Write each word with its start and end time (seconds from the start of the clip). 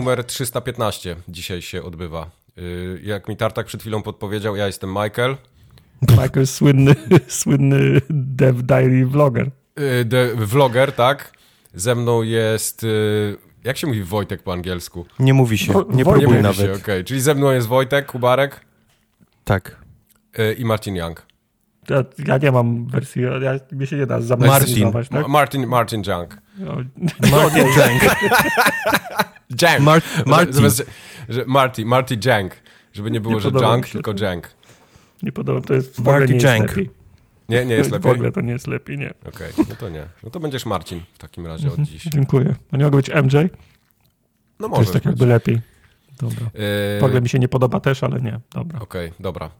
Numer 0.00 0.24
315 0.24 1.16
dzisiaj 1.28 1.62
się 1.62 1.82
odbywa. 1.82 2.30
Y, 2.58 3.00
jak 3.02 3.28
mi 3.28 3.36
Tartak 3.36 3.66
przed 3.66 3.80
chwilą 3.80 4.02
podpowiedział, 4.02 4.56
ja 4.56 4.66
jestem 4.66 4.90
Michael. 4.90 5.36
Michael 6.10 6.46
słynny, 6.46 6.94
słynny 7.28 8.00
dev 8.10 8.62
diary 8.62 9.06
vlogger. 9.06 9.50
Y, 10.00 10.04
de, 10.04 10.34
vlogger, 10.34 10.92
tak. 10.92 11.32
Ze 11.74 11.94
mną 11.94 12.22
jest... 12.22 12.84
y, 12.84 13.36
Jak 13.64 13.76
się 13.76 13.86
mówi 13.86 14.02
Wojtek 14.02 14.42
po 14.42 14.52
angielsku? 14.52 15.06
Nie 15.18 15.34
mówi 15.34 15.58
się, 15.58 15.72
Wo- 15.72 15.86
nie 15.90 16.04
wo- 16.04 16.10
próbuj 16.12 16.28
mówi 16.28 16.42
nawet. 16.42 16.56
Się, 16.58 16.72
okej. 16.72 17.04
Czyli 17.04 17.20
ze 17.20 17.34
mną 17.34 17.50
jest 17.50 17.66
Wojtek, 17.66 18.06
Kubarek 18.06 18.60
Tak. 19.44 19.76
i 20.58 20.64
Marcin 20.64 20.96
Young. 20.96 21.26
Ja, 21.90 22.04
ja 22.26 22.38
nie 22.38 22.52
mam 22.52 22.86
wersji, 22.86 23.22
ja, 23.22 23.30
mnie 23.72 23.86
się 23.86 23.96
nie 23.96 24.06
da 24.06 24.14
Marcin. 24.14 24.28
zamersyzować, 24.28 25.08
tak? 25.08 25.22
Ma- 25.22 25.28
Martin, 25.28 25.66
Martin 25.66 26.02
Young. 26.06 26.36
No, 26.58 26.76
Martin 27.36 27.66
Jank. 27.78 28.02
Jank. 29.62 29.80
Mar- 29.88 30.02
Martin. 30.26 30.52
Zamiast, 30.54 30.86
że, 31.28 31.44
Marty, 31.46 31.84
Marty 31.84 32.16
Jank. 32.24 32.52
Żeby 32.92 33.10
nie 33.10 33.20
było, 33.20 33.34
Nie 33.34 33.40
że 33.40 33.50
Jank, 33.62 33.84
mi 33.86 33.90
tylko. 33.92 34.14
Jank. 34.24 34.50
nie 35.22 35.32
podoba, 35.32 35.60
to 35.60 35.74
jest 35.74 35.96
w 35.96 36.00
ogóle 36.00 36.18
Marty 36.18 36.28
nie 36.28 36.34
jest 36.34 36.46
Jank. 36.46 36.68
lepiej. 36.68 36.90
Nie, 37.48 37.64
nie 37.66 37.74
jest 37.74 37.90
W 37.90 37.92
lepiej? 37.92 38.12
ogóle 38.12 38.32
to 38.32 38.40
nie 38.40 38.52
jest 38.52 38.66
lepiej, 38.66 38.98
nie. 38.98 39.10
Okej, 39.28 39.52
no 39.68 39.74
to 39.80 39.88
nie. 39.88 40.06
No 40.22 40.30
to 40.30 40.40
będziesz 40.40 40.66
Marcin 40.66 41.00
w 41.14 41.18
takim 41.18 41.46
razie 41.46 41.64
Mhm. 41.68 41.82
od 41.82 41.88
dziś. 41.88 42.02
Dziękuję. 42.04 42.54
A 42.72 42.76
nie 42.76 42.84
mogę 42.84 42.96
być 42.96 43.08
MJ? 43.10 43.14
No 44.60 44.68
To 44.68 44.76
jest 44.76 44.88
może 44.88 44.92
tak 44.92 45.04
jakby 45.04 45.26
lepiej. 45.26 45.60
Dobra. 46.18 46.46
Yy, 46.54 47.00
W 47.00 47.04
ogóle 47.04 47.20
mi 47.20 47.28
się 47.28 47.38
nie 47.38 47.48
podoba 47.48 47.80
też, 47.80 48.02
ale 48.04 48.20
nie. 48.20 48.40
Dobra. 48.54 48.80
Okej, 48.80 49.12
dobra. 49.20 49.50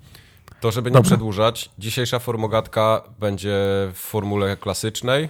To 0.60 0.70
żeby 0.70 0.90
nie 0.90 0.94
Dobra. 0.94 1.06
przedłużać, 1.08 1.70
dzisiejsza 1.78 2.18
formogatka 2.18 3.02
będzie 3.18 3.56
w 3.92 3.98
formule 3.98 4.56
klasycznej, 4.56 5.28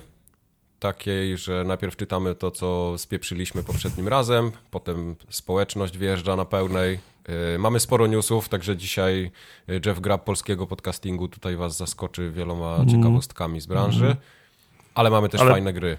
takiej, 0.80 1.38
że 1.38 1.64
najpierw 1.64 1.96
czytamy 1.96 2.34
to, 2.34 2.50
co 2.50 2.98
spieprzyliśmy 2.98 3.62
poprzednim 3.62 4.08
razem, 4.08 4.52
potem 4.70 5.16
społeczność 5.30 5.98
wjeżdża 5.98 6.36
na 6.36 6.44
pełnej. 6.44 6.98
Yy, 7.52 7.58
Mamy 7.58 7.80
sporo 7.80 8.06
newsów, 8.06 8.48
także 8.48 8.76
dzisiaj 8.76 9.30
yy, 9.68 9.80
Jeff 9.86 10.00
Grab 10.00 10.24
polskiego 10.24 10.66
podcastingu 10.66 11.28
tutaj 11.28 11.56
was 11.56 11.76
zaskoczy 11.76 12.30
wieloma 12.30 12.86
ciekawostkami 12.90 13.60
z 13.60 13.66
branży, 13.66 14.16
ale 14.94 15.10
mamy 15.10 15.28
też 15.28 15.40
Ale- 15.40 15.50
fajne 15.52 15.72
gry. 15.72 15.96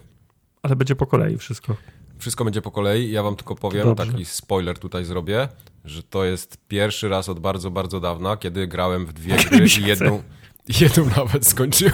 Ale 0.63 0.75
będzie 0.75 0.95
po 0.95 1.05
kolei 1.07 1.37
wszystko. 1.37 1.75
Wszystko 2.19 2.43
będzie 2.43 2.61
po 2.61 2.71
kolei. 2.71 3.11
Ja 3.11 3.23
wam 3.23 3.35
tylko 3.35 3.55
powiem, 3.55 3.83
Dobrze. 3.87 4.11
taki 4.11 4.25
spoiler 4.25 4.79
tutaj 4.79 5.05
zrobię, 5.05 5.47
że 5.85 6.03
to 6.03 6.25
jest 6.25 6.57
pierwszy 6.67 7.09
raz 7.09 7.29
od 7.29 7.39
bardzo, 7.39 7.71
bardzo 7.71 7.99
dawna, 7.99 8.37
kiedy 8.37 8.67
grałem 8.67 9.05
w 9.05 9.13
dwie 9.13 9.35
gry 9.49 9.61
mi 9.61 9.69
się 9.69 9.81
i 9.81 9.85
jedną, 9.85 10.23
jedną 10.81 11.05
nawet 11.17 11.47
skończyłem. 11.47 11.93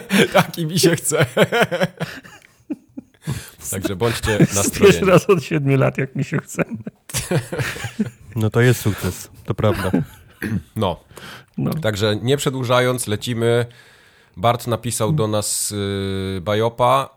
Taki 0.32 0.66
mi 0.66 0.78
się 0.78 0.96
chce. 0.96 1.26
Także 3.70 3.96
bądźcie 3.96 4.38
Pierwszy 4.38 4.54
nastrojeni. 4.56 5.06
raz 5.06 5.30
od 5.30 5.44
siedmiu 5.44 5.76
lat, 5.78 5.98
jak 5.98 6.16
mi 6.16 6.24
się 6.24 6.38
chce. 6.38 6.64
No 8.36 8.50
to 8.50 8.60
jest 8.60 8.80
sukces, 8.80 9.30
to 9.44 9.54
prawda. 9.54 9.90
No, 10.76 11.00
No. 11.58 11.70
także 11.74 12.16
nie 12.22 12.36
przedłużając, 12.36 13.06
lecimy. 13.06 13.66
Bart 14.36 14.66
napisał 14.66 15.12
do 15.12 15.26
nas 15.28 15.70
yy, 16.34 16.40
bajopa. 16.40 17.08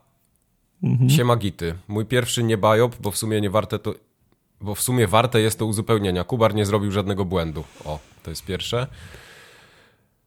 Mhm. 0.83 1.09
Siema 1.09 1.35
gity. 1.35 1.75
Mój 1.87 2.05
pierwszy 2.05 2.43
nie 2.43 2.57
bajop, 2.57 2.95
bo 2.99 3.11
w 3.11 3.17
sumie 3.17 3.41
nie 3.41 3.49
warte 3.49 3.79
to... 3.79 3.93
Bo 4.63 4.75
w 4.75 4.81
sumie 4.81 5.07
warte 5.07 5.41
jest 5.41 5.59
to 5.59 5.65
uzupełnienia. 5.65 6.23
Kubar 6.23 6.55
nie 6.55 6.65
zrobił 6.65 6.91
żadnego 6.91 7.25
błędu. 7.25 7.63
O, 7.85 7.99
to 8.23 8.29
jest 8.29 8.45
pierwsze. 8.45 8.87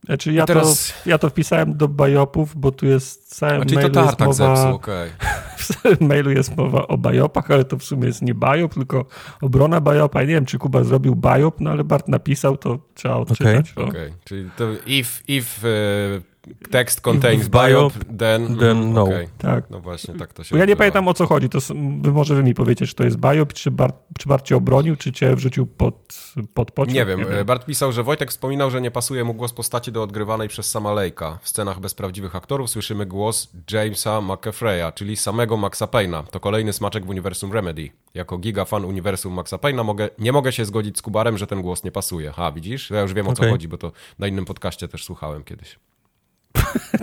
Znaczy 0.05 0.33
ja, 0.33 0.47
teraz- 0.47 0.95
to, 1.05 1.11
ja 1.11 1.19
to 1.19 1.31
wpisałem 1.31 1.77
do 1.77 1.89
bajopów, 1.89 2.57
bo 2.57 2.73
tu 2.73 2.87
jest 2.87 3.31
w 3.31 3.35
całym 3.35 3.63
A 3.63 3.65
czyli 3.65 3.77
to 3.77 3.89
mailu 3.89 4.07
jest 4.07 4.21
mowa, 4.21 4.33
zepsuł, 4.33 4.75
okej. 4.75 5.11
w 5.59 5.83
całym 5.83 5.99
mailu 6.01 6.31
jest 6.31 6.57
mowa 6.57 6.89
o 6.89 6.99
bajopach, 6.99 7.51
ale 7.51 7.65
to 7.65 7.79
w 7.79 7.85
sumie 7.85 8.07
jest 8.07 8.23
nie 8.23 8.35
bajop, 8.35 8.75
tylko 8.75 9.05
obrona 9.43 9.81
bajopa. 9.81 10.21
Ja 10.21 10.29
nie 10.29 10.35
wiem, 10.35 10.47
czy 10.47 10.59
Kuba 10.59 10.85
zrobił 10.85 11.15
bajop, 11.15 11.61
no 11.61 11.71
ale 11.71 11.85
Bart 11.85 12.09
napisał, 12.09 12.57
to 12.57 12.79
trzeba 12.95 13.17
odczytać. 13.17 13.73
Okej, 13.77 14.13
czyli 14.25 14.51
to 14.57 14.65
if, 14.87 15.23
if 15.29 15.69
e, 15.69 16.36
text 16.71 17.01
contains 17.01 17.49
biop, 17.49 17.69
biop, 17.69 17.93
then, 18.19 18.57
then 18.57 18.93
no. 18.93 19.03
okej. 19.03 19.29
Tak. 19.39 19.71
No 19.71 19.81
właśnie, 19.81 20.15
tak 20.15 20.33
to 20.33 20.45
się 20.45 20.51
Bo 20.51 20.57
ja 20.57 20.65
nie 20.65 20.73
odbywa. 20.73 20.79
pamiętam 20.79 21.09
o 21.09 21.15
co 21.15 21.27
chodzi. 21.27 21.49
To 21.49 21.59
wy 22.01 22.13
może 22.13 22.35
wy 22.35 22.43
mi 22.43 22.55
powiecie, 22.55 22.87
czy 22.87 22.95
to 22.95 23.05
jest 23.05 23.17
bajop, 23.17 23.53
czy 23.53 23.71
Bart, 23.71 23.97
czy 24.19 24.29
Bart 24.29 24.45
cię 24.45 24.57
obronił, 24.57 24.97
czy 24.97 25.13
cię 25.13 25.37
wrzucił 25.37 25.67
pod, 25.67 26.35
pod 26.55 26.71
pociąg. 26.71 26.95
Nie 26.95 27.07
wiem, 27.07 27.27
e, 27.31 27.45
Bart 27.45 27.67
pisał, 27.67 27.93
że 27.93 28.03
Wojtek 28.03 28.31
wspominał, 28.31 28.71
że 28.71 28.81
nie 28.81 28.91
pasuje 28.91 29.25
mu 29.25 29.35
głos 29.35 29.53
postaci 29.53 29.93
do 29.93 30.03
odgrywanej 30.03 30.49
przez 30.49 30.71
sama 30.71 30.93
Lejka. 30.93 31.39
W 31.43 31.49
scenach 31.49 31.81
bez 31.81 31.95
prawdziwych 31.95 32.37
aktorów 32.37 32.71
słyszymy 32.71 33.07
głos 33.07 33.53
Jamesa 33.73 34.21
McAfreya, 34.21 34.93
czyli 34.95 35.17
samego 35.17 35.57
Maxa 35.57 35.87
Payna. 35.87 36.23
To 36.23 36.41
kolejny 36.41 36.73
smaczek 36.73 37.07
w 37.07 37.09
uniwersum 37.09 37.53
Remedy. 37.53 37.91
Jako 38.15 38.39
gigafan 38.39 38.85
uniwersum 38.85 39.33
Maxa 39.33 39.59
Payna 39.59 39.85
mogę, 39.85 40.09
nie 40.19 40.33
mogę 40.33 40.53
się 40.53 40.65
zgodzić 40.65 40.99
z 40.99 41.03
Kubarem, 41.03 41.39
że 41.39 41.47
ten 41.47 41.63
głos 41.63 41.85
nie 41.85 41.93
pasuje. 41.93 42.33
Ha, 42.33 42.53
widzisz? 42.53 42.91
Ja 42.91 43.01
już 43.01 43.15
wiem 43.15 43.29
o 43.29 43.33
co 43.33 43.51
chodzi, 43.51 43.69
bo 43.69 43.79
to 43.79 43.93
na 44.19 44.27
innym 44.27 44.45
podcaście 44.45 44.89
też 44.89 45.05
słuchałem 45.05 45.45
kiedyś. 45.45 45.79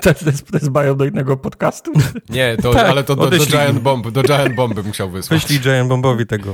To 0.02 0.09
jest, 0.09 0.24
to 0.24 0.30
jest, 0.30 0.52
to 0.52 0.58
jest 0.58 0.69
bajop 0.69 0.97
do 0.97 1.06
innego 1.06 1.38
podcastu? 1.38 1.91
Nie, 2.30 2.58
to, 2.62 2.74
Tak, 2.74 2.88
ale 2.88 3.03
to 3.03 3.16
do, 3.16 3.30
do. 3.30 3.46
Giant 3.46 3.80
Bomb, 3.80 4.12
do 4.12 4.24
Giant 4.24 4.56
Bomby 4.56 4.84
musiał 4.84 5.09
wysłać. 5.09 5.41
Wyślij 5.41 5.59
Giant 5.59 5.90
Bombowi 5.90 6.25
tego, 6.25 6.53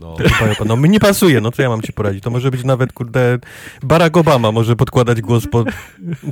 No. 0.00 0.16
No 0.66 0.76
mi 0.76 0.90
nie 0.90 1.00
pasuje, 1.00 1.40
no 1.40 1.52
co 1.52 1.62
ja 1.62 1.68
mam 1.68 1.82
ci 1.82 1.92
poradzić? 1.92 2.24
To 2.24 2.30
może 2.30 2.50
być 2.50 2.64
nawet, 2.64 2.92
kurde, 2.92 3.38
Barack 3.82 4.16
Obama 4.16 4.52
może 4.52 4.76
podkładać 4.76 5.20
głos 5.20 5.46
pod, 5.46 5.68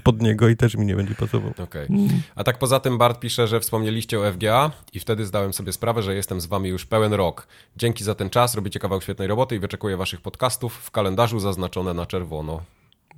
pod 0.02 0.22
niego 0.22 0.48
i 0.48 0.56
też 0.56 0.76
mi 0.76 0.86
nie 0.86 0.96
będzie 0.96 1.14
pasował. 1.14 1.52
Okej. 1.62 1.88
A 2.34 2.44
tak 2.44 2.58
poza 2.58 2.80
tym 2.80 2.98
Bart 2.98 3.20
pisze, 3.20 3.48
że 3.48 3.60
wspomnieliście 3.60 4.20
o 4.20 4.32
FGA 4.32 4.70
i 4.92 5.00
wtedy 5.00 5.26
zdałem 5.26 5.52
sobie 5.52 5.72
sprawę, 5.72 6.02
że 6.02 6.14
jestem 6.14 6.40
z 6.40 6.46
wami 6.46 6.68
już 6.68 6.86
pełen 6.86 7.12
rok. 7.12 7.46
Dzięki 7.76 8.04
za 8.04 8.14
ten 8.14 8.30
czas, 8.30 8.54
robicie 8.54 8.80
kawał 8.80 9.00
świetnej 9.00 9.28
roboty 9.28 9.56
i 9.56 9.58
wyczekuję 9.58 9.96
waszych 9.96 10.20
podcastów 10.20 10.74
w 10.74 10.90
kalendarzu 10.90 11.40
zaznaczone 11.40 11.94
na 11.94 12.06
czerwono. 12.06 12.60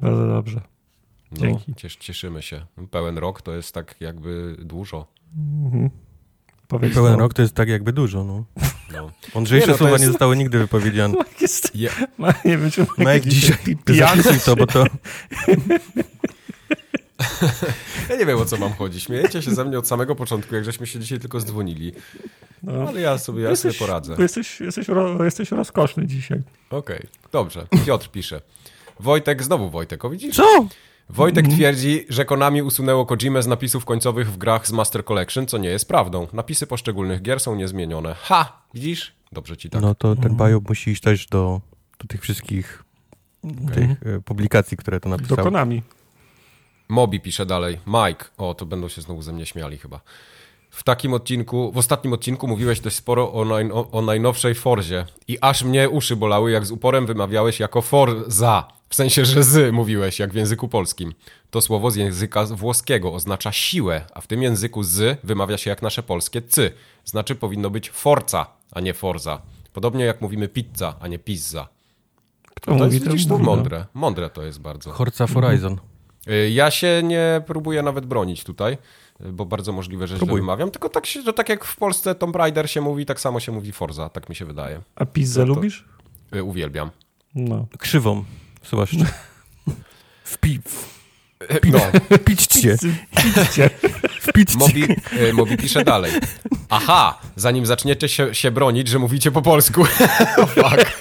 Bardzo 0.01 0.27
dobrze. 0.27 0.76
No, 1.33 1.39
Dzięki. 1.39 1.75
Ciesz, 1.75 1.97
cieszymy 1.97 2.43
się. 2.43 2.67
Pełen 2.91 3.19
rok 3.19 3.43
to 3.43 3.53
jest 3.53 3.75
tak 3.75 3.95
jakby 4.01 4.57
dużo. 4.59 5.07
Powiedz 6.69 6.95
Pełen 6.95 7.15
to. 7.15 7.21
rok 7.21 7.35
to 7.35 7.43
jest 7.43 7.55
tak 7.55 7.69
jakby 7.69 7.93
dużo, 7.93 8.25
no. 8.25 8.45
No. 8.93 9.11
Mądrzejsze 9.35 9.67
Nie, 9.67 9.73
no, 9.73 9.79
słowa 9.79 9.93
jest- 9.93 10.03
nie 10.05 10.09
zostały 10.09 10.37
nigdy 10.37 10.59
wypowiedziane. 10.59 11.15
Jest, 11.41 11.77
Je, 11.77 11.91
ma, 12.19 12.35
nie 12.45 12.59
wiem, 12.59 12.71
czy 12.71 12.87
No 12.99 13.11
jakiś 13.11 13.35
dzisiaj, 13.35 13.59
zapisuj 13.99 14.41
to, 14.45 14.57
bo 14.57 14.67
to... 14.67 14.85
ja 18.11 18.17
nie 18.17 18.27
wiem 18.27 18.39
o 18.39 18.45
co 18.45 18.57
mam 18.57 18.73
chodzić. 18.73 19.03
Śmiejecie 19.05 19.43
się 19.43 19.55
ze 19.55 19.65
mnie 19.65 19.79
od 19.79 19.89
samego 19.89 20.15
początku, 20.15 20.55
jak 20.55 20.65
żeśmy 20.65 20.87
się 20.87 20.99
dzisiaj 20.99 21.19
tylko 21.19 21.41
zdzwonili. 21.41 21.93
No. 22.63 22.89
Ale 22.89 23.01
ja 23.01 23.19
sobie, 23.19 23.43
ja 23.43 23.57
sobie 23.57 23.75
poradzę. 23.75 24.17
Jesteś, 24.19 24.61
jesteś, 24.61 24.89
ro, 24.89 25.25
jesteś 25.25 25.51
rozkoszny 25.51 26.07
dzisiaj. 26.07 26.43
Okej, 26.71 27.07
dobrze. 27.33 27.67
Piotr 27.87 28.11
pisze. 28.11 28.41
Wojtek, 29.01 29.43
znowu 29.43 29.71
Wojtek, 29.71 30.05
o 30.05 30.11
widzisz? 30.11 30.37
Co? 30.37 30.67
Wojtek 31.09 31.49
twierdzi, 31.49 32.07
że 32.09 32.25
Konami 32.25 32.63
usunęło 32.63 33.07
Kojimę 33.07 33.43
z 33.43 33.47
napisów 33.47 33.85
końcowych 33.85 34.33
w 34.33 34.37
grach 34.37 34.67
z 34.67 34.73
Master 34.73 35.05
Collection, 35.05 35.47
co 35.47 35.59
nie 35.59 35.69
jest 35.69 35.89
prawdą. 35.89 36.27
Napisy 36.33 36.67
poszczególnych 36.67 37.23
gier 37.23 37.41
są 37.41 37.55
niezmienione. 37.57 38.15
Ha! 38.15 38.63
Widzisz? 38.75 39.13
Dobrze 39.33 39.57
ci 39.57 39.71
tak. 39.71 39.83
No 39.83 39.95
to 39.95 40.17
ten 40.17 40.37
bajop 40.37 40.69
musi 40.69 40.91
iść 40.91 41.03
też 41.03 41.27
do, 41.27 41.61
do 41.99 42.07
tych 42.09 42.21
wszystkich 42.21 42.85
tych 43.75 43.91
e, 43.91 44.21
publikacji, 44.21 44.77
które 44.77 45.01
to 45.01 45.09
Do 45.09 45.17
napisał. 45.17 45.45
Konami. 45.45 45.83
Mobi 46.89 47.21
pisze 47.21 47.47
dalej. 47.47 47.79
Mike. 47.87 48.25
O, 48.39 48.55
to 48.55 48.67
będą 48.67 48.89
się 48.89 49.03
znowu 49.03 49.23
ze 49.23 49.33
mnie 49.33 49.47
śmiali 49.47 49.79
chyba. 49.79 50.01
W 50.71 50.83
takim 50.83 51.15
odcinku, 51.15 51.73
w 51.73 51.79
ostatnim 51.79 52.13
odcinku 52.13 52.49
mówiłeś 52.49 52.81
dość 52.81 52.97
sporo 52.97 53.33
o, 53.33 53.45
naj, 53.45 53.71
o, 53.73 53.91
o 53.91 54.03
najnowszej 54.03 54.55
Forzie 54.55 55.05
i 55.29 55.39
aż 55.41 55.63
mnie 55.65 55.89
uszy 55.89 56.17
bolały, 56.17 56.51
jak 56.51 56.67
z 56.67 56.71
uporem 56.71 57.07
wymawiałeś 57.07 57.61
jako 57.61 57.83
Forza. 57.83 58.69
W 58.89 58.95
sensie, 58.95 59.25
że 59.25 59.43
z 59.43 59.75
mówiłeś, 59.75 60.19
jak 60.19 60.33
w 60.33 60.35
języku 60.35 60.69
polskim. 60.69 61.15
To 61.51 61.61
słowo 61.61 61.91
z 61.91 61.97
języka 61.97 62.45
włoskiego 62.45 63.13
oznacza 63.15 63.53
siłę, 63.53 64.05
a 64.15 64.21
w 64.21 64.27
tym 64.27 64.43
języku 64.43 64.83
z 64.83 65.21
wymawia 65.25 65.59
się 65.59 65.71
jak 65.71 65.83
nasze 65.83 66.03
polskie 66.03 66.43
cy. 66.43 66.73
Znaczy 67.05 67.35
powinno 67.35 67.71
być 67.71 67.91
forca, 67.91 68.47
a 68.73 68.81
nie 68.81 68.95
forza. 68.95 69.43
Podobnie 69.73 70.05
jak 70.05 70.21
mówimy 70.21 70.49
pizza, 70.49 70.95
a 71.01 71.09
nie 71.09 71.19
pizza. 71.19 71.69
Kto 72.55 72.71
To 72.73 72.79
mówi 72.79 72.95
jest, 72.95 73.07
widzisz, 73.09 73.27
to 73.27 73.33
mówi, 73.35 73.45
no. 73.45 73.57
mądre. 73.57 73.87
Mądre 73.95 74.31
to 74.31 74.43
jest 74.43 74.61
bardzo. 74.61 74.93
Horza 74.93 75.27
Horizon. 75.27 75.79
Y, 76.29 76.51
Ja 76.51 76.71
się 76.71 77.01
nie 77.05 77.43
próbuję 77.47 77.83
nawet 77.83 78.07
bronić 78.07 78.45
tutaj, 78.45 78.79
y, 79.27 79.33
bo 79.33 79.47
bardzo 79.47 79.73
możliwe, 79.73 80.07
że 80.07 80.15
źle 80.17 80.19
Próbuj. 80.27 80.41
wymawiam, 80.41 80.71
tylko 80.71 80.89
tak, 80.89 81.07
się, 81.07 81.23
że 81.23 81.33
tak 81.33 81.49
jak 81.49 81.65
w 81.65 81.77
Polsce 81.77 82.15
Tomb 82.15 82.37
Raider 82.37 82.71
się 82.71 82.81
mówi, 82.81 83.07
tak 83.07 83.21
samo 83.21 83.41
się 83.41 83.53
mówi 83.53 83.73
Forza, 83.73 84.09
tak 84.09 84.29
mi 84.29 84.35
się 84.37 84.45
wydaje. 84.45 84.81
A 84.95 85.05
pizzę 85.05 85.41
No 85.41 85.47
to- 85.47 85.55
lubisz? 85.55 85.85
Y, 86.35 86.43
Uwielbiam. 86.45 86.91
No. 87.35 87.67
Krzywą, 87.79 88.25
zwłaszcza. 88.69 89.07
Wpi... 90.25 90.61
No, 91.65 91.79
Wpićcie, 92.19 92.77
Pizzcie. 93.23 93.71
wpićcie. 94.21 94.59
Mobi, 94.59 94.85
Mobi 95.33 95.57
pisze 95.57 95.85
dalej. 95.85 96.13
Aha, 96.69 97.21
zanim 97.37 97.67
zaczniecie 97.67 98.09
się, 98.09 98.35
się 98.35 98.51
bronić, 98.51 98.89
że 98.89 98.99
mówicie 98.99 99.31
po 99.31 99.43
polsku. 99.43 99.83
oh, 100.37 100.47
fuck. 100.55 100.99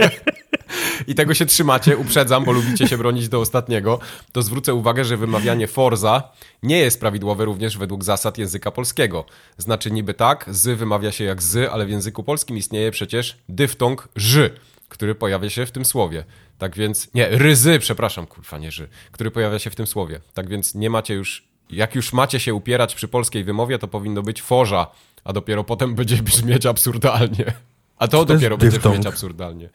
i 1.08 1.16
tego 1.16 1.34
się 1.34 1.46
trzymacie, 1.46 1.98
uprzedzam, 1.98 2.46
bo 2.46 2.52
lubicie 2.52 2.88
się 2.88 2.98
bronić 2.98 3.30
do 3.30 3.40
ostatniego, 3.40 4.00
to 4.32 4.42
zwrócę 4.42 4.74
uwagę, 4.74 5.06
że 5.06 5.18
wymawianie 5.18 5.68
forza 5.68 6.24
nie 6.64 6.78
jest 6.78 7.00
prawidłowe 7.00 7.46
również 7.46 7.78
według 7.78 8.04
zasad 8.04 8.38
języka 8.38 8.72
polskiego. 8.72 9.26
Znaczy 9.58 9.92
niby 9.92 10.14
tak, 10.14 10.46
z 10.48 10.80
wymawia 10.80 11.12
się 11.12 11.24
jak 11.24 11.44
z, 11.44 11.72
ale 11.72 11.86
w 11.86 11.90
języku 11.90 12.24
polskim 12.24 12.58
istnieje 12.58 12.92
przecież 12.92 13.38
dyftong 13.50 14.08
ży, 14.16 14.50
który 14.90 15.16
pojawia 15.16 15.50
się 15.50 15.66
w 15.66 15.72
tym 15.72 15.86
słowie. 15.86 16.24
Tak 16.58 16.76
więc, 16.76 17.14
nie, 17.14 17.28
ryzy, 17.30 17.80
przepraszam, 17.80 18.28
kurwa, 18.28 18.58
nie 18.58 18.72
ży, 18.72 18.88
który 19.12 19.32
pojawia 19.32 19.60
się 19.60 19.70
w 19.70 19.76
tym 19.76 19.88
słowie. 19.88 20.20
Tak 20.34 20.50
więc 20.50 20.76
nie 20.76 20.90
macie 20.90 21.14
już, 21.14 21.48
jak 21.70 21.96
już 21.96 22.14
macie 22.14 22.40
się 22.40 22.54
upierać 22.54 22.96
przy 22.96 23.08
polskiej 23.08 23.44
wymowie, 23.44 23.80
to 23.80 23.88
powinno 23.88 24.22
być 24.22 24.42
forza, 24.42 24.88
a 25.24 25.34
dopiero 25.34 25.64
potem 25.64 25.96
będzie 26.00 26.18
brzmieć 26.18 26.66
absurdalnie. 26.66 27.54
A 27.98 28.08
to, 28.08 28.26
to 28.26 28.34
dopiero 28.34 28.58
będzie 28.58 28.72
dyftong? 28.72 28.96
brzmieć 28.96 29.08
absurdalnie. 29.08 29.70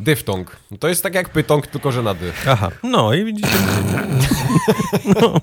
Dyftong. 0.00 0.56
To 0.80 0.88
jest 0.88 1.02
tak 1.02 1.14
jak 1.14 1.28
pytong, 1.28 1.66
tylko 1.66 1.92
że 1.92 2.02
na 2.02 2.14
dy. 2.14 2.32
Aha, 2.46 2.70
no 2.82 3.14
i 3.14 3.24
widzicie. 3.24 3.48
No, 5.04 5.40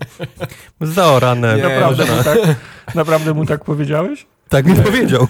zaorane. 0.81 1.57
Nie, 1.57 1.63
Naprawdę 1.63 2.05
no, 2.05 2.15
mu, 2.15 2.23
tak, 2.23 2.37
naprawdę 2.95 3.33
mu 3.33 3.45
tak 3.45 3.63
powiedziałeś? 3.63 4.25
Tak 4.49 4.65
mi 4.65 4.75
powiedział. 4.83 5.27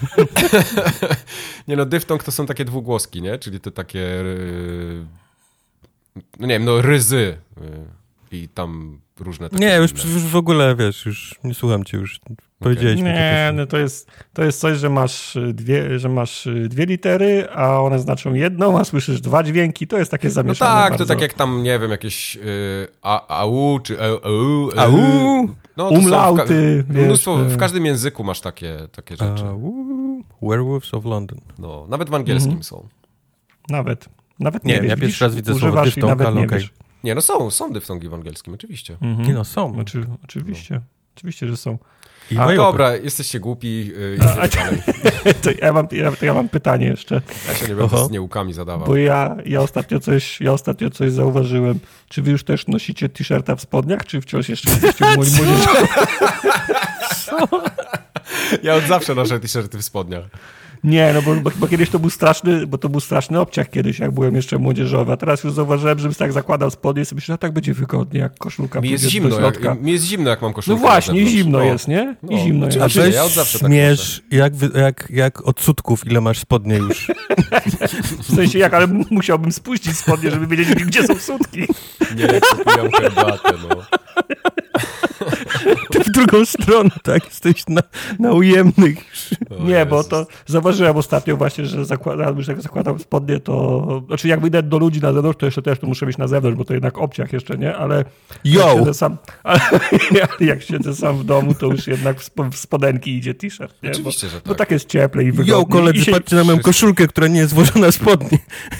Nie 1.68 1.76
no, 1.76 1.86
dyftong 1.86 2.22
to 2.24 2.32
są 2.32 2.46
takie 2.46 2.64
dwugłoski, 2.64 3.22
nie? 3.22 3.38
Czyli 3.38 3.60
te 3.60 3.70
takie... 3.70 3.98
Yy... 3.98 5.04
No 6.40 6.46
nie 6.46 6.54
wiem, 6.54 6.64
no 6.64 6.82
ryzy. 6.82 7.36
Yy, 7.60 8.38
I 8.38 8.48
tam 8.48 9.00
różne 9.20 9.50
takie 9.50 9.64
Nie, 9.64 9.76
już, 9.76 9.92
już 9.92 10.22
w 10.22 10.36
ogóle, 10.36 10.76
wiesz, 10.76 11.06
już 11.06 11.34
nie 11.44 11.54
słucham 11.54 11.84
cię 11.84 11.96
już. 11.98 12.20
Powiedziałeś 12.58 12.96
mi 12.96 13.02
to 13.02 13.08
Nie, 13.08 13.14
też. 13.48 13.56
no 13.56 13.66
to 13.66 13.78
jest, 13.78 14.10
to 14.32 14.44
jest 14.44 14.60
coś, 14.60 14.78
że 14.78 14.90
masz, 14.90 15.36
y, 15.36 15.52
dwie, 15.54 15.98
że 15.98 16.08
masz 16.08 16.46
y, 16.46 16.68
dwie 16.68 16.86
litery, 16.86 17.48
a 17.54 17.80
one 17.80 17.98
znaczą 17.98 18.34
jedną, 18.34 18.78
a 18.78 18.84
słyszysz 18.84 19.20
dwa 19.20 19.42
dźwięki, 19.42 19.86
to 19.86 19.98
jest 19.98 20.10
takie 20.10 20.28
No 20.28 20.34
zamieszane 20.34 20.70
tak, 20.82 20.90
bardzo. 20.90 21.04
to 21.04 21.08
tak 21.08 21.20
jak 21.20 21.34
tam, 21.34 21.62
nie 21.62 21.78
wiem, 21.78 21.90
jakieś 21.90 22.34
yy, 22.34 22.42
a, 23.02 23.38
au, 23.40 23.80
czy 23.80 23.96
au, 24.02 24.70
yy. 24.74 24.80
Au. 24.80 25.48
No, 25.76 25.88
są 25.90 25.94
w 25.96 25.98
ka- 25.98 25.98
Umlauty, 26.04 26.84
Mnóstwo, 26.88 27.36
w 27.36 27.52
te- 27.52 27.56
każdym 27.58 27.86
języku 27.86 28.24
masz 28.24 28.40
takie, 28.40 28.76
takie 28.92 29.16
rzeczy. 29.16 29.44
Uu, 29.44 30.24
Werewolves 30.42 30.94
of 30.94 31.04
London. 31.04 31.38
No, 31.58 31.86
nawet 31.88 32.10
w 32.10 32.14
angielskim 32.14 32.50
Mhm. 32.52 32.62
są. 32.64 32.88
Nawet. 33.68 34.08
Nawet 34.40 34.64
Nie, 34.64 34.74
nie, 34.74 34.80
wiesz, 34.80 34.90
ja 34.90 34.96
pierwszy 34.96 35.24
raz 35.24 35.34
widzę 35.34 35.52
słowo 35.52 35.66
używasz 35.66 35.86
i 35.88 35.90
dyftong, 35.90 36.08
nawet 36.10 36.26
ale 36.26 36.46
wiesz. 36.46 36.72
Nie, 37.04 37.14
no 37.14 37.20
są, 37.20 37.50
są 37.50 37.72
dyftongi 37.72 38.08
w 38.08 38.14
angielskim, 38.14 38.54
oczywiście. 38.54 38.96
Nie 39.26 39.34
no, 39.34 39.44
są. 39.44 39.72
Znaczy, 39.74 40.06
oczywiście, 40.24 40.80
oczywiście, 41.16 41.48
że 41.48 41.56
są. 41.56 41.78
I 42.30 42.38
A, 42.38 42.44
Wajopy. 42.44 42.56
Dobra, 42.66 42.96
jesteście 42.96 43.40
głupi, 43.40 43.86
yy, 43.86 44.18
A, 44.20 44.40
a, 44.40 44.48
dalej. 44.48 44.82
to, 45.42 45.50
ja 45.62 45.72
mam, 45.72 45.88
ja, 45.92 46.12
to 46.12 46.24
ja 46.24 46.34
mam 46.34 46.48
pytanie 46.48 46.86
jeszcze, 46.86 47.20
Ja 47.48 47.54
się 47.54 47.62
nie 47.68 47.74
będę 47.74 47.96
Oho. 47.96 48.06
z 48.06 48.10
nieukami 48.10 48.52
zadawał. 48.52 48.86
bo 48.86 48.96
ja, 48.96 49.36
ja, 49.46 49.60
ostatnio 49.60 50.00
coś, 50.00 50.40
ja 50.40 50.52
ostatnio 50.52 50.90
coś 50.90 51.12
zauważyłem. 51.12 51.78
Czy 52.08 52.22
wy 52.22 52.30
już 52.30 52.44
też 52.44 52.66
nosicie 52.66 53.08
t-shirta 53.08 53.56
w 53.56 53.60
spodniach, 53.60 54.04
czy 54.06 54.20
wciąż 54.20 54.48
jeszcze 54.48 54.70
jesteście 54.70 55.04
młodzi 55.14 55.30
młodzieżowi? 55.30 55.88
Ja 58.62 58.74
od 58.74 58.84
zawsze 58.84 59.14
noszę 59.14 59.40
t-shirty 59.40 59.78
w 59.78 59.82
spodniach. 59.82 60.24
Nie, 60.84 61.12
no 61.14 61.22
bo, 61.22 61.34
bo, 61.34 61.50
bo 61.56 61.68
kiedyś 61.68 61.90
to 61.90 61.98
był 61.98 62.10
straszny, 62.10 62.66
bo 62.66 62.78
to 62.78 62.88
był 62.88 63.00
straszny 63.00 63.40
obciach 63.40 63.70
kiedyś, 63.70 63.98
jak 63.98 64.10
byłem 64.10 64.34
jeszcze 64.36 64.58
młodzieżowy, 64.58 65.12
a 65.12 65.16
teraz 65.16 65.44
już 65.44 65.52
zauważyłem, 65.52 65.98
żebym 65.98 66.14
tak 66.14 66.32
zakładał 66.32 66.70
spodnie 66.70 67.02
i 67.02 67.04
sobie 67.04 67.16
myślę, 67.16 67.32
że 67.34 67.38
tak 67.38 67.52
będzie 67.52 67.74
wygodnie, 67.74 68.20
jak 68.20 68.38
koszulka 68.38 68.80
Mi 68.80 68.90
jest 68.90 69.04
zimno, 69.04 69.40
jak, 69.40 69.82
mi 69.82 69.92
jest 69.92 70.04
zimno, 70.04 70.30
jak 70.30 70.42
mam 70.42 70.50
No 70.50 70.54
koszulkę 70.54 70.82
na 70.82 70.88
właśnie, 70.88 71.26
zimno 71.26 71.58
No. 71.58 71.64
jest, 71.64 71.88
nie? 71.88 72.16
I 72.30 72.34
No, 72.34 72.38
zimno 72.38 72.66
jest. 72.66 72.78
A 72.80 72.88
weź 72.88 73.14
ja 73.14 73.24
od 73.24 73.32
zawsze 73.32 73.58
tak 73.58 73.68
śmiesz, 73.68 74.22
jak, 74.30 74.52
jak, 74.74 75.08
jak 75.10 75.46
od 75.48 75.60
sutków, 75.60 76.06
ile 76.06 76.20
masz 76.20 76.38
spodnie 76.38 76.76
już. 76.76 77.06
W 78.22 78.34
sensie 78.34 78.58
jak, 78.58 78.74
ale 78.74 78.86
musiałbym 79.10 79.52
spuścić 79.52 79.96
spodnie, 79.96 80.30
żeby 80.30 80.46
wiedzieć, 80.56 80.84
gdzie 80.84 81.02
są 81.06 81.14
sutki. 81.14 81.60
Nie, 82.16 82.40
popijam 82.56 82.90
herbatę, 82.92 83.52
no. 83.68 83.76
Ty 85.92 85.98
w 86.04 86.10
drugą 86.10 86.44
stronę, 86.44 86.90
tak? 87.02 87.24
Jesteś 87.24 87.64
na, 87.68 87.80
na 88.18 88.32
ujemnych. 88.32 88.98
O 89.60 89.64
Nie, 89.64 89.86
bo 89.86 90.04
to 90.04 90.26
zauważyłem 90.46 90.96
ostatnio 90.96 91.36
właśnie, 91.36 91.66
że 91.66 91.84
zakładam, 91.84 92.42
że 92.42 92.52
jak 92.52 92.62
zakładam 92.62 92.98
spodnie, 92.98 93.40
to... 93.40 94.02
Znaczy 94.06 94.28
jak 94.28 94.40
wyjdę 94.40 94.62
do 94.62 94.78
ludzi 94.78 95.00
na 95.00 95.12
zewnątrz, 95.12 95.38
to 95.38 95.46
jeszcze 95.46 95.62
też 95.62 95.78
tu 95.78 95.86
muszę 95.86 96.06
być 96.06 96.18
na 96.18 96.28
zewnątrz, 96.28 96.58
bo 96.58 96.64
to 96.64 96.74
jednak 96.74 96.98
obciach 96.98 97.32
jeszcze, 97.32 97.58
nie? 97.58 97.76
Ale... 97.76 98.04
Yo! 98.44 98.60
Jak 98.68 98.78
siedzę 98.78 98.94
sam, 98.94 99.16
ale 99.44 99.60
jak 100.40 100.62
siedzę 100.62 100.94
sam 100.94 101.18
w 101.18 101.24
domu, 101.24 101.54
to 101.54 101.66
już 101.66 101.86
jednak 101.86 102.20
w, 102.20 102.24
spo, 102.24 102.44
w 102.44 102.56
spodenki 102.56 103.16
idzie 103.16 103.34
t-shirt, 103.34 103.82
nie? 103.82 103.90
Oczywiście, 103.90 104.28
że 104.28 104.36
Bo 104.40 104.48
tak. 104.48 104.58
tak 104.58 104.70
jest 104.70 104.88
cieplej 104.88 105.26
i 105.26 105.32
wygodnie. 105.32 105.52
Jo, 105.52 105.66
koledzy, 105.66 105.98
I 105.98 106.04
się, 106.04 106.12
patrzcie 106.12 106.36
na 106.36 106.44
moją 106.44 106.58
koszulkę, 106.60 107.06
która 107.06 107.26
nie 107.28 107.38
jest 107.40 107.54
włożona 107.54 107.90
w 107.90 107.94
spodnie. 107.94 108.38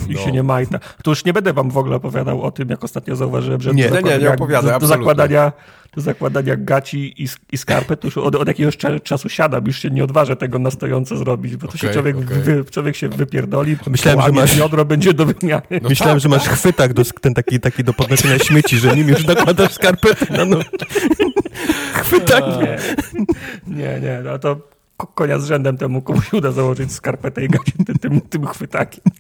I 0.09 0.13
No. 0.15 0.21
się 0.21 0.33
nie 0.33 0.43
majta. 0.43 0.79
To 1.03 1.11
już 1.11 1.25
nie 1.25 1.33
będę 1.33 1.53
wam 1.53 1.71
w 1.71 1.77
ogóle 1.79 1.97
opowiadał 1.97 2.43
o 2.43 2.51
tym, 2.51 2.69
jak 2.69 2.85
ostatnio 2.85 3.17
zauważyłem, 3.17 3.61
że 3.61 3.75
Nie. 3.75 3.89
do 3.89 3.97
Nie, 3.97 4.03
nie, 4.03 4.11
nie 4.11 4.17
zakładania- 4.19 4.35
opowiadaj, 4.35 4.73
do, 4.73 4.79
do 4.81 4.87
zakładania 4.87 5.53
do 5.95 6.03
zakładania 6.03 6.57
gaci 6.67 7.23
i, 7.25 7.29
i 7.53 7.59
skarpet, 7.59 8.01
to 8.01 8.07
już 8.07 8.19
od, 8.19 8.35
od 8.35 8.49
jakiegoś 8.49 8.77
cza- 8.77 9.03
czasu 9.03 9.29
siadam, 9.29 9.67
już 9.67 9.79
się 9.79 9.91
nie 9.91 10.05
odważę 10.05 10.37
tego 10.37 10.59
na 10.59 10.71
stojąco 10.71 11.17
zrobić, 11.17 11.57
bo 11.57 11.69
to 11.69 11.77
się 11.79 11.87
Okej, 11.87 11.95
człowiek, 11.95 12.17
okej. 12.17 12.43
wy, 12.43 12.65
człowiek 12.71 12.97
się 12.97 13.09
wypierdoli, 13.09 13.77
Myślałem, 13.87 14.21
że 14.23 14.33
masz- 14.33 14.57
biodro 14.57 14.85
będzie 14.85 15.15
do 15.15 15.27
wymiany. 15.27 15.63
No 15.83 15.89
Myślałem, 15.89 16.15
tak, 16.17 16.21
że 16.23 16.29
masz 16.29 16.49
chwytak, 16.49 16.95
do, 16.95 17.03
ten 17.05 17.35
taki, 17.35 17.61
taki 17.61 17.85
do 17.85 17.93
podnoszenia 17.93 18.39
śmieci, 18.39 18.79
że 18.79 18.97
nim 18.97 19.09
już 19.09 19.25
nakładasz 19.27 19.73
skarpety 19.75 20.33
na 20.33 20.45
noc. 20.45 20.67
Chwytak. 22.03 22.45
Nie, 22.63 22.79
nie, 23.77 24.01
nie, 24.01 24.21
no 24.25 24.39
to 24.39 24.57
ko- 24.97 25.07
konia 25.07 25.39
z 25.39 25.47
rzędem 25.47 25.77
temu 25.79 26.03
komuś 26.03 26.33
uda 26.33 26.53
założyć 26.53 26.93
skarpetę 26.93 27.45
i 27.45 27.49
gaci 27.49 27.73
tym, 27.87 27.99
tym, 27.99 28.21
tym 28.21 28.47
chwytakiem. 28.47 29.05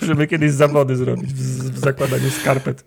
Możemy 0.00 0.26
kiedyś 0.26 0.52
zawody 0.52 0.96
zrobić 0.96 1.34
w, 1.34 1.70
w 1.72 1.78
zakładaniu 1.78 2.30
skarpet. 2.30 2.84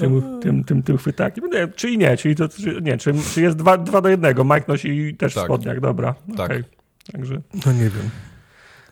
Tym, 0.00 0.40
tym, 0.42 0.64
tym, 0.64 0.82
tym 0.82 0.98
chwytakiem. 0.98 1.50
Nie, 1.50 1.68
czyli 1.68 1.98
nie, 1.98 2.16
czyli 2.16 2.36
to, 2.36 2.48
czy, 2.48 2.78
nie, 2.82 2.98
czy, 2.98 3.12
czy 3.34 3.42
jest 3.42 3.56
dwa, 3.56 3.78
dwa 3.78 4.00
do 4.00 4.08
jednego. 4.08 4.44
Mike 4.44 4.64
nosi 4.68 5.16
też 5.18 5.32
w 5.32 5.34
Tak. 5.34 5.44
spodniach, 5.44 5.80
dobra. 5.80 6.14
Tak. 6.36 6.46
okej. 6.50 6.64
Także 7.12 7.40
No 7.66 7.72
nie 7.72 7.90
wiem. 7.90 8.10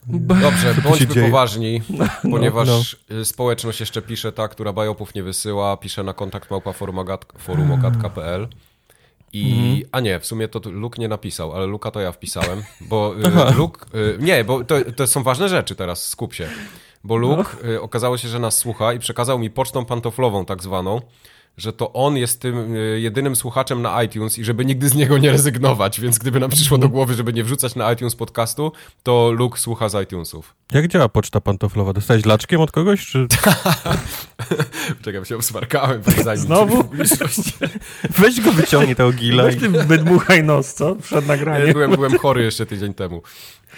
Dobrze, 0.06 0.74
bądźmy 0.84 1.22
poważni, 1.22 1.80
ponieważ 2.30 2.68
no. 3.10 3.16
y, 3.16 3.24
społeczność 3.24 3.80
jeszcze 3.80 4.02
pisze 4.02 4.32
ta, 4.32 4.48
która 4.48 4.72
bajopów 4.72 5.14
nie 5.14 5.22
wysyła, 5.22 5.76
pisze 5.76 6.02
na 6.02 6.12
kontakt 6.12 6.50
małpa 6.50 6.70
forumogat- 6.70 7.38
forumogatka.pl 7.38 8.48
i, 9.32 9.52
Mhm. 9.52 9.88
a 9.92 10.00
nie, 10.00 10.20
w 10.20 10.26
sumie 10.26 10.48
to 10.48 10.60
Luke 10.70 11.00
nie 11.00 11.08
napisał, 11.08 11.52
ale 11.52 11.66
Luka 11.66 11.90
to 11.90 12.00
ja 12.00 12.12
wpisałem, 12.12 12.62
bo 12.80 13.14
y, 13.50 13.54
Luke, 13.56 13.86
y, 13.98 14.16
nie, 14.20 14.44
bo 14.44 14.64
to, 14.64 14.76
to 14.96 15.06
są 15.06 15.22
ważne 15.22 15.48
rzeczy 15.48 15.74
teraz, 15.76 16.08
skup 16.08 16.34
się, 16.34 16.48
bo 17.04 17.16
Luke 17.16 17.68
y, 17.68 17.80
okazało 17.80 18.18
się, 18.18 18.28
że 18.28 18.38
nas 18.38 18.58
słucha 18.58 18.92
i 18.92 18.98
przekazał 18.98 19.38
mi 19.38 19.50
pocztą 19.50 19.84
pantoflową 19.84 20.44
tak 20.44 20.62
zwaną, 20.62 21.00
że 21.56 21.72
to 21.72 21.92
on 21.92 22.16
jest 22.16 22.40
tym 22.40 22.76
y, 22.76 23.00
jedynym 23.00 23.36
słuchaczem 23.36 23.82
na 23.82 24.02
iTunes 24.02 24.38
i 24.38 24.44
żeby 24.44 24.64
nigdy 24.64 24.88
z 24.88 24.94
niego 24.94 25.18
nie 25.18 25.30
rezygnować, 25.32 26.00
więc 26.00 26.18
gdyby 26.18 26.40
nam 26.40 26.50
przyszło 26.50 26.78
do 26.78 26.88
głowy, 26.88 27.14
żeby 27.14 27.32
nie 27.32 27.44
wrzucać 27.44 27.74
na 27.74 27.92
iTunes 27.92 28.14
podcastu, 28.16 28.72
to 29.02 29.30
Luke 29.32 29.58
słucha 29.58 29.88
z 29.88 30.02
iTunesów. 30.04 30.54
Jak 30.72 30.88
działa 30.88 31.08
poczta 31.08 31.40
pantoflowa? 31.40 31.92
Dostałeś 31.92 32.24
laczkiem 32.26 32.60
od 32.60 32.70
kogoś? 32.72 33.06
Czy... 33.06 33.26
Czekaj, 35.04 35.24
się 35.24 35.36
usmarkałem. 35.36 36.02
zanim 36.24 36.42
Znowu? 36.42 36.84
Weź 38.18 38.40
go 38.40 38.52
wyciągnij 38.52 38.96
tego 38.96 39.12
gila. 39.12 39.42
weź 39.44 39.56
ty 39.56 39.68
wydmuchaj 39.68 40.42
nos, 40.44 40.74
co? 40.74 40.96
Przed 40.96 41.22
Ja 41.22 41.28
nagraniem. 41.36 41.72
byłem, 41.72 41.90
byłem 41.90 42.18
chory 42.18 42.42
jeszcze 42.42 42.66
tydzień 42.66 42.94
temu. 42.94 43.22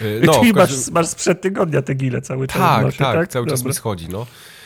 Y, 0.01 0.21
No, 0.25 0.33
Czyli 0.39 0.53
każdym... 0.53 0.77
masz, 0.79 0.91
masz 0.91 1.07
sprzed 1.07 1.41
tygodnia 1.41 1.81
te 1.81 1.95
gile 1.95 2.21
cały 2.21 2.47
czas. 2.47 2.57
Tak, 2.57 2.83
nosie, 2.85 2.97
tak, 2.97 3.27
cały 3.27 3.47
czas 3.47 3.59
Dobra. 3.59 3.69
mi 3.69 3.73
schodzi, 3.75 4.07
no. 4.09 4.25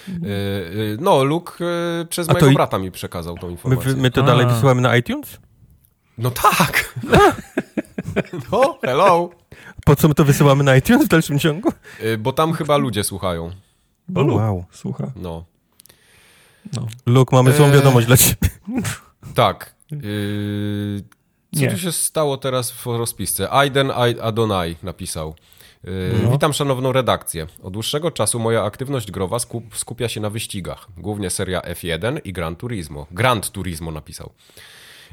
Y, 0.10 0.28
y, 0.28 0.98
No, 1.02 1.24
Luke 1.24 1.54
y, 2.02 2.06
przez 2.06 2.28
A 2.30 2.34
to 2.34 2.34
mojego 2.34 2.52
i- 2.52 2.56
brata 2.56 2.80
mi 2.80 2.92
przekazał 2.92 3.38
tą 3.38 3.48
My, 3.48 3.52
informację. 3.52 3.94
my 3.96 4.12
to 4.12 4.22
A. 4.22 4.26
dalej 4.26 4.48
wysyłamy 4.48 4.82
na 4.82 4.98
iTunes? 4.98 5.38
No 6.18 6.32
tak! 6.32 6.84
No, 8.52 8.78
hello! 8.86 9.30
Po 9.86 9.96
co 9.96 10.08
my 10.08 10.14
to 10.16 10.26
wysyłamy 10.26 10.64
na 10.64 10.76
iTunes 10.76 11.06
w 11.06 11.08
dalszym 11.08 11.40
ciągu? 11.40 11.72
Bo 12.20 12.34
tam 12.34 12.54
chyba 12.54 12.78
ludzie 12.78 13.04
słuchają. 13.04 13.52
Bo 14.08 14.22
Luke 14.22 14.36
wow. 14.44 14.66
słucha. 14.72 15.12
No, 15.16 15.46
No. 16.74 16.88
Luke, 17.06 17.36
mamy 17.36 17.54
złą 17.54 17.72
wiadomość 17.72 18.08
dla 18.08 18.18
ciebie. 18.18 18.50
tak. 19.36 19.76
Y, 19.94 21.04
Co 21.56 21.62
Nie. 21.62 21.72
tu 21.72 21.78
się 21.78 21.92
stało 21.92 22.38
teraz 22.38 22.72
w 22.72 22.86
rozpisce? 22.86 23.52
Aiden 23.54 23.92
Ai- 23.92 24.20
Adonai 24.22 24.76
napisał. 24.84 25.36
No. 26.24 26.32
Witam 26.32 26.54
szanowną 26.54 26.92
redakcję. 26.92 27.48
Od 27.64 27.74
dłuższego 27.74 28.12
czasu 28.12 28.40
moja 28.40 28.64
aktywność 28.64 29.12
growa 29.12 29.40
skup, 29.40 29.78
skupia 29.78 30.10
się 30.10 30.22
na 30.22 30.30
wyścigach. 30.30 30.88
Głównie 30.98 31.30
seria 31.30 31.60
F1 31.62 32.20
i 32.24 32.34
Gran 32.34 32.56
Turismo. 32.56 33.08
Grand 33.12 33.52
Turismo 33.52 33.92
napisał. 33.92 34.32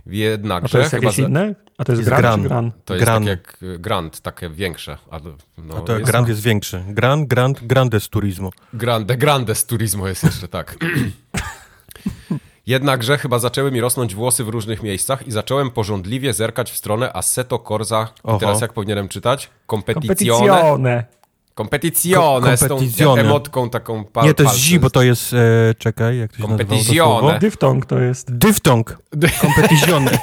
A 0.07 0.11
Jednakże 0.13 0.73
to 0.73 0.79
jest 0.79 0.93
jakieś 0.93 1.17
za- 1.17 1.23
inne? 1.23 1.55
A 1.79 1.85
to 1.85 1.93
jest, 1.93 2.01
Jest 2.01 2.09
gran, 2.11 2.21
gran. 2.23 2.43
czy 2.43 2.49
gran? 2.49 2.73
to 2.85 2.95
jest 2.95 3.05
Gran. 3.07 3.25
tak 3.25 3.29
jak 3.29 3.63
y, 3.63 3.79
Grand, 3.79 4.21
takie 4.21 4.51
większe. 4.51 4.99
A, 5.11 5.21
to- 5.21 5.37
no, 5.59 5.77
A 5.77 5.81
to 5.81 5.93
jest 5.99 6.11
Grand 6.11 6.29
jest 6.29 6.41
większy. 6.43 6.85
Grand, 6.89 7.29
Grand, 7.29 7.67
Grandes 7.67 8.09
Turismo. 8.09 8.51
Grande, 8.73 9.17
Grandes 9.17 9.67
Turismo 9.67 10.09
jest 10.09 10.25
jeszcze, 10.25 10.49
tak. 10.49 10.77
Jednakże 12.67 13.19
chyba 13.19 13.39
zaczęły 13.39 13.73
mi 13.73 13.81
rosnąć 13.81 14.15
włosy 14.15 14.45
w 14.45 14.49
różnych 14.49 14.83
miejscach 14.83 15.27
i 15.27 15.31
zacząłem 15.33 15.71
porządliwie 15.71 16.33
zerkać 16.33 16.71
w 16.73 16.77
stronę 16.77 17.13
Assetto 17.13 17.59
Corsa. 17.59 18.09
I 18.37 18.41
teraz 18.41 18.61
jak 18.61 18.73
powinienem 18.73 19.09
czytać? 19.09 19.51
Competizione 19.71 21.05
Kompetizione. 21.55 22.47
Competizione, 22.55 22.57
z 22.57 22.97
tą 22.97 23.17
emotką 23.17 23.71
taką 23.71 24.05
pa- 24.05 24.25
Nie, 24.25 24.35
to 24.35 24.43
jest 24.43 24.57
zi, 24.57 24.79
bo 24.79 24.91
to 24.91 25.03
jest, 25.03 25.33
e, 25.33 25.37
czekaj, 25.79 26.19
jak 26.19 26.31
to 26.33 26.37
się 26.37 26.43
Competizione. 26.43 27.39
Dyftong 27.39 27.87
to 27.87 27.99
jest. 27.99 28.33
Dyftong. 28.33 28.99
Competizione. 29.41 30.19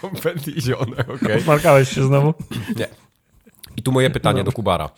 Competizione, 0.00 1.04
okej. 1.14 1.42
Smarkałeś 1.42 1.88
się 1.88 2.06
znowu? 2.06 2.34
Nie. 2.76 2.86
I 3.76 3.82
tu 3.82 3.92
moje 3.92 4.10
pytanie 4.10 4.44
do 4.44 4.52
Kubara. 4.52 4.90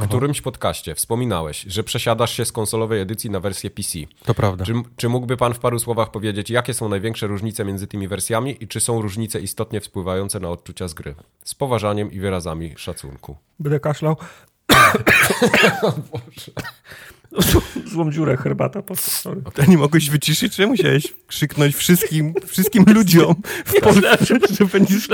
W 0.00 0.08
którymś 0.08 0.40
podcaście 0.40 0.94
wspominałeś, 0.94 1.64
że 1.68 1.84
przesiadasz 1.84 2.36
się 2.36 2.44
z 2.44 2.52
konsolowej 2.52 3.00
edycji 3.00 3.30
na 3.30 3.40
wersję 3.40 3.70
PC. 3.70 3.98
To 4.24 4.34
prawda. 4.34 4.64
Czy, 4.64 4.72
czy 4.96 5.08
mógłby 5.08 5.36
pan 5.36 5.54
w 5.54 5.58
paru 5.58 5.78
słowach 5.78 6.10
powiedzieć, 6.10 6.50
jakie 6.50 6.74
są 6.74 6.88
największe 6.88 7.26
różnice 7.26 7.64
między 7.64 7.86
tymi 7.86 8.08
wersjami 8.08 8.56
i 8.60 8.68
czy 8.68 8.80
są 8.80 9.02
różnice 9.02 9.40
istotnie 9.40 9.80
wpływające 9.80 10.40
na 10.40 10.48
odczucia 10.48 10.88
z 10.88 10.94
gry? 10.94 11.14
Z 11.44 11.54
poważaniem 11.54 12.12
i 12.12 12.20
wyrazami 12.20 12.74
szacunku. 12.76 13.36
Będę 13.58 13.80
kaszlał. 13.80 14.16
Złą 17.92 18.12
dziurę 18.12 18.36
herbata 18.36 18.82
po 18.82 18.96
sorry. 18.96 19.42
To 19.54 19.64
nie 19.64 19.78
mogłeś 19.78 20.10
wyciszyć, 20.10 20.56
czy 20.56 20.66
musiałeś 20.66 21.14
krzyknąć 21.26 21.76
wszystkim, 21.76 22.34
wszystkim 22.46 22.84
ludziom 22.94 23.34
w 23.64 23.80
Polsce, 23.80 24.18
że 24.58 24.66
będziesz... 24.66 25.08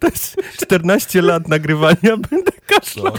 To 0.00 0.06
jest 0.06 0.36
14 0.56 1.22
lat 1.22 1.48
nagrywania, 1.48 2.16
będę 2.30 2.52
kaszlał. 2.66 3.12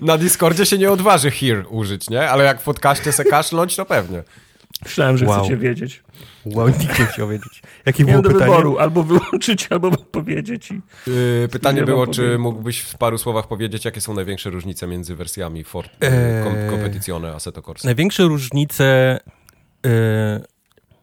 Na 0.00 0.18
Discordzie 0.18 0.66
się 0.66 0.78
nie 0.78 0.90
odważy 0.90 1.30
here 1.30 1.68
użyć, 1.68 2.10
nie? 2.10 2.30
Ale 2.30 2.44
jak 2.44 2.60
w 2.60 2.64
podcaście 2.64 3.12
se 3.12 3.24
kaszlnąć, 3.24 3.76
to 3.76 3.84
pewnie. 3.84 4.22
Myślałem, 4.84 5.16
że 5.18 5.26
Wow. 5.26 5.38
chcecie 5.40 5.56
wiedzieć. 5.56 6.02
Wow, 6.46 6.68
nikt 6.68 6.98
nie 6.98 7.06
chciał 7.06 7.28
wiedzieć. 7.28 7.62
Jakie 7.86 8.04
było 8.04 8.22
do 8.22 8.30
pytanie? 8.30 8.50
wyboru, 8.50 8.78
albo 8.78 9.02
wyłączyć, 9.02 9.66
albo 9.70 9.90
powiedzieć. 9.90 10.70
I... 10.70 10.74
Yy, 11.10 11.48
pytanie 11.52 11.80
Nie 11.80 11.86
było, 11.86 12.06
czy 12.06 12.20
powiedzieć. 12.20 12.40
mógłbyś 12.40 12.80
w 12.80 12.96
paru 12.98 13.18
słowach 13.18 13.48
powiedzieć, 13.48 13.84
jakie 13.84 14.00
są 14.00 14.14
największe 14.14 14.50
różnice 14.50 14.86
między 14.86 15.14
wersjami 15.16 15.64
Ford, 15.64 15.90
Eee. 16.00 16.44
kom, 16.44 16.54
Competizione 16.70 17.32
Assetto 17.34 17.62
Corsa? 17.62 17.88
Największe 17.88 18.22
różnice... 18.22 19.18
y, 19.86 19.90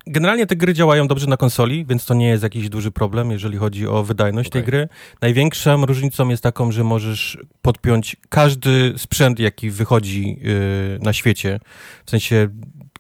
Generalnie 0.08 0.48
te 0.48 0.56
gry 0.56 0.74
działają 0.74 1.08
dobrze 1.08 1.28
na 1.28 1.38
konsoli, 1.38 1.86
więc 1.86 2.06
to 2.06 2.14
nie 2.14 2.28
jest 2.28 2.44
jakiś 2.44 2.70
duży 2.70 2.92
problem, 2.92 3.32
jeżeli 3.32 3.58
chodzi 3.58 3.88
o 3.88 4.04
wydajność 4.04 4.50
tej 4.50 4.62
Okej. 4.62 4.72
gry. 4.72 4.88
Największą 5.22 5.86
różnicą 5.86 6.30
jest 6.30 6.44
taką, 6.44 6.72
że 6.72 6.84
możesz 6.84 7.38
podpiąć 7.62 8.16
każdy 8.30 8.94
sprzęt, 8.98 9.40
jaki 9.40 9.70
wychodzi 9.72 10.40
y, 10.46 11.00
na 11.04 11.14
świecie. 11.14 11.60
W 12.06 12.10
sensie 12.10 12.48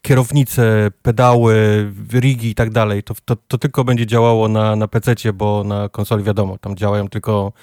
kierownice, 0.01 0.91
pedały, 1.01 1.87
rigi 2.13 2.49
i 2.49 2.55
tak 2.55 2.69
dalej. 2.69 3.03
To, 3.03 3.13
to, 3.25 3.35
to 3.35 3.57
tylko 3.57 3.83
będzie 3.83 4.05
działało 4.05 4.47
na, 4.47 4.75
na 4.75 4.87
PC, 4.87 5.15
bo 5.33 5.63
na 5.63 5.89
konsoli 5.89 6.23
wiadomo, 6.23 6.57
tam 6.57 6.75
działają 6.75 7.07
tylko 7.07 7.53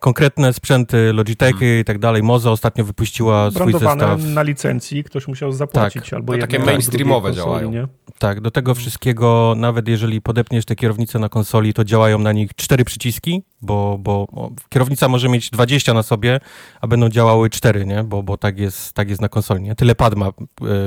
konkretne 0.00 0.52
sprzęty, 0.52 1.12
Logitechy 1.12 1.78
i 1.80 1.84
tak 1.84 1.98
dalej. 1.98 2.22
Moza 2.22 2.50
ostatnio 2.50 2.84
wypuściła 2.84 3.50
swój 3.50 3.72
Brandowane 3.72 4.16
zestaw. 4.16 4.34
na 4.34 4.42
licencji, 4.42 5.04
ktoś 5.04 5.28
musiał 5.28 5.52
zapłacić. 5.52 6.02
Tak. 6.04 6.12
Albo 6.12 6.32
To 6.32 6.36
jednej, 6.36 6.48
takie 6.48 6.56
albo 6.58 6.70
mainstreamowe 6.70 7.28
konsoli, 7.28 7.46
działają. 7.46 7.70
Nie? 7.70 7.86
Tak, 8.18 8.40
do 8.40 8.50
tego 8.50 8.74
wszystkiego, 8.74 9.54
nawet 9.56 9.88
jeżeli 9.88 10.22
podepniesz 10.22 10.64
te 10.64 10.76
kierownice 10.76 11.18
na 11.18 11.28
konsoli, 11.28 11.74
to 11.74 11.84
działają 11.84 12.18
na 12.18 12.32
nich 12.32 12.54
cztery 12.54 12.84
przyciski, 12.84 13.42
bo, 13.62 13.98
bo 14.00 14.28
kierownica 14.68 15.08
może 15.08 15.28
mieć 15.28 15.50
20 15.50 15.94
na 15.94 16.02
sobie, 16.02 16.40
a 16.80 16.86
będą 16.86 17.08
działały 17.08 17.50
cztery, 17.50 17.86
nie? 17.86 18.04
Bo, 18.04 18.22
bo 18.22 18.36
tak, 18.36 18.58
jest, 18.58 18.92
tak 18.92 19.08
jest 19.08 19.20
na 19.20 19.28
konsoli, 19.28 19.62
nie? 19.62 19.74
Tyle 19.74 19.94
pad 19.94 20.14
ma 20.14 20.26
e, 20.26 20.32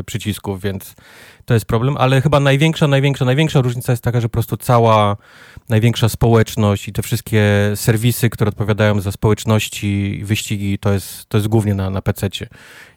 przycisków, 0.03 0.61
więc 0.61 0.95
to 1.45 1.53
jest 1.53 1.65
problem, 1.65 1.97
ale 1.97 2.21
chyba 2.21 2.39
największa, 2.39 2.87
największa, 2.87 3.25
największa 3.25 3.61
różnica 3.61 3.93
jest 3.93 4.03
taka, 4.03 4.21
że 4.21 4.29
po 4.29 4.33
prostu 4.33 4.57
cała 4.57 5.17
największa 5.69 6.09
społeczność 6.09 6.87
i 6.87 6.93
te 6.93 7.01
wszystkie 7.01 7.71
serwisy, 7.75 8.29
które 8.29 8.49
odpowiadają 8.49 9.01
za 9.01 9.11
społeczności 9.11 10.19
i 10.19 10.23
wyścigi, 10.23 10.79
to 10.79 10.93
jest, 10.93 11.25
to 11.29 11.37
jest 11.37 11.47
głównie 11.47 11.75
na, 11.75 11.89
na 11.89 12.01
PC-cie. 12.01 12.47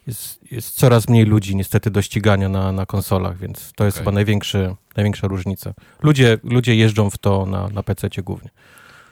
Jest, 0.06 0.52
jest 0.52 0.74
coraz 0.76 1.08
mniej 1.08 1.24
ludzi 1.24 1.56
niestety 1.56 1.90
do 1.90 2.02
ścigania 2.02 2.48
na, 2.48 2.72
na 2.72 2.86
konsolach, 2.86 3.38
więc 3.38 3.72
to 3.76 3.84
jest 3.84 3.96
Okej. 3.96 4.04
chyba 4.04 4.12
największy, 4.12 4.74
największa 4.96 5.28
różnica. 5.28 5.74
Ludzie, 6.02 6.38
ludzie 6.42 6.76
jeżdżą 6.76 7.10
w 7.10 7.18
to 7.18 7.46
na, 7.46 7.68
na 7.68 7.82
PC-cie 7.82 8.22
głównie. 8.22 8.50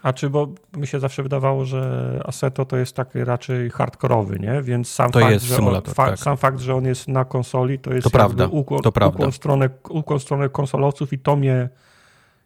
A 0.02 0.12
czy, 0.12 0.30
bo 0.30 0.48
mi 0.76 0.86
się 0.86 1.00
zawsze 1.00 1.22
wydawało, 1.22 1.64
że 1.64 2.20
Assetto 2.24 2.64
to 2.64 2.76
jest 2.76 2.96
taki 2.96 3.24
raczej 3.24 3.70
hardkorowy, 3.70 4.38
nie? 4.38 4.62
Więc 4.62 4.88
sam, 4.88 5.10
To 5.10 5.20
fakt, 5.20 5.32
jest 5.32 5.44
że 5.44 5.56
on, 5.56 5.82
fa- 5.82 6.06
tak. 6.06 6.18
sam 6.18 6.36
fakt, 6.36 6.60
że 6.60 6.74
on 6.74 6.84
jest 6.84 7.08
na 7.08 7.24
konsoli, 7.24 7.78
to 7.78 7.94
jest 7.94 8.04
To 8.04 8.10
prawda, 8.10 8.46
ukłon, 8.46 8.82
to 8.82 8.92
prawda. 8.92 9.16
ukłon, 9.16 9.32
w 9.32 9.36
stronę, 9.36 9.70
ukłon 9.88 10.20
stronę 10.20 10.48
konsolowców 10.48 11.12
i 11.12 11.18
to 11.18 11.36
mnie 11.36 11.68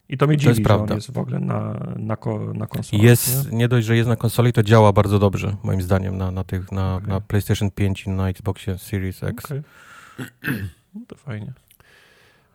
i 0.09 0.17
to 0.19 0.27
mnie 0.27 0.37
dziwi, 0.37 0.49
jest 0.49 0.59
że 0.61 0.65
prawda. 0.65 0.95
on 0.95 0.99
jest 0.99 1.13
w 1.13 1.19
ogóle 1.19 1.41
na, 1.41 1.75
na, 1.97 2.17
na 2.55 2.67
konsoli. 2.67 3.03
Jest, 3.03 3.53
nie? 3.53 3.69
dość, 3.69 3.87
że 3.87 3.97
jest 3.97 4.09
na 4.09 4.17
konsoli, 4.17 4.53
to 4.53 4.63
działa 4.63 4.93
bardzo 4.93 5.19
dobrze, 5.19 5.57
moim 5.63 5.83
zdaniem, 5.83 6.19
na, 6.19 6.31
na, 6.31 6.45
tych, 6.45 6.73
na, 6.73 6.95
Okej. 6.97 7.09
na 7.09 7.21
PlayStation 7.21 7.71
5 7.71 8.07
i 8.07 8.11
na 8.11 8.29
Xboxie 8.29 8.79
Series 8.79 9.23
X. 9.23 9.45
Okej. 9.45 9.63
No 10.95 11.01
to 11.09 11.17
fajnie. 11.17 11.53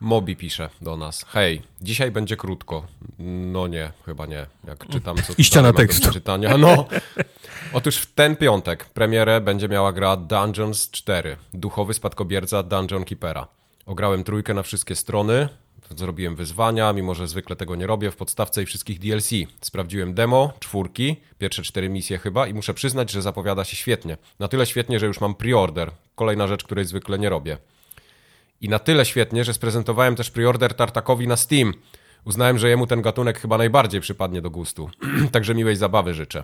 Mobi 0.01 0.36
pisze 0.36 0.70
do 0.81 0.98
nas. 0.98 1.25
Hej, 1.29 1.62
dzisiaj 1.81 2.12
będzie 2.12 2.38
krótko. 2.38 2.86
No 3.20 3.67
nie, 3.67 3.91
chyba 4.05 4.25
nie. 4.25 4.46
Jak 4.67 4.88
czytam, 4.88 5.17
co 5.27 5.34
I 5.38 5.43
ściana 5.43 5.74
tekstu. 5.74 6.01
przeczytania. 6.01 6.58
No. 6.58 6.86
Otóż 7.74 7.98
w 7.98 8.13
ten 8.13 8.36
piątek 8.36 8.86
premierę 8.86 9.41
będzie 9.41 9.67
miała 9.67 9.93
gra 9.93 10.17
Dungeons 10.17 10.91
4. 10.91 11.38
Duchowy 11.53 11.93
spadkobierca 11.93 12.63
Dungeon 12.63 13.03
Keepera. 13.05 13.48
Ograłem 13.86 14.24
trójkę 14.24 14.53
na 14.53 14.63
wszystkie 14.63 14.96
strony. 14.96 15.50
Zrobiłem 15.98 16.36
wyzwania, 16.36 16.93
mimo 16.93 17.15
że 17.15 17.27
zwykle 17.27 17.55
tego 17.55 17.75
nie 17.75 17.88
robię, 17.88 18.12
w 18.12 18.15
podstawce 18.15 18.63
i 18.63 18.65
wszystkich 18.65 19.00
DLC. 19.00 19.29
Sprawdziłem 19.62 20.13
demo, 20.13 20.53
czwórki, 20.60 21.15
pierwsze 21.39 21.63
cztery 21.63 21.89
misje 21.89 22.17
chyba 22.17 22.48
i 22.48 22.53
muszę 22.53 22.74
przyznać, 22.74 23.12
że 23.12 23.22
zapowiada 23.22 23.63
się 23.63 23.75
świetnie. 23.75 24.17
Na 24.39 24.48
tyle 24.48 24.65
świetnie, 24.65 25.00
że 25.00 25.05
już 25.05 25.22
mam 25.22 25.36
preorder. 25.36 25.91
Kolejna 26.15 26.48
rzecz, 26.48 26.63
której 26.63 26.86
zwykle 26.86 27.20
nie 27.20 27.29
robię. 27.29 27.58
I 28.62 28.70
na 28.70 28.80
tyle 28.80 29.06
świetnie, 29.06 29.44
że 29.44 29.53
sprezentowałem 29.53 30.15
też 30.15 30.32
preorder 30.32 30.74
Tartakowi 30.74 31.27
na 31.27 31.38
Steam. 31.38 31.74
Uznałem, 32.25 32.58
że 32.58 32.70
jemu 32.70 32.88
ten 32.88 33.01
gatunek 33.01 33.39
chyba 33.39 33.58
najbardziej 33.58 34.01
przypadnie 34.01 34.41
do 34.41 34.50
gustu. 34.50 34.89
Także 35.32 35.56
miłej 35.56 35.75
zabawy 35.75 36.13
życzę. 36.13 36.44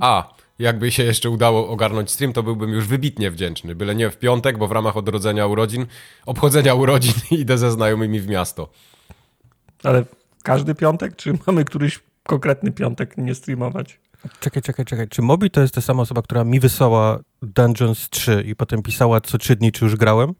A, 0.00 0.34
jakby 0.58 0.90
się 0.90 1.02
jeszcze 1.02 1.30
udało 1.30 1.68
ogarnąć 1.68 2.10
stream, 2.10 2.32
to 2.32 2.42
byłbym 2.42 2.70
już 2.70 2.86
wybitnie 2.86 3.30
wdzięczny. 3.30 3.74
Byle 3.74 3.94
nie 3.94 4.10
w 4.10 4.18
piątek, 4.18 4.58
bo 4.58 4.68
w 4.68 4.72
ramach 4.72 4.96
odrodzenia 4.96 5.46
urodzin, 5.46 5.86
obchodzenia 6.26 6.74
urodzin 6.74 7.14
idę 7.40 7.58
ze 7.58 7.70
znajomymi 7.70 8.20
w 8.20 8.28
miasto. 8.28 8.68
Ale 9.82 10.04
każdy 10.42 10.74
piątek, 10.74 11.16
czy 11.16 11.38
mamy 11.46 11.64
któryś 11.64 12.00
konkretny 12.22 12.72
piątek 12.72 13.16
nie 13.16 13.34
streamować? 13.34 14.00
Czekaj, 14.40 14.62
czekaj, 14.62 14.84
czekaj. 14.84 15.08
Czy 15.08 15.22
Mobi 15.22 15.50
to 15.50 15.60
jest 15.60 15.74
ta 15.74 15.80
sama 15.80 16.02
osoba, 16.02 16.22
która 16.22 16.44
mi 16.44 16.60
wysłała 16.60 17.18
Dungeons 17.42 18.08
3 18.10 18.42
i 18.46 18.56
potem 18.56 18.82
pisała 18.82 19.20
co 19.20 19.38
trzy 19.38 19.56
dni, 19.56 19.72
czy 19.72 19.84
już 19.84 19.96
grałem? 19.96 20.34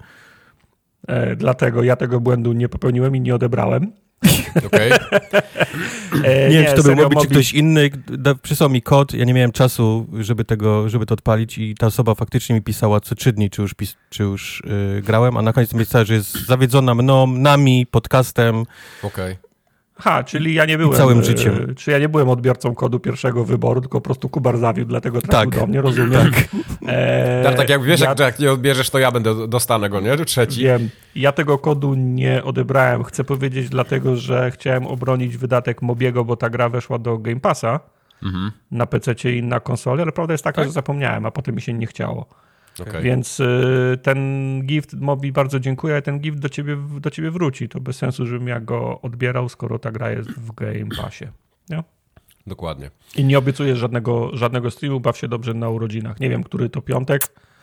E, 1.08 1.36
dlatego 1.36 1.82
ja 1.82 1.96
tego 1.96 2.20
błędu 2.20 2.52
nie 2.52 2.68
popełniłem 2.68 3.16
i 3.16 3.20
nie 3.20 3.34
odebrałem. 3.34 3.92
Okej? 4.66 4.92
E, 6.24 6.48
Nie, 6.48 6.62
wiem, 6.62 6.66
czy 6.66 6.74
to 6.74 6.82
był 6.82 6.96
Mobi, 6.96 7.16
czy 7.16 7.26
ktoś 7.26 7.52
inny. 7.52 7.90
Da, 8.06 8.34
przysłał 8.34 8.70
mi 8.70 8.82
kod, 8.82 9.14
ja 9.14 9.24
nie 9.24 9.34
miałem 9.34 9.52
czasu, 9.52 10.06
żeby, 10.20 10.44
tego, 10.44 10.88
żeby 10.88 11.06
to 11.06 11.14
odpalić 11.14 11.58
i 11.58 11.74
ta 11.74 11.86
osoba 11.86 12.14
faktycznie 12.14 12.54
mi 12.54 12.62
pisała 12.62 13.00
co 13.00 13.14
trzy 13.14 13.32
dni, 13.32 13.50
czy 13.50 13.62
już, 13.62 13.74
pis, 13.74 13.96
czy 14.10 14.22
już 14.22 14.62
yy, 14.94 15.02
grałem, 15.02 15.36
a 15.36 15.42
na 15.42 15.52
koniec 15.52 15.72
mi 15.72 15.78
pisała, 15.78 16.04
że 16.04 16.14
jest 16.14 16.46
zawiedzona 16.46 16.94
mną, 16.94 17.26
nami, 17.26 17.86
podcastem. 17.90 18.64
Okej. 19.02 19.36
Ha, 19.98 20.24
czyli 20.24 20.54
ja 20.54 20.64
nie 20.64 20.78
byłem. 20.78 20.96
całym 20.98 21.18
e, 21.20 21.24
życiem. 21.24 21.74
Czy 21.76 21.90
ja 21.90 21.98
nie 21.98 22.08
byłem 22.08 22.28
odbiorcą 22.28 22.74
kodu 22.74 23.00
pierwszego 23.00 23.44
wyboru, 23.44 23.80
tylko 23.80 23.98
po 24.00 24.04
prostu 24.04 24.28
Kubar 24.28 24.58
zawiódł, 24.58 24.88
dlatego 24.88 25.20
trafił 25.20 25.50
Tak. 25.50 25.60
do 25.60 25.66
mnie, 25.66 25.80
rozumiem. 25.80 26.30
E, 26.86 27.42
Tak, 27.44 27.56
tak 27.56 27.68
jak 27.68 27.82
wiesz, 27.82 28.00
ja, 28.00 28.14
jak 28.18 28.38
nie 28.38 28.52
odbierzesz, 28.52 28.90
to 28.90 28.98
ja 28.98 29.10
będę 29.12 29.48
dostanę 29.48 29.90
go, 29.90 30.00
nie? 30.00 30.16
Trzeci. 30.16 30.62
Wiem. 30.62 30.88
Ja 31.14 31.32
tego 31.32 31.58
kodu 31.58 31.94
nie 31.94 32.44
odebrałem. 32.44 33.04
Chcę 33.04 33.24
powiedzieć 33.24 33.68
dlatego, 33.68 34.16
że 34.16 34.50
chciałem 34.50 34.86
obronić 34.86 35.36
wydatek 35.36 35.82
Mobiego, 35.82 36.24
bo 36.24 36.36
ta 36.36 36.50
gra 36.50 36.68
weszła 36.68 36.98
do 36.98 37.18
Game 37.18 37.40
Passa 37.40 37.80
Mhm. 38.22 38.50
na 38.70 38.86
PC 38.86 39.32
i 39.32 39.42
na 39.42 39.60
konsoli, 39.60 40.02
ale 40.02 40.12
prawda 40.12 40.34
jest 40.34 40.44
taka, 40.44 40.56
Tak? 40.56 40.64
że 40.64 40.72
zapomniałem, 40.72 41.26
a 41.26 41.30
potem 41.30 41.54
mi 41.54 41.60
się 41.60 41.72
nie 41.72 41.86
chciało. 41.86 42.26
Okej. 42.80 43.02
Więc 43.02 43.40
y, 43.40 43.98
ten 44.02 44.60
gift 44.66 44.94
Mobi 44.94 45.32
bardzo 45.32 45.60
dziękuję, 45.60 45.94
ale 45.94 46.02
ten 46.02 46.20
gift 46.20 46.38
do 46.38 46.48
ciebie, 46.48 46.76
do 47.00 47.10
ciebie 47.10 47.30
wróci. 47.30 47.68
To 47.68 47.80
bez 47.80 47.96
sensu, 47.96 48.26
żebym 48.26 48.48
ja 48.48 48.60
go 48.60 49.00
odbierał, 49.00 49.48
skoro 49.48 49.78
ta 49.78 49.92
gra 49.92 50.10
jest 50.10 50.30
w 50.30 50.54
Game 50.54 51.02
Passie. 51.02 51.26
Dokładnie. 52.46 52.90
I 53.16 53.24
nie 53.24 53.38
obiecuję 53.38 53.76
żadnego, 53.76 54.36
żadnego 54.36 54.70
streamu, 54.70 55.00
baw 55.00 55.18
się 55.18 55.28
dobrze 55.28 55.54
na 55.54 55.68
urodzinach. 55.68 56.20
Nie 56.20 56.30
wiem, 56.30 56.44
który 56.44 56.70
to 56.70 56.82
piątek. 56.82 57.22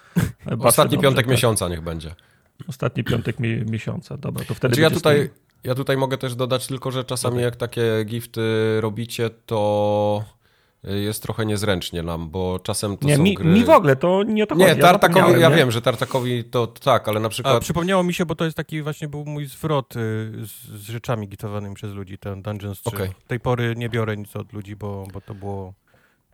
Ostatni 0.60 0.98
piątek 0.98 1.26
tak. 1.26 1.32
miesiąca 1.32 1.70
niech 1.70 1.82
będzie. 1.82 2.16
Ostatni 2.68 3.04
piątek 3.04 3.40
mi, 3.40 3.66
miesiąca. 3.66 4.18
Dobra, 4.18 4.46
to 4.46 4.54
wtedy 4.54 4.76
Znaczy 4.76 4.82
ja 4.82 4.90
tutaj, 4.90 5.16
stream. 5.16 5.36
ja 5.64 5.76
tutaj 5.76 5.98
mogę 5.98 6.18
też 6.18 6.36
dodać 6.36 6.68
tylko, 6.68 6.92
że 6.92 7.04
czasami 7.04 7.42
jak 7.42 7.56
takie 7.56 8.06
gifty 8.06 8.42
robicie, 8.82 9.30
to 9.30 10.24
jest 10.84 11.24
trochę 11.24 11.46
niezręcznie 11.46 12.04
nam, 12.04 12.30
bo 12.30 12.60
czasem 12.60 12.98
to 12.98 13.08
Nie, 13.08 13.16
są 13.16 13.24
mi, 13.24 13.34
gry... 13.34 13.46
mi 13.46 13.64
w 13.64 13.70
ogóle 13.70 13.96
to 13.96 14.24
nie 14.24 14.44
o 14.44 14.48
to 14.48 14.56
Nie, 14.56 14.70
chodzi. 14.70 14.82
Tartakowi, 14.82 15.20
zapomniałem, 15.20 15.42
ja 15.42 15.50
nie? 15.50 15.56
wiem, 15.56 15.72
że 15.72 15.82
Tartakowi 15.82 16.44
to 16.44 16.68
tak, 16.68 17.08
ale 17.08 17.20
na 17.20 17.26
A 17.28 17.30
przykład... 17.30 17.62
przypomniało 17.64 18.04
mi 18.04 18.14
się, 18.14 18.26
bo 18.26 18.36
to 18.36 18.46
jest 18.46 18.58
taki 18.58 18.82
właśnie 18.82 19.08
był 19.08 19.26
mój 19.26 19.46
zwrot 19.46 19.96
y, 19.96 20.00
z, 20.46 20.82
z 20.82 20.90
rzeczami 20.90 21.28
gitowanymi 21.28 21.76
przez 21.76 21.94
ludzi, 21.94 22.18
ten 22.18 22.42
Dungeons 22.42 22.82
3. 22.82 22.96
Okej. 22.96 23.10
tej 23.28 23.40
pory 23.40 23.74
nie 23.78 23.90
biorę 23.90 24.18
nic 24.18 24.36
od 24.36 24.54
ludzi, 24.54 24.76
bo, 24.76 25.08
bo 25.14 25.22
to 25.22 25.34
było 25.36 25.74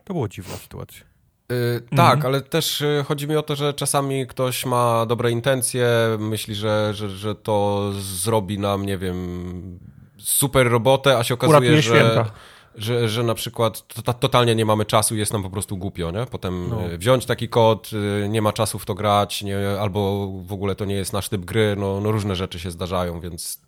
To 0.04 0.14
było 0.14 0.28
dziwna 0.28 0.56
sytuacja. 0.56 1.00
Yy, 1.48 1.82
tak, 1.96 2.24
ale 2.24 2.40
też 2.40 2.80
yy, 2.80 3.04
chodzi 3.04 3.28
mi 3.28 3.36
o 3.36 3.42
to, 3.42 3.56
że 3.56 3.74
czasami 3.74 4.26
ktoś 4.26 4.66
ma 4.66 5.06
dobre 5.06 5.30
intencje, 5.30 5.88
myśli, 6.18 6.54
że, 6.54 6.94
że, 6.94 7.10
że 7.10 7.34
to 7.34 7.90
zrobi 8.00 8.58
nam, 8.58 8.86
nie 8.86 8.98
wiem, 8.98 9.78
super 10.18 10.70
robotę, 10.70 11.18
a 11.18 11.24
się 11.24 11.34
okazuje, 11.34 11.58
Uratuje 11.58 11.82
że, 11.82 11.90
święta. 11.90 12.30
Że, 12.78 13.08
że 13.08 13.22
na 13.22 13.34
przykład 13.34 14.02
to, 14.02 14.12
totalnie 14.14 14.54
nie 14.54 14.64
mamy 14.64 14.84
czasu 14.84 15.14
i 15.16 15.18
jest 15.18 15.32
nam 15.32 15.42
po 15.42 15.50
prostu 15.50 15.76
głupio, 15.76 16.10
nie? 16.10 16.26
Potem 16.26 16.68
No. 16.70 16.88
yy, 16.88 16.98
wziąć 16.98 17.26
taki 17.26 17.48
kod, 17.48 17.92
yy, 17.92 18.28
nie 18.28 18.42
ma 18.42 18.52
czasu 18.52 18.78
w 18.78 18.86
to 18.86 18.94
grać, 18.94 19.42
nie, 19.42 19.58
albo 19.80 20.28
w 20.46 20.52
ogóle 20.52 20.74
to 20.74 20.84
nie 20.84 20.94
jest 20.94 21.12
nasz 21.12 21.28
typ 21.28 21.44
gry, 21.44 21.74
no, 21.78 22.00
no 22.00 22.12
różne 22.12 22.36
rzeczy 22.36 22.58
się 22.58 22.70
zdarzają, 22.70 23.20
więc 23.20 23.60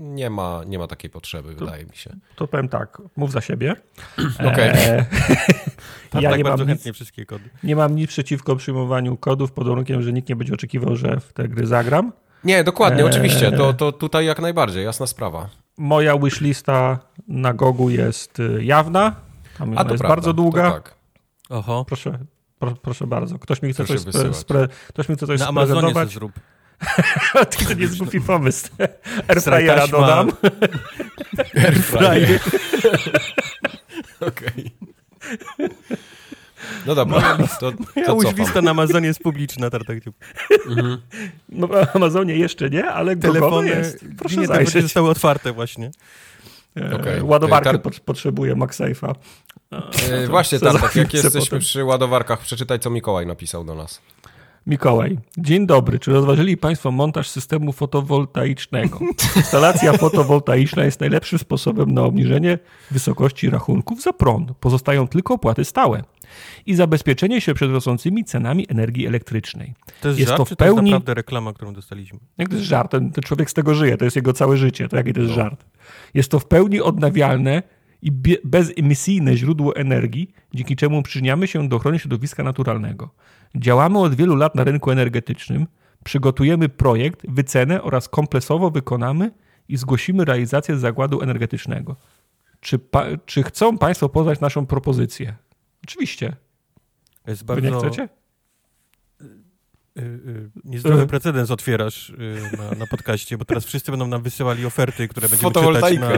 nie 0.00 0.30
ma, 0.30 0.60
nie 0.66 0.78
ma 0.78 0.86
takiej 0.86 1.10
potrzeby, 1.10 1.54
wydaje 1.54 1.84
mi 1.84 1.96
się. 1.96 2.16
To 2.36 2.48
powiem 2.48 2.68
tak, 2.68 3.02
mów 3.16 3.32
za 3.32 3.40
siebie. 3.40 3.76
Okej. 4.52 4.68
E, 4.70 5.06
Tam 6.10 6.22
ja 6.22 6.30
tak 6.30 6.38
nie 6.38 6.44
bardzo 6.44 6.64
mam, 6.64 6.72
nic, 6.74 6.94
wszystkie 6.94 7.26
kody. 7.26 7.44
nie 7.62 7.76
mam 7.76 7.96
nic 7.96 8.10
przeciwko 8.10 8.56
przyjmowaniu 8.56 9.16
kodów 9.16 9.52
pod 9.52 9.68
warunkiem, 9.68 10.02
że 10.02 10.12
nikt 10.12 10.28
nie 10.28 10.36
będzie 10.36 10.54
oczekiwał, 10.54 10.96
że 10.96 11.20
w 11.20 11.32
te 11.32 11.48
gry 11.48 11.66
zagram. 11.66 12.12
Nie, 12.46 12.64
dokładnie, 12.64 13.02
Eee. 13.02 13.10
oczywiście, 13.10 13.52
to, 13.52 13.72
to 13.72 13.92
tutaj 13.92 14.26
jak 14.26 14.38
najbardziej, 14.40 14.84
jasna 14.84 15.06
sprawa. 15.06 15.48
Moja 15.76 16.18
wishlista 16.18 16.98
na 17.28 17.54
Gogu 17.54 17.90
jest 17.90 18.40
y, 18.40 18.64
jawna. 18.64 19.14
Tam 19.58 19.68
ona 19.70 19.80
A 19.80 19.84
to 19.84 19.90
jest 19.90 20.00
prawda, 20.00 20.16
bardzo 20.16 20.32
długa. 20.32 20.70
Tak. 20.70 20.94
Oho. 21.48 21.84
Proszę, 21.84 22.18
pro, 22.58 22.70
proszę 22.70 23.06
bardzo. 23.06 23.38
Ktoś 23.38 23.62
mi 23.62 23.72
chce 23.72 23.84
Proszę 23.84 24.04
coś, 24.04 24.14
spre, 24.14 24.34
spre, 24.34 24.68
ktoś 24.88 25.08
mi 25.08 25.16
chce 25.16 25.26
coś 25.26 25.40
Na 25.40 25.48
Amazonie 25.48 25.80
to 25.82 25.88
sprezentować. 25.88 26.12
zrób. 26.12 26.32
to 27.68 27.74
nie 27.74 27.82
jest 27.82 27.98
głupi 27.98 28.20
pomysł. 28.20 28.68
Airfryera 29.28 29.86
dodam. 29.86 30.32
Airfryer. 31.56 32.40
Okej. 34.28 34.70
No 36.86 36.94
dobra, 36.94 37.38
to, 37.60 37.72
Ja 37.96 38.04
to 38.06 38.16
cofam. 38.16 38.36
lista 38.36 38.62
na 38.62 38.70
Amazonie 38.70 39.06
jest 39.06 39.20
publiczna, 39.20 39.70
Tartak. 39.70 39.98
No, 41.48 41.66
w 41.66 41.96
Amazonie 41.96 42.36
jeszcze 42.36 42.70
nie, 42.70 42.86
ale 42.86 43.16
Telefony, 43.16 43.68
jest. 43.68 44.04
Proszę 44.18 44.36
nie, 44.36 44.42
telefony 44.46 44.64
zajrzeć. 44.64 44.82
zostały 44.82 45.10
otwarte 45.10 45.52
właśnie. 45.52 45.90
E, 46.76 46.94
Okej. 46.96 47.22
Ładowarkę 47.22 47.70
Tar- 47.70 47.82
pot- 47.82 48.00
potrzebuje 48.00 48.54
MagSafe'a. 48.56 49.14
E, 50.10 50.26
właśnie, 50.26 50.58
Co 50.58 50.72
za 50.72 50.78
tak, 50.78 50.96
jak 50.96 51.14
jesteśmy 51.14 51.40
potem. 51.40 51.58
przy 51.58 51.84
ładowarkach, 51.84 52.40
przeczytaj, 52.40 52.78
co 52.80 52.90
Mikołaj 52.90 53.26
napisał 53.26 53.64
do 53.64 53.74
nas. 53.74 54.00
Mikołaj, 54.66 55.18
dzień 55.38 55.66
dobry. 55.66 55.98
Czy 55.98 56.10
rozważyli 56.12 56.56
Państwo 56.56 56.90
montaż 56.90 57.28
systemu 57.28 57.72
fotowoltaicznego? 57.72 58.98
Instalacja 59.36 59.92
fotowoltaiczna 59.92 60.84
jest 60.84 61.00
najlepszym 61.00 61.38
sposobem 61.38 61.90
na 61.90 62.02
obniżenie 62.02 62.58
wysokości 62.90 63.50
rachunków 63.50 64.02
za 64.02 64.12
prąd. 64.12 64.52
Pozostają 64.60 65.08
tylko 65.08 65.34
opłaty 65.34 65.64
stałe 65.64 66.02
i 66.66 66.74
zabezpieczenie 66.74 67.40
się 67.40 67.54
przed 67.54 67.70
rosnącymi 67.70 68.24
cenami 68.24 68.66
energii 68.68 69.06
elektrycznej. 69.06 69.74
To 70.00 70.08
jest, 70.08 70.20
Jest 70.20 70.28
żart, 70.28 70.38
to 70.38 70.44
w 70.44 70.48
czy 70.48 70.56
to 70.56 70.64
jest 70.64 70.76
pełni- 70.76 70.90
naprawdę 70.90 71.14
reklama, 71.14 71.52
którą 71.52 71.74
dostaliśmy? 71.74 72.18
Jak 72.38 72.48
to 72.48 72.54
jest 72.54 72.66
żart? 72.66 72.90
Ten, 72.90 73.10
ten 73.10 73.22
człowiek 73.24 73.50
z 73.50 73.54
tego 73.54 73.74
żyje, 73.74 73.96
to 73.96 74.04
jest 74.04 74.16
jego 74.16 74.32
całe 74.32 74.56
życie. 74.56 74.88
To 74.88 74.96
jaki 74.96 75.12
to 75.12 75.20
jest 75.20 75.32
żart? 75.32 75.64
Jest 76.14 76.30
to 76.30 76.38
w 76.38 76.46
pełni 76.46 76.80
odnawialne 76.80 77.62
i 78.02 78.12
bezemisyjne 78.44 79.36
źródło 79.36 79.76
energii, 79.76 80.32
dzięki 80.54 80.76
czemu 80.76 81.02
przyczyniamy 81.02 81.46
się 81.46 81.68
do 81.68 81.76
ochrony 81.76 81.98
środowiska 81.98 82.42
naturalnego. 82.42 83.10
Działamy 83.54 83.98
od 83.98 84.14
wielu 84.14 84.36
lat 84.36 84.54
na 84.54 84.64
rynku 84.64 84.90
energetycznym, 84.90 85.66
przygotujemy 86.04 86.68
projekt, 86.68 87.20
wycenę 87.28 87.82
oraz 87.82 88.08
kompleksowo 88.08 88.70
wykonamy 88.70 89.30
i 89.68 89.76
zgłosimy 89.76 90.24
realizację 90.24 90.76
zakładu 90.76 91.22
energetycznego. 91.22 91.96
Czy, 92.60 92.78
czy 93.26 93.42
chcą 93.42 93.78
Państwo 93.78 94.08
poznać 94.08 94.40
naszą 94.40 94.66
propozycję? 94.66 95.34
Oczywiście. 95.90 96.36
To 97.24 97.30
jest 97.30 97.42
Wy 97.42 97.46
bardzo... 97.46 97.70
nie 97.70 97.76
chcecie? 97.78 98.08
Y, 99.22 100.00
y, 100.02 100.50
Niezdrowy 100.64 101.02
Y. 101.02 101.06
precedens 101.06 101.50
otwierasz 101.50 102.10
y, 102.10 102.56
na, 102.58 102.70
na 102.70 102.86
podcaście, 102.86 103.38
bo 103.38 103.44
teraz 103.44 103.64
wszyscy 103.64 103.90
będą 103.92 104.06
nam 104.06 104.22
wysyłali 104.22 104.66
oferty, 104.66 105.08
które 105.08 105.28
będziemy 105.28 105.52
czytać 105.52 105.98
na... 105.98 106.10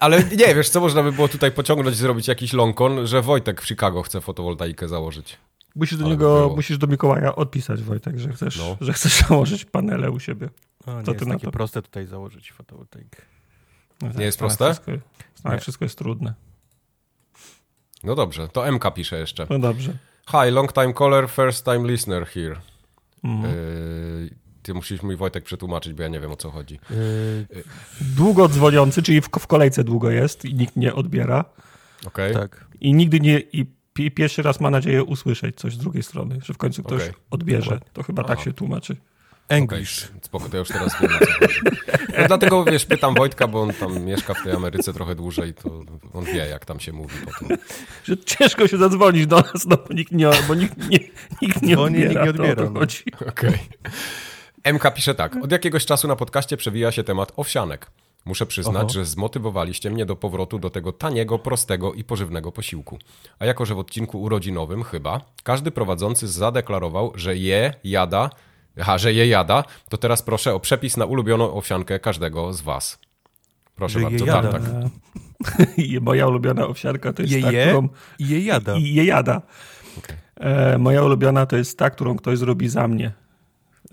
Ale 0.00 0.24
nie, 0.24 0.54
wiesz 0.54 0.68
co, 0.68 0.80
można 0.80 1.02
by 1.02 1.12
było 1.12 1.28
tutaj 1.28 1.52
pociągnąć, 1.52 1.96
zrobić 1.96 2.28
jakiś 2.28 2.52
longkon, 2.52 3.06
że 3.06 3.22
Wojtek 3.22 3.62
w 3.62 3.66
Chicago 3.68 4.02
chce 4.02 4.20
fotowoltaikę 4.20 4.88
założyć. 4.88 5.36
Musisz 5.74 5.98
do 5.98 6.04
Ale 6.04 6.14
by 6.16 6.24
niego, 6.24 6.34
było. 6.40 6.56
musisz 6.56 6.78
do 6.78 6.86
Mikołaja 6.86 7.36
odpisać, 7.36 7.82
Wojtek, 7.82 8.18
że 8.18 8.32
chcesz, 8.32 8.58
No. 8.58 8.76
że 8.80 8.92
chcesz 8.92 9.12
założyć 9.28 9.64
panele 9.64 10.10
u 10.10 10.20
siebie. 10.20 10.48
O, 10.86 10.98
nie 10.98 11.02
Co 11.04 11.10
jest 11.12 11.24
ty 11.24 11.28
na 11.28 11.34
takie 11.34 11.46
to? 11.46 11.50
proste 11.52 11.82
tutaj 11.82 12.06
założyć 12.06 12.52
fotowoltaikę. 12.52 13.22
Nie 14.18 14.24
jest 14.24 14.38
Stare 14.38 14.48
proste? 14.56 14.64
Wszystko, 14.74 15.50
Nie. 15.52 15.58
wszystko 15.58 15.84
jest 15.84 15.98
trudne. 15.98 16.34
No 18.04 18.14
dobrze, 18.14 18.48
to 18.48 18.72
MK 18.72 18.90
pisze 18.94 19.18
jeszcze. 19.18 19.46
No 19.50 19.58
dobrze. 19.58 19.92
Hi, 20.30 20.50
long 20.50 20.72
time 20.72 20.94
caller, 20.94 21.28
first 21.28 21.64
time 21.64 21.88
listener 21.88 22.26
here. 22.26 22.56
Mhm. 23.24 23.54
Yy, 23.54 24.30
ty 24.62 24.74
musisz 24.74 25.02
mój 25.02 25.16
Wojtek 25.16 25.44
przetłumaczyć, 25.44 25.92
bo 25.92 26.02
ja 26.02 26.08
nie 26.08 26.20
wiem 26.20 26.30
o 26.32 26.36
co 26.36 26.50
chodzi. 26.50 26.78
Y, 26.90 27.46
Długo 28.00 28.48
dzwoniący, 28.48 29.02
czyli 29.02 29.20
w, 29.20 29.28
w 29.38 29.46
kolejce 29.46 29.84
długo 29.84 30.10
jest 30.10 30.44
i 30.44 30.54
nikt 30.54 30.76
nie 30.76 30.94
odbiera. 30.94 31.44
Okej? 32.06 32.34
tak. 32.34 32.66
I 32.80 32.94
nigdy 32.94 33.20
nie. 33.20 33.40
I 33.40 33.66
pi- 33.92 34.10
pierwszy 34.10 34.42
raz 34.42 34.60
ma 34.60 34.70
nadzieję 34.70 35.04
usłyszeć 35.04 35.56
coś 35.56 35.74
z 35.74 35.78
drugiej 35.78 36.02
strony, 36.02 36.38
że 36.44 36.54
w 36.54 36.58
końcu 36.58 36.82
ktoś 36.82 37.02
Okej. 37.02 37.14
odbierze. 37.30 37.80
To 37.92 38.02
chyba 38.02 38.22
tak 38.24 38.36
Aha. 38.36 38.44
się 38.44 38.52
tłumaczy. 38.52 38.96
English. 39.50 40.04
Okej, 40.04 40.20
spoko, 40.22 40.48
to 40.48 40.56
ja 40.56 40.58
już 40.58 40.68
teraz 40.68 41.00
wiem. 41.00 41.10
No, 42.18 42.26
dlatego, 42.28 42.64
wiesz, 42.64 42.86
pytam 42.86 43.14
Wojtka, 43.14 43.48
bo 43.48 43.62
on 43.62 43.72
tam 43.72 44.04
mieszka 44.04 44.34
w 44.34 44.42
tej 44.42 44.52
Ameryce 44.52 44.92
trochę 44.92 45.14
dłużej, 45.14 45.54
to 45.54 45.82
on 46.12 46.24
wie, 46.24 46.46
jak 46.46 46.64
tam 46.64 46.80
się 46.80 46.92
mówi 46.92 47.14
potem. 47.24 47.58
Że 48.04 48.18
ciężko 48.18 48.68
się 48.68 48.78
zadzwonić 48.78 49.26
do 49.26 49.36
nas, 49.36 49.66
no 49.66 49.76
bo 49.88 49.94
nikt 49.94 50.12
nie, 50.12 50.30
bo 50.48 50.54
nikt 50.54 50.76
nie, 50.90 50.98
nikt 51.42 51.62
nie 51.62 51.74
Dzwoni, 51.74 51.98
nikt 51.98 52.06
odbiera. 52.08 52.24
nie 52.24 52.30
odbiera, 52.30 52.64
to 52.64 52.70
no. 52.70 52.80
Okej. 53.28 53.58
MK 54.72 54.94
pisze 54.94 55.14
tak. 55.14 55.36
Od 55.42 55.52
jakiegoś 55.52 55.86
czasu 55.86 56.08
na 56.08 56.16
podcaście 56.16 56.56
przewija 56.56 56.92
się 56.92 57.04
temat 57.04 57.32
owsianek. 57.36 57.90
Muszę 58.24 58.46
przyznać, 58.46 58.84
Oho. 58.84 58.88
że 58.88 59.04
zmotywowaliście 59.04 59.90
mnie 59.90 60.06
do 60.06 60.16
powrotu 60.16 60.58
do 60.58 60.70
tego 60.70 60.92
taniego, 60.92 61.38
prostego 61.38 61.92
i 61.94 62.04
pożywnego 62.04 62.52
posiłku. 62.52 62.98
A 63.38 63.46
jako, 63.46 63.64
że 63.66 63.74
w 63.74 63.78
odcinku 63.78 64.22
urodzinowym 64.22 64.82
chyba 64.82 65.20
każdy 65.42 65.70
prowadzący 65.70 66.28
zadeklarował, 66.28 67.12
że 67.14 67.36
je, 67.36 67.74
jada, 67.84 68.30
aha, 68.80 68.98
że 68.98 69.12
je 69.12 69.26
jada, 69.26 69.64
to 69.88 69.96
teraz 69.98 70.22
proszę 70.22 70.54
o 70.54 70.60
przepis 70.60 70.96
na 70.96 71.04
ulubioną 71.04 71.52
owsiankę 71.54 71.98
każdego 72.00 72.52
z 72.52 72.60
was. 72.60 72.98
Proszę 73.74 73.98
Że 73.98 74.04
bardzo, 74.04 74.24
je 74.24 74.30
jada. 74.32 74.52
Tartak. 74.52 74.62
I 75.76 75.98
moja 76.00 76.26
ulubiona 76.26 76.66
owsianka 76.66 77.12
to 77.12 77.22
jest 77.22 77.34
Je 77.34 77.42
ta, 77.42 77.52
je 77.52 77.66
którą... 77.66 77.88
i 78.18 78.28
je 78.28 78.40
jada. 78.44 78.76
I 78.76 78.94
je 78.94 79.04
jada. 79.04 79.42
Okej. 79.98 80.16
E, 80.40 80.78
moja 80.78 81.02
ulubiona 81.02 81.46
to 81.46 81.56
jest 81.56 81.78
ta, 81.78 81.90
którą 81.90 82.16
ktoś 82.16 82.38
zrobi 82.38 82.68
za 82.68 82.88
mnie. 82.88 83.12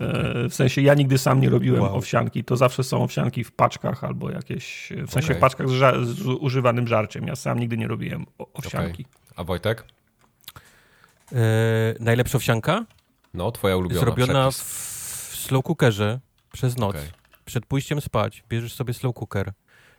E, 0.00 0.48
w 0.48 0.54
sensie 0.54 0.82
ja 0.82 0.94
nigdy 0.94 1.18
sam 1.18 1.40
nie 1.40 1.48
robiłem 1.50 1.82
Wow. 1.82 1.96
owsianki. 1.96 2.44
To 2.44 2.56
zawsze 2.56 2.84
są 2.84 3.02
owsianki 3.02 3.44
w 3.44 3.52
paczkach 3.52 4.04
albo 4.04 4.30
jakieś, 4.30 4.92
w 5.06 5.10
sensie 5.10 5.26
Okej. 5.26 5.36
w 5.36 5.40
paczkach 5.40 5.68
z, 5.68 5.72
ża- 5.72 6.04
z 6.04 6.20
używanym 6.26 6.86
żarciem. 6.88 7.26
Ja 7.26 7.36
sam 7.36 7.58
nigdy 7.58 7.76
nie 7.76 7.88
robiłem 7.88 8.26
owsianki. 8.54 9.06
A 9.36 9.44
Wojtek? 9.44 9.84
E, 11.32 11.36
najlepsza 12.00 12.36
owsianka? 12.38 12.84
No, 13.38 13.52
twoja 13.52 13.76
ulubiona. 13.76 14.00
Zrobiona 14.00 14.50
w, 14.50 14.54
przepis. 14.54 14.72
w 15.32 15.36
slow 15.36 15.64
cookerze 15.64 16.20
przez 16.52 16.76
noc. 16.76 16.96
Okej. 16.96 17.08
Przed 17.44 17.66
pójściem 17.66 18.00
spać 18.00 18.44
bierzesz 18.48 18.74
sobie 18.74 18.94
slow 18.94 19.14
cooker, 19.14 19.52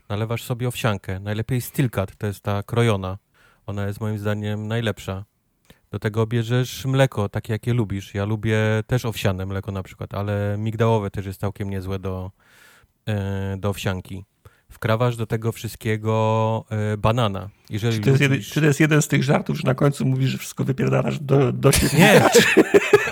nalewasz 0.09 0.43
sobie 0.43 0.67
owsiankę. 0.67 1.19
Najlepiej 1.19 1.61
stilkat, 1.61 2.15
to 2.15 2.27
jest 2.27 2.41
ta 2.41 2.63
krojona. 2.63 3.17
Ona 3.65 3.87
jest 3.87 4.01
moim 4.01 4.17
zdaniem 4.17 4.67
najlepsza. 4.67 5.25
Do 5.91 5.99
tego 5.99 6.27
bierzesz 6.27 6.85
mleko, 6.85 7.29
takie 7.29 7.53
jakie 7.53 7.73
lubisz. 7.73 8.13
Ja 8.13 8.25
lubię 8.25 8.57
też 8.87 9.05
owsiane 9.05 9.45
mleko 9.45 9.71
na 9.71 9.83
przykład, 9.83 10.13
ale 10.13 10.55
migdałowe 10.57 11.11
też 11.11 11.25
jest 11.25 11.39
całkiem 11.39 11.69
niezłe 11.69 11.99
do, 11.99 12.31
e, 13.05 13.57
do 13.57 13.69
owsianki. 13.69 14.25
Wkrawasz 14.69 15.15
do 15.15 15.25
tego 15.27 15.51
wszystkiego 15.51 16.65
e, 16.69 16.97
banana. 16.97 17.49
Jeżeli 17.69 17.97
Czy 17.97 18.03
to, 18.03 18.09
jest 18.09 18.21
jeden, 18.21 18.37
lubisz- 18.39 18.53
czy 18.53 18.59
to 18.61 18.65
jest 18.67 18.79
jeden 18.79 19.01
z 19.01 19.07
tych 19.07 19.23
żartów, 19.23 19.57
że 19.57 19.63
na 19.65 19.75
końcu 19.75 20.05
mówisz, 20.05 20.29
że 20.29 20.37
wszystko 20.37 20.63
wypierdalasz 20.63 21.19
do, 21.19 21.51
do 21.51 21.71
siebie? 21.71 21.97
Nie. 21.97 22.21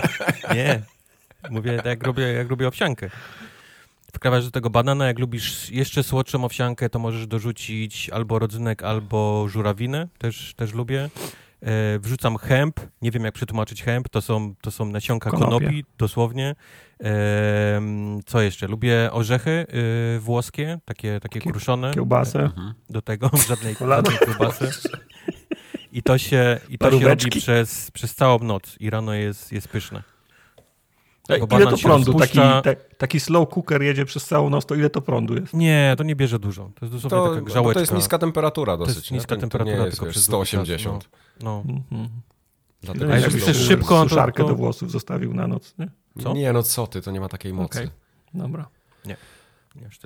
Nie. 0.54 0.82
Mówię, 1.50 1.76
tak 1.76 1.86
jak 1.86 2.02
robię, 2.02 2.22
jak 2.22 2.50
robię 2.50 2.68
owsiankę. 2.68 3.10
Wkrawasz 4.12 4.44
do 4.44 4.50
tego 4.50 4.70
banana, 4.70 5.06
jak 5.06 5.18
lubisz 5.18 5.70
jeszcze 5.70 6.02
słodszą 6.02 6.44
owsiankę, 6.44 6.88
to 6.88 6.98
możesz 6.98 7.26
dorzucić 7.26 8.10
albo 8.10 8.38
rodzynek, 8.38 8.82
albo 8.82 9.46
żurawinę, 9.48 10.08
też, 10.18 10.54
też 10.56 10.74
lubię. 10.74 11.10
E, 11.62 11.98
wrzucam 11.98 12.36
hemp, 12.36 12.80
nie 13.02 13.10
wiem 13.10 13.24
jak 13.24 13.34
przetłumaczyć 13.34 13.82
hemp, 13.82 14.08
to 14.08 14.20
są, 14.22 14.54
to 14.60 14.70
są 14.70 14.84
nasionka 14.84 15.30
Konopie. 15.30 15.50
konopi, 15.66 15.84
dosłownie. 15.98 16.54
E, 17.04 17.80
co 18.26 18.40
jeszcze? 18.42 18.66
Lubię 18.66 19.08
orzechy 19.12 19.66
y, 20.16 20.20
włoskie, 20.20 20.78
takie, 20.84 21.20
takie 21.20 21.40
Kie- 21.40 21.50
kruszone 21.50 21.94
Kiełbasę. 21.94 22.40
Mhm. 22.40 22.74
do 22.90 23.02
tego, 23.02 23.30
żadnej, 23.48 23.74
żadnej 23.88 24.18
kiełbasy. 24.18 24.70
I 25.92 26.02
to 26.02 26.18
się, 26.18 26.60
i 26.68 26.78
to 26.78 26.90
się 27.00 27.08
robi 27.08 27.30
przez, 27.30 27.90
przez 27.90 28.14
całą 28.14 28.38
noc 28.38 28.76
i 28.80 28.90
rano 28.90 29.14
jest, 29.14 29.52
jest 29.52 29.68
pyszne. 29.68 30.02
Bo 31.28 31.56
ile 31.60 31.70
to 31.70 31.76
prądu? 31.78 32.14
Taki, 32.14 32.38
taki 32.98 33.20
slow 33.20 33.48
cooker 33.48 33.82
jedzie 33.82 34.04
przez 34.04 34.24
całą 34.26 34.50
noc, 34.50 34.66
to 34.66 34.74
ile 34.74 34.90
to 34.90 35.00
prądu 35.00 35.34
jest? 35.34 35.54
Nie, 35.54 35.94
to 35.98 36.04
nie 36.04 36.16
bierze 36.16 36.38
dużo. 36.38 36.70
To 36.74 36.86
jest 36.86 36.94
dosłownie 36.94 37.18
To, 37.18 37.28
taka 37.28 37.40
bo 37.40 37.46
grzałeczka. 37.46 37.74
to 37.74 37.80
jest 37.80 37.92
niska 37.92 38.18
temperatura 38.18 38.76
dosyć. 38.76 38.96
jest 38.96 39.10
nie? 39.10 39.14
niska 39.16 39.34
To- 39.34 39.40
temperatura, 39.40 39.76
to 39.76 39.80
nie 39.82 39.86
jest, 39.86 39.98
tylko 39.98 40.12
czas, 40.12 40.22
180. 40.22 41.08
No. 41.42 41.62
Mhm. 41.68 42.08
Dlatego 42.82 43.04
Ile 43.04 43.20
jak 43.20 43.34
jest 43.34 43.66
szybko, 43.66 44.02
to- 44.02 44.08
suszarkę 44.08 44.42
to- 44.42 44.48
do 44.48 44.54
włosów 44.54 44.90
zostawił 44.90 45.34
na 45.34 45.46
noc, 45.46 45.74
nie? 45.78 45.90
Co? 46.22 46.32
Nie, 46.32 46.52
no 46.52 46.62
co 46.62 46.86
ty, 46.86 47.02
to 47.02 47.10
nie 47.10 47.20
ma 47.20 47.28
takiej 47.28 47.52
mocy. 47.52 47.78
Okej. 47.78 47.90
Dobra. 48.34 48.68
Nie. 49.06 49.16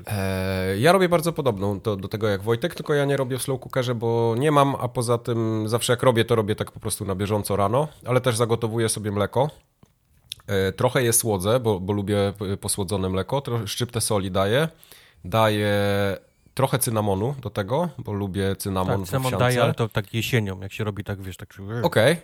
E, 0.07 0.79
ja 0.79 0.93
robię 0.93 1.09
bardzo 1.09 1.33
podobną 1.33 1.81
do, 1.81 1.97
do 1.97 2.09
tego 2.09 2.29
jak 2.29 2.43
Wojtek, 2.43 2.75
tylko 2.75 2.95
ja 2.95 3.05
nie 3.05 3.17
robię 3.17 3.39
w 3.39 3.43
slow 3.43 3.61
cookerze, 3.61 3.95
bo 3.95 4.35
nie 4.39 4.51
mam, 4.53 4.75
a 4.81 4.89
poza 4.89 5.19
tym 5.19 5.69
zawsze 5.69 5.93
jak 5.93 6.03
robię, 6.03 6.25
to 6.25 6.35
robię 6.35 6.57
tak 6.57 6.73
po 6.73 6.81
prostu 6.81 7.05
na 7.05 7.15
bieżąco 7.15 7.57
rano, 7.57 7.89
ale 8.07 8.21
też 8.21 8.37
zagotowuję 8.37 8.89
sobie 8.89 9.13
mleko. 9.13 9.51
E, 10.53 10.73
trochę 10.73 11.03
je 11.03 11.13
słodzę, 11.13 11.61
bo, 11.61 11.81
bo 11.81 11.93
lubię 11.93 12.33
posłodzone 12.61 13.09
mleko, 13.09 13.41
trochę 13.41 13.69
szczyptę 13.69 14.01
soli 14.01 14.31
daję, 14.31 14.69
daję 15.25 15.77
trochę 16.55 16.79
cynamonu 16.79 17.35
do 17.41 17.51
tego, 17.51 17.89
bo 17.99 18.13
lubię 18.13 18.57
cynamon 18.57 18.97
Tak, 18.97 19.07
w 19.07 19.07
cynamon 19.07 19.27
owsiance. 19.27 19.45
daje, 19.45 19.63
ale 19.63 19.75
to 19.75 19.89
tak 19.89 20.15
jesienią, 20.15 20.61
jak 20.61 20.73
się 20.73 20.85
robi 20.85 21.05
tak, 21.05 21.23
wiesz, 21.23 21.37
tak... 21.37 21.55
Okej. 21.83 22.17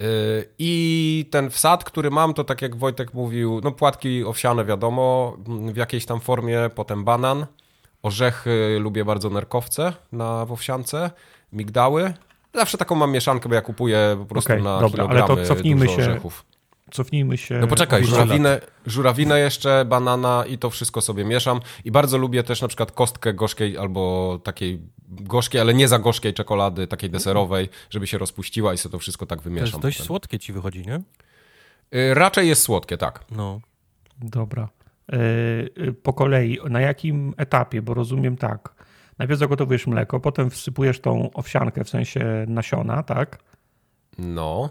Y, 0.00 0.48
I 0.58 1.28
ten 1.30 1.50
wsad, 1.50 1.84
który 1.84 2.10
mam, 2.10 2.34
to 2.34 2.44
tak 2.44 2.62
jak 2.62 2.76
Wojtek 2.76 3.14
mówił, 3.14 3.60
no 3.64 3.72
płatki 3.72 4.24
owsiane 4.24 4.64
wiadomo, 4.64 5.36
m, 5.48 5.72
w 5.72 5.76
jakiejś 5.76 6.06
tam 6.06 6.20
formie, 6.20 6.70
potem 6.74 7.04
banan, 7.04 7.46
orzechy, 8.02 8.78
lubię 8.80 9.04
bardzo 9.04 9.30
nerkowce 9.30 9.92
na 10.12 10.44
w 10.46 10.52
owsiance, 10.52 11.10
migdały. 11.52 12.14
Zawsze 12.54 12.78
taką 12.78 12.94
mam 12.94 13.10
mieszankę, 13.12 13.48
bo 13.48 13.54
ja 13.54 13.62
kupuję 13.62 14.16
po 14.18 14.26
prostu 14.26 14.52
Okej, 14.52 14.62
na 14.64 14.80
dobra, 14.80 15.04
ale 15.04 15.14
kilogramy 15.14 15.42
to 15.42 15.48
cofnijmy 15.48 15.86
dużo 15.86 15.96
się 15.96 16.02
orzechów. 16.02 16.44
Cofnijmy 16.90 17.36
się. 17.38 17.58
No 17.58 17.66
poczekaj, 17.66 18.04
żurawinę, 18.04 18.60
żurawinę 18.86 19.40
jeszcze, 19.40 19.84
banana 19.84 20.44
i 20.48 20.58
to 20.58 20.70
wszystko 20.70 21.00
sobie 21.00 21.24
mieszam. 21.24 21.60
I 21.84 21.90
bardzo 21.90 22.18
lubię 22.18 22.42
też 22.42 22.62
na 22.62 22.68
przykład 22.68 22.92
kostkę 22.92 23.34
gorzkiej 23.34 23.78
albo 23.78 24.38
takiej 24.44 24.80
gorzkiej, 25.08 25.60
ale 25.60 25.74
nie 25.74 25.88
za 25.88 25.98
gorzkiej 25.98 26.34
czekolady, 26.34 26.86
takiej 26.86 27.10
deserowej, 27.10 27.68
żeby 27.90 28.06
się 28.06 28.18
rozpuściła 28.18 28.74
i 28.74 28.78
sobie 28.78 28.92
to 28.92 28.98
wszystko 28.98 29.26
tak 29.26 29.38
To 29.38 29.42
wymieszam. 29.44 29.66
jest 29.66 29.78
dość 29.78 29.96
potem. 29.96 30.06
słodkie 30.06 30.38
ci 30.38 30.52
wychodzi, 30.52 30.82
nie? 30.86 30.96
Y, 32.00 32.14
Raczej 32.14 32.48
jest 32.48 32.62
słodkie, 32.62 32.96
tak. 32.98 33.24
No. 33.30 33.60
Dobra. 34.18 34.68
E, 35.12 35.16
e, 35.16 35.92
Po 36.02 36.12
kolei, 36.12 36.58
na 36.70 36.80
jakim 36.80 37.34
etapie? 37.36 37.82
Bo 37.82 37.94
rozumiem 37.94 38.36
tak. 38.36 38.74
Najpierw 39.18 39.40
zagotowujesz 39.40 39.86
mleko, 39.86 40.20
potem 40.20 40.50
wsypujesz 40.50 41.00
tą 41.00 41.30
owsiankę, 41.34 41.84
w 41.84 41.88
sensie 41.88 42.44
nasiona, 42.48 43.02
tak? 43.02 43.38
No. 44.18 44.68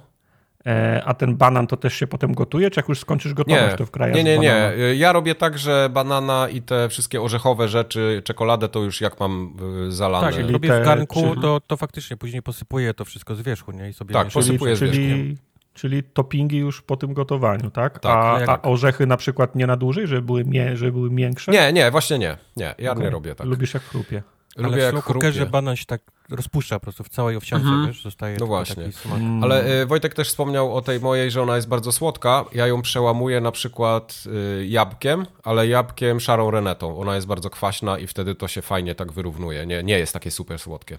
E, 0.67 1.01
A 1.05 1.13
ten 1.13 1.35
banan 1.37 1.67
to 1.67 1.77
też 1.77 1.93
się 1.93 2.07
potem 2.07 2.33
gotuje, 2.33 2.69
czy 2.71 2.79
jak 2.79 2.89
już 2.89 2.99
skończysz 2.99 3.33
gotować, 3.33 3.71
Nie, 3.71 3.77
to 3.77 3.85
wkrajasz 3.85 4.17
nie, 4.17 4.23
nie, 4.23 4.37
nie. 4.37 4.71
Ja 4.95 5.11
robię 5.13 5.35
tak, 5.35 5.57
że 5.59 5.89
banana 5.93 6.49
i 6.49 6.61
te 6.61 6.89
wszystkie 6.89 7.21
orzechowe 7.21 7.67
rzeczy, 7.67 8.21
czekoladę 8.25 8.69
to 8.69 8.79
już 8.83 9.01
jak 9.01 9.19
mam 9.19 9.53
y, 9.87 9.91
zalane. 9.91 10.27
Tak, 10.27 10.35
jak 10.35 10.45
czyli 10.47 10.59
te- 10.59 10.81
w 10.81 10.85
garnku, 10.85 11.21
czyli- 11.21 11.41
to, 11.41 11.61
to 11.67 11.77
faktycznie 11.77 12.17
później 12.17 12.41
posypuję 12.41 12.93
to 12.93 13.05
wszystko 13.05 13.35
z 13.35 13.41
wierzchu, 13.41 13.71
nie? 13.71 13.89
I 13.89 13.93
sobie 13.93 14.13
Tak, 14.13 14.25
mieszam. 14.25 14.41
posypuję 14.43 14.75
z 14.75 14.79
czyli, 14.79 15.37
czyli 15.73 16.03
toppingi 16.03 16.57
już 16.57 16.81
po 16.81 16.97
tym 16.97 17.13
gotowaniu, 17.13 17.71
tak? 17.71 17.99
Tak, 17.99 18.25
a, 18.25 18.39
jak- 18.39 18.49
a 18.49 18.61
orzechy 18.61 19.05
na 19.07 19.17
przykład 19.17 19.55
nie 19.55 19.67
na 19.67 19.77
dłużej, 19.77 20.07
żeby 20.07 20.21
były, 20.21 20.45
mie, 20.45 20.77
żeby 20.77 20.91
były 20.91 21.09
miększe? 21.09 21.51
Nie, 21.51 21.73
nie, 21.73 21.91
właśnie 21.91 22.19
nie. 22.19 22.37
Nie, 22.57 22.75
ja 22.77 22.91
Okej. 22.91 23.03
nie 23.03 23.09
robię 23.09 23.35
tak. 23.35 23.47
Lubisz 23.47 23.73
jak 23.73 23.83
chrupie. 23.83 24.23
Ale 24.57 24.63
Lubię 24.67 24.77
w 24.77 24.83
jak 24.83 24.91
slow 24.91 25.05
cookerze 25.05 25.45
banan 25.45 25.75
się 25.75 25.85
tak 25.85 26.01
rozpuszcza 26.29 26.79
po 26.79 26.83
prostu 26.83 27.03
w 27.03 27.09
całej 27.09 27.35
owsiance, 27.35 27.67
Mhm. 27.67 27.87
wiesz? 27.87 28.03
Zostaje 28.03 28.37
No 28.39 28.45
właśnie. 28.47 28.75
taki 28.83 28.91
smak. 28.97 29.17
Mm. 29.19 29.43
Ale 29.43 29.81
y, 29.81 29.85
Wojtek 29.85 30.13
też 30.13 30.27
wspomniał 30.27 30.75
o 30.75 30.81
tej 30.81 30.99
mojej, 30.99 31.31
że 31.31 31.41
ona 31.41 31.55
jest 31.55 31.67
bardzo 31.67 31.91
słodka. 31.91 32.45
Ja 32.53 32.67
ją 32.67 32.81
przełamuję 32.81 33.41
na 33.41 33.51
przykład 33.51 34.23
y, 34.61 34.65
jabłkiem, 34.65 35.25
ale 35.43 35.67
jabłkiem 35.67 36.19
szarą 36.19 36.51
renetą. 36.51 36.99
Ona 36.99 37.15
jest 37.15 37.27
bardzo 37.27 37.49
kwaśna 37.49 37.99
i 37.99 38.07
wtedy 38.07 38.35
to 38.35 38.47
się 38.47 38.61
fajnie 38.61 38.95
tak 38.95 39.11
wyrównuje. 39.11 39.65
Nie, 39.65 39.83
nie 39.83 39.99
jest 39.99 40.13
takie 40.13 40.31
super 40.31 40.59
słodkie. 40.59 40.97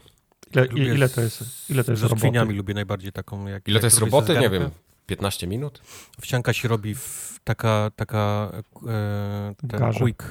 Ile, 0.55 0.65
Lubię 0.65 0.85
ile 0.95 1.09
z- 1.09 1.13
to 1.13 1.21
jest, 1.21 1.71
ile 1.71 1.85
to 1.85 1.93
jest 1.93 2.05
skrzyniami 2.05 2.39
roboty? 2.39 2.57
lubię 2.57 2.75
najbardziej 2.75 3.13
taką, 3.13 3.47
jak... 3.47 3.69
Ile 3.69 3.75
jak 3.75 3.81
to 3.81 3.87
jest 3.87 3.99
roboty? 3.99 4.39
Nie 4.39 4.51
wiem. 4.51 4.71
15 5.07 5.47
minut? 5.47 5.81
Owsianka 6.19 6.53
się 6.53 6.69
robi 6.69 6.95
w 6.95 7.39
taka, 7.45 7.91
taka 7.97 8.53
e, 8.89 9.93
quick, 9.99 10.23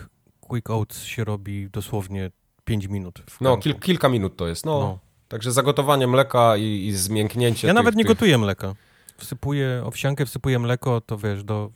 quick 0.41 0.69
oats 0.69 1.03
się 1.03 1.23
robi 1.23 1.69
dosłownie 1.69 2.31
5 2.65 2.87
minut. 2.87 3.19
w 3.29 3.41
No, 3.41 3.57
kil, 3.57 3.75
kilka 3.79 4.09
minut 4.09 4.37
to 4.37 4.47
jest. 4.47 4.65
No. 4.65 4.79
No. 4.79 4.99
Także 5.27 5.51
zagotowanie 5.51 6.07
mleka 6.07 6.57
i, 6.57 6.85
i 6.87 6.93
zmięknięcie 6.93 7.67
Ja 7.67 7.73
tych, 7.73 7.75
nawet 7.75 7.95
nie 7.95 8.03
tych... 8.03 8.07
gotuję 8.11 8.37
mleka. 8.37 8.73
Wsypuję 9.17 9.81
owsiankę, 9.85 10.25
wsypuję 10.25 10.59
mleko, 10.59 11.01
to 11.01 11.17
wiesz, 11.17 11.43
do, 11.43 11.69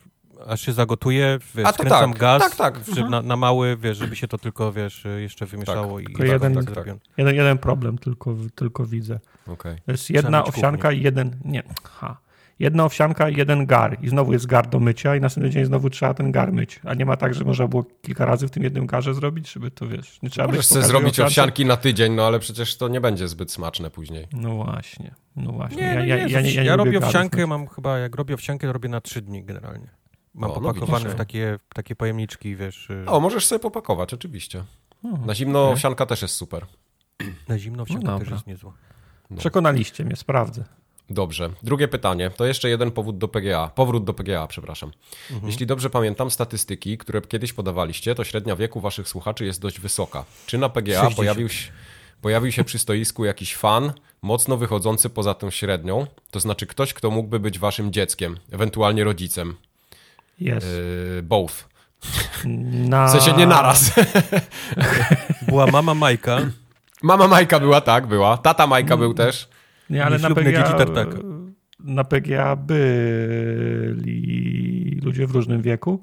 aż 0.46 0.60
się 0.60 0.72
zagotuje, 0.72 1.38
wiesz, 1.54 1.66
A 1.66 1.72
to 1.72 1.74
skręcam 1.74 2.10
tak, 2.12 2.20
gaz 2.20 2.42
tak, 2.42 2.56
tak. 2.56 2.76
Mhm. 2.88 3.10
na, 3.10 3.22
na 3.22 3.36
mały, 3.36 3.76
wiesz, 3.76 3.98
żeby 3.98 4.16
się 4.16 4.28
to 4.28 4.38
tylko, 4.38 4.72
wiesz, 4.72 5.06
jeszcze 5.18 5.46
wymieszało 5.46 6.00
i 6.00 6.04
Tylko 6.04 6.18
tak, 6.18 6.28
jeden- 6.28 6.54
tak, 6.54 6.64
tak. 6.64 6.74
zrobione. 6.74 7.00
Jeden, 7.16 7.34
jeden 7.34 7.58
problem 7.58 7.98
tylko, 7.98 8.36
tylko 8.54 8.86
widzę. 8.86 9.20
Okej. 9.46 9.76
To 9.86 9.92
jest 9.92 10.10
jedna 10.10 10.44
owsianka 10.44 10.92
i 10.92 11.02
jeden. 11.02 11.40
Nie. 11.44 11.62
Ha. 11.84 12.16
Jedna 12.60 12.84
owsianka 12.84 13.28
i 13.28 13.36
jeden 13.36 13.66
gar. 13.66 14.04
I 14.04 14.08
znowu 14.08 14.32
jest 14.32 14.46
gar 14.46 14.68
do 14.68 14.80
mycia, 14.80 15.16
i 15.16 15.20
następny 15.20 15.50
dzień 15.50 15.64
znowu 15.64 15.90
trzeba 15.90 16.14
ten 16.14 16.32
gar 16.32 16.52
myć. 16.52 16.80
A 16.84 16.94
nie 16.94 17.06
ma 17.06 17.16
tak, 17.16 17.34
że 17.34 17.44
można 17.44 17.68
było 17.68 17.84
kilka 18.02 18.24
razy 18.24 18.48
w 18.48 18.50
tym 18.50 18.62
jednym 18.62 18.86
garze 18.86 19.14
zrobić, 19.14 19.52
żeby 19.52 19.70
to 19.70 19.88
wiesz. 19.88 20.22
Nie 20.22 20.30
trzeba 20.30 20.46
Możesz 20.46 20.58
być 20.58 20.66
sobie 20.66 20.84
zrobić 20.84 21.20
owsianki 21.20 21.64
na 21.64 21.76
tydzień, 21.76 22.12
no 22.12 22.26
ale 22.26 22.38
przecież 22.38 22.76
to 22.76 22.88
nie 22.88 23.00
będzie 23.00 23.28
zbyt 23.28 23.52
smaczne 23.52 23.90
później. 23.90 24.26
No 24.32 24.54
właśnie. 24.54 25.14
No 25.36 25.52
właśnie. 25.52 25.82
Nie, 25.82 25.88
ja, 25.88 25.94
no 25.94 26.04
ja, 26.04 26.16
nie, 26.16 26.32
ja, 26.32 26.40
nie, 26.40 26.52
ja, 26.52 26.62
nie 26.62 26.68
ja 26.68 26.76
robię 26.76 26.98
owsiankę, 26.98 27.36
myć. 27.36 27.48
mam 27.48 27.66
chyba, 27.66 27.98
jak 27.98 28.14
robię 28.14 28.34
owsiankę, 28.34 28.66
to 28.66 28.72
robię 28.72 28.88
na 28.88 29.00
3 29.00 29.22
dni 29.22 29.44
generalnie. 29.44 29.88
Mam 30.34 30.50
O, 30.50 30.54
no 30.54 30.60
popakowane 30.60 31.10
w 31.10 31.14
takie, 31.14 31.58
takie 31.74 31.96
pojemniczki, 31.96 32.56
wiesz, 32.56 32.90
y, 32.90 33.04
O, 33.06 33.20
możesz 33.20 33.46
sobie 33.46 33.58
popakować, 33.58 34.14
oczywiście. 34.14 34.64
Mhm. 35.04 35.26
Na 35.26 35.34
zimno 35.34 35.62
okej. 35.62 35.74
owsianka 35.74 36.06
też 36.06 36.22
jest 36.22 36.34
super. 36.34 36.66
na 37.48 37.58
zimno 37.58 37.82
owsianka 37.82 38.12
No 38.12 38.18
też 38.18 38.30
jest 38.30 38.46
niezła. 38.46 38.72
Przekonaliście 39.38 40.04
mnie, 40.04 40.16
sprawdzę. 40.16 40.64
Dobrze. 41.10 41.50
Drugie 41.62 41.88
pytanie. 41.88 42.30
To 42.36 42.46
jeszcze 42.46 42.68
jeden 42.68 42.90
powód 42.90 43.18
do 43.18 43.28
PGA. 43.28 43.70
Powrót 43.74 44.04
do 44.04 44.14
PGA, 44.14 44.46
przepraszam. 44.46 44.92
Mhm. 45.30 45.50
Jeśli 45.50 45.66
dobrze 45.66 45.90
pamiętam 45.90 46.30
statystyki, 46.30 46.98
które 46.98 47.20
kiedyś 47.20 47.52
podawaliście, 47.52 48.14
to 48.14 48.24
średnia 48.24 48.56
wieku 48.56 48.80
waszych 48.80 49.08
słuchaczy 49.08 49.44
jest 49.44 49.60
dość 49.60 49.80
wysoka. 49.80 50.24
Czy 50.46 50.58
na 50.58 50.68
PGA 50.68 50.94
60. 50.94 51.16
pojawił 51.16 51.48
się, 51.48 51.70
pojawił 52.22 52.52
się 52.52 52.64
przy 52.64 52.78
stoisku 52.78 53.24
jakiś 53.24 53.56
fan, 53.56 53.92
mocno 54.22 54.56
wychodzący 54.56 55.10
poza 55.10 55.34
tą 55.34 55.50
średnią? 55.50 56.06
To 56.30 56.40
znaczy 56.40 56.66
ktoś, 56.66 56.94
kto 56.94 57.10
mógłby 57.10 57.40
być 57.40 57.58
waszym 57.58 57.92
dzieckiem, 57.92 58.36
ewentualnie 58.52 59.04
rodzicem. 59.04 59.56
Jest. 60.40 60.66
Yy, 61.16 61.22
both. 61.22 61.68
Na... 62.44 63.06
W 63.06 63.10
sensie 63.10 63.32
nie 63.32 63.46
naraz. 63.46 63.92
Była 65.48 65.66
mama 65.66 65.94
Majka, 65.94 66.40
Mama 67.02 67.28
Majka 67.28 67.60
była, 67.60 67.80
tak, 67.80 68.06
była. 68.06 68.36
Tata 68.38 68.66
Majka 68.66 68.96
był 68.96 69.14
też. 69.14 69.48
Nie, 69.90 70.04
ale 70.04 70.18
na 70.18 70.30
PGA, 70.34 70.76
na 71.84 72.04
PGA 72.04 72.56
byli 73.90 75.00
ludzie 75.04 75.26
w 75.26 75.30
różnym 75.30 75.62
wieku. 75.62 76.00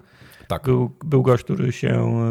Tak. 0.47 0.63
Był, 0.63 0.91
był 1.05 1.21
gość, 1.23 1.43
który 1.43 1.71
się 1.71 2.21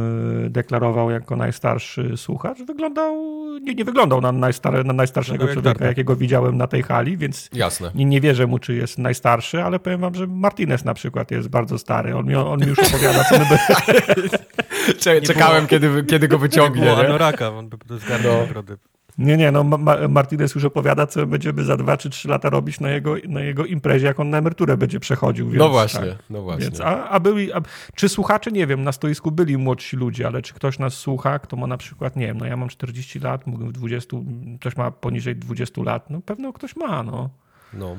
e, 0.47 0.51
deklarował 0.51 1.11
jako 1.11 1.37
najstarszy 1.37 2.16
słuchacz. 2.16 2.59
Wyglądał, 2.62 3.14
nie, 3.62 3.75
nie 3.75 3.85
wyglądał 3.85 4.21
na, 4.21 4.33
najstar, 4.33 4.85
na 4.85 4.92
najstarszego 4.92 5.45
jak 5.45 5.53
człowieka, 5.53 5.87
jakiego 5.87 6.16
widziałem 6.16 6.57
na 6.57 6.66
tej 6.66 6.83
hali, 6.83 7.16
więc 7.16 7.51
Jasne. 7.53 7.90
nie, 7.95 8.05
nie 8.05 8.21
wierzę 8.21 8.47
mu, 8.47 8.59
czy 8.59 8.75
jest 8.75 8.99
najstarszy, 8.99 9.62
ale 9.62 9.79
powiem 9.79 10.01
wam, 10.01 10.14
że 10.14 10.27
Martinez 10.27 10.85
na 10.85 10.95
przykład 10.95 11.31
jest 11.31 11.49
bardzo 11.49 11.79
stary. 11.79 12.16
On 12.16 12.27
mi, 12.27 12.35
on 12.35 12.61
mi 12.61 12.66
już 12.66 12.79
opowiada, 12.79 13.25
co 13.25 13.38
my 13.38 13.45
by... 13.45 13.59
Cze- 15.01 15.21
czekałem, 15.21 15.66
kiedy, 15.66 16.05
kiedy 16.05 16.29
go 16.29 16.38
wyciągnie. 16.38 16.83
było 16.83 16.97
Nie? 16.97 17.07
Anoraka, 17.07 17.49
on 17.49 17.69
by 17.69 17.99
zgarnął 17.99 18.33
No. 18.33 18.40
nagrody. 18.40 18.77
Nie, 19.18 19.37
nie, 19.37 19.52
no 19.52 19.64
Ma- 19.64 19.79
Ma- 19.79 20.09
Martinez 20.09 20.55
już 20.55 20.64
opowiada, 20.64 21.07
co 21.07 21.26
będziemy 21.26 21.64
za 21.64 21.76
dwa 21.76 21.96
czy 21.96 22.11
trzy 22.11 22.29
lata 22.29 22.50
robić 22.50 22.81
na 22.81 22.90
jego, 22.90 23.14
na 23.29 23.40
jego 23.40 23.64
imprezie, 23.64 24.07
jak 24.07 24.20
on 24.20 24.31
na 24.31 24.38
emeryturę 24.38 24.76
będzie 24.76 25.00
przechodził. 25.00 25.46
Więc, 25.46 25.59
No 25.59 25.68
właśnie, 25.68 26.00
tak. 26.00 26.22
no 26.31 26.42
właśnie. 26.42 26.64
Więc, 26.64 26.81
a, 26.81 27.09
a 27.09 27.20
byli, 27.20 27.52
a, 27.52 27.61
czy 27.94 28.09
słuchacze, 28.09 28.52
nie 28.52 28.66
wiem, 28.66 28.85
na 28.85 28.92
stoisku 28.92 29.31
byli 29.31 29.59
młodsi 29.59 29.96
ludzie, 29.96 30.26
ale 30.26 30.42
czy 30.42 30.55
ktoś 30.55 30.79
nas 30.79 30.94
słucha, 30.94 31.38
kto 31.38 31.57
ma 31.57 31.66
na 31.66 31.76
przykład, 31.76 32.16
nie 32.16 32.26
wiem, 32.26 32.38
no 32.38 32.46
ja 32.46 32.57
mam 32.57 32.68
40 32.68 33.20
lat, 33.20 33.46
mógłbym 33.46 33.68
w 33.68 33.72
20, 33.72 34.16
ktoś 34.61 34.76
ma 34.76 34.90
poniżej 34.90 35.37
20 35.37 35.83
lat, 35.83 36.11
no 36.11 36.20
pewno 36.20 36.52
ktoś 36.52 36.76
ma, 36.76 37.02
no. 37.02 37.31
No. 37.72 37.96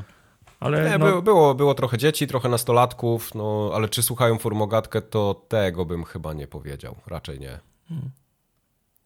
Ale 0.60 0.90
Nie, 0.90 0.98
no, 0.98 1.06
było, 1.06 1.22
było, 1.22 1.56
było 1.56 1.74
trochę 1.74 1.98
dzieci, 1.98 2.28
trochę 2.28 2.50
nastolatków, 2.50 3.36
no, 3.36 3.72
ale 3.74 3.90
czy 3.90 4.04
słuchają 4.04 4.38
Formogatkę, 4.38 5.02
to 5.02 5.46
tego 5.48 5.86
bym 5.86 6.04
chyba 6.04 6.34
nie 6.34 6.48
powiedział. 6.48 6.96
Raczej 7.08 7.40
nie. 7.40 7.60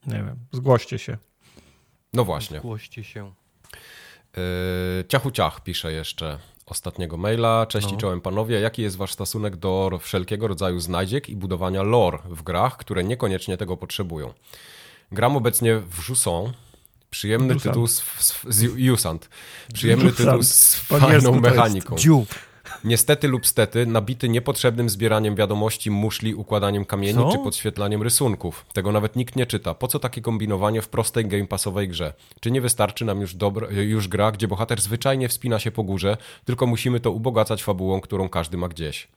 nie 0.07 0.17
wiem, 0.17 0.35
zgłoście 0.51 0.99
się. 0.99 1.17
No 2.13 2.25
właśnie. 2.25 2.59
Głoście 2.59 3.03
się. 3.03 3.31
Yy, 4.37 4.41
ciachu 5.07 5.31
ciach 5.31 5.63
pisze 5.63 5.93
jeszcze 5.93 6.37
ostatniego 6.65 7.17
maila. 7.17 7.65
Cześć 7.65 7.87
No. 7.87 7.93
i 7.93 7.97
czołem 7.97 8.21
panowie. 8.21 8.59
Jaki 8.59 8.81
jest 8.81 8.97
wasz 8.97 9.11
stosunek 9.13 9.55
do 9.55 9.99
wszelkiego 10.01 10.47
rodzaju 10.47 10.79
znajdziek 10.79 11.29
i 11.29 11.35
budowania 11.35 11.83
lore 11.83 12.17
w 12.25 12.43
grach, 12.43 12.77
które 12.77 13.03
niekoniecznie 13.03 13.57
tego 13.57 13.77
potrzebują? 13.77 14.33
Gram 15.11 15.35
obecnie 15.37 15.79
w 15.79 16.09
Jusson. 16.09 16.53
Przyjemny 17.09 17.53
Jusant. 17.53 17.63
tytuł 17.63 17.87
z, 17.87 17.99
z, 18.19 18.43
z 18.47 18.61
Jusant. 18.77 19.29
Przyjemny 19.73 20.05
Jusant. 20.05 20.27
tytuł 20.27 20.43
z 20.43 20.75
fajną 20.75 21.39
mechaniką. 21.39 21.95
Dziu. 21.95 22.25
Niestety 22.83 23.27
lub 23.27 23.47
stety 23.47 23.85
nabity 23.85 24.29
niepotrzebnym 24.29 24.89
zbieraniem 24.89 25.35
wiadomości, 25.35 25.91
muszli, 25.91 26.35
układaniem 26.35 26.85
kamieni 26.85 27.13
Co? 27.13 27.31
czy 27.31 27.37
podświetlaniem 27.37 28.03
rysunków. 28.03 28.65
Tego 28.73 28.91
nawet 28.91 29.15
nikt 29.15 29.35
nie 29.35 29.45
czyta. 29.45 29.73
Po 29.73 29.87
co 29.87 29.99
takie 29.99 30.21
kombinowanie 30.21 30.81
w 30.81 30.89
prostej 30.89 31.25
game 31.25 31.47
passowej 31.47 31.87
grze? 31.87 32.13
Czy 32.39 32.51
nie 32.51 32.61
wystarczy 32.61 33.05
nam 33.05 33.21
już, 33.21 33.35
dobra, 33.35 33.67
już 33.69 34.07
gra, 34.07 34.31
gdzie 34.31 34.47
bohater 34.47 34.81
zwyczajnie 34.81 35.29
wspina 35.29 35.59
się 35.59 35.71
po 35.71 35.83
górze, 35.83 36.17
tylko 36.45 36.67
musimy 36.67 36.99
to 36.99 37.11
ubogacać 37.11 37.63
fabułą, 37.63 38.01
którą 38.01 38.29
każdy 38.29 38.57
ma 38.57 38.67
gdzieś? 38.67 39.07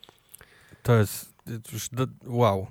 To 0.83 0.95
jest 0.95 1.35
już 1.73 1.89
wow. 2.27 2.67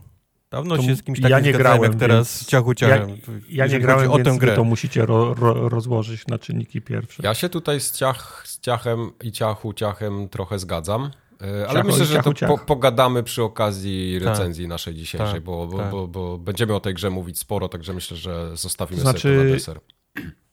Dawno 0.54 0.78
To 0.78 0.84
się 0.84 0.96
z 0.96 1.04
kimś 1.04 1.20
ja 1.20 1.30
takim 1.30 1.46
nie 1.46 1.54
zgadzałem, 1.54 1.78
grałem, 1.80 1.92
jak 1.92 2.00
teraz 2.00 2.40
więc 2.40 2.46
ciachu 2.46 2.74
ciachem. 2.74 3.10
Ja, 3.50 3.66
ja 3.66 3.74
nie 3.74 3.80
grałem, 3.80 4.12
o 4.12 4.18
tę 4.18 4.24
więc 4.24 4.38
grę. 4.38 4.56
to 4.56 4.64
musicie 4.64 5.06
ro, 5.06 5.34
ro, 5.34 5.70
rozłożyć 5.70 6.28
na 6.28 6.40
czynniki 6.40 6.82
pierwsze. 6.82 7.24
Ja 7.26 7.34
się 7.34 7.50
tutaj 7.50 7.80
z, 7.80 7.92
ciach, 7.92 8.44
z 8.46 8.60
ciachem 8.60 9.12
i 9.24 9.32
ciachu 9.32 9.74
ciachem 9.74 10.30
trochę 10.30 10.60
zgadzam. 10.60 11.12
e, 11.42 11.68
Ale 11.68 11.74
Ciacho 11.80 11.88
myślę, 11.88 12.06
że 12.06 12.16
ciachu 12.16 12.34
to 12.34 12.48
po, 12.48 12.58
pogadamy 12.58 13.24
przy 13.24 13.44
okazji 13.44 14.20
Tak. 14.20 14.28
recenzji 14.30 14.68
naszej 14.68 14.94
dzisiejszej, 14.96 15.34
Tak, 15.34 15.44
bo, 15.44 15.68
bo, 15.68 15.78
tak. 15.78 15.92
bo, 15.92 16.08
bo 16.08 16.38
będziemy 16.38 16.76
o 16.76 16.80
tej 16.80 16.94
grze 16.94 17.10
mówić 17.10 17.40
sporo, 17.40 17.70
także 17.70 17.94
myślę, 17.94 18.18
że 18.18 18.58
zostawimy 18.58 19.02
To 19.02 19.10
znaczy, 19.10 19.22
sobie 19.22 19.38
to 19.38 19.44
na 19.44 19.50
deser. 19.50 19.80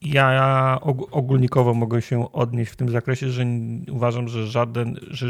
Ja, 0.01 0.33
ja 0.33 0.79
og- 0.83 1.09
ogólnikowo 1.11 1.75
mogę 1.75 2.03
się 2.03 2.33
odnieść 2.33 2.73
w 2.73 2.77
tym 2.77 2.89
zakresie, 2.89 3.31
że 3.31 3.45
uważam, 3.91 4.29
że, 4.29 4.47
żaden, 4.47 4.97
że 5.11 5.27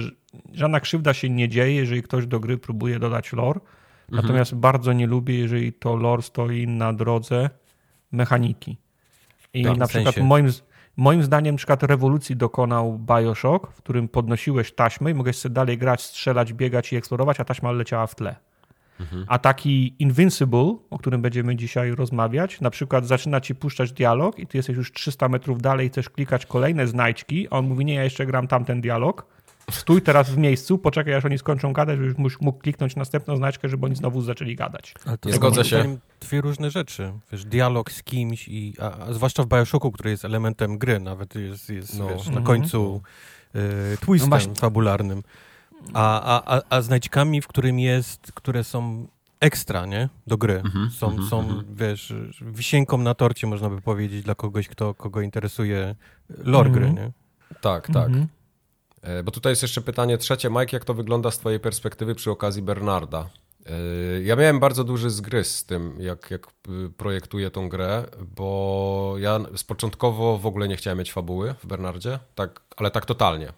żadna 0.53 0.81
krzywda 0.81 1.15
się 1.15 1.31
nie 1.31 1.49
dzieje, 1.49 1.75
jeżeli 1.75 2.03
ktoś 2.03 2.27
do 2.27 2.41
gry 2.41 2.59
próbuje 2.59 2.99
dodać 2.99 3.33
lore. 3.33 3.61
Mhm. 4.11 4.23
Natomiast 4.23 4.55
bardzo 4.55 4.93
nie 4.93 5.07
lubię, 5.07 5.39
jeżeli 5.39 5.73
to 5.73 5.97
lore 5.97 6.23
stoi 6.23 6.67
na 6.67 6.93
drodze 6.93 7.51
mechaniki. 8.13 8.77
I 9.55 9.65
Tak, 9.65 9.77
na 9.77 9.87
przykład 9.87 10.15
sensie. 10.15 10.29
moim, 10.29 10.49
moim 10.97 11.23
zdaniem 11.23 11.55
na 11.55 11.57
przykład 11.57 11.83
rewolucji 11.83 12.37
dokonał 12.37 12.99
Bioshock, 12.99 13.73
w 13.73 13.77
którym 13.77 14.09
podnosiłeś 14.09 14.73
taśmę 14.73 15.11
i 15.11 15.15
mogłeś 15.15 15.37
sobie 15.37 15.55
dalej 15.55 15.79
grać, 15.79 16.03
strzelać, 16.03 16.53
biegać 16.53 16.93
i 16.93 16.97
eksplorować, 16.97 17.41
a 17.41 17.45
taśma 17.45 17.73
leciała 17.73 18.07
w 18.07 18.15
tle. 18.15 18.37
Mhm. 19.01 19.25
A 19.29 19.39
taki 19.39 19.95
Invincible, 19.99 20.77
o 20.91 20.99
którym 20.99 21.23
będziemy 21.23 21.57
dzisiaj 21.57 21.91
rozmawiać, 21.91 22.61
na 22.61 22.71
przykład 22.71 23.07
zaczyna 23.07 23.41
ci 23.41 23.55
puszczać 23.55 23.93
dialog 23.93 24.39
i 24.39 24.47
ty 24.47 24.59
jesteś 24.59 24.77
już 24.77 24.93
300 24.93 25.29
metrów 25.29 25.63
dalej 25.63 25.89
chcesz 25.89 26.11
klikać 26.11 26.47
kolejne 26.47 26.87
znajdźki, 26.87 27.49
a 27.51 27.51
on 27.51 27.67
mówi, 27.67 27.85
nie, 27.85 27.95
ja 27.95 28.05
jeszcze 28.05 28.27
gram 28.27 28.47
tamten 28.47 28.81
dialog, 28.81 29.27
stój 29.71 30.03
teraz 30.03 30.31
w 30.31 30.37
miejscu, 30.37 30.79
poczekaj 30.79 31.15
aż 31.15 31.25
oni 31.25 31.39
skończą 31.39 31.73
gadać, 31.73 31.99
żebyś 31.99 32.15
mógł- 32.41 32.59
kliknąć 32.59 32.97
następną 32.97 33.37
znajdźkę, 33.37 33.69
żeby 33.69 33.87
oni 33.87 33.97
znowu 33.97 34.23
zaczęli 34.23 34.57
gadać. 34.57 34.95
Ale 35.07 35.19
to 35.19 35.33
zgodzę 35.33 35.65
się. 35.65 35.99
dwie 36.21 36.41
różne 36.41 36.71
rzeczy. 36.71 37.13
Wiesz, 37.33 37.45
dialog 37.45 37.93
z 37.93 38.03
kimś, 38.03 38.49
i, 38.49 38.75
a, 38.81 38.99
a 38.99 39.13
zwłaszcza 39.13 39.43
w 39.43 39.47
Bioshocku, 39.47 39.93
który 39.93 40.11
jest 40.11 40.25
elementem 40.25 40.79
gry, 40.79 41.01
nawet 41.01 41.35
jest, 41.35 41.71
jest 41.71 41.99
No. 41.99 42.07
wiesz, 42.09 42.27
na 42.27 42.39
Mhm. 42.39 42.45
końcu 42.47 43.03
y, 43.57 43.97
twistem 43.97 44.19
No 44.21 44.37
właśnie. 44.37 44.55
fabularnym. 44.55 45.23
A, 45.95 46.23
a, 46.23 46.57
a, 46.57 46.63
a 46.71 46.83
znajdźkami, 46.83 47.41
w 47.43 47.47
którym 47.49 47.79
jest, 47.79 48.33
które 48.35 48.65
są 48.65 49.07
ekstra, 49.41 49.87
nie? 49.87 50.09
Do 50.27 50.37
gry. 50.39 50.57
Mhm, 50.65 50.91
Są, 50.91 51.07
mhm, 51.11 51.29
są 51.29 51.41
mhm. 51.41 51.65
wiesz, 51.75 52.15
wisienką 52.43 52.99
na 52.99 53.15
torcie, 53.15 53.47
można 53.47 53.71
by 53.71 53.81
powiedzieć, 53.81 54.25
dla 54.25 54.35
kogoś, 54.35 54.69
kto, 54.69 54.95
kogo 54.95 55.21
interesuje 55.21 55.95
lore 56.39 56.71
gry, 56.71 56.93
nie? 56.93 57.11
Tak, 57.61 57.87
tak. 57.93 58.09
Mhm. 59.03 59.19
E, 59.19 59.23
Bo 59.23 59.31
tutaj 59.31 59.53
jest 59.53 59.63
jeszcze 59.63 59.81
pytanie 59.81 60.19
trzecie. 60.19 60.51
Mike, 60.51 60.77
jak 60.77 60.85
to 60.85 60.95
wygląda 60.95 61.31
z 61.31 61.39
twojej 61.39 61.61
perspektywy 61.61 62.15
przy 62.15 62.31
okazji 62.31 62.63
Bernarda? 62.63 63.31
E, 63.67 64.23
Ja 64.23 64.37
miałem 64.37 64.61
bardzo 64.61 64.85
duży 64.85 65.11
zgryz 65.11 65.57
z 65.57 65.65
tym, 65.65 65.97
jak, 66.01 66.31
jak 66.31 66.47
y, 66.47 66.91
projektuję 66.97 67.51
tą 67.51 67.69
grę, 67.69 68.05
bo 68.37 69.15
ja 69.19 69.41
z 69.57 69.65
początkowo 69.65 70.39
w 70.39 70.47
ogóle 70.47 70.69
nie 70.69 70.77
chciałem 70.77 70.99
mieć 70.99 71.13
fabuły 71.13 71.55
w 71.55 71.67
Bernardzie, 71.67 72.19
tak, 72.35 72.61
ale 72.77 72.91
tak 72.91 73.07
totalnie. 73.07 73.53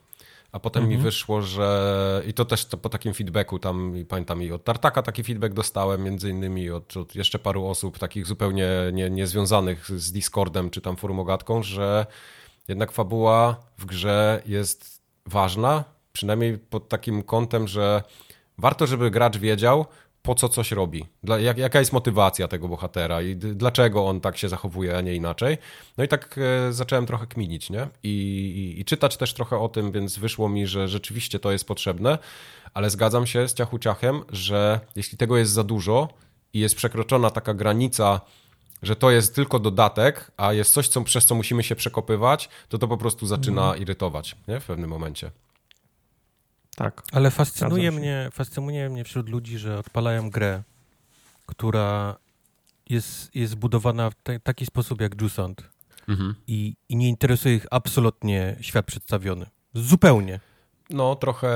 A 0.52 0.60
potem 0.60 0.88
mi 0.88 0.96
wyszło, 0.96 1.42
że 1.42 2.22
i 2.26 2.34
to 2.34 2.44
też 2.44 2.64
to 2.66 2.76
po 2.76 2.88
takim 2.88 3.14
feedbacku 3.14 3.58
tam, 3.58 3.96
i 3.96 4.04
pamiętam 4.04 4.42
i 4.42 4.52
od 4.52 4.64
Tartaka 4.64 5.02
taki 5.02 5.24
feedback 5.24 5.54
dostałem, 5.54 6.02
między 6.02 6.30
innymi 6.30 6.70
od, 6.70 6.96
od 6.96 7.14
jeszcze 7.14 7.38
paru 7.38 7.66
osób 7.66 7.98
takich 7.98 8.26
zupełnie 8.26 8.70
nie, 8.92 9.10
niezwiązanych 9.10 10.00
z 10.00 10.12
Discordem 10.12 10.70
czy 10.70 10.80
tam 10.80 10.96
forumogatką, 10.96 11.62
że 11.62 12.06
jednak 12.68 12.92
fabuła 12.92 13.56
w 13.78 13.86
grze 13.86 14.42
jest 14.46 15.01
ważna, 15.26 15.84
przynajmniej 16.12 16.58
pod 16.58 16.88
takim 16.88 17.22
kątem, 17.22 17.68
że 17.68 18.02
warto, 18.58 18.86
żeby 18.86 19.10
gracz 19.10 19.38
wiedział, 19.38 19.86
po 20.22 20.34
co 20.34 20.48
coś 20.48 20.72
robi, 20.72 21.06
Dla, 21.22 21.38
jak, 21.38 21.58
jaka 21.58 21.78
jest 21.78 21.92
motywacja 21.92 22.48
tego 22.48 22.68
bohatera 22.68 23.22
i 23.22 23.36
dlaczego 23.36 24.06
on 24.06 24.20
tak 24.20 24.38
się 24.38 24.48
zachowuje, 24.48 24.96
a 24.96 25.00
nie 25.00 25.14
inaczej. 25.14 25.58
No 25.98 26.04
i 26.04 26.08
tak 26.08 26.38
e, 26.38 26.72
zacząłem 26.72 27.06
trochę 27.06 27.26
kminić, 27.26 27.70
nie? 27.70 27.88
I, 28.02 28.08
i, 28.08 28.80
I 28.80 28.84
czytać 28.84 29.16
też 29.16 29.34
trochę 29.34 29.58
o 29.58 29.68
tym, 29.68 29.92
więc 29.92 30.18
wyszło 30.18 30.48
mi, 30.48 30.66
że 30.66 30.88
rzeczywiście 30.88 31.38
to 31.38 31.52
jest 31.52 31.66
potrzebne, 31.66 32.18
ale 32.74 32.90
zgadzam 32.90 33.26
się 33.26 33.48
z 33.48 33.54
ciachu 33.54 33.78
ciachem, 33.78 34.22
że 34.28 34.80
jeśli 34.96 35.18
tego 35.18 35.36
jest 35.36 35.52
za 35.52 35.64
dużo 35.64 36.08
i 36.52 36.60
jest 36.60 36.76
przekroczona 36.76 37.30
taka 37.30 37.54
granica, 37.54 38.20
że 38.82 38.96
to 38.96 39.10
jest 39.10 39.34
tylko 39.34 39.58
dodatek, 39.58 40.30
a 40.36 40.52
jest 40.52 40.74
coś, 40.74 40.88
co, 40.88 41.02
przez 41.02 41.26
co 41.26 41.34
musimy 41.34 41.62
się 41.62 41.76
przekopywać, 41.76 42.48
to 42.68 42.78
to 42.78 42.88
po 42.88 42.96
prostu 42.96 43.26
zaczyna 43.26 43.76
irytować 43.76 44.36
nie? 44.48 44.60
w 44.60 44.64
pewnym 44.66 44.90
momencie. 44.90 45.30
Tak. 46.76 47.02
Ale 47.12 47.30
fascynuje 47.30 47.92
mnie, 47.92 48.28
fascynuje 48.32 48.88
mnie 48.90 49.04
wśród 49.04 49.28
ludzi, 49.28 49.58
że 49.58 49.78
odpalają 49.78 50.30
grę, 50.30 50.62
która 51.46 52.16
jest, 52.88 53.36
jest 53.36 53.54
budowana 53.54 54.10
w 54.10 54.14
ta- 54.22 54.38
taki 54.38 54.66
sposób 54.66 55.00
jak 55.00 55.20
Jusant 55.22 55.62
i, 56.46 56.74
i 56.88 56.96
nie 56.96 57.08
interesuje 57.08 57.54
ich 57.54 57.66
absolutnie 57.70 58.56
świat 58.60 58.86
przedstawiony. 58.86 59.46
Zupełnie. 59.74 60.40
No, 60.90 61.16
trochę. 61.16 61.48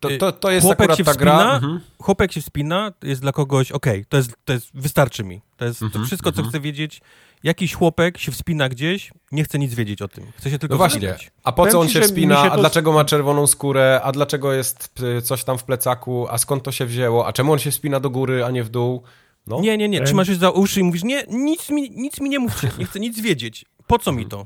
To, 0.00 0.10
Y, 0.10 0.18
to, 0.18 0.32
to 0.32 0.50
jest 0.50 0.64
chłopek 0.66 0.80
akurat 0.80 0.98
się 0.98 1.04
wspina, 1.04 1.54
Mhm. 1.54 1.80
Chłopek 2.02 2.32
się 2.32 2.40
wspina, 2.40 2.92
jest 3.02 3.20
dla 3.20 3.32
kogoś, 3.32 3.72
okej, 3.72 4.04
to, 4.08 4.16
jest, 4.16 4.32
to 4.44 4.52
jest, 4.52 4.70
wystarczy 4.74 5.24
mi. 5.24 5.40
To 5.56 5.64
jest 5.64 5.80
to 5.80 5.86
Mhm, 5.86 6.06
wszystko, 6.06 6.32
co 6.32 6.36
mhm. 6.38 6.48
chcę 6.50 6.60
wiedzieć. 6.60 7.00
Jakiś 7.42 7.74
chłopek 7.74 8.18
się 8.18 8.32
wspina 8.32 8.68
gdzieś, 8.68 9.12
nie 9.32 9.44
chce 9.44 9.58
nic 9.58 9.74
wiedzieć 9.74 10.02
o 10.02 10.08
tym. 10.08 10.24
Chce 10.36 10.50
się 10.50 10.58
tylko 10.58 10.74
No 10.74 10.78
właśnie. 10.78 10.98
wspinać. 11.00 11.30
A 11.44 11.52
po 11.52 11.56
Powiem 11.56 11.72
co 11.72 11.80
on 11.80 11.86
ci, 11.88 11.92
się 11.94 12.00
wspina? 12.00 12.34
się 12.34 12.40
A 12.42 12.50
to- 12.50 12.58
dlaczego 12.60 12.92
ma 12.92 13.04
czerwoną 13.04 13.46
skórę? 13.46 14.00
A 14.04 14.12
dlaczego 14.12 14.52
jest 14.52 15.00
y, 15.18 15.22
coś 15.22 15.44
tam 15.44 15.58
w 15.58 15.64
plecaku? 15.64 16.26
A 16.30 16.38
skąd 16.38 16.62
to 16.62 16.72
się 16.72 16.86
wzięło? 16.86 17.26
A 17.26 17.32
czemu 17.32 17.52
on 17.52 17.58
się 17.58 17.70
wspina 17.70 18.00
do 18.00 18.10
góry, 18.10 18.44
a 18.44 18.50
nie 18.50 18.64
w 18.64 18.68
dół? 18.68 19.02
No. 19.46 19.60
Nie, 19.60 19.76
nie, 19.78 19.88
nie, 19.88 20.00
trzymasz 20.00 20.26
się 20.26 20.34
za 20.34 20.50
uszy 20.50 20.80
i 20.80 20.82
mówisz, 20.82 21.04
nie, 21.04 21.24
nic 21.28 21.70
mi, 21.70 21.90
nic 21.90 22.20
mi 22.20 22.30
nie 22.30 22.38
mówcie, 22.38 22.70
nie 22.78 22.84
chcę 22.84 23.00
nic 23.00 23.20
wiedzieć. 23.20 23.64
Po 23.86 23.98
co 23.98 24.12
mi 24.12 24.26
to? 24.26 24.44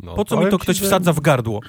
no. 0.00 0.14
Po 0.14 0.24
co 0.24 0.36
mi 0.36 0.44
to 0.50 0.50
ci, 0.58 0.62
ktoś 0.62 0.76
że- 0.76 0.86
wsadza 0.86 1.12
w 1.12 1.20
gardło? 1.20 1.60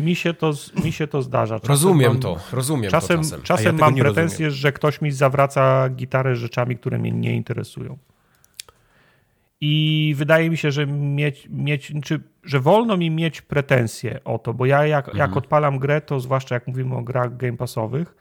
Mi 0.00 0.14
się 0.14 0.34
to, 0.34 0.52
mi 0.84 0.92
się 0.92 1.06
to 1.06 1.22
zdarza. 1.22 1.54
Czasem 1.60 1.70
Rozumiem 1.70 2.12
mam- 2.12 2.20
to, 2.20 2.36
rozumiem 2.52 2.90
Czasem, 2.90 3.16
to 3.16 3.22
czasem. 3.22 3.42
czasem 3.42 3.78
ja 3.78 3.84
mam 3.86 3.94
pretensje, 3.94 4.50
że 4.50 4.72
ktoś 4.72 5.00
mi 5.00 5.10
zawraca 5.10 5.88
gitarę 5.88 6.36
rzeczami, 6.36 6.76
które 6.76 6.98
mnie 6.98 7.10
nie 7.10 7.36
interesują. 7.36 7.98
I 9.60 10.14
wydaje 10.16 10.50
mi 10.50 10.56
się, 10.56 10.70
że 10.70 10.86
mieć, 10.86 11.48
mieć 11.50 11.92
czy, 12.04 12.20
że 12.44 12.60
wolno 12.60 12.96
mi 12.96 13.10
mieć 13.10 13.42
pretensje 13.42 14.24
o 14.24 14.38
to, 14.38 14.54
bo 14.54 14.66
ja 14.66 14.86
jak, 14.86 15.08
Mhm. 15.08 15.18
jak 15.18 15.36
odpalam 15.36 15.78
grę, 15.78 16.00
to 16.00 16.20
zwłaszcza 16.20 16.54
jak 16.54 16.66
mówimy 16.66 16.96
o 16.96 17.02
grach 17.02 17.36
game 17.36 17.56
passowych, 17.56 18.14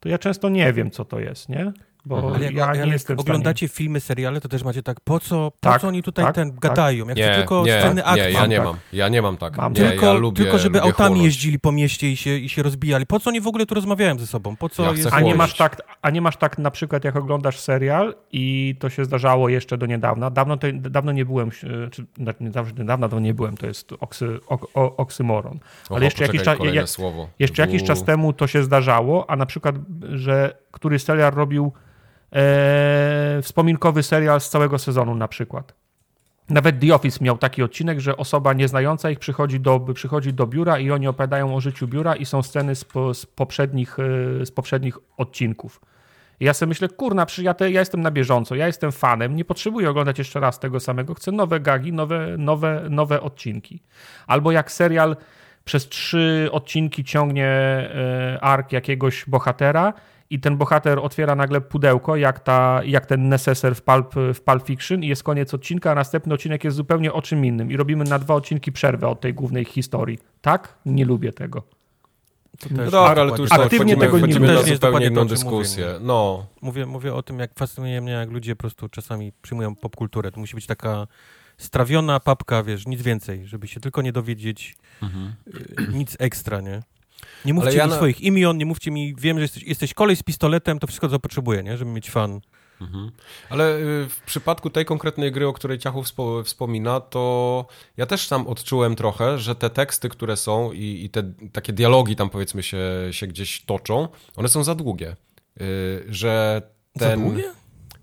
to 0.00 0.08
ja 0.08 0.18
często 0.18 0.48
nie 0.48 0.72
wiem, 0.72 0.90
co 0.90 1.04
to 1.04 1.20
jest, 1.20 1.48
nie? 1.48 1.72
Bo 2.06 2.16
Mhm. 2.18 2.56
Ja 2.56 2.66
ale 2.66 2.86
nie 2.86 2.92
jestem 2.92 3.18
oglądacie 3.18 3.68
filmy, 3.68 4.00
seriale, 4.00 4.40
to 4.40 4.48
też 4.48 4.64
macie 4.64 4.82
tak, 4.82 5.00
po 5.00 5.20
co, 5.20 5.50
po 5.50 5.70
Tak, 5.70 5.80
co 5.80 5.88
oni 5.88 6.02
tutaj 6.02 6.24
tak, 6.24 6.34
ten 6.34 6.50
tak. 6.50 6.60
gadają? 6.60 7.08
Jak 7.08 7.16
Nie, 7.16 7.28
to 7.28 7.34
tylko 7.34 7.64
nie, 7.66 7.80
sceny 7.80 8.04
akcji. 8.04 8.22
nie, 8.26 8.30
ja 8.30 8.40
Mam 8.40 8.50
nie 8.50 8.56
tak. 8.56 8.66
mam. 8.66 8.76
Ja 8.92 9.08
nie 9.08 9.22
mam 9.22 9.36
tak. 9.36 9.56
Mam 9.56 9.72
nie, 9.72 9.78
tylko, 9.90 10.06
ja 10.06 10.12
lubię, 10.12 10.42
tylko 10.42 10.58
żeby 10.58 10.78
lubię 10.78 10.88
autami 10.90 11.08
chłonąć. 11.08 11.24
jeździli 11.24 11.58
po 11.58 11.72
mieście 11.72 12.10
i 12.12 12.16
się, 12.16 12.36
i 12.36 12.48
się 12.48 12.62
rozbijali. 12.62 13.06
Po 13.06 13.20
co 13.20 13.30
oni 13.30 13.40
w 13.40 13.46
ogóle 13.46 13.66
tu 13.66 13.74
rozmawiają 13.74 14.18
ze 14.18 14.26
sobą? 14.26 14.56
Po 14.56 14.68
co 14.68 14.82
Ja 14.82 14.90
jest... 14.92 15.08
A 15.12 15.20
nie, 15.20 15.34
masz 15.34 15.54
tak, 15.56 15.82
a 16.02 16.10
nie 16.10 16.20
masz 16.20 16.36
tak 16.36 16.58
na 16.58 16.70
przykład, 16.70 17.04
jak 17.04 17.16
oglądasz 17.16 17.58
serial 17.60 18.14
i 18.32 18.76
to 18.80 18.90
się 18.90 19.04
zdarzało 19.04 19.48
jeszcze 19.48 19.78
do 19.78 19.86
niedawna. 19.86 20.30
Dawno, 20.30 20.56
to, 20.56 20.66
dawno 20.72 21.12
nie 21.12 21.24
byłem, 21.24 21.48
e, 21.48 21.90
czy 21.90 22.06
znaczy 22.18 22.38
nie 22.78 22.84
dawno, 22.84 23.08
to 23.08 23.20
nie 23.20 23.34
byłem, 23.34 23.56
to 23.56 23.66
jest 23.66 23.92
oksy, 24.00 24.38
ok, 24.46 24.66
o, 24.74 24.96
oksymoron. 24.96 25.58
Oho, 25.84 25.96
Ale 25.96 26.04
jeszcze 26.04 26.24
jakiś, 26.24 26.42
czas, 26.42 26.58
ja, 26.72 26.86
słowo. 26.86 27.28
jeszcze 27.38 27.62
jakiś 27.62 27.82
czas 27.82 28.04
temu 28.04 28.32
to 28.32 28.46
się 28.46 28.62
zdarzało, 28.62 29.30
a 29.30 29.36
na 29.36 29.46
przykład, 29.46 29.74
że 30.12 30.56
który 30.70 30.98
serial 30.98 31.32
robił 31.32 31.72
e, 32.32 33.42
wspominkowy 33.42 34.02
serial 34.02 34.40
z 34.40 34.48
całego 34.48 34.78
sezonu 34.78 35.14
na 35.14 35.28
przykład. 35.28 35.74
Nawet 36.48 36.80
The 36.80 36.94
Office 36.94 37.24
miał 37.24 37.38
taki 37.38 37.62
odcinek, 37.62 38.00
że 38.00 38.16
osoba 38.16 38.52
nieznająca 38.52 39.10
ich 39.10 39.18
przychodzi 39.18 39.60
do, 39.60 39.80
przychodzi 39.80 40.32
do 40.32 40.46
biura 40.46 40.78
i 40.78 40.90
oni 40.90 41.08
opowiadają 41.08 41.54
o 41.54 41.60
życiu 41.60 41.88
biura 41.88 42.16
i 42.16 42.26
są 42.26 42.42
sceny 42.42 42.74
z, 42.74 42.84
po, 42.84 43.14
z, 43.14 43.26
poprzednich, 43.26 43.96
e, 43.98 44.46
z 44.46 44.50
poprzednich 44.50 44.98
odcinków. 45.16 45.80
I 46.40 46.44
ja 46.44 46.54
sobie 46.54 46.68
myślę, 46.68 46.88
kurna, 46.88 47.26
ja, 47.38 47.54
te, 47.54 47.70
ja 47.70 47.80
jestem 47.80 48.00
na 48.00 48.10
bieżąco, 48.10 48.54
ja 48.54 48.66
jestem 48.66 48.92
fanem, 48.92 49.36
nie 49.36 49.44
potrzebuję 49.44 49.90
oglądać 49.90 50.18
jeszcze 50.18 50.40
raz 50.40 50.58
tego 50.58 50.80
samego, 50.80 51.14
chcę 51.14 51.32
nowe 51.32 51.60
gagi, 51.60 51.92
nowe, 51.92 52.34
nowe, 52.38 52.86
nowe 52.90 53.20
odcinki. 53.20 53.82
Albo 54.26 54.52
jak 54.52 54.72
serial 54.72 55.16
przez 55.64 55.88
trzy 55.88 56.48
odcinki 56.52 57.04
ciągnie 57.04 57.46
e, 57.46 58.38
ark 58.40 58.72
jakiegoś 58.72 59.24
bohatera 59.26 59.92
i 60.30 60.40
ten 60.40 60.56
bohater 60.56 60.98
otwiera 60.98 61.34
nagle 61.34 61.60
pudełko, 61.60 62.16
jak, 62.16 62.40
ta, 62.40 62.80
jak 62.84 63.06
ten 63.06 63.28
neseser 63.28 63.74
w 63.74 63.82
Pulp, 63.82 64.14
w 64.34 64.40
Pulp 64.40 64.66
Fiction 64.66 65.02
i 65.04 65.08
jest 65.08 65.22
koniec 65.22 65.54
odcinka, 65.54 65.92
a 65.92 65.94
następny 65.94 66.34
odcinek 66.34 66.64
jest 66.64 66.76
zupełnie 66.76 67.12
o 67.12 67.22
czym 67.22 67.44
innym 67.44 67.70
i 67.70 67.76
robimy 67.76 68.04
na 68.04 68.18
dwa 68.18 68.34
odcinki 68.34 68.72
przerwę 68.72 69.08
od 69.08 69.20
tej 69.20 69.34
głównej 69.34 69.64
historii. 69.64 70.18
Tak? 70.40 70.78
Nie 70.86 71.04
lubię 71.04 71.32
tego. 71.32 71.62
To 72.60 72.68
No 72.70 72.76
też 72.76 72.90
dobra, 72.90 73.22
ale 73.22 73.32
tu 73.32 73.42
już 73.42 73.52
Aktywnie 73.52 73.96
tego 73.96 74.18
nie 74.18 74.38
na 74.40 74.46
To 74.46 74.52
jest 74.52 74.68
zupełnie 74.68 75.06
inną 75.06 75.26
dyskusję. 75.26 75.86
mówię, 75.86 75.98
No, 76.06 76.46
Mówię, 76.62 76.86
mówię 76.86 77.14
o 77.14 77.22
tym, 77.22 77.38
jak 77.38 77.50
fascynuje 77.54 78.00
mnie, 78.00 78.12
jak 78.12 78.30
ludzie 78.30 78.56
po 78.56 78.60
prostu 78.60 78.88
czasami 78.88 79.32
przyjmują 79.42 79.74
popkulturę. 79.74 80.32
To 80.32 80.40
musi 80.40 80.54
być 80.54 80.66
taka 80.66 81.06
strawiona 81.58 82.20
papka, 82.20 82.62
wiesz, 82.62 82.86
nic 82.86 83.02
więcej, 83.02 83.46
żeby 83.46 83.68
się 83.68 83.80
tylko 83.80 84.02
nie 84.02 84.12
dowiedzieć 84.12 84.76
y, 85.02 85.08
nic 85.92 86.16
ekstra, 86.18 86.60
nie? 86.60 86.82
Nie 87.44 87.54
mówcie 87.54 87.76
ja 87.76 87.84
mi 87.84 87.90
na- 87.90 87.96
swoich 87.96 88.20
imion, 88.20 88.58
nie 88.58 88.66
mówcie 88.66 88.90
mi, 88.90 89.14
wiem, 89.18 89.36
że 89.36 89.42
jesteś, 89.42 89.62
jesteś 89.62 89.94
kolej 89.94 90.16
z 90.16 90.22
pistoletem, 90.22 90.78
to 90.78 90.86
wszystko, 90.86 91.08
co 91.08 91.18
potrzebuję, 91.18 91.62
nie? 91.62 91.76
Żeby 91.76 91.90
mieć 91.90 92.10
fan. 92.10 92.40
Mhm. 92.80 93.10
Ale 93.50 93.76
y, 93.76 94.08
w 94.08 94.20
przypadku 94.26 94.70
tej 94.70 94.84
konkretnej 94.84 95.32
gry, 95.32 95.46
o 95.46 95.52
której 95.52 95.78
Ciachu 95.78 96.02
wspo- 96.02 96.44
wspomina, 96.44 97.00
to 97.00 97.66
ja 97.96 98.06
też 98.06 98.28
tam 98.28 98.46
odczułem 98.46 98.96
trochę, 98.96 99.38
że 99.38 99.54
te 99.54 99.70
teksty, 99.70 100.08
które 100.08 100.36
są 100.36 100.72
i, 100.72 101.04
i 101.04 101.10
te 101.10 101.32
takie 101.52 101.72
dialogi 101.72 102.16
tam 102.16 102.30
powiedzmy 102.30 102.62
się, 102.62 102.78
się 103.10 103.26
gdzieś 103.26 103.62
toczą, 103.64 104.08
one 104.36 104.48
są 104.48 104.64
za 104.64 104.74
długie. 104.74 105.16
Y, 105.60 106.04
Że 106.08 106.62
ten... 106.98 107.20
Za 107.20 107.24
długie? 107.26 107.44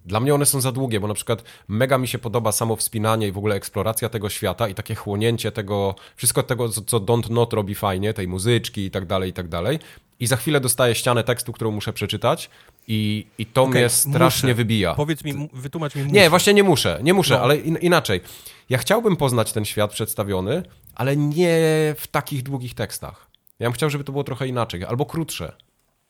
Dla 0.06 0.20
mnie 0.20 0.36
one 0.36 0.46
są 0.46 0.62
za 0.62 0.72
długie, 0.72 1.00
bo 1.00 1.08
na 1.08 1.14
przykład 1.14 1.44
mega 1.68 1.98
mi 1.98 2.08
się 2.08 2.18
podoba 2.20 2.52
samo 2.52 2.76
wspinanie 2.76 3.28
i 3.28 3.32
w 3.32 3.38
ogóle 3.38 3.56
eksploracja 3.56 4.10
tego 4.10 4.30
świata 4.30 4.68
i 4.68 4.74
takie 4.76 4.96
chłonięcie 4.96 5.52
tego, 5.52 5.96
wszystko 6.16 6.44
tego, 6.44 6.70
co, 6.70 6.82
co 6.82 7.00
Don't 7.00 7.30
Not 7.32 7.54
robi 7.54 7.76
fajnie, 7.76 8.14
tej 8.14 8.28
muzyczki 8.28 8.86
i 8.86 8.92
tak 8.92 9.06
dalej, 9.06 9.30
i 9.30 9.34
tak 9.34 9.48
dalej. 9.48 9.80
I 10.20 10.28
za 10.28 10.36
chwilę 10.38 10.60
dostaję 10.60 10.96
ścianę 10.96 11.24
tekstu, 11.24 11.54
którą 11.54 11.72
muszę 11.72 11.94
przeczytać 11.94 12.50
i, 12.88 13.26
i 13.38 13.46
to 13.46 13.64
Okej, 13.64 13.74
mnie 13.82 13.90
strasznie 13.90 14.48
muszę. 14.48 14.56
wybija. 14.56 14.96
Powiedz 14.96 15.24
mi, 15.24 15.50
wytłumacz 15.54 15.96
mi 15.96 16.02
Nie, 16.02 16.08
muszę. 16.20 16.30
właśnie 16.30 16.54
nie 16.54 16.64
muszę, 16.64 17.00
nie 17.04 17.14
muszę, 17.14 17.34
No. 17.34 17.42
ale 17.42 17.58
in, 17.58 17.76
inaczej. 17.78 18.22
Ja 18.70 18.78
chciałbym 18.78 19.16
poznać 19.18 19.54
ten 19.54 19.66
świat 19.66 19.92
przedstawiony, 19.92 20.64
ale 20.96 21.18
nie 21.18 21.58
w 21.98 22.08
takich 22.12 22.44
długich 22.44 22.74
tekstach. 22.74 23.28
Ja 23.60 23.68
bym 23.68 23.74
chciał, 23.74 23.90
żeby 23.90 24.04
to 24.04 24.12
było 24.12 24.24
trochę 24.24 24.48
inaczej, 24.48 24.84
albo 24.86 25.06
krótsze. 25.06 25.52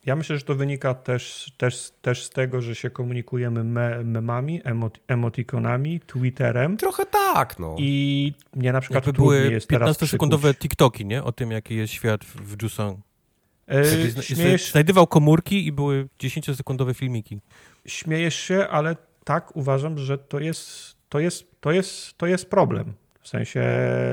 Ja 0.06 0.16
myślę, 0.16 0.38
że 0.38 0.44
to 0.44 0.56
wynika 0.56 0.94
też, 0.94 1.52
też, 1.58 1.92
też 2.02 2.24
z 2.24 2.30
tego, 2.30 2.62
że 2.62 2.76
się 2.76 2.90
komunikujemy 2.90 3.64
me, 3.64 4.04
memami, 4.04 4.62
emot, 4.64 5.00
emotikonami, 5.08 6.00
Twitterem 6.00 6.78
Trochę 6.78 7.06
tak, 7.06 7.60
no. 7.60 7.76
i 7.80 8.34
mnie 8.56 8.72
na 8.74 8.82
przykład 8.82 9.06
Jakby 9.06 9.22
były 9.22 9.52
jest 9.52 9.68
teraz 9.68 9.98
15-sekundowe 9.98 10.40
przykuć. 10.40 10.58
TikToki, 10.58 11.06
nie? 11.06 11.24
O 11.24 11.32
tym, 11.32 11.52
jaki 11.52 11.76
jest 11.76 11.94
świat 11.94 12.24
w 12.26 12.64
Jusong. 12.64 13.00
E, 13.68 13.86
Zna- 13.86 14.22
śmiejesz, 14.22 14.72
Znajdywał 14.72 15.08
komórki 15.08 15.68
i 15.68 15.72
były 15.72 16.08
10-sekundowe 16.20 16.94
filmiki. 16.96 17.40
śmiejesz 17.86 18.36
się, 18.36 18.68
ale 18.68 18.96
tak 19.24 19.56
uważam, 19.56 19.98
że 19.98 20.18
to 20.18 20.40
jest, 20.40 20.96
to 21.10 21.20
jest, 21.20 21.46
to 21.62 21.72
jest, 21.72 22.18
to 22.18 22.28
jest 22.28 22.50
problem. 22.50 22.94
W 23.22 23.28
sensie 23.28 23.64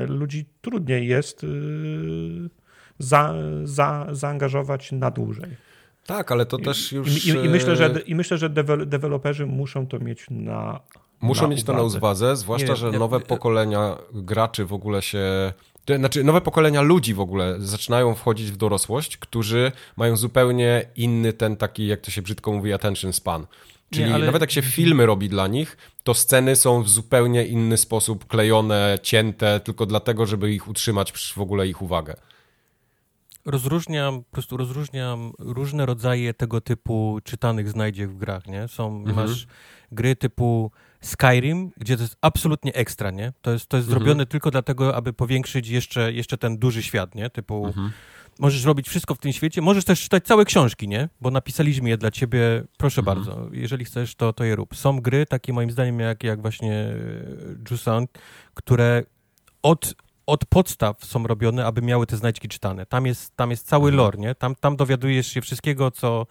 ludzi 0.08 0.44
trudniej 0.60 1.08
jest 1.08 1.42
yy, 1.42 2.50
za, 2.98 3.34
za, 3.64 4.06
zaangażować 4.12 4.92
na 4.92 5.10
dłużej. 5.10 5.69
Tak, 6.06 6.32
ale 6.32 6.46
to 6.46 6.58
też 6.58 6.92
I, 6.92 6.96
już... 6.96 7.26
i, 7.26 7.28
i, 7.28 7.48
myślę, 7.48 7.76
że, 7.76 7.86
e, 7.86 8.00
I 8.00 8.14
myślę, 8.14 8.38
że 8.38 8.50
dewe- 8.50 8.86
deweloperzy 8.86 9.46
muszą 9.46 9.86
to 9.86 9.98
mieć 9.98 10.26
na. 10.30 10.80
Muszą 11.20 11.42
na 11.42 11.48
mieć 11.48 11.64
to 11.64 11.72
na 11.72 11.78
uwadze. 11.80 11.98
uwadze, 11.98 12.36
zwłaszcza, 12.36 12.68
Nie, 12.68 12.76
że 12.76 12.86
ja- 12.90 12.98
nowe 12.98 13.16
ja- 13.16 13.24
pokolenia 13.26 13.96
graczy 14.12 14.64
w 14.64 14.72
ogóle 14.72 15.02
się... 15.02 15.52
to 15.84 15.96
Znaczy, 15.96 16.24
nowe 16.24 16.40
pokolenia 16.40 16.82
ludzi 16.82 17.14
w 17.14 17.20
ogóle 17.20 17.56
zaczynają 17.58 18.14
wchodzić 18.14 18.50
w 18.50 18.56
dorosłość, 18.56 19.16
którzy 19.16 19.72
mają 19.96 20.16
zupełnie 20.16 20.84
inny 20.96 21.32
ten 21.32 21.56
taki, 21.56 21.86
jak 21.86 22.00
to 22.00 22.10
się 22.10 22.22
brzydko 22.22 22.52
mówi, 22.52 22.72
attention 22.72 23.12
span. 23.12 23.46
Czyli 23.90 24.12
ale- 24.12 24.26
nawet 24.26 24.40
jak 24.40 24.50
się 24.50 24.62
filmy 24.62 25.06
robi 25.06 25.28
dla 25.28 25.46
nich, 25.46 25.76
to 26.04 26.14
sceny 26.14 26.56
są 26.56 26.82
w 26.82 26.88
zupełnie 26.88 27.46
inny 27.46 27.76
sposób 27.76 28.26
klejone, 28.26 28.98
cięte, 29.02 29.60
tylko 29.60 29.86
dlatego, 29.86 30.26
żeby 30.26 30.52
ich 30.52 30.68
utrzymać 30.68 31.12
w 31.12 31.38
ogóle 31.40 31.68
ich 31.68 31.82
uwagę. 31.82 32.14
Rozróżniam, 33.46 34.24
po 34.24 34.30
prostu 34.30 34.56
rozróżniam 34.56 35.32
różne 35.38 35.86
rodzaje 35.86 36.34
tego 36.34 36.60
typu 36.60 37.18
czytanych 37.24 37.68
znajdziek 37.68 38.10
w 38.10 38.16
grach, 38.16 38.46
nie? 38.46 38.68
Są, 38.68 38.96
Mhm. 38.98 39.16
masz 39.16 39.46
gry 39.92 40.16
typu 40.16 40.70
Skyrim, 41.00 41.70
gdzie 41.76 41.96
to 41.96 42.02
jest 42.02 42.16
absolutnie 42.20 42.74
ekstra, 42.74 43.10
nie? 43.10 43.32
To 43.42 43.50
jest, 43.52 43.66
to 43.66 43.76
jest 43.76 43.88
Mhm. 43.88 44.00
zrobione 44.00 44.26
tylko 44.26 44.50
dlatego, 44.50 44.96
aby 44.96 45.12
powiększyć 45.12 45.68
jeszcze, 45.68 46.12
jeszcze 46.12 46.38
ten 46.38 46.58
duży 46.58 46.82
świat, 46.82 47.14
nie? 47.14 47.30
Typu 47.30 47.66
Mhm. 47.66 47.90
możesz 48.38 48.64
robić 48.64 48.88
wszystko 48.88 49.14
w 49.14 49.18
tym 49.18 49.32
świecie, 49.32 49.60
możesz 49.62 49.84
też 49.84 50.00
czytać 50.02 50.24
całe 50.24 50.44
książki, 50.44 50.88
nie? 50.88 51.08
Bo 51.20 51.30
napisaliśmy 51.30 51.88
je 51.88 51.96
dla 51.98 52.10
ciebie, 52.10 52.64
proszę 52.78 53.00
Mhm. 53.00 53.16
bardzo, 53.18 53.48
jeżeli 53.52 53.84
chcesz, 53.84 54.14
to, 54.14 54.32
to 54.32 54.44
je 54.44 54.56
rób. 54.56 54.76
Są 54.76 55.00
gry, 55.00 55.26
takie 55.26 55.52
moim 55.52 55.70
zdaniem, 55.70 56.00
jak, 56.00 56.24
jak 56.24 56.40
właśnie 56.40 56.86
Jusant, 57.70 58.10
które 58.54 59.02
od, 59.62 59.94
od 60.30 60.44
podstaw 60.46 61.04
są 61.04 61.26
robione, 61.26 61.66
aby 61.66 61.82
miały 61.82 62.06
te 62.06 62.16
znajdźki 62.16 62.48
czytane. 62.48 62.86
Tam 62.86 63.06
jest, 63.06 63.36
tam 63.36 63.50
jest 63.50 63.66
cały 63.68 63.90
Mhm. 63.90 63.96
lore, 63.96 64.18
nie? 64.18 64.34
Tam, 64.34 64.54
tam 64.54 64.76
dowiadujesz 64.76 65.26
się 65.26 65.40
wszystkiego, 65.40 65.90
co, 65.90 66.26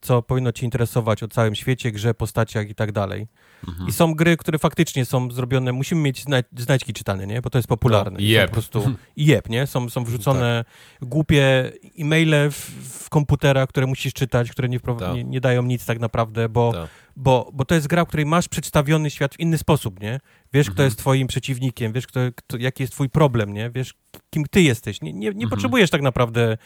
co 0.00 0.22
powinno 0.22 0.52
ci 0.52 0.64
interesować 0.64 1.22
o 1.22 1.28
całym 1.28 1.54
świecie, 1.54 1.92
grze, 1.92 2.14
postaciach 2.14 2.68
i 2.68 2.74
tak 2.74 2.92
dalej. 2.92 3.26
Mhm. 3.68 3.88
I 3.88 3.92
są 3.92 4.14
gry, 4.14 4.36
które 4.36 4.58
faktycznie 4.58 5.04
są 5.04 5.30
zrobione, 5.30 5.72
musimy 5.72 6.00
mieć 6.00 6.22
zna 6.22 6.36
znajdźki 6.58 6.92
czytane, 6.92 7.26
nie? 7.26 7.42
Bo 7.42 7.50
to 7.50 7.58
jest 7.58 7.68
popularne. 7.68 8.18
No, 8.20 8.46
po 8.46 8.52
prostu 8.52 8.94
jeb, 9.16 9.48
nie? 9.48 9.66
Są, 9.66 9.90
są 9.90 10.04
wrzucone 10.04 10.64
głupie 11.02 11.72
e-maile 11.98 12.50
w, 12.50 12.56
w 13.04 13.10
komputerach, 13.10 13.68
które 13.68 13.86
musisz 13.86 14.12
czytać, 14.12 14.50
które 14.50 14.68
nie, 14.68 14.80
Tak. 14.80 15.14
nie, 15.14 15.24
nie 15.24 15.40
dają 15.40 15.62
nic 15.62 15.86
tak 15.86 16.00
naprawdę, 16.00 16.48
bo, 16.48 16.72
Tak. 16.72 16.88
bo, 17.16 17.50
bo 17.52 17.64
to 17.64 17.74
jest 17.74 17.86
gra, 17.86 18.04
w 18.04 18.08
której 18.08 18.26
masz 18.26 18.48
przedstawiony 18.48 19.10
świat 19.10 19.34
w 19.34 19.40
inny 19.40 19.58
sposób, 19.58 20.00
nie? 20.00 20.20
Wiesz, 20.54 20.66
kto 20.66 20.72
Mhm. 20.72 20.86
jest 20.86 20.98
twoim 20.98 21.26
przeciwnikiem, 21.26 21.92
wiesz, 21.92 22.06
kto, 22.06 22.20
kto, 22.36 22.56
jaki 22.56 22.82
jest 22.82 22.92
twój 22.92 23.08
problem, 23.10 23.52
nie? 23.52 23.70
Wiesz, 23.70 23.94
kim 24.30 24.44
ty 24.50 24.62
jesteś. 24.62 25.00
Nie, 25.02 25.12
nie, 25.12 25.18
nie 25.20 25.28
Mhm. 25.28 25.50
potrzebujesz 25.50 25.90
tak 25.90 26.02
naprawdę 26.02 26.58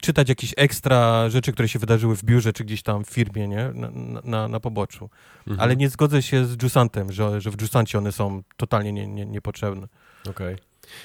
czytać 0.00 0.28
jakieś 0.28 0.54
ekstra 0.56 1.30
rzeczy, 1.30 1.52
które 1.52 1.68
się 1.68 1.78
wydarzyły 1.78 2.16
w 2.16 2.24
biurze, 2.24 2.52
czy 2.52 2.64
gdzieś 2.64 2.82
tam 2.82 3.04
w 3.04 3.10
firmie, 3.10 3.48
nie? 3.48 3.70
Na, 3.74 3.90
na, 4.24 4.48
na 4.48 4.60
poboczu. 4.60 5.10
Mhm. 5.38 5.60
Ale 5.60 5.76
nie 5.76 5.88
zgodzę 5.88 6.22
się 6.22 6.44
z 6.44 6.62
Jusantem, 6.62 7.12
że, 7.12 7.40
że 7.40 7.50
w 7.50 7.60
Jusancie 7.62 7.98
one 7.98 8.12
są 8.12 8.42
totalnie 8.56 8.92
nie, 8.92 9.06
nie, 9.06 9.26
niepotrzebne. 9.26 9.86
Okej. 10.30 10.56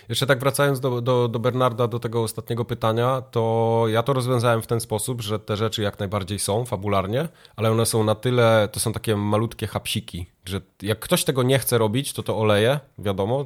Jeszcze 0.09 0.25
tak 0.27 0.39
wracając 0.39 0.79
do, 0.79 1.01
do, 1.01 1.27
do 1.27 1.39
Bernarda, 1.39 1.87
do 1.87 1.99
tego 1.99 2.23
ostatniego 2.23 2.65
pytania, 2.65 3.21
to 3.31 3.83
ja 3.87 4.03
to 4.03 4.13
rozwiązałem 4.13 4.61
w 4.61 4.67
ten 4.67 4.79
sposób, 4.79 5.21
że 5.21 5.39
te 5.39 5.57
rzeczy 5.57 5.81
jak 5.81 5.99
najbardziej 5.99 6.39
są 6.39 6.65
fabularnie, 6.65 7.27
ale 7.55 7.71
one 7.71 7.85
są 7.85 8.03
na 8.03 8.15
tyle, 8.15 8.69
to 8.71 8.79
są 8.79 8.93
takie 8.93 9.15
malutkie 9.15 9.67
hapsiki, 9.67 10.25
że 10.45 10.61
jak 10.81 10.99
ktoś 10.99 11.23
tego 11.23 11.43
nie 11.43 11.59
chce 11.59 11.77
robić, 11.77 12.13
to 12.13 12.23
to 12.23 12.37
oleje, 12.37 12.79
wiadomo. 12.97 13.45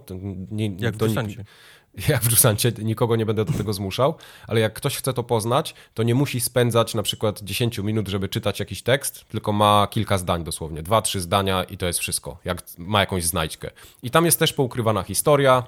Nie, 0.51 0.65
Jak 0.77 0.93
w 0.93 0.97
do- 0.97 1.05
Jusancie. 1.05 1.45
jak 2.09 2.23
w 2.23 2.31
Jusancie, 2.31 2.71
nikogo 2.83 3.15
nie 3.15 3.25
będę 3.25 3.45
do 3.45 3.53
tego 3.53 3.73
zmuszał, 3.73 4.15
ale 4.47 4.59
jak 4.59 4.73
ktoś 4.73 4.97
chce 4.97 5.13
to 5.13 5.23
poznać, 5.23 5.75
to 5.93 6.03
nie 6.03 6.15
musi 6.15 6.39
spędzać 6.41 6.95
na 6.95 7.03
przykład 7.03 7.41
10 7.41 7.77
minut, 7.77 8.07
żeby 8.07 8.29
czytać 8.29 8.59
jakiś 8.59 8.81
tekst, 8.81 9.25
tylko 9.29 9.51
ma 9.51 9.87
kilka 9.91 10.17
zdań 10.17 10.43
dosłownie, 10.43 10.83
dwa, 10.83 11.01
trzy 11.01 11.21
zdania 11.21 11.63
i 11.63 11.77
to 11.77 11.85
jest 11.85 11.99
wszystko, 11.99 12.37
jak 12.45 12.63
ma 12.77 12.99
jakąś 12.99 13.23
znajdźkę. 13.23 13.71
I 14.03 14.11
tam 14.11 14.25
jest 14.25 14.39
też 14.39 14.53
poukrywana 14.53 15.03
historia, 15.03 15.63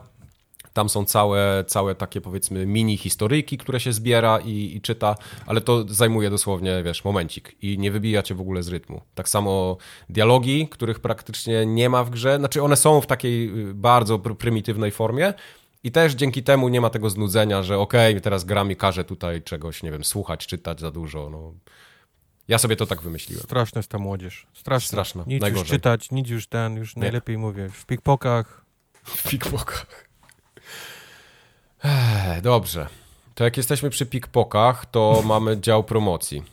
tam 0.76 0.90
są 0.90 1.06
całe, 1.06 1.64
całe 1.68 1.96
takie 1.96 2.22
powiedzmy 2.22 2.66
mini 2.66 2.98
historyjki, 2.98 3.58
które 3.58 3.80
się 3.80 3.94
zbiera 3.94 4.40
i, 4.40 4.76
i 4.76 4.82
czyta, 4.82 5.16
ale 5.46 5.62
to 5.62 5.86
zajmuje 5.88 6.30
dosłownie, 6.30 6.84
wiesz, 6.84 7.04
momencik 7.06 7.56
i 7.62 7.78
nie 7.80 7.92
wybija 7.92 8.24
cię 8.24 8.36
w 8.36 8.42
ogóle 8.42 8.64
z 8.64 8.68
rytmu. 8.68 9.02
Tak 9.16 9.30
samo 9.30 9.78
dialogi, 10.10 10.68
których 10.68 11.00
praktycznie 11.00 11.66
nie 11.66 11.90
ma 11.90 12.04
w 12.04 12.10
grze, 12.10 12.38
znaczy 12.38 12.64
one 12.64 12.76
są 12.76 13.02
w 13.02 13.08
takiej 13.08 13.70
y, 13.70 13.74
bardzo 13.74 14.18
pr- 14.18 14.36
prymitywnej 14.36 14.92
formie 14.92 15.34
i 15.84 15.92
też 15.92 16.14
dzięki 16.14 16.44
temu 16.44 16.70
nie 16.70 16.82
ma 16.82 16.90
tego 16.90 17.10
znudzenia, 17.10 17.64
że 17.64 17.78
okej, 17.80 18.22
teraz 18.22 18.44
gra 18.44 18.64
mi 18.64 18.76
każe 18.76 19.04
tutaj 19.04 19.42
czegoś, 19.42 19.84
nie 19.84 19.92
wiem, 19.92 20.04
słuchać, 20.04 20.48
czytać 20.48 20.80
za 20.80 20.92
dużo, 20.92 21.30
no. 21.30 21.54
Ja 22.48 22.58
sobie 22.58 22.76
to 22.76 22.86
tak 22.86 23.02
wymyśliłem. 23.02 23.44
Straszna 23.44 23.80
jest 23.80 23.90
ta 23.92 23.98
młodzież. 24.00 24.48
Straszna. 24.54 24.88
Straszna, 24.88 25.24
Nic 25.28 25.34
już 25.34 25.42
najgorzej. 25.42 25.66
czytać, 25.70 26.12
nic 26.12 26.30
już 26.30 26.48
ten, 26.48 26.76
już 26.76 26.96
najlepiej 26.96 27.38
mówię. 27.38 27.70
W 27.70 27.86
pickpokach. 27.86 28.66
W 29.04 29.30
pickpokach. 29.30 30.05
Ech, 31.84 32.42
Dobrze. 32.42 32.88
To 33.36 33.44
jak 33.44 33.58
jesteśmy 33.58 33.90
przy 33.90 34.06
pickpokach, 34.06 34.86
to 34.86 35.22
mamy 35.26 35.60
dział 35.62 35.84
promocji. 35.84 36.44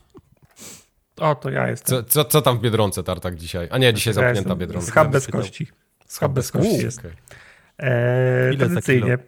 O, 1.16 1.34
to 1.34 1.50
ja 1.50 1.68
jestem. 1.68 1.96
Co, 1.98 2.02
co, 2.02 2.24
co 2.24 2.42
tam 2.42 2.58
w 2.58 2.60
Biedronce 2.60 3.02
tartak 3.02 3.36
dzisiaj? 3.36 3.68
A 3.70 3.78
nie, 3.78 3.94
dzisiaj 3.94 4.10
Ja 4.10 4.14
zamknięta 4.14 4.38
jestem 4.38 4.58
Biedronka. 4.58 4.86
Schab 4.86 5.08
bez 5.08 5.26
kości. 5.26 5.66
Schab 6.06 6.32
bez 6.32 6.52
kości 6.52 6.76
jest. 6.78 6.98
Okej. 6.98 7.10
E, 7.78 8.54
Ile 8.54 8.66
tradycyjnie, 8.66 9.18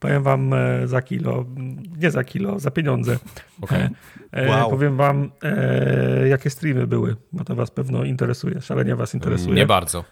powiem 0.00 0.22
wam 0.22 0.52
e, 0.54 0.86
za 0.88 1.02
kilo, 1.02 1.44
nie 1.98 2.10
za 2.10 2.24
kilo, 2.24 2.58
za 2.60 2.70
pieniądze. 2.70 3.18
Okej. 3.62 3.88
E, 4.32 4.48
Wow. 4.48 4.70
Powiem 4.70 4.96
wam, 4.96 5.30
e, 5.42 6.28
jakie 6.28 6.50
streamy 6.50 6.86
były, 6.86 7.16
bo 7.32 7.44
to 7.44 7.54
was 7.54 7.70
pewno 7.70 8.04
interesuje, 8.04 8.60
szalenie 8.60 8.96
was 8.96 9.14
interesuje. 9.14 9.54
Nie 9.54 9.66
bardzo. 9.66 10.04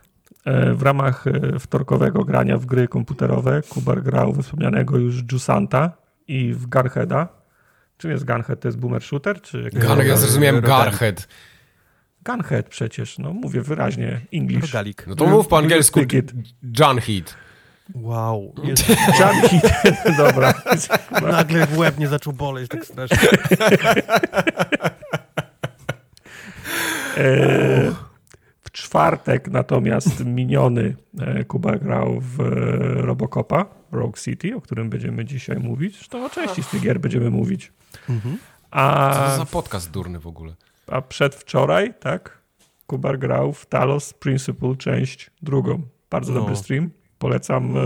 E, 0.45 0.75
w 0.75 0.83
ramach 0.83 1.27
e, 1.27 1.59
wtorkowego 1.59 2.25
grania 2.25 2.59
w 2.59 2.67
gry 2.67 2.89
komputerowe 2.89 3.63
Kubar 3.69 4.03
grał 4.03 4.33
we 4.33 4.43
wspomnianego 4.43 4.99
już 4.99 5.23
Jusanta 5.33 5.93
i 6.29 6.53
w 6.53 6.67
Garheada. 6.67 7.29
Czym 7.99 8.11
jest 8.11 8.25
Gunhead? 8.25 8.61
To 8.61 8.69
jest 8.69 8.79
boomer 8.79 9.03
shooter? 9.03 9.41
Czy 9.41 9.71
Gar, 9.73 10.05
ja 10.05 10.17
zrozumiałem. 10.17 10.61
Garhead. 10.61 11.29
Gunhead 12.25 12.69
przecież, 12.69 13.19
no 13.19 13.33
mówię 13.33 13.61
wyraźnie, 13.61 14.21
English. 14.33 14.63
Rogalik. 14.63 15.07
No 15.07 15.15
to 15.15 15.27
mów 15.27 15.49
po 15.49 15.59
angielsku 15.59 16.01
Heat. 17.01 17.37
Wow. 17.95 18.55
Junkie, 18.65 19.61
dobra. 20.25 20.55
Nagle 21.33 21.67
w 21.67 21.79
łeb 21.79 21.99
nie 21.99 22.09
zaczął 22.09 22.33
boleć 22.33 22.69
tak 22.69 22.85
strasznie. 22.85 23.19
E, 27.17 27.91
w 27.91 28.12
czwartek 28.73 29.49
natomiast 29.49 30.25
miniony 30.39 30.97
e, 31.21 31.45
Kuba 31.45 31.77
grał 31.79 32.21
w 32.21 32.41
e, 32.41 32.45
Robocopa, 33.03 33.65
Rogue 33.93 34.17
City, 34.17 34.57
o 34.57 34.61
którym 34.61 34.91
będziemy 34.91 35.25
dzisiaj 35.25 35.57
mówić. 35.59 35.95
Zresztą 35.97 36.25
o 36.25 36.31
części 36.31 36.63
z 36.63 36.69
tych 36.69 36.81
gier 36.83 37.01
będziemy 37.01 37.31
mówić. 37.31 37.73
Mhm. 38.09 38.37
Co 38.39 38.43
to 38.71 38.77
A, 38.79 39.37
za 39.37 39.47
podcast 39.47 39.91
durny 39.91 40.19
w 40.21 40.27
ogóle? 40.27 40.55
a 40.87 41.03
przedwczoraj, 41.03 41.95
tak, 42.01 42.39
Kubar 42.87 43.19
grał 43.19 43.53
w 43.53 43.67
Talos 43.67 44.13
Principle, 44.13 44.77
część 44.77 45.31
drugą. 45.43 45.83
Bardzo 46.11 46.33
No. 46.33 46.41
dobry 46.41 46.57
stream. 46.57 46.91
Polecam, 47.19 47.77
e, 47.77 47.81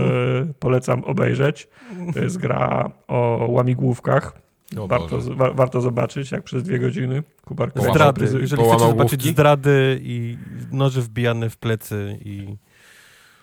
polecam 0.59 1.03
obejrzeć. 1.03 1.67
To 2.13 2.19
jest 2.19 2.37
gra 2.37 2.91
o 3.07 3.45
łamigłówkach. 3.49 4.33
Warto, 4.75 5.19
wa, 5.21 5.53
warto 5.53 5.81
zobaczyć, 5.81 6.31
jak 6.31 6.43
przez 6.43 6.63
dwie 6.63 6.79
godziny 6.79 7.23
Kubar 7.45 7.71
Zdrady. 7.75 8.25
Jeżeli 8.25 8.55
połamał 8.55 8.77
chcecie 8.77 8.91
zobaczyć 8.91 9.19
główki? 9.19 9.29
zdrady 9.29 9.99
i 10.01 10.37
noże 10.71 11.01
wbijane 11.01 11.49
w 11.49 11.57
plecy 11.57 12.19
i... 12.25 12.55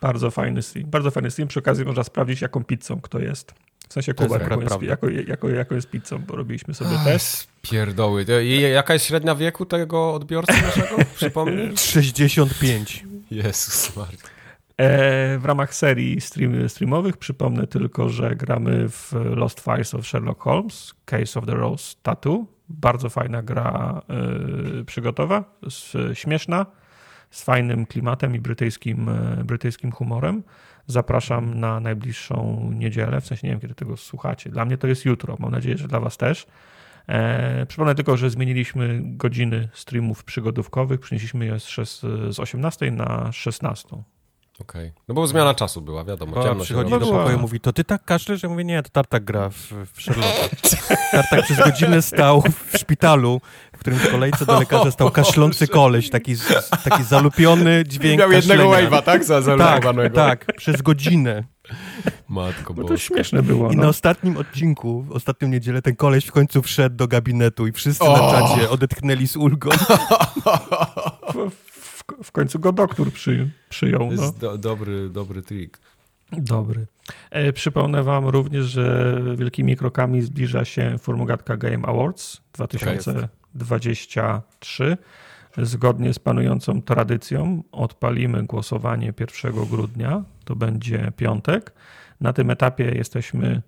Bardzo 0.00 0.30
fajny 0.30 0.62
stream. 0.62 0.90
Bardzo 0.90 1.10
fajny 1.10 1.30
stream. 1.30 1.48
Przy 1.48 1.58
okazji 1.58 1.84
można 1.84 2.04
sprawdzić, 2.04 2.40
jaką 2.40 2.64
pizzą 2.64 3.00
kto 3.00 3.18
jest. 3.18 3.54
W 3.88 3.92
sensie 3.92 4.14
Kubar, 4.14 4.42
jaką 4.42 4.60
jest, 4.60 4.82
jako, 4.82 5.08
jako, 5.08 5.48
jako 5.48 5.74
jest 5.74 5.90
pizzą, 5.90 6.18
bo 6.18 6.36
robiliśmy 6.36 6.74
sobie 6.74 6.96
test. 7.04 7.48
Pierdoły. 7.62 8.26
I 8.44 8.60
jaka 8.60 8.92
jest 8.92 9.04
średnia 9.04 9.34
wieku 9.34 9.66
tego 9.66 10.14
odbiorcy 10.14 10.62
naszego? 10.62 10.96
Przypomnij. 11.14 11.76
65. 11.94 13.04
Jezus 13.30 13.96
Maria. 13.96 14.33
E, 14.76 15.38
w 15.38 15.44
ramach 15.44 15.74
serii 15.74 16.20
stream, 16.20 16.68
streamowych 16.68 17.16
przypomnę 17.16 17.66
tylko, 17.66 18.08
że 18.08 18.36
gramy 18.36 18.88
w 18.88 19.12
Lost 19.12 19.60
Files 19.60 19.94
of 19.94 20.06
Sherlock 20.06 20.42
Holmes, 20.42 20.94
Case 21.04 21.40
of 21.40 21.46
the 21.46 21.54
Rose 21.54 21.94
Tattoo. 22.02 22.44
Bardzo 22.68 23.10
fajna 23.10 23.42
gra 23.42 24.02
e, 24.80 24.84
przygotowa, 24.84 25.44
s, 25.66 25.96
śmieszna, 26.14 26.66
z 27.30 27.44
fajnym 27.44 27.86
klimatem 27.86 28.34
i 28.34 28.40
brytyjskim, 28.40 29.08
e, 29.08 29.44
brytyjskim 29.44 29.92
humorem. 29.92 30.42
Zapraszam 30.86 31.60
na 31.60 31.80
najbliższą 31.80 32.70
niedzielę, 32.74 33.20
w 33.20 33.26
sensie 33.26 33.46
nie 33.46 33.50
wiem, 33.52 33.60
kiedy 33.60 33.74
tego 33.74 33.96
słuchacie. 33.96 34.50
Dla 34.50 34.64
mnie 34.64 34.78
to 34.78 34.86
jest 34.86 35.04
jutro, 35.04 35.36
mam 35.38 35.50
nadzieję, 35.50 35.78
że 35.78 35.88
dla 35.88 36.00
was 36.00 36.16
też. 36.16 36.46
E, 37.08 37.66
przypomnę 37.66 37.94
tylko, 37.94 38.16
że 38.16 38.30
zmieniliśmy 38.30 39.00
godziny 39.02 39.68
streamów 39.72 40.24
przygodówkowych, 40.24 41.00
przenieśliśmy 41.00 41.46
je 41.46 41.60
z, 41.60 42.00
z 42.30 42.40
18 42.40 42.90
na 42.90 43.32
16. 43.32 43.88
Okej. 44.60 44.92
No 45.08 45.14
bo 45.14 45.26
zmiana 45.26 45.54
czasu 45.54 45.80
była, 45.82 46.04
wiadomo. 46.04 46.36
O, 46.36 46.42
ciemno 46.44 46.58
się 46.58 46.64
przychodzi 46.64 46.90
do 46.90 46.98
była. 46.98 47.18
pokoju 47.18 47.38
i 47.38 47.40
mówi, 47.40 47.60
to 47.60 47.72
ty 47.72 47.84
tak 47.84 48.04
kaszlesz? 48.04 48.42
Ja 48.42 48.48
mówię, 48.48 48.64
nie, 48.64 48.82
to 48.82 48.88
Tartak 48.90 49.24
gra 49.24 49.50
w, 49.50 49.72
w 49.94 50.02
Sherlocka. 50.02 50.48
Tartak 51.12 51.44
przez 51.44 51.58
godzinę 51.58 52.02
stał 52.02 52.42
w 52.72 52.78
szpitalu, 52.78 53.40
w 53.76 53.78
którym 53.78 53.98
w 53.98 54.10
kolejce 54.10 54.46
do 54.46 54.58
lekarza 54.58 54.90
stał 54.90 55.10
kaszlący 55.20 55.68
koleś, 55.68 56.10
taki, 56.10 56.34
taki 56.84 57.02
zalupiony 57.04 57.84
dźwięk 57.86 58.20
Miał 58.20 58.32
jednego 58.32 58.70
kaszlenia. 58.70 58.90
wave'a, 58.90 59.02
tak? 59.02 59.24
Za 59.24 59.34
Tak, 59.34 59.44
zalupowanego. 59.44 60.16
tak, 60.16 60.46
przez 60.56 60.82
godzinę. 60.82 61.44
Matko 62.28 62.74
No 62.76 62.84
to 62.84 62.96
śmieszne 62.96 63.42
było. 63.42 63.70
I 63.72 63.76
No. 63.76 63.82
na 63.82 63.88
ostatnim 63.88 64.36
odcinku, 64.36 65.02
w 65.02 65.12
ostatnią 65.12 65.48
niedzielę, 65.48 65.82
ten 65.82 65.96
koleś 65.96 66.24
w 66.26 66.32
końcu 66.32 66.62
wszedł 66.62 66.96
do 66.96 67.08
gabinetu 67.08 67.66
i 67.66 67.72
wszyscy 67.72 68.04
na 68.04 68.10
O! 68.22 68.30
czacie 68.32 68.70
odetchnęli 68.70 69.28
z 69.28 69.36
ulgą. 69.36 69.70
W, 72.22 72.32
końcu 72.32 72.58
go 72.58 72.72
doktor 72.72 73.12
przy, 73.12 73.50
przyjął. 73.68 74.00
To 74.00 74.06
No. 74.06 74.12
jest 74.12 74.38
do, 74.38 74.58
dobry, 74.58 75.10
dobry 75.10 75.42
trik. 75.42 75.78
Dobry. 76.32 76.86
E, 77.30 77.52
przypomnę 77.52 78.02
wam 78.02 78.26
również, 78.28 78.66
że 78.66 79.16
wielkimi 79.36 79.76
krokami 79.76 80.22
zbliża 80.22 80.64
się 80.64 80.98
Formogatka 80.98 81.56
Game 81.56 81.86
Awards 81.86 82.40
2023. 82.52 84.96
Zgodnie 85.58 86.14
z 86.14 86.18
panującą 86.18 86.82
tradycją 86.82 87.62
odpalimy 87.72 88.42
głosowanie 88.42 89.12
1 89.20 89.52
grudnia, 89.70 90.24
to 90.44 90.56
będzie 90.56 91.12
piątek. 91.16 91.72
Na 92.20 92.32
tym 92.32 92.50
etapie 92.50 92.84
jesteśmy 92.84 93.62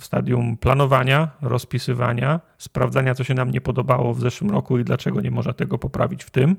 w 0.00 0.04
stadium 0.04 0.56
planowania, 0.56 1.28
rozpisywania, 1.42 2.40
sprawdzania, 2.58 3.14
co 3.14 3.24
się 3.24 3.34
nam 3.34 3.50
nie 3.50 3.60
podobało 3.60 4.14
w 4.14 4.20
zeszłym 4.20 4.50
roku 4.50 4.78
i 4.78 4.84
dlaczego 4.84 5.20
nie 5.20 5.30
można 5.30 5.52
tego 5.52 5.78
poprawić 5.78 6.24
w 6.24 6.30
tym. 6.30 6.56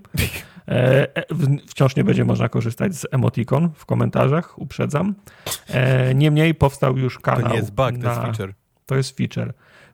E, 0.68 1.18
e, 1.18 1.24
Wciąż 1.68 1.96
nie 1.96 2.04
będzie 2.04 2.26
można 2.26 2.50
korzystać 2.50 2.96
z 2.96 3.06
emotikon 3.12 3.70
w 3.76 3.86
komentarzach, 3.86 4.60
uprzedzam. 4.60 5.16
E, 5.70 6.16
Niemniej 6.16 6.56
powstał 6.56 6.98
już 6.98 7.20
kanał. 7.20 7.42
To 7.44 7.50
nie 7.50 7.56
jest 7.56 7.74
bug, 7.74 7.90
to 7.90 7.94
jest 7.94 8.04
na- 8.04 8.22
feature. 8.22 8.54
to 8.86 8.96
jest 8.96 9.18
feature. 9.18 9.54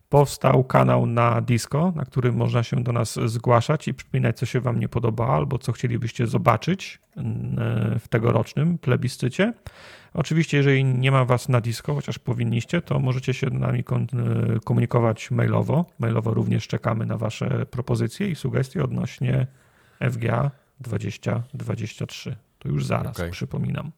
Powstał 0.09 0.63
kanał 0.63 1.05
na 1.05 1.41
Disco, 1.41 1.93
na 1.95 2.05
którym 2.05 2.35
można 2.35 2.63
się 2.63 2.83
do 2.83 2.91
nas 2.91 3.19
zgłaszać 3.25 3.87
i 3.87 3.93
przypominać, 3.93 4.37
co 4.37 4.45
się 4.45 4.61
Wam 4.61 4.79
nie 4.79 4.89
podoba, 4.89 5.27
albo 5.27 5.57
co 5.57 5.71
chcielibyście 5.71 6.27
zobaczyć 6.27 6.99
w 7.99 8.07
tegorocznym 8.09 8.77
plebiscycie. 8.77 9.53
Oczywiście, 10.13 10.57
jeżeli 10.57 10.85
nie 10.85 11.11
ma 11.11 11.25
Was 11.25 11.49
na 11.49 11.61
Disco, 11.61 11.93
chociaż 11.95 12.19
powinniście, 12.19 12.81
to 12.81 12.99
możecie 12.99 13.33
się 13.33 13.47
z 13.47 13.53
nami 13.53 13.83
kon- 13.83 14.07
komunikować 14.65 15.31
mailowo. 15.31 15.85
Mailowo 15.99 16.33
również 16.33 16.67
czekamy 16.67 17.05
na 17.05 17.17
Wasze 17.17 17.65
propozycje 17.65 18.27
i 18.29 18.35
sugestie 18.35 18.83
odnośnie 18.83 19.47
FGA 20.11 20.51
2023. 20.79 22.35
To 22.59 22.69
już 22.69 22.85
zaraz, 22.85 23.17
Okej. 23.19 23.31
przypominam. 23.31 23.91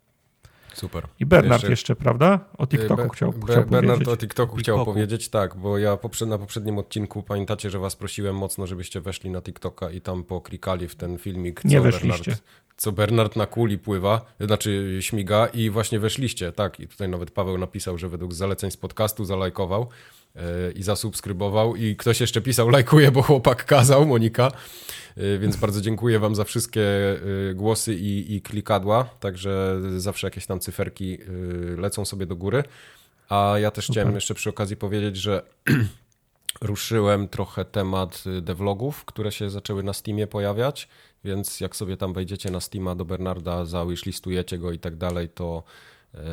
Super. 0.73 1.03
I 1.19 1.25
Bernard 1.25 1.61
jeszcze, 1.61 1.69
Jeszcze- 1.71 1.95
prawda? 1.95 2.39
O 2.57 2.67
TikToku 2.67 3.03
Be- 3.03 3.09
chciał, 3.09 3.31
Be- 3.33 3.47
chciał 3.53 3.65
Bernard 3.65 3.85
powiedzieć. 4.03 4.07
o 4.13 4.17
TikToku 4.17 4.55
chciał 4.57 4.75
TikToku. 4.75 4.91
powiedzieć, 4.93 5.29
tak, 5.29 5.55
bo 5.55 5.77
ja 5.77 5.97
poprzed, 5.97 6.29
na 6.29 6.37
poprzednim 6.37 6.77
odcinku 6.77 7.23
pamiętacie, 7.23 7.69
że 7.69 7.79
was 7.79 7.95
prosiłem 7.95 8.35
mocno, 8.35 8.67
żebyście 8.67 9.01
weszli 9.01 9.29
na 9.29 9.41
TikToka 9.41 9.89
i 9.91 10.01
tam 10.01 10.23
poklikali 10.23 10.87
w 10.87 10.95
ten 10.95 11.17
filmik, 11.17 11.61
co, 11.61 11.67
Nie 11.67 11.81
weszliście. 11.81 12.31
Bernard, 12.31 12.43
co 12.81 12.91
Bernard 12.91 13.35
na 13.35 13.45
kuli 13.45 13.77
pływa, 13.77 14.25
znaczy 14.39 14.97
śmiga 15.01 15.47
i 15.47 15.69
właśnie 15.69 15.99
weszliście, 15.99 16.51
tak, 16.51 16.79
i 16.79 16.87
tutaj 16.87 17.09
nawet 17.09 17.31
Paweł 17.31 17.57
napisał, 17.57 17.97
że 17.97 18.09
według 18.09 18.33
zaleceń 18.33 18.71
z 18.71 18.77
podcastu 18.77 19.25
zalajkował 19.25 19.89
yy, 20.35 20.41
i 20.75 20.83
zasubskrybował 20.83 21.75
i 21.75 21.95
ktoś 21.95 22.21
jeszcze 22.21 22.41
pisał 22.41 22.69
lajkuje, 22.69 23.11
bo 23.11 23.21
chłopak 23.21 23.65
kazał, 23.65 24.05
Monika, 24.05 24.51
yy, 25.17 25.39
więc 25.39 25.55
bardzo 25.55 25.81
dziękuję 25.81 26.19
wam 26.19 26.35
za 26.35 26.43
wszystkie 26.43 26.81
yy, 27.25 27.53
głosy 27.55 27.95
i, 27.95 28.35
i 28.35 28.41
klikadła, 28.41 29.03
także 29.19 29.81
zawsze 29.97 30.27
jakieś 30.27 30.45
tam 30.45 30.59
cyferki 30.59 31.17
lecą 31.77 32.05
sobie 32.05 32.25
do 32.25 32.35
góry. 32.35 32.63
A 33.29 33.55
ja 33.59 33.71
też 33.71 33.87
chciałem 33.87 34.15
jeszcze 34.15 34.33
przy 34.33 34.49
okazji 34.49 34.77
powiedzieć, 34.77 35.17
że 35.17 35.41
ruszyłem 36.61 37.27
trochę 37.27 37.65
temat 37.65 38.23
devlogów, 38.41 39.05
które 39.05 39.31
się 39.31 39.49
zaczęły 39.49 39.83
na 39.83 39.93
Steamie 39.93 40.27
pojawiać, 40.27 40.87
więc 41.23 41.59
jak 41.59 41.75
sobie 41.75 41.97
tam 41.97 42.13
wejdziecie 42.13 42.51
na 42.51 42.59
Steama 42.59 42.95
do 42.95 43.05
Bernarda, 43.05 43.65
zawishlistujecie 43.65 44.57
go 44.57 44.71
i 44.71 44.79
tak 44.79 44.95
dalej, 44.95 45.29
to, 45.29 45.63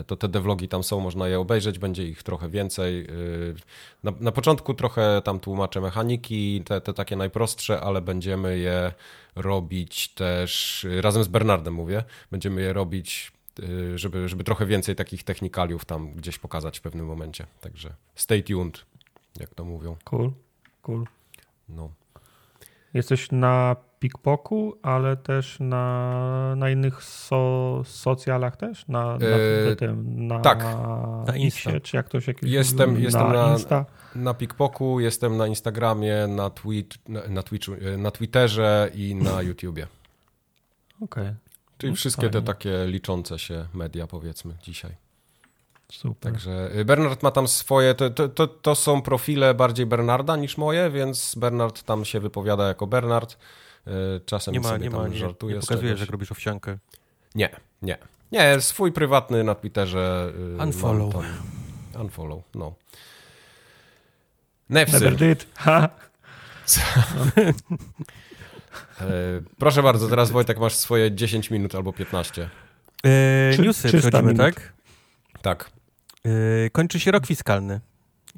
y, 0.01 0.05
to 0.05 0.16
te 0.16 0.28
devlogi 0.28 0.68
tam 0.68 0.82
są, 0.84 1.01
można 1.01 1.28
je 1.28 1.41
obejrzeć, 1.41 1.78
będzie 1.78 2.09
ich 2.09 2.22
trochę 2.22 2.49
więcej. 2.49 3.07
Y, 3.11 3.55
Na, 4.03 4.12
na 4.20 4.32
początku 4.32 4.74
trochę 4.74 5.22
tam 5.24 5.41
tłumaczę 5.41 5.80
mechaniki, 5.80 6.62
te, 6.64 6.80
te 6.80 6.93
takie 6.93 7.16
najprostsze, 7.16 7.80
ale 7.80 8.01
będziemy 8.01 8.59
je 8.59 8.93
robić 9.36 10.09
też, 10.09 10.84
y, 10.84 11.03
razem 11.03 11.24
z 11.24 11.28
Bernardem 11.28 11.74
mówię, 11.74 12.05
będziemy 12.30 12.61
je 12.61 12.72
robić 12.72 13.32
żeby, 13.95 14.28
żeby 14.28 14.45
trochę 14.45 14.66
więcej 14.66 14.97
takich 14.97 15.22
technikaliów 15.22 15.84
tam 15.84 16.12
gdzieś 16.12 16.39
pokazać 16.39 16.78
w 16.78 16.82
pewnym 16.82 17.07
momencie. 17.07 17.47
Także 17.61 17.95
stay 18.14 18.43
tuned, 18.43 18.84
jak 19.41 19.55
to 19.55 19.64
mówią. 19.64 19.97
Cool, 20.05 20.32
cool. 20.82 21.05
No. 21.68 21.91
Jesteś 22.95 23.32
na 23.32 23.76
Pikpoku, 23.99 24.78
ale 24.82 25.16
też 25.16 25.57
na, 25.61 26.55
na 26.57 26.70
innych 26.70 27.03
so, 27.05 27.82
socjalach 27.84 28.57
też? 28.57 28.88
Na, 28.88 29.05
na, 29.18 29.26
E, 29.72 29.76
tym, 29.76 30.26
na, 30.26 30.40
tak. 30.40 30.64
Na 31.26 31.36
Insta. 31.36 31.80
Czy 31.80 31.96
jak 31.96 32.09
to 32.09 32.20
się 32.20 32.34
kiedyś 32.34 32.51
Jestem- 32.53 33.01
jestem 33.03 33.32
na- 33.32 33.53
Insta. 33.53 33.84
Na 34.14 34.34
Pikpoku, 34.34 35.01
jestem 35.01 35.36
na 35.36 35.46
Instagramie, 35.46 36.26
na, 36.26 36.51
tweet, 36.51 37.09
na, 37.09 37.20
na, 37.28 37.42
Twitchu, 37.42 37.72
e, 37.74 37.96
na 37.96 38.11
Twitterze 38.11 38.90
i 38.94 39.14
na 39.14 39.42
YouTubie. 39.49 39.86
Okej, 41.01 41.34
Czyli 41.78 41.90
No, 41.92 41.96
wszystkie 41.96 42.22
fajnie. 42.22 42.32
te 42.32 42.42
takie 42.42 42.86
liczące 42.86 43.38
się 43.38 43.66
media, 43.74 44.07
powiedzmy, 44.07 44.55
dzisiaj. 44.62 44.96
super. 45.92 46.32
Także 46.32 46.70
y, 46.76 46.84
Bernard 46.84 47.22
ma 47.22 47.30
tam 47.30 47.49
swoje, 47.49 47.94
to, 47.94 48.11
to, 48.11 48.28
to, 48.28 48.46
to 48.46 48.74
są 48.74 49.03
profile 49.03 49.55
bardziej 49.55 49.86
Bernarda 49.86 50.36
niż 50.36 50.59
moje, 50.59 50.90
więc 50.90 51.34
Bernard 51.34 51.82
tam 51.82 52.05
się 52.05 52.20
wypowiada 52.20 52.68
jako 52.68 52.86
Bernard. 52.86 53.38
Y, 54.16 54.20
Czasem 54.26 54.55
Nie 54.55 54.61
ma, 54.61 54.68
sobie 54.68 54.84
nie 54.84 54.91
tam 54.91 55.01
ma, 55.03 55.09
nie, 55.09 55.16
żartuje 55.18 55.55
nie 55.55 55.62
z 55.62 55.66
pokazujesz, 55.66 56.01
jak 56.01 56.11
robisz 56.11 56.32
owsiankę. 56.32 56.78
Nie, 57.34 57.51
nie. 57.82 57.99
Nie, 58.32 58.61
swój 58.61 58.93
prywatny 58.93 59.45
na 59.45 59.55
Twitterze. 59.55 60.32
y, 60.59 60.62
Unfollow. 60.62 61.14
Unfollow, 62.01 62.43
no. 62.55 62.74
Never 64.68 65.03
Nefsy. 65.03 65.16
did. 65.16 65.47
Ha. 65.57 65.89
E, 69.01 69.05
proszę 69.59 69.82
bardzo, 69.82 70.09
teraz 70.09 70.30
Wojtek 70.30 70.59
masz 70.59 70.74
swoje 70.74 71.12
10 71.12 71.51
minut 71.51 71.74
albo 71.74 71.93
15. 71.93 72.51
E, 73.05 73.09
Trzy- 73.53 73.62
newsy 73.62 73.89
300 73.89 73.99
przechodzimy, 74.09 74.32
minut. 74.32 74.55
tak? 74.55 74.72
Tak. 75.43 75.70
E, 76.24 76.70
kończy 76.70 77.01
się 77.01 77.11
rok 77.11 77.26
fiskalny. 77.26 77.80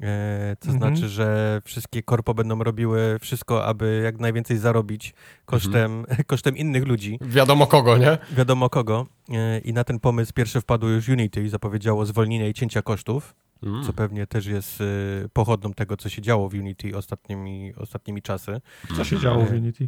E, 0.01 0.55
to 0.59 0.71
Mhm. 0.71 0.77
znaczy, 0.95 1.09
że 1.09 1.61
wszystkie 1.65 2.03
korpo 2.03 2.33
będą 2.33 2.63
robiły 2.63 3.17
wszystko, 3.19 3.65
aby 3.65 4.01
jak 4.03 4.19
najwięcej 4.19 4.57
zarobić 4.57 5.13
kosztem, 5.45 5.99
Mhm. 5.99 6.23
kosztem 6.27 6.57
innych 6.57 6.87
ludzi, 6.87 7.19
Wiadomo 7.21 7.67
kogo, 7.67 7.97
nie? 7.97 8.17
wiadomo 8.31 8.69
kogo. 8.69 9.05
E, 9.29 9.59
I 9.59 9.73
na 9.73 9.83
ten 9.83 9.99
pomysł 9.99 10.33
pierwsze 10.33 10.61
wpadło 10.61 10.89
już 10.89 11.09
Unity 11.09 11.43
i 11.43 11.49
zapowiedziało 11.49 12.05
zwolnienie 12.05 12.49
i 12.49 12.53
cięcia 12.53 12.81
kosztów, 12.81 13.35
Mm. 13.63 13.83
co 13.83 13.93
pewnie 13.93 14.27
też 14.27 14.45
jest 14.45 14.81
e, 14.81 14.85
pochodną 15.33 15.73
tego, 15.73 15.97
co 15.97 16.09
się 16.09 16.21
działo 16.21 16.49
w 16.49 16.53
Unity 16.53 16.97
ostatnimi, 16.97 17.73
ostatnimi 17.75 18.21
czasy. 18.21 18.61
Co 18.97 19.03
się 19.03 19.19
działo 19.19 19.45
w 19.45 19.51
Unity? 19.51 19.87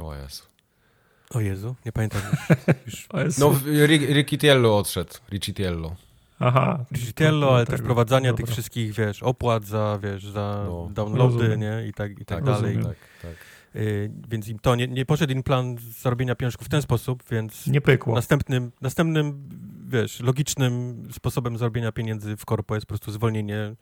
O 0.00 0.14
Jezu. 0.14 0.42
O 1.34 1.40
Jezu, 1.40 1.74
nie 1.86 1.92
pamiętam 1.92 2.20
już. 2.86 3.06
O 3.12 3.20
Jezu. 3.20 3.40
No, 3.40 3.50
w- 3.50 3.64
Ri- 3.64 4.12
Ricciello 4.14 4.78
odszedł. 4.78 5.10
Aha. 6.42 6.84
Digitello, 6.92 7.54
ale 7.56 7.66
też 7.66 7.72
Tego. 7.72 7.82
wprowadzania 7.84 8.30
Dobra. 8.30 8.44
tych 8.46 8.52
wszystkich, 8.54 8.92
wiesz, 8.94 9.22
opłat 9.22 9.64
za, 9.64 9.98
wiesz, 10.02 10.26
za 10.26 10.64
No. 10.68 10.88
downloady, 10.92 11.34
Rozumiem. 11.38 11.60
nie? 11.60 11.86
I 11.88 11.92
tak, 11.92 12.12
i 12.12 12.24
tak 12.24 12.26
Tak, 12.26 12.44
dalej. 12.44 12.76
Tak, 12.76 12.96
tak. 13.22 13.32
Y, 13.76 14.10
więc 14.28 14.48
im 14.48 14.58
to 14.58 14.74
nie, 14.76 14.88
nie 14.88 15.06
poszedł 15.06 15.32
im 15.32 15.42
plan 15.42 15.76
zarobienia 16.00 16.34
pieniążków 16.34 16.66
w 16.66 16.70
ten 16.70 16.82
sposób, 16.82 17.22
więc 17.30 17.66
Nie 17.66 17.80
pykło. 17.80 18.14
następnym, 18.14 18.72
następnym, 18.80 19.48
wiesz, 19.88 20.20
logicznym 20.20 21.02
sposobem 21.12 21.58
zarobienia 21.58 21.92
pieniędzy 21.92 22.36
w 22.36 22.44
korpo 22.44 22.74
jest 22.74 22.86
po 22.86 22.88
prostu 22.88 23.12
zwolnienie 23.12 23.74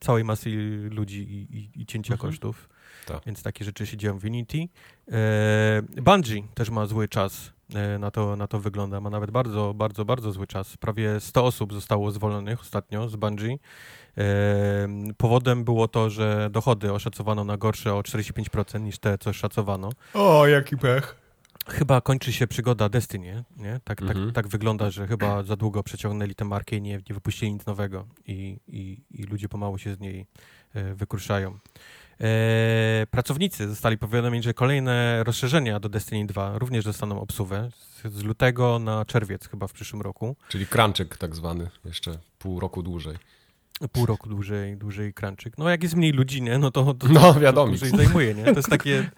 całej 0.00 0.24
masy 0.24 0.50
ludzi 0.90 1.22
i, 1.22 1.56
i, 1.58 1.82
i 1.82 1.86
cięcia 1.86 2.14
Mhm. 2.14 2.30
kosztów. 2.30 2.68
Tak. 3.06 3.20
Więc 3.26 3.42
takie 3.42 3.64
rzeczy 3.64 3.86
się 3.86 3.96
dzieją 3.96 4.18
w 4.18 4.24
Unity. 4.24 4.58
E, 5.12 5.82
Bungie 6.02 6.42
też 6.54 6.70
ma 6.70 6.86
zły 6.86 7.08
czas. 7.08 7.52
E, 7.74 7.98
Na 7.98 8.10
to, 8.10 8.36
na 8.36 8.46
to 8.46 8.60
wygląda. 8.60 9.00
Ma 9.00 9.10
nawet 9.10 9.30
bardzo, 9.30 9.74
bardzo, 9.74 10.04
bardzo 10.04 10.32
zły 10.32 10.46
czas. 10.46 10.76
Prawie 10.76 11.20
100 11.20 11.44
osób 11.44 11.72
zostało 11.72 12.10
zwolonych 12.10 12.60
ostatnio 12.60 13.08
z 13.08 13.16
Bungie. 13.16 13.56
E, 14.18 14.22
Powodem 15.16 15.64
było 15.64 15.88
to, 15.88 16.10
że 16.10 16.48
dochody 16.52 16.92
oszacowano 16.92 17.44
na 17.44 17.56
gorsze 17.56 17.94
o 17.94 18.00
45% 18.00 18.80
niż 18.80 18.98
te, 18.98 19.18
co 19.18 19.32
szacowano. 19.32 19.90
O, 20.14 20.46
jaki 20.46 20.76
pech. 20.76 21.16
Chyba 21.68 22.00
kończy 22.00 22.32
się 22.32 22.46
przygoda 22.46 22.88
Destiny, 22.88 23.44
nie? 23.56 23.80
Tak, 23.84 24.02
Mhm. 24.02 24.26
tak, 24.26 24.34
tak 24.34 24.48
wygląda, 24.48 24.90
że 24.90 25.06
chyba 25.06 25.42
za 25.42 25.56
długo 25.56 25.82
przeciągnęli 25.82 26.34
tę 26.34 26.44
markę 26.44 26.76
i 26.76 26.82
nie, 26.82 26.96
nie 27.08 27.14
wypuścili 27.14 27.52
nic 27.52 27.66
nowego 27.66 28.06
i, 28.26 28.60
i, 28.68 28.98
i 29.10 29.22
ludzie 29.22 29.48
pomału 29.48 29.78
się 29.78 29.94
z 29.94 30.00
niej 30.00 30.26
e, 30.74 30.94
wykruszają. 30.94 31.58
E, 32.20 33.06
pracownicy 33.10 33.68
zostali 33.68 33.98
powiadomieni, 33.98 34.42
że 34.42 34.54
kolejne 34.54 35.24
rozszerzenia 35.24 35.80
do 35.80 35.88
Destiny 35.88 36.26
2 36.26 36.58
również 36.58 36.84
dostaną 36.84 37.20
obsuwę 37.20 37.68
z, 38.04 38.22
lutego 38.22 38.78
na 38.78 39.04
czerwiec 39.04 39.48
chyba 39.48 39.66
w 39.66 39.72
przyszłym 39.72 40.02
roku. 40.02 40.36
Czyli 40.48 40.66
crunczyk 40.66 41.16
tak 41.16 41.36
zwany. 41.36 41.70
Jeszcze 41.84 42.18
pół 42.38 42.60
roku 42.60 42.82
dłużej. 42.82 43.16
Pół 43.92 44.06
roku 44.06 44.28
dłużej, 44.28 44.76
dłużej 44.76 45.14
crunchik. 45.14 45.58
No 45.58 45.68
jak 45.68 45.82
jest 45.82 45.94
mniej 45.96 46.12
ludzi, 46.12 46.42
nie? 46.42 46.58
No 46.58 46.70
to, 46.70 46.94
to, 46.94 47.08
No, 47.08 47.20
to 47.34 47.40
wiadomo. 47.40 47.66
dłużej 47.68 47.90
zajmuje, 47.90 48.34
nie? 48.34 48.44
To 48.44 48.50
jest 48.50 48.68
takie... 48.68 49.10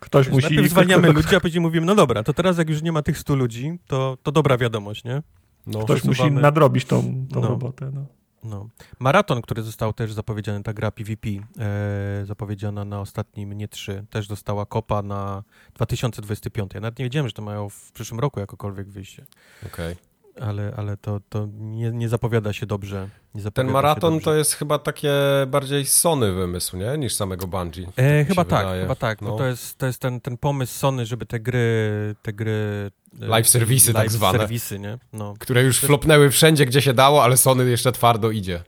Ktoś 0.00 0.26
Wiesz, 0.26 0.34
musi... 0.34 0.46
Najpierw 0.46 0.70
zwalniamy 0.70 1.12
ludzi, 1.12 1.36
a 1.36 1.40
później 1.40 1.60
mówimy, 1.60 1.86
no 1.86 1.94
dobra, 1.94 2.22
to 2.22 2.32
teraz 2.32 2.58
jak 2.58 2.68
już 2.70 2.82
nie 2.82 2.92
ma 2.92 3.02
tych 3.02 3.18
100 3.18 3.34
ludzi, 3.34 3.78
to, 3.86 4.18
to 4.22 4.32
dobra 4.32 4.58
wiadomość, 4.58 5.04
nie? 5.04 5.22
No, 5.66 5.78
Ktoś 5.84 6.04
musi 6.04 6.30
nadrobić 6.30 6.84
tą, 6.84 7.26
tą 7.32 7.40
No. 7.40 7.48
robotę. 7.48 7.90
No. 7.94 8.06
No. 8.44 8.68
Maraton, 8.98 9.42
który 9.42 9.62
został 9.62 9.92
też 9.92 10.12
zapowiedziany, 10.12 10.62
ta 10.62 10.72
gra 10.72 10.90
PvP, 10.90 11.28
e, 11.28 12.26
zapowiedziana 12.26 12.84
na 12.84 13.00
ostatnim 13.00 13.52
nie 13.52 13.68
3, 13.68 14.04
też 14.10 14.28
dostała 14.28 14.66
kopa 14.66 15.02
na 15.02 15.42
2025. 15.74 16.74
Ja 16.74 16.80
nawet 16.80 16.98
nie 16.98 17.04
wiedziałem, 17.04 17.28
że 17.28 17.34
to 17.34 17.42
mają 17.42 17.68
w 17.68 17.92
przyszłym 17.92 18.20
roku 18.20 18.40
jakokolwiek 18.40 18.88
wyjście, 18.88 19.26
okej. 19.66 19.96
Ale, 20.40 20.74
ale 20.76 20.96
to, 20.96 21.20
to 21.28 21.48
nie, 21.58 21.90
nie 21.90 22.08
zapowiada 22.08 22.52
się 22.52 22.66
dobrze. 22.66 23.00
Nie 23.02 23.32
Ten 23.32 23.40
zapowiada 23.42 23.68
się 23.68 23.72
maraton 23.72 24.12
dobrze. 24.12 24.24
to 24.24 24.34
jest 24.34 24.54
chyba 24.54 24.78
takie 24.78 25.12
bardziej 25.48 25.86
Sony 25.86 26.32
wymysł, 26.32 26.76
nie? 26.76 26.98
Niż 26.98 27.14
samego 27.14 27.46
Bungie. 27.46 27.86
Tak 27.86 27.94
E, 27.96 28.18
mi 28.18 28.24
chyba 28.24 28.42
się 28.42 28.48
tak, 28.48 28.64
wydaje. 28.64 28.82
chyba 28.82 28.94
tak. 28.94 29.22
No. 29.22 29.36
To 29.36 29.46
jest, 29.46 29.78
to 29.78 29.86
jest 29.86 29.98
ten, 30.00 30.20
ten 30.20 30.36
pomysł 30.36 30.78
Sony, 30.78 31.06
żeby 31.06 31.26
te 31.26 31.40
gry, 31.40 32.14
te 32.22 32.32
gry... 32.32 32.90
e, 33.22 33.26
Live 33.26 33.48
serwisy 33.48 33.92
tak 33.92 34.02
live 34.02 34.12
zwane. 34.12 34.38
serwisy, 34.38 34.78
nie? 34.78 34.98
No. 35.12 35.34
Które 35.38 35.62
już 35.62 35.78
flopnęły 35.80 36.30
wszędzie, 36.30 36.66
gdzie 36.66 36.82
się 36.82 36.92
dało, 36.92 37.24
ale 37.24 37.36
Sony 37.36 37.70
jeszcze 37.70 37.92
twardo 37.92 38.30
idzie. 38.30 38.62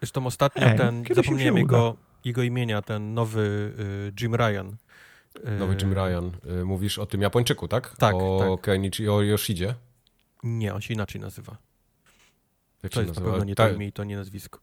Zresztą 0.00 0.26
ostatnio 0.26 0.62
Ej, 0.66 0.78
ten, 0.78 1.04
zapomniałem 1.14 1.56
jego, 1.56 1.96
jego 2.24 2.42
imienia, 2.42 2.82
ten 2.82 3.14
nowy 3.14 3.72
y, 3.78 4.12
Jim 4.20 4.34
Ryan. 4.34 4.76
Y, 5.48 5.50
Nowy 5.58 5.76
Jim 5.80 5.92
Ryan. 5.92 6.30
Y, 6.60 6.64
Mówisz 6.64 6.98
o 6.98 7.06
tym 7.06 7.22
Japończyku, 7.22 7.68
tak? 7.68 7.96
Tak, 7.96 8.14
O 8.14 8.56
tak. 8.56 8.64
Kenichi, 8.64 9.08
o 9.08 9.22
Yoshidzie. 9.22 9.74
Nie, 10.44 10.74
on 10.74 10.80
się 10.80 10.94
inaczej 10.94 11.20
nazywa. 11.20 11.56
Jak 12.82 12.92
To 12.92 13.00
jest 13.00 13.08
na 13.14 13.14
nazywa? 13.14 13.30
pewno 13.30 13.44
nie 13.44 13.54
Ta- 13.54 13.68
to 13.68 13.74
imię 13.74 13.86
i 13.86 13.92
to 13.92 14.04
nie 14.04 14.16
nazwisko. 14.16 14.60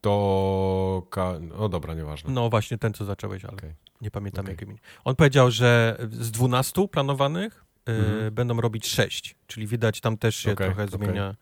To... 0.00 1.06
Ka... 1.10 1.32
O 1.58 1.68
dobra, 1.68 1.94
nieważne. 1.94 2.32
No 2.32 2.50
właśnie 2.50 2.78
ten, 2.78 2.94
co 2.94 3.04
zacząłeś, 3.04 3.44
ale 3.44 3.52
Okej. 3.54 3.74
nie 4.00 4.10
pamiętam 4.10 4.44
Okej. 4.44 4.52
jak 4.52 4.62
imię. 4.68 4.78
On 5.04 5.16
powiedział, 5.16 5.50
że 5.50 5.96
z 6.10 6.30
12 6.30 6.88
planowanych 6.88 7.64
y, 7.88 7.92
Mhm. 7.92 8.34
będą 8.34 8.60
robić 8.60 8.86
6, 8.88 9.36
czyli 9.46 9.66
widać 9.66 10.00
tam 10.00 10.16
też 10.18 10.36
się 10.36 10.52
Okej, 10.52 10.66
trochę 10.66 10.88
zmienia 10.88 11.34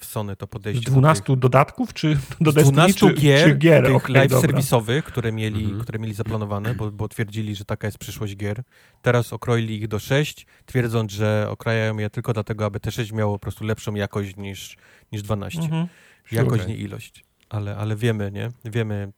w 0.00 0.04
Sony 0.04 0.36
to 0.36 0.46
Z 0.46 0.48
podejście. 0.48 0.84
do 0.84 0.90
12 0.90 1.36
dodatków, 1.36 1.94
czy 1.94 2.18
do 2.40 2.50
z 2.50 2.54
Destiny, 2.54 2.72
12 2.72 3.00
czy, 3.08 3.14
gier, 3.14 3.48
czy 3.48 3.54
gier? 3.56 3.84
tych 3.86 3.94
Okej, 3.94 4.14
live 4.14 4.30
dobra. 4.30 4.48
serwisowych, 4.48 5.04
które 5.04 5.32
mieli, 5.32 5.64
Mhm. 5.64 5.80
które 5.82 5.98
mieli 5.98 6.14
zaplanowane, 6.14 6.74
bo, 6.74 6.90
bo 6.90 7.08
twierdzili, 7.08 7.54
że 7.54 7.64
taka 7.64 7.86
jest 7.86 7.98
przyszłość 7.98 8.36
gier. 8.36 8.62
Teraz 9.02 9.32
okroili 9.32 9.74
ich 9.82 9.88
do 9.88 9.98
6, 9.98 10.46
twierdząc, 10.66 11.12
że 11.12 11.46
okrajają 11.50 11.98
je 11.98 12.10
tylko 12.10 12.32
dlatego, 12.32 12.64
aby 12.64 12.80
te 12.80 12.90
6 12.90 13.12
miało 13.12 13.32
po 13.32 13.38
prostu 13.38 13.64
lepszą 13.64 13.94
jakość 13.94 14.36
niż, 14.36 14.76
niż 15.12 15.22
12. 15.22 15.60
Mhm. 15.60 15.86
Jakość, 16.32 16.62
Okej. 16.62 16.74
nie 16.76 16.82
ilość. 16.82 17.24
Ale, 17.48 17.76
ale 17.76 17.96
wiemy, 17.96 18.30
nie? 18.32 18.50
Wiemy, 18.64 19.12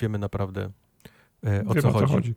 wiemy 0.00 0.18
naprawdę 0.18 0.70
e, 1.46 1.64
o 1.66 1.74
Wiem, 1.74 1.82
co 1.82 2.06
chodzi. 2.06 2.34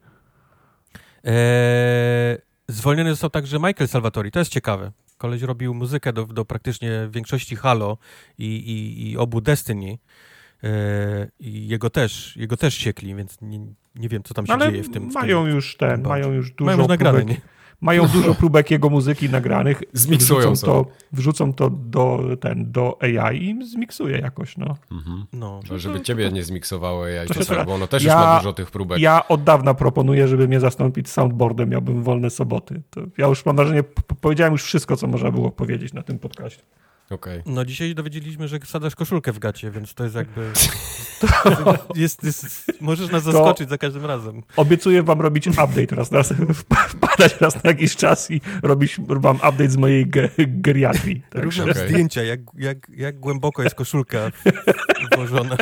E, 1.25 2.37
zwolniony 2.67 3.09
został 3.09 3.29
także 3.29 3.57
Michael 3.59 3.87
Salvatori. 3.87 4.31
To 4.31 4.39
jest 4.39 4.51
ciekawe. 4.51 4.91
Koleś 5.23 5.41
robił 5.41 5.73
muzykę 5.73 6.13
do, 6.13 6.25
do 6.25 6.45
praktycznie 6.45 7.07
większości 7.11 7.55
Halo 7.55 7.97
i, 8.37 8.45
i, 8.45 9.11
i 9.11 9.17
obu 9.17 9.41
Destiny. 9.41 9.97
E, 10.63 11.27
I 11.39 11.67
jego 11.67 11.89
też, 11.89 12.37
jego 12.37 12.57
też 12.57 12.73
siekli, 12.75 13.15
więc 13.15 13.37
nie, 13.41 13.59
nie 13.95 14.09
wiem, 14.09 14.23
co 14.23 14.33
tam 14.33 14.47
się 14.47 14.53
Ale 14.53 14.71
dzieje 14.71 14.83
w 14.83 14.91
tym. 14.91 15.11
w 15.11 15.13
mają 15.13 15.45
tym, 15.45 15.55
już 15.55 15.77
ten, 15.77 16.01
mają 16.01 16.31
już 16.31 16.51
dużo 16.51 16.65
mają 16.65 16.77
już 16.77 16.87
nagrane, 16.87 17.25
nie? 17.25 17.41
Mają 17.83 18.07
dużo 18.07 18.35
próbek 18.35 18.71
jego 18.71 18.89
muzyki 18.89 19.29
nagranych. 19.29 19.83
Zmiksują 19.93 20.51
wrzucą 20.51 20.65
to, 20.65 20.85
wrzucą 21.11 21.53
to 21.53 21.69
do, 21.69 22.19
ten, 22.41 22.71
do 22.71 22.97
AI 23.01 23.43
i 23.43 23.65
zmiksuje 23.65 24.17
jakoś, 24.17 24.57
no. 24.57 24.75
Mhm. 24.91 25.25
No. 25.33 25.59
To 25.67 25.79
żeby 25.79 26.01
ciebie 26.01 26.31
nie 26.31 26.43
zmiksowało 26.43 27.05
AI 27.05 27.27
To 27.27 27.65
bo 27.65 27.73
ono 27.73 27.87
też 27.87 28.03
Ja- 28.03 28.13
już 28.13 28.21
ma 28.21 28.37
dużo 28.37 28.53
tych 28.53 28.71
próbek. 28.71 28.99
Ja 28.99 29.27
od 29.27 29.43
dawna 29.43 29.73
proponuję, 29.73 30.27
żeby 30.27 30.47
mnie 30.47 30.59
zastąpić 30.59 31.09
soundboardem, 31.09 31.69
miałbym 31.69 32.03
wolne 32.03 32.29
soboty. 32.29 32.81
To 32.89 33.01
ja 33.17 33.27
już 33.27 33.45
mam 33.45 33.55
wrażenie, 33.55 33.83
powiedziałem 34.21 34.53
już 34.53 34.63
wszystko, 34.63 34.95
co 34.97 35.07
można 35.07 35.31
było 35.31 35.51
powiedzieć 35.51 35.93
na 35.93 36.01
tym 36.03 36.19
podcaście. 36.19 36.61
Okej. 37.09 37.41
No 37.45 37.65
dzisiaj 37.65 37.95
dowiedzieliśmy, 37.95 38.47
że 38.47 38.59
wsadzasz 38.59 38.95
koszulkę 38.95 39.31
w 39.31 39.39
gacie, 39.39 39.71
więc 39.71 39.93
to 39.93 40.03
jest 40.03 40.15
jakby... 40.15 40.51
jest, 41.95 42.23
jest, 42.23 42.71
możesz 42.81 43.11
nas 43.11 43.23
To- 43.23 43.31
zaskoczyć 43.31 43.69
za 43.69 43.77
każdym 43.77 44.05
razem. 44.05 44.43
Obiecuję 44.55 45.03
wam 45.03 45.21
robić 45.21 45.47
update 45.47 45.95
raz, 45.95 46.11
raz 46.11 46.33
wpadać 46.89 47.41
raz 47.41 47.63
na 47.63 47.69
jakiś 47.69 47.95
czas 47.95 48.31
i 48.31 48.41
robić 48.63 48.97
wam 48.99 49.35
update 49.35 49.69
z 49.69 49.77
mojej 49.77 50.07
ge 50.07 50.29
geriatrii. 50.37 51.21
Tak? 51.29 51.43
Różne 51.43 51.63
Okej. 51.63 51.89
zdjęcia, 51.89 52.23
jak, 52.23 52.39
jak, 52.57 52.77
jak 52.89 53.19
głęboko 53.19 53.63
jest 53.63 53.75
koszulka 53.75 54.31
włożona. 55.15 55.57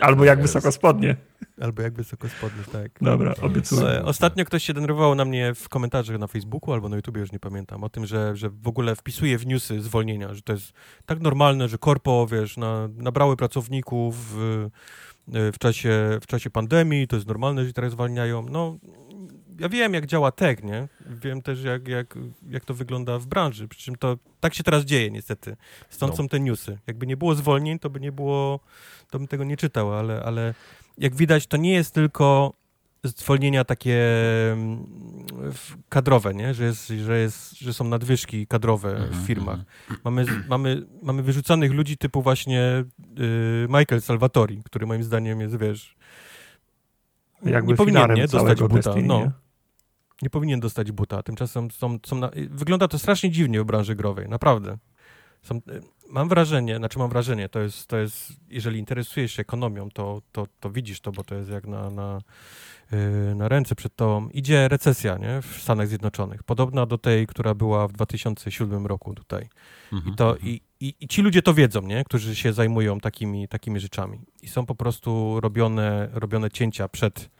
Albo 0.00 0.24
jak 0.24 0.42
wysoko 0.42 0.72
spodnie. 0.72 1.16
Albo 1.60 1.82
jak 1.82 1.94
wysoko 1.94 2.28
spodnie, 2.28 2.64
tak. 2.72 2.90
Dobra, 3.00 3.34
obiecuję. 3.42 3.86
E, 3.86 4.04
Ostatnio 4.04 4.44
ktoś 4.44 4.64
się 4.64 4.74
denerwował 4.74 5.14
na 5.14 5.24
mnie 5.24 5.54
w 5.54 5.68
komentarzach 5.68 6.18
na 6.18 6.26
Facebooku 6.26 6.72
albo 6.72 6.88
na 6.88 6.96
YouTubie, 6.96 7.20
już 7.20 7.32
nie 7.32 7.38
pamiętam, 7.38 7.84
o 7.84 7.88
tym, 7.88 8.06
że, 8.06 8.36
że 8.36 8.50
w 8.50 8.68
ogóle 8.68 8.96
wpisuje 8.96 9.38
w 9.38 9.46
newsy 9.46 9.82
zwolnienia, 9.82 10.34
że 10.34 10.42
to 10.42 10.52
jest 10.52 10.72
tak 11.06 11.20
normalne, 11.20 11.68
że 11.68 11.78
korpo, 11.78 12.26
wiesz, 12.26 12.56
na, 12.56 12.88
nabrały 12.96 13.36
pracowników 13.36 14.16
w, 14.34 14.68
w, 15.26 15.58
czasie, 15.58 16.18
w 16.22 16.26
czasie 16.26 16.50
pandemii, 16.50 17.08
to 17.08 17.16
jest 17.16 17.28
normalne, 17.28 17.64
że 17.64 17.72
teraz 17.72 17.92
zwalniają. 17.92 18.46
No, 18.50 18.78
ja 19.58 19.68
wiem, 19.68 19.94
jak 19.94 20.06
działa 20.06 20.32
tech, 20.32 20.64
nie? 20.64 20.88
Wiem 21.06 21.42
też, 21.42 21.62
jak, 21.64 21.88
jak, 21.88 22.18
jak 22.50 22.64
to 22.64 22.74
wygląda 22.74 23.18
w 23.18 23.26
branży, 23.26 23.68
przy 23.68 23.82
czym 23.82 23.96
to 23.96 24.16
tak 24.40 24.54
się 24.54 24.62
teraz 24.62 24.84
dzieje 24.84 25.10
niestety. 25.10 25.56
Stąd 25.88 26.12
No. 26.12 26.16
są 26.16 26.28
te 26.28 26.40
newsy. 26.40 26.78
Jakby 26.86 27.06
nie 27.06 27.16
było 27.16 27.34
zwolnień, 27.34 27.78
to 27.78 27.90
by 27.90 28.00
nie 28.00 28.12
było, 28.12 28.60
to 29.10 29.18
bym 29.18 29.28
tego 29.28 29.44
nie 29.44 29.56
czytał, 29.56 29.94
ale, 29.94 30.22
ale 30.22 30.54
jak 30.98 31.14
widać, 31.16 31.46
to 31.46 31.56
nie 31.56 31.72
jest 31.72 31.94
tylko 31.94 32.52
zwolnienia 33.04 33.64
takie 33.64 33.98
mm, 34.52 34.86
kadrowe, 35.88 36.34
nie? 36.34 36.54
Że, 36.54 36.64
jest, 36.64 36.88
że, 36.88 37.18
jest, 37.18 37.58
że 37.58 37.72
są 37.74 37.84
nadwyżki 37.84 38.46
kadrowe 38.46 38.90
Mhm, 38.96 39.22
w 39.22 39.26
firmach. 39.26 39.58
Mamy, 40.04 40.24
mamy, 40.48 40.86
mamy 41.02 41.22
wyrzucanych 41.22 41.72
ludzi 41.72 41.96
typu 41.96 42.22
właśnie 42.22 42.84
y, 43.20 43.66
Michael 43.68 44.00
Salvatori, 44.02 44.62
który 44.64 44.86
moim 44.86 45.02
zdaniem 45.02 45.40
jest, 45.40 45.56
wiesz, 45.56 45.96
Jakby 47.42 47.72
nie 47.72 47.76
powinien 47.76 48.12
nie, 48.14 48.28
dostać 48.28 48.58
buta. 48.60 48.74
Destiny, 48.74 49.02
no. 49.08 49.20
nie? 49.20 49.30
Nie 50.24 50.30
powinien 50.30 50.60
dostać 50.60 50.92
buta. 50.92 51.22
Tymczasem 51.22 51.70
są, 51.70 51.98
są 52.06 52.16
na, 52.16 52.30
wygląda 52.50 52.88
to 52.88 52.98
strasznie 52.98 53.30
dziwnie 53.30 53.60
w 53.62 53.64
branży 53.64 53.94
growej, 53.94 54.28
naprawdę. 54.28 54.78
Są, 55.42 55.60
mam 56.08 56.28
wrażenie, 56.28 56.76
znaczy 56.76 56.98
mam 56.98 57.10
wrażenie, 57.10 57.48
to 57.48 57.60
jest, 57.60 57.86
to 57.86 57.96
jest 57.96 58.32
jeżeli 58.48 58.78
interesujesz 58.78 59.32
się 59.32 59.40
ekonomią, 59.40 59.90
to, 59.90 60.22
to, 60.32 60.46
to 60.60 60.70
widzisz 60.70 61.00
to, 61.00 61.12
bo 61.12 61.24
to 61.24 61.34
jest 61.34 61.50
jak 61.50 61.66
na, 61.66 61.90
na, 61.90 62.20
yy, 62.92 63.34
na 63.34 63.48
ręce 63.48 63.74
przed 63.74 63.96
tobą. 63.96 64.28
Idzie 64.28 64.68
recesja 64.68 65.18
nie? 65.18 65.42
w 65.42 65.62
Stanach 65.62 65.88
Zjednoczonych, 65.88 66.42
podobna 66.42 66.86
do 66.86 66.98
tej, 66.98 67.26
która 67.26 67.54
była 67.54 67.88
w 67.88 67.92
2007 67.92 68.86
roku 68.86 69.14
tutaj. 69.14 69.48
I, 70.12 70.16
to, 70.16 70.36
i, 70.36 70.60
i, 70.80 70.94
I 71.00 71.08
ci 71.08 71.22
ludzie 71.22 71.42
to 71.42 71.54
wiedzą, 71.54 71.82
nie? 71.82 72.04
którzy 72.04 72.36
się 72.36 72.52
zajmują 72.52 73.00
takimi, 73.00 73.48
takimi 73.48 73.80
rzeczami. 73.80 74.20
I 74.42 74.48
są 74.48 74.66
po 74.66 74.74
prostu 74.74 75.40
robione, 75.40 76.08
robione 76.12 76.50
cięcia 76.50 76.88
przed, 76.88 77.30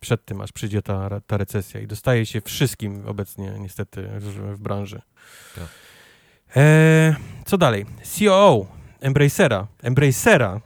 przed 0.00 0.24
tym, 0.24 0.40
aż 0.40 0.52
przyjdzie 0.52 0.82
ta, 0.82 1.20
ta 1.26 1.36
recesja. 1.36 1.80
I 1.80 1.86
dostaje 1.86 2.26
się 2.26 2.40
wszystkim 2.40 3.02
obecnie 3.06 3.54
niestety 3.58 4.08
w, 4.18 4.56
w 4.56 4.58
branży. 4.60 5.02
Tak. 5.54 5.68
E, 6.56 7.16
co 7.46 7.58
dalej? 7.58 7.86
COO 8.18 8.66
Embracera. 9.02 9.66
Embracera. 9.82 10.60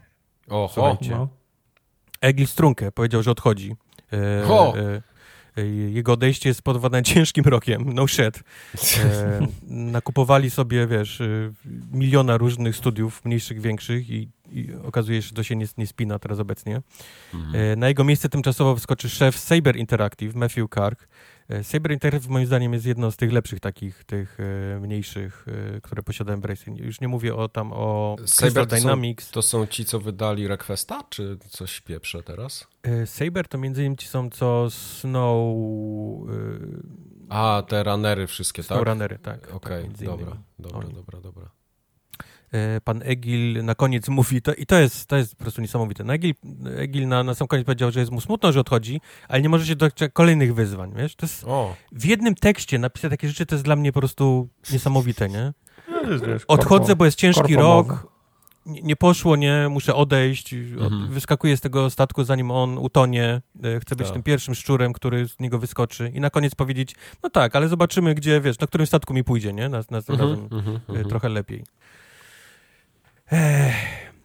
Oho. 0.49 0.71
Słuchajcie. 0.75 1.11
No. 1.11 1.29
Egil 2.21 2.47
Strunke 2.47 2.93
powiedział, 2.93 3.23
że 3.23 3.31
odchodzi. 3.31 3.77
E, 4.13 4.47
Ho! 4.47 4.75
e, 4.79 5.03
e, 5.63 5.67
jego 5.67 6.13
odejście 6.13 6.49
jest 6.49 6.59
spowodowane 6.59 7.03
ciężkim 7.13 7.45
rokiem. 7.45 7.93
No 7.95 8.07
shit. 8.07 8.43
E, 8.99 9.47
nakupowali 9.93 10.51
sobie, 10.51 10.87
wiesz, 10.87 11.21
e, 11.21 11.53
miliona 11.93 12.37
różnych 12.37 12.77
studiów, 12.77 13.25
mniejszych, 13.25 13.61
większych 13.61 14.11
i, 14.11 14.29
i 14.51 14.75
okazuje 14.85 15.23
się, 15.23 15.29
że 15.29 15.35
to 15.35 15.43
się 15.43 15.57
nie, 15.57 15.67
nie 15.79 15.87
spina 15.87 16.19
teraz 16.19 16.39
obecnie. 16.39 16.83
E, 17.55 17.77
na 17.77 17.89
jego 17.89 18.05
miejsce 18.05 18.29
tymczasowo 18.29 18.77
wskoczy 18.77 19.09
szef 19.09 19.39
Saber 19.39 19.77
Interactive, 19.77 20.35
Matthew 20.35 20.69
Kark. 20.69 21.09
E, 21.49 21.65
Saber 21.65 21.93
Interactive 21.93 22.31
moim 22.31 22.47
zdaniem 22.47 22.73
jest 22.73 22.87
jedną 22.87 23.11
z 23.11 23.17
tych 23.17 23.33
lepszych 23.33 23.61
takich, 23.61 24.05
tych 24.05 24.39
e, 24.41 24.81
mniejszych, 24.81 25.47
które 25.83 26.03
posiada 26.03 26.33
Embrace. 26.33 26.71
Już 26.71 27.01
nie 27.01 27.09
mówię 27.09 27.35
o 27.35 27.49
tam 27.49 27.73
o 27.73 28.17
Saber 28.25 28.67
to 28.67 28.77
są- 28.77 28.83
Dynamics. 28.83 29.31
To 29.31 29.43
są 29.43 29.67
ci, 29.67 29.85
co 29.85 30.01
wydali 30.01 30.49
Requesta, 30.49 31.03
czy 31.11 31.39
coś 31.49 31.81
pieprze 31.81 32.23
teraz? 32.23 32.67
Saber 33.07 33.49
to 33.49 33.59
między 33.59 33.81
innymi 33.81 33.97
ci 33.97 34.09
są 34.09 34.31
co 34.31 34.71
Snow... 34.71 35.57
A, 37.29 37.63
te 37.69 37.83
runnery 37.85 38.27
wszystkie, 38.27 38.63
tak? 38.63 38.67
Snowrunnery, 38.67 39.19
tak. 39.19 39.55
Okej, 39.55 39.77
tak, 39.77 39.85
między 39.85 40.05
dobra, 40.05 40.37
dobra, 40.59 40.79
Oni. 40.79 40.95
dobra, 40.95 41.21
dobra. 41.21 41.56
E, 42.53 42.81
Pan 42.81 43.01
Egil 43.05 43.65
na 43.65 43.75
koniec 43.75 44.09
mówi, 44.19 44.43
to, 44.43 44.55
i 44.55 44.67
to 44.67 44.79
jest, 44.79 45.07
to 45.07 45.17
jest 45.17 45.37
po 45.37 45.43
prostu 45.45 45.61
niesamowite. 45.61 46.05
No 46.05 46.13
Egil, 46.15 46.35
Egil 46.77 47.09
na, 47.09 47.23
na 47.23 47.35
sam 47.35 47.49
koniec 47.49 47.67
powiedział, 47.67 47.91
że 47.91 48.01
jest 48.01 48.13
mu 48.13 48.21
smutno, 48.21 48.53
że 48.53 48.61
odchodzi, 48.61 49.01
ale 49.29 49.43
nie 49.43 49.49
może 49.49 49.67
się 49.67 49.77
doczekać 49.77 50.11
kolejnych 50.13 50.55
wyzwań, 50.55 50.93
wiesz? 50.97 51.17
To 51.17 51.27
jest, 51.27 51.45
O, 51.45 51.75
w 51.93 52.05
jednym 52.05 52.35
tekście 52.35 52.79
napisać 52.79 53.11
takie 53.11 53.29
rzeczy, 53.29 53.47
to 53.47 53.55
jest 53.55 53.65
dla 53.65 53.77
mnie 53.77 53.93
po 53.93 54.01
prostu 54.01 54.49
niesamowite, 54.73 55.29
nie? 55.29 55.53
No, 55.91 55.99
Odchodzę, 56.49 56.97
bo 56.97 57.05
jest 57.05 57.19
ciężki 57.19 57.57
rok, 57.57 58.07
nie, 58.67 58.83
nie 58.83 58.97
poszło, 58.97 59.37
nie, 59.37 59.67
muszę 59.71 59.95
odejść, 59.95 60.55
od, 60.55 60.93
Mhm. 60.93 61.09
wyskakuję 61.13 61.57
z 61.57 61.61
tego 61.61 61.91
statku, 61.91 62.25
zanim 62.25 62.51
on 62.51 62.79
utonie, 62.79 63.43
e, 63.65 63.81
chcę 63.81 63.97
być 63.97 64.07
Tak. 64.07 64.15
tym 64.15 64.23
pierwszym 64.23 64.55
szczurem, 64.55 64.93
który 64.93 65.29
z 65.29 65.41
niego 65.41 65.59
wyskoczy 65.59 66.13
i 66.15 66.21
na 66.21 66.31
koniec 66.31 66.55
powiedzieć, 66.55 66.95
no 67.23 67.31
tak, 67.31 67.57
ale 67.57 67.69
zobaczymy, 67.69 68.15
gdzie, 68.15 68.41
wiesz, 68.41 68.59
na 68.59 68.67
którym 68.67 68.87
statku 68.87 69.15
mi 69.15 69.25
pójdzie, 69.25 69.53
nie? 69.53 69.69
Nas, 69.69 69.91
nas 69.91 70.11
Mhm, 70.11 70.31
razem 70.31 70.45
mhm, 70.45 70.77
e, 70.77 70.81
mhm. 70.89 71.09
trochę 71.09 71.29
lepiej. 71.29 71.65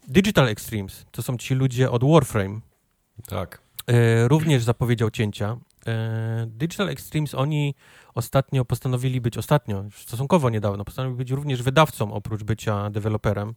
Digital 0.08 0.48
Extremes 0.48 1.06
to 1.12 1.22
są 1.22 1.38
ci 1.38 1.56
ludzie 1.56 1.92
od 1.92 2.04
Warframe. 2.04 2.60
Tak. 3.28 3.62
E, 3.88 4.28
również 4.28 4.64
zapowiedział 4.64 5.12
cięcia. 5.12 5.58
E, 5.88 6.46
Digital 6.48 6.90
Extremes, 6.90 7.36
oni 7.36 7.76
ostatnio 8.14 8.66
postanowili 8.66 9.22
być, 9.22 9.38
ostatnio, 9.38 9.84
stosunkowo 9.96 10.50
niedawno, 10.50 10.86
postanowili 10.86 11.18
być 11.18 11.32
również 11.32 11.64
wydawcą 11.64 12.14
oprócz 12.14 12.44
bycia 12.44 12.90
deweloperem. 12.90 13.54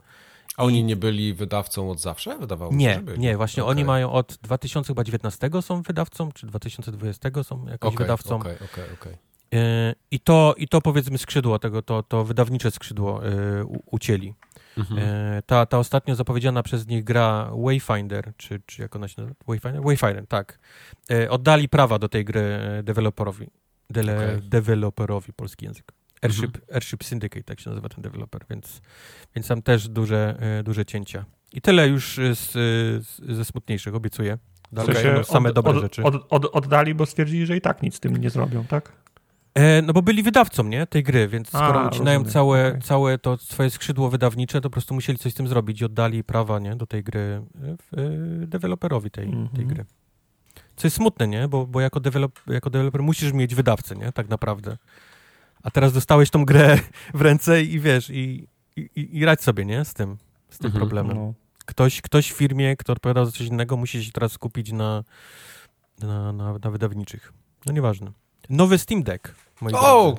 A 0.57 0.65
oni 0.65 0.85
nie 0.85 0.97
byli 0.97 1.35
wydawcą 1.35 1.91
od 1.91 2.01
zawsze? 2.01 2.39
Wydawało 2.39 2.73
mi 2.73 2.83
się, 2.83 2.89
Nie, 2.89 2.95
że 2.95 3.01
byli. 3.03 3.19
nie, 3.19 3.37
właśnie 3.37 3.63
Okej. 3.63 3.71
oni 3.71 3.85
mają 3.85 4.13
od 4.13 4.39
2019 4.43 5.51
są 5.61 5.83
wydawcą, 5.83 6.33
czy 6.33 6.47
2020 6.47 7.31
są 7.43 7.67
jakimś 7.67 7.95
Okej, 7.95 7.99
wydawcą. 7.99 8.37
Okej, 8.37 8.55
okej, 8.55 8.85
okej. 9.01 9.17
E, 9.55 9.95
I 10.11 10.21
to, 10.21 10.55
I 10.59 10.69
to 10.69 10.81
powiedzmy 10.81 11.19
skrzydło 11.19 11.59
tego, 11.59 11.83
to, 11.83 12.03
to 12.03 12.25
wydawnicze 12.25 12.71
skrzydło 12.71 13.27
e, 13.27 13.65
u, 13.65 13.83
ucięli. 13.91 14.35
Mhm. 14.79 14.99
E, 14.99 15.43
ta, 15.47 15.67
ta 15.67 15.79
ostatnio 15.79 16.15
zapowiedziana 16.15 16.63
przez 16.63 16.87
nich 16.87 17.05
gra 17.05 17.51
Wayfinder, 17.65 18.33
czy, 18.37 18.61
czy 18.67 18.83
jak 18.83 18.97
ona 18.97 19.09
się 19.09 19.15
nazywa? 19.23 19.37
Wayfinder? 19.49 19.83
Wayfinder, 19.83 20.27
tak. 20.27 20.59
E, 21.11 21.31
oddali 21.31 21.69
prawa 21.69 21.99
do 21.99 22.09
tej 22.09 22.25
gry 22.25 22.41
e, 22.41 22.83
deweloperowi. 22.83 23.47
Dele, 23.91 24.17
Okej. 24.17 24.49
Deweloperowi, 24.49 25.33
polski 25.33 25.65
język. 25.65 25.93
Airship, 26.23 26.45
Mhm. 26.45 26.65
Airship 26.75 27.05
Syndicate, 27.05 27.43
tak 27.43 27.61
się 27.61 27.71
nazywa 27.71 27.89
ten 27.89 28.03
deweloper, 28.03 28.41
więc, 28.51 28.81
więc 29.35 29.49
tam 29.49 29.63
też 29.63 29.89
duże, 29.89 30.39
duże 30.65 30.85
cięcia. 30.85 31.25
I 31.53 31.61
tyle 31.61 31.89
już 31.89 32.17
z, 32.35 32.51
z, 33.07 33.19
ze 33.37 33.45
smutniejszych, 33.45 33.95
obiecuję. 33.95 34.39
W 34.73 34.75
Dalej 34.75 34.95
sensie 34.95 35.09
będą 35.13 35.25
same 35.25 35.49
od- 35.49 35.55
dobre 35.55 35.73
od, 35.73 35.81
rzeczy. 35.83 36.03
Od, 36.03 36.15
od, 36.31 36.45
oddali, 36.45 36.95
bo 36.95 37.07
stwierdzili, 37.07 37.47
że 37.47 37.57
i 37.57 37.61
tak 37.61 37.83
nic 37.83 37.95
z 37.95 38.01
tym 38.01 38.17
nie 38.17 38.31
zrobią, 38.31 38.65
tak? 38.65 38.93
E, 39.55 39.83
no 39.83 39.93
bo 39.93 40.03
byli 40.03 40.23
wydawcą, 40.23 40.65
nie, 40.65 40.87
tej 40.87 41.03
gry, 41.03 41.29
więc 41.29 41.55
A, 41.55 41.59
skoro 41.59 41.87
ucinają 41.89 42.19
rozumiem, 42.19 42.33
całe, 42.33 42.69
okej. 42.69 42.83
całe 42.83 43.19
to 43.19 43.37
swoje 43.37 43.71
skrzydło 43.71 44.11
wydawnicze, 44.11 44.61
to 44.61 44.71
po 44.71 44.73
prostu 44.73 44.95
musieli 44.95 45.19
coś 45.19 45.33
z 45.33 45.37
tym 45.37 45.49
zrobić 45.49 45.81
i 45.81 45.85
oddali 45.85 46.25
prawa, 46.25 46.59
nie, 46.59 46.77
do 46.77 46.87
tej 46.87 47.03
gry 47.05 47.21
e, 47.21 47.77
w, 47.77 47.99
e, 48.43 48.47
deweloperowi 48.47 49.11
tej, 49.11 49.25
tej 49.31 49.35
Mhm. 49.35 49.69
gry. 49.69 49.85
Co 50.77 50.87
jest 50.87 50.97
smutne, 50.97 51.29
nie, 51.29 51.49
bo, 51.49 51.67
bo 51.67 51.81
jako, 51.81 52.01
dewelop, 52.01 52.41
jako 52.47 52.71
deweloper 52.71 53.03
musisz 53.03 53.33
mieć 53.33 53.55
wydawcę, 53.55 53.97
nie, 53.97 54.13
tak 54.13 54.29
naprawdę. 54.29 54.77
A 55.63 55.71
teraz 55.71 55.93
dostałeś 55.93 56.31
tą 56.31 56.45
grę 56.45 56.79
w 57.15 57.21
ręce 57.21 57.63
i 57.63 57.81
wiesz, 57.81 58.11
i, 58.11 58.49
i, 58.77 58.81
i 58.97 59.19
i 59.19 59.25
radź 59.25 59.41
sobie, 59.43 59.65
nie, 59.65 59.85
z 59.85 59.95
tym, 59.95 60.17
z 60.51 60.59
tym 60.59 60.67
Mhm. 60.67 60.81
problemem. 60.81 61.17
No. 61.17 61.35
Ktoś, 61.67 62.01
ktoś 62.01 62.33
w 62.33 62.37
firmie, 62.37 62.77
kto 62.77 62.93
odpowiada 62.93 63.25
za 63.25 63.33
coś 63.33 63.41
innego, 63.47 63.77
musi 63.77 64.05
się 64.05 64.13
teraz 64.13 64.33
skupić 64.33 64.73
na, 64.73 65.05
na, 66.03 66.33
na, 66.33 66.59
na 66.59 66.71
wydawniczych. 66.71 67.33
No 67.67 67.73
nieważne. 67.73 68.13
Nowy 68.51 68.79
Steam 68.79 69.03
Deck, 69.03 69.35
moi 69.61 69.73
drodzy. 69.73 69.87
O! 69.89 70.17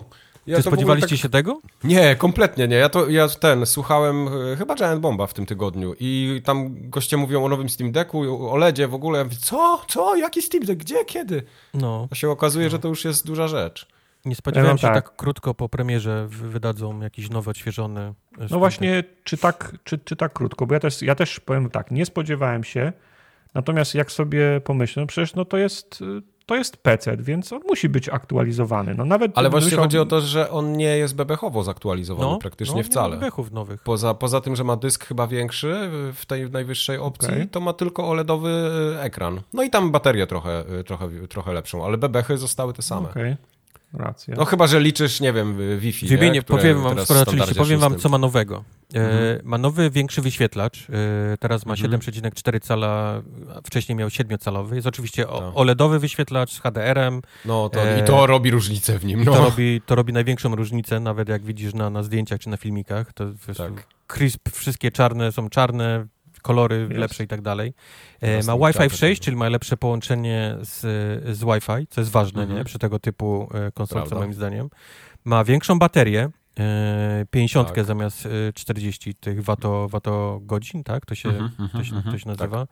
Ja 0.47 0.57
Czy 0.57 0.63
spodziewaliście 0.63 1.09
tak- 1.09 1.19
się 1.19 1.29
tego? 1.29 1.61
Nie, 1.83 2.15
kompletnie 2.15 2.67
nie. 2.67 2.75
Ja 2.75 2.89
to 2.89 3.09
ja 3.09 3.27
ten 3.29 3.65
słuchałem 3.65 4.27
e, 4.53 4.55
chyba 4.55 4.75
Giant 4.75 5.01
Bomba 5.01 5.27
w 5.27 5.33
tym 5.33 5.45
tygodniu 5.45 5.93
i 5.99 6.41
tam 6.45 6.89
goście 6.89 7.17
mówią 7.17 7.45
o 7.45 7.49
nowym 7.49 7.69
Steam 7.69 7.91
Decku, 7.91 8.49
o 8.51 8.57
LEDzie 8.57 8.87
w 8.87 8.93
ogóle. 8.93 9.17
Ja 9.17 9.23
mówię, 9.23 9.37
co? 9.39 9.81
Co? 9.87 10.15
Jaki 10.15 10.41
Steam 10.41 10.65
Deck? 10.65 10.79
Gdzie? 10.79 11.05
Kiedy? 11.05 11.43
No, 11.73 12.07
To 12.09 12.15
się 12.15 12.29
okazuje, 12.29 12.69
że 12.69 12.79
to 12.79 12.87
już 12.87 13.05
jest 13.05 13.25
duża 13.27 13.47
rzecz. 13.47 13.87
nie 14.25 14.35
spodziewałem 14.35 14.77
Ja 14.77 14.81
się 14.81 14.87
tak. 14.87 15.09
tak. 15.09 15.15
krótko 15.15 15.53
po 15.53 15.69
premierze 15.69 16.27
wy- 16.29 16.49
wydadzą 16.49 17.01
jakiś 17.01 17.29
nowy, 17.29 17.49
odświeżony. 17.51 18.01
e, 18.01 18.13
Steam 18.35 18.47
No 18.51 18.59
właśnie, 18.59 19.03
czy 19.23 19.37
tak, 19.37 19.75
czy, 19.83 19.97
czy 19.97 20.15
tak 20.15 20.33
krótko? 20.33 20.65
Bo 20.65 20.73
ja 20.73 20.79
też, 20.79 21.01
ja 21.01 21.15
też 21.15 21.39
powiem 21.39 21.69
tak, 21.69 21.91
nie 21.91 22.05
spodziewałem 22.05 22.63
się, 22.63 22.93
natomiast 23.53 23.95
jak 23.95 24.11
sobie 24.11 24.61
pomyślę, 24.63 25.01
no 25.03 25.07
przecież 25.07 25.35
no 25.35 25.45
to 25.45 25.57
jest, 25.57 26.01
y, 26.01 26.34
to 26.45 26.55
jest 26.55 26.77
PC, 26.77 27.17
więc 27.17 27.53
on 27.53 27.61
musi 27.67 27.89
być 27.89 28.09
aktualizowany. 28.09 28.95
No 28.95 29.05
nawet 29.05 29.31
Ale 29.35 29.49
właśnie 29.49 29.77
chodzi 29.77 29.99
o 29.99 30.05
to, 30.05 30.21
że 30.21 30.51
on 30.51 30.77
nie 30.77 30.97
jest 30.97 31.15
bebechowo 31.15 31.63
zaktualizowany 31.63 32.31
No, 32.31 32.37
praktycznie 32.37 32.77
no, 32.77 32.83
wcale. 32.83 33.09
Nie 33.09 33.15
ma 33.15 33.21
bechów 33.21 33.51
nowych. 33.51 33.83
Poza, 33.83 34.13
poza 34.13 34.41
tym, 34.41 34.55
że 34.55 34.63
ma 34.63 34.75
dysk 34.75 35.05
chyba 35.05 35.27
większy 35.27 35.89
w 36.13 36.25
tej 36.25 36.51
najwyższej 36.51 36.97
opcji, 36.97 37.29
Okej. 37.29 37.47
to 37.47 37.59
ma 37.59 37.73
tylko 37.73 38.07
OLEDowy 38.07 38.49
e, 38.97 39.01
ekran. 39.01 39.41
No 39.53 39.63
i 39.63 39.69
tam 39.69 39.91
baterię 39.91 40.27
trochę, 40.27 40.63
e, 40.79 40.83
trochę, 40.83 41.09
trochę 41.29 41.53
lepszą, 41.53 41.85
ale 41.85 41.97
bebechy 41.97 42.37
zostały 42.37 42.73
te 42.73 42.81
same. 42.81 43.09
Okej, 43.09 43.35
racja. 43.97 44.35
No 44.37 44.45
chyba, 44.45 44.67
że 44.67 44.79
liczysz, 44.79 45.19
nie 45.21 45.33
wiem, 45.33 45.57
Wi-Fi. 45.79 46.07
Wymienię, 46.07 46.31
nie? 46.31 46.41
Które 46.41 46.59
powiem 46.61 46.81
wam, 46.81 47.05
skoro 47.05 47.25
powiem 47.57 47.79
wam, 47.79 47.97
co 47.99 48.09
ma 48.09 48.17
nowego. 48.17 48.63
E, 48.95 48.97
Mhm. 48.99 49.39
ma 49.43 49.57
nowy, 49.57 49.89
większy 49.89 50.21
wyświetlacz. 50.21 50.87
E, 51.33 51.37
teraz 51.39 51.65
ma 51.65 51.73
Mhm. 51.73 51.99
7,4 52.01 52.59
cala, 52.59 53.21
a 53.55 53.61
wcześniej 53.61 53.95
miał 53.95 54.07
7-calowy. 54.09 54.75
Jest 54.75 54.87
oczywiście 54.87 55.27
o, 55.29 55.39
Tak. 55.41 55.51
OLEDowy 55.57 55.99
wyświetlacz 55.99 56.51
z 56.53 56.59
HDR-em. 56.59 57.21
No 57.45 57.69
to, 57.69 57.81
E, 57.89 57.99
i 57.99 58.03
to 58.03 58.25
robi 58.27 58.51
różnicę 58.51 58.99
w 58.99 59.05
nim. 59.05 59.23
No. 59.23 59.33
to, 59.33 59.43
robi, 59.43 59.81
to 59.85 59.95
robi 59.95 60.13
największą 60.13 60.55
różnicę, 60.55 60.99
nawet 60.99 61.29
jak 61.29 61.43
widzisz 61.43 61.73
na, 61.73 61.89
na 61.89 62.03
zdjęciach 62.03 62.39
czy 62.39 62.49
na 62.49 62.57
filmikach. 62.57 63.13
To 63.13 63.23
jest 63.47 63.57
Tak. 63.59 63.87
crisp, 64.07 64.49
wszystkie 64.51 64.91
czarne 64.91 65.31
są 65.31 65.49
czarne, 65.49 66.05
kolory 66.45 66.79
Jest. 66.89 66.91
lepsze 66.99 67.23
i 67.23 67.27
tak 67.27 67.41
dalej. 67.41 67.73
E, 68.21 68.43
ma 68.43 68.53
Wi-Fi 68.57 68.73
czapek 68.73 68.91
6, 68.93 69.01
tego. 69.19 69.25
czyli 69.25 69.37
ma 69.37 69.49
lepsze 69.49 69.77
połączenie 69.77 70.55
z, 70.61 70.79
z 71.37 71.39
Wi-Fi, 71.43 71.87
co 71.89 72.01
jest 72.01 72.11
ważne 72.11 72.41
Mhm. 72.41 72.59
nie? 72.59 72.65
przy 72.65 72.79
tego 72.79 72.99
typu 72.99 73.49
e, 73.77 73.85
Prawda. 73.87 74.15
moim 74.15 74.33
zdaniem. 74.33 74.69
Ma 75.25 75.43
większą 75.43 75.79
baterię, 75.79 76.29
e, 76.59 77.25
50 77.31 77.73
Tak. 77.73 77.85
zamiast 77.85 78.25
e, 78.25 78.53
40 78.53 79.15
tych 79.15 79.43
wato, 79.43 79.87
wato 79.89 80.39
godzin, 80.41 80.83
tak? 80.83 81.05
To 81.05 81.15
się, 81.15 81.29
Mhm, 81.29 81.51
to 81.57 81.63
mhm, 81.63 81.85
się, 81.85 81.95
mhm. 81.95 82.13
to 82.15 82.19
się 82.19 82.29
nazywa. 82.29 82.67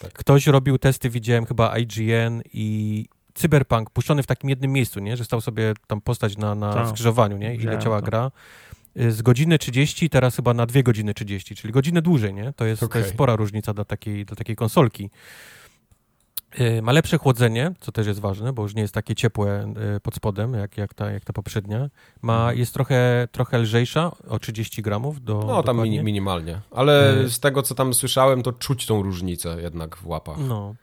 tak. 0.00 0.12
Ktoś 0.12 0.46
robił 0.46 0.78
testy, 0.78 1.10
widziałem 1.10 1.46
chyba 1.46 1.78
IGN 1.78 2.42
i 2.52 3.06
Cyberpunk 3.34 3.90
puszczony 3.90 4.22
w 4.22 4.26
takim 4.26 4.50
jednym 4.50 4.72
miejscu, 4.72 5.00
nie? 5.00 5.16
Że 5.16 5.24
stał 5.24 5.40
sobie 5.40 5.72
tam 5.86 6.00
postać 6.00 6.36
na, 6.36 6.54
na 6.54 6.74
Tak. 6.74 6.88
skrzyżowaniu, 6.88 7.36
nie? 7.36 7.54
I 7.54 7.58
leciała 7.58 8.00
to. 8.00 8.06
gra. 8.06 8.30
Y, 9.00 9.12
Z 9.12 9.22
godziny 9.22 9.58
30, 9.58 10.10
teraz 10.10 10.36
chyba 10.36 10.54
na 10.54 10.66
2 10.66 10.82
godziny 10.82 11.14
30, 11.14 11.54
czyli 11.54 11.72
godzinę 11.72 12.02
dłużej, 12.02 12.34
nie? 12.34 12.52
To 12.56 12.64
jest, 12.64 12.80
to 12.80 12.86
Okej. 12.86 13.02
jest 13.02 13.14
spora 13.14 13.36
różnica 13.36 13.74
dla 13.74 13.84
takiej, 13.84 14.24
dla 14.24 14.36
takiej 14.36 14.56
konsolki. 14.56 15.10
Y, 16.60 16.82
Ma 16.82 16.92
lepsze 16.92 17.18
chłodzenie, 17.18 17.72
co 17.80 17.92
też 17.92 18.06
jest 18.06 18.20
ważne, 18.20 18.52
bo 18.52 18.62
już 18.62 18.74
nie 18.74 18.82
jest 18.82 18.94
takie 18.94 19.14
ciepłe 19.14 19.74
y, 19.96 20.00
pod 20.00 20.14
spodem, 20.14 20.54
jak, 20.54 20.76
jak, 20.78 20.94
ta, 20.94 21.10
jak 21.10 21.24
ta 21.24 21.32
poprzednia. 21.32 21.88
Ma, 22.22 22.52
jest 22.52 22.74
trochę, 22.74 23.28
trochę 23.32 23.58
lżejsza, 23.58 24.12
o 24.28 24.38
30 24.38 24.82
gramów 24.82 25.24
do 25.24 25.34
Mhm. 25.34 25.52
No, 25.56 25.62
tam 25.62 25.82
minimalnie. 25.88 26.60
Ale 26.70 27.14
z 27.28 27.40
tego, 27.40 27.62
co 27.62 27.74
tam 27.74 27.94
słyszałem, 27.94 28.42
to 28.42 28.52
czuć 28.52 28.86
tą 28.86 29.02
różnicę 29.02 29.56
jednak 29.62 29.96
w 29.96 30.06
łapach. 30.06 30.38
No. 30.38 30.74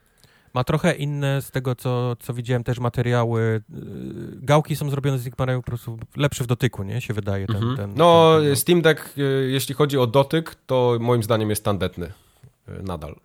Ma 0.54 0.64
trochę 0.64 0.93
inne, 0.95 1.41
z 1.41 1.52
tego 1.52 1.76
co, 1.76 2.16
co 2.20 2.34
widziałem, 2.34 2.64
też 2.64 2.80
materiały. 2.80 3.41
y, 3.41 3.62
Gałki 4.36 4.76
są 4.76 4.89
zrobione 4.89 5.20
z 5.20 5.26
nich 5.26 5.36
po 5.36 5.62
prostu 5.66 6.00
lepsze 6.18 6.43
w 6.43 6.47
dotyku, 6.47 6.84
nie? 6.84 7.02
Się 7.02 7.14
wydaje 7.14 7.47
ten. 7.47 7.56
Mhm. 7.56 7.78
ten 7.78 7.93
no, 7.95 8.36
ten, 8.38 8.45
ten, 8.47 8.56
Steam 8.56 8.82
Deck, 8.82 9.18
y, 9.18 9.50
jeśli 9.52 9.76
chodzi 9.76 9.97
o 9.97 10.08
dotyk, 10.08 10.56
to 10.66 10.97
moim 11.00 11.24
zdaniem 11.24 11.50
jest 11.50 11.64
tandetny. 11.64 12.06
Y, 12.70 12.84
Nadal. 12.84 13.16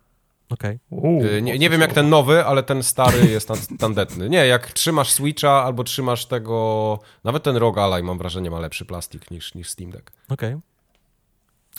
Okej. 0.49 0.79
Uuu, 0.89 1.23
Y, 1.25 1.41
Nie, 1.41 1.59
nie 1.59 1.69
wiem 1.69 1.81
jak 1.81 1.93
ten 1.93 2.09
nowy, 2.09 2.45
ale 2.45 2.63
ten 2.63 2.83
stary 2.83 3.25
jest 3.27 3.47
tan- 3.47 3.77
tandetny. 3.79 4.29
Nie, 4.29 4.47
jak 4.47 4.71
trzymasz 4.71 5.11
Switcha 5.11 5.63
albo 5.63 5.83
trzymasz 5.83 6.25
tego... 6.25 6.99
Nawet 7.23 7.43
ten 7.43 7.55
ROG 7.57 7.77
Ally, 7.77 8.03
mam 8.03 8.17
wrażenie, 8.17 8.51
ma 8.51 8.59
lepszy 8.59 8.85
plastik 8.85 9.31
niż, 9.31 9.55
niż 9.55 9.69
Steam 9.69 9.91
Deck. 9.91 10.11
Okej. 10.29 10.55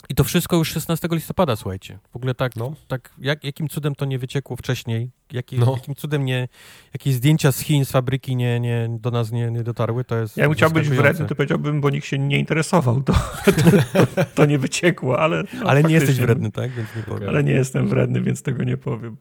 I 0.09 0.15
to 0.15 0.23
wszystko 0.23 0.55
już 0.55 0.69
16 0.71 1.07
listopada, 1.11 1.55
słuchajcie. 1.55 1.99
W 2.11 2.15
ogóle 2.15 2.33
tak, 2.35 2.55
No. 2.55 2.73
tak 2.87 3.13
jak, 3.17 3.43
jakim 3.43 3.67
cudem 3.69 3.95
to 3.95 4.05
nie 4.05 4.19
wyciekło 4.19 4.55
wcześniej? 4.55 5.09
Jaki, 5.31 5.59
No. 5.59 5.71
Jakim 5.73 5.95
cudem 5.95 6.25
nie, 6.25 6.47
jakieś 6.93 7.13
zdjęcia 7.13 7.51
z 7.51 7.59
Chin, 7.59 7.85
z 7.85 7.91
fabryki 7.91 8.35
nie, 8.35 8.59
nie, 8.59 8.87
do 8.99 9.11
nas 9.11 9.31
nie, 9.31 9.51
nie 9.51 9.63
dotarły? 9.63 10.03
To 10.03 10.17
jest 10.17 10.37
Ja 10.37 10.43
bym 10.45 10.53
chciał 10.53 10.71
być 10.71 10.89
wredny, 10.89 11.25
to 11.25 11.35
powiedziałbym, 11.35 11.81
bo 11.81 11.89
nikt 11.89 12.05
się 12.07 12.19
nie 12.19 12.39
interesował. 12.39 13.01
To, 13.03 13.13
to, 13.45 14.23
to 14.35 14.45
nie 14.45 14.59
wyciekło, 14.59 15.19
ale. 15.19 15.43
No, 15.53 15.69
Ale 15.69 15.83
nie 15.83 15.93
jesteś 15.93 16.09
faktycznie. 16.09 16.25
wredny, 16.25 16.51
tak? 16.51 16.71
Więc 16.71 16.89
nie 16.95 17.03
powiem. 17.03 17.29
Ale 17.29 17.43
nie 17.43 17.51
jestem 17.53 17.87
wredny, 17.87 18.21
więc 18.21 18.41
tego 18.41 18.63
nie 18.63 18.77
powiem. 18.77 19.17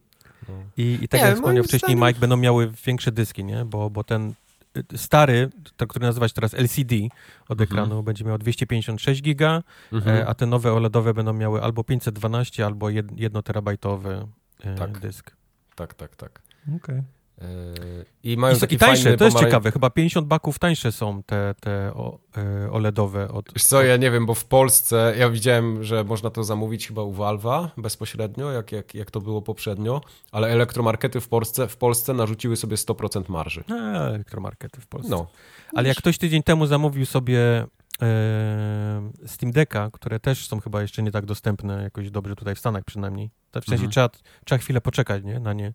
I, 0.77 0.99
i 1.03 1.09
tak 1.09 1.21
Nie, 1.21 1.27
jak 1.27 1.37
wspomniał 1.37 1.65
wcześniej 1.65 1.97
zdaniem- 1.97 2.09
Mike, 2.09 2.21
będą 2.21 2.37
miały 2.37 2.73
większe 2.87 3.13
dyski, 3.13 3.45
nie? 3.45 3.65
Bo, 3.65 3.91
bo 3.91 4.05
ten 4.05 4.35
stary, 4.97 5.49
to, 5.77 5.87
który 5.87 6.07
nazywa 6.07 6.29
się 6.29 6.35
teraz 6.35 6.55
LCD 6.55 6.95
od 7.49 7.61
Mhm. 7.61 7.63
ekranu, 7.69 8.03
będzie 8.03 8.25
miał 8.25 8.39
256 8.39 9.23
giga, 9.23 9.63
Mhm. 9.93 10.17
e, 10.17 10.27
a 10.27 10.35
te 10.35 10.47
nowe 10.47 10.73
OLEDowe 10.73 11.15
będą 11.15 11.33
miały 11.33 11.63
albo 11.63 11.85
512, 11.85 12.67
albo 12.67 12.91
1 12.91 13.43
terabajtowy 13.43 14.27
e, 14.65 14.75
Tak. 14.75 14.99
dysk. 14.99 15.31
Tak, 15.75 15.95
tak, 15.95 16.17
tak. 16.17 16.43
Okej. 16.77 16.97
Y, 16.99 17.03
I 18.25 18.37
mają 18.37 18.57
I, 18.57 18.61
taki 18.61 18.75
I 18.75 18.79
tańsze, 18.79 19.17
to 19.17 19.25
jest 19.25 19.37
pomaraj- 19.37 19.41
ciekawe, 19.41 19.73
chyba 19.73 19.91
50 19.91 20.27
baków 20.27 20.59
tańsze 20.59 20.93
są 20.93 21.23
te, 21.23 21.55
te 21.61 21.71
e, 22.37 22.71
OLEDowe 22.73 23.29
od... 23.29 23.53
Wiesz 23.55 23.65
co, 23.65 23.83
ja 23.83 23.97
nie 23.97 24.11
wiem, 24.11 24.27
bo 24.27 24.35
w 24.35 24.45
Polsce, 24.45 25.15
ja 25.19 25.31
widziałem, 25.31 25.85
że 25.85 26.05
można 26.05 26.31
to 26.31 26.45
zamówić 26.45 26.87
chyba 26.89 27.03
u 27.03 27.13
Valve'a 27.13 27.69
bezpośrednio, 27.77 28.53
jak, 28.53 28.73
jak, 28.73 28.95
jak 28.95 29.11
to 29.11 29.21
było 29.21 29.43
poprzednio, 29.43 30.01
ale 30.33 30.49
elektromarkety 30.49 31.21
w 31.21 31.29
Polsce, 31.29 31.69
w 31.69 31.77
Polsce 31.77 32.15
narzuciły 32.15 32.57
sobie 32.57 32.77
100% 32.77 33.31
marży. 33.31 33.65
A, 33.71 33.75
elektromarkety 34.09 34.81
w 34.81 34.87
Polsce. 34.87 35.11
No, 35.11 35.27
Ale 35.75 35.89
jak 35.89 35.97
ktoś 35.97 36.19
tydzień 36.19 36.43
temu 36.43 36.67
zamówił 36.67 37.07
sobie 37.07 37.67
e, 38.03 39.11
Steam 39.27 39.53
Decka, 39.53 39.91
które 39.93 40.21
też 40.21 40.49
są 40.49 40.61
chyba 40.61 40.83
jeszcze 40.83 41.03
nie 41.03 41.11
tak 41.11 41.27
dostępne 41.27 41.83
jakoś 41.83 42.11
dobrze 42.11 42.37
tutaj 42.37 42.55
w 42.55 42.59
Stanach 42.59 42.85
przynajmniej, 42.85 43.31
to 43.51 43.61
w 43.61 43.65
sensie 43.65 43.85
Mhm. 43.85 43.91
trzeba, 43.91 44.09
trzeba 44.45 44.59
chwilę 44.59 44.81
poczekać, 44.81 45.25
nie? 45.25 45.41
Na 45.41 45.53
nie. 45.53 45.73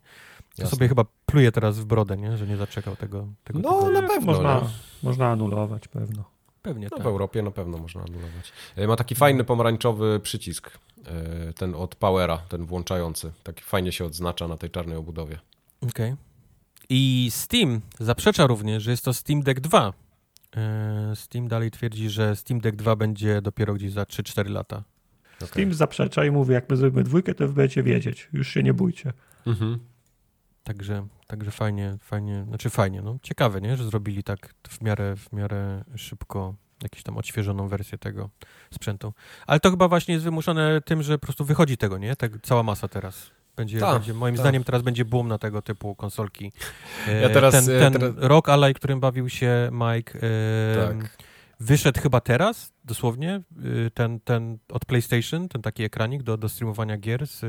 To 0.56 0.62
Jasne. 0.62 0.76
sobie 0.76 0.88
chyba 0.88 1.04
pluje 1.26 1.52
teraz 1.52 1.78
w 1.78 1.84
brodę, 1.84 2.16
nie? 2.16 2.36
Że 2.36 2.46
nie 2.46 2.56
zaczekał 2.56 2.96
tego. 2.96 3.26
tego 3.44 3.58
No, 3.58 3.80
tego. 3.80 3.90
na 3.90 4.08
pewno. 4.08 4.32
Można, 4.32 4.54
no. 4.54 4.70
można 5.02 5.28
anulować, 5.30 5.88
pewno. 5.88 6.24
Pewnie 6.62 6.88
No, 6.90 6.96
tak. 6.96 7.04
w 7.04 7.06
Europie 7.06 7.42
na 7.42 7.50
pewno 7.50 7.78
można 7.78 8.02
anulować. 8.02 8.52
E, 8.76 8.86
Ma 8.86 8.96
taki 8.96 9.14
fajny 9.14 9.44
pomarańczowy 9.44 10.20
przycisk, 10.20 10.70
e, 11.06 11.52
ten 11.52 11.74
od 11.74 11.94
Powera, 11.94 12.38
ten 12.38 12.66
włączający. 12.66 13.32
Taki 13.42 13.64
fajnie 13.64 13.92
się 13.92 14.04
odznacza 14.04 14.48
na 14.48 14.56
tej 14.56 14.70
czarnej 14.70 14.96
obudowie. 14.96 15.38
Okej. 15.90 16.14
I 16.88 17.28
Steam 17.30 17.80
zaprzecza 18.00 18.46
również, 18.46 18.82
że 18.82 18.90
jest 18.90 19.04
to 19.04 19.12
Steam 19.14 19.42
Deck 19.42 19.60
2. 19.60 19.92
E, 20.56 21.12
Steam 21.16 21.48
dalej 21.48 21.70
twierdzi, 21.70 22.10
że 22.10 22.36
Steam 22.36 22.60
Deck 22.60 22.76
2 22.76 22.96
będzie 22.96 23.42
dopiero 23.42 23.74
gdzieś 23.74 23.92
za 23.92 24.02
3-4 24.02 24.50
lata. 24.50 24.82
Okay. 25.36 25.48
Steam 25.48 25.74
zaprzecza 25.74 26.24
i 26.24 26.30
mówi, 26.30 26.52
jak 26.52 26.70
my 26.70 26.76
zrobimy 26.76 27.02
dwójkę, 27.04 27.34
to 27.34 27.48
wy 27.48 27.54
będziecie 27.54 27.82
wiedzieć. 27.82 28.28
Już 28.32 28.48
się 28.48 28.62
nie 28.62 28.74
bójcie. 28.74 29.12
Mhm. 29.46 29.78
Także, 30.64 31.06
także 31.26 31.50
fajnie, 31.50 31.96
fajnie, 32.00 32.44
znaczy 32.48 32.70
fajnie, 32.70 33.02
no 33.02 33.16
ciekawe, 33.22 33.60
nie, 33.60 33.76
że 33.76 33.84
zrobili 33.84 34.22
tak 34.24 34.54
w 34.68 34.80
miarę, 34.80 35.16
w 35.16 35.32
miarę 35.32 35.84
szybko 35.96 36.54
jakąś 36.82 37.02
tam 37.02 37.18
odświeżoną 37.18 37.68
wersję 37.68 37.98
tego 37.98 38.30
sprzętu. 38.74 39.12
Ale 39.46 39.60
to 39.60 39.70
chyba 39.70 39.88
właśnie 39.88 40.14
jest 40.14 40.24
wymuszone 40.24 40.80
tym, 40.80 41.02
że 41.02 41.18
po 41.18 41.26
prostu 41.26 41.44
wychodzi 41.44 41.76
tego, 41.76 41.98
nie? 41.98 42.16
Tak 42.16 42.32
cała 42.42 42.62
masa 42.62 42.88
teraz. 42.88 43.30
Będzie, 43.56 43.80
Tak, 43.80 43.92
będzie 43.94 44.14
moim 44.14 44.34
tak. 44.34 44.40
zdaniem 44.40 44.64
teraz 44.64 44.82
będzie 44.82 45.04
boom 45.04 45.28
na 45.28 45.38
tego 45.38 45.62
typu 45.62 45.94
konsolki. 45.94 46.52
E, 47.08 47.20
Ja 47.20 47.28
teraz, 47.28 47.54
ten, 47.54 47.76
e, 47.76 47.78
ten 47.80 47.92
teraz- 47.92 48.12
Rock 48.16 48.48
Ally, 48.48 48.74
którym 48.74 49.00
bawił 49.00 49.28
się 49.28 49.70
Mike, 49.72 50.18
e, 50.18 50.86
Tak. 50.86 51.16
Wyszedł 51.62 52.00
chyba 52.00 52.20
teraz, 52.20 52.72
dosłownie, 52.84 53.42
y, 53.86 53.90
ten, 53.94 54.20
ten 54.20 54.58
od 54.72 54.84
PlayStation, 54.84 55.48
ten 55.48 55.62
taki 55.62 55.82
ekranik 55.82 56.22
do, 56.22 56.36
do 56.36 56.48
streamowania 56.48 56.98
gier 56.98 57.26
z, 57.26 57.40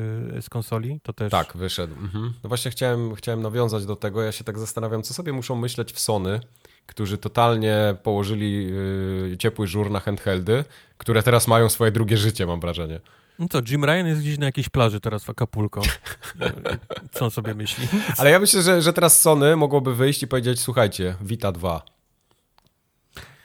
z 0.45 0.49
konsoli, 0.49 0.99
to 1.03 1.14
też... 1.14 1.32
Tak, 1.32 1.57
wyszedł. 1.57 1.93
Mhm. 1.93 2.34
No 2.43 2.47
właśnie 2.47 2.72
chciałem, 2.72 3.16
chciałem 3.16 3.41
nawiązać 3.41 3.86
do 3.86 3.95
tego. 3.95 4.22
Ja 4.22 4.32
się 4.32 4.43
tak 4.43 4.59
zastanawiam, 4.59 5.03
co 5.03 5.14
sobie 5.14 5.34
muszą 5.34 5.55
myśleć 5.55 5.93
w 5.93 5.99
Sony, 5.99 6.39
którzy 6.86 7.18
totalnie 7.18 7.95
położyli 8.03 8.66
yy, 8.66 9.38
ciepły 9.39 9.68
żur 9.68 9.91
na 9.91 9.99
handheldy, 9.99 10.64
które 10.97 11.24
teraz 11.24 11.47
mają 11.47 11.70
swoje 11.70 11.91
drugie 11.91 12.18
życie, 12.18 12.45
mam 12.45 12.59
wrażenie. 12.59 12.99
No 13.39 13.47
co, 13.47 13.61
Jim 13.70 13.86
Ryan 13.86 14.07
jest 14.07 14.22
gdzieś 14.22 14.38
na 14.38 14.45
jakiejś 14.45 14.70
plaży 14.70 14.99
teraz 14.99 15.24
w 15.24 15.30
Acapulco. 15.30 15.82
Co 17.14 17.26
on 17.26 17.32
sobie 17.32 17.55
myśli? 17.55 17.88
Ale 18.18 18.30
ja 18.32 18.39
myślę, 18.39 18.61
że, 18.61 18.82
że 18.82 18.93
teraz 18.93 19.22
Sony 19.22 19.55
mogłoby 19.55 19.95
wyjść 19.95 20.24
i 20.24 20.28
powiedzieć, 20.28 20.59
słuchajcie, 20.59 21.16
Vita 21.22 21.51
2. 21.51 21.93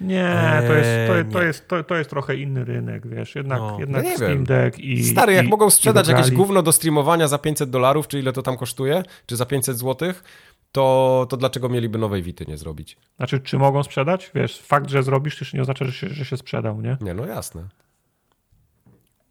Nie, 0.00 0.62
to 0.66 0.72
jest, 0.74 0.90
to, 1.08 1.18
Eee, 1.18 1.24
to 1.32 1.40
nie. 1.40 1.46
jest, 1.46 1.68
to, 1.68 1.84
to 1.84 1.96
jest 1.96 2.10
trochę 2.10 2.36
inny 2.36 2.64
rynek, 2.64 3.06
wiesz. 3.06 3.34
Jednak, 3.34 3.58
No. 3.58 3.76
jednak 3.80 4.02
No 4.02 4.10
nie 4.10 4.16
Steam. 4.16 4.44
Deck 4.44 4.78
i. 4.78 5.04
Stary, 5.04 5.32
jak 5.32 5.46
i, 5.46 5.48
mogą 5.48 5.70
sprzedać 5.70 6.08
jakieś 6.08 6.30
gówno 6.30 6.62
do 6.62 6.72
streamowania 6.72 7.28
za 7.28 7.38
500 7.38 7.70
dolarów, 7.70 8.08
czy 8.08 8.18
ile 8.18 8.32
to 8.32 8.42
tam 8.42 8.56
kosztuje, 8.56 9.02
czy 9.26 9.36
za 9.36 9.46
500 9.46 9.78
złotych, 9.78 10.24
to, 10.72 11.26
to 11.30 11.36
dlaczego 11.36 11.68
mieliby 11.68 11.98
nowej 11.98 12.22
Wity 12.22 12.44
nie 12.48 12.56
zrobić? 12.56 12.96
Znaczy, 13.16 13.40
czy 13.40 13.58
mogą 13.58 13.82
sprzedać? 13.82 14.30
Wiesz, 14.34 14.60
fakt, 14.60 14.90
że 14.90 15.02
zrobisz, 15.02 15.38
też 15.38 15.54
nie 15.54 15.60
oznacza, 15.62 15.84
że 15.84 15.92
się, 15.92 16.08
że 16.08 16.24
się 16.24 16.36
sprzedał, 16.36 16.80
nie? 16.80 16.96
Nie, 17.00 17.14
no 17.14 17.26
jasne. 17.26 17.62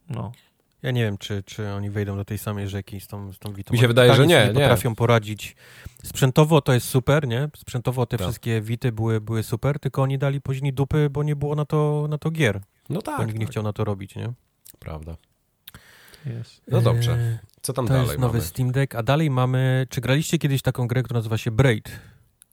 No. 0.10 0.32
Ja 0.84 0.92
nie 0.92 1.04
wiem, 1.04 1.18
czy, 1.18 1.44
czy 1.44 1.70
oni 1.70 1.90
wejdą 1.90 2.18
do 2.18 2.26
tej 2.26 2.38
samej 2.38 2.68
rzeki 2.68 3.00
z 3.00 3.08
tą, 3.08 3.34
z 3.34 3.40
tą 3.40 3.54
Witą. 3.54 3.74
Mi 3.74 3.80
się 3.80 3.88
wydaje, 3.88 4.10
totalnie 4.12 4.36
że 4.36 4.42
nie, 4.48 4.48
nie. 4.54 4.60
potrafią 4.60 4.96
poradzić. 4.96 5.56
Sprzętowo 6.04 6.62
to 6.62 6.74
jest 6.74 6.88
super, 6.88 7.28
nie? 7.28 7.50
Sprzętowo 7.58 8.06
te 8.06 8.18
Tak. 8.18 8.28
wszystkie 8.28 8.62
Wity 8.62 8.92
były, 8.92 9.22
były 9.22 9.44
super, 9.44 9.80
tylko 9.80 10.02
oni 10.02 10.18
dali 10.18 10.42
później 10.42 10.74
dupy, 10.74 11.10
bo 11.10 11.24
nie 11.24 11.36
było 11.36 11.56
na 11.56 11.66
to, 11.66 12.06
na 12.10 12.18
to 12.18 12.32
gier. 12.32 12.62
No 12.90 12.96
bo 12.96 13.02
tak, 13.02 13.28
nikt 13.28 13.40
nie 13.40 13.46
tak, 13.46 13.52
chciał 13.52 13.64
na 13.64 13.74
to 13.74 13.84
robić, 13.84 14.16
nie? 14.16 14.34
prawda. 14.80 15.16
Jest. 16.26 16.62
No 16.68 16.82
dobrze. 16.82 17.12
Eee, 17.12 17.38
Co 17.62 17.74
tam 17.74 17.88
To 17.88 17.94
dalej 17.94 18.08
jest 18.08 18.20
nowy 18.20 18.38
mamy? 18.38 18.48
Steam 18.48 18.72
Deck, 18.72 18.96
a 18.96 19.04
dalej 19.04 19.30
mamy... 19.30 19.88
Czy 19.90 20.02
graliście 20.02 20.38
kiedyś 20.38 20.62
taką 20.62 20.88
grę, 20.88 21.04
która 21.04 21.18
nazywa 21.18 21.38
się 21.38 21.52
Braid? 21.52 22.00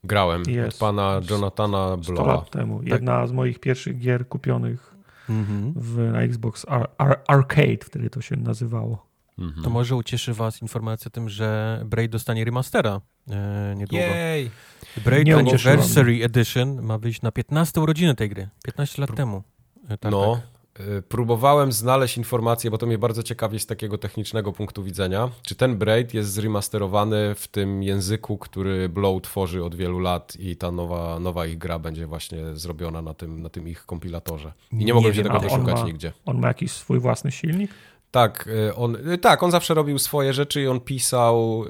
Grałem 0.04 0.42
Jest. 0.46 0.68
od 0.76 0.80
pana 0.80 1.20
Jonathana 1.30 1.96
100 2.02 2.12
Blowa. 2.12 2.34
lat 2.34 2.50
temu. 2.50 2.80
Jedna 2.82 3.26
z 3.26 3.32
moich 3.32 3.58
pierwszych 3.60 3.98
gier 3.98 4.28
kupionych 4.28 4.93
Mhm. 5.28 5.72
w, 5.76 5.98
na 6.12 6.22
Xbox 6.22 6.66
Ar 6.68 6.90
Ar 6.98 7.20
Arcade, 7.28 7.84
wtedy 7.84 8.10
to 8.10 8.20
się 8.20 8.36
nazywało. 8.36 9.06
Mhm. 9.38 9.64
To 9.64 9.70
może 9.70 9.96
ucieszy 9.96 10.34
was 10.34 10.62
informacja 10.62 11.08
o 11.08 11.10
tym, 11.10 11.28
że 11.28 11.80
Braid 11.84 12.12
dostanie 12.12 12.44
remastera 12.44 13.00
e, 13.30 13.74
niedługo. 13.76 14.04
Jej! 14.04 14.50
Braid 15.04 15.28
Anniversary 15.28 16.24
Edition 16.24 16.82
ma 16.82 16.98
wyjść 16.98 17.22
na 17.22 17.32
15 17.32 17.80
urodziny 17.80 18.14
tej 18.14 18.28
gry. 18.28 18.48
15 18.64 19.02
lat 19.02 19.16
temu. 19.16 19.42
E, 19.88 19.98
tak, 19.98 20.12
no, 20.12 20.34
tak. 20.36 20.53
Y, 20.80 21.02
próbowałem 21.02 21.72
znaleźć 21.72 22.18
informacje, 22.18 22.70
bo 22.70 22.78
to 22.78 22.86
mnie 22.86 22.98
bardzo 22.98 23.22
ciekawi 23.22 23.60
z 23.60 23.66
takiego 23.66 23.98
technicznego 23.98 24.52
punktu 24.52 24.82
widzenia. 24.82 25.30
Czy 25.42 25.54
ten 25.54 25.76
Braid 25.76 26.14
jest 26.14 26.32
zremasterowany 26.32 27.34
w 27.34 27.48
tym 27.48 27.82
języku, 27.82 28.38
który 28.38 28.88
Blow 28.88 29.22
tworzy 29.22 29.64
od 29.64 29.74
wielu 29.74 29.98
lat 29.98 30.36
i 30.38 30.56
ta 30.56 30.70
nowa, 30.70 31.18
nowa 31.20 31.46
ich 31.46 31.58
gra 31.58 31.78
będzie 31.78 32.06
właśnie 32.06 32.38
zrobiona 32.54 33.02
na 33.02 33.14
tym, 33.14 33.42
na 33.42 33.48
tym 33.48 33.68
ich 33.68 33.86
kompilatorze. 33.86 34.52
I 34.72 34.76
nie, 34.76 34.84
Nie 34.84 34.94
mogłem 34.94 35.14
się 35.14 35.22
tego 35.22 35.40
doszukać 35.40 35.80
ma- 35.80 35.86
nigdzie. 35.86 36.12
On 36.26 36.38
ma 36.40 36.48
jakiś 36.48 36.72
swój 36.72 37.00
własny 37.00 37.32
silnik? 37.32 37.70
Tak, 38.10 38.46
y, 38.46 38.74
on, 38.74 38.96
y, 39.12 39.18
tak, 39.18 39.42
on 39.42 39.50
zawsze 39.50 39.74
robił 39.74 39.98
swoje 39.98 40.32
rzeczy 40.32 40.62
i 40.62 40.66
on 40.66 40.80
pisał, 40.80 41.64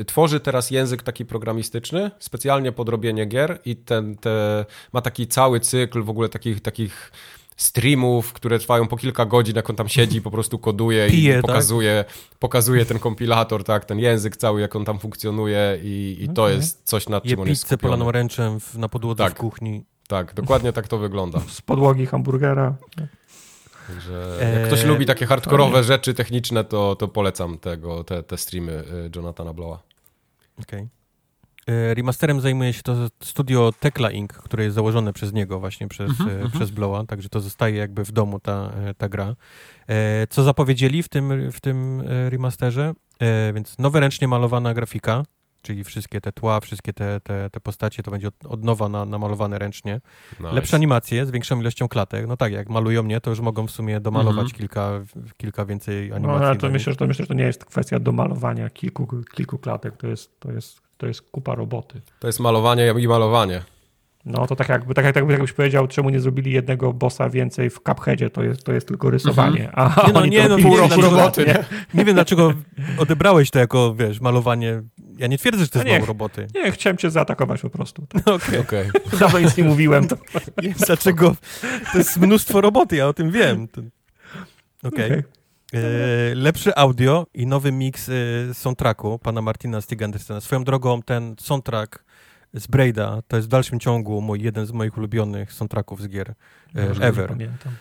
y, 0.00 0.04
tworzy 0.04 0.40
teraz 0.40 0.70
język 0.70 1.02
taki 1.02 1.24
programistyczny, 1.24 2.10
specjalnie 2.18 2.72
pod 2.72 2.88
robienie 2.88 3.26
gier 3.26 3.58
i 3.64 3.76
ten, 3.76 4.16
te, 4.16 4.64
ma 4.92 5.00
taki 5.00 5.26
cały 5.26 5.60
cykl 5.60 6.02
w 6.02 6.10
ogóle 6.10 6.28
takich, 6.28 6.60
takich 6.60 7.12
streamów, 7.56 8.32
które 8.32 8.58
trwają 8.58 8.88
po 8.88 8.96
kilka 8.96 9.26
godzin, 9.26 9.56
jak 9.56 9.70
on 9.70 9.76
tam 9.76 9.88
siedzi, 9.88 10.22
po 10.22 10.30
prostu 10.30 10.58
koduje 10.58 11.06
Pije, 11.10 11.32
i 11.32 11.34
tak? 11.34 11.42
pokazuje, 11.42 12.04
pokazuje 12.38 12.84
ten 12.84 12.98
kompilator, 12.98 13.64
tak, 13.64 13.84
ten 13.84 13.98
język 13.98 14.36
cały, 14.36 14.60
jak 14.60 14.76
on 14.76 14.84
tam 14.84 14.98
funkcjonuje 14.98 15.78
i, 15.82 16.16
i 16.20 16.28
to 16.28 16.48
jest 16.48 16.80
coś, 16.84 17.08
nad 17.08 17.24
Je 17.24 17.30
czym 17.30 17.40
on 17.40 17.48
jest 17.48 17.62
pizzę 17.62 17.68
skupiony. 17.76 17.90
polaną 17.96 18.12
ręczem 18.12 18.60
w, 18.60 18.78
na 18.78 18.88
podłodze 18.88 19.24
Tak. 19.24 19.34
w 19.34 19.36
kuchni. 19.36 19.84
Tak, 20.08 20.34
dokładnie 20.34 20.72
tak 20.72 20.88
to 20.88 20.98
wygląda. 20.98 21.40
Z 21.48 21.60
podłogi 21.60 22.06
hamburgera? 22.06 22.74
Także 23.88 24.38
Eee, 24.42 24.54
jak 24.54 24.66
ktoś 24.66 24.84
lubi 24.84 25.06
takie 25.06 25.26
hardkorowe 25.26 25.84
rzeczy 25.84 26.14
techniczne, 26.14 26.64
to, 26.64 26.96
to 26.96 27.08
polecam 27.08 27.58
tego, 27.58 28.04
te, 28.04 28.22
te 28.22 28.38
streamy 28.38 28.72
y, 28.72 29.10
Jonathana 29.16 29.52
Blowa. 29.52 29.82
Okej. 30.62 30.80
E, 30.80 30.88
Remasterem 31.66 32.40
zajmuje 32.40 32.72
się 32.72 32.82
to 32.82 32.96
studio 33.22 33.72
Tekla 33.80 34.10
Inc., 34.10 34.32
które 34.32 34.64
jest 34.64 34.74
założone 34.74 35.12
przez 35.12 35.32
niego 35.32 35.60
właśnie, 35.60 35.88
przez, 35.88 36.10
Mhm, 36.10 36.28
e, 36.30 36.32
mhm. 36.32 36.50
przez 36.50 36.70
Blowa, 36.70 37.04
także 37.06 37.28
to 37.28 37.40
zostaje 37.40 37.76
jakby 37.76 38.04
w 38.04 38.12
domu 38.12 38.40
ta, 38.40 38.72
e, 38.86 38.94
ta 38.94 39.08
gra. 39.08 39.36
E, 39.88 40.26
Co 40.26 40.42
zapowiedzieli 40.42 41.02
w 41.02 41.08
tym, 41.08 41.50
w 41.52 41.60
tym 41.60 42.02
e, 42.08 42.30
remasterze? 42.30 42.92
E, 43.20 43.52
Więc 43.52 43.78
nowe 43.78 44.00
ręcznie 44.00 44.28
malowana 44.28 44.74
grafika, 44.74 45.22
czyli 45.62 45.84
wszystkie 45.84 46.20
te 46.20 46.32
tła, 46.32 46.60
wszystkie 46.60 46.92
te, 46.92 47.20
te, 47.20 47.50
te 47.50 47.60
postacie, 47.60 48.02
to 48.02 48.10
będzie 48.10 48.28
od, 48.28 48.34
od 48.46 48.64
nowa 48.64 48.88
na, 48.88 49.04
namalowane 49.04 49.58
ręcznie. 49.58 50.00
Nice. 50.40 50.52
Lepsze 50.52 50.76
animacje 50.76 51.26
z 51.26 51.30
większą 51.30 51.60
ilością 51.60 51.88
klatek. 51.88 52.26
No 52.26 52.36
tak, 52.36 52.52
jak 52.52 52.68
malują 52.70 53.02
mnie, 53.02 53.20
to 53.20 53.30
już 53.30 53.40
mogą 53.40 53.66
w 53.66 53.70
sumie 53.70 54.00
domalować 54.00 54.44
Mhm. 54.44 54.58
kilka, 54.58 54.90
kilka 55.36 55.64
więcej 55.66 56.08
No, 56.10 56.16
animacji. 56.16 56.44
ale 56.46 56.54
do 56.54 56.60
to 56.60 56.66
nich. 56.66 56.72
myślę, 56.72 56.92
że 56.92 56.96
to 56.96 57.06
myślę, 57.06 57.22
że 57.22 57.26
to 57.28 57.34
nie 57.34 57.44
jest 57.44 57.64
kwestia 57.64 57.98
domalowania 58.00 58.70
kilku, 58.70 59.06
kilku 59.34 59.58
klatek. 59.58 59.96
To 59.96 60.06
jest, 60.06 60.40
to, 60.40 60.52
jest, 60.52 60.83
to 61.04 61.08
jest 61.08 61.22
kupa 61.22 61.54
roboty. 61.54 62.00
To 62.18 62.26
jest 62.26 62.40
malowanie 62.40 62.94
i 62.98 63.08
malowanie. 63.08 63.62
No 64.24 64.46
to 64.46 64.56
tak 64.56 64.68
jakby, 64.68 64.94
tak, 64.94 65.04
jak- 65.04 65.14
tak 65.14 65.30
jakbyś 65.30 65.52
powiedział, 65.52 65.86
czemu 65.88 66.10
nie 66.10 66.20
zrobili 66.20 66.52
jednego 66.52 66.92
bossa 66.92 67.30
więcej 67.30 67.70
w 67.70 67.80
Cupheadzie, 67.80 68.30
to 68.30 68.42
jest, 68.42 68.64
to 68.64 68.72
jest 68.72 68.88
tylko 68.88 69.10
rysowanie. 69.10 69.70
A 69.72 70.04
Nie 70.06 70.12
no, 70.12 70.20
oni 70.20 70.30
nie, 70.30 70.42
to 70.48 70.56
no, 70.56 70.62
pół 70.62 70.76
roku 70.76 71.00
roboty, 71.00 71.44
nie? 71.46 71.64
Nie 71.94 72.04
wiem, 72.04 72.14
dlaczego 72.14 72.52
odebrałeś 72.98 73.50
to 73.50 73.58
jako, 73.58 73.94
wiesz, 73.94 74.20
malowanie. 74.20 74.82
Ja 75.18 75.26
nie 75.26 75.38
twierdzę, 75.38 75.60
że 75.64 75.68
to 75.68 75.78
jest 75.78 75.86
No 75.86 75.92
nie. 75.92 75.98
mało 75.98 76.06
roboty. 76.06 76.46
Nie, 76.54 76.72
chciałem 76.72 76.96
cię 76.96 77.10
zaatakować 77.10 77.60
po 77.60 77.70
prostu. 77.70 78.06
No, 78.26 78.34
Okej. 78.34 78.58
Okej. 78.58 78.90
Dawno 79.20 79.38
nic 79.38 79.56
nie 79.56 79.64
mówiłem. 79.64 80.08
To... 80.08 80.16
Dlaczego. 80.86 81.36
To 81.92 81.98
jest 81.98 82.16
mnóstwo 82.16 82.60
roboty, 82.60 82.96
ja 82.96 83.08
o 83.08 83.12
tym 83.12 83.30
wiem. 83.30 83.68
To... 83.68 83.80
Okej. 84.88 85.06
Okej. 85.06 85.22
E, 85.74 86.34
Lepszy 86.34 86.74
audio 86.76 87.26
i 87.34 87.46
nowy 87.46 87.72
mix 87.72 88.08
e, 88.08 88.12
soundtracku 88.54 89.18
pana 89.18 89.42
Martina 89.42 89.80
Stiga 89.80 90.04
Andersena. 90.06 90.40
Swoją 90.40 90.64
drogą 90.64 91.02
ten 91.02 91.34
soundtrack 91.40 92.04
z 92.54 92.66
Braida 92.66 93.22
to 93.28 93.36
jest 93.36 93.48
w 93.48 93.50
dalszym 93.50 93.80
ciągu 93.80 94.20
mój, 94.20 94.42
jeden 94.42 94.66
z 94.66 94.72
moich 94.72 94.98
ulubionych 94.98 95.52
soundtracków 95.52 96.02
z 96.02 96.08
gier 96.08 96.34
Może 96.88 97.04
ever. 97.04 97.28
Pamiętam. 97.28 97.72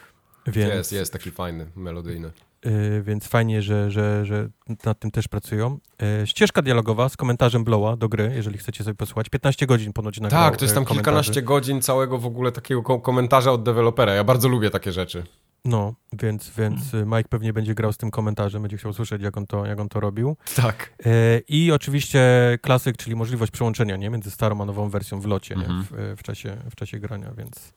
Więc, 0.48 0.74
Jest, 0.74 0.92
jest 0.92 1.14
taki 1.14 1.32
fajny, 1.32 1.66
melodyjny. 1.76 2.32
e, 2.66 3.02
więc 3.02 3.28
fajnie, 3.28 3.62
że, 3.62 3.92
że, 3.92 4.26
że 4.26 4.50
nad 4.86 5.00
tym 5.00 5.12
też 5.12 5.28
pracują. 5.28 5.78
Ścieżka 6.26 6.62
dialogowa 6.62 7.10
z 7.10 7.18
komentarzem 7.18 7.64
Blowa 7.64 7.96
do 7.98 8.10
gry, 8.10 8.32
jeżeli 8.36 8.58
chcecie 8.58 8.84
sobie 8.84 8.96
posłuchać. 8.96 9.30
15 9.30 9.66
godzin 9.68 9.94
ponoć 9.94 10.20
nagrał 10.20 10.42
Tak, 10.44 10.58
to 10.58 10.66
jest 10.66 10.76
tam 10.76 10.86
komentarzy. 10.86 11.04
kilkanaście 11.06 11.42
godzin 11.42 11.82
całego 11.82 12.18
w 12.18 12.26
ogóle 12.26 12.52
takiego 12.52 12.84
ko- 12.84 13.00
komentarza 13.00 13.52
od 13.52 13.64
dewelopera. 13.64 14.14
Ja 14.14 14.24
bardzo 14.24 14.48
lubię 14.50 14.70
takie 14.70 14.92
rzeczy. 14.92 15.24
No, 15.66 15.94
więc, 16.14 16.52
więc 16.58 16.94
y, 16.94 17.06
Mike 17.06 17.30
pewnie 17.30 17.54
będzie 17.54 17.76
grał 17.76 17.94
z 17.94 17.98
tym 17.98 18.12
komentarzem, 18.12 18.62
będzie 18.62 18.78
chciał 18.78 18.94
słyszeć, 18.94 19.22
jak 19.22 19.38
on 19.38 19.48
to, 19.48 19.66
jak 19.66 19.80
on 19.80 19.90
to 19.90 20.00
robił. 20.00 20.38
Tak. 20.56 20.94
E, 21.06 21.40
I 21.48 21.72
oczywiście 21.72 22.22
klasyk, 22.62 22.98
czyli 22.98 23.16
możliwość 23.16 23.52
przełączenia 23.52 23.96
nie? 23.96 24.10
między 24.10 24.32
starą 24.32 24.62
a 24.62 24.66
nową 24.66 24.90
wersją 24.90 25.20
w 25.20 25.26
locie? 25.26 25.56
Mhm. 25.56 25.84
W, 25.84 25.94
e, 25.94 26.16
w, 26.16 26.24
czasie, 26.24 26.58
w 26.72 26.76
czasie 26.76 27.00
grania, 27.00 27.32
więc, 27.38 27.74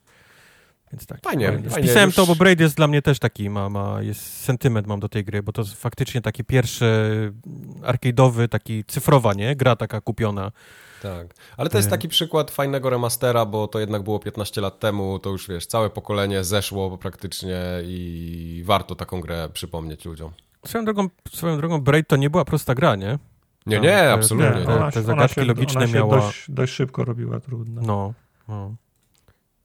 więc 0.93 1.07
tak. 1.07 1.21
Fajnie, 1.23 1.47
fajnie, 1.47 1.71
Wpisałem 1.71 2.09
już- 2.09 2.17
to, 2.17 2.27
bo 2.27 2.35
Braid 2.35 2.61
jest 2.61 2.77
dla 2.77 2.87
mnie 2.87 3.03
też 3.03 3.19
taki, 3.19 3.51
ma, 3.51 3.71
ma, 3.71 4.03
jest 4.03 4.41
sentyment 4.45 4.87
mam 4.87 5.01
do 5.01 5.09
tej 5.09 5.25
gry, 5.25 5.43
bo 5.43 5.53
to 5.53 5.63
jest 5.63 5.75
faktycznie 5.75 6.21
taki 6.21 6.45
pierwszy 6.45 6.87
arcade'owy, 7.83 8.49
taki 8.49 8.85
cyfrowa, 8.85 9.35
nie? 9.35 9.57
Gra 9.57 9.77
taka 9.77 10.01
kupiona. 10.01 10.53
Tak. 11.03 11.35
Ale 11.57 11.71
to 11.71 11.77
jest 11.79 11.89
E. 11.89 11.91
taki 11.91 12.09
przykład 12.09 12.51
fajnego 12.51 12.91
remastera, 12.91 13.45
bo 13.47 13.69
to 13.69 13.79
jednak 13.81 14.03
było 14.03 14.19
15 14.19 14.61
lat 14.61 14.81
temu, 14.81 15.19
to 15.19 15.31
już 15.31 15.49
wiesz, 15.49 15.67
całe 15.67 15.91
pokolenie 15.91 16.45
zeszło 16.45 16.99
praktycznie 16.99 17.61
i 17.85 18.63
warto 18.67 18.95
taką 18.95 19.21
grę 19.21 19.49
przypomnieć 19.53 20.05
ludziom. 20.05 20.33
Swoją 20.67 20.85
drogą, 20.85 21.09
swoją 21.33 21.57
drogą 21.57 21.81
Braid 21.81 22.09
to 22.09 22.17
nie 22.17 22.31
była 22.31 22.45
prosta 22.45 22.75
gra, 22.75 22.97
nie? 22.97 23.19
Nie, 23.67 23.81
nie, 23.81 24.11
absolutnie. 24.13 24.61
nie, 24.61 24.67
Nie, 24.67 24.75
ona, 24.75 24.91
te 24.91 25.03
zagadki 25.03 25.41
ona 25.41 25.45
się, 25.45 25.45
logiczne 25.45 25.79
ona 25.81 25.87
się 25.87 25.95
miała- 25.95 26.17
dość, 26.21 26.51
dość 26.51 26.73
szybko 26.73 27.05
robiła 27.05 27.41
trudno. 27.41 27.83
No, 27.83 28.13
no. 28.49 28.75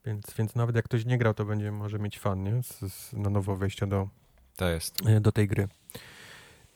Więc, 0.06 0.26
więc 0.38 0.56
nawet 0.56 0.76
jak 0.76 0.86
ktoś 0.86 1.06
nie 1.06 1.18
grał, 1.18 1.34
to 1.34 1.46
będzie 1.46 1.72
może 1.72 2.00
mieć 2.00 2.20
fan, 2.20 2.44
nie? 2.44 2.64
Z, 2.64 2.94
z, 2.94 3.14
na 3.14 3.30
nowo 3.30 3.56
wejścia 3.56 3.88
do, 3.88 4.08
To 4.58 4.70
jest. 4.70 4.96
e, 5.08 5.20
do 5.20 5.32
tej 5.32 5.48
gry. 5.48 5.68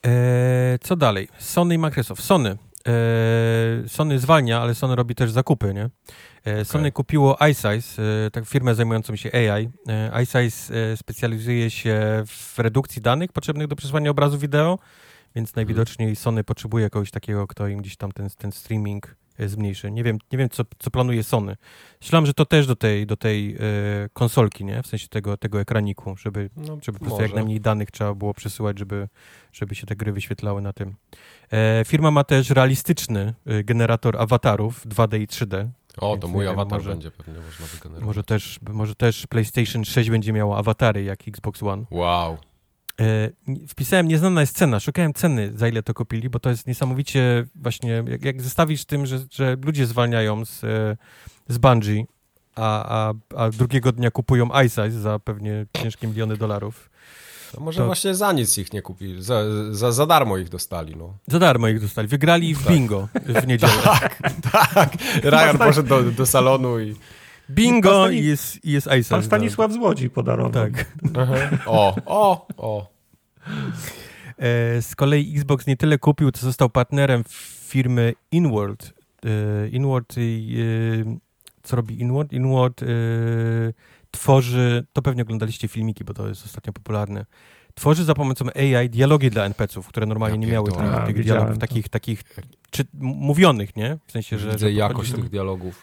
E, 0.05 0.79
co 0.81 0.95
dalej? 0.95 1.27
Sony 1.39 1.75
i 1.75 1.77
Microsoft. 1.77 2.23
Sony. 2.23 2.57
E, 2.87 3.89
Sony 3.89 4.19
zwalnia, 4.19 4.61
ale 4.61 4.75
Sony 4.75 4.95
robi 4.95 5.15
też 5.15 5.31
zakupy, 5.31 5.73
nie? 5.73 5.89
E, 6.43 6.65
Sony 6.65 6.91
kupiło 6.91 7.37
iSize, 7.51 8.03
e, 8.27 8.31
tak 8.31 8.45
firmę 8.45 8.75
zajmującą 8.75 9.15
się 9.15 9.29
AI. 9.33 9.69
ISize 10.23 10.73
specjalizuje 10.95 11.69
się 11.69 12.23
w 12.27 12.59
redukcji 12.59 13.01
danych 13.01 13.31
potrzebnych 13.31 13.67
do 13.67 13.75
przesłania 13.75 14.11
obrazu 14.11 14.37
wideo, 14.37 14.79
więc 15.35 15.55
najwidoczniej 15.55 16.15
Sony 16.15 16.43
potrzebuje 16.43 16.89
kogoś 16.89 17.11
takiego, 17.11 17.47
kto 17.47 17.67
im 17.67 17.81
gdzieś 17.81 17.97
tam 17.97 18.11
ten, 18.11 18.29
ten 18.37 18.51
streaming 18.51 19.15
zmniejszy. 19.39 19.91
Nie 19.91 20.03
wiem, 20.03 20.17
nie 20.31 20.37
wiem 20.37 20.49
co, 20.49 20.63
co 20.79 20.91
planuje 20.91 21.23
Sony. 21.23 21.55
Myślałem, 22.01 22.25
że 22.25 22.33
to 22.33 22.45
też 22.45 22.67
do 22.67 22.75
tej, 22.75 23.05
do 23.05 23.17
tej 23.17 23.55
e, 23.55 23.59
konsolki, 24.13 24.65
nie? 24.65 24.83
W 24.83 24.87
sensie 24.87 25.07
tego, 25.07 25.37
tego 25.37 25.61
ekraniku, 25.61 26.17
żeby 26.17 26.49
No, 26.57 26.77
żeby 26.81 26.99
po 26.99 27.05
prostu 27.05 27.21
jak 27.21 27.33
najmniej 27.33 27.61
danych 27.61 27.91
trzeba 27.91 28.13
było 28.13 28.33
przesyłać, 28.33 28.79
żeby, 28.79 29.07
żeby 29.53 29.75
się 29.75 29.87
te 29.87 29.95
gry 29.95 30.11
wyświetlały 30.13 30.61
na 30.61 30.73
tym. 30.73 30.95
E, 31.51 31.83
firma 31.87 32.11
ma 32.11 32.23
też 32.23 32.49
realistyczny 32.49 33.33
e, 33.45 33.63
generator 33.63 34.17
awatarów 34.21 34.87
2D 34.87 35.19
i 35.21 35.27
3D. 35.27 35.67
O, 35.97 36.17
to 36.17 36.27
mój 36.27 36.45
wiem, 36.45 36.53
awatar 36.53 36.79
może- 36.79 36.89
będzie 36.89 37.11
pewnie 37.11 37.33
można 37.33 37.65
wygenerować. 37.65 38.05
Może 38.05 38.23
też, 38.23 38.59
może 38.69 38.95
też 38.95 39.27
PlayStation 39.27 39.85
6 39.85 40.09
będzie 40.09 40.33
miało 40.33 40.57
awatary 40.57 41.03
jak 41.03 41.27
Xbox 41.27 41.63
One. 41.63 41.85
Wow. 41.91 42.37
E, 43.01 43.29
wpisałem 43.67 44.07
nieznana 44.07 44.41
jest 44.41 44.57
cena, 44.57 44.79
szukałem 44.79 45.13
ceny, 45.13 45.51
za 45.55 45.67
ile 45.67 45.83
to 45.83 45.93
kupili, 45.93 46.29
bo 46.29 46.39
to 46.39 46.49
jest 46.49 46.67
niesamowicie 46.67 47.45
właśnie, 47.55 48.03
jak, 48.07 48.25
jak 48.25 48.35
tym, 48.87 49.05
że, 49.05 49.19
że 49.31 49.57
ludzie 49.65 49.85
zwalniają 49.85 50.45
z, 50.45 50.63
e, 50.63 50.97
z 51.47 51.57
Bungie, 51.57 52.03
a, 52.55 53.07
a, 53.09 53.13
a 53.35 53.49
drugiego 53.49 53.91
dnia 53.91 54.11
kupują 54.11 54.49
iSize 54.65 54.91
za 54.91 55.19
pewnie 55.19 55.65
ciężkie 55.77 56.07
miliony 56.07 56.37
dolarów. 56.37 56.89
To 57.51 57.61
może 57.61 57.79
To- 57.79 57.85
właśnie 57.85 58.15
za 58.15 58.31
nic 58.31 58.57
ich 58.57 58.73
nie 58.73 58.81
kupili, 58.81 59.23
za, 59.23 59.43
za, 59.71 59.91
za 59.91 60.05
darmo 60.05 60.37
ich 60.37 60.49
dostali, 60.49 60.95
no. 60.95 61.17
Za 61.27 61.39
darmo 61.39 61.67
ich 61.67 61.79
dostali. 61.79 62.07
Wygrali 62.07 62.55
w 62.55 62.63
Tak. 62.63 62.73
bingo 62.73 63.07
w 63.25 63.47
niedzielę. 63.47 63.73
Tak, 64.51 64.93
Ryan 65.23 65.57
poszedł 65.57 65.89
do, 65.89 66.03
do 66.03 66.25
salonu 66.25 66.79
i... 66.79 66.95
Bingo 67.49 67.89
Pan 67.89 68.11
Stani- 68.11 68.17
i 68.19 68.25
jest, 68.25 68.65
i 68.65 68.71
jest 68.71 68.87
iSize. 68.87 69.09
Pan 69.15 69.23
Stanisław 69.23 69.71
z 69.71 69.77
Łodzi 69.77 70.09
podarował. 70.09 70.51
Tak. 70.51 70.85
O, 71.65 71.95
o, 72.05 72.47
o. 72.57 72.87
E, 74.37 74.81
z 74.81 74.95
kolei 74.95 75.35
Xbox 75.35 75.67
nie 75.67 75.77
tyle 75.77 75.97
kupił, 75.97 76.31
co 76.31 76.41
został 76.45 76.69
partnerem 76.69 77.23
firmy 77.67 78.13
Inward. 78.31 78.93
E, 79.25 79.67
Inward, 79.69 80.15
e, 80.17 80.21
co 81.63 81.75
robi 81.75 82.01
Inward? 82.01 82.33
Inward 82.33 82.81
tworzy, 84.11 84.85
to 84.93 85.01
pewnie 85.01 85.21
oglądaliście 85.23 85.67
filmiki, 85.67 86.03
bo 86.03 86.13
to 86.13 86.27
jest 86.27 86.45
ostatnio 86.45 86.73
popularne. 86.73 87.25
Tworzy 87.73 88.03
za 88.03 88.13
pomocą 88.13 88.45
AI 88.55 88.89
dialogi 88.89 89.29
dla 89.29 89.45
NPC-ów, 89.45 89.87
które 89.87 90.05
normalnie 90.05 90.35
Ja 90.35 90.41
nie 90.45 90.51
miały 90.51 90.71
tych, 90.71 90.81
A, 90.81 91.05
tych 91.05 91.23
dialogów, 91.23 91.53
to. 91.53 91.59
takich, 91.59 91.89
takich 91.89 92.23
czy, 92.71 92.85
mówionych, 92.99 93.75
nie? 93.75 93.97
W 94.07 94.11
sensie, 94.11 94.39
że... 94.39 94.45
Widzę 94.51 94.59
że 94.59 94.71
jakość 94.71 95.11
tych 95.13 95.29
dialogów. 95.29 95.81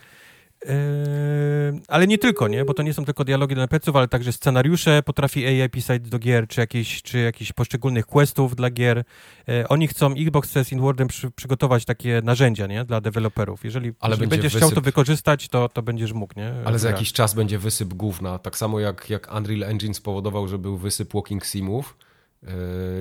Eee, 0.66 1.80
ale 1.88 2.06
nie 2.06 2.18
tylko, 2.18 2.48
nie? 2.48 2.64
Bo 2.64 2.74
to 2.74 2.82
nie 2.82 2.94
są 2.94 3.04
tylko 3.04 3.24
dialogi 3.24 3.54
dla 3.54 3.64
NPC-ów, 3.64 3.96
ale 3.96 4.08
także 4.08 4.32
scenariusze 4.32 5.02
potrafi 5.02 5.46
AI 5.46 5.70
pisać 5.70 6.02
do 6.02 6.18
gier, 6.18 6.48
czy 6.48 6.60
jakieś, 6.60 7.02
czy 7.02 7.18
jakichś 7.18 7.52
poszczególnych 7.52 8.06
questów 8.06 8.56
dla 8.56 8.70
gier. 8.70 9.04
E, 9.48 9.68
oni 9.68 9.88
chcą, 9.88 10.12
Xbox 10.12 10.48
chce 10.48 10.64
z 10.64 10.72
Inwardem 10.72 11.08
przy, 11.08 11.30
przygotować 11.30 11.84
takie 11.84 12.20
narzędzia, 12.24 12.66
nie? 12.66 12.84
Dla 12.84 13.00
deweloperów. 13.00 13.64
Jeżeli, 13.64 13.92
Ale 14.00 14.10
jeżeli 14.10 14.20
będzie 14.20 14.42
będziesz 14.42 14.56
chciał 14.56 14.68
to 14.68 14.74
wysyp. 14.74 14.84
wykorzystać, 14.84 15.48
to, 15.48 15.68
to 15.68 15.82
będziesz 15.82 16.12
mógł, 16.12 16.34
nie? 16.36 16.54
Ale 16.64 16.78
za 16.78 16.90
jakiś 16.90 17.12
czas 17.12 17.34
będzie 17.34 17.58
wysyp 17.58 17.94
gówna. 17.94 18.38
Tak 18.38 18.58
samo 18.58 18.80
jak, 18.80 19.10
jak 19.10 19.34
Unreal 19.36 19.62
Engine 19.70 19.94
spowodował, 19.94 20.48
że 20.48 20.58
był 20.58 20.76
wysyp 20.76 21.14
Walking 21.14 21.46
Simów. 21.46 21.96
Yy, 22.42 22.50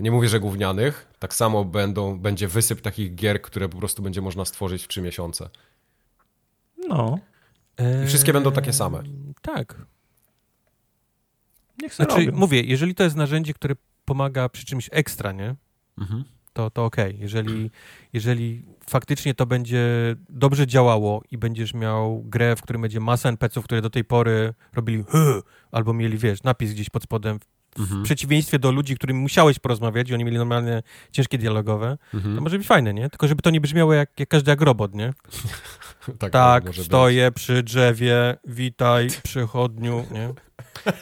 nie 0.02 0.12
mówię, 0.12 0.30
że 0.30 0.40
gównianych. 0.40 1.08
Tak 1.20 1.34
samo 1.34 1.66
będą, 1.66 2.20
będzie 2.20 2.48
wysyp 2.48 2.82
takich 2.82 3.16
gier, 3.16 3.42
które 3.42 3.70
po 3.70 3.78
prostu 3.78 4.04
będzie 4.04 4.22
można 4.22 4.46
stworzyć 4.46 4.84
w 4.84 4.88
trzy 4.88 5.02
miesiące. 5.02 5.50
No. 6.90 7.20
I 8.04 8.08
wszystkie 8.08 8.34
będą 8.34 8.52
takie 8.52 8.74
same. 8.74 9.04
Tak. 9.42 9.76
niech 11.82 11.94
Znaczy, 11.96 12.26
robią. 12.26 12.38
mówię, 12.38 12.62
jeżeli 12.62 12.96
to 12.96 13.04
jest 13.04 13.16
narzędzie, 13.16 13.54
które 13.54 13.76
pomaga 14.06 14.50
przy 14.50 14.66
czymś 14.66 14.90
ekstra, 14.92 15.32
nie? 15.32 15.56
Mhm. 15.98 16.24
to, 16.54 16.70
to 16.70 16.86
okej. 16.86 17.18
Jeżeli, 17.20 17.72
jeżeli 18.14 18.66
faktycznie 18.90 19.34
to 19.34 19.46
będzie 19.46 19.86
dobrze 20.30 20.68
działało 20.68 21.24
i 21.32 21.38
będziesz 21.38 21.74
miał 21.74 22.24
grę, 22.26 22.56
w 22.56 22.62
którym 22.62 22.82
będzie 22.82 23.00
masa 23.00 23.30
NPC-ów, 23.30 23.66
które 23.66 23.82
do 23.82 23.90
tej 23.90 24.04
pory 24.04 24.54
robili 24.74 25.04
albo 25.72 25.94
mieli, 25.94 26.18
wiesz, 26.18 26.44
napis 26.44 26.74
gdzieś 26.74 26.90
pod 26.90 27.04
spodem, 27.04 27.40
w 27.40 27.80
Mhm. 27.80 28.04
przeciwieństwie 28.04 28.60
do 28.60 28.72
ludzi, 28.72 28.96
którym 28.96 29.18
musiałeś 29.18 29.60
porozmawiać 29.60 30.10
i 30.10 30.14
oni 30.14 30.26
mieli 30.26 30.38
normalnie 30.38 30.84
ciężkie 31.12 31.38
dialogowe, 31.38 31.98
Mhm. 32.14 32.36
to 32.36 32.42
może 32.42 32.58
być 32.58 32.68
fajne, 32.68 32.94
nie? 32.94 33.10
Tylko 33.10 33.28
żeby 33.28 33.42
to 33.42 33.50
nie 33.50 33.62
brzmiało 33.62 33.94
jak, 33.94 34.20
jak 34.20 34.30
każdy 34.30 34.52
jak 34.52 34.62
robot, 34.62 34.96
nie? 34.96 35.14
Tak, 36.20 36.32
Tak, 36.32 36.66
może 36.66 36.78
być. 36.82 36.86
stoję 36.86 37.32
przy 37.32 37.64
drzewie, 37.64 38.38
witaj, 38.48 39.08
przychodniu, 39.24 40.06
nie? 40.12 40.28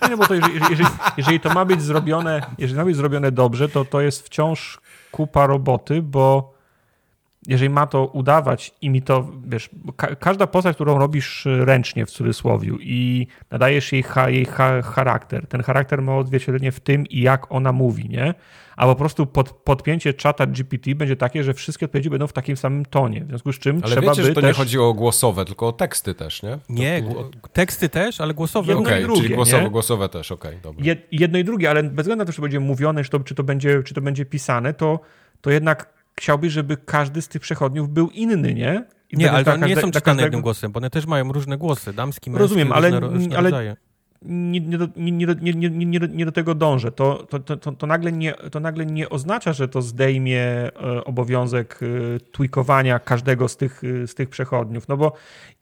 Nie, 0.01 0.09
no 0.09 0.17
bo 0.17 0.27
to 0.27 0.33
jeżeli, 0.33 0.59
jeżeli, 0.69 0.89
jeżeli 1.17 1.39
to 1.39 1.53
ma 1.53 1.65
być 1.65 1.81
zrobione, 1.81 2.41
jeżeli 2.57 2.77
ma 2.79 2.85
być 2.85 2.95
zrobione 2.95 3.31
dobrze, 3.31 3.69
to 3.69 3.85
to 3.85 4.01
jest 4.01 4.25
wciąż 4.25 4.79
kupa 5.11 5.47
roboty, 5.47 6.01
bo 6.01 6.53
jeżeli 7.47 7.69
ma 7.69 7.87
to 7.87 8.05
udawać 8.05 8.73
i 8.81 8.89
mi 8.89 9.01
to, 9.01 9.27
wiesz, 9.47 9.69
ka 9.97 10.15
każda 10.15 10.47
postać, 10.47 10.75
którą 10.75 10.97
robisz 10.97 11.47
ręcznie 11.59 12.05
w 12.05 12.11
cudzysłowiu 12.11 12.77
i 12.81 13.27
nadajesz 13.51 13.91
jej, 13.91 14.03
ha 14.03 14.29
jej 14.29 14.45
ha 14.45 14.81
charakter, 14.81 15.47
ten 15.47 15.63
charakter 15.63 16.01
ma 16.01 16.17
odzwierciedlenie 16.17 16.71
w 16.71 16.79
tym 16.79 17.07
i 17.07 17.21
jak 17.21 17.51
ona 17.51 17.71
mówi, 17.71 18.09
nie? 18.09 18.33
A 18.79 18.85
po 18.85 18.95
prostu 18.95 19.25
pod, 19.25 19.51
podpięcie 19.51 20.13
czata 20.13 20.45
GPT 20.45 20.95
będzie 20.95 21.15
takie, 21.15 21.43
że 21.43 21.53
wszystkie 21.53 21.85
odpowiedzi 21.85 22.09
będą 22.09 22.27
w 22.27 22.33
takim 22.33 22.57
samym 22.57 22.85
tonie, 22.85 23.25
w 23.25 23.27
związku 23.27 23.53
z 23.53 23.59
czym 23.59 23.75
ale 23.83 23.91
trzeba 23.95 24.01
wiecie, 24.11 24.21
by 24.21 24.27
że 24.27 24.33
to 24.33 24.41
też... 24.41 24.47
nie 24.47 24.53
chodzi 24.63 24.79
o 24.79 24.93
głosowe, 24.93 25.45
tylko 25.45 25.67
o 25.67 25.71
teksty 25.71 26.13
też, 26.15 26.43
nie? 26.43 26.57
Nie, 26.69 27.03
teksty 27.53 27.89
też, 27.89 28.21
ale 28.21 28.33
głosowe. 28.33 28.73
Jedno 28.73 28.89
i 28.89 28.93
Okej, 28.93 29.03
drugie, 29.03 29.21
czyli 29.21 29.35
głosowe, 29.35 29.63
nie? 29.63 29.69
głosowe 29.69 30.09
też, 30.09 30.31
okej, 30.31 30.57
dobra. 30.63 30.85
Jed- 30.85 31.01
jedno 31.11 31.37
i 31.37 31.43
drugie, 31.43 31.69
ale 31.69 31.83
bez 31.83 32.03
względu 32.03 32.21
na 32.21 32.25
to, 32.25 32.31
czy 32.31 32.35
to 32.37 32.41
będzie 32.41 32.59
mówione, 32.59 33.03
czy 33.03 33.09
to, 33.09 33.19
czy 33.19 33.35
to, 33.35 33.43
będzie, 33.43 33.83
czy 33.83 33.93
to 33.93 34.01
będzie 34.01 34.25
pisane, 34.25 34.73
to, 34.73 34.99
to 35.41 35.51
jednak 35.51 35.93
chciałbyś, 36.19 36.53
żeby 36.53 36.77
każdy 36.77 37.21
z 37.21 37.27
tych 37.27 37.41
przechodniów 37.41 37.89
był 37.89 38.09
inny, 38.09 38.53
nie? 38.53 38.85
I 39.09 39.17
Nie, 39.17 39.31
ale 39.31 39.43
to 39.45 39.55
nie 39.55 39.61
każde- 39.61 39.81
są 39.81 39.87
czytane 39.91 40.01
każdego- 40.01 40.21
jednym 40.25 40.41
głosem, 40.41 40.71
bo 40.71 40.77
one 40.77 40.89
też 40.89 41.05
mają 41.05 41.31
różne 41.31 41.57
głosy, 41.57 41.93
damski, 41.93 42.29
męski, 42.29 42.41
Rozumiem, 42.41 42.71
ale- 42.71 42.89
różne, 42.99 43.07
różne 43.15 43.37
ale- 43.37 43.49
rodzaje. 43.49 43.75
Nie, 44.21 44.59
nie, 44.59 44.77
do, 44.77 44.87
nie, 44.95 45.11
nie, 45.11 45.53
nie, 45.53 45.69
nie, 45.69 45.99
nie, 45.99 46.25
do- 46.25 46.31
tego 46.31 46.55
dążę. 46.55 46.91
To, 46.91 47.27
to, 47.29 47.39
to, 47.39 47.71
to, 47.71 47.87
nagle 47.87 48.11
nie, 48.11 48.33
to 48.33 48.59
nagle 48.59 48.85
nie 48.85 49.09
oznacza, 49.09 49.53
że 49.53 49.67
to 49.67 49.81
zdejmie 49.81 50.41
e, 50.41 50.71
obowiązek 51.05 51.79
e, 52.15 52.19
tweakowania 52.19 52.99
każdego 52.99 53.47
z 53.47 53.57
tych, 53.57 53.81
e, 54.03 54.07
z 54.07 54.15
tych 54.15 54.29
przechodniów, 54.29 54.87
no 54.87 54.97
bo 54.97 55.13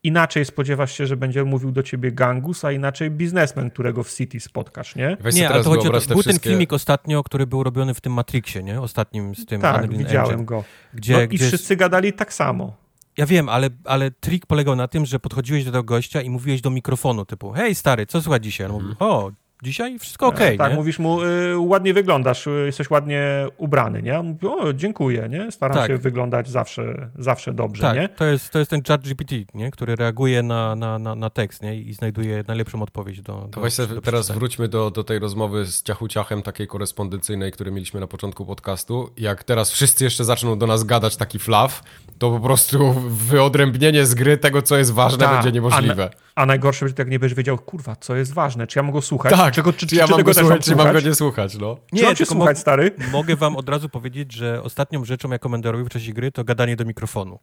inaczej 0.03 0.45
spodziewasz 0.45 0.97
się, 0.97 1.05
że 1.05 1.17
będzie 1.17 1.43
mówił 1.43 1.71
do 1.71 1.83
ciebie 1.83 2.11
gangus, 2.11 2.65
a 2.65 2.71
inaczej 2.71 3.11
biznesmen, 3.11 3.69
którego 3.69 4.03
w 4.03 4.13
City 4.13 4.39
spotkasz, 4.39 4.95
nie? 4.95 5.17
Weź 5.19 5.35
Nie, 5.35 5.49
ale 5.49 5.63
to 5.63 5.69
chodzi 5.69 5.87
o 5.87 5.91
to, 5.91 6.01
te 6.01 6.07
był 6.07 6.15
ten 6.15 6.23
wszystkie... 6.23 6.49
filmik 6.49 6.73
ostatnio, 6.73 7.23
który 7.23 7.47
był 7.47 7.63
robiony 7.63 7.93
w 7.93 8.01
tym 8.01 8.13
Matrixie, 8.13 8.63
nie? 8.63 8.81
Ostatnim 8.81 9.35
z 9.35 9.45
tym 9.45 9.61
Tak, 9.61 9.83
Unreal 9.83 10.03
widziałem 10.03 10.29
Engine, 10.31 10.45
go. 10.45 10.63
Gdzie, 10.93 11.13
No 11.13 11.21
i 11.21 11.27
gdzie 11.27 11.47
wszyscy 11.47 11.75
gadali 11.75 12.13
tak 12.13 12.33
samo. 12.33 12.86
Ja 13.17 13.25
wiem, 13.25 13.49
ale, 13.49 13.69
ale 13.83 14.11
trik 14.11 14.45
polegał 14.45 14.75
na 14.75 14.87
tym, 14.87 15.05
że 15.05 15.19
podchodziłeś 15.19 15.65
do 15.65 15.71
tego 15.71 15.83
gościa 15.83 16.21
i 16.21 16.29
mówiłeś 16.29 16.61
do 16.61 16.69
mikrofonu 16.69 17.25
typu 17.25 17.51
hej 17.51 17.75
stary, 17.75 18.05
co 18.05 18.21
słychać 18.21 18.43
dzisiaj? 18.43 18.67
On 18.67 18.73
mówi, 18.73 18.95
o, 18.99 19.31
dzisiaj 19.63 19.99
wszystko 19.99 20.27
okej, 20.27 20.57
tak, 20.57 20.71
nie? 20.71 20.75
mówisz 20.77 20.99
mu, 20.99 21.23
y, 21.23 21.59
ładnie 21.59 21.93
wyglądasz, 21.93 22.47
y, 22.47 22.63
jesteś 22.65 22.89
ładnie 22.89 23.47
ubrany, 23.57 24.01
nie? 24.01 24.19
On 24.19 24.25
mówi, 24.27 24.47
o, 24.47 24.73
dziękuję, 24.73 25.27
nie? 25.29 25.51
Staram 25.51 25.77
Tak. 25.77 25.87
się 25.87 25.97
wyglądać 25.97 26.49
zawsze, 26.49 27.09
zawsze 27.19 27.53
dobrze, 27.53 27.81
Tak, 27.81 27.95
nie? 27.97 28.09
to 28.09 28.25
jest, 28.25 28.49
to 28.49 28.59
jest 28.59 28.71
ten 28.71 28.83
chat 28.83 29.01
GPT, 29.01 29.35
nie? 29.53 29.71
który 29.71 29.95
reaguje 29.95 30.43
na, 30.43 30.75
na, 30.75 30.99
na, 30.99 31.15
na 31.15 31.29
tekst 31.29 31.61
nie? 31.63 31.75
i 31.75 31.93
znajduje 31.93 32.43
najlepszą 32.47 32.81
odpowiedź 32.81 33.21
do, 33.21 33.33
do 33.33 33.47
To 33.47 33.59
właśnie 33.59 33.87
do 33.87 34.01
teraz 34.01 34.31
wróćmy 34.31 34.67
do, 34.67 34.91
do 34.91 35.03
tej 35.03 35.19
rozmowy 35.19 35.65
z 35.65 35.83
Ciachu 35.83 36.07
Ciachem, 36.07 36.41
takiej 36.41 36.67
korespondencyjnej, 36.67 37.51
której 37.51 37.73
mieliśmy 37.73 37.99
na 37.99 38.07
początku 38.07 38.45
podcastu. 38.45 39.09
Jak 39.17 39.43
teraz 39.43 39.71
wszyscy 39.71 40.03
jeszcze 40.03 40.25
zaczną 40.25 40.57
do 40.59 40.67
nas 40.67 40.83
gadać 40.83 41.17
taki 41.17 41.39
flaw, 41.39 41.83
to 42.17 42.31
po 42.31 42.39
prostu 42.39 42.93
wyodrębnienie 43.07 44.05
z 44.05 44.15
gry 44.15 44.37
tego, 44.37 44.61
co 44.61 44.77
jest 44.77 44.93
ważne, 44.93 45.25
Tak, 45.25 45.33
będzie 45.33 45.51
niemożliwe. 45.51 46.03
A, 46.03 46.07
na, 46.07 46.11
a 46.35 46.45
najgorsze 46.45 46.85
będzie, 46.85 47.01
jak 47.01 47.09
nie 47.09 47.19
będziesz 47.19 47.37
wiedział, 47.37 47.57
kurwa, 47.57 47.95
co 47.95 48.15
jest 48.15 48.33
ważne, 48.33 48.67
czy 48.67 48.79
ja 48.79 48.83
mogę 48.83 48.97
go 48.97 49.01
słuchać? 49.01 49.31
Tak, 49.47 49.53
czego, 49.55 49.73
czy, 49.73 49.95
ja 49.95 50.07
mam 50.07 50.17
tego 50.17 50.23
go 50.33 50.39
słuchać, 50.39 50.65
czy 50.65 50.75
mam 50.75 50.93
go 50.93 50.99
nie 50.99 51.15
słuchać, 51.15 51.55
no. 51.57 51.77
Czy 51.95 52.03
mam 52.03 52.15
cię 52.15 52.25
tylko 52.25 52.33
słuchać, 52.35 52.59
stary? 52.59 52.91
Mogę 53.11 53.35
wam 53.35 53.55
od 53.55 53.69
razu 53.69 53.89
powiedzieć, 53.89 54.31
że 54.33 54.63
ostatnią 54.63 55.05
rzeczą, 55.05 55.31
jaką 55.31 55.49
będę 55.51 55.71
robił 55.71 55.85
w 55.85 55.89
czasie 55.89 56.13
gry, 56.13 56.31
to 56.31 56.43
gadanie 56.43 56.75
do 56.75 56.85
mikrofonu. 56.85 57.39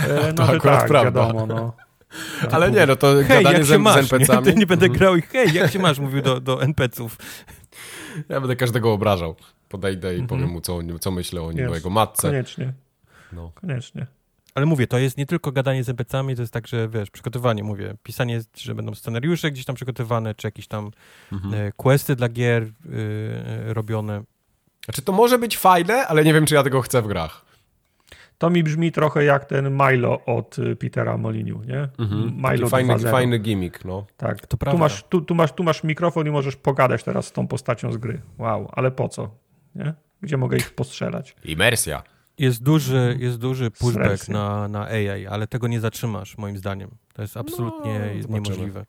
E, 0.00 0.32
To 0.32 0.42
no, 0.42 0.46
że 0.46 0.56
akurat 0.56 0.78
tak, 0.80 0.88
prawda. 0.88 1.20
wiadomo, 1.26 1.46
no. 1.46 1.72
Ale 2.52 2.70
nie, 2.70 2.86
no 2.86 2.96
to 2.96 3.14
Hej, 3.14 3.24
gadanie 3.44 3.56
jak 3.58 3.64
z, 3.64 3.68
się 3.68 3.78
masz? 3.78 4.06
z 4.06 4.12
Nie, 4.12 4.18
NPC-ami. 4.18 4.52
to 4.52 4.58
nie 4.58 4.66
będę 4.66 4.86
Mhm. 4.86 4.98
grał 4.98 5.16
i 5.16 5.22
hej, 5.22 5.52
jak 5.54 5.70
się 5.70 5.78
masz? 5.78 5.98
Mówił 5.98 6.22
do, 6.22 6.40
do 6.40 6.62
NPC-ów. 6.62 7.16
Ja 8.28 8.40
będę 8.40 8.56
każdego 8.56 8.92
obrażał. 8.92 9.36
Podejdę 9.68 10.16
i 10.16 10.22
powiem 10.22 10.48
mu, 10.48 10.60
co, 10.60 10.78
co 11.00 11.10
myślę 11.10 11.42
o 11.42 11.52
nim, 11.52 11.70
o 11.70 11.74
jego 11.74 11.90
matce. 11.90 12.28
Koniecznie, 12.28 12.72
No. 13.32 13.52
koniecznie. 13.54 14.06
Ale 14.54 14.66
mówię, 14.66 14.86
to 14.86 14.98
jest 14.98 15.16
nie 15.18 15.26
tylko 15.26 15.52
gadanie 15.52 15.84
z 15.84 15.88
NPC-ami, 15.88 16.36
to 16.36 16.42
jest 16.42 16.52
także, 16.52 16.88
wiesz, 16.88 17.10
przygotowanie, 17.10 17.64
mówię, 17.64 17.94
pisanie, 18.02 18.40
że 18.56 18.74
będą 18.74 18.94
scenariusze 18.94 19.50
gdzieś 19.50 19.64
tam 19.64 19.76
przygotowane, 19.76 20.34
czy 20.34 20.46
jakieś 20.46 20.66
tam 20.68 20.90
Mhm. 21.32 21.54
e, 21.54 21.72
questy 21.72 22.16
dla 22.16 22.28
gier 22.28 22.62
y, 22.62 22.68
y, 23.68 23.74
robione. 23.74 24.22
Znaczy, 24.84 25.02
to 25.02 25.12
może 25.12 25.38
być 25.38 25.58
fajne, 25.58 26.06
ale 26.06 26.24
nie 26.24 26.34
wiem, 26.34 26.46
czy 26.46 26.54
ja 26.54 26.62
tego 26.62 26.80
chcę 26.82 27.02
w 27.02 27.06
grach. 27.06 27.44
To 28.38 28.50
mi 28.50 28.62
brzmi 28.62 28.92
trochę 28.92 29.24
jak 29.24 29.44
ten 29.44 29.70
Milo 29.70 30.24
od 30.24 30.56
Petera 30.78 31.16
Moliniu, 31.16 31.62
nie? 31.66 31.88
Mhm. 31.98 32.34
Milo 32.36 32.68
fajny, 32.68 32.94
2.0. 32.94 33.10
fajny 33.10 33.38
gimmick, 33.38 33.84
no. 33.84 34.06
Tak, 34.16 34.40
To 34.40 34.46
tu 34.46 34.56
prawda. 34.56 34.78
masz, 34.80 35.02
tu, 35.02 35.20
tu, 35.20 35.34
masz, 35.34 35.52
tu 35.52 35.62
masz 35.64 35.84
mikrofon 35.84 36.26
i 36.26 36.30
możesz 36.30 36.56
pogadać 36.56 37.04
teraz 37.04 37.26
z 37.26 37.32
tą 37.32 37.46
postacią 37.48 37.92
z 37.92 37.96
gry. 37.96 38.20
Wow, 38.38 38.68
ale 38.72 38.90
po 38.90 39.08
co? 39.08 39.30
Nie? 39.74 39.94
Gdzie 40.22 40.36
mogę 40.36 40.56
ich 40.56 40.70
postrzelać? 40.74 41.36
Imersja. 41.44 42.02
Jest 42.40 42.62
duży, 42.62 43.16
jest 43.20 43.38
duży 43.38 43.70
pushback 43.70 44.28
na, 44.28 44.68
na 44.68 44.86
AI, 44.86 45.26
ale 45.26 45.46
tego 45.46 45.68
nie 45.68 45.80
zatrzymasz, 45.80 46.38
moim 46.38 46.58
zdaniem. 46.58 46.90
To 47.12 47.22
jest 47.22 47.36
absolutnie 47.36 48.00
No, 48.28 48.38
niemożliwe. 48.38 48.86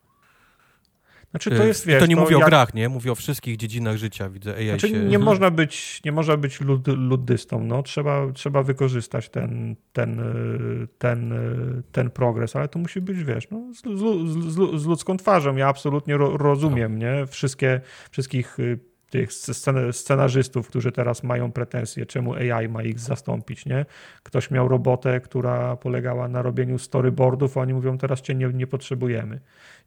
Znaczy 1.30 1.50
to 1.50 1.64
jest, 1.64 1.86
wiesz... 1.86 2.00
to 2.00 2.06
nie 2.06 2.16
mówię 2.16 2.36
o 2.36 2.40
grach, 2.40 2.74
nie? 2.74 2.88
Mówię 2.88 3.12
o 3.12 3.14
wszystkich 3.14 3.56
dziedzinach 3.56 3.96
życia. 3.96 4.28
Widzę 4.28 4.54
AI 4.54 4.68
Znaczy, 4.68 4.88
się... 4.88 4.98
nie, 4.98 5.18
można 5.18 5.50
być, 5.50 6.00
nie 6.04 6.12
można 6.12 6.36
być 6.36 6.60
lud, 6.60 6.88
luddystą. 6.88 7.64
No. 7.64 7.82
Trzeba, 7.82 8.32
trzeba 8.32 8.62
wykorzystać 8.62 9.28
ten, 9.28 9.76
ten, 9.92 10.20
y, 10.20 10.88
ten, 10.98 11.32
y, 11.32 11.82
ten 11.92 12.10
progres, 12.10 12.56
ale 12.56 12.68
to 12.68 12.78
musi 12.78 13.00
być, 13.00 13.24
wiesz, 13.24 13.50
no, 13.50 13.60
z, 13.74 13.78
z, 13.78 14.52
z, 14.52 14.82
z 14.82 14.86
ludzką 14.86 15.16
twarzą. 15.16 15.56
Ja 15.56 15.68
absolutnie 15.68 16.16
ro, 16.16 16.36
rozumiem 16.36 16.98
nie? 16.98 17.26
Wszystkie, 17.26 17.80
wszystkich 18.10 18.58
y, 18.58 18.91
tych 19.12 19.32
scen, 19.32 19.92
scenarzystów, 19.92 20.68
którzy 20.68 20.92
teraz 20.92 21.22
mają 21.22 21.52
pretensje, 21.52 22.06
czemu 22.06 22.34
AI 22.34 22.68
ma 22.68 22.82
ich 22.82 23.00
zastąpić. 23.00 23.66
Nie? 23.66 23.86
Ktoś 24.22 24.50
miał 24.50 24.68
robotę, 24.68 25.20
która 25.20 25.76
polegała 25.76 26.28
na 26.28 26.42
robieniu 26.42 26.78
storyboardów, 26.78 27.58
a 27.58 27.60
oni 27.60 27.74
mówią, 27.74 27.98
teraz 27.98 28.20
cię 28.20 28.34
nie, 28.34 28.48
nie 28.48 28.66
potrzebujemy. 28.66 29.40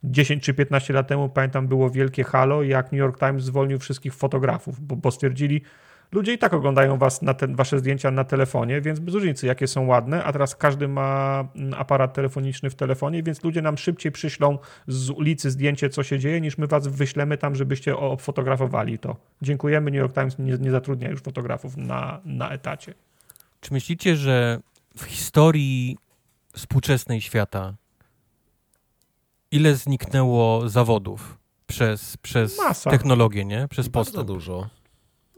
10 0.04 0.44
czy 0.44 0.54
15 0.54 0.94
lat 0.94 1.08
temu, 1.08 1.28
pamiętam, 1.28 1.68
było 1.68 1.90
wielkie 1.90 2.24
halo, 2.24 2.62
jak 2.62 2.92
New 2.92 2.98
York 2.98 3.18
Times 3.18 3.44
zwolnił 3.44 3.78
wszystkich 3.78 4.14
fotografów, 4.14 4.80
bo, 4.80 4.96
bo 4.96 5.10
stwierdzili, 5.10 5.62
ludzie 6.12 6.32
i 6.32 6.38
tak 6.38 6.54
oglądają 6.54 6.98
was 6.98 7.22
na 7.22 7.34
te, 7.34 7.46
wasze 7.48 7.78
zdjęcia 7.78 8.10
na 8.10 8.24
telefonie, 8.24 8.80
więc 8.80 8.98
bez 8.98 9.14
różnicy, 9.14 9.46
jakie 9.46 9.66
są 9.66 9.86
ładne, 9.86 10.24
a 10.24 10.32
teraz 10.32 10.56
każdy 10.56 10.88
ma 10.88 11.44
mm, 11.54 11.74
aparat 11.74 12.14
telefoniczny 12.14 12.70
w 12.70 12.74
telefonie, 12.74 13.22
więc 13.22 13.44
ludzie 13.44 13.62
nam 13.62 13.78
szybciej 13.78 14.12
przyślą 14.12 14.58
z 14.86 15.10
ulicy 15.10 15.50
zdjęcie, 15.50 15.90
co 15.90 16.02
się 16.02 16.18
dzieje, 16.18 16.40
niż 16.40 16.58
my 16.58 16.66
was 16.66 16.86
wyślemy 16.86 17.38
tam, 17.38 17.54
żebyście 17.54 17.96
obfotografowali 17.96 18.98
to. 18.98 19.16
Dziękujemy, 19.42 19.90
New 19.90 19.98
York 19.98 20.14
Times 20.14 20.38
nie, 20.38 20.58
nie 20.58 20.70
zatrudnia 20.70 21.10
już 21.10 21.20
fotografów 21.20 21.76
na, 21.76 22.20
na 22.24 22.50
etacie. 22.50 22.94
Czy 23.60 23.72
myślicie, 23.72 24.16
że 24.16 24.60
w 24.96 25.02
historii 25.04 25.96
współczesnej 26.52 27.20
świata 27.20 27.74
ile 29.50 29.74
zniknęło 29.74 30.68
zawodów 30.68 31.38
przez, 31.66 32.16
przez 32.16 32.58
Masa. 32.58 32.90
technologię, 32.90 33.44
nie? 33.44 33.68
Przez 33.68 33.88
Bardzo 33.88 34.10
postęp? 34.12 34.26
dużo. 34.26 34.68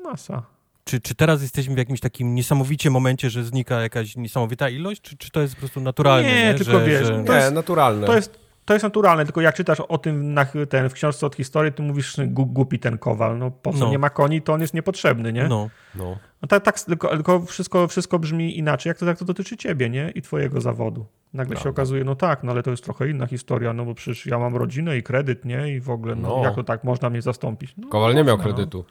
Masa. 0.05 0.43
Czy, 0.89 1.01
czy 1.01 1.14
teraz 1.14 1.43
jesteśmy 1.43 1.74
w 1.74 1.78
jakimś 1.78 2.01
takim 2.01 2.34
niesamowicie 2.34 2.91
momencie, 2.91 3.30
że 3.30 3.45
znika 3.45 3.80
jakaś 3.82 4.16
niesamowita 4.16 4.68
ilość, 4.68 5.01
czy, 5.01 5.16
czy 5.16 5.30
to 5.30 5.41
jest 5.41 5.55
po 5.55 5.59
prostu 5.59 5.80
naturalne? 5.80 6.28
Nie, 6.28 6.45
Nie, 6.45 6.55
tylko 6.55 6.72
że, 6.80 6.84
wiesz, 6.86 7.07
że... 7.07 7.24
To 7.24 7.32
nie, 7.32 7.39
jest- 7.39 7.53
naturalne. 7.53 8.07
To 8.07 8.14
jest, 8.16 8.39
to 8.64 8.74
jest 8.74 8.82
naturalne, 8.82 9.24
tylko 9.24 9.41
jak 9.41 9.55
czytasz 9.55 9.80
o 9.80 9.99
tym 9.99 10.34
na, 10.34 10.47
ten, 10.68 10.89
w 10.89 10.93
książce 10.93 11.26
od 11.26 11.34
historii, 11.36 11.72
ty 11.72 11.82
mówisz, 11.82 12.16
głupi 12.26 12.78
ten 12.78 12.99
kowal, 12.99 13.39
no 13.39 13.51
po 13.51 13.72
co 13.72 13.78
No. 13.78 13.91
nie 13.91 13.99
ma 13.99 14.11
koni, 14.11 14.43
to 14.43 14.53
on 14.53 14.61
jest 14.61 14.74
niepotrzebny, 14.74 15.32
nie? 15.32 15.49
No, 15.49 15.70
No. 15.95 16.18
No 16.43 16.49
tak, 16.49 16.64
tak 16.64 16.80
tylko, 16.80 17.09
tylko 17.09 17.41
wszystko, 17.43 17.89
wszystko 17.89 18.18
brzmi 18.18 18.59
inaczej, 18.59 18.91
jak 18.91 18.99
to, 18.99 19.07
jak 19.07 19.18
to 19.18 19.24
dotyczy 19.24 19.57
ciebie, 19.57 19.91
nie? 19.91 20.11
I 20.14 20.22
twojego 20.22 20.61
zawodu. 20.61 21.07
Nagle 21.32 21.57
się 21.57 21.62
Prawda. 21.62 21.70
okazuje, 21.80 22.05
no 22.05 22.14
tak, 22.14 22.43
no 22.43 22.53
ale 22.53 22.62
to 22.62 22.70
jest 22.70 22.84
trochę 22.84 23.09
inna 23.09 23.26
historia, 23.26 23.72
no 23.72 23.84
bo 23.84 23.95
przecież 23.95 24.26
ja 24.26 24.39
mam 24.39 24.57
rodzinę 24.57 24.97
i 24.99 25.03
kredyt, 25.03 25.45
nie? 25.45 25.74
I 25.74 25.80
w 25.80 25.91
ogóle, 25.91 26.14
no, 26.14 26.28
No. 26.28 26.45
jak 26.45 26.55
to 26.55 26.64
tak 26.64 26.84
można 26.84 27.11
mnie 27.11 27.22
zastąpić? 27.22 27.74
No, 27.76 27.89
Kowal 27.89 28.14
nie 28.14 28.24
miał 28.24 28.36
można, 28.36 28.53
kredytu. 28.53 28.84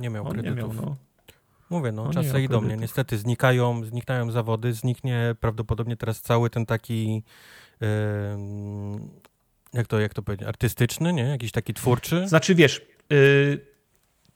nie 0.00 0.10
miał 0.10 0.24
No. 0.24 0.30
On 0.30 0.36
nie 0.36 0.42
kredytów. 0.42 0.74
miał, 0.76 0.84
no. 0.86 0.96
Mówię, 1.70 1.92
no, 1.92 2.06
nie 2.06 2.12
czasy 2.12 2.28
miał 2.32 2.38
idą, 2.38 2.54
nie? 2.54 2.60
kredytów. 2.60 2.80
Niestety 2.82 3.18
znikają, 3.18 3.84
znikają 3.84 4.30
zawody, 4.30 4.72
zniknie 4.72 5.34
prawdopodobnie 5.40 5.96
teraz 5.96 6.20
cały 6.20 6.50
ten 6.50 6.66
taki 6.66 7.22
em, 7.80 9.00
jak 9.72 9.86
to, 9.86 10.00
jak 10.00 10.14
to 10.14 10.22
powiedzieć, 10.22 10.48
artystyczny, 10.48 11.12
nie? 11.12 11.22
Jakiś 11.22 11.52
taki 11.52 11.74
twórczy. 11.74 12.28
Znaczy, 12.28 12.54
wiesz, 12.54 12.86
y, 13.12 13.60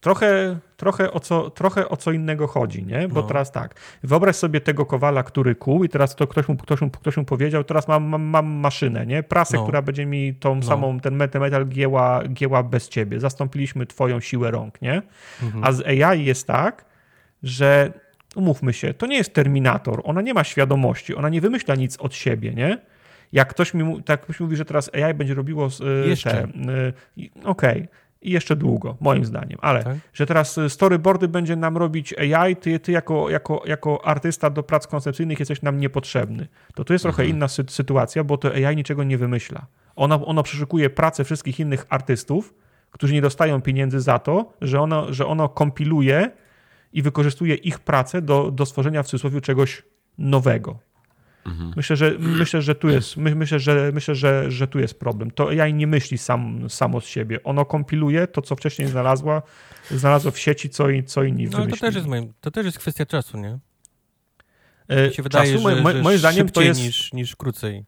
trochę, 0.01 0.59
trochę, 0.77 1.13
o 1.13 1.21
co, 1.21 1.51
trochę 1.51 1.89
o 1.89 1.97
co 1.97 2.13
innego 2.13 2.47
chodzi, 2.47 2.85
nie? 2.87 3.09
Bo 3.09 3.21
No. 3.21 3.27
teraz 3.27 3.53
tak, 3.53 3.75
wyobraź 4.03 4.37
sobie 4.37 4.61
tego 4.61 4.87
kowala, 4.87 5.23
który 5.23 5.55
kuł 5.55 5.85
i 5.85 5.89
teraz 5.89 6.17
to 6.17 6.27
ktoś 6.27 6.49
mu, 6.49 6.57
ktoś 6.57 6.81
mu, 6.81 6.91
ktoś 6.91 7.17
mu 7.17 7.25
powiedział, 7.25 7.65
teraz 7.65 7.89
mam, 7.89 8.05
mam, 8.05 8.23
mam 8.23 8.47
maszynę, 8.47 9.07
nie? 9.07 9.23
Prasę, 9.23 9.57
No. 9.57 9.63
która 9.63 9.83
będzie 9.83 10.07
mi 10.07 10.35
tą 10.35 10.55
No. 10.55 10.63
samą, 10.63 11.01
ten 11.01 11.19
met- 11.19 11.41
metal 11.41 11.69
gieła, 11.69 12.23
gieła 12.29 12.63
bez 12.63 12.89
ciebie. 12.89 13.21
Zastąpiliśmy 13.21 13.87
twoją 13.87 14.21
siłę 14.21 14.51
rąk, 14.51 14.83
nie? 14.83 15.03
Mhm. 15.43 15.65
A 15.65 15.73
z 15.73 15.81
AI 16.03 16.25
jest 16.25 16.47
tak, 16.47 16.94
że 17.45 17.93
umówmy 18.37 18.73
się, 18.73 18.95
to 18.95 19.07
nie 19.07 19.17
jest 19.17 19.35
Terminator, 19.35 20.01
ona 20.05 20.21
nie 20.23 20.35
ma 20.35 20.45
świadomości, 20.45 21.15
ona 21.15 21.29
nie 21.29 21.41
wymyśla 21.41 21.75
nic 21.75 21.97
od 21.97 22.15
siebie, 22.15 22.55
nie? 22.55 22.79
Jak 23.33 23.49
ktoś 23.49 23.75
mi, 23.75 24.03
tak 24.03 24.21
ktoś 24.21 24.41
mówi, 24.41 24.57
że 24.57 24.65
teraz 24.65 24.91
AI 24.95 25.15
będzie 25.15 25.35
robiło 25.35 25.69
y, 26.05 26.09
Jeszcze. 26.09 26.45
y, 27.19 27.31
Okej. 27.45 27.89
i 28.23 28.31
jeszcze 28.31 28.57
długo, 28.57 28.97
moim 29.01 29.25
zdaniem. 29.25 29.59
Ale 29.63 29.85
Tak? 29.85 29.97
że 30.13 30.27
teraz 30.27 30.61
storyboardy 30.69 31.29
będzie 31.29 31.57
nam 31.57 31.77
robić 31.77 32.15
AI, 32.19 32.57
ty, 32.57 32.79
ty 32.79 32.93
jako, 32.93 33.31
jako, 33.31 33.63
jako 33.67 34.07
artysta 34.07 34.51
do 34.51 34.63
prac 34.63 34.87
koncepcyjnych 34.87 35.39
jesteś 35.39 35.63
nam 35.63 35.79
niepotrzebny. 35.79 36.49
To 36.75 36.85
tu 36.85 36.93
jest 36.93 37.03
trochę 37.03 37.27
inna 37.27 37.47
sy- 37.47 37.71
sytuacja, 37.71 38.25
bo 38.25 38.37
to 38.39 38.53
AI 38.55 38.77
niczego 38.77 39.05
nie 39.05 39.19
wymyśla. 39.19 39.67
Ono, 39.97 40.27
ono 40.27 40.43
przeszukuje 40.43 40.91
pracę 40.91 41.25
wszystkich 41.25 41.61
innych 41.61 41.87
artystów, 41.89 42.55
którzy 42.91 43.15
nie 43.15 43.23
dostają 43.23 43.63
pieniędzy 43.63 44.01
za 44.01 44.19
to, 44.19 44.53
że 44.61 44.81
ono, 44.81 45.13
że 45.13 45.27
ono 45.27 45.49
kompiluje 45.49 46.31
i 46.95 47.03
wykorzystuje 47.03 47.55
ich 47.55 47.79
pracę 47.79 48.23
do, 48.23 48.51
do 48.51 48.67
stworzenia 48.67 49.03
w 49.03 49.07
cudzysłowie 49.07 49.41
czegoś 49.41 49.83
nowego. 50.19 50.79
Myślę, 51.77 51.97
że, 51.97 52.15
myślę, 52.19 52.63
że 52.63 52.75
tu 52.75 52.89
jest, 52.89 53.17
my, 53.17 53.35
myślę, 53.35 53.59
że, 53.59 53.91
myślę 53.95 54.15
że, 54.15 54.51
że 54.51 54.69
tu 54.69 54.79
jest 54.79 54.99
problem. 54.99 55.31
To 55.31 55.49
AI 55.49 55.75
nie 55.75 55.87
myśli 55.87 56.19
sam, 56.19 56.71
samo 56.71 57.01
z 57.01 57.07
siebie. 57.07 57.43
Ono 57.45 57.65
kompiluje 57.65 58.27
to, 58.27 58.43
co 58.43 58.57
wcześniej 58.57 58.89
znalazła, 58.89 59.43
znalazło 59.91 60.31
w 60.31 60.39
sieci, 60.39 60.71
co, 60.71 60.91
i, 60.91 61.05
co 61.05 61.23
inni 61.23 61.45
No 61.45 61.49
ale 61.49 61.57
to 61.57 61.63
wymyślili. 61.65 61.81
też, 61.81 61.95
jest, 61.95 62.09
moim, 62.09 62.33
to 62.41 62.51
też 62.51 62.67
jest 62.67 62.79
kwestia 62.79 63.07
czasu, 63.07 63.39
nie? 63.39 63.59
E, 64.89 65.09
Mi 65.09 65.15
się 65.15 65.23
wydaje, 65.23 65.53
czasu, 65.53 65.69
że, 65.69 65.77
że 65.77 66.03
moim 66.03 66.19
zdaniem 66.19 66.49
to 66.49 66.63
jest, 66.63 66.81
niż, 66.81 67.13
niż 67.13 67.37
krócej. 67.37 67.85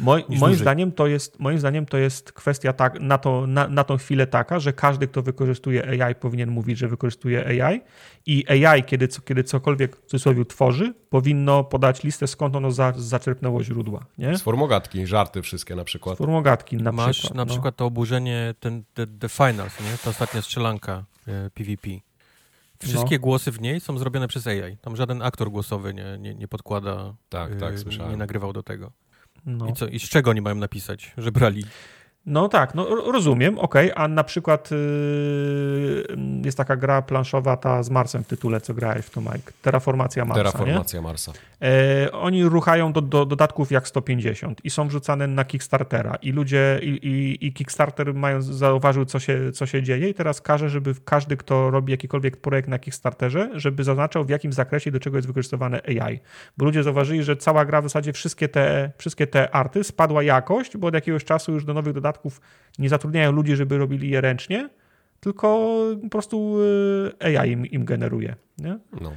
Moj, 0.00 0.24
moim, 0.28 0.38
dłużej. 0.40 0.56
zdaniem 0.56 0.92
to 0.92 1.06
jest, 1.06 1.40
moim 1.40 1.58
zdaniem 1.58 1.86
to 1.86 1.98
jest 1.98 2.32
kwestia 2.32 2.72
tak, 2.72 3.00
na, 3.00 3.18
to, 3.18 3.46
na, 3.46 3.68
na 3.68 3.84
tą 3.84 3.96
chwilę 3.96 4.26
taka, 4.26 4.60
że 4.60 4.72
każdy, 4.72 5.08
kto 5.08 5.22
wykorzystuje 5.22 6.02
AI, 6.02 6.14
powinien 6.14 6.50
mówić, 6.50 6.78
że 6.78 6.88
wykorzystuje 6.88 7.62
AI 7.64 7.80
i 8.26 8.64
AI, 8.64 8.84
kiedy, 8.84 9.08
kiedy 9.24 9.44
cokolwiek 9.44 9.96
w 9.96 10.00
cudzysłowie 10.00 10.44
tworzy, 10.44 10.94
powinno 11.10 11.64
podać 11.64 12.02
listę, 12.02 12.26
skąd 12.26 12.56
ono 12.56 12.70
za, 12.70 12.92
zaczerpnęło 12.96 13.64
źródła. 13.64 14.06
Nie? 14.18 14.38
Z 14.38 14.42
formogatki, 14.42 15.06
żarty 15.06 15.42
wszystkie 15.42 15.76
na 15.76 15.84
przykład. 15.84 16.18
Formogatki 16.18 16.76
na 16.76 16.92
Masz 16.92 17.18
przykład. 17.18 17.34
na 17.36 17.44
no. 17.44 17.50
przykład 17.50 17.76
to 17.76 17.84
oburzenie, 17.86 18.54
ten, 18.60 18.84
the, 18.94 19.06
the 19.06 19.28
Finals, 19.28 19.80
nie? 19.80 19.98
Ta 20.04 20.10
ostatnia 20.10 20.42
strzelanka 20.42 21.04
e, 21.28 21.50
PvP. 21.50 21.90
Wszystkie 22.82 23.18
głosy 23.18 23.52
w 23.52 23.60
niej 23.60 23.80
są 23.80 23.98
zrobione 23.98 24.28
przez 24.28 24.46
AI. 24.46 24.76
Tam 24.76 24.96
żaden 24.96 25.22
aktor 25.22 25.50
głosowy 25.50 25.94
nie, 25.94 26.18
nie, 26.18 26.34
nie 26.34 26.48
podkłada, 26.48 27.14
Tak, 27.28 27.52
e, 27.52 27.56
tak, 27.56 27.78
słyszałem. 27.78 28.10
nie 28.10 28.16
nagrywał 28.16 28.52
do 28.52 28.62
tego. 28.62 28.92
No. 29.46 29.68
I, 29.68 29.72
co, 29.72 29.86
I 29.86 30.00
z 30.00 30.08
czego 30.08 30.30
oni 30.30 30.40
mają 30.40 30.56
napisać, 30.56 31.12
że 31.18 31.32
brali? 31.32 31.64
No 32.26 32.48
tak, 32.48 32.74
no 32.74 32.84
ro- 32.84 33.12
rozumiem, 33.12 33.58
okej, 33.58 33.92
a 33.94 34.08
na 34.08 34.24
przykład 34.24 34.70
yy, 34.70 36.16
jest 36.44 36.58
taka 36.58 36.76
gra 36.76 37.02
planszowa 37.02 37.56
ta 37.56 37.82
z 37.82 37.90
Marsem 37.90 38.24
w 38.24 38.26
tytule, 38.26 38.60
co 38.60 38.74
grałeś 38.74 39.06
w 39.06 39.10
to, 39.10 39.20
Mike, 39.20 39.52
Terraformacja 39.62 40.24
Marsa, 40.24 40.42
nie? 40.42 40.52
Terraformacja 40.52 41.02
Marsa. 41.02 41.32
E, 41.62 42.12
oni 42.12 42.44
ruchają 42.44 42.92
do, 42.92 43.00
do 43.00 43.26
dodatków 43.26 43.72
jak 43.72 43.88
150 43.88 44.64
i 44.64 44.70
są 44.70 44.88
wrzucane 44.88 45.26
na 45.26 45.44
Kickstartera 45.44 46.16
i 46.22 46.32
ludzie, 46.32 46.80
i, 46.82 46.88
i, 46.88 47.46
i 47.46 47.52
Kickstarter 47.52 48.14
mają, 48.14 48.42
zauważył, 48.42 49.04
co 49.04 49.18
się, 49.18 49.52
co 49.52 49.66
się 49.66 49.82
dzieje 49.82 50.08
i 50.08 50.14
teraz 50.14 50.40
każe, 50.40 50.68
żeby 50.68 50.94
każdy, 51.04 51.36
kto 51.36 51.70
robi 51.70 51.90
jakikolwiek 51.90 52.36
projekt 52.36 52.68
na 52.68 52.78
Kickstarterze, 52.78 53.50
żeby 53.54 53.84
zaznaczał 53.84 54.24
w 54.24 54.28
jakim 54.28 54.52
zakresie 54.52 54.90
i 54.90 54.92
do 54.92 55.00
czego 55.00 55.16
jest 55.16 55.28
wykorzystywane 55.28 55.80
AI. 55.86 56.20
Bo 56.56 56.64
ludzie 56.64 56.82
zauważyli, 56.82 57.22
że 57.22 57.36
cała 57.36 57.64
gra 57.64 57.80
w 57.80 57.84
zasadzie 57.84 58.12
wszystkie 58.12 58.48
te, 58.48 58.90
wszystkie 58.98 59.26
te 59.26 59.54
arty 59.54 59.84
spadła 59.84 60.22
jakość, 60.22 60.76
bo 60.76 60.88
od 60.88 60.94
jakiegoś 60.94 61.24
czasu 61.24 61.52
już 61.52 61.64
do 61.64 61.74
nowych 61.74 61.94
dodatków 61.94 62.15
nie 62.78 62.88
zatrudniają 62.88 63.32
ludzi, 63.32 63.56
żeby 63.56 63.78
robili 63.78 64.10
je 64.10 64.20
ręcznie, 64.20 64.68
tylko 65.20 65.68
po 66.02 66.08
prostu 66.08 66.56
y, 67.22 67.38
AI 67.38 67.50
im, 67.50 67.66
im 67.66 67.84
generuje. 67.84 68.34
Nie? 68.58 68.78
No. 69.00 69.12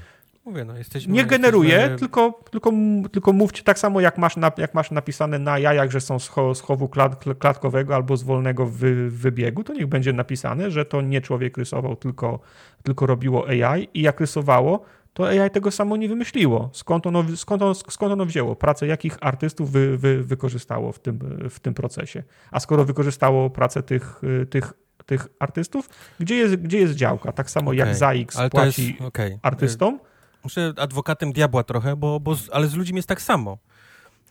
Mówię, 0.46 0.66
no 0.66 0.78
jesteśmy... 0.78 1.14
Nie 1.14 1.26
generuje, 1.26 1.74
jesteśmy, 1.74 1.98
tylko, 1.98 2.40
tylko, 2.52 2.72
tylko 3.12 3.34
mówcie 3.34 3.64
tak 3.64 3.80
samo, 3.80 4.02
jak 4.02 4.18
masz, 4.18 4.38
na, 4.38 4.52
jak 4.58 4.74
masz 4.74 4.92
napisane 4.92 5.40
na 5.40 5.60
jajach, 5.60 5.92
że 5.92 6.02
są 6.02 6.20
z 6.54 6.62
chowu 6.62 6.90
klat, 6.90 7.26
klatkowego 7.40 7.96
albo 7.96 8.18
z 8.18 8.24
wolnego 8.24 8.66
wy, 8.66 9.10
wybiegu, 9.10 9.64
to 9.64 9.74
niech 9.74 9.88
będzie 9.88 10.14
napisane, 10.14 10.72
że 10.72 10.86
to 10.86 11.02
nie 11.02 11.22
człowiek 11.22 11.58
rysował, 11.58 11.96
tylko, 11.96 12.40
tylko 12.84 13.06
robiło 13.06 13.48
AI 13.48 13.90
i 13.94 14.02
jak 14.02 14.20
rysowało, 14.20 14.86
to 15.20 15.28
AI 15.28 15.50
tego 15.52 15.72
samo 15.72 15.98
nie 15.98 16.10
wymyśliło. 16.10 16.70
Skąd 16.74 17.08
ono, 17.08 17.24
skąd 17.36 17.62
ono, 17.62 17.74
skąd 17.76 18.14
ono 18.14 18.26
wzięło? 18.26 18.56
Pracę 18.56 18.88
jakich 18.88 19.18
artystów 19.22 19.72
wy, 19.72 19.98
wy, 19.98 20.24
wykorzystało 20.24 20.92
w 20.92 21.00
tym, 21.00 21.20
w 21.50 21.60
tym 21.60 21.74
procesie? 21.74 22.24
A 22.52 22.60
skoro 22.60 22.86
wykorzystało 22.86 23.50
pracę 23.50 23.84
tych, 23.84 24.22
tych, 24.50 24.74
tych 25.06 25.28
artystów, 25.40 25.90
gdzie 26.20 26.36
jest, 26.36 26.56
gdzie 26.56 26.80
jest 26.80 26.94
działka? 26.94 27.32
Tak 27.32 27.50
samo 27.50 27.74
jak 27.74 27.88
Okej, 27.88 27.96
ZAX 28.00 28.38
płaci 28.52 28.88
jest, 28.88 29.02
okej. 29.02 29.40
artystom, 29.42 30.00
Muszę 30.44 30.74
adwokatem 30.78 31.34
diabła 31.34 31.64
trochę, 31.64 31.96
bo, 31.96 32.20
bo, 32.20 32.36
z- 32.36 32.50
ale 32.54 32.68
z 32.68 32.74
ludźmi 32.76 32.96
jest 32.96 33.08
tak 33.08 33.22
samo. 33.22 33.58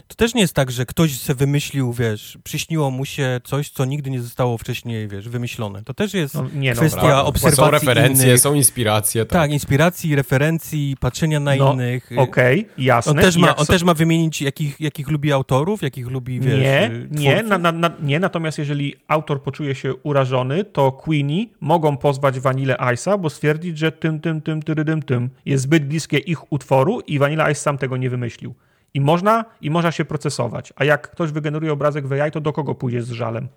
To 0.07 0.15
też 0.15 0.35
nie 0.35 0.41
jest 0.41 0.55
tak, 0.55 0.71
że 0.71 0.87
ktoś 0.87 1.19
se 1.19 1.35
wymyślił, 1.35 1.93
wiesz, 1.93 2.39
przyśniło 2.45 2.91
mu 2.91 3.05
się 3.05 3.41
coś, 3.45 3.71
co 3.71 3.85
nigdy 3.85 4.11
nie 4.11 4.21
zostało 4.23 4.59
wcześniej, 4.59 5.09
wiesz, 5.09 5.29
wymyślone. 5.29 5.83
To 5.85 5.95
też 5.95 6.15
jest 6.15 6.35
no, 6.35 6.47
nie 6.55 6.71
no, 6.71 6.77
kwestia 6.77 7.01
Prawda. 7.01 7.25
obserwacji 7.25 7.65
Są 7.65 7.71
referencje, 7.71 8.27
innych. 8.27 8.41
są 8.41 8.55
inspiracje. 8.55 9.25
Tak. 9.25 9.33
Tak, 9.43 9.51
inspiracji, 9.53 10.15
referencji, 10.17 10.97
patrzenia 11.01 11.41
na 11.41 11.57
No, 11.57 11.73
innych. 11.73 12.11
Okej, 12.17 12.69
jasne. 12.79 13.13
On, 13.13 13.19
też 13.19 13.37
ma, 13.37 13.57
on 13.57 13.67
so- 13.67 13.73
też 13.73 13.83
ma 13.83 13.95
wymienić, 13.95 14.43
jakich, 14.43 14.81
jakich 14.81 15.09
lubi 15.09 15.33
autorów, 15.33 15.83
jakich 15.83 16.07
lubi, 16.07 16.41
wiesz, 16.41 16.61
nie, 16.61 16.91
y, 16.91 17.09
nie, 17.11 17.43
na, 17.43 17.59
na, 17.59 17.73
na, 17.73 17.91
nie, 18.03 18.21
natomiast 18.21 18.59
jeżeli 18.59 18.95
autor 19.09 19.43
poczuje 19.43 19.75
się 19.75 19.95
urażony, 19.95 20.65
to 20.65 20.93
Queenie 20.93 21.47
mogą 21.61 21.97
pozwać 21.97 22.41
Vanilla 22.41 22.77
Ice'a, 22.77 23.19
bo 23.21 23.31
stwierdzić, 23.31 23.79
że 23.79 23.93
tym, 23.93 24.21
tym, 24.21 24.41
tym, 24.41 24.63
tyrydym, 24.63 25.03
tym 25.03 25.31
jest 25.47 25.63
zbyt 25.63 25.87
bliskie 25.87 26.19
ich 26.19 26.53
utworu 26.53 27.01
i 27.01 27.19
Vanilla 27.19 27.51
Ice 27.51 27.61
sam 27.61 27.79
tego 27.79 27.97
nie 27.97 28.11
wymyślił. 28.11 28.55
I 28.95 29.01
można, 29.01 29.45
I 29.61 29.71
można 29.71 29.93
się 29.93 30.05
procesować. 30.05 30.73
A 30.77 30.85
jak 30.85 31.11
ktoś 31.11 31.31
wygeneruje 31.33 31.73
obrazek 31.73 32.07
w 32.07 32.13
AI, 32.13 32.31
to 32.31 32.41
do 32.41 32.53
kogo 32.53 32.75
pójdzie 32.75 33.03
z 33.03 33.11
żalem? 33.11 33.49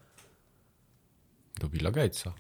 Do 1.60 1.68
Billa 1.70 1.92
Gatesa. 1.92 2.34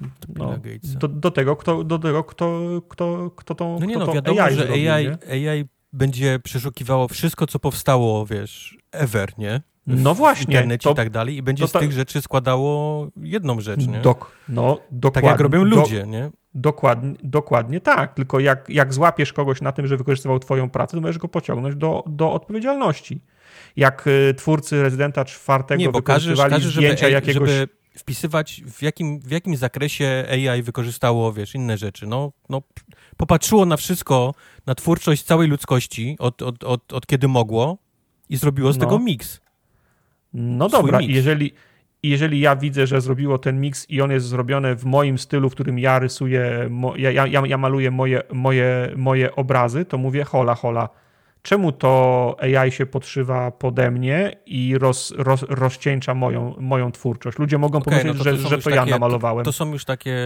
No, 0.00 0.08
Billa 0.28 0.58
Gatesa. 0.58 0.98
do, 0.98 1.08
do 1.08 1.30
tego, 1.30 1.56
kto, 1.56 1.84
do 1.84 1.98
tego 1.98 2.24
kto, 2.24 2.60
kto, 2.88 3.30
kto 3.36 3.54
tą 3.54 3.78
No 3.80 3.86
nie 3.86 3.94
kto 3.96 4.06
no, 4.06 4.12
wiadomo, 4.12 4.42
AI 4.42 4.54
że 4.54 4.66
zrobił, 4.66 4.92
AI, 4.92 5.04
nie? 5.06 5.50
AI 5.52 5.64
będzie 5.92 6.38
przeszukiwało 6.44 7.08
wszystko, 7.08 7.46
co 7.46 7.58
powstało, 7.58 8.26
wiesz, 8.26 8.78
ever, 8.92 9.38
nie? 9.38 9.62
W- 9.86 10.02
No 10.02 10.14
właśnie, 10.14 10.44
internecie 10.54 10.84
to- 10.84 10.92
i 10.92 10.94
tak 10.94 11.10
dalej 11.10 11.36
i 11.36 11.42
będzie 11.42 11.64
to 11.64 11.68
z 11.68 11.72
tych 11.80 11.92
rzeczy 11.92 12.22
składało 12.22 13.06
jedną 13.16 13.60
rzecz, 13.60 13.86
nie? 13.86 14.00
Dok, 14.00 14.32
no, 14.48 14.74
tak 14.76 14.84
dokładnie, 14.92 15.30
jak 15.30 15.40
robią 15.40 15.58
do- 15.70 15.76
ludzie, 15.76 16.04
nie? 16.06 16.30
Dokładnie, 16.54 17.14
dokładnie 17.22 17.80
tak, 17.80 18.14
tylko 18.14 18.40
jak, 18.40 18.68
jak 18.68 18.94
złapiesz 18.94 19.32
kogoś 19.32 19.60
na 19.60 19.72
tym, 19.72 19.86
że 19.86 19.96
wykorzystywał 19.96 20.38
twoją 20.38 20.70
pracę, 20.70 20.96
to 20.96 21.00
możesz 21.00 21.18
go 21.18 21.28
pociągnąć 21.28 21.76
do, 21.76 22.04
do 22.06 22.32
odpowiedzialności. 22.32 23.20
Jak 23.76 24.06
y, 24.06 24.34
twórcy 24.34 24.82
Rezydenta 24.82 25.24
czwartego 25.24 25.80
Nie, 25.80 25.88
bo 25.88 26.02
każesz, 26.02 26.38
żeby, 26.38 26.60
zdjęcia 26.60 27.06
AI 27.06 27.12
jakiegoś... 27.12 27.50
żeby 27.50 27.68
wpisywać 27.98 28.62
w 28.66 28.82
jakim, 28.82 29.20
w 29.20 29.30
jakim 29.30 29.56
zakresie 29.56 30.24
AI 30.30 30.62
wykorzystało, 30.62 31.32
wiesz, 31.32 31.54
inne 31.54 31.78
rzeczy. 31.78 32.06
No, 32.06 32.32
no, 32.48 32.62
popatrzyło 33.16 33.66
na 33.66 33.76
wszystko, 33.76 34.34
na 34.66 34.74
twórczość 34.74 35.22
całej 35.22 35.48
ludzkości 35.48 36.16
od, 36.18 36.42
od, 36.42 36.64
od, 36.64 36.92
od 36.92 37.06
kiedy 37.06 37.28
mogło 37.28 37.78
i 38.28 38.36
zrobiło 38.36 38.72
z 38.72 38.76
No. 38.76 38.80
tego 38.80 38.98
miks. 38.98 39.40
No 40.32 40.68
swój 40.68 40.80
dobra, 40.80 40.98
miks. 40.98 41.14
jeżeli, 41.14 41.52
jeżeli 42.02 42.40
ja 42.40 42.56
widzę, 42.56 42.86
że 42.86 43.00
zrobiło 43.00 43.38
ten 43.38 43.60
miks 43.60 43.90
i 43.90 44.00
on 44.02 44.10
jest 44.10 44.26
zrobiony 44.26 44.74
w 44.76 44.84
moim 44.84 45.18
stylu, 45.18 45.50
w 45.50 45.54
którym 45.54 45.78
ja 45.78 45.98
rysuję, 45.98 46.70
ja, 46.96 47.10
ja, 47.10 47.42
ja 47.46 47.58
maluję 47.58 47.90
moje, 47.90 48.22
moje, 48.32 48.92
moje 48.96 49.34
obrazy, 49.36 49.84
to 49.84 49.98
mówię 49.98 50.24
hola, 50.24 50.54
hola. 50.54 50.88
Czemu 51.42 51.72
to 51.72 52.36
AI 52.40 52.70
się 52.72 52.86
podszywa 52.86 53.50
pode 53.50 53.90
mnie 53.90 54.36
i 54.46 54.78
roz, 54.78 55.14
roz, 55.16 55.42
rozcieńcza 55.48 56.14
moją, 56.14 56.54
moją 56.60 56.92
twórczość? 56.92 57.38
Ludzie 57.38 57.58
mogą 57.58 57.78
Okej, 57.78 57.84
pomyśleć, 57.84 58.18
no 58.18 58.24
to 58.24 58.30
to 58.30 58.36
że, 58.48 58.56
że 58.56 58.62
to 58.62 58.70
ja 58.70 58.76
takie- 58.76 58.90
namalowałem. 58.90 59.44
To 59.44 59.52
są 59.52 59.72
już 59.72 59.84
takie 59.84 60.16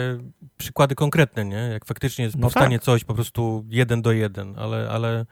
przykłady 0.58 0.94
konkretne, 0.94 1.44
nie? 1.44 1.56
Jak 1.56 1.84
faktycznie 1.84 2.28
No 2.36 2.42
powstanie 2.42 2.78
tak. 2.78 2.84
coś 2.84 3.04
po 3.04 3.14
prostu 3.14 3.64
jeden 3.68 4.02
do 4.02 4.12
jeden, 4.12 4.54
ale, 4.58 4.88
ale, 4.90 5.26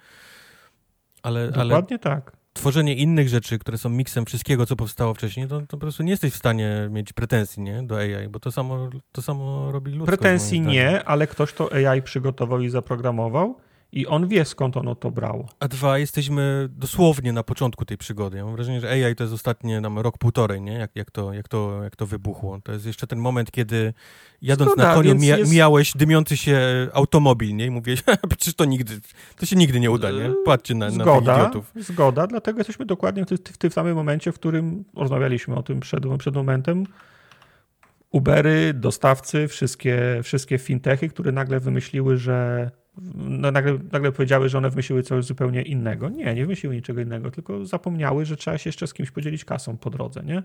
ale, 1.22 1.40
ale 1.54 1.68
Dokładnie 1.68 1.98
tak. 1.98 2.32
Tworzenie 2.52 2.94
innych 2.94 3.28
rzeczy, 3.28 3.58
które 3.58 3.78
są 3.78 3.88
miksem 3.88 4.26
wszystkiego, 4.26 4.66
co 4.66 4.76
powstało 4.76 5.14
wcześniej, 5.14 5.48
to, 5.48 5.60
to 5.60 5.66
po 5.66 5.78
prostu 5.78 6.02
nie 6.02 6.10
jesteś 6.10 6.32
w 6.32 6.36
stanie 6.36 6.88
mieć 6.90 7.12
pretensji, 7.12 7.62
nie? 7.62 7.82
Do 7.82 7.98
AI, 7.98 8.28
bo 8.28 8.40
to 8.40 8.52
samo, 8.52 8.90
to 9.12 9.22
samo 9.22 9.72
robi 9.72 9.92
ludzkość. 9.92 10.18
Pretensji 10.18 10.60
nie, 10.60 11.04
ale 11.04 11.26
ktoś 11.26 11.52
to 11.52 11.72
AI 11.72 12.02
przygotował 12.02 12.60
i 12.60 12.68
zaprogramował 12.68 13.56
i 13.92 14.06
on 14.06 14.28
wie 14.28 14.44
skąd 14.44 14.76
ono 14.76 14.94
to 14.94 15.10
brało. 15.10 15.48
A 15.60 15.68
dwa, 15.68 15.98
jesteśmy 15.98 16.68
dosłownie 16.72 17.32
na 17.32 17.42
początku 17.42 17.84
tej 17.84 17.98
przygody. 17.98 18.36
Ja 18.36 18.44
mam 18.44 18.54
wrażenie, 18.54 18.80
że 18.80 18.90
AI 18.90 19.14
to 19.16 19.24
jest 19.24 19.34
ostatnie 19.34 19.80
nam 19.80 19.98
rok, 19.98 20.18
półtorej, 20.18 20.60
nie? 20.62 20.72
Jak, 20.72 20.90
jak, 20.94 21.10
to, 21.10 21.32
jak, 21.32 21.48
to, 21.48 21.80
jak 21.84 21.96
to 21.96 22.06
wybuchło. 22.06 22.60
To 22.64 22.72
jest 22.72 22.86
jeszcze 22.86 23.06
ten 23.06 23.18
moment, 23.18 23.50
kiedy 23.50 23.94
jadąc 24.42 24.70
Zgoda, 24.70 24.88
na 24.88 24.94
koniu 24.94 25.14
mija, 25.14 25.36
jest- 25.38 25.50
mijałeś 25.50 25.92
dymiący 25.96 26.36
się 26.36 26.60
automobil, 26.92 27.56
nie? 27.56 27.66
I 27.66 27.70
mówiłeś, 27.70 28.02
przecież 28.28 28.54
to 28.54 28.64
nigdy, 28.64 29.00
to 29.36 29.46
się 29.46 29.56
nigdy 29.56 29.80
nie 29.80 29.90
uda, 29.90 30.10
nie? 30.10 30.30
Patrzcie 30.44 30.74
na, 30.74 30.86
na 30.86 31.04
Zgoda, 31.04 31.34
idiotów. 31.40 31.72
zgoda, 31.76 32.26
dlatego 32.26 32.58
jesteśmy 32.58 32.86
dokładnie 32.86 33.24
w, 33.24 33.28
w 33.28 33.58
tym 33.58 33.70
samym 33.70 33.94
momencie, 33.94 34.32
w 34.32 34.34
którym 34.34 34.84
rozmawialiśmy 34.96 35.54
o 35.54 35.62
tym 35.62 35.80
przed, 35.80 36.04
przed 36.18 36.34
momentem. 36.34 36.84
Ubery, 38.10 38.74
dostawcy, 38.74 39.48
wszystkie, 39.48 40.20
wszystkie 40.22 40.58
fintechy, 40.58 41.08
które 41.08 41.32
nagle 41.32 41.60
wymyśliły, 41.60 42.16
że 42.16 42.70
no, 43.14 43.50
nagle, 43.50 43.78
nagle 43.92 44.12
powiedziały, 44.12 44.48
że 44.48 44.58
one 44.58 44.70
wymyśliły 44.70 45.02
coś 45.02 45.24
zupełnie 45.24 45.62
innego. 45.62 46.08
Nie, 46.08 46.34
nie 46.34 46.42
wymyśliły 46.42 46.74
niczego 46.74 47.00
innego, 47.00 47.30
tylko 47.30 47.66
zapomniały, 47.66 48.26
że 48.26 48.36
trzeba 48.36 48.58
się 48.58 48.68
jeszcze 48.68 48.86
z 48.86 48.94
kimś 48.94 49.10
podzielić 49.10 49.44
kasą 49.44 49.76
po 49.76 49.90
drodze, 49.90 50.22
nie? 50.24 50.42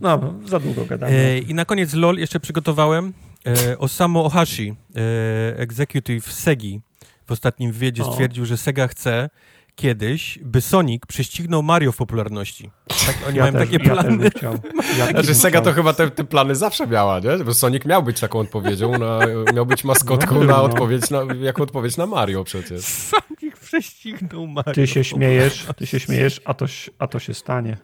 No, 0.00 0.34
za 0.44 0.60
długo 0.60 0.84
gadamy. 0.84 1.12
E, 1.12 1.38
I 1.38 1.54
na 1.54 1.64
koniec 1.64 1.94
LOL 1.94 2.16
jeszcze 2.16 2.40
przygotowałem 2.40 3.12
e, 3.46 3.78
Osamu 3.78 4.24
Ohashi, 4.24 4.74
e, 4.96 5.58
executive 5.58 6.32
Segi, 6.32 6.80
w 7.26 7.32
ostatnim 7.32 7.72
wywiadzie 7.72 8.02
O. 8.02 8.12
stwierdził, 8.12 8.44
że 8.44 8.56
Sega 8.56 8.88
chce 8.88 9.30
kiedyś, 9.78 10.38
by 10.42 10.60
Sonic 10.60 11.02
prześcignął 11.08 11.62
Mario 11.62 11.92
w 11.92 11.96
popularności. 11.96 12.70
Tak, 13.06 13.16
oni 13.28 13.38
mają 13.38 13.52
takie 13.52 13.72
Ja 13.72 13.78
też 13.78 13.88
plany. 13.88 14.18
bym 14.18 14.30
chciał. 14.30 14.58
Ja 14.98 15.06
Znaczy 15.06 15.34
Sega 15.34 15.60
to 15.60 15.72
chyba 15.72 15.92
te, 15.92 16.10
te 16.10 16.24
plany 16.24 16.54
zawsze 16.54 16.86
miała, 16.86 17.20
nie? 17.20 17.44
Bo 17.44 17.54
Sonic 17.54 17.84
miał 17.84 18.02
być 18.02 18.20
taką 18.20 18.38
odpowiedzią, 18.38 18.98
na, 18.98 19.18
miał 19.54 19.66
być 19.66 19.84
maskotką 19.84 20.34
No, 20.34 20.40
na 20.40 20.46
no. 20.46 20.62
odpowiedź 20.62 21.10
na, 21.10 21.20
jako 21.40 21.62
odpowiedź 21.62 21.96
na 21.96 22.06
Mario 22.06 22.44
przecież. 22.44 22.80
Sonic 22.84 23.56
prześcignął 23.60 24.46
Mario. 24.46 24.74
Ty 24.74 24.86
się 24.86 25.04
śmiejesz, 25.04 25.66
ty 25.76 25.86
się 25.86 26.00
śmiejesz, 26.00 26.40
a 26.44 26.54
to, 26.54 26.66
a 26.98 27.06
to 27.06 27.18
się 27.18 27.34
stanie. 27.34 27.76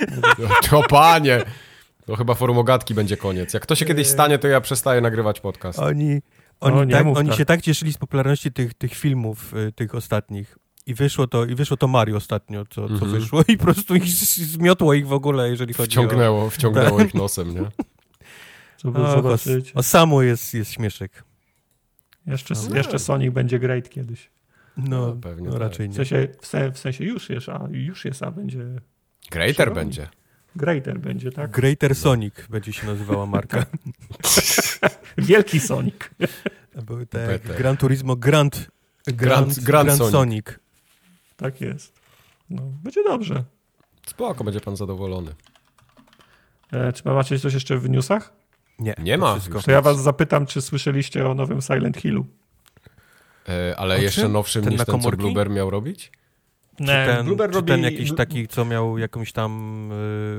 To 0.70 0.82
panie! 0.82 1.42
To 2.06 2.16
chyba 2.16 2.34
forum 2.34 2.58
ogatki 2.58 2.94
będzie 2.94 3.16
koniec. 3.16 3.54
Jak 3.54 3.66
to 3.66 3.74
się 3.74 3.84
kiedyś 3.84 4.06
stanie, 4.06 4.38
to 4.38 4.48
ja 4.48 4.60
przestaję 4.60 5.00
nagrywać 5.00 5.40
podcast. 5.40 5.78
Oni, 5.78 6.20
oni, 6.60 6.78
O, 6.78 6.84
nie 6.84 6.92
tak, 6.92 7.06
oni 7.06 7.28
tak. 7.28 7.38
się 7.38 7.44
tak 7.44 7.60
cieszyli 7.62 7.92
z 7.92 7.98
popularności 7.98 8.52
tych, 8.52 8.74
tych 8.74 8.94
filmów, 8.94 9.54
y, 9.54 9.72
tych 9.72 9.94
ostatnich. 9.94 10.58
I 10.86 10.94
wyszło 10.94 11.26
to, 11.26 11.44
i 11.44 11.54
wyszło 11.54 11.76
to 11.76 11.88
Mario 11.88 12.16
ostatnio, 12.16 12.64
co, 12.64 12.74
co 12.88 12.94
Mhm. 12.94 13.10
wyszło 13.12 13.42
i 13.48 13.56
po 13.56 13.64
prostu 13.64 13.94
ich 13.96 14.04
zmiotło 14.08 14.94
ich 14.94 15.06
w 15.06 15.12
ogóle, 15.12 15.50
jeżeli 15.50 15.74
chodzi 15.74 15.90
Wciągnęło, 15.90 16.50
wciągnęło 16.50 17.00
ich 17.02 17.14
nosem, 17.14 17.54
nie? 17.54 17.62
Co 18.76 18.88
o... 18.88 18.92
wy 18.92 19.02
O, 19.02 19.10
zobaczycie. 19.16 19.74
o 19.74 19.82
samu 19.82 20.22
jest, 20.22 20.54
jest 20.54 20.72
śmieszek. 20.72 21.24
Jeszcze, 22.26 22.54
No. 22.70 22.76
jeszcze 22.76 22.98
Sonic 22.98 23.32
będzie 23.34 23.58
great 23.58 23.88
kiedyś. 23.88 24.30
No, 24.76 24.84
No, 25.06 25.12
pewnie 25.12 25.46
no 25.46 25.52
tak. 25.52 25.60
raczej 25.60 25.86
W 25.86 25.90
nie. 25.90 25.96
sensie, 25.96 26.28
w, 26.40 26.46
se, 26.46 26.72
w 26.72 26.78
sensie 26.78 27.04
już 27.04 27.30
jest, 27.30 27.48
a 27.48 27.68
już 27.70 28.04
jest, 28.04 28.22
a 28.22 28.30
będzie 28.30 28.64
Greater 29.30 29.74
będzie. 29.74 30.08
greater 30.56 31.00
będzie, 31.00 31.32
tak? 31.32 31.50
Greater 31.50 31.94
Sonic 31.94 32.34
będzie 32.50 32.72
się 32.72 32.86
nazywała 32.86 33.26
marka. 33.26 33.66
Wielki 35.18 35.60
Sonic. 35.60 35.94
Były 36.86 37.06
te. 37.06 37.38
Gran 37.58 37.76
Turismo 37.76 38.16
Grand, 38.16 38.70
Grand, 39.06 39.48
Grand- 39.48 39.60
Grand 39.64 39.86
Grand 39.86 39.98
Sonic. 39.98 40.12
Sonic. 40.12 40.60
Tak 41.36 41.60
jest. 41.60 42.00
No, 42.50 42.62
będzie 42.84 43.04
dobrze. 43.04 43.44
Spoko, 44.06 44.44
będzie 44.44 44.60
pan 44.60 44.76
zadowolony. 44.76 45.34
E, 46.72 46.92
czy 46.92 47.02
macie 47.08 47.38
coś 47.38 47.54
jeszcze 47.54 47.78
w 47.78 47.90
newsach? 47.90 48.32
Nie, 48.78 48.94
Nie 48.98 49.14
to 49.18 49.20
ma. 49.24 49.32
Wszystko. 49.34 49.62
To 49.62 49.70
ja 49.70 49.82
was 49.82 50.02
zapytam, 50.02 50.46
czy 50.46 50.62
słyszeliście 50.62 51.28
o 51.28 51.34
nowym 51.34 51.60
Silent 51.62 51.96
Hillu? 51.96 52.26
E, 53.48 53.76
ale 53.76 53.94
O 53.94 53.98
jeszcze 53.98 54.20
czym? 54.22 54.32
nowszym 54.32 54.62
Ten 54.64 54.72
niż 54.72 54.84
ten, 54.84 55.00
co? 55.00 55.10
Blueber 55.10 55.50
miał 55.50 55.70
robić? 55.70 56.12
Czy 56.78 56.84
ten, 56.86 57.26
Blueber 57.26 57.50
czy 57.50 57.56
robi- 57.58 57.66
ten 57.66 57.82
jakiś 57.82 58.14
taki, 58.14 58.48
co 58.48 58.64
miał 58.64 58.98
jakąś 58.98 59.32
tam 59.32 59.90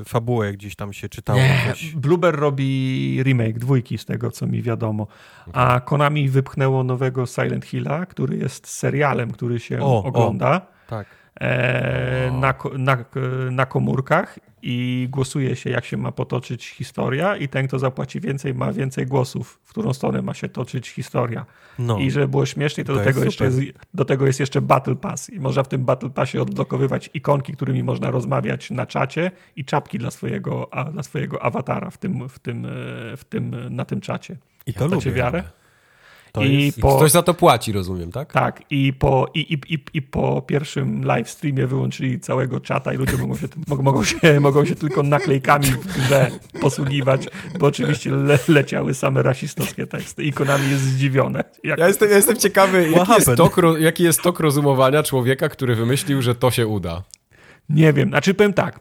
y, 0.02 0.06
fabułę, 0.06 0.54
gdzieś 0.54 0.76
tam 0.76 0.94
się 0.94 1.10
czytało 1.10 1.40
Nie, 1.40 1.62
coś. 1.70 1.96
Blueber 1.96 2.36
robi 2.36 3.20
remake 3.24 3.60
dwójki, 3.60 3.98
z 3.98 4.06
tego 4.06 4.32
co 4.32 4.48
mi 4.48 4.62
wiadomo. 4.62 5.08
A 5.54 5.80
Konami 5.86 6.30
wypchnęło 6.30 6.84
nowego 6.84 7.26
Silent 7.26 7.66
Hilla, 7.66 8.06
który 8.06 8.38
jest 8.38 8.68
serialem, 8.68 9.32
który 9.32 9.60
się 9.60 9.80
O, 9.82 10.04
o. 10.04 10.12
Tak. 10.88 11.08
e, 11.40 12.32
na, 12.32 12.54
na, 12.78 12.98
na 13.52 13.66
komórkach 13.66 14.40
i 14.62 15.08
głosuje 15.12 15.56
się, 15.56 15.70
jak 15.70 15.86
się 15.86 15.98
ma 15.98 16.12
potoczyć 16.12 16.70
historia 16.70 17.36
i 17.36 17.48
ten, 17.48 17.68
kto 17.68 17.80
zapłaci 17.80 18.20
więcej, 18.20 18.54
ma 18.54 18.74
więcej 18.74 19.06
głosów, 19.06 19.60
w 19.64 19.70
którą 19.70 19.94
stronę 19.94 20.22
ma 20.22 20.34
się 20.34 20.50
toczyć 20.50 20.90
historia. 20.90 21.46
No. 21.80 21.98
I 21.98 22.12
żeby 22.12 22.28
było 22.28 22.46
śmieszniej, 22.46 22.86
to, 22.86 22.94
To 22.94 23.00
do, 23.00 23.06
tego 23.06 23.24
jeszcze 23.24 23.46
jest, 23.46 23.60
do 23.94 24.06
tego 24.06 24.28
jest 24.28 24.40
jeszcze 24.40 24.62
Battle 24.62 24.96
Pass. 24.96 25.30
I 25.30 25.40
można 25.40 25.64
w 25.64 25.68
tym 25.68 25.86
Battle 25.86 26.10
Passie 26.10 26.40
odblokowywać 26.40 27.10
ikonki, 27.14 27.54
którymi 27.54 27.84
można 27.84 28.12
rozmawiać 28.12 28.72
na 28.72 28.86
czacie 28.86 29.32
i 29.56 29.66
czapki 29.66 29.98
dla 29.98 30.12
swojego, 30.12 30.74
a, 30.74 30.84
dla 30.84 31.04
swojego 31.04 31.44
awatara 31.44 31.90
w 31.90 31.98
tym, 31.98 32.30
w 32.30 32.40
tym, 32.40 32.66
e, 32.66 32.70
w 33.18 33.24
tym, 33.30 33.76
na 33.76 33.86
tym 33.86 34.02
czacie. 34.02 34.38
I 34.66 34.74
to 34.74 34.88
lubię. 34.88 35.12
wiarę? 35.12 35.44
To 36.38 36.44
I 36.44 36.64
jest, 36.66 36.82
po- 36.82 36.96
Ktoś 36.96 37.12
za 37.12 37.24
to 37.24 37.34
płaci, 37.34 37.72
rozumiem, 37.72 38.12
tak? 38.12 38.34
Tak, 38.34 38.62
i 38.70 38.94
po, 38.94 39.28
i, 39.34 39.40
i, 39.40 39.74
i, 39.74 39.80
i 39.94 40.02
po 40.02 40.42
pierwszym 40.42 41.04
live 41.04 41.30
streamie 41.30 41.68
wyłączyli 41.68 42.20
całego 42.20 42.60
czata 42.60 42.94
i 42.94 42.98
ludzie 42.98 43.18
mogą 43.18 43.36
się, 43.38 43.48
mogą, 43.68 44.04
się, 44.04 44.18
mogą 44.40 44.66
się 44.66 44.76
tylko 44.76 45.04
naklejkami 45.04 45.66
w 45.66 45.88
grze 45.98 46.32
posługiwać, 46.62 47.28
bo 47.60 47.66
oczywiście 47.68 48.12
le, 48.12 48.40
leciały 48.48 48.94
same 48.94 49.24
rasistowskie 49.24 49.88
teksty 49.88 50.24
i 50.24 50.34
Konami 50.34 50.70
jest 50.70 50.84
zdziwione. 50.84 51.44
Jak 51.64 51.80
Ja 51.80 51.88
jestem, 51.88 52.10
ja 52.10 52.16
jestem 52.16 52.36
ciekawy, 52.38 52.90
jaki 52.92 53.12
jest, 53.12 53.30
tok, 53.38 53.58
jaki 53.80 54.04
jest 54.04 54.22
tok 54.22 54.40
rozumowania 54.40 55.04
człowieka, 55.04 55.50
który 55.50 55.76
wymyślił, 55.76 56.22
że 56.22 56.36
to 56.36 56.52
się 56.52 56.68
uda. 56.68 57.04
Nie 57.70 57.94
wiem, 57.94 58.10
znaczy 58.10 58.34
powiem 58.34 58.54
tak. 58.54 58.80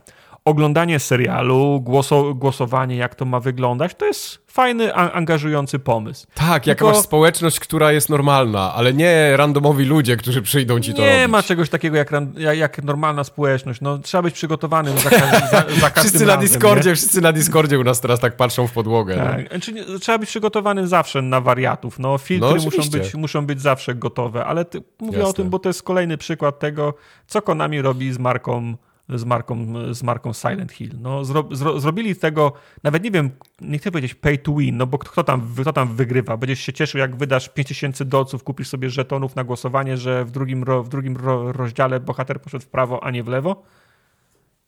Oglądanie 0.51 0.99
serialu, 0.99 1.81
głoso, 1.81 2.35
głosowanie, 2.35 2.97
jak 2.97 3.15
to 3.15 3.25
ma 3.25 3.41
wyglądać, 3.41 3.95
to 3.95 4.07
jest 4.07 4.39
fajny, 4.47 4.95
angażujący 4.95 5.79
pomysł. 5.79 6.27
Tak, 6.35 6.65
Tylko- 6.65 6.87
masz 6.87 6.97
społeczność, 6.97 7.61
która 7.61 7.93
jest 7.93 8.09
normalna, 8.09 8.75
ale 8.75 8.93
nie 8.93 9.37
randomowi 9.37 9.85
ludzie, 9.85 10.17
którzy 10.17 10.43
przyjdą 10.43 10.81
ci 10.81 10.95
to 10.95 11.03
Nie 11.03 11.17
robić. 11.17 11.31
ma 11.33 11.43
czegoś 11.43 11.69
takiego 11.71 11.97
jak, 11.97 12.11
jak, 12.55 12.83
normalna 12.83 13.25
społeczność. 13.25 13.81
No, 13.81 13.99
trzeba 13.99 14.23
być 14.23 14.35
przygotowanym 14.35 14.99
za, 14.99 15.11
każdy, 15.11 15.47
za, 15.51 15.65
za 15.81 15.91
każdym 15.91 16.03
Wszyscy 16.11 16.27
na 16.27 16.35
razem, 16.35 16.41
Discordzie, 16.49 16.91
nie? 16.91 16.97
wszyscy 16.97 17.21
na 17.21 17.33
Discordzie 17.33 17.79
u 17.79 17.85
nas 17.85 18.01
teraz 18.01 18.21
tak 18.21 18.37
patrzą 18.37 18.67
w 18.67 18.73
podłogę. 18.73 19.17
nie? 19.17 19.23
Tak. 19.23 19.49
Znaczy, 19.49 19.73
nie- 19.73 19.85
trzeba 20.01 20.19
być 20.19 20.29
przygotowanym 20.29 20.87
zawsze 20.87 21.23
na 21.23 21.41
wariatów. 21.41 21.99
No, 21.99 22.19
filtry 22.19 22.55
No, 22.59 22.63
muszą, 22.65 22.91
być, 22.91 23.15
muszą 23.15 23.47
być 23.47 23.61
zawsze 23.61 23.95
gotowe, 23.95 24.45
ale 24.45 24.65
ty, 24.65 24.83
mówię 25.01 25.19
Jasne. 25.19 25.31
o 25.31 25.33
tym, 25.33 25.51
bo 25.51 25.59
to 25.59 25.69
jest 25.69 25.83
kolejny 25.83 26.19
przykład 26.19 26.59
tego, 26.59 26.95
co 27.27 27.43
Konami 27.43 27.83
robi 27.83 28.13
z 28.13 28.19
marką 28.19 28.77
z 29.09 29.25
marką, 29.25 29.57
z 29.95 30.03
marką 30.03 30.33
Silent 30.33 30.73
Hill. 30.73 30.91
No, 31.01 31.25
zro, 31.25 31.45
zro, 31.51 31.81
zrobili 31.81 32.17
tego, 32.17 32.53
nawet 32.83 33.05
nie 33.05 33.11
wiem, 33.11 33.31
nie 33.61 33.79
chcę 33.79 33.91
powiedzieć 33.91 34.15
pay 34.15 34.39
to 34.39 34.55
win, 34.55 34.77
no 34.77 34.87
bo 34.87 34.99
kto 34.99 35.25
tam, 35.25 35.55
kto 35.61 35.73
tam 35.73 35.97
wygrywa? 35.97 36.37
Będziesz 36.37 36.61
się 36.61 36.73
cieszył, 36.73 36.99
jak 36.99 37.17
wydasz 37.17 37.49
5000 37.49 38.05
dolców, 38.05 38.45
kupisz 38.45 38.69
sobie 38.69 38.91
żetonów 38.91 39.37
na 39.37 39.45
głosowanie, 39.45 39.97
że 39.97 40.25
w 40.25 40.31
drugim, 40.31 40.65
w 40.83 40.89
drugim 40.89 41.17
ro, 41.17 41.53
rozdziale 41.53 42.01
bohater 42.01 42.41
poszedł 42.41 42.65
w 42.65 42.69
prawo, 42.69 43.05
a 43.05 43.11
nie 43.11 43.23
w 43.23 43.29
lewo? 43.29 43.63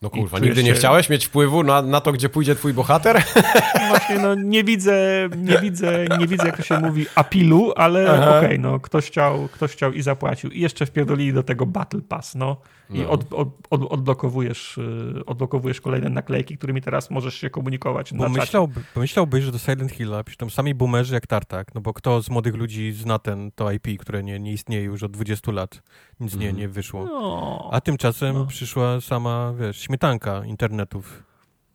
No 0.03 0.11
kurwa, 0.11 0.39
nigdy 0.39 0.63
nie 0.63 0.71
się- 0.71 0.77
chciałeś 0.77 1.11
mieć 1.11 1.27
wpływu 1.27 1.63
na, 1.63 1.83
na 1.83 2.01
to, 2.01 2.13
gdzie 2.13 2.29
pójdzie 2.29 2.55
twój 2.55 2.73
bohater? 2.75 3.23
Właśnie, 3.89 4.19
no 4.19 4.35
nie 4.35 4.65
widzę, 4.65 5.29
nie 5.37 5.59
widzę, 5.59 6.07
nie 6.19 6.27
widzę, 6.27 6.47
jak 6.47 6.57
to 6.57 6.63
się 6.63 6.81
mówi, 6.81 7.07
apilu, 7.15 7.73
ale 7.77 8.29
okej, 8.39 8.59
no 8.59 8.81
ktoś 8.81 9.07
chciał, 9.07 9.49
ktoś 9.53 9.73
chciał 9.73 9.93
i 9.93 10.03
zapłacił. 10.03 10.51
I 10.51 10.61
jeszcze 10.61 10.87
wpierdolili 10.87 11.33
do 11.33 11.43
tego 11.43 11.67
Battle 11.67 12.01
Pass, 12.01 12.35
no. 12.35 12.57
I 12.91 12.99
No. 12.99 13.11
od, 13.11 13.33
od, 13.33 13.49
od, 13.71 13.93
odblokowujesz, 13.93 14.79
y, 14.79 15.23
odblokowujesz 15.27 15.81
kolejne 15.81 16.09
naklejki, 16.11 16.59
którymi 16.59 16.83
teraz 16.83 17.11
możesz 17.11 17.35
się 17.35 17.51
komunikować 17.51 18.13
na 18.13 18.19
Bo 18.19 18.29
myślałby, 18.29 18.81
pomyślałbyś, 18.95 19.45
że 19.45 19.53
do 19.53 19.59
Silent 19.59 19.93
Hilla 19.93 20.25
piszą 20.25 20.51
sami 20.51 20.75
boomerzy 20.75 21.15
jak 21.15 21.27
Tartak, 21.27 21.75
no 21.75 21.81
bo 21.81 21.93
kto 21.95 22.23
z 22.23 22.31
młodych 22.31 22.55
ludzi 22.55 22.93
zna 22.93 23.19
ten, 23.19 23.51
to 23.55 23.73
IP, 23.73 23.87
które 24.01 24.23
nie, 24.23 24.39
nie 24.39 24.53
istnieje 24.53 24.83
już 24.85 25.03
od 25.03 25.13
20 25.13 25.53
lat. 25.53 25.83
Nic 26.21 26.33
nie, 26.35 26.39
Mhm. 26.49 26.57
nie 26.57 26.69
wyszło. 26.69 27.05
No, 27.05 27.69
A 27.73 27.81
tymczasem 27.81 28.35
No. 28.35 28.47
przyszła 28.47 29.01
sama, 29.01 29.53
wiesz, 29.61 29.88
śmietanka 29.89 30.45
internetów. 30.45 31.23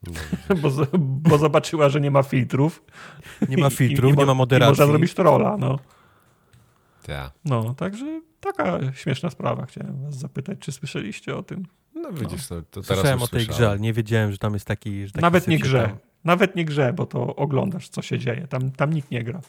bo, 0.61 0.69
z- 0.69 0.89
bo 0.97 1.37
zobaczyła, 1.37 1.89
że 1.89 2.01
nie 2.01 2.11
ma 2.11 2.23
filtrów. 2.23 2.83
Nie 3.49 3.57
ma 3.57 3.69
filtrów, 3.69 4.11
i, 4.11 4.15
i, 4.15 4.17
nie 4.17 4.25
ma 4.25 4.33
moderacji. 4.33 4.69
można 4.71 4.85
zrobić 4.85 5.13
trolla, 5.13 5.57
no. 5.57 5.79
Tak. 7.05 7.31
No, 7.45 7.73
także 7.73 8.21
taka 8.39 8.79
śmieszna 8.93 9.29
sprawa. 9.29 9.65
Chciałem 9.65 10.03
was 10.03 10.15
zapytać, 10.15 10.57
czy 10.59 10.71
słyszeliście 10.71 11.35
o 11.35 11.43
tym? 11.43 11.65
No 11.95 12.11
widzisz, 12.11 12.47
to, 12.47 12.61
to 12.61 12.81
teraz 12.81 12.87
Słyszałem 12.87 13.21
o 13.23 13.27
tej 13.27 13.47
grze, 13.47 13.69
ale 13.69 13.79
nie 13.79 13.93
wiedziałem, 13.93 14.31
że 14.31 14.37
tam 14.37 14.53
jest 14.53 14.65
taki... 14.65 15.05
Że 15.07 15.11
taki 15.11 15.21
Nawet 15.21 15.47
nie 15.47 15.59
grze. 15.59 15.83
tam- 15.87 15.97
Nawet 16.23 16.55
nie 16.55 16.65
grze, 16.65 16.93
bo 16.93 17.05
to 17.05 17.35
oglądasz, 17.35 17.89
co 17.89 18.01
się 18.01 18.19
dzieje. 18.19 18.47
Tam, 18.47 18.71
tam 18.71 18.93
nikt 18.93 19.11
nie 19.11 19.23
gra. 19.23 19.41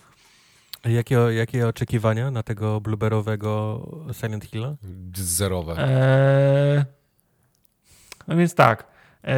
Jakie, 0.84 1.14
jakie 1.14 1.68
oczekiwania 1.68 2.30
na 2.30 2.42
tego 2.42 2.80
blueberowego 2.80 3.80
Silent 4.12 4.44
Hilla? 4.44 4.76
Zerowe. 5.14 5.74
Eee, 5.78 6.84
no 8.28 8.36
więc 8.36 8.54
tak, 8.54 8.86
eee, 9.24 9.36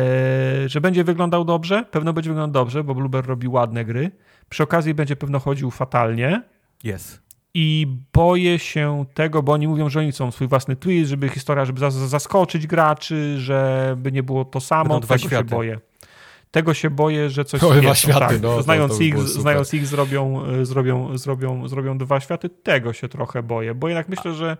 że 0.69 0.81
będzie 0.81 1.05
wyglądał 1.05 1.45
dobrze, 1.45 1.85
pewno 1.91 2.13
będzie 2.13 2.31
wyglądał 2.31 2.65
dobrze, 2.65 2.85
bo 2.85 2.95
Blueber 2.95 3.27
robi 3.27 3.49
ładne 3.49 3.85
gry. 3.85 4.11
Przy 4.49 4.63
okazji 4.63 4.95
będzie 4.95 5.17
pewno 5.17 5.39
chodził 5.39 5.71
fatalnie 5.71 6.43
Jest. 6.85 7.23
i 7.55 7.87
boję 8.13 8.59
się 8.59 9.05
tego, 9.15 9.43
bo 9.43 9.53
oni 9.53 9.69
mówią, 9.69 9.89
że 9.89 10.01
oni 10.01 10.13
są 10.13 10.31
swój 10.31 10.49
własny 10.49 10.77
twist, 10.77 11.11
żeby 11.11 11.29
historia, 11.29 11.65
żeby 11.65 11.81
zas- 11.81 12.09
zaskoczyć 12.09 12.67
graczy, 12.67 13.35
żeby 13.39 14.13
nie 14.13 14.23
było 14.23 14.45
to 14.45 14.61
samo. 14.61 14.85
Będą 14.85 15.01
dwa 15.01 15.19
tego 15.19 15.29
się 15.29 15.45
boję. 15.45 15.79
Tego 16.51 16.75
się 16.75 16.91
boję, 16.91 17.31
że 17.31 17.45
coś 17.45 17.61
wiedzą, 17.61 17.95
światy, 17.95 18.21
tak. 18.21 18.43
no, 18.43 18.57
to- 18.57 18.63
znając, 18.63 18.93
to 18.93 18.99
by 18.99 19.05
ich, 19.05 19.19
znając 19.19 19.75
ich 19.75 19.87
zrobią, 19.87 20.47
y, 20.61 20.67
zrobią, 20.67 21.19
zrobią, 21.19 21.69
zrobią 21.69 21.99
dwa 21.99 22.21
światy. 22.21 22.49
Tego 22.49 22.93
się 22.93 23.09
trochę 23.09 23.43
boję, 23.43 23.75
bo 23.75 23.89
jednak 23.89 24.09
myślę, 24.09 24.35
że 24.35 24.57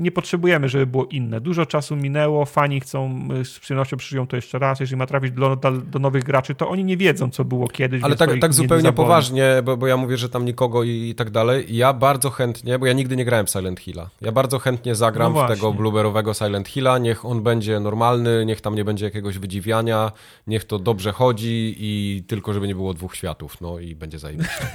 nie 0.00 0.10
potrzebujemy, 0.10 0.68
żeby 0.68 0.86
było 0.86 1.06
inne. 1.06 1.40
Dużo 1.40 1.66
czasu 1.66 1.96
minęło, 1.96 2.44
fani 2.44 2.80
chcą, 2.80 3.28
y, 3.40 3.44
z 3.44 3.58
przyjemnością 3.58 3.96
przyjdą 3.96 4.26
to 4.26 4.36
jeszcze 4.36 4.58
raz. 4.58 4.80
Jeżeli 4.80 4.96
ma 4.96 5.06
trafić 5.06 5.32
do, 5.32 5.56
do, 5.86 5.98
nowych 5.98 6.24
graczy, 6.24 6.54
to 6.54 6.68
oni 6.68 6.84
nie 6.84 6.96
wiedzą, 6.96 7.30
co 7.30 7.44
było 7.44 7.68
kiedyś. 7.68 8.02
Ale 8.02 8.16
tak, 8.16 8.30
tak 8.40 8.50
nie 8.50 8.52
zupełnie 8.52 8.92
poważnie, 8.92 9.62
bo, 9.64 9.76
bo 9.76 9.86
ja 9.86 9.96
mówię, 9.96 10.16
że 10.16 10.28
tam 10.28 10.44
nikogo 10.44 10.84
i, 10.84 11.08
i 11.08 11.14
tak 11.14 11.30
dalej. 11.30 11.66
Ja 11.68 11.92
bardzo 11.92 12.30
chętnie, 12.30 12.78
bo 12.78 12.86
ja 12.86 12.92
nigdy 12.92 13.16
nie 13.16 13.24
grałem 13.24 13.46
w 13.46 13.50
Silent 13.50 13.80
Hilla. 13.80 14.10
Ja 14.20 14.32
bardzo 14.32 14.58
chętnie 14.58 14.94
zagram 14.94 15.32
No 15.32 15.44
w 15.44 15.48
tego 15.48 15.60
właśnie. 15.60 15.78
blueberowego 15.78 16.34
Silent 16.34 16.68
Hilla. 16.68 16.98
Niech 16.98 17.24
on 17.24 17.42
będzie 17.42 17.80
normalny, 17.80 18.46
niech 18.46 18.60
tam 18.60 18.74
nie 18.74 18.84
będzie 18.84 19.04
jakiegoś 19.04 19.38
wydziwiania, 19.38 20.12
niech 20.46 20.64
to 20.64 20.78
dobrze 20.78 21.12
chodzi 21.12 21.76
i 21.78 22.22
tylko, 22.26 22.52
żeby 22.52 22.68
nie 22.68 22.74
było 22.74 22.94
dwóch 22.94 23.16
światów. 23.16 23.60
No 23.60 23.78
i 23.78 23.94
będzie 23.94 24.18
zajebiście. 24.18 24.60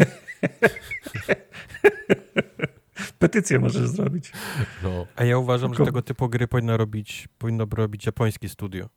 Petycję 3.26 3.60
możesz 3.60 3.88
zrobić. 3.88 4.32
No. 4.84 5.06
A 5.16 5.24
ja 5.24 5.38
uważam, 5.38 5.70
Tylko- 5.70 5.84
że 5.84 5.86
tego 5.86 6.02
typu 6.02 6.30
gry 6.30 6.48
powinno 6.48 6.78
robić, 6.78 7.28
powinno 7.38 7.66
robić 7.72 8.06
japońskie 8.06 8.50
studio. 8.50 8.90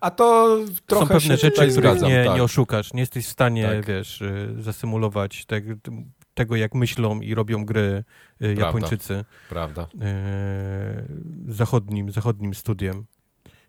A 0.00 0.10
to 0.10 0.58
trochę 0.86 1.06
Są 1.06 1.08
pewne 1.08 1.20
się 1.20 1.36
rzeczy, 1.36 1.52
których 1.52 1.72
zgadzam. 1.72 2.08
nie, 2.08 2.24
tak. 2.24 2.36
nie 2.36 2.42
oszukasz. 2.42 2.92
Nie 2.92 3.00
jesteś 3.00 3.26
w 3.26 3.30
stanie, 3.30 3.62
Tak. 3.68 3.86
wiesz, 3.86 4.20
y, 4.20 4.54
zasymulować 4.58 5.46
te, 5.46 5.60
tego, 6.34 6.56
jak 6.56 6.74
myślą 6.74 7.20
i 7.20 7.34
robią 7.34 7.64
gry 7.64 8.04
y, 8.42 8.54
Japończycy 8.58 9.24
Prawda. 9.48 9.82
y, 9.82 11.52
zachodnim, 11.52 12.10
zachodnim 12.10 12.54
studiem. 12.54 13.04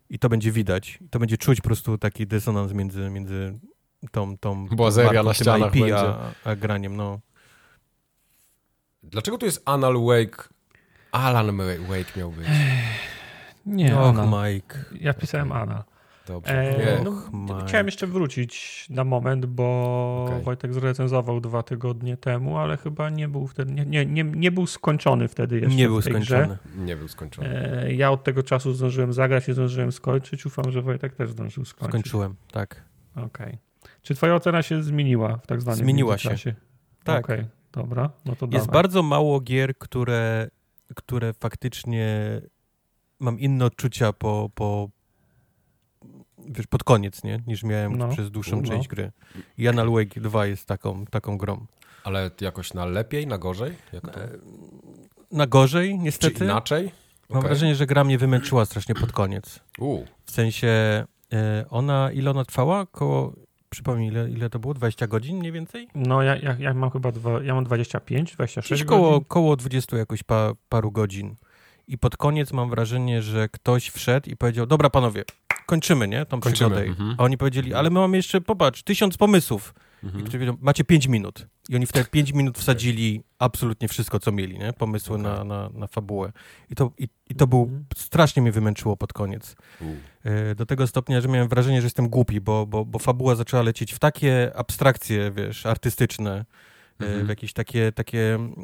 I 0.09 0.19
to 0.19 0.29
będzie 0.29 0.51
widać. 0.51 0.99
I 1.01 1.09
to 1.09 1.19
będzie 1.19 1.37
czuć 1.37 1.61
po 1.61 1.67
prostu 1.67 1.97
taki 1.97 2.27
dysonans 2.27 2.73
między, 2.73 3.09
między 3.09 3.59
tą, 4.11 4.37
tą 4.37 4.67
Błazeria 4.67 5.11
marką, 5.11 5.27
na 5.27 5.33
ścianach 5.33 5.75
IP, 5.75 5.93
a, 5.95 6.31
a 6.43 6.55
graniem, 6.55 6.95
no. 6.97 7.19
Dlaczego 9.03 9.37
tu 9.37 9.45
jest 9.45 9.61
Anal 9.65 9.93
Wake? 10.05 10.49
Alan 11.11 11.57
Wake 11.57 12.17
miał 12.17 12.31
być. 12.31 12.47
Nie, 13.65 13.97
Och, 13.99 14.19
Ana. 14.19 14.47
Mike. 14.47 14.79
Ja 14.99 15.13
pisałem 15.13 15.51
Ana. 15.51 15.83
Dobrze. 16.27 16.53
E, 16.53 17.03
no, 17.03 17.11
Mike. 17.33 17.65
chciałem 17.67 17.85
jeszcze 17.85 18.07
wrócić 18.07 18.85
na 18.89 19.03
moment, 19.03 19.45
bo 19.45 20.25
Okej. 20.27 20.43
Wojtek 20.43 20.73
zrecenzował 20.73 21.41
dwa 21.41 21.63
tygodnie 21.63 22.17
temu, 22.17 22.57
ale 22.57 22.77
chyba 22.77 23.09
nie 23.09 23.27
był 23.27 23.47
wtedy, 23.47 23.73
nie, 23.73 23.85
nie, 23.85 24.05
nie, 24.05 24.23
nie 24.23 24.51
był 24.51 24.67
skończony 24.67 25.27
wtedy 25.27 25.59
jeszcze 25.59 25.75
Nie 25.75 25.87
był 25.87 26.01
skończony. 26.01 26.45
Grze. 26.47 26.57
Nie 26.77 26.95
był 26.95 27.07
skończony. 27.07 27.49
E, 27.83 27.93
Ja 27.93 28.11
od 28.11 28.23
tego 28.23 28.43
czasu 28.43 28.73
zdążyłem 28.73 29.13
zagrać 29.13 29.49
i 29.49 29.53
zdążyłem 29.53 29.91
skończyć. 29.91 30.45
Ufam, 30.45 30.71
że 30.71 30.81
Wojtek 30.81 31.15
też 31.15 31.31
zdążył 31.31 31.65
skończyć. 31.65 31.89
Skończyłem, 31.91 32.35
tak. 32.51 32.83
Okej. 33.15 33.57
Czy 34.01 34.15
twoja 34.15 34.35
ocena 34.35 34.61
się 34.61 34.83
zmieniła 34.83 35.37
w 35.37 35.47
tak 35.47 35.61
zwanym 35.61 35.79
Zmieniła 35.79 36.17
się. 36.17 36.55
Tak. 37.03 37.25
Okej, 37.25 37.45
dobra, 37.73 38.09
no 38.25 38.35
to 38.35 38.45
Jest 38.51 38.65
dawaj. 38.67 38.73
bardzo 38.73 39.03
mało 39.03 39.39
gier, 39.41 39.77
które, 39.77 40.47
które 40.95 41.33
faktycznie 41.33 42.07
mam 43.19 43.39
inne 43.39 43.65
odczucia 43.65 44.13
po, 44.13 44.49
po 44.55 44.89
wiesz, 46.47 46.67
pod 46.67 46.83
koniec, 46.83 47.23
nie? 47.23 47.39
Niż 47.47 47.63
miałem 47.63 47.97
No. 47.97 48.07
przez 48.09 48.31
dłuższą 48.31 48.55
No. 48.61 48.67
część 48.67 48.87
gry. 48.87 49.11
I 49.57 49.67
Anal 49.67 49.89
Wake 49.91 50.21
2 50.21 50.45
jest 50.45 50.65
taką, 50.65 51.05
taką 51.05 51.37
grą. 51.37 51.65
Ale 52.03 52.31
jakoś 52.41 52.73
na 52.73 52.85
lepiej, 52.85 53.27
na 53.27 53.37
gorzej? 53.37 53.73
Jak 53.93 54.03
to? 54.11 54.19
Na 55.31 55.47
gorzej, 55.47 55.89
Czy 55.91 55.97
niestety. 55.97 56.43
inaczej? 56.45 56.91
Mam 57.29 57.39
Okej. 57.39 57.49
wrażenie, 57.49 57.75
że 57.75 57.85
gra 57.85 58.03
mnie 58.03 58.17
wymęczyła 58.17 58.65
strasznie 58.65 58.95
pod 58.95 59.11
koniec. 59.11 59.59
U, 59.79 60.03
W 60.25 60.31
sensie 60.31 60.67
e, 61.33 61.65
ona, 61.69 62.11
ile 62.11 62.31
ona 62.31 62.45
trwała? 62.45 62.85
Koło, 62.85 63.33
przypomnij, 63.71 64.07
ile, 64.07 64.29
ile 64.29 64.49
to 64.49 64.59
było? 64.59 64.73
20 64.73 65.07
godzin 65.07 65.37
mniej 65.39 65.51
więcej? 65.51 65.87
No 65.95 66.21
ja, 66.21 66.35
ja, 66.35 66.55
ja 66.59 66.73
mam 66.73 66.89
chyba 66.91 67.11
dwa, 67.11 67.43
ja 67.43 67.53
mam 67.55 67.63
25, 67.63 68.31
26 68.35 68.67
Gdzieś 68.83 68.83
koło, 68.89 69.11
godzin. 69.11 69.25
koło 69.27 69.55
20 69.55 69.97
jakoś 69.97 70.23
pa, 70.23 70.53
paru 70.69 70.91
godzin. 70.91 71.35
I 71.87 71.97
pod 71.97 72.17
koniec 72.17 72.53
mam 72.53 72.69
wrażenie, 72.69 73.21
że 73.21 73.49
ktoś 73.49 73.89
wszedł 73.89 74.29
i 74.29 74.35
powiedział, 74.37 74.65
dobra 74.65 74.89
panowie, 74.89 75.23
kończymy, 75.65 76.07
nie? 76.07 76.25
Tą 76.25 76.39
Kończymy, 76.39 76.69
przygodę. 76.75 76.81
mhm. 76.91 77.15
A 77.17 77.23
oni 77.23 77.37
powiedzieli, 77.37 77.73
ale 77.73 77.89
my 77.89 77.99
mamy 77.99 78.17
jeszcze, 78.17 78.41
popatrz, 78.41 78.83
tysiąc 78.83 79.17
pomysłów. 79.17 79.73
I 80.03 80.05
mhm. 80.05 80.23
ktoś 80.23 80.33
powiedział, 80.33 80.57
macie 80.61 80.83
pięć 80.83 81.07
minut. 81.07 81.47
I 81.69 81.75
oni 81.75 81.85
w 81.85 81.91
te 81.91 82.05
pięć 82.05 82.33
minut 82.33 82.57
wsadzili 82.57 83.23
absolutnie 83.39 83.87
wszystko, 83.87 84.19
co 84.19 84.31
mieli, 84.31 84.59
nie? 84.59 84.73
Pomysły 84.73 85.15
Okej. 85.15 85.23
na, 85.31 85.43
na, 85.43 85.69
na 85.73 85.87
fabułę. 85.87 86.31
I 86.69 86.75
to, 86.75 86.91
i, 86.97 87.07
i 87.29 87.35
to 87.35 87.47
był, 87.47 87.61
Mhm. 87.63 87.85
strasznie 87.95 88.41
mnie 88.41 88.51
wymęczyło 88.51 88.97
pod 88.97 89.13
koniec. 89.13 89.55
E, 90.23 90.55
Do 90.55 90.65
tego 90.65 90.87
stopnia, 90.87 91.21
że 91.21 91.27
miałem 91.27 91.47
wrażenie, 91.49 91.81
że 91.81 91.85
jestem 91.85 92.09
głupi, 92.09 92.41
bo, 92.41 92.65
bo, 92.65 92.85
bo 92.85 92.99
fabuła 92.99 93.35
zaczęła 93.35 93.63
lecieć 93.63 93.93
w 93.93 93.99
takie 93.99 94.51
abstrakcje, 94.55 95.31
wiesz, 95.31 95.65
artystyczne, 95.65 96.45
e, 97.01 97.05
Mhm. 97.05 97.25
w 97.25 97.29
jakieś 97.29 97.53
takie, 97.53 97.91
takie 97.91 98.35
mm, 98.35 98.55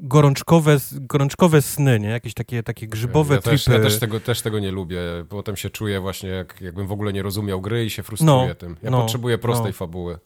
gorączkowe, 0.00 0.76
gorączkowe 0.92 1.62
sny, 1.62 2.00
nie? 2.00 2.08
Jakieś 2.08 2.34
takie, 2.34 2.62
takie 2.62 2.88
grzybowe 2.88 3.34
ja 3.34 3.40
też, 3.40 3.64
tripy. 3.64 3.78
ja 3.78 3.84
też 3.84 3.98
tego, 3.98 4.20
też 4.20 4.42
tego 4.42 4.58
nie 4.58 4.70
lubię. 4.70 5.00
Potem 5.28 5.56
się 5.56 5.70
czuję 5.70 6.00
właśnie, 6.00 6.28
jak, 6.28 6.60
jakbym 6.60 6.86
w 6.86 6.92
ogóle 6.92 7.12
nie 7.12 7.22
rozumiał 7.22 7.60
gry 7.60 7.84
i 7.84 7.90
się 7.90 8.02
frustruję 8.02 8.48
No, 8.48 8.54
tym. 8.54 8.76
Ja 8.82 8.90
no, 8.90 9.00
potrzebuję 9.02 9.38
prostej 9.38 9.66
no. 9.66 9.72
fabuły. 9.72 10.18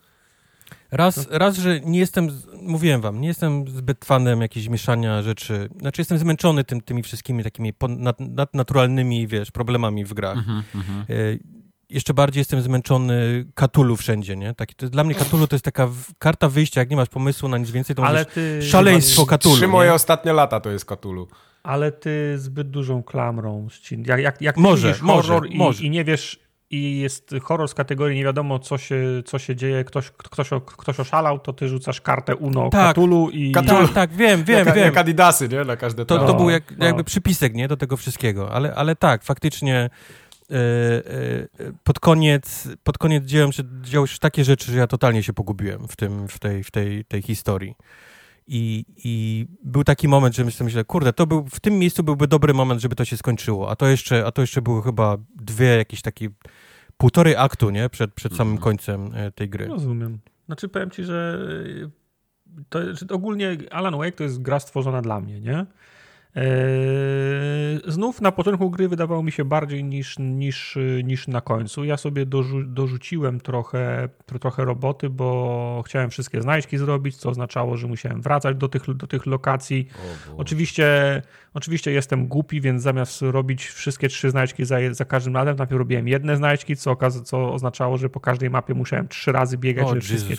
Raz, 0.90 1.28
raz, 1.30 1.56
że 1.56 1.80
nie 1.80 1.98
jestem, 1.98 2.28
mówiłem 2.62 3.00
wam, 3.00 3.20
nie 3.20 3.28
jestem 3.28 3.68
zbyt 3.68 4.04
fanem 4.04 4.40
jakiegoś 4.40 4.68
mieszania 4.68 5.22
rzeczy. 5.22 5.68
Znaczy 5.80 6.00
jestem 6.00 6.18
zmęczony 6.18 6.64
tym, 6.64 6.80
tymi 6.80 7.02
wszystkimi 7.02 7.44
takimi 7.44 7.72
nad, 7.88 8.20
nadnaturalnymi, 8.20 9.26
wiesz, 9.26 9.50
problemami 9.50 10.04
w 10.04 10.14
grach. 10.14 10.38
Mhm, 10.38 10.62
E, 11.00 11.14
jeszcze 11.90 12.14
bardziej 12.14 12.40
jestem 12.40 12.62
zmęczony 12.62 13.44
Katulu 13.54 13.96
wszędzie, 13.96 14.36
nie? 14.36 14.54
Taki, 14.54 14.74
to, 14.74 14.88
dla 14.88 15.04
mnie 15.04 15.14
Katulu 15.14 15.46
to 15.46 15.54
jest 15.56 15.64
taka 15.64 15.86
w, 15.86 16.04
karta 16.18 16.48
wyjścia, 16.48 16.80
jak 16.80 16.90
nie 16.90 16.96
masz 16.96 17.08
pomysłu 17.08 17.48
na 17.48 17.58
nic 17.58 17.70
więcej, 17.70 17.96
to 17.96 18.04
Ale 18.06 18.24
ty, 18.24 18.62
szaleństwo 18.62 19.26
Cthulhu, 19.26 19.56
Trzy 19.56 19.66
nie? 19.66 19.72
moje 19.72 19.94
ostatnie 19.94 20.32
lata 20.32 20.60
to 20.60 20.70
jest 20.70 20.84
Cthulhu. 20.84 21.28
ale 21.62 21.92
ty 21.92 22.38
zbyt 22.38 22.70
dużą 22.70 23.02
klamrą 23.02 23.68
ścin. 23.70 24.04
Jak, 24.06 24.20
jak, 24.20 24.42
jak 24.42 24.54
ty 24.54 24.60
Może, 24.60 24.88
widzisz 24.88 25.02
może, 25.02 25.28
horror 25.32 25.50
i, 25.50 25.56
może. 25.56 25.82
i 25.82 25.90
nie 25.90 26.04
wiesz, 26.04 26.40
i 26.70 26.98
jest 26.98 27.34
horror 27.42 27.68
z 27.68 27.74
kategorii 27.74 28.18
nie 28.18 28.24
wiadomo, 28.24 28.58
co 28.58 28.78
się, 28.78 29.04
co 29.24 29.38
się 29.38 29.56
dzieje, 29.56 29.84
ktoś, 29.84 30.10
ktoś, 30.10 30.50
ktoś 30.76 31.00
oszalał, 31.00 31.38
to 31.38 31.52
ty 31.52 31.68
rzucasz 31.68 32.00
kartę 32.00 32.36
Uno 32.36 32.70
Tak. 32.70 32.92
Cthulhu 32.92 33.30
i... 33.30 33.52
Cthulhu. 33.52 33.86
Tak, 33.86 33.94
tak, 33.94 34.12
wiem, 34.12 34.44
wiem, 34.44 34.66
jak, 34.66 34.74
wiem. 34.74 34.84
jak 34.84 34.96
Adidasy, 34.96 35.48
nie? 35.48 35.64
Na 35.64 35.76
każde 35.76 36.06
To, 36.06 36.18
to 36.18 36.26
No, 36.26 36.34
był 36.34 36.50
jak, 36.50 36.76
no. 36.78 36.86
jakby 36.86 37.04
przypisek, 37.04 37.54
nie? 37.54 37.68
Do 37.68 37.76
tego 37.76 37.96
wszystkiego. 37.96 38.52
Ale, 38.52 38.74
ale 38.74 38.96
tak, 38.96 39.24
faktycznie 39.24 39.90
e, 40.50 40.54
e, 40.54 40.60
pod 41.84 42.00
koniec, 42.00 42.68
pod 42.82 42.98
koniec 42.98 43.24
dzieją 43.24 43.52
się, 43.52 43.62
działy 43.82 44.08
się 44.08 44.18
takie 44.18 44.44
rzeczy, 44.44 44.72
że 44.72 44.78
ja 44.78 44.86
totalnie 44.86 45.22
się 45.22 45.32
pogubiłem 45.32 45.88
w, 45.88 45.96
tym, 45.96 46.28
w, 46.28 46.38
tej, 46.38 46.64
w 46.64 46.70
tej, 46.70 47.04
tej 47.04 47.22
historii. 47.22 47.74
I, 48.52 48.84
I 49.04 49.46
był 49.64 49.84
taki 49.84 50.08
moment, 50.08 50.36
że 50.36 50.44
myślę, 50.44 50.64
myślę, 50.64 50.84
kurde, 50.84 51.12
to 51.12 51.26
był, 51.26 51.46
w 51.50 51.60
tym 51.60 51.78
miejscu 51.78 52.02
byłby 52.02 52.26
dobry 52.26 52.54
moment, 52.54 52.80
żeby 52.80 52.96
to 52.96 53.04
się 53.04 53.16
skończyło. 53.16 53.70
A 53.70 53.76
to 53.76 53.86
jeszcze, 53.86 54.26
a 54.26 54.32
to 54.32 54.40
jeszcze 54.40 54.62
były 54.62 54.82
chyba 54.82 55.16
dwie 55.36 55.66
jakieś 55.76 56.02
takie 56.02 56.28
półtorej 57.00 57.36
aktu, 57.36 57.70
nie? 57.70 57.88
Przed, 57.88 58.14
przed 58.14 58.32
samym 58.32 58.52
Mhm. 58.52 58.62
końcem 58.64 59.10
e, 59.14 59.32
tej 59.32 59.48
gry. 59.48 59.66
Rozumiem. 59.66 60.18
Znaczy 60.46 60.68
powiem 60.68 60.90
ci, 60.90 61.04
że 61.04 61.38
to, 62.68 62.96
że 62.96 63.06
ogólnie 63.10 63.56
Alan 63.70 63.96
Wake 63.96 64.12
to 64.12 64.22
jest 64.22 64.42
gra 64.42 64.60
stworzona 64.60 65.02
dla 65.02 65.20
mnie, 65.20 65.40
nie? 65.40 65.66
Eee, 66.34 67.80
znów 67.86 68.20
na 68.20 68.32
początku 68.32 68.70
gry 68.70 68.88
wydawało 68.88 69.22
mi 69.22 69.32
się 69.32 69.44
bardziej 69.44 69.84
niż, 69.84 70.18
niż, 70.18 70.78
niż 71.04 71.28
na 71.28 71.40
końcu. 71.40 71.84
Ja 71.84 71.96
sobie 71.96 72.26
dorzu, 72.26 72.62
dorzuciłem 72.62 73.40
trochę, 73.40 74.08
tro- 74.32 74.38
trochę 74.38 74.64
roboty, 74.64 75.10
bo 75.10 75.82
chciałem 75.86 76.10
wszystkie 76.10 76.42
znajdźki 76.42 76.78
zrobić, 76.78 77.16
co 77.16 77.28
oznaczało, 77.30 77.76
że 77.76 77.86
musiałem 77.86 78.22
wracać 78.22 78.56
do 78.56 78.68
tych, 78.68 78.94
do 78.96 79.06
tych 79.06 79.26
lokacji. 79.26 79.88
Oczywiście, 80.36 81.22
oczywiście 81.54 81.92
jestem 81.92 82.26
głupi, 82.28 82.60
więc 82.60 82.82
zamiast 82.82 83.22
robić 83.22 83.66
wszystkie 83.66 84.08
trzy 84.08 84.30
znajdźki 84.30 84.64
za, 84.64 84.76
za 84.90 85.04
każdym 85.04 85.36
razem, 85.36 85.56
najpierw 85.56 85.78
robiłem 85.78 86.08
jedne 86.08 86.36
znajdźki, 86.36 86.76
co, 86.76 86.96
co 87.24 87.52
oznaczało, 87.52 87.98
że 87.98 88.08
po 88.08 88.20
każdej 88.20 88.50
mapie 88.50 88.74
musiałem 88.74 89.08
trzy 89.08 89.32
razy 89.32 89.58
biegać, 89.58 89.84
żeby 89.88 90.00
wszystkie... 90.00 90.36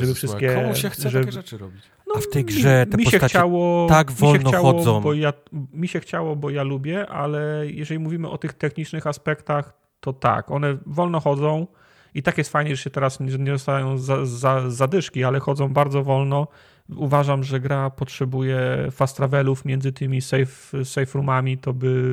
Żeby 0.00 0.14
wszystkie- 0.14 0.54
Komu 0.54 0.74
się 0.74 0.90
chce 0.90 1.10
żeby- 1.10 1.24
takie 1.24 1.32
rzeczy 1.32 1.58
robić? 1.58 1.82
No, 2.10 2.16
A 2.18 2.20
w 2.20 2.28
tej 2.28 2.44
grze 2.44 2.86
te 2.90 2.96
mi 2.96 3.04
postacie 3.04 3.28
chciało, 3.28 3.86
tak 3.88 4.10
mi 4.10 4.16
się 4.16 4.20
wolno 4.20 4.50
chciało, 4.50 4.72
chodzą. 4.72 5.00
Bo 5.00 5.14
ja, 5.14 5.32
mi 5.72 5.88
się 5.88 6.00
chciało, 6.00 6.36
bo 6.36 6.50
ja 6.50 6.62
lubię, 6.62 7.06
ale 7.06 7.62
jeżeli 7.66 7.98
mówimy 7.98 8.28
o 8.30 8.38
tych 8.38 8.52
technicznych 8.52 9.06
aspektach, 9.06 9.72
to 10.00 10.12
tak, 10.12 10.50
one 10.50 10.76
wolno 10.86 11.20
chodzą 11.20 11.66
i 12.14 12.22
tak 12.22 12.38
jest 12.38 12.52
fajnie, 12.52 12.76
że 12.76 12.82
się 12.82 12.90
teraz 12.90 13.20
nie, 13.20 13.38
nie 13.38 13.52
dostają 13.52 13.98
za, 13.98 14.26
za, 14.26 14.70
zadyszki, 14.70 15.24
ale 15.24 15.40
chodzą 15.40 15.68
bardzo 15.68 16.02
wolno. 16.02 16.46
Uważam, 16.96 17.44
że 17.44 17.60
gra 17.60 17.90
potrzebuje 17.90 18.60
fast 18.90 19.16
travelów 19.16 19.64
między 19.64 19.92
tymi 19.92 20.20
safe, 20.20 20.84
safe 20.84 21.06
roomami, 21.14 21.58
to 21.58 21.72
by, 21.72 22.04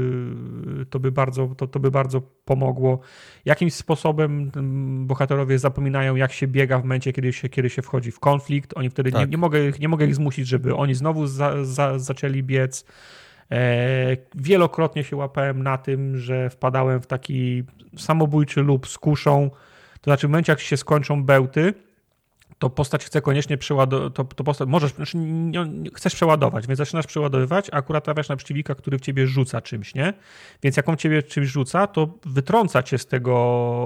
to, 0.90 1.00
by 1.00 1.12
bardzo, 1.12 1.48
to, 1.58 1.68
to 1.68 1.80
by 1.80 1.92
bardzo 1.92 2.22
pomogło. 2.46 3.00
Jakimś 3.46 3.74
sposobem 3.74 4.52
mm, 4.56 5.08
bohaterowie 5.08 5.60
zapominają, 5.60 6.16
jak 6.16 6.32
się 6.32 6.48
biega 6.48 6.80
w 6.80 6.82
momencie, 6.84 7.14
kiedy 7.14 7.34
się, 7.34 7.50
kiedy 7.50 7.70
się 7.70 7.82
wchodzi 7.82 8.12
w 8.12 8.20
konflikt. 8.20 8.74
Oni 8.78 8.90
wtedy 8.90 9.12
nie, 9.12 9.18
Tak. 9.18 9.32
nie, 9.32 9.38
mogę, 9.38 9.68
ich- 9.70 9.80
nie 9.80 9.88
mogę 9.90 10.06
ich 10.06 10.16
zmusić, 10.16 10.48
żeby 10.48 10.76
oni 10.76 10.94
znowu 10.96 11.28
za, 11.28 11.66
za, 11.66 12.00
zaczęli 12.00 12.44
biec. 12.44 12.86
E, 13.52 14.18
wielokrotnie 14.36 15.04
się 15.04 15.16
łapałem 15.16 15.64
na 15.64 15.78
tym, 15.78 16.18
że 16.18 16.50
wpadałem 16.50 17.02
w 17.02 17.08
taki 17.08 17.64
samobójczy 17.98 18.62
lub 18.62 18.88
z 18.88 18.98
kuszą. 18.98 19.50
To 20.02 20.12
znaczy, 20.12 20.28
w 20.28 20.30
momencie, 20.30 20.52
jak 20.52 20.60
się 20.60 20.78
skończą 20.78 21.24
bełty, 21.24 21.74
to 22.60 22.70
postać 22.70 23.06
chce 23.06 23.22
koniecznie 23.22 23.58
przeładować, 23.58 24.14
to, 24.14 24.24
to 24.24 24.44
postać, 24.44 24.70
możesz, 24.70 24.94
znaczy 24.94 25.18
nie, 25.18 25.66
nie, 25.66 25.90
chcesz 25.94 26.16
przeładować, 26.16 26.68
więc 26.68 26.78
zaczynasz 26.78 27.08
przeładowywać, 27.08 27.70
a 27.70 27.74
akurat 27.74 28.04
trafiasz 28.04 28.30
na 28.30 28.36
przeciwnika, 28.36 28.76
który 28.76 28.98
w 28.98 29.02
ciebie 29.02 29.28
rzuca 29.28 29.62
czymś, 29.62 29.96
nie? 29.96 30.14
Więc 30.64 30.78
jak 30.78 30.90
on 30.90 30.98
ciebie 30.98 31.24
czymś 31.24 31.48
rzuca, 31.48 31.88
to 31.88 32.10
wytrąca 32.26 32.84
cię 32.84 32.98
z 32.98 33.06
tego 33.06 33.34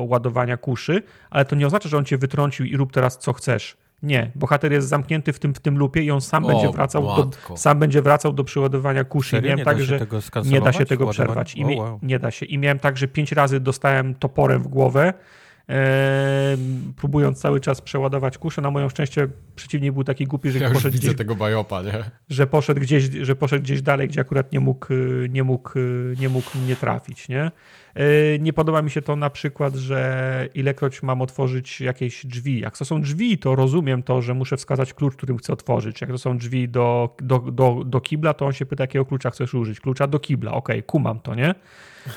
ładowania 0.07 0.57
kuszy, 0.57 1.03
ale 1.29 1.45
to 1.45 1.55
nie 1.55 1.67
oznacza, 1.67 1.89
że 1.89 1.97
on 1.97 2.05
cię 2.05 2.17
wytrącił 2.17 2.65
i 2.65 2.77
rób 2.77 2.91
teraz 2.91 3.17
co 3.17 3.33
chcesz. 3.33 3.77
Nie, 4.03 4.31
bohater 4.35 4.71
jest 4.71 4.87
zamknięty 4.87 5.33
w 5.33 5.39
tym, 5.39 5.53
w 5.53 5.59
tym 5.59 5.77
lupie 5.77 6.01
i 6.01 6.11
on 6.11 6.21
sam 6.21 6.45
O, 6.45 6.47
będzie 6.47 6.69
wracał 6.69 7.03
do, 7.03 7.29
sam 7.57 7.79
będzie 7.79 8.01
wracał 8.01 8.33
do 8.33 8.43
przeładowania 8.43 9.03
kuszy. 9.03 9.29
Serio? 9.29 9.47
Miałem 9.47 9.59
Nie 9.59 9.65
tak, 9.65 9.77
da 9.77 9.83
się 9.83 9.85
że 9.85 9.99
tego 9.99 10.19
nie 10.45 10.61
da 10.61 10.73
się 10.73 10.85
tego 10.85 11.07
przerwać. 11.07 11.55
I 11.55 11.65
mi, 11.65 11.77
wow. 11.77 11.99
Nie 12.01 12.19
da 12.19 12.31
się. 12.31 12.45
I 12.45 12.57
miałem 12.57 12.79
tak, 12.79 12.97
że 12.97 13.07
pięć 13.07 13.31
razy 13.31 13.59
dostałem 13.59 14.15
toporem 14.15 14.63
w 14.63 14.67
głowę, 14.67 15.13
próbując 16.95 17.39
cały 17.39 17.59
czas 17.59 17.81
przeładować 17.81 18.37
kuszę. 18.37 18.61
Na 18.61 18.71
moją 18.71 18.89
szczęście 18.89 19.27
przeciwnik 19.55 19.93
był 19.93 20.03
taki 20.03 20.25
głupi, 20.25 20.51
że 20.51 20.59
Ja 20.59 20.69
poszedł 20.71 20.97
gdzieś, 20.97 21.15
tego 21.15 21.35
bajopa, 21.35 21.81
nie? 21.81 22.03
że 22.29 22.47
poszedł 22.47 22.81
gdzieś, 22.81 23.03
że 23.03 23.35
poszedł 23.35 23.63
gdzieś 23.63 23.81
dalej, 23.81 24.07
gdzie 24.07 24.21
akurat 24.21 24.51
nie 24.51 24.59
mógł, 24.59 24.93
y, 24.93 25.27
nie 25.29 25.43
mógł, 25.43 25.79
y, 25.79 26.15
nie 26.19 26.29
mógł 26.29 26.57
mnie 26.57 26.75
trafić, 26.75 27.29
nie? 27.29 27.51
Y, 27.99 28.39
Nie 28.41 28.53
podoba 28.53 28.81
mi 28.81 28.91
się 28.91 29.01
to 29.01 29.15
na 29.15 29.29
przykład, 29.29 29.75
że 29.75 30.47
ilekroć 30.53 31.03
mam 31.03 31.21
otworzyć 31.21 31.81
jakieś 31.81 32.25
drzwi. 32.25 32.59
Jak 32.59 32.77
to 32.77 32.85
są 32.85 33.01
drzwi, 33.01 33.37
to 33.37 33.55
rozumiem 33.55 34.03
to, 34.03 34.21
że 34.21 34.33
muszę 34.33 34.57
wskazać 34.57 34.93
klucz, 34.93 35.15
którym 35.15 35.37
chcę 35.37 35.53
otworzyć. 35.53 36.01
Jak 36.01 36.09
to 36.09 36.17
są 36.17 36.37
drzwi 36.37 36.69
do, 36.69 37.15
do, 37.21 37.39
do, 37.39 37.83
do 37.85 38.01
kibla, 38.01 38.33
to 38.33 38.45
on 38.45 38.53
się 38.53 38.65
pyta, 38.65 38.83
jakiego 38.83 39.05
klucza 39.05 39.29
chcesz 39.29 39.53
użyć. 39.53 39.79
Klucza 39.79 40.07
do 40.07 40.19
kibla, 40.19 40.51
okej, 40.51 40.83
kumam 40.83 41.19
to, 41.19 41.35
nie? 41.35 41.55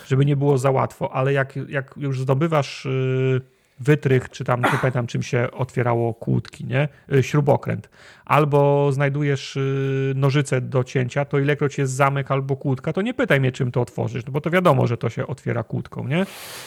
Żeby 0.06 0.24
nie 0.24 0.36
było 0.36 0.58
za 0.58 0.70
łatwo, 0.70 1.12
ale 1.12 1.32
jak, 1.32 1.54
jak 1.68 1.94
już 1.96 2.20
zdobywasz 2.20 2.86
y, 2.86 3.40
wytrych, 3.80 4.30
czy 4.30 4.44
tam, 4.44 4.62
nie 4.62 4.78
pamiętam 4.80 5.06
czym 5.06 5.22
się 5.22 5.48
otwierało 5.50 6.14
kłódki, 6.14 6.64
nie? 6.64 6.88
Y, 7.12 7.22
Śrubokręt. 7.22 7.90
Albo 8.24 8.92
znajdujesz 8.92 9.56
y, 9.56 10.12
nożyce 10.16 10.60
do 10.60 10.84
cięcia, 10.84 11.24
to 11.24 11.38
ilekroć 11.38 11.78
jest 11.78 11.92
zamek 11.92 12.30
albo 12.30 12.56
kłódka, 12.56 12.92
to 12.92 13.02
nie 13.02 13.14
pytaj 13.14 13.40
mnie, 13.40 13.52
czym 13.52 13.72
to 13.72 13.80
otworzysz, 13.80 14.26
no 14.26 14.32
bo 14.32 14.40
to 14.40 14.50
wiadomo, 14.50 14.86
że 14.86 14.96
to 14.96 15.08
się 15.08 15.26
otwiera 15.26 15.62
kłódką, 15.62 16.08
nie? 16.08 16.26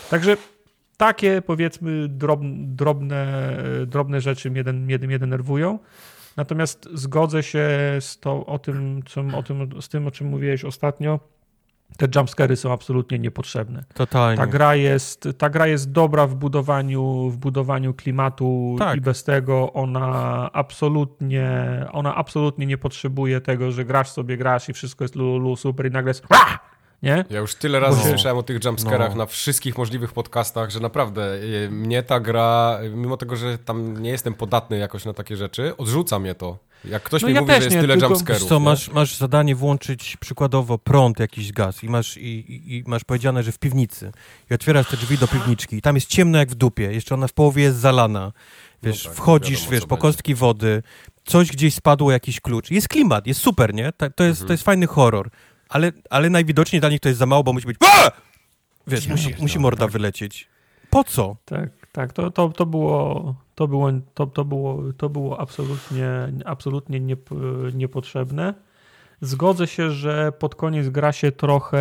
Także 0.10 0.38
takie 0.98 1.42
powiedzmy 1.42 2.08
drob, 2.08 2.40
drobne, 2.58 3.54
drobne 3.86 4.22
rzeczy 4.22 4.52
mnie, 4.52 4.64
mnie, 4.64 4.98
mnie 5.00 5.20
denerwują. 5.20 5.80
Natomiast 6.38 6.90
zgodzę 6.94 7.44
się 7.44 7.68
z, 8.00 8.20
to, 8.20 8.46
o 8.46 8.60
tym, 8.60 9.04
co, 9.06 9.22
o 9.38 9.44
tym, 9.44 9.82
z 9.82 9.90
tym, 9.90 10.08
o 10.08 10.12
czym 10.12 10.28
mówiłeś 10.28 10.66
ostatnio. 10.66 11.20
Te 11.98 12.08
jumpscary 12.16 12.56
są 12.56 12.74
absolutnie 12.74 13.20
niepotrzebne. 13.20 13.84
Totalnie. 13.94 14.38
Ta 14.38 14.48
gra 14.48 14.76
jest, 14.76 15.28
ta 15.38 15.50
gra 15.50 15.68
jest 15.68 15.92
dobra 15.92 16.28
w 16.28 16.36
budowaniu, 16.36 17.30
w 17.30 17.38
budowaniu 17.38 17.94
klimatu 17.94 18.76
Tak. 18.80 18.98
i 18.98 19.02
bez 19.02 19.24
tego 19.24 19.74
ona 19.74 20.50
absolutnie, 20.54 21.50
ona 21.92 22.16
absolutnie 22.16 22.66
nie 22.66 22.78
potrzebuje 22.78 23.42
tego, 23.42 23.72
że 23.72 23.86
grasz 23.86 24.10
sobie, 24.10 24.38
grasz 24.38 24.70
i 24.70 24.74
wszystko 24.74 25.04
jest 25.04 25.16
lulu, 25.16 25.56
super 25.56 25.86
i 25.88 25.92
nagle 25.92 26.10
jest 26.10 26.24
nie? 27.04 27.26
Ja 27.30 27.40
już 27.40 27.56
tyle 27.56 27.80
razy 27.80 27.98
No. 28.04 28.10
słyszałem 28.10 28.38
o 28.38 28.44
tych 28.44 28.64
jumpscarach 28.66 29.10
No. 29.12 29.16
na 29.18 29.26
wszystkich 29.26 29.78
możliwych 29.78 30.14
podcastach, 30.14 30.70
że 30.70 30.80
naprawdę 30.80 31.34
y, 31.36 31.70
mnie 31.72 32.04
ta 32.04 32.20
gra, 32.20 32.80
mimo 32.96 33.18
tego, 33.18 33.36
że 33.36 33.58
tam 33.58 33.98
nie 34.02 34.10
jestem 34.10 34.34
podatny 34.34 34.78
jakoś 34.78 35.06
na 35.06 35.14
takie 35.14 35.36
rzeczy, 35.38 35.78
odrzuca 35.78 36.20
mnie 36.20 36.36
to. 36.36 36.58
Jak 36.86 37.04
ktoś 37.04 37.22
No 37.22 37.28
mi 37.28 37.34
ja 37.34 37.42
mówi, 37.42 37.54
też 37.54 37.60
że 37.60 37.66
jest 37.66 37.76
nie, 37.76 37.82
tyle 37.82 37.94
tylko- 37.94 38.08
jumpscarów. 38.08 38.42
Wiesz 38.42 38.50
co, 38.50 38.60
masz, 38.60 38.90
masz 38.90 39.16
zadanie 39.16 39.56
włączyć 39.56 40.18
przykładowo 40.20 40.78
prąd, 40.78 41.20
jakiś 41.20 41.52
gaz 41.52 41.84
i 41.84 41.90
masz, 41.90 42.18
i, 42.18 42.22
i, 42.28 42.78
i 42.78 42.84
masz 42.88 43.04
powiedziane, 43.04 43.44
że 43.44 43.52
w 43.52 43.60
piwnicy 43.60 44.12
i 44.52 44.54
otwierasz 44.54 44.88
te 44.88 44.98
drzwi 44.98 45.18
do 45.18 45.28
piwniczki 45.28 45.76
i 45.76 45.82
tam 45.82 45.96
jest 45.96 46.08
ciemno 46.08 46.38
jak 46.38 46.50
w 46.50 46.56
dupie, 46.56 46.84
jeszcze 46.94 47.16
ona 47.16 47.28
w 47.28 47.34
połowie 47.34 47.64
jest 47.64 47.78
zalana. 47.78 48.32
Wiesz, 48.84 49.04
tak, 49.04 49.14
wchodzisz, 49.14 49.60
wiadomo, 49.60 49.72
wiesz, 49.72 49.82
po 49.82 49.88
będzie. 49.88 50.02
kostki 50.02 50.36
wody, 50.36 50.84
coś 51.26 51.52
gdzieś 51.52 51.74
spadło, 51.74 52.12
jakiś 52.12 52.40
klucz. 52.42 52.72
Jest 52.72 52.88
klimat, 52.88 53.28
jest 53.28 53.40
super, 53.42 53.74
nie? 53.74 53.92
Ta, 53.92 54.10
to, 54.10 54.24
jest, 54.24 54.38
Mhm. 54.42 54.48
to 54.48 54.54
jest 54.54 54.64
fajny 54.64 54.88
horror, 54.88 55.30
ale, 55.70 55.92
ale 56.10 56.30
najwidoczniej 56.30 56.80
dla 56.80 56.90
nich 56.90 57.00
to 57.00 57.08
jest 57.10 57.20
za 57.20 57.26
mało, 57.26 57.44
bo 57.44 57.54
musi 57.54 57.66
być 57.68 57.78
"A!" 57.86 58.12
Wiesz, 58.88 59.06
Ja 59.06 59.12
musi, 59.12 59.36
musi 59.40 59.60
morda 59.60 59.86
tak. 59.86 59.92
wylecieć. 59.92 60.48
Po 60.90 61.04
co? 61.04 61.36
Tak, 61.46 61.70
tak, 61.92 62.14
to, 62.14 62.32
to, 62.32 62.50
to 62.50 62.66
było, 62.66 63.36
to 63.58 63.68
było, 63.68 63.92
to, 64.14 64.28
to 64.28 64.46
było, 64.46 64.84
to 64.98 65.10
było 65.10 65.40
absolutnie, 65.40 66.10
absolutnie 66.46 67.00
niep, 67.00 67.30
niepotrzebne. 67.74 68.54
Zgodzę 69.22 69.68
się, 69.68 69.92
że 69.92 70.32
pod 70.40 70.56
koniec 70.56 70.90
gra 70.90 71.12
się 71.12 71.32
trochę, 71.32 71.80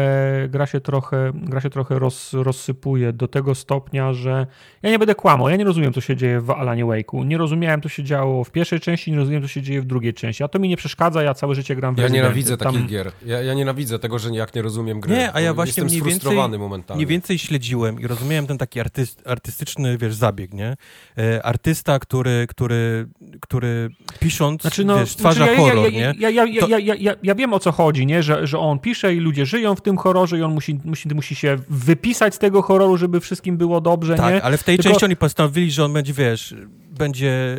gra 0.48 0.66
się 0.66 0.80
trochę, 0.80 1.32
gra 1.34 1.60
się 1.60 1.70
trochę 1.70 1.98
roz, 1.98 2.32
rozsypuje 2.32 3.12
do 3.12 3.28
tego 3.28 3.54
stopnia, 3.54 4.12
że 4.12 4.46
ja 4.82 4.90
nie 4.90 4.98
będę 4.98 5.14
kłamał, 5.14 5.48
ja 5.48 5.56
nie 5.56 5.64
rozumiem, 5.64 5.92
co 5.92 6.00
się 6.00 6.16
dzieje 6.16 6.40
w 6.40 6.50
Alanie 6.50 6.84
Wake'u. 6.84 7.26
Nie 7.26 7.38
rozumiałem, 7.38 7.82
co 7.82 7.88
się 7.88 8.02
działo 8.04 8.44
w 8.44 8.50
pierwszej 8.50 8.80
części, 8.80 9.10
nie 9.10 9.16
rozumiem, 9.16 9.42
co 9.42 9.48
się 9.48 9.62
dzieje 9.62 9.80
w 9.82 9.84
drugiej 9.84 10.14
części. 10.14 10.44
A 10.44 10.48
to 10.48 10.58
mi 10.58 10.68
nie 10.68 10.76
przeszkadza, 10.76 11.22
ja 11.22 11.34
całe 11.34 11.54
życie 11.54 11.76
gram 11.76 11.94
w 11.94 11.98
Ja 11.98 12.08
nienawidzę 12.08 12.56
Tam- 12.56 12.72
takich 12.74 12.88
gier. 12.88 13.12
Ja, 13.26 13.42
ja 13.42 13.54
nienawidzę 13.54 13.98
tego, 13.98 14.18
że 14.18 14.30
jak 14.30 14.54
nie 14.54 14.62
rozumiem 14.62 15.00
gry. 15.00 15.14
Nie, 15.16 15.32
a 15.34 15.40
ja 15.40 15.54
właśnie 15.54 15.68
Jestem 15.70 15.84
mniej 15.86 15.96
więcej- 16.02 16.12
sfrustrowany 16.12 16.58
momentami. 16.58 16.96
Mniej 16.98 17.06
więcej 17.06 17.38
śledziłem 17.38 18.00
i 18.00 18.06
rozumiałem 18.06 18.46
ten 18.46 18.58
taki 18.58 18.80
artyst, 18.80 19.22
artystyczny, 19.26 19.98
wiesz, 19.98 20.14
zabieg, 20.14 20.54
nie? 20.54 20.76
E, 21.18 21.42
artysta, 21.46 21.98
który, 21.98 22.46
który, 22.48 23.06
który 23.40 23.88
pisząc, 24.20 24.62
Znaczy, 24.62 24.84
no, 24.84 24.98
wiesz, 24.98 25.10
stwarza 25.10 25.36
znaczy 25.44 25.52
ja, 25.52 25.58
horror, 25.58 25.84
ja, 25.84 25.90
nie? 25.90 26.14
ja, 26.18 26.30
ja, 26.30 26.44
ja, 26.46 26.60
To- 26.60 26.68
ja, 26.68 26.78
ja, 26.78 26.94
ja, 27.00 27.14
ja 27.26 27.34
wiem 27.34 27.52
o 27.52 27.58
co 27.58 27.72
chodzi, 27.72 28.06
nie? 28.06 28.22
Że, 28.22 28.46
że 28.46 28.58
on 28.58 28.78
pisze 28.78 29.14
i 29.14 29.20
ludzie 29.20 29.46
żyją 29.46 29.74
w 29.74 29.80
tym 29.80 29.96
horrorze 29.96 30.38
i 30.38 30.42
on 30.42 30.52
musi, 30.54 30.80
musi, 30.84 31.08
musi 31.08 31.34
się 31.34 31.56
wypisać 31.70 32.34
z 32.34 32.38
tego 32.38 32.62
horroru, 32.62 32.96
żeby 32.96 33.20
wszystkim 33.20 33.56
było 33.56 33.80
dobrze, 33.80 34.14
Tak, 34.14 34.34
nie? 34.34 34.42
ale 34.42 34.56
w 34.58 34.64
tej 34.64 34.76
Tylko- 34.76 34.90
części 34.90 35.04
oni 35.04 35.16
postanowili, 35.16 35.70
że 35.70 35.84
on 35.84 35.92
będzie, 35.92 36.12
wiesz, 36.12 36.54
będzie 36.98 37.56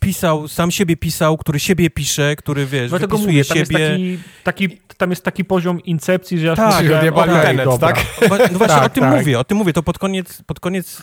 pisał, 0.00 0.48
sam 0.48 0.70
siebie 0.70 0.96
pisał, 0.96 1.38
który 1.38 1.60
siebie 1.60 1.90
pisze, 1.90 2.36
który, 2.36 2.66
wiesz, 2.66 2.90
Dlatego 2.90 3.16
wypisuje 3.16 3.32
mówię, 3.38 3.44
tam 3.44 3.58
jest, 3.58 3.72
siebie. 3.72 3.88
taki, 4.44 4.68
taki, 4.68 4.78
tam 4.96 5.10
jest 5.10 5.24
taki 5.24 5.44
poziom 5.44 5.80
incepcji, 5.82 6.38
że 6.38 6.46
ja 6.46 6.56
Tak, 6.56 6.74
okej, 7.14 7.42
Tenet, 7.42 7.64
dobra. 7.64 7.88
tak? 7.92 8.06
Wa- 8.30 8.38
No 8.38 8.58
właśnie 8.58 8.76
Tak, 8.76 8.84
o 8.86 8.88
tym 8.88 9.02
tak. 9.04 9.18
mówię, 9.18 9.38
o 9.38 9.44
tym 9.44 9.58
mówię. 9.58 9.72
To 9.72 9.82
pod 9.82 9.98
koniec, 9.98 10.42
pod 10.42 10.60
koniec 10.60 11.02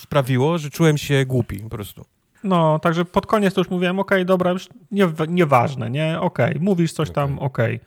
sprawiło, 0.00 0.58
że 0.58 0.70
czułem 0.70 0.98
się 0.98 1.26
głupi 1.26 1.58
po 1.58 1.68
prostu. 1.68 2.04
No, 2.44 2.78
także 2.78 3.04
pod 3.04 3.26
koniec 3.26 3.54
to 3.54 3.60
już 3.60 3.70
mówiłem, 3.70 3.98
okej, 3.98 4.26
dobra, 4.26 4.50
już 4.50 4.68
nie, 4.90 5.08
nieważne, 5.28 5.90
nie? 5.90 6.20
Okej, 6.20 6.56
mówisz 6.60 6.92
coś 6.92 7.10
tam, 7.10 7.38
okej, 7.38 7.80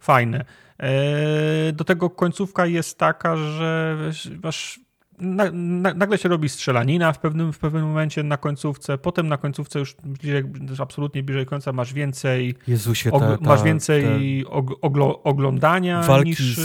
fajne. 0.00 0.44
Eee, 0.78 1.72
do 1.72 1.84
tego 1.84 2.10
końcówka 2.10 2.66
jest 2.66 2.98
taka, 2.98 3.36
że 3.36 3.96
masz, 4.42 4.80
na, 5.18 5.44
na, 5.52 5.94
nagle 5.94 6.18
się 6.18 6.28
robi 6.28 6.48
strzelanina 6.48 7.12
w 7.12 7.18
pewnym, 7.18 7.52
w 7.52 7.58
pewnym 7.58 7.82
momencie 7.82 8.22
na 8.22 8.36
końcówce, 8.36 8.98
potem 8.98 9.28
na 9.28 9.36
końcówce 9.36 9.78
już 9.78 9.96
bliżej, 10.04 10.44
absolutnie 10.78 11.22
bliżej 11.22 11.46
końca 11.46 11.72
masz 11.72 11.92
więcej, 11.92 12.54
Jezusie, 12.68 13.12
og, 13.12 13.22
ta, 13.22 13.38
ta, 13.38 13.44
masz 13.44 13.62
więcej 13.62 14.44
oglo, 14.80 15.14
te 15.14 15.22
oglądania 15.22 16.02
walki 16.02 16.28
niż, 16.28 16.56
z, 16.56 16.60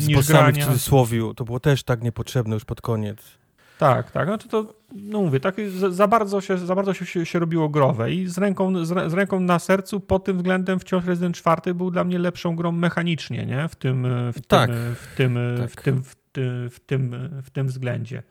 z 0.00 0.08
niż 0.08 0.18
w 0.18 0.28
grania. 0.28 0.66
cudzysłowiu, 0.66 1.34
to 1.34 1.44
było 1.44 1.60
też 1.60 1.82
tak 1.82 2.02
niepotrzebne 2.02 2.54
już 2.54 2.64
pod 2.64 2.80
koniec. 2.80 3.40
Tak, 3.80 4.10
tak. 4.10 4.28
Znaczy 4.28 4.48
to, 4.48 4.74
no 4.94 5.20
mówię, 5.22 5.40
tak 5.40 5.54
za, 5.90 6.08
bardzo, 6.08 6.40
się, 6.40 6.58
za 6.58 6.74
bardzo 6.74 6.94
się, 6.94 7.26
się, 7.26 7.38
robiło 7.38 7.68
growe 7.68 8.12
i 8.12 8.26
z 8.26 8.38
ręką, 8.38 8.84
z, 8.84 8.90
rę- 8.90 9.10
z 9.10 9.14
ręką 9.14 9.40
na 9.40 9.58
sercu 9.58 10.00
pod 10.00 10.24
tym 10.24 10.36
względem 10.36 10.78
wciąż 10.80 11.04
Resident 11.04 11.36
4 11.36 11.74
był 11.74 11.90
dla 11.90 12.04
mnie 12.04 12.18
lepszą 12.18 12.56
grą 12.56 12.72
mechanicznie, 12.72 13.46
nie? 13.46 13.68
W 13.68 13.76
tym, 13.76 14.06
w 14.32 14.46
Tak. 14.46 14.70
tym, 14.70 14.94
tym, 15.16 15.38
Tak. 15.58 15.70
w 15.70 15.76
tym, 15.82 16.02
w 16.02 16.14
tym, 16.32 16.70
w 16.70 16.80
tym, 16.80 17.16
w 17.42 17.50
tym 17.50 17.66
względzie. 17.66 18.22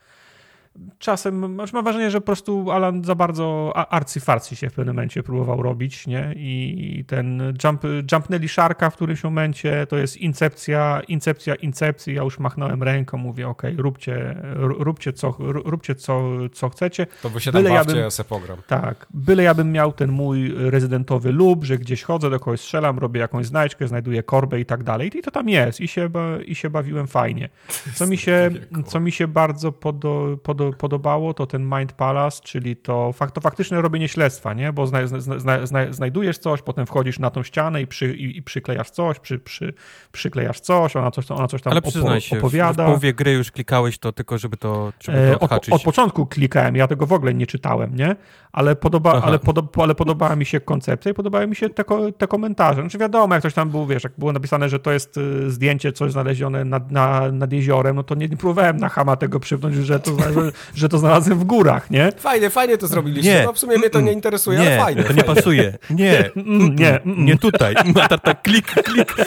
Czasem 0.99 1.55
masz 1.55 1.73
mam 1.73 1.83
wrażenie, 1.83 2.11
że 2.11 2.21
po 2.21 2.25
prostu 2.25 2.71
Alan 2.71 3.03
za 3.03 3.15
bardzo 3.15 3.73
arcyfarcy 3.75 4.55
się 4.55 4.69
w 4.69 4.73
pewnym 4.73 4.95
momencie 4.95 5.23
próbował 5.23 5.63
robić, 5.63 6.07
nie? 6.07 6.33
I 6.35 7.05
ten 7.07 7.53
jump, 7.63 7.83
jumpnęli 8.11 8.47
Sharka 8.47 8.89
w 8.89 8.95
którymś 8.95 9.23
momencie, 9.23 9.87
to 9.89 9.97
jest 9.97 10.17
incepcja, 10.17 11.01
incepcja, 11.07 11.55
incepcji. 11.55 12.15
Ja 12.15 12.23
już 12.23 12.39
machnąłem 12.39 12.83
ręką, 12.83 13.17
mówię, 13.17 13.47
okej, 13.47 13.75
róbcie, 13.77 14.41
róbcie, 14.55 15.13
co, 15.13 15.35
róbcie 15.39 15.95
co, 15.95 16.21
co 16.53 16.69
chcecie. 16.69 17.07
To 17.21 17.29
wy 17.29 17.39
się 17.39 17.51
tam 17.51 17.61
Byle 17.61 17.73
ja 17.73 17.79
bawcie, 17.79 17.93
bym- 17.93 18.03
ja 18.03 18.11
se 18.11 18.23
pogram. 18.23 18.57
Tak, 18.67 19.07
byle 19.13 19.43
ja 19.43 19.53
bym 19.53 19.71
miał 19.71 19.91
ten 19.93 20.11
mój 20.11 20.53
rezydentowy 20.55 21.31
lub, 21.31 21.63
że 21.63 21.77
gdzieś 21.77 22.03
chodzę, 22.03 22.29
do 22.29 22.39
kogoś 22.39 22.61
strzelam, 22.61 22.99
robię 22.99 23.19
jakąś 23.19 23.45
znajdźkę, 23.45 23.87
znajduję 23.87 24.23
korbę 24.23 24.59
i 24.59 24.65
tak 24.65 24.83
dalej. 24.83 25.17
I 25.17 25.21
to 25.21 25.31
tam 25.31 25.49
jest 25.49 25.81
i 25.81 25.87
się, 25.87 26.09
i 26.45 26.55
się 26.55 26.69
bawiłem 26.69 27.07
fajnie. 27.07 27.49
Co 27.95 28.07
mi 28.07 28.17
się, 28.17 28.49
co 28.85 28.99
mi 28.99 29.11
się 29.11 29.27
bardzo 29.27 29.71
podo, 29.71 30.37
podo, 30.43 30.68
podobało, 30.77 31.33
to 31.33 31.45
ten 31.45 31.63
Mind 31.63 31.93
Palace, 31.93 32.41
czyli 32.43 32.75
to, 32.75 33.13
fak, 33.13 33.31
to 33.31 33.41
faktyczne 33.41 33.81
robienie 33.81 34.07
śledztwa, 34.07 34.53
nie? 34.53 34.73
Bo 34.73 34.87
zna, 34.87 35.07
zna, 35.07 35.39
zna, 35.39 35.65
zna, 35.65 35.93
znajdujesz 35.93 36.37
coś, 36.37 36.61
potem 36.61 36.85
wchodzisz 36.85 37.19
na 37.19 37.29
tą 37.29 37.43
ścianę 37.43 37.81
i, 37.81 37.87
przy, 37.87 38.13
i, 38.15 38.37
i 38.37 38.43
przyklejasz 38.43 38.89
coś, 38.89 39.19
przy, 39.19 39.39
przy, 39.39 39.73
przyklejasz 40.11 40.59
coś, 40.59 40.95
ona 40.95 41.11
coś, 41.11 41.31
ona 41.31 41.47
coś 41.47 41.61
tam 41.61 41.71
Ale 41.71 41.79
opo, 41.79 42.19
się, 42.19 42.35
w, 42.35 42.39
w 42.39 42.43
opowiada. 42.43 42.85
połowie 42.85 43.13
gry 43.13 43.31
już 43.31 43.51
klikałeś 43.51 43.97
to 43.97 44.11
tylko, 44.11 44.37
żeby 44.37 44.57
to, 44.57 44.93
żeby 44.99 45.17
E, 45.17 45.29
to 45.31 45.35
Od, 45.35 45.43
odhaczyć. 45.43 45.73
od 45.73 45.83
początku 45.83 46.25
klikałem, 46.25 46.75
ja 46.75 46.87
tego 46.87 47.05
w 47.05 47.13
ogóle 47.13 47.33
nie 47.33 47.47
czytałem, 47.47 47.95
nie? 47.95 48.15
Ale, 48.51 48.75
podoba, 48.75 49.13
Aha. 49.15 49.27
ale, 49.27 49.39
podo, 49.39 49.67
ale 49.83 49.95
podobała 49.95 50.35
mi 50.35 50.45
się 50.45 50.59
koncepcja 50.59 51.11
i 51.11 51.13
podobały 51.13 51.47
mi 51.47 51.55
się 51.55 51.69
te, 51.69 51.83
te 52.17 52.27
komentarze. 52.27 52.81
Znaczy 52.81 52.97
wiadomo, 52.97 53.33
jak 53.33 53.43
coś 53.43 53.53
tam 53.53 53.69
było, 53.69 53.87
wiesz, 53.87 54.03
jak 54.03 54.13
było 54.17 54.33
napisane, 54.33 54.69
że 54.69 54.79
to 54.79 54.91
jest 54.91 55.17
y, 55.17 55.51
zdjęcie, 55.51 55.91
coś 55.91 56.11
znalezione 56.11 56.65
nad, 56.65 56.91
na, 56.91 57.31
nad 57.31 57.53
jeziorem, 57.53 57.95
no 57.95 58.03
to 58.03 58.15
nie, 58.15 58.27
nie 58.27 58.37
próbowałem 58.37 58.77
na 58.77 58.89
chama 58.89 59.15
tego 59.15 59.39
przypnąć, 59.39 59.75
że 59.75 59.99
to, 59.99 60.11
że, 60.33 60.51
że 60.75 60.89
to 60.89 60.97
znalazłem 60.97 61.39
w 61.39 61.43
górach, 61.43 61.91
nie? 61.91 62.11
Fajnie, 62.17 62.49
fajnie 62.49 62.77
to 62.77 62.87
zrobiliście. 62.87 63.33
Nie. 63.33 63.43
No, 63.45 63.53
w 63.53 63.59
sumie 63.59 63.77
mnie 63.77 63.89
to 63.89 64.01
nie 64.01 64.11
interesuje, 64.11 64.59
nie, 64.59 64.67
ale 64.67 64.77
fajnie. 64.83 65.03
to 65.03 65.13
nie 65.13 65.23
fajnie. 65.23 65.35
pasuje. 65.35 65.77
Nie, 65.89 66.29
nie, 66.79 66.99
nie 67.05 67.37
tutaj. 67.37 67.75
Ma 67.95 68.07
tak, 68.07 68.21
tak 68.21 68.41
klik, 68.41 68.65
klik. 68.65 69.15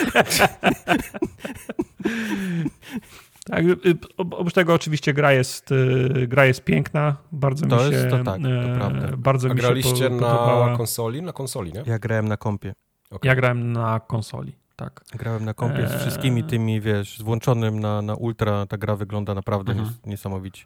Tak, 3.45 3.63
y, 3.65 3.77
oprócz 4.17 4.53
tego 4.53 4.73
oczywiście 4.73 5.13
gra 5.13 5.31
jest, 5.33 5.71
y, 5.71 6.27
gra 6.27 6.45
jest 6.45 6.63
piękna, 6.63 7.15
bardzo 7.31 7.65
To 7.67 7.75
mi 7.75 7.81
się, 7.81 7.89
jest- 7.97 8.09
to 8.09 8.23
tak, 8.23 8.41
to 8.41 8.49
e, 8.49 8.75
prawda. 8.75 9.17
bardzo 9.17 9.49
A 9.49 9.53
mi 9.53 9.59
się 9.59 9.61
graliście 9.67 10.09
po- 10.09 10.15
na 10.15 10.73
konsoli? 10.77 11.21
Na 11.21 11.33
konsoli, 11.33 11.73
nie? 11.73 11.83
Ja 11.85 11.99
grałem 11.99 12.27
na 12.27 12.37
kompie. 12.37 12.73
Okej. 13.11 13.29
Ja 13.29 13.35
grałem 13.35 13.73
na 13.73 13.99
konsoli, 13.99 14.55
tak. 14.75 15.03
Grałem 15.13 15.45
na 15.45 15.53
kompie 15.53 15.87
z 15.87 15.91
Eee. 15.91 15.99
wszystkimi 15.99 16.43
tymi, 16.43 16.81
wiesz, 16.81 17.17
z 17.17 17.21
włączonym 17.21 17.79
na, 17.79 18.01
na 18.01 18.15
ultra. 18.15 18.65
Ta 18.65 18.77
gra 18.77 18.95
wygląda 18.95 19.33
naprawdę 19.33 19.71
Mhm. 19.71 19.89
nies- 19.89 20.07
niesamowicie. 20.09 20.65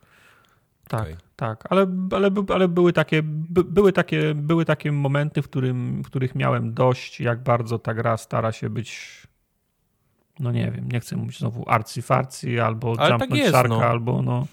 Tak, 0.87 1.01
Okej. 1.01 1.15
tak, 1.35 1.63
ale, 1.69 1.87
ale, 2.11 2.31
ale 2.53 2.67
były, 2.67 2.93
takie, 2.93 3.23
by, 3.23 3.63
były, 3.63 3.93
takie, 3.93 4.35
były 4.35 4.65
takie 4.65 4.91
momenty, 4.91 5.41
w, 5.41 5.49
którym, 5.49 6.03
w 6.03 6.05
których 6.05 6.35
miałem 6.35 6.73
dość, 6.73 7.19
jak 7.19 7.43
bardzo 7.43 7.79
ta 7.79 7.93
gra 7.93 8.17
stara 8.17 8.51
się 8.51 8.69
być, 8.69 9.21
no 10.39 10.51
nie 10.51 10.71
wiem, 10.71 10.89
nie 10.91 10.99
chcę 10.99 11.17
mówić 11.17 11.39
znowu 11.39 11.63
arcy-farcy, 11.63 12.59
albo 12.59 12.93
Ale 12.97 13.09
tak 13.09 13.19
jumpnąć 13.19 13.41
jest, 13.41 13.51
szarka, 13.51 13.75
no. 13.75 13.83
albo 13.83 14.21
no... 14.21 14.47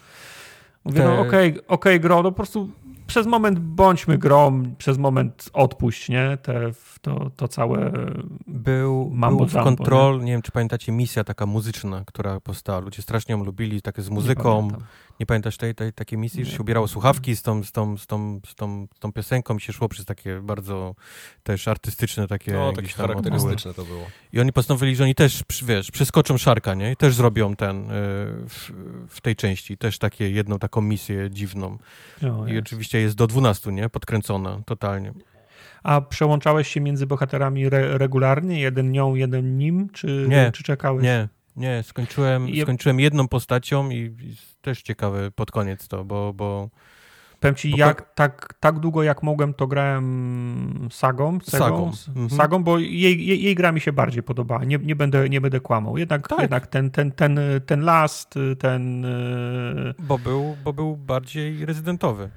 Mówię, 0.85 0.99
Te- 0.99 1.05
no 1.05 1.21
okej, 1.21 1.67
okej, 1.69 2.01
gro, 2.01 2.23
no 2.23 2.31
po 2.31 2.37
prostu 2.37 2.71
przez 3.07 3.27
moment 3.27 3.59
bądźmy 3.59 4.19
grą, 4.19 4.63
przez 4.79 4.99
moment 4.99 5.51
odpuść, 5.53 6.09
nie? 6.09 6.39
Te, 6.43 6.71
to, 7.05 7.31
to 7.37 7.49
całe... 7.49 7.93
Był, 8.47 9.11
Mambo 9.15 9.39
był 9.39 9.49
w 9.49 9.53
Jumbo, 9.53 9.65
Control, 9.65 10.21
nie? 10.21 10.33
wiem 10.33 10.43
czy 10.43 10.53
pamiętacie, 10.53 10.93
misja 10.93 11.25
taka 11.25 11.47
muzyczna, 11.47 12.03
która 12.07 12.41
powstała. 12.41 12.79
Ludzie 12.79 13.03
strasznie 13.03 13.33
ją 13.33 13.45
lubili, 13.45 13.83
takie 13.83 14.03
z 14.03 14.09
nie 14.09 14.15
muzyką. 14.15 14.63
Nie, 14.63 14.71
pamiętam. 14.71 15.27
pamiętasz 15.27 15.57
tej, 15.57 15.75
tej 15.75 15.93
takiej 15.93 16.19
misji, 16.19 16.45
że 16.45 16.51
Nie. 16.51 16.57
się 16.57 16.63
ubierało 16.63 16.89
słuchawki 16.89 17.37
z 17.37 17.43
tą, 17.43 17.63
z, 17.63 17.73
tą, 17.73 17.97
z, 17.97 18.07
tą, 18.07 18.41
z, 18.47 18.55
tą, 18.55 18.87
z 18.97 18.99
tą 18.99 19.13
piosenką 19.13 19.57
i 19.57 19.61
się 19.61 19.73
szło 19.73 19.89
przez 19.89 20.05
takie 20.05 20.41
bardzo 20.41 20.95
też 21.43 21.69
artystyczne 21.69 22.29
takie 22.29 22.53
No, 22.53 22.73
takie 22.73 22.89
charakterystyczne 22.89 23.75
to 23.75 23.85
było. 23.85 24.07
I 24.33 24.41
oni 24.41 24.53
postanowili, 24.53 24.97
że 24.97 25.05
oni 25.05 25.15
też, 25.15 25.43
wiesz, 25.65 25.91
przeskoczą 25.91 26.39
szarka, 26.39 26.75
nie? 26.75 26.93
I 26.93 26.97
też 26.97 27.15
zrobią 27.15 27.57
ten 27.57 27.85
y, 27.85 27.89
w, 28.49 28.73
w 29.09 29.21
tej 29.21 29.37
części, 29.37 29.79
też 29.79 29.99
takie 29.99 30.31
jedną 30.31 30.59
taką 30.59 30.81
misję 30.81 31.31
dziwną. 31.31 31.79
No, 32.23 32.47
I 32.47 32.51
jest. 32.53 32.67
oczywiście 32.67 33.01
jest 33.01 33.17
do 33.17 33.27
12, 33.27 33.73
nie? 33.73 33.89
Podkręcona 33.89 34.61
totalnie. 34.67 35.13
A 35.85 36.01
przełączałeś 36.01 36.69
się 36.69 36.81
między 36.81 37.07
bohaterami 37.07 37.67
re, 37.67 37.99
regularnie? 37.99 38.61
Jeden 38.61 38.93
nią, 38.93 39.15
jeden 39.15 39.59
nim? 39.59 39.89
Czy, 39.93 40.27
Nie, 40.29 40.51
czy 40.55 40.63
czekałeś? 40.63 41.05
Nie, 41.05 41.29
nie, 41.57 41.83
skończyłem, 41.83 42.49
Je- 42.49 42.63
skończyłem 42.63 43.01
jedną 43.01 43.29
postacią 43.29 43.91
i, 43.91 43.97
i 43.97 44.37
też 44.63 44.83
ciekawe 44.83 45.31
pod 45.31 45.51
koniec 45.51 45.89
to, 45.89 46.05
bo, 46.05 46.33
bo 46.33 46.71
Powiem 47.41 47.55
ci, 47.55 47.71
jak, 47.77 48.15
tak, 48.15 48.55
tak 48.61 48.79
długo 48.79 49.03
jak 49.03 49.23
mogłem, 49.23 49.55
to 49.55 49.67
grałem 49.67 50.89
sagą, 50.91 51.39
Segą, 51.41 51.59
Sagą, 51.59 51.93
mhm. 52.09 52.31
sagą 52.31 52.65
bo 52.65 52.79
jej, 52.79 53.27
jej, 53.27 53.43
jej 53.43 53.55
gra 53.55 53.73
mi 53.73 53.81
się 53.81 53.93
bardziej 53.93 54.23
podobała. 54.23 54.65
Nie, 54.65 54.79
nie, 54.79 54.97
będę, 54.97 55.29
nie 55.29 55.41
będę 55.41 55.61
kłamał. 55.61 55.99
Jednak, 55.99 56.29
Tak. 56.29 56.39
jednak 56.41 56.67
ten, 56.67 56.91
ten, 56.91 57.13
ten, 57.13 57.41
ten 57.67 57.81
last, 57.81 58.35
ten... 58.59 59.05
e, 59.05 59.95
bo, 59.99 60.19
był, 60.19 60.57
bo 60.65 60.73
był 60.73 60.97
bardziej 60.97 61.67
rezydentowy. 61.67 62.31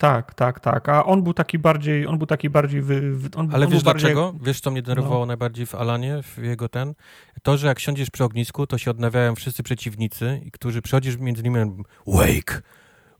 Tak, 0.00 0.34
tak, 0.34 0.60
tak. 0.60 0.88
A 0.88 1.04
on 1.04 1.22
był 1.22 1.34
taki 1.34 1.58
bardziej, 1.58 2.06
on 2.06 2.18
był 2.18 2.26
taki 2.26 2.50
bardziej... 2.50 2.82
Wy, 2.82 3.00
wy- 3.16 3.28
on, 3.36 3.50
Ale 3.52 3.66
on 3.66 3.72
wiesz 3.72 3.84
bardziej, 3.84 4.00
dlaczego? 4.14 4.34
Wiesz, 4.42 4.60
co 4.60 4.70
mnie 4.70 4.82
denerwowało 4.82 5.26
najbardziej 5.26 5.66
w 5.66 5.74
Alanie, 5.74 6.22
w 6.22 6.38
jego 6.42 6.68
ten? 6.68 6.94
To, 7.42 7.56
że 7.56 7.66
jak 7.66 7.78
siądziesz 7.78 8.10
przy 8.10 8.24
ognisku, 8.24 8.66
to 8.66 8.78
się 8.78 8.90
odnawiają 8.90 9.34
wszyscy 9.34 9.62
przeciwnicy, 9.62 10.40
i 10.46 10.50
którzy 10.50 10.82
przychodzisz 10.82 11.16
między 11.16 11.42
nimi 11.42 11.56
wake, 12.06 12.62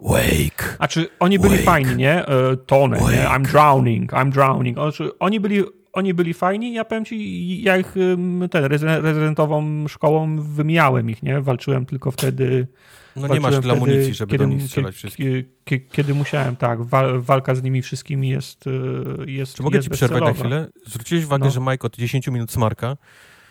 wake. 0.01 0.77
A 0.79 0.89
czy 0.89 1.09
oni 1.19 1.39
byli 1.39 1.55
Wake. 1.55 1.65
fajni, 1.65 1.97
nie? 1.97 2.27
E, 2.27 2.57
Tony, 2.57 2.97
nie? 3.01 3.25
I'm 3.29 3.43
drowning, 3.43 4.13
I'm 4.13 4.31
drowning. 4.31 4.77
Znaczy, 4.77 5.19
oni 5.19 5.41
byli, 5.41 5.63
oni 5.93 6.15
byli 6.15 6.35
fajni, 6.35 6.73
ja 6.75 6.85
powiem 6.85 7.05
ci, 7.05 7.63
ja 7.63 7.77
ich 7.77 7.95
ten, 8.51 8.65
rezy- 8.65 9.01
rezydentową 9.03 9.89
szkołą 9.89 10.37
wymijałem 10.43 11.11
ich, 11.11 11.23
nie? 11.23 11.41
Walczyłem 11.41 11.87
tylko 11.87 12.11
wtedy... 12.11 12.67
No 13.17 13.29
nie 13.29 13.41
masz 13.41 13.55
wtedy, 13.55 13.71
amunicji, 13.73 14.15
żeby 14.15 14.31
kiedy, 14.33 14.45
do 14.45 14.51
nich 14.51 14.63
strzelać 14.63 14.95
wszystkich. 14.95 15.45
kie- 15.65 15.81
Kiedy 15.81 16.15
musiałem, 16.15 16.57
tak. 16.57 16.83
Wal, 16.85 17.21
walka 17.21 17.55
z 17.55 17.63
nimi 17.63 17.83
wszystkimi 17.83 18.29
jest 18.29 18.67
y, 18.67 18.71
jest 19.27 19.55
Czy 19.55 19.63
mogę 19.63 19.77
jest 19.77 19.89
ci 19.89 19.95
przerwać 19.95 20.23
na 20.23 20.33
chwilę? 20.33 20.69
Zwróciłeś 20.87 21.25
uwagę, 21.25 21.45
No. 21.45 21.51
że 21.51 21.61
Mike 21.61 21.87
od 21.87 21.97
10 21.97 22.27
minut 22.29 22.53
smarka 22.53 22.97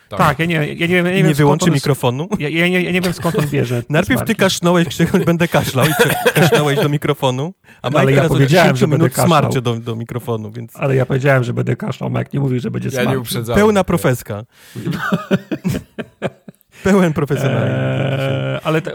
Tak, 0.10 0.40
ja 0.40 0.46
nie, 0.46 0.56
ja 0.56 0.62
nie, 0.64 0.88
wiem- 0.88 1.06
ja 1.06 1.12
nie, 1.12 1.18
nie 1.18 1.24
skąd 1.24 1.38
wyłączy 1.38 1.66
on- 1.66 1.72
mikrofonu? 1.74 2.28
Ja, 2.40 2.50
ja, 2.50 2.68
nie, 2.68 2.82
ja 2.82 2.92
nie 2.92 3.02
wiem 3.02 3.14
skąd 3.14 3.36
on 3.40 3.48
bierze. 3.48 3.84
Najpierw 3.90 4.26
ty 4.26 4.36
kaszlałeś, 4.36 4.88
Krzysiu, 4.88 5.18
będę 5.26 5.48
kaszlał 5.48 5.86
i 5.86 5.94
ty 6.04 6.10
kaszlałeś 6.42 6.80
do 6.80 6.90
mikrofonu, 6.90 7.54
a 7.82 7.88
Mike 7.90 8.00
Ale 8.00 8.12
ja 8.12 8.16
teraz 8.18 8.32
od 8.32 8.38
powiedziałem, 8.38 8.68
10 8.68 8.80
że 8.80 8.88
będę 8.88 9.04
minut 9.06 9.26
smarczy 9.28 9.62
do, 9.62 9.74
do 9.76 9.96
mikrofonu, 9.96 10.52
więc 10.52 10.76
Ale 10.76 10.96
ja 10.96 11.06
powiedziałem, 11.06 11.44
że 11.44 11.54
będę 11.54 11.76
kaszlał, 11.76 12.10
Mike 12.10 12.30
nie 12.34 12.40
mówił, 12.40 12.60
że 12.60 12.72
będzie 12.72 12.90
Ja 13.04 13.18
uprzedzałem. 13.20 13.60
pełna 13.62 13.84
profeska. 13.84 14.44
Pełen 16.84 17.14
profesjonalizm. 17.14 17.76
Eee, 17.76 18.60
ale 18.64 18.82
te, 18.82 18.92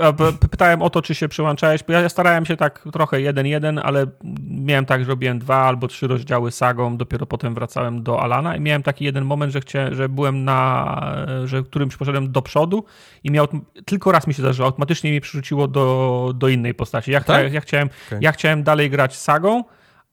pytałem 0.51 0.82
o 0.82 0.90
to, 0.90 1.02
czy 1.02 1.15
się 1.15 1.28
przyłączałeś, 1.28 1.82
bo 1.82 1.93
ja 1.93 2.09
starałem 2.09 2.47
się 2.47 2.56
tak 2.56 2.85
trochę 2.93 3.20
jeden, 3.20 3.47
jeden, 3.47 3.81
ale 3.85 4.06
miałem 4.51 4.86
tak, 4.86 5.01
że 5.05 5.09
robiłem 5.09 5.39
dwa 5.39 5.56
albo 5.56 5.89
trzy 5.89 6.06
rozdziały 6.06 6.51
sagą, 6.51 6.97
dopiero 6.97 7.27
potem 7.27 7.55
wracałem 7.55 8.02
do 8.02 8.23
Alana 8.23 8.56
i 8.56 8.61
miałem 8.61 8.82
taki 8.82 9.05
jeden 9.05 9.24
moment, 9.24 9.52
że, 9.52 9.61
chciałem, 9.61 9.94
że 9.94 10.09
byłem 10.09 10.44
na, 10.44 11.27
że 11.44 11.62
którymś 11.62 11.97
poszedłem 11.97 12.32
do 12.32 12.43
przodu 12.43 12.85
i 13.24 13.31
miał, 13.31 13.47
tylko 13.85 14.12
raz 14.12 14.27
mi 14.27 14.35
się 14.35 14.43
zdarzyło, 14.43 14.66
automatycznie 14.66 15.12
mi 15.12 15.20
przerzuciło 15.20 15.69
do, 15.69 16.32
do 16.35 16.48
innej 16.48 16.74
postaci. 16.74 17.11
Ja, 17.11 17.20
Tak? 17.20 17.52
ja, 17.52 17.61
chciałem, 17.61 17.89
Okej. 18.09 18.19
ja 18.20 18.32
chciałem 18.32 18.62
dalej 18.62 18.90
grać 18.90 19.16
sagą, 19.16 19.65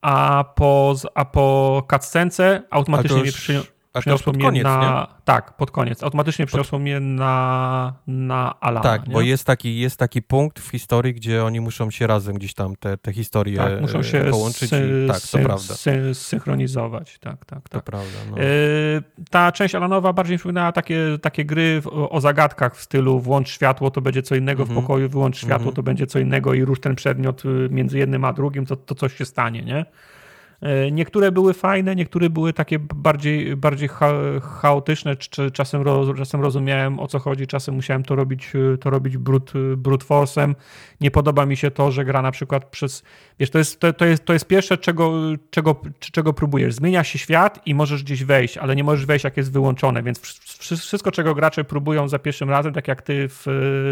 a 0.02 0.44
po, 0.56 0.94
a 1.14 1.24
po 1.24 1.86
cutscence 1.90 2.62
automatycznie 2.70 3.20
mnie 3.22 3.32
przyniosło 3.32 3.71
Przyniosło 4.00 4.24
pod 4.24 4.36
mnie 4.36 4.44
koniec, 4.44 4.64
na. 4.64 5.06
nie? 5.10 5.22
Tak, 5.24 5.56
pod 5.56 5.70
koniec. 5.70 6.02
Automatycznie 6.02 6.46
przyniosło 6.46 6.78
mnie 6.78 7.00
na, 7.00 7.92
na 8.06 8.60
Alana. 8.60 8.82
Tak, 8.82 9.06
nie? 9.06 9.12
bo 9.14 9.20
jest 9.20 9.44
taki, 9.46 9.78
jest 9.78 9.96
taki 9.98 10.22
punkt 10.22 10.58
w 10.60 10.68
historii, 10.70 11.14
gdzie 11.14 11.44
oni 11.44 11.60
muszą 11.60 11.90
się 11.90 12.06
razem 12.06 12.34
gdzieś 12.34 12.54
tam 12.54 12.76
te, 12.76 12.96
te 12.96 13.12
historie 13.12 13.56
tak, 13.56 13.80
muszą 13.80 13.98
e, 13.98 14.04
się 14.04 14.24
połączyć. 14.30 14.70
sy- 14.72 15.04
i, 15.04 15.08
tak, 15.08 15.20
to 15.20 15.38
sy- 15.38 15.42
prawda. 15.42 15.74
sy- 15.74 16.14
synchronizować. 16.14 17.18
Tak, 17.18 17.44
tak, 17.44 17.68
To 17.68 17.78
tak. 17.78 17.84
prawda. 17.84 18.08
No. 18.30 18.36
Yy, 18.38 18.44
Ta 19.30 19.52
część 19.52 19.74
Alanowa 19.74 20.12
bardziej 20.12 20.36
przypominała 20.38 20.72
takie, 20.72 20.98
takie 21.22 21.44
gry 21.44 21.82
o, 22.10 22.20
zagadkach 22.20 22.76
w 22.76 22.82
stylu 22.82 23.20
włącz 23.20 23.48
światło, 23.48 23.90
to 23.90 24.00
będzie 24.00 24.22
co 24.22 24.34
innego 24.34 24.62
Mhm. 24.62 24.80
w 24.80 24.82
pokoju, 24.82 25.08
wyłącz 25.08 25.36
światło, 25.36 25.56
Mhm. 25.56 25.74
to 25.74 25.82
będzie 25.82 26.06
co 26.06 26.18
innego 26.18 26.54
i 26.54 26.64
rusz 26.64 26.80
ten 26.80 26.94
przedmiot 26.94 27.44
y, 27.44 27.68
między 27.70 27.98
jednym 27.98 28.24
a 28.24 28.32
drugim, 28.32 28.66
to, 28.66 28.76
to 28.76 28.94
coś 28.94 29.14
się 29.16 29.24
stanie, 29.24 29.62
nie? 29.62 29.84
Yy, 30.62 30.92
Niektóre 30.92 31.32
były 31.32 31.54
fajne, 31.54 31.96
niektóre 31.96 32.30
były 32.30 32.52
takie 32.52 32.78
bardziej, 32.78 33.56
bardziej 33.56 33.88
cha, 33.88 34.12
chaotyczne, 34.42 35.16
czy, 35.16 35.50
czasem, 35.50 35.84
czasem 36.16 36.40
rozumiałem 36.40 37.00
o 37.00 37.06
co 37.06 37.18
chodzi, 37.18 37.46
czasem 37.46 37.74
musiałem 37.74 38.02
to 38.02 38.16
robić, 38.16 38.52
to 38.80 38.90
robić 38.90 39.16
brute, 39.16 39.58
brute. 39.76 40.04
Nie 41.00 41.10
podoba 41.10 41.46
mi 41.46 41.56
się 41.56 41.70
to, 41.70 41.90
że 41.90 42.04
gra 42.04 42.22
na 42.22 42.30
przykład 42.30 42.64
przez, 42.64 43.02
wiesz, 43.42 43.50
to 43.50 43.58
jest, 43.58 43.80
to, 43.80 43.92
to 43.92 44.04
jest, 44.04 44.24
to 44.24 44.32
jest 44.32 44.46
pierwsze, 44.46 44.78
czego, 44.78 45.12
czego, 45.50 45.80
czego 45.98 46.32
próbujesz. 46.32 46.74
Zmienia 46.74 47.04
się 47.04 47.18
świat 47.18 47.60
i 47.66 47.74
możesz 47.74 48.02
gdzieś 48.02 48.24
wejść, 48.24 48.58
ale 48.58 48.76
nie 48.76 48.84
możesz 48.84 49.06
wejść, 49.06 49.24
jak 49.24 49.36
jest 49.36 49.52
wyłączone, 49.52 50.02
więc 50.02 50.20
wsz- 50.20 50.76
wszystko, 50.80 51.12
czego 51.12 51.34
gracze 51.34 51.64
próbują 51.64 52.08
za 52.08 52.18
pierwszym 52.18 52.50
razem, 52.50 52.72
tak 52.72 52.88
jak 52.88 53.02
ty 53.02 53.28
w, 53.28 53.42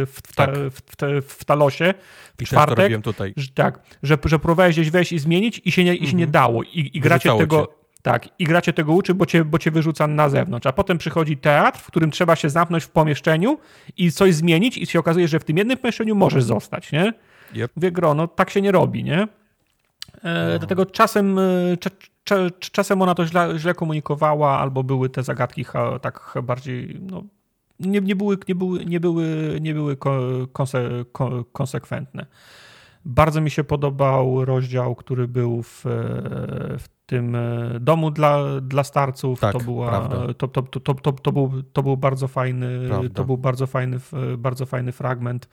w, 0.07 0.19
w, 0.29 0.35
ta, 0.35 0.47
Tak. 0.47 0.55
w, 0.59 0.81
w, 1.23 1.35
w 1.39 1.45
Talosie, 1.45 1.95
w 2.39 2.43
I 2.43 2.47
czwartek, 2.47 2.93
że, 3.37 3.49
tak, 3.55 3.81
że, 4.03 4.19
że 4.25 4.39
próbowałeś 4.39 4.75
gdzieś 4.77 4.91
wejść 4.91 5.13
i 5.13 5.19
zmienić 5.19 5.63
i 5.65 5.73
się 5.73 5.85
nie, 5.85 5.95
i 5.95 6.07
się 6.07 6.17
nie 6.17 6.27
dało. 6.27 6.63
I, 6.63 6.91
i 6.95 7.01
gracie 7.01 7.31
Mhm. 7.31 7.49
Tego... 7.49 7.67
cię. 7.67 7.73
Tak, 8.03 8.29
i 8.39 8.45
gracie 8.45 8.73
tego 8.73 8.93
uczy, 8.93 9.15
bo 9.15 9.27
cię, 9.27 9.45
bo 9.45 9.59
cię 9.59 9.71
wyrzuca 9.71 10.07
na 10.07 10.29
zewnątrz. 10.29 10.67
A 10.67 10.73
potem 10.73 10.99
przychodzi 10.99 11.37
teatr, 11.37 11.79
w 11.81 11.87
którym 11.87 12.11
trzeba 12.11 12.37
się 12.37 12.51
zamknąć 12.51 12.85
w 12.85 12.89
pomieszczeniu 12.89 13.59
i 13.97 14.13
coś 14.13 14.35
zmienić, 14.35 14.79
i 14.79 14.87
się 14.87 14.99
okazuje, 14.99 15.29
że 15.29 15.39
w 15.41 15.45
tym 15.45 15.59
jednym 15.59 15.79
pomieszczeniu 15.79 16.15
możesz 16.15 16.45
zostać, 16.45 16.93
nie? 16.93 17.13
Yep. 17.55 17.73
Mówię, 17.77 17.93
gro, 17.93 18.15
no 18.15 18.29
tak 18.29 18.51
się 18.51 18.61
nie 18.61 18.73
robi, 18.73 19.05
nie? 19.05 19.29
E, 20.25 20.59
Dlatego 20.59 20.87
czasem, 20.87 21.39
e, 21.39 21.77
cza, 21.81 21.91
cza, 22.25 22.37
czasem 22.61 23.03
ona 23.03 23.15
to 23.15 23.27
źle, 23.27 23.59
źle 23.59 23.75
komunikowała, 23.75 24.59
albo 24.59 24.85
były 24.85 25.09
te 25.09 25.23
zagadki 25.23 25.65
tak 26.03 26.35
bardziej, 26.43 27.01
no, 27.11 27.23
nie, 27.81 28.01
nie, 28.01 28.17
były, 28.17 28.39
nie, 28.49 28.55
były, 28.55 28.85
nie 28.85 29.01
były, 29.01 29.59
nie 29.61 29.75
były 29.75 29.97
ko, 29.97 30.21
konse, 30.53 30.89
ko, 31.13 31.45
konsekwentne. 31.53 32.27
Bardzo 33.05 33.41
mi 33.41 33.51
się 33.51 33.65
podobał 33.65 34.45
rozdział, 34.45 34.95
który 34.95 35.29
był 35.29 35.63
w, 35.63 35.87
e, 35.87 35.91
w 36.79 36.89
tym 37.07 37.37
domu 37.81 38.11
dla, 38.11 38.61
dla 38.61 38.85
starców. 38.85 39.41
Tak, 39.41 39.53
to, 39.53 39.59
była, 39.59 40.09
to, 40.39 40.49
to, 40.49 40.63
to, 40.63 40.81
to, 40.81 40.95
to, 40.95 41.13
to, 41.13 41.33
był, 41.33 41.63
to 41.73 41.83
był 41.83 41.97
bardzo 41.97 42.29
fajny, 42.29 42.89
Prawda. 42.89 43.09
to 43.15 43.25
był 43.25 43.39
bardzo 43.39 43.67
fajny, 43.67 43.99
bardzo 44.39 44.67
fajny 44.67 44.93
fragment. 44.93 45.49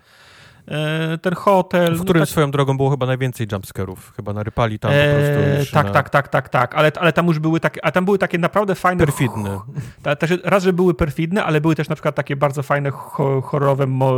E, 0.67 1.17
ten 1.17 1.33
hotel. 1.33 1.95
W 1.95 1.97
no 1.97 2.03
którym 2.03 2.21
tak- 2.21 2.29
swoją 2.29 2.51
drogą 2.51 2.77
było 2.77 2.89
chyba 2.89 3.05
najwięcej 3.05 3.47
jumpscarów. 3.51 4.13
Chyba 4.15 4.33
narypali 4.33 4.79
tam 4.79 4.91
po 4.91 4.97
prostu 4.97 5.49
Eee, 5.49 5.59
już 5.59 5.71
tak, 5.71 5.85
na... 5.85 5.91
tak, 5.91 6.09
tak, 6.09 6.27
tak, 6.27 6.49
tak, 6.49 6.75
ale, 6.75 6.91
ale 6.99 7.13
tam 7.13 7.27
już 7.27 7.39
były 7.39 7.59
takie, 7.59 7.85
a 7.85 7.91
tam 7.91 8.05
były 8.05 8.17
takie 8.17 8.37
naprawdę 8.37 8.75
fajne... 8.75 9.05
Perfidne. 9.05 9.59
Ta, 10.03 10.15
też, 10.15 10.33
raz, 10.43 10.63
że 10.63 10.73
były 10.73 10.93
perfidne, 10.93 11.43
ale 11.43 11.61
były 11.61 11.75
też 11.75 11.89
na 11.89 11.95
przykład 11.95 12.15
takie 12.15 12.35
bardzo 12.35 12.63
fajne 12.63 12.91
ho, 12.91 13.41
horrorowe 13.41 13.87
mo, 13.87 14.13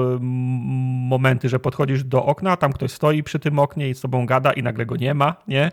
momenty, 1.10 1.50
że 1.50 1.60
podchodzisz 1.60 2.04
do 2.04 2.26
okna, 2.26 2.58
tam 2.58 2.74
ktoś 2.74 2.92
stoi 2.92 3.24
przy 3.24 3.40
tym 3.40 3.60
oknie 3.60 3.90
i 3.90 3.96
z 3.96 4.02
tobą 4.02 4.26
gada 4.26 4.52
i 4.52 4.64
nagle 4.64 4.86
go 4.86 4.96
nie 4.96 5.14
ma, 5.14 5.36
nie? 5.48 5.72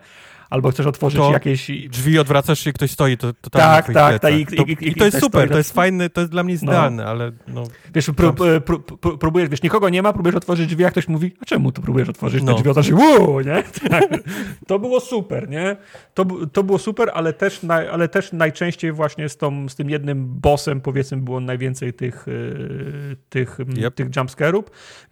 Albo 0.51 0.71
chcesz 0.71 0.87
otworzyć 0.87 1.21
To- 1.21 1.33
jakieś... 1.33 1.71
Drzwi 1.89 2.19
odwracasz 2.19 2.59
się 2.61 2.71
i 2.71 2.73
ktoś 2.73 2.91
stoi, 2.91 3.17
to, 3.17 3.33
to 3.33 3.51
tam 3.51 3.61
Tak, 3.63 3.89
na 3.89 3.95
tak, 3.95 4.21
plecach. 4.21 4.21
tak, 4.21 4.35
i- 4.53 4.57
to, 4.57 4.63
i- 4.63 4.89
i- 4.91 4.95
to 4.95 5.05
jest 5.05 5.21
super, 5.21 5.41
stoi 5.41 5.49
to 5.49 5.53
na- 5.55 5.59
jest 5.59 5.73
fajne, 5.73 6.11
to 6.11 6.21
jest 6.21 6.31
dla 6.33 6.43
mnie 6.43 6.55
No. 6.63 6.73
idealne, 6.73 7.07
ale 7.07 7.33
no... 7.49 7.65
Wiesz, 7.95 8.07
pró, 8.11 8.33
pró, 8.33 8.61
pró, 8.61 8.79
pró, 8.79 9.19
próbujesz, 9.19 9.49
wiesz, 9.49 9.63
nikogo 9.63 9.89
nie 9.89 10.03
ma, 10.03 10.13
próbujesz 10.13 10.37
otworzyć 10.37 10.67
drzwi, 10.67 10.85
a 10.85 10.91
ktoś 10.91 11.09
mówi, 11.09 11.33
a 11.43 11.45
czemu 11.45 11.73
tu 11.73 11.83
próbujesz 11.83 12.09
otworzyć 12.09 12.43
No. 12.43 12.53
te 12.53 12.59
drzwi? 12.59 12.69
Otworzyć, 12.71 12.93
wow, 12.95 13.41
nie? 13.41 13.63
Tak. 13.91 14.05
To 14.67 14.79
było 14.79 15.01
super, 15.01 15.49
nie? 15.49 15.77
To, 16.15 16.25
to 16.53 16.63
było 16.63 16.79
super, 16.79 17.11
ale 17.15 17.33
też, 17.33 17.63
naj, 17.63 17.89
ale 17.89 18.09
też 18.09 18.33
najczęściej 18.33 18.93
właśnie 18.93 19.29
z, 19.29 19.37
tą, 19.37 19.69
z 19.69 19.75
tym 19.75 19.91
jednym 19.91 20.27
bossem, 20.41 20.81
powiedzmy, 20.81 21.17
było 21.19 21.41
najwięcej 21.41 21.93
tych, 21.93 22.25
yy, 22.27 23.17
tych, 23.29 23.59
Yep. 23.79 23.95
tych 23.95 24.09
jumpscarów. 24.17 24.65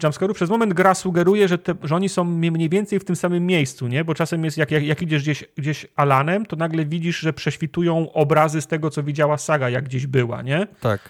Jumpscarów. 0.02 0.36
Przez 0.36 0.50
moment 0.50 0.74
gra 0.74 0.94
sugeruje, 0.94 1.48
że, 1.48 1.58
te, 1.58 1.74
że 1.82 1.94
oni 1.96 2.08
są 2.08 2.24
mniej 2.24 2.68
więcej 2.68 3.00
w 3.00 3.04
tym 3.04 3.16
samym 3.16 3.46
miejscu, 3.46 3.86
nie? 3.88 4.04
Bo 4.04 4.14
czasem 4.14 4.44
jest, 4.44 4.58
jak, 4.58 4.70
jak, 4.70 4.84
jak 4.84 5.02
idziesz 5.02 5.23
gdzieś, 5.24 5.44
gdzieś 5.56 5.86
Alanem, 5.96 6.46
to 6.46 6.56
nagle 6.56 6.84
widzisz, 6.84 7.18
że 7.18 7.32
prześwitują 7.32 8.12
obrazy 8.12 8.60
z 8.60 8.66
tego, 8.66 8.90
co 8.90 9.02
widziała 9.02 9.38
saga, 9.38 9.70
jak 9.70 9.84
gdzieś 9.84 10.06
była, 10.06 10.42
nie? 10.42 10.66
Tak. 10.80 11.00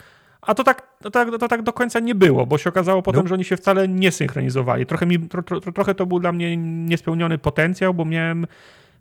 A 0.42 0.54
to 0.54 0.64
tak, 0.64 0.88
to, 1.02 1.10
tak, 1.10 1.30
to 1.30 1.48
tak 1.48 1.62
do 1.62 1.72
końca 1.72 2.00
nie 2.00 2.14
było, 2.14 2.46
bo 2.46 2.58
się 2.58 2.70
okazało 2.70 3.02
potem, 3.02 3.18
Nope. 3.18 3.28
że 3.28 3.34
oni 3.34 3.44
się 3.44 3.56
wcale 3.56 3.88
nie 3.88 4.12
synchronizowali. 4.12 4.86
Trochę, 4.86 5.06
mi, 5.06 5.18
tro, 5.18 5.42
tro, 5.42 5.60
trochę 5.60 5.94
to 5.94 6.06
był 6.06 6.20
dla 6.20 6.32
mnie 6.32 6.56
niespełniony 6.56 7.38
potencjał, 7.38 7.94
bo 7.94 8.04
miałem, 8.04 8.46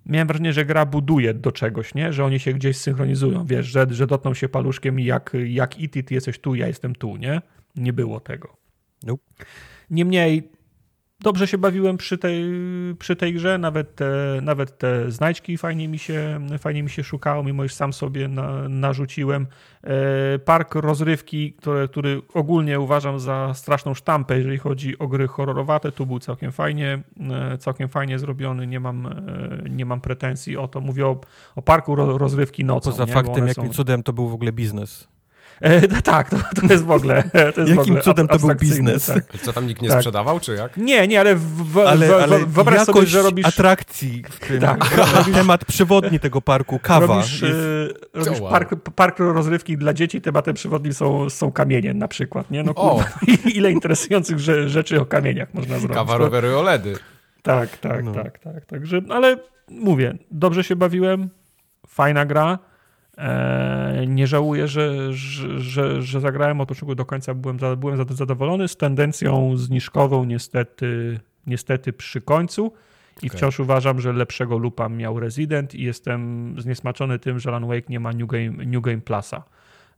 miałem 0.06 0.27
wrażenie, 0.27 0.53
że 0.53 0.65
gra 0.65 0.85
buduje 0.85 1.34
do 1.34 1.52
czegoś, 1.52 1.95
nie? 1.95 2.14
że 2.14 2.26
oni 2.26 2.40
się 2.40 2.53
gdzieś 2.53 2.77
synchronizują, 2.77 3.45
wiesz, 3.45 3.65
że, 3.65 3.88
że 3.90 4.07
dotkną 4.07 4.34
się 4.34 4.49
paluszkiem 4.49 4.99
i 4.99 5.06
jak, 5.06 5.31
jak 5.45 5.80
ity, 5.80 6.03
ty 6.03 6.14
jesteś 6.14 6.40
tu, 6.40 6.56
ja 6.56 6.68
jestem 6.68 6.95
tu, 6.95 7.18
nie? 7.18 7.41
Nie 7.76 7.94
było 7.94 8.19
tego. 8.19 8.57
Nope. 9.03 9.23
Niemniej 9.90 10.49
dobrze 11.24 11.48
się 11.48 11.58
bawiłem 11.58 11.98
przy 11.98 12.18
tej, 12.18 12.44
przy 13.00 13.16
tej 13.16 13.34
grze, 13.34 13.58
nawet 13.58 13.95
te, 13.95 14.40
nawet 14.41 14.78
te 14.78 15.12
znajdźki 15.12 15.58
fajnie 15.58 15.88
mi 15.88 16.00
się, 16.00 16.40
fajnie 16.60 16.84
mi 16.84 16.90
się 16.90 17.04
szukało, 17.04 17.44
mimo 17.44 17.64
iż 17.64 17.74
sam 17.74 17.94
sobie 17.94 18.28
na, 18.28 18.70
narzuciłem. 18.70 19.48
E, 19.84 20.40
Park 20.40 20.76
rozrywki, 20.76 21.54
który, 21.54 21.88
który 21.88 22.22
ogólnie 22.34 22.80
uważam 22.80 23.20
za 23.20 23.54
straszną 23.54 23.94
sztampę, 23.94 24.38
jeżeli 24.38 24.58
chodzi 24.58 25.00
o 25.00 25.08
gry 25.08 25.28
horrorowate, 25.28 25.91
tu 25.91 26.06
był 26.06 26.20
całkiem 26.20 26.52
fajnie, 26.52 27.04
e, 27.32 27.58
całkiem 27.58 27.90
fajnie 27.90 28.20
zrobiony, 28.20 28.68
nie 28.68 28.80
mam, 28.80 29.08
e, 29.08 29.70
nie 29.70 29.86
mam 29.86 30.02
pretensji 30.02 30.58
o 30.58 30.68
to. 30.68 30.82
Mówię 30.82 31.08
o, 31.08 31.22
o 31.56 31.62
parku 31.62 31.95
ro, 31.95 32.18
rozrywki 32.18 32.66
nocą. 32.66 32.91
Poza 32.91 33.06
nie? 33.06 33.14
Faktem, 33.14 33.48
jakim 33.48 33.68
są- 33.68 33.74
cudem 33.74 34.04
to 34.04 34.14
był 34.14 34.30
w 34.30 34.34
ogóle 34.34 34.52
biznes. 34.52 35.12
E, 35.62 35.88
no 35.88 36.02
tak, 36.02 36.30
to, 36.30 36.38
to 36.62 36.74
jest 36.74 36.84
w 36.86 36.92
ogóle. 36.92 37.24
To 37.32 37.38
jest 37.40 37.56
w 37.58 37.68
Jakim 37.68 37.82
ogóle 37.82 38.02
cudem 38.02 38.28
to 38.28 38.40
był 38.40 38.56
biznes? 38.56 39.06
Tak. 39.06 39.24
Co 39.42 39.54
tam 39.54 39.68
nikt 39.68 39.82
nie 39.82 39.90
Tak. 39.90 40.00
sprzedawał, 40.00 40.40
czy 40.40 40.54
jak? 40.56 40.78
Nie, 40.78 41.08
nie, 41.08 41.20
ale, 41.20 41.36
w, 41.36 41.42
w, 41.72 41.78
Ale, 41.78 42.08
w, 42.08 42.12
ale 42.14 42.46
wyobraź 42.46 42.80
jakość 42.80 42.96
sobie, 42.96 43.08
że 43.08 43.22
robisz, 43.22 43.46
atrakcji, 43.46 44.24
w 44.30 44.40
tym, 44.40 44.60
Tak. 44.62 44.90
temat 45.34 45.66
przewodni 45.66 46.20
tego 46.20 46.42
parku, 46.42 46.80
kawa. 46.80 47.06
robisz, 47.16 47.42
jest, 47.42 47.54
e, 48.16 48.20
robisz 48.20 48.40
wow. 48.40 48.52
park, 48.52 48.76
park 48.96 49.20
rozrywki 49.20 49.78
dla 49.78 49.94
dzieci, 49.94 50.22
tematem 50.22 50.54
przewodnim 50.54 50.94
są, 50.94 51.30
są 51.30 51.52
kamienie 51.52 51.94
na 51.94 52.08
przykład. 52.08 52.52
Nie? 52.52 52.64
No, 52.64 52.74
kurwa, 52.74 53.06
ile 53.56 53.72
interesujących 53.72 54.38
rze- 54.38 54.68
rzeczy 54.70 55.02
o 55.02 55.06
kamieniach 55.06 55.54
można 55.54 55.80
zrobić. 55.80 55.98
Kawa, 55.98 56.14
To- 56.14 56.18
rowery, 56.20 56.58
OLEDy. 56.58 56.94
Tak, 57.42 57.78
tak, 57.78 58.04
No. 58.06 58.14
tak, 58.14 58.40
tak. 58.40 58.66
Także, 58.66 59.02
ale 59.10 59.38
mówię, 59.70 60.18
dobrze 60.32 60.64
się 60.64 60.76
bawiłem, 60.76 61.30
fajna 61.88 62.26
gra. 62.26 62.60
E, 63.18 64.03
nie 64.07 64.27
żałuję, 64.27 64.68
że, 64.68 65.14
że, 65.14 65.60
że, 65.60 66.02
że 66.02 66.19
zagrałem 66.19 66.61
od 66.61 66.69
początku 66.69 66.95
do 66.95 67.06
końca. 67.06 67.34
Byłem, 67.34 67.57
byłem 67.77 67.98
za- 67.98 68.15
zadowolony 68.15 68.68
z 68.68 68.77
tendencją 68.77 69.57
zniżkową 69.57 70.26
niestety, 70.26 71.19
niestety 71.48 71.94
przy 71.94 72.22
końcu. 72.22 72.73
I 73.15 73.18
Okej. 73.18 73.30
wciąż 73.30 73.60
uważam, 73.60 74.02
że 74.02 74.14
lepszego 74.14 74.57
lupa 74.57 74.90
miał 74.90 75.19
Resident 75.19 75.76
i 75.76 75.84
jestem 75.84 76.56
zniesmaczony 76.61 77.19
tym, 77.19 77.40
że 77.40 77.49
Alan 77.49 77.68
Wake 77.68 77.85
nie 77.90 77.99
ma 77.99 78.11
New 78.14 78.27
Game, 78.30 78.49
New 78.65 78.81
Game 78.84 79.02
Plusa. 79.02 79.44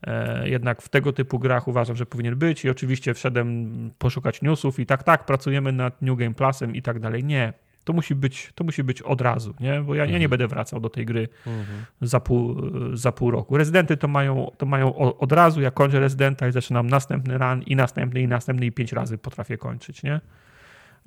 E, 0.08 0.50
Jednak 0.50 0.82
w 0.82 0.90
tego 0.90 1.14
typu 1.14 1.40
grach 1.40 1.68
uważam, 1.68 1.96
że 1.96 2.06
powinien 2.06 2.36
być 2.36 2.66
i 2.66 2.70
oczywiście 2.70 3.14
wszedłem 3.14 3.72
poszukać 3.98 4.42
newsów 4.42 4.80
i 4.80 4.86
tak, 4.86 5.04
tak, 5.04 5.26
pracujemy 5.26 5.72
nad 5.72 6.02
New 6.02 6.18
Game 6.18 6.34
Plusem 6.34 6.76
i 6.76 6.82
tak 6.82 7.00
dalej. 7.00 7.24
Nie, 7.24 7.54
to 7.86 7.94
musi 7.94 8.16
być, 8.16 8.52
to 8.56 8.64
musi 8.64 8.84
być 8.84 9.02
od 9.02 9.22
razu, 9.22 9.54
nie? 9.60 9.82
bo 9.82 9.96
ja, 9.96 10.04
ja 10.04 10.10
nie 10.12 10.14
Mhm. 10.16 10.30
będę 10.30 10.48
wracał 10.48 10.80
do 10.80 10.90
tej 10.90 11.06
gry 11.06 11.28
Mhm. 11.48 11.86
za 12.02 12.20
pół, 12.20 12.56
za 12.94 13.12
pół 13.12 13.32
roku. 13.32 13.58
Rezydenty 13.58 13.98
to 13.98 14.08
mają, 14.08 14.52
to 14.58 14.66
mają 14.66 14.96
od 14.96 15.32
razu, 15.32 15.62
ja 15.62 15.72
kończę 15.72 16.00
rezydenta 16.00 16.48
i 16.48 16.52
zaczynam 16.52 16.88
następny 16.88 17.38
run 17.38 17.62
i 17.62 17.76
następny 17.76 18.22
i 18.22 18.28
następny 18.28 18.66
i 18.66 18.72
pięć 18.72 18.92
razy 18.92 19.18
potrafię 19.18 19.58
kończyć, 19.58 20.04
nie? 20.04 20.22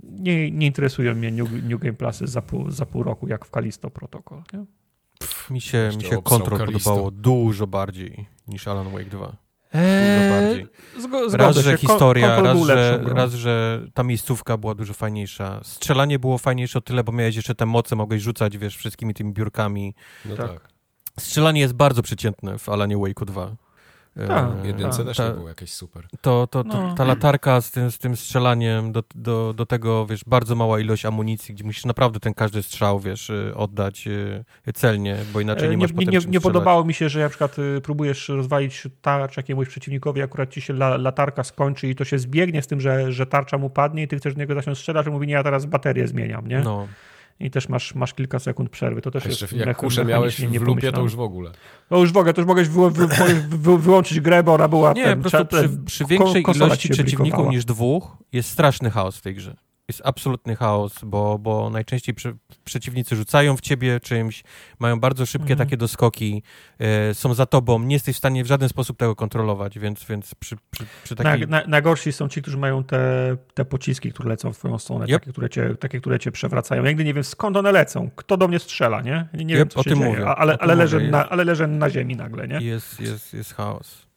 Nie, 0.03 0.51
nie 0.51 0.67
interesują 0.67 1.15
mnie 1.15 1.31
New, 1.33 1.53
New 1.53 1.81
Game 1.81 1.93
Plusy 1.95 2.27
za 2.27 2.43
pół, 2.43 2.71
za 2.71 2.87
pół 2.87 3.03
roku, 3.03 3.29
jak 3.29 3.45
w 3.45 3.51
Kalisto 3.51 3.91
Protocol. 3.91 4.43
Nie? 4.53 4.65
Mi 5.51 5.61
się, 5.61 5.79
Jeszcze 5.79 5.99
mi 5.99 6.05
się 6.05 6.23
Control 6.23 6.67
podobało 6.67 7.11
dużo 7.11 7.67
bardziej 7.67 8.27
niż 8.49 8.69
Alan 8.69 8.89
Wake 8.93 9.05
2. 9.05 9.37
Eee, 9.73 10.31
bardziej. 10.31 10.67
zgo- 11.01 11.35
Raz, 11.37 11.57
że 11.57 11.63
się. 11.63 11.69
Kon- 11.71 11.89
historia, 11.89 12.37
Control 12.37 12.67
raz 12.67 12.67
że, 12.67 13.01
raz, 13.15 13.33
że 13.33 13.83
ta 13.95 14.03
miejscówka 14.03 14.57
była 14.57 14.75
dużo 14.75 14.95
fajniejsza. 14.95 15.61
Strzelanie 15.65 16.19
było 16.19 16.39
fajniejsze 16.39 16.79
o 16.79 16.83
tyle, 16.83 17.05
bo 17.05 17.13
miałeś 17.13 17.37
jeszcze 17.37 17.55
te 17.55 17.67
moce, 17.67 17.97
mogłeś 17.97 18.23
rzucać, 18.23 18.59
wiesz, 18.59 18.77
wszystkimi 18.77 19.15
tymi 19.15 19.33
biurkami. 19.33 19.95
No 20.25 20.37
Tak. 20.37 20.51
tak. 20.53 20.69
Strzelanie 21.21 21.61
jest 21.61 21.75
bardzo 21.75 22.03
przeciętne 22.03 22.59
w 22.59 22.69
Alanie 22.69 22.97
Wake'u 22.97 23.25
2. 23.25 23.57
E, 24.19 24.63
W 24.63 24.65
jedynce 24.65 24.99
tak, 24.99 25.07
też 25.07 25.17
ta- 25.17 25.29
nie 25.29 25.35
było 25.35 25.49
jakieś 25.49 25.73
super. 25.75 26.07
To, 26.21 26.47
to, 26.47 26.65
to, 26.65 26.83
No. 26.83 26.95
ta 26.95 27.05
latarka 27.05 27.61
z 27.61 27.71
tym, 27.71 27.91
z 27.91 27.99
tym 27.99 28.17
strzelaniem, 28.17 28.93
do, 28.93 29.03
do, 29.15 29.53
do 29.57 29.67
tego, 29.67 30.07
wiesz, 30.07 30.25
bardzo 30.27 30.55
mała 30.55 30.81
ilość 30.81 31.05
amunicji, 31.07 31.55
gdzie 31.55 31.65
musisz 31.65 31.85
naprawdę 31.85 32.21
ten 32.21 32.35
każdy 32.35 32.63
strzał, 32.63 33.01
wiesz, 33.01 33.31
y, 33.31 33.53
oddać 33.57 34.07
y, 34.67 34.73
celnie, 34.75 35.17
bo 35.33 35.41
inaczej 35.41 35.69
nie 35.69 35.75
E, 35.75 35.79
masz 35.79 35.91
nie, 35.91 35.95
potem 35.97 36.13
nie, 36.15 36.21
czym 36.21 36.31
nie 36.31 36.39
strzelać. 36.39 36.43
podobało 36.55 36.85
mi 36.85 36.95
się, 36.95 37.09
że 37.09 37.21
na 37.21 37.29
przykład 37.29 37.59
y, 37.59 37.81
próbujesz 37.81 38.29
rozwalić 38.29 38.83
tarcz 39.03 39.37
jakiemuś 39.37 39.69
przeciwnikowi, 39.69 40.23
akurat 40.23 40.51
ci 40.51 40.61
się 40.61 40.73
la, 40.73 40.97
latarka 40.97 41.45
skończy 41.45 41.89
i 41.89 41.95
to 41.95 42.05
się 42.05 42.19
zbiegnie 42.19 42.63
z 42.63 42.67
tym, 42.67 42.81
że, 42.81 43.13
że 43.13 43.27
tarcza 43.27 43.59
mu 43.59 43.71
padnie 43.71 44.03
i 44.03 44.09
ty 44.09 44.17
chcesz 44.17 44.35
do 44.35 44.41
niego 44.41 44.55
zacząć 44.55 44.79
strzelać, 44.79 45.07
a 45.07 45.11
mówi, 45.11 45.27
nie, 45.27 45.35
ja 45.35 45.43
teraz 45.43 45.67
baterię 45.67 46.07
zmieniam, 46.09 46.47
nie? 46.49 46.61
No, 46.61 46.89
I 47.41 47.51
też 47.51 47.69
masz, 47.69 47.95
masz 47.95 48.15
kilka 48.15 48.39
sekund 48.39 48.71
przerwy. 48.71 49.03
To 49.03 49.11
też 49.11 49.27
A 49.27 49.29
jest 49.29 49.41
jeszcze 49.41 49.57
jak 49.57 49.77
kuszę 49.77 50.05
miałeś 50.05 50.41
w 50.41 50.63
lupie, 50.63 50.93
to 50.93 51.01
już 51.01 51.17
w 51.17 51.21
ogóle. 51.21 51.51
No 51.91 51.99
już 51.99 52.13
w 52.13 52.17
ogóle, 52.17 52.35
to 52.35 52.41
już 52.41 52.49
mogłeś 52.49 52.69
wy, 52.69 52.91
wy, 52.91 53.07
wy, 53.07 53.35
wy, 53.49 53.79
wyłączyć 53.79 54.21
grę, 54.21 54.43
bo 54.43 54.55
ona 54.55 54.69
była... 54.69 54.93
Nie, 54.93 55.05
ten, 55.05 55.23
po 55.23 55.31
prostu 55.31 55.57
przy, 55.57 55.69
przy 55.87 56.05
większej 56.05 56.45
ilości 56.57 56.89
przeciwników 56.89 57.49
niż 57.49 57.65
dwóch 57.65 58.17
jest 58.33 58.51
straszny 58.51 58.91
chaos 58.91 59.17
w 59.17 59.21
tej 59.21 59.35
grze. 59.35 59.57
Jest 59.89 60.03
absolutny 60.05 60.57
chaos, 60.57 60.95
bo, 61.05 61.39
bo 61.39 61.71
najczęściej 61.71 62.15
przy, 62.15 62.37
przeciwnicy 62.65 63.17
rzucają 63.17 63.57
w 63.57 63.61
ciebie 63.61 64.01
czymś, 64.01 64.45
mają 64.79 65.01
bardzo 65.01 65.27
szybkie 65.27 65.53
Mhm. 65.53 65.59
takie 65.59 65.77
doskoki, 65.77 66.43
e, 66.79 67.15
są 67.15 67.35
za 67.35 67.47
tobą, 67.47 67.79
nie 67.79 67.95
jesteś 67.95 68.15
w 68.15 68.19
stanie 68.19 68.45
w 68.45 68.47
żaden 68.47 68.69
sposób 68.69 68.99
tego 68.99 69.17
kontrolować, 69.17 69.79
więc, 69.79 70.05
więc 70.05 70.35
przy, 70.35 70.57
przy, 70.71 70.85
przy 71.05 71.17
takiej... 71.17 71.47
Na, 71.49 71.61
na, 71.61 71.67
najgorsi 71.67 72.13
są 72.13 72.29
ci, 72.29 72.43
którzy 72.43 72.57
mają 72.57 72.85
te, 72.85 73.37
te 73.55 73.65
pociski, 73.65 74.13
które 74.13 74.29
lecą 74.29 74.53
w 74.53 74.59
twoją 74.59 74.79
stronę, 74.79 75.05
Yep. 75.05 75.21
takie, 75.21 75.33
które 75.33 75.51
cię, 75.51 75.75
takie, 75.81 76.01
które 76.01 76.19
cię 76.19 76.33
przewracają. 76.33 76.83
Ja 76.85 76.89
nigdy 76.89 77.05
nie 77.05 77.15
wiem, 77.15 77.25
skąd 77.25 77.57
one 77.57 77.73
lecą, 77.73 78.11
kto 78.17 78.37
do 78.37 78.49
mnie 78.49 78.59
strzela, 78.59 79.01
nie? 79.03 79.29
Nie, 79.35 79.45
nie 79.45 79.55
Yep, 79.55 79.59
wiem, 79.59 79.69
co 79.69 79.81
o 79.81 79.83
się 79.83 79.91
tym 79.91 79.99
dzieje, 79.99 80.11
mówię, 80.11 80.27
ale, 80.27 80.59
ale, 80.59 80.75
leżę 80.75 81.01
na, 81.01 81.29
ale 81.29 81.45
leżę 81.45 81.67
na 81.67 81.91
ziemi 81.91 82.17
nagle, 82.17 82.49
nie? 82.49 82.61
Jest, 82.61 83.01
jest, 83.01 83.35
jest 83.35 83.55
chaos. 83.55 84.08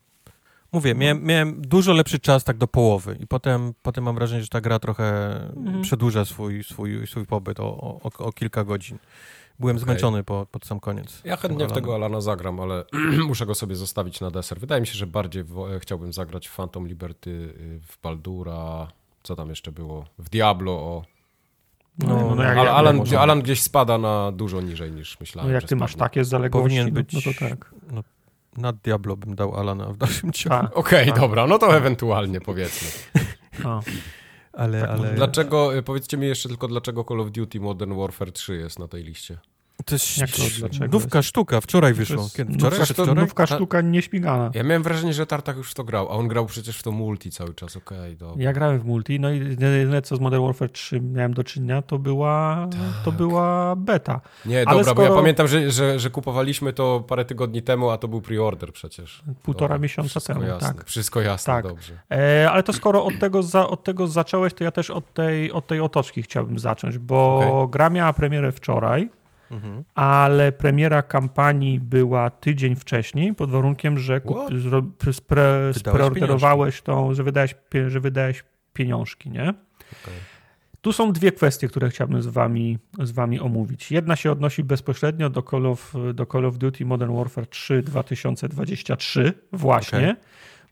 Mówię, 0.73 0.95
miałem, 0.95 1.23
miałem 1.23 1.61
dużo 1.61 1.93
lepszy 1.93 2.19
czas 2.19 2.43
tak 2.43 2.57
do 2.57 2.67
połowy 2.67 3.17
i 3.19 3.27
potem, 3.27 3.73
potem 3.81 4.03
mam 4.03 4.15
wrażenie, 4.15 4.41
że 4.41 4.47
ta 4.47 4.61
gra 4.61 4.79
trochę 4.79 5.35
Mhm. 5.57 5.81
przedłuża 5.81 6.25
swój, 6.25 6.63
swój, 6.63 7.07
swój 7.07 7.25
pobyt 7.25 7.59
o, 7.59 7.77
o, 8.03 8.09
o 8.17 8.31
kilka 8.31 8.63
godzin. 8.63 8.97
Byłem 9.59 9.75
Okej. 9.75 9.83
zmęczony 9.83 10.23
po, 10.23 10.45
pod 10.51 10.65
sam 10.65 10.79
koniec. 10.79 11.21
Ja 11.23 11.37
chętnie 11.37 11.67
w 11.67 11.71
tego 11.71 11.95
Alana 11.95 12.21
zagram, 12.21 12.59
ale 12.59 12.85
muszę 13.27 13.45
go 13.45 13.55
sobie 13.55 13.75
zostawić 13.75 14.21
na 14.21 14.31
deser. 14.31 14.59
Wydaje 14.59 14.81
mi 14.81 14.87
się, 14.87 14.93
że 14.93 15.07
bardziej 15.07 15.43
wo- 15.43 15.67
chciałbym 15.79 16.13
zagrać 16.13 16.47
w 16.47 16.55
Phantom 16.55 16.87
Liberty, 16.87 17.29
y, 17.29 17.79
w 17.87 18.01
Baldura, 18.03 18.87
co 19.23 19.35
tam 19.35 19.49
jeszcze 19.49 19.71
było, 19.71 20.05
w 20.19 20.29
Diablo. 20.29 20.71
O. 20.71 21.03
No, 21.99 22.35
no, 22.35 22.43
jak, 22.43 22.57
Ale 22.57 22.65
jak, 22.69 22.77
Alan, 22.77 22.95
może. 22.97 23.19
Alan 23.19 23.41
gdzieś 23.41 23.61
spada 23.61 23.97
na 23.97 24.31
dużo 24.31 24.61
niżej 24.61 24.91
niż 24.91 25.13
no, 25.13 25.17
myślałem. 25.19 25.51
jak 25.53 25.61
że 25.61 25.67
ty 25.67 25.75
masz 25.75 25.91
spadnie. 25.91 26.05
takie 26.09 26.25
zaległości, 26.25 26.63
Powinien 26.63 26.87
no, 26.87 26.93
być- 26.93 27.13
no 27.13 27.21
to 27.33 27.39
tak. 27.49 27.73
No, 27.91 28.03
nad 28.57 28.75
Diablo 28.75 29.17
bym 29.17 29.35
dał 29.35 29.55
Alana 29.55 29.85
w 29.85 29.97
dalszym 29.97 30.31
ciągu. 30.39 30.67
Okej, 30.73 31.09
A. 31.11 31.13
dobra, 31.13 31.47
no 31.47 31.59
to 31.59 31.77
ewentualnie 31.77 32.41
powiedzmy. 32.41 32.87
a. 33.65 33.79
Ale, 34.53 34.89
ale... 34.89 35.13
Dlaczego, 35.13 35.77
y, 35.77 35.83
powiedzcie 35.83 36.17
mi 36.17 36.27
jeszcze 36.27 36.49
tylko, 36.49 36.67
dlaczego 36.67 37.03
Call 37.03 37.19
of 37.19 37.31
Duty 37.31 37.59
Modern 37.59 37.97
Warfare 37.97 38.31
3 38.31 38.55
jest 38.55 38.79
na 38.79 38.87
tej 38.87 39.03
liście? 39.03 39.37
To 39.85 39.95
jest 39.95 40.17
Jak 40.17 40.29
to, 40.31 40.41
dlaczego 40.59 40.91
nówka 40.99 41.21
sztuka, 41.21 41.61
wczoraj 41.61 41.93
wyszło. 41.93 42.21
jest 42.23 42.35
Kiedy? 42.37 42.51
nówka, 42.51 42.67
Wczoraj 42.69 42.85
sztu- 42.87 42.93
wczoraj? 42.93 43.15
nówka 43.15 43.45
sztuka 43.47 43.81
nieśmigana. 43.81 44.51
Ja 44.53 44.63
miałem 44.63 44.83
wrażenie, 44.83 45.13
że 45.13 45.25
Tartak 45.25 45.57
już 45.57 45.71
w 45.71 45.73
to 45.73 45.83
grał, 45.83 46.07
a 46.07 46.11
on 46.11 46.27
grał 46.27 46.45
przecież 46.45 46.77
w 46.77 46.83
to 46.83 46.91
multi 46.91 47.31
cały 47.31 47.53
czas, 47.53 47.77
okej, 47.77 48.17
dobra. 48.17 48.43
Ja 48.43 48.53
grałem 48.53 48.79
w 48.79 48.85
multi, 48.85 49.19
no 49.19 49.31
i 49.31 49.39
jedyne 49.39 50.01
co 50.01 50.15
z 50.15 50.19
Modern 50.19 50.43
Warfare 50.45 50.69
3 50.71 51.01
miałem 51.01 51.33
do 51.33 51.43
czynienia, 51.43 51.81
to 51.81 51.99
była, 51.99 52.67
to 53.05 53.11
była 53.11 53.75
beta. 53.75 54.21
Nie, 54.45 54.63
Ale 54.67 54.77
dobra, 54.77 54.93
bo 54.93 55.01
ja 55.01 55.07
skoro- 55.07 55.21
pamiętam, 55.21 55.47
że, 55.47 55.71
że, 55.71 55.99
że 55.99 56.09
kupowaliśmy 56.09 56.73
to 56.73 57.03
parę 57.07 57.25
tygodni 57.25 57.61
temu, 57.61 57.89
a 57.89 57.97
to 57.97 58.07
był 58.07 58.21
pre-order 58.21 58.71
przecież. 58.71 59.23
Półtora 59.43 59.67
Dobra, 59.67 59.79
miesiąca 59.83 60.19
temu, 60.21 60.43
jasne, 60.43 60.67
tak. 60.73 60.85
Wszystko 60.85 61.21
jasne, 61.21 61.53
Tak. 61.53 61.67
dobrze. 61.67 61.93
E, 62.11 62.51
ale 62.51 62.63
to 62.63 62.73
skoro 62.73 63.05
od 63.05 63.19
tego, 63.19 63.43
za, 63.43 63.67
od 63.67 63.83
tego 63.83 64.07
zacząłeś, 64.07 64.53
to 64.53 64.63
ja 64.63 64.71
też 64.71 64.89
od 64.89 65.13
tej, 65.13 65.51
od 65.51 65.67
tej 65.67 65.81
otoczki 65.81 66.23
chciałbym 66.23 66.59
zacząć, 66.59 66.97
bo 66.97 67.35
Okej. 67.37 67.69
gra 67.71 67.89
miała 67.89 68.13
premierę 68.13 68.51
wczoraj, 68.51 69.09
Mhm. 69.51 69.83
ale 69.95 70.51
premiera 70.51 71.01
kampanii 71.01 71.79
była 71.79 72.29
tydzień 72.29 72.75
wcześniej, 72.75 73.35
pod 73.35 73.51
warunkiem, 73.51 73.97
że 73.97 74.21
kup, 74.21 74.37
What? 74.37 74.53
zro, 74.59 74.81
spre, 75.11 75.73
spreorderowałeś 75.73 76.81
tą, 76.81 77.13
że 77.13 77.23
wydałeś, 77.23 77.55
że 77.87 77.99
wydałeś 77.99 78.43
pieniążki, 78.73 79.29
nie? 79.29 79.41
Okej. 79.43 80.31
Tu 80.81 80.93
są 80.93 81.11
dwie 81.11 81.31
kwestie, 81.31 81.67
które 81.67 81.89
chciałbym 81.89 82.21
z 82.21 82.27
wami, 82.27 82.79
z 82.99 83.11
wami 83.11 83.39
omówić. 83.39 83.91
Jedna 83.91 84.15
się 84.15 84.31
odnosi 84.31 84.63
bezpośrednio 84.63 85.29
do 85.29 85.41
Call 85.41 85.65
of, 85.65 85.93
do 86.13 86.25
Call 86.25 86.45
of 86.45 86.57
Duty 86.57 86.85
Modern 86.85 87.15
Warfare 87.15 87.47
3 87.47 87.81
2023 87.81 89.33
właśnie, 89.53 89.99
Okej. 89.99 90.13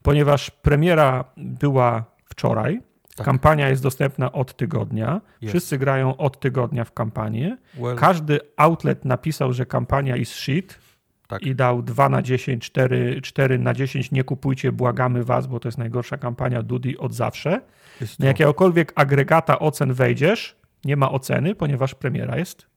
ponieważ 0.01 0.51
premiera 0.51 1.23
była 1.37 2.05
wczoraj, 2.25 2.79
Tak. 3.19 3.25
kampania 3.25 3.69
jest 3.69 3.83
dostępna 3.83 4.31
od 4.31 4.55
tygodnia, 4.55 5.21
Jest. 5.41 5.51
wszyscy 5.51 5.77
grają 5.77 6.17
od 6.17 6.39
tygodnia 6.39 6.83
w 6.85 6.93
kampanię, 6.93 7.57
Well, 7.77 7.95
każdy 7.97 8.39
outlet 8.57 9.05
napisał, 9.05 9.53
że 9.53 9.65
kampania 9.65 10.15
is 10.15 10.29
shit 10.33 10.79
Tak. 11.27 11.41
i 11.41 11.55
dał 11.55 11.81
2 11.83 12.09
na 12.09 12.21
10, 12.21 12.65
4, 12.65 13.21
4 13.21 13.59
na 13.59 13.73
10, 13.73 14.11
nie 14.11 14.23
kupujcie, 14.23 14.71
błagamy 14.71 15.23
was, 15.23 15.47
bo 15.47 15.59
to 15.59 15.67
jest 15.67 15.77
najgorsza 15.77 16.17
kampania 16.17 16.63
Dudy 16.63 16.93
od 16.99 17.13
zawsze. 17.13 17.61
jest 18.01 18.19
Na 18.19 18.27
jakiegokolwiek 18.27 18.91
agregata 18.95 19.59
ocen 19.59 19.93
wejdziesz, 19.93 20.55
nie 20.85 20.95
ma 20.95 21.11
oceny, 21.11 21.55
ponieważ 21.55 21.95
premiera 21.95 22.37
jest, 22.37 22.67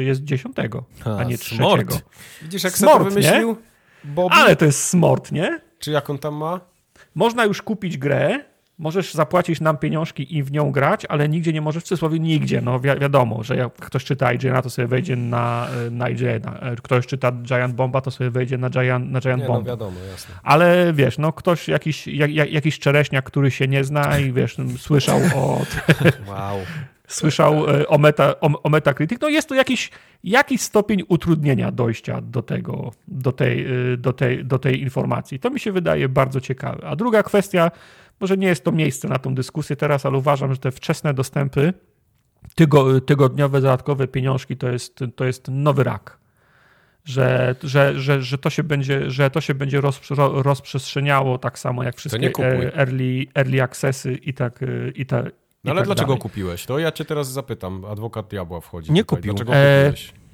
jest 0.00 0.24
10, 0.24 0.56
a, 1.04 1.16
A, 1.16 1.24
nie 1.24 1.36
smart. 1.36 1.90
3. 1.90 2.00
Widzisz, 2.42 2.64
jak 2.64 2.72
Smart, 2.72 2.98
sobie 2.98 3.10
wymyślił? 3.10 3.56
Bobby? 4.04 4.34
Ale 4.34 4.56
to 4.56 4.64
jest 4.64 4.84
smart, 4.84 5.32
nie? 5.32 5.60
Czy 5.78 5.90
jak 5.90 6.10
on 6.10 6.18
tam 6.18 6.34
ma? 6.34 6.60
Można 7.14 7.44
już 7.44 7.62
kupić 7.62 7.98
grę, 7.98 8.44
możesz 8.78 9.14
zapłacić 9.14 9.60
nam 9.60 9.78
pieniążki 9.78 10.36
i 10.36 10.42
w 10.42 10.52
nią 10.52 10.72
grać, 10.72 11.04
ale 11.08 11.28
nigdzie 11.28 11.52
nie 11.52 11.60
możesz, 11.60 11.82
w 11.82 11.86
cudzysłowie 11.86 12.18
nigdzie. 12.20 12.60
No 12.60 12.80
wi 12.80 12.88
wiadomo, 13.00 13.42
że 13.42 13.56
jak 13.56 13.72
ktoś 13.72 14.04
czyta 14.04 14.32
IGN, 14.32 14.62
to 14.62 14.70
sobie 14.70 14.88
wejdzie 14.88 15.16
na, 15.16 15.68
na 15.90 16.08
IGN. 16.08 16.42
Ktoś 16.82 17.06
czyta 17.06 17.32
Giant 17.32 17.74
Bomba, 17.74 18.00
to 18.00 18.10
sobie 18.10 18.30
wejdzie 18.30 18.58
na 18.58 18.70
Giant, 18.70 19.10
na 19.10 19.20
Giant 19.20 19.42
Nie, 19.42 19.48
no 19.48 19.54
Bomba. 19.54 19.70
wiadomo, 19.70 20.00
jasne. 20.10 20.34
Ale 20.42 20.92
wiesz, 20.92 21.18
no 21.18 21.32
ktoś, 21.32 21.68
jakiś, 21.68 22.06
jak, 22.06 22.30
jak, 22.30 22.52
jakiś 22.52 22.78
czereśniak, 22.78 23.24
który 23.24 23.50
się 23.50 23.68
nie 23.68 23.84
zna 23.84 24.18
i 24.18 24.32
wiesz, 24.32 24.56
słyszał 24.78 25.20
o, 25.34 25.60
Wow. 26.28 26.58
słyszał 27.08 27.70
e, 27.70 27.88
o, 27.88 27.98
meta, 27.98 28.40
o, 28.40 28.62
o 28.62 28.68
Metacritic, 28.68 29.20
no 29.20 29.28
jest 29.28 29.48
to 29.48 29.54
jakiś, 29.54 29.90
jakiś 30.24 30.60
stopień 30.60 31.02
utrudnienia 31.08 31.72
dojścia 31.72 32.20
do 32.20 32.42
tego, 32.42 32.92
do 33.08 33.32
tej, 33.32 33.66
e, 33.92 33.96
do, 33.96 34.12
tej, 34.12 34.44
do 34.44 34.58
tej 34.58 34.82
informacji. 34.82 35.38
To 35.38 35.50
mi 35.50 35.60
się 35.60 35.72
wydaje 35.72 36.08
bardzo 36.08 36.40
ciekawe. 36.40 36.86
A 36.86 36.96
druga 36.96 37.22
kwestia, 37.22 37.70
może 38.20 38.36
nie 38.36 38.46
jest 38.46 38.64
to 38.64 38.72
miejsce 38.72 39.08
na 39.08 39.18
tą 39.18 39.34
dyskusję 39.34 39.76
teraz, 39.76 40.06
ale 40.06 40.18
uważam, 40.18 40.52
że 40.52 40.58
te 40.58 40.70
wczesne 40.70 41.14
dostępy, 41.14 41.72
tygo, 42.54 43.00
tygodniowe 43.00 43.60
dodatkowe 43.60 44.08
pieniążki 44.08 44.56
to 44.56 44.68
jest, 44.68 45.00
to 45.16 45.24
jest 45.24 45.48
nowy 45.48 45.84
rak. 45.84 46.18
Że, 47.04 47.54
że, 47.62 48.00
że, 48.00 48.22
że, 48.22 48.38
to 48.38 48.50
się 48.50 48.62
będzie, 48.64 49.10
że 49.10 49.30
to 49.30 49.40
się 49.40 49.54
będzie 49.54 49.80
roz, 49.80 50.10
ro, 50.10 50.42
rozprzestrzeniało 50.42 51.38
tak 51.38 51.58
samo 51.58 51.84
jak 51.84 51.96
wszystkie 51.96 52.30
e, 52.38 52.74
early, 52.74 53.26
early 53.34 53.62
accessy 53.62 54.12
i 54.12 54.34
tak, 54.34 54.62
e, 54.62 54.66
i 54.94 55.06
tak, 55.06 55.24
No 55.64 55.70
ale 55.70 55.80
tak 55.80 55.86
dlaczego 55.86 56.06
dalej. 56.06 56.20
kupiłeś? 56.20 56.66
To 56.66 56.78
ja 56.78 56.92
cię 56.92 57.04
teraz 57.04 57.32
zapytam. 57.32 57.84
Adwokat 57.84 58.28
diabła 58.28 58.60
wchodzi. 58.60 58.92
Nie 58.92 59.04
tutaj. 59.04 59.16
kupił. 59.16 59.34
Dlaczego 59.34 59.52
kupiłeś? 59.52 60.08
E, 60.10 60.25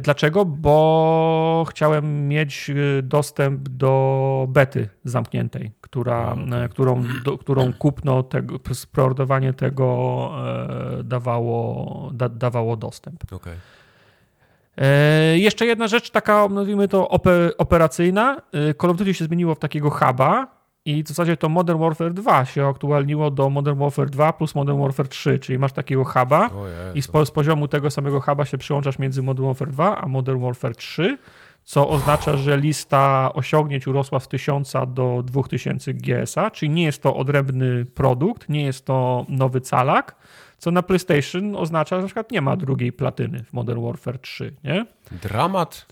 Dlaczego? 0.00 0.44
Bo 0.44 1.64
chciałem 1.68 2.28
mieć 2.28 2.70
e, 2.70 3.02
dostęp 3.02 3.68
do 3.68 4.46
bety 4.48 4.88
zamkniętej, 5.04 5.72
która, 5.80 6.32
okej. 6.32 6.64
e, 6.64 6.68
którą, 6.68 7.04
do, 7.24 7.38
którą 7.38 7.72
kupno, 7.72 8.22
tego, 8.22 8.58
preordowanie 8.92 9.52
tego 9.52 10.30
e, 11.00 11.04
dawało, 11.04 12.10
da, 12.14 12.28
dawało 12.28 12.76
dostęp. 12.76 13.24
E, 14.76 15.38
jeszcze 15.38 15.66
jedna 15.66 15.88
rzecz, 15.88 16.10
taka 16.10 16.48
nazwijmy 16.48 16.88
to 16.88 17.08
ope, 17.08 17.50
operacyjna. 17.58 18.36
E, 18.52 18.74
Call 18.74 18.90
of 18.90 18.96
Duty 18.96 19.14
się 19.14 19.24
zmieniło 19.24 19.54
w 19.54 19.58
takiego 19.58 19.90
huba 19.90 20.53
i 20.84 21.02
w 21.02 21.08
zasadzie 21.08 21.36
to 21.36 21.48
Modern 21.48 21.80
Warfare 21.80 22.14
2 22.14 22.44
się 22.44 22.66
aktualniło 22.66 23.30
do 23.30 23.50
Modern 23.50 23.78
Warfare 23.78 24.10
2 24.10 24.32
plus 24.32 24.54
Modern 24.54 24.80
Warfare 24.80 25.08
3, 25.08 25.38
czyli 25.38 25.58
masz 25.58 25.72
takiego 25.72 26.04
huba. 26.04 26.50
I 26.94 27.02
z, 27.02 27.08
po, 27.08 27.26
z 27.26 27.30
poziomu 27.30 27.68
tego 27.68 27.90
samego 27.90 28.20
huba 28.20 28.44
się 28.44 28.58
przyłączasz 28.58 28.98
między 28.98 29.22
Modern 29.22 29.46
Warfare 29.46 29.70
2 29.70 30.00
a 30.02 30.08
Modern 30.08 30.40
Warfare 30.40 30.76
3, 30.76 31.18
co 31.64 31.88
oznacza, 31.88 32.36
że 32.36 32.56
lista 32.56 33.30
osiągnięć 33.34 33.86
urosła 33.86 34.20
z 34.20 34.28
1000 34.28 34.72
do 34.88 35.22
2000 35.26 35.94
GSA, 35.94 36.50
czyli 36.50 36.70
nie 36.70 36.84
jest 36.84 37.02
to 37.02 37.16
odrębny 37.16 37.84
produkt, 37.84 38.48
nie 38.48 38.64
jest 38.64 38.84
to 38.84 39.26
nowy 39.28 39.60
calak, 39.60 40.16
co 40.58 40.70
na 40.70 40.82
PlayStation 40.82 41.56
oznacza, 41.56 41.96
że 41.96 42.02
na 42.02 42.08
przykład 42.08 42.30
nie 42.30 42.40
ma 42.40 42.56
drugiej 42.56 42.92
platyny 42.92 43.44
w 43.44 43.52
Modern 43.52 43.84
Warfare 43.84 44.18
3, 44.18 44.54
nie? 44.64 44.86
Dramat? 45.22 45.86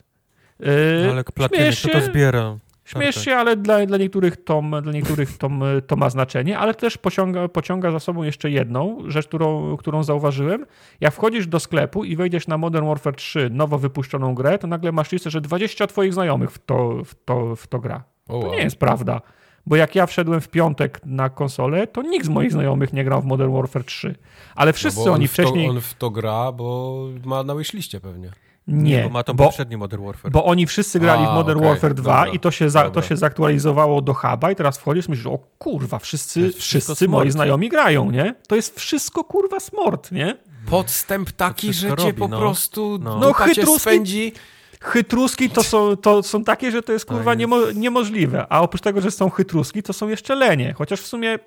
Yy, 0.61 1.09
Ale 1.11 1.25
platyny, 1.25 1.71
kto 1.73 1.89
to 1.89 2.01
zbiera? 2.01 2.57
Śmiesz 2.93 3.15
Tak, 3.15 3.25
się, 3.25 3.35
ale 3.37 3.57
dla, 3.57 3.87
dla 3.87 3.99
niektórych, 3.99 4.45
to, 4.45 4.63
dla 4.83 4.93
niektórych 4.93 5.39
to, 5.39 5.51
to 5.87 5.97
ma 5.97 6.11
znaczenie, 6.11 6.59
ale 6.59 6.75
też 6.75 6.99
pociąga, 6.99 7.49
pociąga 7.49 7.91
za 7.91 8.01
sobą 8.01 8.23
jeszcze 8.23 8.51
jedną 8.51 8.99
rzecz, 9.07 9.27
którą, 9.29 9.77
którą 9.77 10.03
zauważyłem. 10.03 10.67
Jak 11.01 11.15
wchodzisz 11.15 11.47
do 11.47 11.61
sklepu 11.61 12.05
i 12.05 12.17
wejdziesz 12.17 12.47
na 12.49 12.59
Modern 12.59 12.87
Warfare 12.87 13.17
3, 13.17 13.51
nowo 13.51 13.79
wypuszczoną 13.79 14.35
grę, 14.35 14.59
to 14.59 14.67
nagle 14.67 14.93
masz 14.93 15.13
listę, 15.13 15.31
że 15.31 15.41
20 15.41 15.87
twoich 15.87 16.15
znajomych 16.15 16.51
w 16.51 16.59
to, 16.59 17.05
w 17.05 17.15
to, 17.25 17.57
w 17.57 17.67
to 17.67 17.79
gra. 17.79 18.05
O, 18.29 18.33
To 18.41 18.47
wow. 18.47 18.55
nie 18.55 18.63
jest 18.63 18.77
prawda. 18.77 19.21
Bo 19.67 19.77
jak 19.77 19.95
ja 19.95 20.07
wszedłem 20.07 20.41
w 20.41 20.49
piątek 20.49 21.01
na 21.05 21.31
konsolę, 21.31 21.87
to 21.87 22.03
nikt 22.03 22.27
z 22.27 22.29
moich 22.29 22.53
znajomych 22.53 22.93
nie 22.93 23.05
grał 23.05 23.23
w 23.23 23.25
Modern 23.25 23.53
Warfare 23.53 23.85
3. 23.85 24.15
Ale 24.55 24.73
wszyscy 24.73 25.01
no 25.01 25.05
bo 25.05 25.11
on 25.11 25.17
oni 25.17 25.29
w 25.29 25.37
to, 25.37 25.43
wcześniej... 25.43 25.69
On 25.69 25.81
w 25.81 25.95
to 25.95 26.11
gra, 26.11 26.53
bo 26.53 27.07
ma 27.25 27.43
na 27.43 27.55
wishliste 27.55 28.01
pewnie. 28.01 28.31
Nie, 28.67 29.03
Bo 29.03 29.09
ma 29.09 29.23
to 29.23 29.35
bo, 29.35 29.45
poprzedni 29.45 29.77
Modern 29.77 30.05
Warfare. 30.05 30.33
Bo 30.33 30.45
oni 30.45 30.67
wszyscy 30.67 31.01
grali 31.01 31.25
A, 31.25 31.33
w 31.33 31.35
Modern 31.35 31.59
okej, 31.59 31.71
Warfare 31.71 31.95
2 31.95 32.17
dobra, 32.17 32.33
i 32.33 32.39
to 32.39 32.51
się, 32.51 32.71
za, 32.71 32.91
to 32.91 33.03
się 33.03 33.17
zaktualizowało 33.17 34.03
do 34.03 34.15
huba 34.15 34.51
i 34.51 34.57
teraz 34.57 34.79
wchodzisz 34.79 35.09
i 35.09 35.11
myślisz, 35.11 35.27
o 35.27 35.39
kurwa, 35.59 35.99
wszyscy, 35.99 36.53
wszyscy 36.53 37.09
moi 37.09 37.31
znajomi 37.31 37.69
grają, 37.69 38.11
nie? 38.11 38.35
To 38.49 38.57
jest 38.57 38.81
wszystko 38.81 39.25
kurwa 39.25 39.61
smart, 39.61 40.13
nie? 40.13 40.37
Podstęp 40.71 41.33
taki, 41.33 41.73
że 41.73 41.89
cię 41.89 41.95
robi, 41.95 42.13
po 42.13 42.29
no. 42.29 42.39
prostu 42.39 42.99
No. 43.03 43.19
no, 43.19 43.29
cię 43.29 43.35
chytruski- 43.35 43.81
spędzi. 43.81 44.33
Chytruski 44.81 45.51
to 45.51 45.63
są, 45.63 45.97
to 45.97 46.23
są 46.23 46.45
takie, 46.45 46.71
że 46.71 46.83
to 46.83 46.93
jest 46.93 47.05
kurwa 47.07 47.31
jest- 47.31 47.39
niemo, 47.39 47.71
niemożliwe, 47.75 48.47
a 48.49 48.61
oprócz 48.61 48.83
tego, 48.83 49.01
że 49.01 49.11
są 49.11 49.31
chytruski, 49.31 49.83
to 49.83 49.93
są 49.93 50.09
jeszcze 50.09 50.35
lenie, 50.35 50.75
chociaż 50.79 51.01
w 51.01 51.07
sumie 51.07 51.39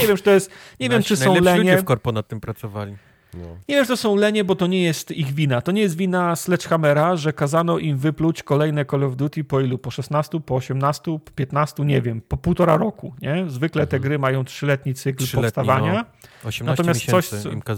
nie 0.00 0.06
wiem, 0.06 0.16
czy 0.16 0.22
to 0.22 0.30
jest, 0.30 0.50
nie 0.80 0.88
wiem, 0.88 0.98
Nasi 0.98 1.08
czy 1.08 1.16
są 1.16 1.24
najlepsi 1.24 1.58
ludzie 1.58 1.70
lenie, 1.70 1.82
w 1.82 1.84
korpo 1.84 2.12
nad 2.12 2.28
tym 2.28 2.40
pracowali. 2.40 2.96
No. 3.34 3.46
Nie 3.68 3.74
wiem, 3.74 3.84
czy 3.84 3.88
to 3.88 3.96
są 3.96 4.16
lenie, 4.16 4.44
bo 4.44 4.54
to 4.54 4.66
nie 4.66 4.82
jest 4.82 5.10
ich 5.10 5.32
wina. 5.32 5.60
To 5.60 5.72
nie 5.72 5.82
jest 5.82 5.96
wina 5.96 6.36
Sledgehammera, 6.36 7.16
że 7.16 7.32
kazano 7.32 7.78
im 7.78 7.98
wypluć 7.98 8.42
kolejne 8.42 8.84
Call 8.84 9.04
of 9.04 9.16
Duty 9.16 9.44
po 9.44 9.60
ilu? 9.60 9.78
Po 9.78 9.90
16, 9.90 10.40
po 10.40 10.54
18, 10.54 11.02
po 11.04 11.30
15, 11.34 11.84
nie 11.84 12.02
wiem, 12.02 12.20
po 12.20 12.36
półtora 12.36 12.76
roku, 12.76 13.14
nie? 13.22 13.44
Zwykle 13.48 13.86
te 13.86 14.00
gry 14.00 14.18
mają 14.18 14.44
trzyletni 14.44 14.94
cykl 14.94 15.24
Trzyletni, 15.24 15.42
powstawania. 15.42 16.04
18 16.44 16.64
Natomiast 16.64 17.04
coś, 17.06 17.30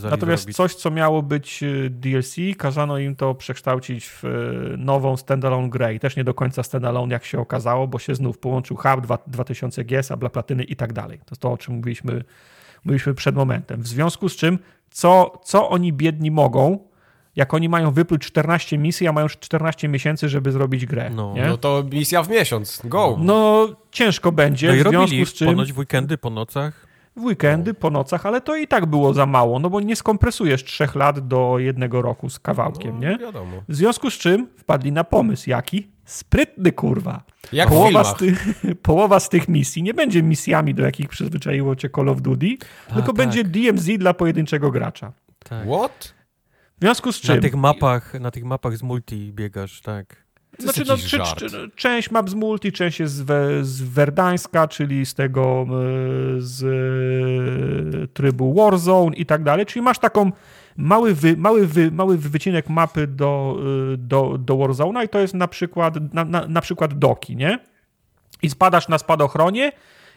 natomiast 0.02 0.42
zrobić. 0.42 0.56
coś, 0.56 0.74
co 0.74 0.90
miało 0.90 1.22
być 1.22 1.62
y, 1.62 1.90
DLC, 1.90 2.36
kazano 2.58 2.98
im 2.98 3.16
to 3.16 3.34
przekształcić 3.34 4.06
w 4.06 4.24
y, 4.24 4.76
nową 4.78 5.16
standalone 5.16 5.68
grę 5.70 5.94
i 5.94 6.00
też 6.00 6.16
nie 6.16 6.24
do 6.24 6.34
końca 6.34 6.62
standalone, 6.62 7.12
jak 7.12 7.24
się 7.24 7.40
okazało, 7.40 7.88
bo 7.88 7.98
się 7.98 8.14
znów 8.14 8.38
połączył 8.38 8.76
Hub 8.76 9.00
2, 9.00 9.18
2000 9.26 9.84
GS, 9.84 10.10
a 10.10 10.16
dla 10.16 10.30
platyny 10.30 10.64
i 10.64 10.76
tak 10.76 10.92
dalej. 10.92 11.18
To 11.18 11.24
jest 11.30 11.42
to, 11.42 11.52
o 11.52 11.58
czym 11.58 11.74
mówiliśmy, 11.74 12.24
mówiliśmy 12.84 13.14
przed 13.14 13.34
momentem. 13.36 13.82
W 13.82 13.86
związku 13.86 14.28
z 14.28 14.36
czym, 14.36 14.58
co, 14.94 15.40
co 15.44 15.68
oni 15.68 15.92
biedni 15.92 16.30
mogą, 16.30 16.78
jak 17.36 17.54
oni 17.54 17.68
mają 17.68 17.90
wypluć 17.90 18.22
14 18.22 18.78
misji, 18.78 19.08
a 19.08 19.12
mają 19.12 19.24
już 19.24 19.38
14 19.38 19.88
miesięcy, 19.88 20.28
żeby 20.28 20.52
zrobić 20.52 20.86
grę. 20.86 21.10
No. 21.10 21.34
nie? 21.34 21.46
no 21.46 21.58
to 21.58 21.84
misja 21.92 22.22
w 22.22 22.28
miesiąc. 22.28 22.82
Go! 22.84 23.16
No, 23.20 23.68
ciężko 23.90 24.32
będzie, 24.32 24.68
No 24.68 24.74
i 24.74 24.78
w 24.78 24.80
związku 24.80 25.00
robili 25.00 25.26
z 25.26 25.32
czym 25.32 25.48
ponoć 25.48 25.72
w 25.72 25.78
weekendy, 25.78 26.18
po 26.18 26.30
nocach. 26.30 26.86
w 27.16 27.24
weekendy, 27.24 27.74
po 27.74 27.90
nocach, 27.90 28.26
ale 28.26 28.40
to 28.40 28.56
i 28.56 28.68
tak 28.68 28.86
było 28.86 29.14
za 29.14 29.26
mało, 29.26 29.58
no 29.58 29.70
bo 29.70 29.80
nie 29.80 29.96
skompresujesz 29.96 30.64
trzech 30.64 30.94
lat 30.94 31.28
do 31.28 31.58
jednego 31.58 32.02
roku 32.02 32.30
z 32.30 32.38
kawałkiem, 32.38 32.94
no, 32.94 33.10
nie? 33.10 33.18
wiadomo. 33.18 33.62
W 33.68 33.74
związku 33.74 34.10
z 34.10 34.14
czym 34.14 34.48
wpadli 34.56 34.92
na 34.92 35.04
pomysł, 35.04 35.50
jaki? 35.50 35.93
Sprytny 36.04 36.72
kurwa. 36.72 37.22
Jak 37.52 37.68
Połowa 37.68 38.04
z, 38.04 38.16
tych, 38.16 38.46
połowa 38.82 39.20
z 39.20 39.28
tych 39.28 39.48
misji 39.48 39.82
nie 39.82 39.94
będzie 39.94 40.22
misjami, 40.22 40.74
do 40.74 40.82
jakich 40.82 41.08
przyzwyczaiło 41.08 41.76
cię 41.76 41.88
Call 41.96 42.08
of 42.08 42.22
Duty, 42.22 42.56
tylko 42.94 43.06
tak. 43.06 43.16
będzie 43.16 43.44
DMZ 43.44 43.86
dla 43.98 44.14
pojedynczego 44.14 44.70
gracza. 44.70 45.12
Tak. 45.38 45.68
What? 45.68 46.14
W 46.78 46.80
związku 46.80 47.12
z 47.12 47.20
czym... 47.20 47.36
Na 47.36 47.42
tych 47.42 47.54
mapach, 47.54 48.14
na 48.20 48.30
tych 48.30 48.44
mapach 48.44 48.76
z 48.76 48.82
multi 48.82 49.32
biegasz, 49.32 49.80
tak. 49.80 50.24
To 50.56 50.62
Znaczy, 50.62 50.84
no, 50.88 50.96
czy, 50.96 51.18
czy, 51.36 51.70
część 51.76 52.10
map 52.10 52.30
z 52.30 52.34
multi, 52.34 52.72
część 52.72 53.00
jest 53.00 53.14
z, 53.14 53.20
we, 53.20 53.64
z 53.64 53.82
Verdańska, 53.82 54.68
czyli 54.68 55.06
z 55.06 55.14
tego 55.14 55.66
e, 55.68 55.74
z 56.38 56.64
e, 58.04 58.06
trybu 58.08 58.54
Warzone 58.54 59.16
i 59.16 59.26
tak 59.26 59.42
dalej. 59.42 59.66
Czyli 59.66 59.82
masz 59.82 59.98
taką 59.98 60.32
mały, 60.76 61.14
wy, 61.14 61.36
mały, 61.36 61.66
wy, 61.66 61.90
mały 61.90 62.18
wycinek 62.18 62.68
mapy 62.68 63.06
do, 63.06 63.56
e, 63.92 63.96
do, 63.96 64.38
do 64.38 64.54
Warzone'a 64.54 65.04
i 65.04 65.08
to 65.08 65.18
jest 65.18 65.34
na 65.34 65.48
przykład, 65.48 66.14
na, 66.14 66.24
na, 66.24 66.46
na 66.46 66.60
przykład 66.60 66.98
doki, 66.98 67.36
nie? 67.36 67.58
I 68.42 68.50
spadasz 68.50 68.88
na 68.88 68.98
spadochronie 68.98 69.72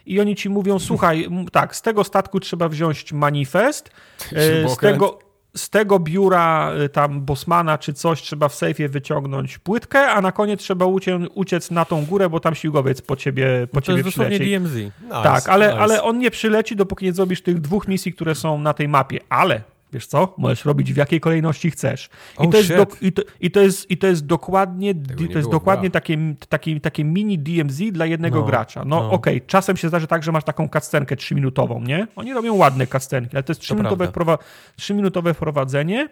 i 0.05 0.19
oni 0.19 0.35
ci 0.35 0.49
mówią, 0.49 0.79
słuchaj, 0.79 1.29
tak, 1.51 1.75
z 1.75 1.81
tego 1.81 2.03
statku 2.03 2.39
trzeba 2.39 2.69
wziąć 2.69 3.13
manifest, 3.13 3.91
e, 4.33 4.69
z 4.69 4.77
tego, 4.77 5.19
z 5.55 5.69
tego 5.69 5.99
biura 5.99 6.73
y, 6.85 6.89
tam 6.89 7.21
Bosmana 7.21 7.77
czy 7.77 7.93
coś 7.93 8.21
trzeba 8.21 8.49
w 8.49 8.55
sejfie 8.55 8.89
wyciągnąć 8.89 9.57
płytkę, 9.57 10.07
a 10.07 10.21
na 10.21 10.31
koniec 10.31 10.59
trzeba 10.59 10.85
uciec, 10.85 11.21
uciec 11.33 11.71
na 11.71 11.85
tą 11.85 12.05
górę, 12.05 12.29
bo 12.29 12.39
tam 12.39 12.55
śmigłowiec 12.55 13.01
po 13.01 13.15
ciebie, 13.15 13.67
po 13.71 13.77
No 13.77 13.81
to 13.81 13.87
ciebie 13.87 13.97
jest 13.97 14.09
przyleci. 14.09 14.51
DMZ. 14.51 14.75
Nice, 14.75 15.23
Tak, 15.23 15.49
ale, 15.49 15.67
nice. 15.67 15.79
ale 15.79 16.03
on 16.03 16.19
nie 16.19 16.31
przyleci, 16.31 16.75
dopóki 16.75 17.05
nie 17.05 17.13
zrobisz 17.13 17.41
tych 17.41 17.61
dwóch 17.61 17.87
misji, 17.87 18.13
które 18.13 18.35
są 18.35 18.57
na 18.59 18.73
tej 18.73 18.87
mapie. 18.87 19.19
Ale 19.29 19.61
wiesz 19.93 20.07
co? 20.07 20.35
Możesz 20.37 20.65
robić 20.65 20.93
w 20.93 20.97
jakiej 20.97 21.19
kolejności 21.19 21.71
chcesz. 21.71 22.05
I, 22.05 22.09
Oh, 22.37 22.51
to, 22.51 22.57
jest 22.57 22.69
i, 23.01 23.11
to, 23.11 23.21
i, 23.41 23.51
to, 23.51 23.61
jest, 23.61 23.91
i 23.91 23.97
to 23.97 24.07
jest 24.07 24.25
dokładnie, 24.25 24.93
nie 25.19 25.27
to 25.27 25.37
jest 25.37 25.51
dokładnie 25.51 25.89
takie, 25.89 26.17
takie, 26.49 26.79
takie 26.79 27.03
mini 27.03 27.39
DMZ 27.39 27.81
dla 27.91 28.05
jednego 28.05 28.39
No, 28.39 28.45
gracza. 28.45 28.85
No, 28.85 28.99
no. 28.99 29.11
okej, 29.11 29.41
czasem 29.41 29.77
się 29.77 29.87
zdarzy 29.87 30.07
tak, 30.07 30.23
że 30.23 30.31
masz 30.31 30.43
taką 30.43 30.69
cutscenkę 30.69 31.15
trzyminutową, 31.15 31.81
nie? 31.81 32.07
Oni 32.15 32.33
robią 32.33 32.55
ładne 32.55 32.87
cutscenki, 32.87 33.35
ale 33.35 33.43
to 33.43 33.51
jest 33.51 33.61
trzyminutowe, 33.61 34.07
wprowa- 34.07 34.37
trzyminutowe 34.75 35.33
wprowadzenie 35.33 36.09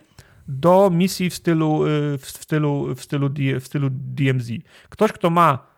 do 0.48 0.90
misji 0.94 1.30
w 1.30 1.36
stylu, 1.36 1.86
y, 1.86 2.18
w 2.18 2.26
stylu, 2.26 2.96
w 2.96 3.02
stylu, 3.04 3.30
w 3.60 3.66
stylu 3.66 3.90
DMZ. 3.92 4.50
Ktoś, 4.90 5.12
kto 5.12 5.30
ma 5.30 5.75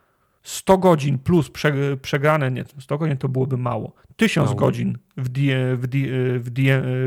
100 0.48 0.78
godzin 0.78 1.18
plus 1.20 1.50
prze, 1.50 1.74
przegrane, 2.02 2.52
nie, 2.52 2.64
100 2.80 2.98
godzin 2.98 3.18
to 3.18 3.30
byłoby 3.30 3.58
mało. 3.58 3.94
1000 4.16 4.46
Mało. 4.46 4.60
godzin 4.60 4.98
w, 5.18 5.30
D, 5.30 5.42
w, 5.76 5.88
D, 5.88 5.98
w, 6.40 6.50
D, 6.50 6.62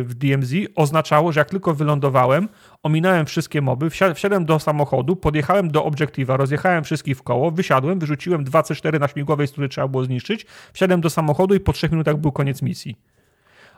w 0.04 0.14
DMZ 0.14 0.52
oznaczało, 0.74 1.32
że 1.32 1.40
jak 1.40 1.50
tylko 1.50 1.74
wylądowałem, 1.74 2.48
ominąłem 2.82 3.26
wszystkie 3.26 3.62
moby, 3.62 3.88
wsia- 3.90 4.14
wsiadłem 4.14 4.44
do 4.44 4.58
samochodu, 4.58 5.16
podjechałem 5.16 5.70
do 5.70 5.84
obiektywa, 5.84 6.36
rozjechałem 6.36 6.84
wszystkich 6.84 7.16
w 7.18 7.22
koło, 7.22 7.50
wysiadłem, 7.50 7.98
wyrzuciłem 7.98 8.44
2 8.44 8.60
C4 8.62 9.00
na 9.00 9.08
śmigłowej, 9.08 9.46
z 9.46 9.52
której 9.52 9.70
trzeba 9.70 9.88
było 9.88 10.04
zniszczyć, 10.04 10.46
wsiadłem 10.72 11.00
do 11.00 11.10
samochodu 11.10 11.54
i 11.54 11.60
po 11.60 11.72
3 11.72 11.88
minutach 11.88 12.16
był 12.16 12.32
koniec 12.32 12.62
misji. 12.62 12.96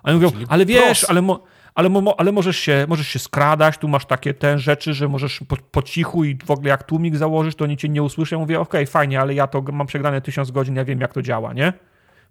A 0.03 0.09
oni 0.11 0.15
mówią, 0.15 0.31
Czyli 0.31 0.47
ale 0.49 0.67
wiesz, 0.67 1.05
ale, 1.11 1.23
mo, 1.23 1.43
ale, 1.75 1.89
mo, 1.89 2.21
ale 2.21 2.33
możesz, 2.33 2.57
się, 2.57 2.87
możesz 2.89 3.09
się 3.09 3.19
skradać, 3.19 3.79
tu 3.79 3.89
masz 3.89 4.07
takie 4.07 4.35
te 4.35 4.59
rzeczy, 4.59 4.95
że 4.95 5.09
możesz 5.09 5.41
po, 5.49 5.57
po 5.57 5.83
cichu 5.83 6.25
i 6.25 6.39
w 6.45 6.51
ogóle 6.51 6.69
jak 6.71 6.83
tłumik 6.83 7.17
założysz, 7.17 7.55
to 7.55 7.65
oni 7.65 7.77
cię 7.77 7.89
nie 7.89 8.03
usłyszą. 8.03 8.39
Mówię, 8.39 8.61
okej, 8.61 8.87
fajnie, 8.87 9.21
ale 9.21 9.35
ja 9.35 9.47
to 9.47 9.63
mam 9.63 9.87
przegrane 9.87 10.21
tysiąc 10.21 10.51
godzin, 10.51 10.77
ja 10.77 10.85
wiem 10.85 11.01
jak 11.01 11.15
to 11.15 11.23
działa, 11.23 11.53
nie? 11.53 11.73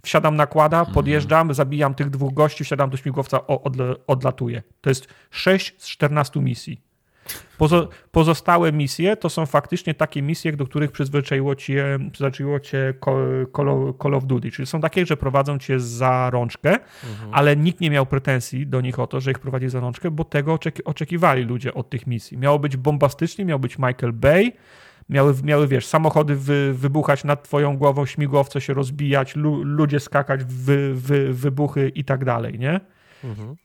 Wsiadam 0.04 0.36
nakłada, 0.36 0.86
podjeżdżam, 0.86 1.54
zabijam 1.54 1.96
tych 1.96 2.10
dwóch 2.10 2.34
gości, 2.34 2.64
wsiadam 2.64 2.90
do 2.90 2.98
śmigłowca, 2.98 3.48
o, 3.48 3.64
odle, 3.64 3.96
odlatuję. 4.08 4.64
To 4.82 4.90
jest 4.90 5.08
6 5.32 5.76
z 5.78 5.88
14 5.88 6.40
misji. 6.40 6.82
Pozo, 7.58 7.90
pozostałe 8.12 8.72
misje 8.72 9.18
to 9.18 9.30
są 9.30 9.46
faktycznie 9.46 9.94
takie 9.94 10.22
misje, 10.22 10.52
do 10.54 10.66
których 10.66 10.92
przyzwyczaiło 10.92 11.56
cię, 11.56 12.00
przyzwyczaiło 12.12 12.60
cię 12.60 12.94
Call, 13.06 13.48
Call, 14.02 14.14
of- 14.16 14.26
Duty. 14.26 14.52
Czyli 14.52 14.66
są 14.66 14.82
takie, 14.82 15.06
że 15.06 15.18
prowadzą 15.18 15.60
cię 15.60 15.80
za 15.80 16.30
rączkę, 16.30 16.78
ale 17.32 17.56
nikt 17.56 17.82
nie 17.82 17.90
miał 17.90 18.06
pretensji 18.06 18.68
do 18.68 18.82
nich 18.82 19.00
o 19.00 19.08
to, 19.08 19.20
że 19.20 19.32
ich 19.32 19.40
prowadzi 19.40 19.70
za 19.70 19.80
rączkę, 19.80 20.12
bo 20.12 20.24
tego 20.24 20.54
oczeki, 20.54 20.84
oczekiwali 20.84 21.44
ludzie 21.44 21.74
od 21.74 21.90
tych 21.90 22.08
misji. 22.08 22.38
Miało 22.38 22.60
być 22.60 22.78
bombastycznie, 22.78 23.46
miał 23.46 23.60
być 23.60 23.78
Michael 23.78 24.14
Bay, 24.14 24.52
miały, 25.10 25.34
miały 25.44 25.68
wiesz, 25.68 25.86
samochody 25.88 26.36
wy, 26.36 26.74
wybuchać 26.74 27.24
nad 27.24 27.44
twoją 27.44 27.78
głową, 27.78 28.06
śmigłowce 28.06 28.62
się 28.62 28.74
rozbijać, 28.74 29.36
lu, 29.36 29.64
ludzie 29.64 30.00
skakać 30.00 30.44
w 30.44 30.66
wy, 30.66 30.94
wy, 30.96 31.34
wybuchy 31.34 31.92
i 31.96 32.04
tak 32.04 32.26
dalej, 32.26 32.60
nie? 32.60 32.80
Mhm. 33.24 33.56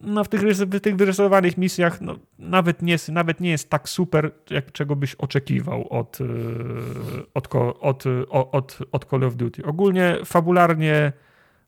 No 0.00 0.24
w 0.24 0.28
tych, 0.28 0.40
w 0.42 0.80
tych 0.80 0.96
wyrysowanych 0.96 1.58
misjach 1.58 2.00
no, 2.00 2.16
nawet, 2.38 2.82
nie 2.82 2.92
jest, 2.92 3.08
nawet 3.08 3.40
nie 3.40 3.50
jest 3.50 3.70
tak 3.70 3.88
super, 3.88 4.32
jak 4.50 4.72
czego 4.72 4.96
byś 4.96 5.14
oczekiwał 5.14 5.88
od, 5.88 6.20
yy, 6.20 6.26
od, 7.34 7.48
od, 7.80 8.04
o- 8.30 8.50
od, 8.50 8.78
od 8.92 9.04
Call 9.10 9.24
of 9.24 9.36
Duty. 9.36 9.64
Ogólnie 9.64 10.16
fabularnie 10.24 11.12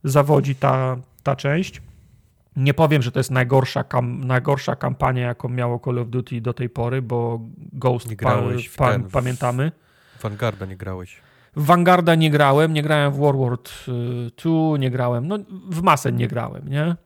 zawodzi 0.05 0.55
ta, 0.55 0.97
ta 1.23 1.37
część. 1.37 1.83
Nie 2.57 2.75
powiem, 2.75 3.03
że 3.03 3.13
to 3.13 3.21
jest 3.21 3.31
najgorsza, 3.31 3.85
kam, 3.85 4.25
najgorsza 4.25 4.77
kampania, 4.77 5.27
jaką 5.27 5.49
miało 5.49 5.81
Call 5.85 5.99
of 5.99 6.09
Duty 6.09 6.41
do 6.41 6.55
tej 6.55 6.69
pory, 6.71 7.03
bo 7.03 7.41
Ghost 7.73 8.11
Nie 8.11 8.17
pa, 8.17 8.23
grałeś 8.37 8.67
w 8.67 8.77
pa, 8.77 8.93
ten, 8.93 9.03
w- 9.03 9.13
pamiętamy. 9.13 9.73
Vanguarda 10.23 10.67
nie 10.67 10.77
grałeś. 10.77 11.17
W 11.57 11.65
Vanguarda 11.67 12.15
nie 12.15 12.31
grałem, 12.31 12.73
nie 12.73 12.83
grałem 12.83 13.13
w 13.13 13.17
World 13.17 13.41
War 13.41 13.59
II, 14.45 14.79
nie 14.79 14.91
grałem, 14.91 15.29
no 15.29 15.39
w 15.71 15.83
masę 15.83 16.13
nie 16.13 16.29
grałem, 16.29 16.69
nie? 16.69 16.97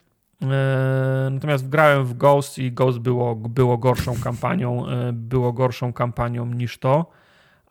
E, 0.43 1.29
Natomiast 1.31 1.69
grałem 1.69 2.05
w 2.05 2.15
Ghost 2.15 2.59
i 2.59 2.73
Ghost 2.73 2.99
było, 2.99 3.37
było 3.37 3.79
gorszą 3.79 4.15
kampanią, 4.25 4.89
e, 4.89 5.13
było 5.13 5.53
gorszą 5.53 5.93
kampanią 5.93 6.47
niż 6.47 6.79
to, 6.79 7.11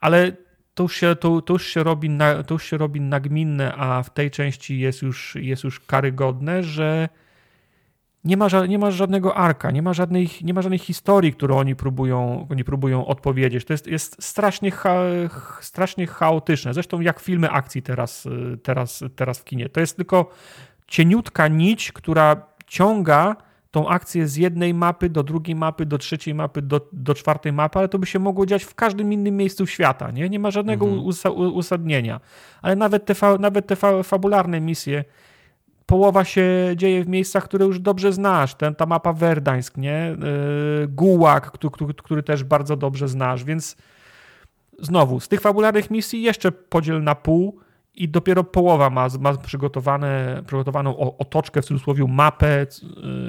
ale 0.00 0.32
to 0.74 0.82
już 0.82 0.96
się, 0.96 1.16
to, 1.16 1.42
to 1.42 1.52
już 1.52 1.66
się, 1.66 1.82
robi, 1.82 2.10
na, 2.10 2.42
to 2.42 2.54
już 2.54 2.64
się 2.64 2.76
robi 2.78 3.00
nagminne, 3.00 3.74
a 3.74 4.02
w 4.02 4.10
tej 4.10 4.30
części 4.30 4.78
jest 4.78 5.02
już, 5.02 5.34
jest 5.40 5.64
już 5.64 5.80
karygodne, 5.80 6.62
że 6.62 7.08
nie 8.24 8.36
ma, 8.36 8.46
nie 8.68 8.78
ma 8.78 8.90
żadnego 8.90 9.36
arka, 9.36 9.70
nie 9.70 9.82
ma 9.82 9.92
żadnej, 9.92 10.28
nie 10.42 10.54
ma 10.54 10.62
żadnej 10.62 10.78
historii, 10.78 11.32
którą 11.32 11.58
oni 11.58 11.76
próbują, 11.76 12.46
oni 12.50 12.64
próbują 12.64 13.06
odpowiedzieć. 13.06 13.64
To 13.64 13.72
jest, 13.72 13.86
jest 13.86 14.22
strasznie, 14.22 14.70
cha, 14.70 14.96
strasznie 15.60 16.06
chaotyczne. 16.06 16.74
Zresztą 16.74 17.00
jak 17.00 17.20
filmy 17.20 17.50
akcji 17.50 17.82
teraz, 17.82 18.26
y, 18.26 18.58
teraz, 18.62 19.04
teraz 19.16 19.38
w 19.38 19.44
kinie. 19.44 19.68
To 19.68 19.80
jest 19.80 19.96
tylko 19.96 20.30
cieniutka 20.86 21.48
nić, 21.48 21.92
która 21.92 22.49
ciąga 22.70 23.36
tą 23.70 23.88
akcję 23.88 24.28
z 24.28 24.36
jednej 24.36 24.74
mapy 24.74 25.08
do 25.08 25.22
drugiej 25.22 25.56
mapy, 25.56 25.86
do 25.86 25.98
trzeciej 25.98 26.34
mapy, 26.34 26.62
do, 26.62 26.88
do 26.92 27.14
czwartej 27.14 27.52
mapy, 27.52 27.78
ale 27.78 27.88
to 27.88 27.98
by 27.98 28.06
się 28.06 28.18
mogło 28.18 28.46
dziać 28.46 28.64
w 28.64 28.74
każdym 28.74 29.12
innym 29.12 29.36
miejscu 29.36 29.66
świata. 29.66 30.10
Nie, 30.10 30.28
nie 30.28 30.38
ma 30.38 30.50
żadnego 30.50 30.86
usa, 30.86 31.30
u- 31.30 31.54
uzasadnienia. 31.54 32.20
Ale 32.62 32.76
nawet 32.76 33.04
te, 33.04 33.14
fa, 33.14 33.38
nawet 33.38 33.66
te 33.66 33.76
fa, 33.76 34.02
fabularne 34.02 34.60
misje, 34.60 35.04
połowa 35.86 36.24
się 36.24 36.46
dzieje 36.76 37.04
w 37.04 37.08
miejscach, 37.08 37.44
które 37.44 37.66
już 37.66 37.80
dobrze 37.80 38.12
znasz. 38.12 38.54
Ten, 38.54 38.74
ta 38.74 38.86
mapa 38.86 39.12
Werdańsk, 39.12 39.76
nie? 39.76 40.16
Yy, 40.80 40.88
Gułak, 40.88 41.50
który, 41.50 41.70
który, 41.72 41.94
który 41.94 42.22
też 42.22 42.44
bardzo 42.44 42.76
dobrze 42.76 43.08
znasz, 43.08 43.44
więc 43.44 43.76
znowu, 44.78 45.20
z 45.20 45.28
tych 45.28 45.40
fabularnych 45.40 45.90
misji 45.90 46.22
jeszcze 46.22 46.52
podziel 46.52 47.02
na 47.02 47.14
pół 47.14 47.60
i 48.00 48.08
dopiero 48.08 48.44
połowa 48.44 48.90
ma, 48.90 49.08
ma 49.20 49.36
przygotowane, 49.36 50.42
przygotowaną 50.46 51.16
otoczkę, 51.18 51.62
w 51.62 51.64
cudzysłowie 51.64 52.04
mapę, 52.08 52.66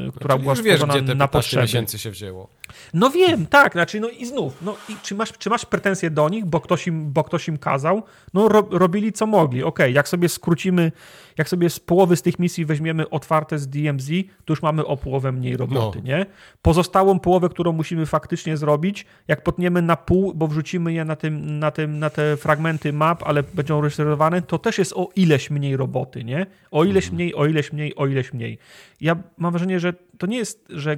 yy, 0.05 0.11
która 0.15 0.37
była 0.37 0.51
już 0.53 0.61
wiesz, 0.61 0.83
gdzie 0.85 1.01
te 1.03 1.15
na 1.15 1.27
15 1.27 1.29
potrzeby. 1.31 1.61
miesięcy 1.61 1.99
się 1.99 2.11
wzięło. 2.11 2.47
No 2.93 3.09
wiem, 3.09 3.45
tak, 3.45 3.73
znaczy, 3.73 3.99
no 3.99 4.09
i 4.09 4.25
znów, 4.25 4.57
no 4.61 4.75
i 4.89 4.95
czy 5.03 5.15
masz, 5.15 5.31
czy 5.37 5.49
masz 5.49 5.65
pretensje 5.65 6.09
do 6.09 6.29
nich, 6.29 6.45
bo 6.45 6.61
ktoś 6.61 6.87
im, 6.87 7.11
bo 7.11 7.23
ktoś 7.23 7.47
im 7.47 7.57
kazał? 7.57 8.03
No 8.33 8.47
ro, 8.47 8.67
robili 8.71 9.13
co 9.13 9.25
mogli, 9.25 9.63
okej, 9.63 9.93
jak 9.93 10.07
sobie 10.07 10.29
skrócimy, 10.29 10.91
jak 11.37 11.49
sobie 11.49 11.69
z 11.69 11.79
połowy 11.79 12.15
z 12.15 12.21
tych 12.21 12.39
misji 12.39 12.65
weźmiemy 12.65 13.09
otwarte 13.09 13.59
z 13.59 13.67
DMZ, 13.67 14.07
to 14.45 14.53
już 14.53 14.61
mamy 14.61 14.85
o 14.85 14.97
połowę 14.97 15.31
mniej 15.31 15.57
roboty, 15.57 15.99
No. 15.99 16.07
nie? 16.07 16.25
Pozostałą 16.61 17.19
połowę, 17.19 17.49
którą 17.49 17.71
musimy 17.71 18.05
faktycznie 18.05 18.57
zrobić, 18.57 19.05
jak 19.27 19.43
potniemy 19.43 19.81
na 19.81 19.95
pół, 19.95 20.33
bo 20.33 20.47
wrzucimy 20.47 20.93
je 20.93 21.05
na, 21.05 21.15
tym, 21.15 21.59
na, 21.59 21.71
tym, 21.71 21.99
na 21.99 22.09
te 22.09 22.37
fragmenty 22.37 22.93
map, 22.93 23.23
ale 23.23 23.43
będą 23.43 23.81
rezerwowane, 23.81 24.41
to 24.41 24.59
też 24.61 24.77
jest 24.77 24.93
o 24.93 25.09
ileś 25.15 25.49
mniej 25.49 25.77
roboty, 25.77 26.23
nie? 26.23 26.45
O 26.71 26.83
ileś 26.83 27.11
mniej, 27.11 27.35
o 27.35 27.45
ileś 27.45 27.73
mniej, 27.73 27.95
o 27.95 28.07
ileś 28.07 28.33
mniej. 28.33 28.57
Ja 29.01 29.15
mam 29.37 29.51
wrażenie, 29.51 29.79
że 29.79 29.93
to 30.17 30.27
nie 30.27 30.37
jest, 30.37 30.67
że 30.69 30.97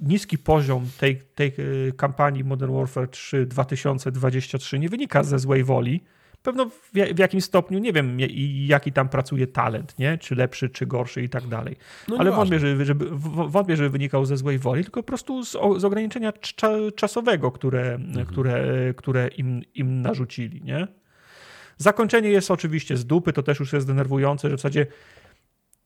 niski 0.00 0.38
poziom 0.38 0.86
tej, 0.98 1.20
tej 1.34 1.52
y, 1.58 1.92
kampanii 1.96 2.44
Modern 2.44 2.74
Warfare 2.74 3.08
3 3.08 3.46
2023 3.46 4.78
nie 4.78 4.88
wynika 4.88 5.22
ze 5.22 5.38
złej 5.38 5.64
woli. 5.64 6.00
Pewno 6.42 6.66
w, 6.68 6.90
w 7.14 7.18
jakimś 7.18 7.44
stopniu, 7.44 7.78
nie 7.78 7.92
wiem 7.92 8.18
jaki 8.66 8.92
tam 8.92 9.08
pracuje 9.08 9.46
talent, 9.46 9.98
nie? 9.98 10.18
czy 10.18 10.34
lepszy, 10.34 10.70
czy 10.70 10.86
gorszy 10.86 11.22
i 11.22 11.28
tak 11.28 11.46
dalej. 11.46 11.76
No 12.08 12.16
Ale 12.18 12.32
wątpię 12.32 12.58
żeby, 12.58 12.84
żeby, 12.84 13.06
wątpię, 13.48 13.76
żeby 13.76 13.90
wynikał 13.90 14.24
ze 14.24 14.36
złej 14.36 14.58
woli, 14.58 14.82
tylko 14.82 15.02
po 15.02 15.06
prostu 15.06 15.44
z, 15.44 15.52
z 15.52 15.84
ograniczenia 15.84 16.32
cza, 16.32 16.70
czasowego, 16.96 17.52
które, 17.52 17.98
które, 18.26 18.94
które 18.96 19.28
im, 19.28 19.62
im 19.74 20.02
narzucili. 20.02 20.62
Nie? 20.62 20.88
Zakończenie 21.76 22.28
jest 22.28 22.50
oczywiście 22.50 22.96
z 22.96 23.06
dupy, 23.06 23.32
to 23.32 23.42
też 23.42 23.60
już 23.60 23.72
jest 23.72 23.86
denerwujące, 23.86 24.50
że 24.50 24.56
w 24.56 24.58
zasadzie 24.58 24.86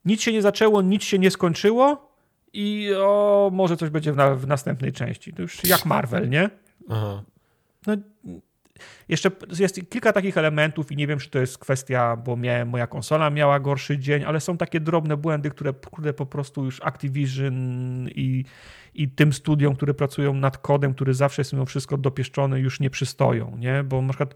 nic 0.04 0.22
się 0.22 0.32
nie 0.32 0.42
zaczęło, 0.42 0.82
nic 0.82 1.04
się 1.04 1.18
nie 1.18 1.30
skończyło 1.30 2.12
i 2.52 2.90
o, 2.96 3.50
może 3.52 3.76
coś 3.76 3.90
będzie 3.90 4.12
w, 4.12 4.16
na, 4.16 4.34
w 4.34 4.46
następnej 4.46 4.92
części. 4.92 5.32
To 5.32 5.42
już 5.42 5.64
jak 5.64 5.86
Marvel, 5.86 6.28
nie? 6.28 6.50
Aha. 6.88 7.22
No, 7.86 7.96
jeszcze 9.08 9.30
jest 9.58 9.90
kilka 9.90 10.12
takich 10.12 10.36
elementów 10.36 10.92
i 10.92 10.96
nie 10.96 11.06
wiem, 11.06 11.18
czy 11.18 11.30
to 11.30 11.38
jest 11.38 11.58
kwestia, 11.58 12.16
bo 12.16 12.36
miałem, 12.36 12.68
moja 12.68 12.86
konsola 12.86 13.30
miała 13.30 13.60
gorszy 13.60 13.98
dzień, 13.98 14.24
ale 14.24 14.40
są 14.40 14.56
takie 14.56 14.80
drobne 14.80 15.16
błędy, 15.16 15.50
które, 15.50 15.72
które 15.72 16.12
po 16.12 16.26
prostu 16.26 16.64
już 16.64 16.80
Activision 16.82 18.08
i, 18.08 18.44
i 18.94 19.08
tym 19.08 19.32
studiom, 19.32 19.76
które 19.76 19.94
pracują 19.94 20.34
nad 20.34 20.58
kodem, 20.58 20.94
który 20.94 21.14
zawsze 21.14 21.40
jest 21.40 21.52
mimo 21.52 21.64
wszystko 21.64 21.96
dopieszczony, 21.96 22.60
już 22.60 22.80
nie 22.80 22.90
przystoją, 22.90 23.56
nie? 23.58 23.84
Bo 23.84 24.02
na 24.02 24.08
przykład 24.08 24.34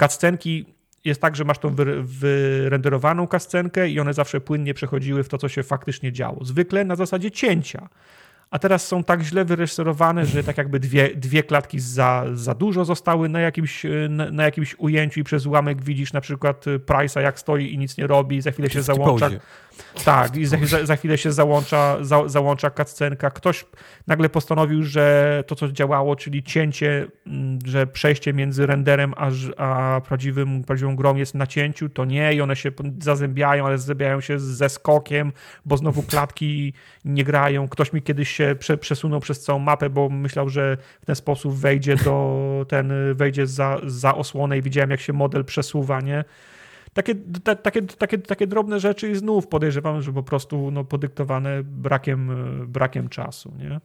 cutscenki 0.00 0.66
jest 1.04 1.20
tak, 1.20 1.36
że 1.36 1.44
masz 1.44 1.58
tą 1.58 1.74
wyrenderowaną 2.02 3.26
kascenkę 3.26 3.88
i 3.88 4.00
one 4.00 4.14
zawsze 4.14 4.40
płynnie 4.40 4.74
przechodziły 4.74 5.24
w 5.24 5.28
to, 5.28 5.38
co 5.38 5.48
się 5.48 5.62
faktycznie 5.62 6.12
działo. 6.12 6.44
Zwykle 6.44 6.84
na 6.84 6.96
zasadzie 6.96 7.30
cięcia 7.30 7.88
a 8.50 8.58
teraz 8.58 8.86
są 8.86 9.04
tak 9.04 9.22
źle 9.22 9.44
wyreżyserowane, 9.44 10.26
że 10.26 10.44
tak 10.44 10.58
jakby 10.58 10.80
dwie, 10.80 11.08
dwie 11.14 11.42
klatki 11.42 11.80
za, 11.80 12.24
za 12.32 12.54
dużo 12.54 12.84
zostały 12.84 13.28
na 13.28 13.40
jakimś, 13.40 13.82
na, 14.08 14.30
na 14.30 14.44
jakimś 14.44 14.74
ujęciu 14.78 15.20
i 15.20 15.24
przez 15.24 15.46
ułamek 15.46 15.82
widzisz 15.82 16.12
na 16.12 16.20
przykład 16.20 16.64
Price'a 16.64 17.20
jak 17.20 17.38
stoi 17.38 17.74
i 17.74 17.78
nic 17.78 17.98
nie 17.98 18.06
robi 18.06 18.36
i 18.36 18.42
za 18.42 18.50
chwilę 18.50 18.70
się 18.70 18.82
załącza. 18.82 19.26
Pauzie. 19.26 19.40
Tak, 20.04 20.36
i 20.36 20.46
za, 20.46 20.56
za, 20.84 20.96
chwilę 20.96 21.18
się 21.18 21.32
załącza, 21.32 21.96
za, 22.00 22.28
załącza 22.28 22.70
cutscenka. 22.70 23.30
Ktoś 23.30 23.66
nagle 24.06 24.28
postanowił, 24.28 24.82
że 24.82 25.44
to, 25.46 25.54
co 25.54 25.72
działało, 25.72 26.16
czyli 26.16 26.42
cięcie, 26.42 27.06
że 27.64 27.86
przejście 27.86 28.32
między 28.32 28.66
renderem 28.66 29.14
a, 29.16 29.30
a 29.56 30.00
prawdziwym, 30.00 30.64
prawdziwą 30.64 30.96
grą 30.96 31.16
jest 31.16 31.34
na 31.34 31.46
cięciu, 31.46 31.88
to 31.88 32.04
nie 32.04 32.34
i 32.34 32.40
one 32.40 32.56
się 32.56 32.72
zazębiają, 33.00 33.66
ale 33.66 33.78
zazębiają 33.78 34.20
się 34.20 34.38
ze 34.38 34.68
skokiem, 34.68 35.32
bo 35.64 35.76
znowu 35.76 36.02
klatki 36.02 36.72
nie 37.04 37.24
grają. 37.24 37.68
Ktoś 37.68 37.92
mi 37.92 38.02
kiedyś 38.02 38.39
się 38.40 38.54
prze, 38.54 38.78
przesunął 38.78 39.20
przez 39.20 39.40
całą 39.40 39.58
mapę, 39.58 39.90
bo 39.90 40.08
myślał, 40.08 40.48
że 40.48 40.76
w 41.02 41.06
ten 41.06 41.16
sposób 41.16 41.54
wejdzie 41.54 41.96
do 41.96 42.66
ten, 42.68 42.92
wejdzie 43.14 43.46
za, 43.46 43.80
za 43.86 44.14
osłonę 44.14 44.58
i 44.58 44.62
widziałem, 44.62 44.90
jak 44.90 45.00
się 45.00 45.12
model 45.12 45.44
przesuwa, 45.44 46.00
nie? 46.00 46.24
takie, 46.92 47.14
takie, 47.62 47.82
takie, 47.82 48.18
takie 48.18 48.46
drobne 48.46 48.80
rzeczy 48.80 49.10
i 49.10 49.14
znów 49.14 49.46
podejrzewam, 49.46 50.02
że 50.02 50.12
po 50.12 50.22
prostu 50.22 50.70
no, 50.70 50.84
podyktowane 50.84 51.62
brakiem, 51.64 52.30
brakiem 52.66 53.08
czasu, 53.08 53.52
nie? 53.58 53.80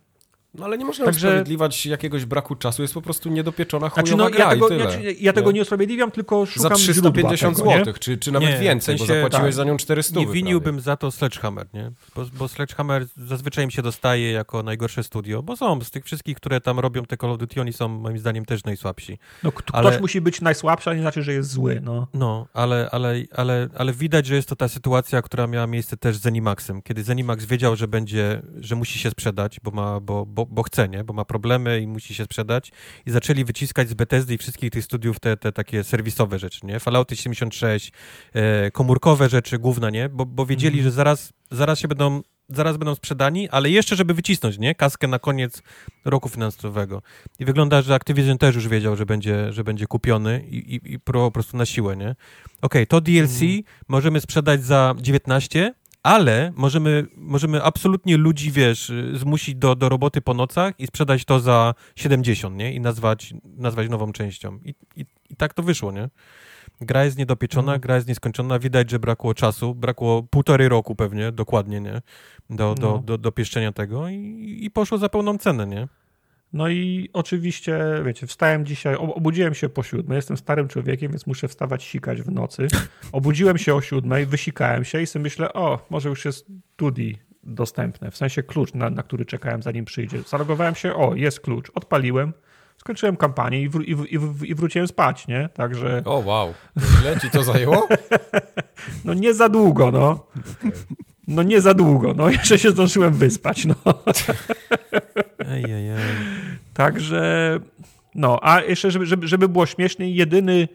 No 0.60 0.66
ale 0.66 0.78
nie 0.78 0.86
można 0.86 1.06
Także... 1.06 1.28
usprawiedliwiać 1.28 1.86
jakiegoś 1.86 2.26
braku 2.26 2.56
czasu, 2.56 2.82
jest 2.82 2.94
po 2.94 3.02
prostu 3.02 3.30
niedopieczona 3.30 3.90
chujowa 3.90 4.08
znaczy, 4.08 4.24
no, 4.24 4.30
gra 4.30 4.46
ja 4.46 4.50
tego, 4.50 4.68
i 4.68 4.70
tyle. 4.70 5.04
Ja, 5.04 5.12
ja 5.20 5.34
tego 5.34 5.52
nie 5.52 5.62
usprawiedliwiam, 5.62 6.12
tylko 6.12 6.46
szukam 6.46 6.70
Za 6.70 6.76
350 6.76 7.58
zł, 7.58 7.94
czy, 8.00 8.18
czy 8.18 8.32
nawet 8.32 8.50
nie, 8.50 8.60
więcej, 8.60 8.96
w 8.96 9.00
sensie, 9.00 9.14
bo 9.14 9.20
zapłaciłeś 9.20 9.46
tak, 9.46 9.54
za 9.54 9.64
nią 9.64 9.78
400 9.78 10.20
Nie 10.20 10.28
winiłbym 10.28 10.76
prawie. 10.76 10.82
za 10.82 10.98
to 10.98 11.12
Sledgehammer, 11.12 11.68
nie? 11.74 11.92
Bo, 12.16 12.26
bo 12.34 12.48
Sledgehammer 12.48 13.06
zazwyczaj 13.18 13.64
im 13.64 13.72
się 13.72 13.82
dostaje 13.82 14.32
jako 14.32 14.64
najgorsze 14.64 15.04
studio, 15.04 15.44
bo 15.44 15.56
są 15.56 15.82
z 15.82 15.92
tych 15.92 16.06
wszystkich, 16.06 16.38
które 16.38 16.62
tam 16.62 16.80
robią 16.80 17.06
te 17.06 17.18
Call 17.18 17.32
of 17.32 17.38
Duty, 17.38 17.62
oni 17.62 17.74
są 17.74 17.88
moim 17.88 18.20
zdaniem 18.20 18.46
też 18.46 18.64
najsłabsi. 18.64 19.20
No 19.44 19.52
ale... 19.74 19.90
ktoś 19.90 20.02
musi 20.02 20.22
być 20.22 20.42
najsłabszy, 20.42 20.90
a 20.90 20.94
nie 20.94 21.02
znaczy, 21.02 21.24
że 21.24 21.34
jest 21.34 21.50
zły, 21.50 21.82
no. 21.84 22.08
No, 22.14 22.48
ale, 22.54 22.90
ale, 22.92 23.24
ale, 23.36 23.70
ale 23.76 23.94
widać, 23.94 24.26
że 24.26 24.36
jest 24.36 24.50
to 24.50 24.56
ta 24.56 24.68
sytuacja, 24.68 25.22
która 25.22 25.48
miała 25.48 25.68
miejsce 25.68 25.98
też 25.98 26.18
z 26.18 26.22
Zenimaxem, 26.22 26.82
kiedy 26.82 27.04
Zenimax 27.04 27.46
wiedział, 27.46 27.76
że 27.76 27.88
będzie, 27.88 28.42
że 28.60 28.76
musi 28.76 29.00
się 29.00 29.10
sprzedać, 29.10 29.60
bo 29.64 29.72
ma, 29.72 30.00
bo, 30.00 30.26
bo, 30.26 30.45
bo 30.50 30.64
chce, 30.64 30.90
nie? 30.90 31.04
Bo 31.04 31.14
ma 31.14 31.26
problemy 31.26 31.82
i 31.82 31.88
musi 31.88 32.16
się 32.16 32.26
sprzedać 32.26 32.72
i 33.06 33.12
zaczęli 33.12 33.46
wyciskać 33.46 33.90
z 33.90 33.94
Bethesdy 33.94 34.34
i 34.34 34.38
wszystkich 34.38 34.72
tych 34.72 34.86
studiów 34.86 35.20
te, 35.20 35.38
te 35.38 35.52
takie 35.52 35.84
serwisowe 35.84 36.40
rzeczy, 36.40 36.60
nie? 36.64 36.80
Fallouty 36.80 37.16
76, 37.16 37.92
e, 38.34 38.72
komórkowe 38.72 39.30
rzeczy 39.30 39.60
główne, 39.60 39.92
nie? 39.92 40.10
Bo, 40.10 40.26
bo 40.26 40.46
wiedzieli, 40.46 40.78
mhm. 40.78 40.92
że 40.92 40.96
zaraz, 40.96 41.34
zaraz 41.52 41.80
się 41.80 41.88
będą 41.88 42.22
zaraz 42.50 42.78
będą 42.78 42.96
sprzedani, 42.96 43.50
ale 43.50 43.70
jeszcze, 43.70 43.96
żeby 43.96 44.14
wycisnąć, 44.14 44.58
nie? 44.58 44.76
Kaskę 44.76 45.08
na 45.08 45.20
koniec 45.20 45.62
roku 46.06 46.30
finansowego. 46.30 47.02
I 47.40 47.46
wygląda, 47.46 47.82
że 47.82 47.96
Activision 47.96 48.38
też 48.38 48.56
już 48.56 48.68
wiedział, 48.68 48.96
że 48.96 49.06
będzie, 49.06 49.54
że 49.54 49.64
będzie 49.64 49.88
kupiony 49.88 50.46
i, 50.50 50.76
i, 50.76 50.94
i 50.94 51.00
po 51.00 51.32
prostu 51.32 51.58
na 51.58 51.66
siłę, 51.66 51.98
nie? 51.98 52.10
Okej, 52.10 52.16
okay, 52.62 52.86
to 52.86 53.02
DLC 53.02 53.42
mm. 53.42 53.64
możemy 53.88 54.22
sprzedać 54.22 54.64
za 54.64 54.96
19, 55.02 55.74
ale 56.06 56.54
możemy, 56.56 57.08
możemy 57.18 57.64
absolutnie 57.64 58.18
ludzi, 58.18 58.52
wiesz, 58.52 58.92
zmusić 59.14 59.56
do, 59.56 59.76
do 59.76 59.90
roboty 59.90 60.22
po 60.22 60.34
nocach 60.34 60.74
i 60.80 60.88
sprzedać 60.88 61.26
to 61.26 61.40
za 61.40 61.74
70, 61.96 62.58
nie? 62.58 62.74
I 62.74 62.80
nazwać, 62.80 63.34
nazwać 63.58 63.90
nową 63.90 64.12
częścią. 64.12 64.60
I, 64.66 64.76
i, 64.96 65.06
i 65.30 65.36
tak 65.36 65.54
to 65.54 65.64
wyszło, 65.64 65.92
nie? 65.92 66.10
Gra 66.82 67.06
jest 67.06 67.18
niedopieczona, 67.18 67.72
mm. 67.72 67.82
gra 67.82 67.96
jest 67.96 68.08
nieskończona, 68.08 68.60
widać, 68.60 68.92
że 68.92 69.00
brakło 69.00 69.34
czasu, 69.34 69.76
brakło 69.76 70.24
półtorej 70.24 70.70
roku 70.70 70.96
pewnie, 70.96 71.32
dokładnie, 71.32 71.82
nie? 71.82 72.02
Do, 72.50 72.76
do, 72.76 72.92
no. 72.92 73.00
do, 73.00 73.18
do 73.18 73.32
pieszczenia 73.32 73.72
tego 73.72 74.10
i, 74.10 74.60
i 74.62 74.72
poszło 74.72 74.98
za 74.98 75.10
pełną 75.10 75.38
cenę, 75.38 75.68
nie? 75.68 75.88
No 76.56 76.70
i 76.70 77.10
oczywiście, 77.14 77.80
wiecie, 78.06 78.28
wstałem 78.28 78.66
dzisiaj, 78.66 78.96
obudziłem 78.96 79.54
się 79.54 79.70
po 79.70 79.84
siódmej, 79.84 80.16
jestem 80.16 80.38
starym 80.38 80.68
człowiekiem, 80.68 81.12
więc 81.12 81.28
muszę 81.28 81.48
wstawać 81.48 81.84
sikać 81.84 82.22
w 82.22 82.32
nocy. 82.32 82.68
Obudziłem 83.12 83.58
się 83.58 83.76
o 83.76 83.82
siódmej, 83.82 84.26
wysikałem 84.26 84.86
się 84.86 85.02
i 85.02 85.08
sobie 85.08 85.24
myślę, 85.24 85.54
o, 85.54 85.86
może 85.90 86.10
już 86.10 86.26
jest 86.26 86.46
Tudi 86.76 87.18
dostępne, 87.44 88.12
w 88.12 88.18
sensie 88.18 88.44
klucz, 88.44 88.74
na, 88.74 88.90
na 88.90 89.04
który 89.04 89.26
czekałem 89.26 89.62
zanim 89.62 89.86
przyjdzie. 89.86 90.22
Zalogowałem 90.28 90.76
się, 90.76 90.94
o, 90.94 91.16
jest 91.16 91.40
klucz, 91.40 91.72
odpaliłem, 91.76 92.34
skończyłem 92.78 93.18
kampanię 93.18 93.62
i, 93.62 93.70
i, 93.86 93.92
i, 93.92 94.50
i, 94.50 94.56
wróciłem 94.56 94.88
spać, 94.88 95.28
nie? 95.28 95.50
Także... 95.54 96.02
O, 96.06 96.20
wow. 96.20 96.54
Ile 97.02 97.20
ci 97.20 97.30
to 97.30 97.44
zajęło? 97.44 97.88
no 99.06 99.14
nie 99.14 99.34
za 99.34 99.50
długo, 99.50 99.92
no. 99.92 100.10
Okay. 100.10 100.72
No 101.28 101.44
nie 101.44 101.62
za 101.62 101.74
długo, 101.74 102.14
no 102.14 102.30
jeszcze 102.30 102.60
się 102.60 102.72
zdążyłem 102.72 103.14
wyspać, 103.14 103.66
no. 103.66 103.76
Ej, 105.50 105.64
ej, 105.64 105.90
ej. 105.90 106.45
Także, 106.76 107.60
no, 108.16 108.40
a 108.42 108.62
jeszcze, 108.62 108.92
żeby, 108.92 109.06
żeby, 109.06 109.28
żeby 109.28 109.50
było 109.50 109.66
śmieszniej, 109.66 110.16
jedyny, 110.16 110.68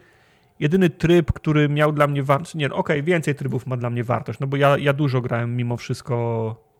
jedyny 0.59 0.89
tryb, 0.89 1.31
który 1.31 1.69
miał 1.69 1.91
dla 1.91 2.07
mnie 2.07 2.23
wartość, 2.23 2.55
nie, 2.55 2.69
no, 2.69 2.75
okej, 2.75 2.97
okay, 2.97 3.03
więcej 3.03 3.35
trybów 3.35 3.67
ma 3.67 3.77
dla 3.77 3.89
mnie 3.89 4.03
wartość, 4.03 4.39
no 4.39 4.47
bo 4.47 4.57
ja, 4.57 4.77
ja 4.77 4.93
dużo 4.93 5.21
grałem 5.21 5.55
mimo 5.55 5.77
wszystko 5.77 6.15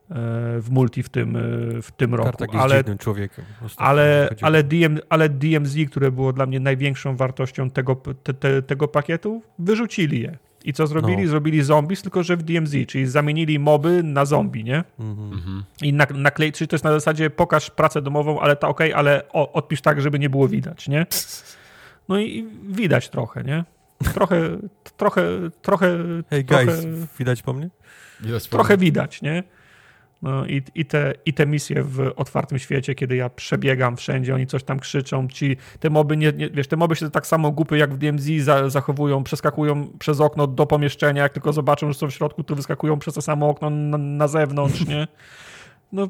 e, 0.10 0.14
w 0.60 0.68
multi 0.72 1.03
w 1.03 1.10
tym, 1.10 1.35
e, 1.35 1.41
w 1.81 1.91
tym 1.91 2.15
roku. 2.15 2.43
Jest 2.43 2.64
ale, 2.64 2.84
człowiekiem. 2.98 3.45
Ale, 3.77 4.30
ale, 4.41 4.64
DM, 4.64 4.99
ale 5.10 5.30
DMZ, 5.30 5.76
które 5.91 6.11
było 6.11 6.34
dla 6.34 6.45
mnie 6.45 6.60
największą 6.60 7.15
wartością 7.15 7.69
tego, 7.69 7.95
te, 7.95 8.34
te, 8.34 8.61
tego 8.61 8.88
pakietu, 8.88 9.41
wyrzucili 9.60 10.22
je. 10.22 10.38
I 10.65 10.73
co 10.73 10.88
zrobili? 10.88 11.23
No. 11.23 11.29
Zrobili 11.29 11.63
zombies, 11.63 12.01
tylko 12.01 12.23
że 12.23 12.38
w 12.38 12.43
DMZ, 12.43 12.75
czyli 12.88 13.07
zamienili 13.07 13.59
moby 13.59 14.03
na 14.03 14.25
zombie, 14.25 14.63
nie? 14.63 14.83
Mhm. 14.99 15.63
I 15.81 15.93
na, 15.93 16.07
naklej, 16.13 16.51
czyli 16.51 16.67
to 16.67 16.75
jest 16.75 16.83
na 16.83 16.91
zasadzie 16.91 17.29
pokaż 17.29 17.69
pracę 17.69 18.01
domową, 18.01 18.39
ale 18.39 18.55
to 18.55 18.67
ok, 18.67 18.79
ale 18.95 19.23
o, 19.33 19.53
odpisz 19.53 19.81
tak, 19.81 20.01
żeby 20.01 20.19
nie 20.19 20.29
było 20.29 20.47
widać, 20.47 20.88
nie? 20.88 21.05
No 22.09 22.19
i 22.19 22.47
widać 22.63 23.09
trochę, 23.09 23.43
nie? 23.43 23.63
Trochę, 24.13 24.57
trochę, 24.97 25.21
trochę... 25.61 25.88
Trochę, 26.29 26.43
guys, 26.43 26.85
widać 27.19 27.41
po 27.41 27.53
mnie? 27.53 27.69
Widać 28.21 28.47
po 28.47 28.57
trochę 28.57 28.77
mnie. 28.77 28.85
widać, 28.85 29.21
nie? 29.21 29.43
I, 30.48 30.61
i, 30.76 30.85
te, 30.85 31.14
I 31.26 31.34
te 31.34 31.45
misje 31.45 31.84
w 31.84 32.11
otwartym 32.15 32.60
świecie, 32.60 32.95
kiedy 32.95 33.15
ja 33.15 33.30
przebiegam 33.30 33.98
wszędzie, 33.98 34.35
oni 34.35 34.48
coś 34.48 34.64
tam 34.64 34.80
krzyczą, 34.80 35.27
ci, 35.27 35.57
te 35.80 35.89
moby, 35.89 36.18
nie, 36.18 36.31
nie 36.31 36.49
wiesz, 36.49 36.68
te 36.68 36.77
moby 36.77 36.95
się 36.95 37.11
tak 37.11 37.27
samo 37.27 37.52
głupy 37.52 37.77
jak 37.77 37.93
w 37.93 37.98
DMZ 37.98 38.26
za, 38.39 38.69
zachowują, 38.69 39.23
przeskakują 39.23 39.88
przez 39.99 40.19
okno 40.19 40.48
do 40.48 40.65
pomieszczenia, 40.65 41.23
jak 41.23 41.34
tylko 41.34 41.53
zobaczą, 41.53 41.88
że 41.88 41.93
są 41.93 42.07
w 42.07 42.14
środku, 42.14 42.43
to 42.43 42.56
wyskakują 42.56 42.99
przez 42.99 43.14
to 43.14 43.22
samo 43.22 43.49
okno 43.49 43.69
na, 43.69 43.98
na 43.98 44.27
zewnątrz, 44.27 44.85
nie? 44.85 45.07
No, 45.91 46.07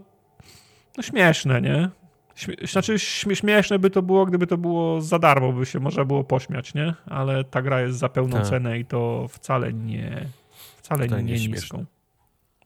no 0.97 1.03
śmieszne, 1.03 1.61
nie? 1.61 1.89
Znaczy 2.71 2.99
śmieszne 3.35 3.79
by 3.79 3.89
to 3.89 4.01
było, 4.01 4.25
gdyby 4.25 4.47
to 4.47 4.57
było 4.57 5.01
za 5.01 5.19
darmo, 5.19 5.53
by 5.53 5.65
się 5.65 5.79
można 5.79 6.05
było 6.05 6.23
pośmiać, 6.23 6.73
nie? 6.73 6.93
Ale 7.05 7.43
ta 7.43 7.61
gra 7.61 7.81
jest 7.81 7.97
za 7.97 8.09
pełną 8.09 8.37
tak. 8.37 8.47
cenę 8.47 8.79
i 8.79 8.85
to 8.85 9.27
wcale 9.29 9.73
nie, 9.73 10.25
wcale 10.77 11.07
nie, 11.07 11.23
nie 11.23 11.47
niską. 11.47 11.85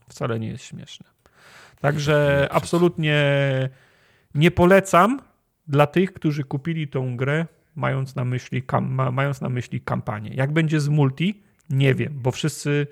Wcale 0.10 0.40
nie 0.40 0.48
jest 0.48 0.64
śmieszne. 0.64 1.15
Także 1.82 2.48
absolutnie 2.52 3.20
nie 4.36 4.52
polecam 4.52 5.22
dla 5.68 5.88
tych, 5.88 6.14
którzy 6.14 6.44
kupili 6.44 6.88
tą 6.88 7.18
grę, 7.18 7.46
mając 7.76 8.16
na 8.16 8.26
myśli, 8.26 8.64
mając 9.12 9.42
na 9.42 9.50
myśli 9.50 9.82
kampanię. 9.82 10.32
Jak 10.34 10.52
będzie 10.52 10.80
z 10.80 10.90
multi, 10.90 11.44
nie 11.70 11.96
wiem, 11.96 12.14
bo 12.16 12.32
wszyscy, 12.32 12.88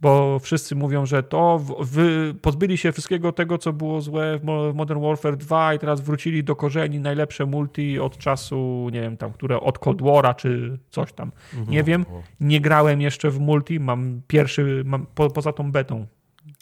bo 0.00 0.38
wszyscy 0.38 0.74
mówią, 0.74 1.06
że 1.06 1.22
to 1.22 1.58
wy 1.80 2.34
pozbyli 2.42 2.78
się 2.78 2.92
wszystkiego 2.92 3.32
tego, 3.32 3.58
co 3.58 3.72
było 3.72 4.00
złe 4.00 4.38
w 4.38 4.74
Modern 4.74 5.00
Warfare 5.00 5.36
2 5.36 5.74
i 5.74 5.78
teraz 5.78 6.00
wrócili 6.00 6.44
do 6.44 6.56
korzeni 6.56 7.00
najlepsze 7.00 7.46
multi 7.46 7.98
od 7.98 8.18
czasu, 8.18 8.88
nie 8.92 9.00
wiem, 9.00 9.16
tam, 9.16 9.32
które 9.32 9.60
od 9.60 9.78
Cold 9.78 10.02
War'a 10.02 10.34
czy 10.34 10.78
coś 10.90 11.12
tam. 11.12 11.32
Mhm. 11.52 11.70
Nie 11.70 11.82
wiem, 11.82 12.06
nie 12.40 12.60
grałem 12.60 13.00
jeszcze 13.00 13.30
w 13.30 13.40
multi, 13.40 13.80
mam 13.80 14.22
pierwszy, 14.26 14.82
mam, 14.86 15.06
po, 15.14 15.30
poza 15.30 15.52
tą 15.52 15.72
betą 15.72 16.06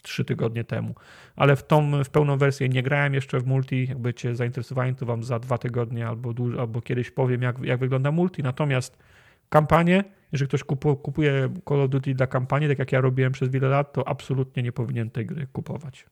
trzy 0.01 0.25
tygodnie 0.25 0.63
temu. 0.63 0.95
Ale 1.35 1.55
w 1.55 1.63
tą 1.63 2.03
w 2.03 2.09
pełną 2.09 2.37
wersję 2.37 2.69
nie 2.69 2.83
grałem 2.83 3.13
jeszcze 3.13 3.39
w 3.39 3.45
multi. 3.47 3.87
Jakby 3.87 4.13
cię 4.13 4.35
zainteresowani, 4.35 4.95
to 4.95 5.05
wam 5.05 5.23
za 5.23 5.39
dwa 5.39 5.57
tygodnie 5.57 6.07
albo, 6.07 6.33
dłuż, 6.33 6.55
albo 6.57 6.81
kiedyś 6.81 7.11
powiem, 7.11 7.41
jak, 7.41 7.59
jak 7.63 7.79
wygląda 7.79 8.11
multi. 8.11 8.43
Natomiast 8.43 8.97
kampanię, 9.49 10.03
jeżeli 10.31 10.47
ktoś 10.49 10.63
kupuje 11.03 11.49
Call 11.69 11.81
of 11.81 11.89
Duty 11.89 12.15
dla 12.15 12.27
kampanii, 12.27 12.69
tak 12.69 12.79
jak 12.79 12.91
ja 12.91 13.01
robiłem 13.01 13.31
przez 13.31 13.49
wiele 13.49 13.67
lat, 13.67 13.93
to 13.93 14.07
absolutnie 14.07 14.63
nie 14.63 14.71
powinien 14.71 15.09
tej 15.09 15.25
gry 15.25 15.47
kupować. 15.53 16.05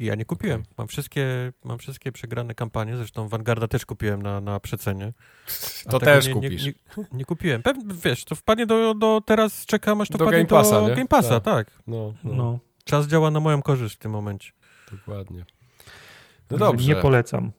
I 0.00 0.04
ja 0.04 0.14
nie 0.14 0.24
kupiłem. 0.24 0.62
Mam 0.78 0.88
wszystkie, 0.88 1.52
mam 1.64 1.78
wszystkie 1.78 2.12
przegrane 2.12 2.54
kampanie, 2.54 2.96
zresztą 2.96 3.28
Vanguarda 3.28 3.68
też 3.68 3.86
kupiłem 3.86 4.22
na, 4.22 4.40
na 4.40 4.60
przecenie. 4.60 5.12
A 5.86 5.90
To 5.90 5.98
też 5.98 6.26
nie, 6.26 6.34
kupisz. 6.34 6.66
Nie, 6.66 6.72
nie, 6.98 7.04
nie 7.18 7.24
kupiłem. 7.24 7.62
Pewnie, 7.62 7.94
wiesz, 8.04 8.24
to 8.24 8.34
wpadnie 8.34 8.66
do, 8.66 8.94
do 8.94 9.20
teraz 9.26 9.66
czekam, 9.66 10.00
aż 10.00 10.08
to 10.08 10.18
Do 10.18 10.24
wpadnie 10.24 10.44
Game 10.44 10.48
Passa, 10.62 10.80
do 10.80 10.88
nie? 10.88 10.94
Game 10.94 11.08
Passa, 11.08 11.40
Tak. 11.40 11.70
tak. 11.70 11.82
No, 11.86 12.14
no, 12.24 12.34
No, 12.34 12.58
Czas 12.84 13.06
działa 13.06 13.30
na 13.30 13.40
moją 13.40 13.62
korzyść 13.62 13.94
w 13.94 13.98
tym 13.98 14.12
momencie. 14.12 14.52
dokładnie. 14.92 15.44
No 16.50 16.58
dobrze. 16.58 16.88
nie 16.88 16.96
polecam. 16.96 17.52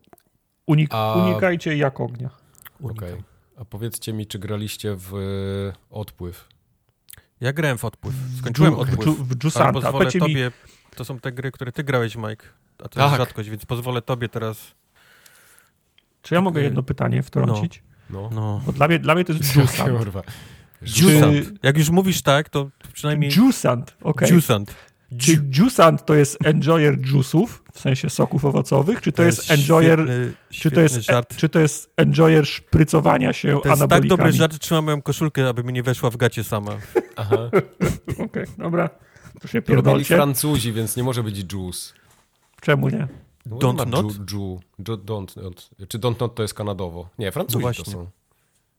Unik 0.66 0.90
A- 0.94 1.14
Unikajcie 1.14 1.78
jak 1.78 2.00
ognia. 2.00 2.30
Unikam. 2.80 3.10
Okej. 3.10 3.24
A 3.58 3.66
powiedzcie 3.66 4.14
mi, 4.14 4.28
czy 4.28 4.40
graliście 4.40 4.96
w 4.96 5.14
y, 5.16 5.74
odpływ? 5.90 6.48
Ja 7.42 7.54
grałem 7.54 7.78
w 7.78 7.86
odpływ. 7.86 8.16
Skończyłem 8.40 8.74
Dżu- 8.74 8.80
odpływ. 8.80 9.10
W, 9.18 9.28
w 9.28 9.32
Ale 9.32 9.40
Jusanta. 9.44 9.74
pozwolę 9.74 9.92
Powiedzcie 9.98 10.20
mi, 10.20 10.26
tobie, 10.26 10.52
to 10.96 11.06
są 11.06 11.20
te 11.20 11.32
gry, 11.32 11.52
które 11.52 11.72
ty 11.72 11.84
grałeś, 11.84 12.16
Mike. 12.16 12.46
A 12.84 12.90
to 12.90 13.00
jest 13.00 13.12
Tak. 13.12 13.18
rzadkość, 13.18 13.50
więc 13.50 13.66
pozwolę 13.66 14.02
tobie 14.02 14.30
teraz. 14.30 14.76
czy 16.22 16.36
ja 16.36 16.42
mogę 16.42 16.62
y, 16.62 16.64
jedno 16.64 16.84
pytanie 16.84 17.24
wtrącić? 17.24 17.84
No. 18.10 18.30
No. 18.34 18.62
Bo 18.66 18.72
dla 18.72 18.88
mnie, 18.88 19.00
dla 19.00 19.16
mnie 19.16 19.26
to 19.26 19.34
jest 19.34 19.44
Jusant. 19.56 20.06
Jusant. 20.82 21.64
Jak 21.64 21.78
już 21.78 21.90
mówisz 21.90 22.22
tak, 22.22 22.50
to 22.50 22.70
przynajmniej 22.94 23.32
Jusant, 23.38 23.98
okej. 24.02 24.30
Jusant. 24.32 24.76
Czy 25.18 25.44
Jusant 25.58 26.06
to 26.06 26.16
jest 26.16 26.38
enjoyer 26.46 26.98
juice'ów, 26.98 27.48
w 27.74 27.80
sensie 27.80 28.10
soków 28.10 28.46
owocowych, 28.46 29.02
czy 29.02 29.12
to, 29.12 29.24
jest 29.24 29.52
enjoyer, 29.52 30.00
świetny, 30.00 30.34
czy 30.50 30.72
to 30.72 30.82
jest, 30.82 30.96
świetny 30.96 31.14
żart. 31.14 31.36
czy 31.36 31.50
to 31.50 31.60
jest 31.60 31.94
enjoyer 31.98 32.48
szprycowania 32.48 33.34
się 33.34 33.60
To 33.64 33.70
jest 33.70 33.88
tak 33.90 34.08
dobry 34.08 34.32
żart, 34.32 34.54
że 34.54 34.60
trzymam 34.60 34.86
moją 34.86 35.02
koszulkę, 35.02 35.50
aby 35.50 35.64
mi 35.64 35.74
nie 35.74 35.84
weszła 35.84 36.10
w 36.10 36.18
gacie 36.18 36.44
sama. 36.44 36.78
Aha. 37.16 37.50
Okej, 38.26 38.46
dobra. 38.58 38.90
To 39.42 39.48
się 39.48 39.62
To 39.62 39.68
pierdolcie. 39.68 40.16
Francuzi, 40.16 40.74
więc 40.74 40.98
nie 40.98 41.04
może 41.04 41.24
być 41.24 41.54
juice. 41.54 41.94
Czemu 42.62 42.90
nie? 42.90 43.08
Don't 43.48 43.78
nie 43.78 43.86
ma 43.86 43.86
not? 43.86 44.32
Ju, 44.32 44.40
ju, 44.40 44.60
ju, 44.80 44.96
don't 44.96 45.42
not. 45.44 45.70
Czy 45.88 46.00
don't 46.00 46.22
not 46.22 46.36
to 46.36 46.42
jest 46.42 46.54
kanadowo? 46.54 47.10
Nie, 47.20 47.32
Francuzi 47.32 47.66
No 47.66 47.74
to 47.74 47.92
są. 47.92 48.08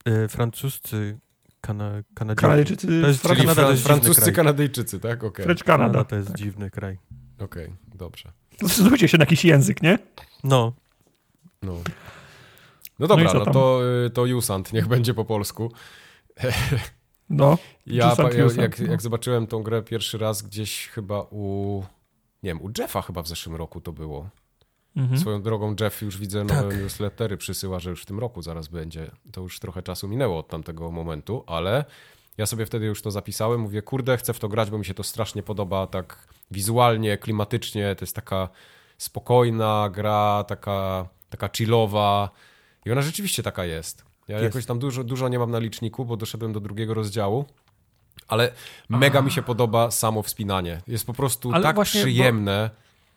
Y, 0.07 0.27
francuscy, 0.27 1.17
kana, 1.67 1.91
Kanadyjczycy. 2.15 2.87
Kanadczycy, 2.87 2.87
To 3.01 3.07
jest- 3.07 3.21
Czyli 3.21 3.35
Kanada 3.35 3.55
to 3.55 3.61
fra- 3.61 3.69
jest 3.71 3.81
dziwny 3.83 3.95
francuscy 3.95 4.21
kraj. 4.21 4.33
Kanadyjczycy, 4.35 4.99
tak? 4.99 5.23
Okej, 5.23 5.45
French 5.45 5.63
Kanada 5.63 5.83
Canada. 5.93 6.03
to 6.09 6.15
jest 6.15 6.27
Tak. 6.27 6.37
dziwny 6.37 6.69
kraj. 6.71 6.97
okej, 7.39 7.73
dobrze. 7.95 8.31
Zdecydujcie 8.61 9.07
się 9.07 9.17
na 9.17 9.21
jakiś 9.21 9.45
język, 9.45 9.81
nie? 9.81 9.99
No, 10.43 10.73
No, 11.61 11.73
no 12.99 13.07
dobra, 13.07 13.33
no, 13.33 13.45
tam? 13.45 13.53
to, 13.53 13.81
y, 14.05 14.09
to 14.09 14.25
Jusant, 14.25 14.73
niech 14.73 14.87
będzie 14.87 15.13
po 15.13 15.25
polsku. 15.25 15.71
No. 17.29 17.57
Ja, 17.85 18.09
Jusant, 18.09 18.33
ja 18.33 18.39
Jusant, 18.43 18.61
jak, 18.61 18.79
no. 18.79 18.91
jak 18.91 19.01
zobaczyłem 19.01 19.47
tą 19.47 19.63
grę 19.63 19.81
pierwszy 19.83 20.17
raz 20.17 20.41
gdzieś 20.41 20.87
chyba 20.87 21.21
u... 21.21 21.83
Nie 22.43 22.49
wiem, 22.49 22.61
u 22.61 22.69
Jeffa 22.77 23.01
chyba 23.01 23.21
w 23.21 23.27
zeszłym 23.27 23.55
roku 23.55 23.81
to 23.81 23.91
było. 23.91 24.29
Mhm. 24.97 25.19
Swoją 25.19 25.41
drogą 25.41 25.75
Jeff 25.79 26.01
już 26.01 26.17
widzę 26.17 26.43
nowe 26.43 26.69
Tak. 26.69 26.79
newslettery 26.81 27.37
przysyła, 27.37 27.79
że 27.79 27.89
już 27.89 28.01
w 28.01 28.05
tym 28.05 28.19
roku 28.19 28.41
zaraz 28.41 28.67
będzie. 28.67 29.11
To 29.31 29.41
już 29.41 29.59
trochę 29.59 29.83
czasu 29.83 30.07
minęło 30.07 30.39
od 30.39 30.47
tamtego 30.47 30.91
momentu, 30.91 31.43
ale 31.47 31.85
ja 32.37 32.45
sobie 32.45 32.65
wtedy 32.65 32.85
już 32.85 33.01
to 33.01 33.11
zapisałem. 33.11 33.61
Mówię, 33.61 33.81
kurde, 33.81 34.17
chcę 34.17 34.33
w 34.33 34.39
to 34.39 34.47
grać, 34.49 34.69
bo 34.69 34.77
mi 34.77 34.85
się 34.85 34.93
to 34.93 35.03
strasznie 35.03 35.43
podoba 35.43 35.87
tak 35.87 36.27
wizualnie, 36.51 37.17
klimatycznie. 37.17 37.95
To 37.95 38.03
jest 38.05 38.15
taka 38.15 38.49
spokojna 38.97 39.89
gra, 39.93 40.43
taka, 40.47 41.07
taka 41.29 41.49
chillowa. 41.57 42.29
I 42.85 42.91
ona 42.91 43.01
rzeczywiście 43.01 43.43
taka 43.43 43.65
jest. 43.65 44.05
Ja 44.27 44.35
Jest. 44.39 44.43
jakoś 44.55 44.65
tam 44.65 44.79
dużo, 44.79 45.03
dużo 45.03 45.29
nie 45.29 45.39
mam 45.39 45.51
na 45.51 45.59
liczniku, 45.59 46.05
bo 46.05 46.17
doszedłem 46.17 46.53
do 46.53 46.59
drugiego 46.59 46.93
rozdziału. 46.93 47.45
Ale 48.27 48.51
mega 48.89 49.21
mi 49.21 49.31
się 49.31 49.41
podoba 49.41 49.91
samo 49.91 50.23
wspinanie. 50.23 50.81
Jest 50.87 51.05
po 51.05 51.13
prostu 51.13 51.51
Ale 51.53 51.63
tak 51.63 51.75
właśnie, 51.75 52.01
bo- 52.01 52.05
przyjemne. 52.05 52.69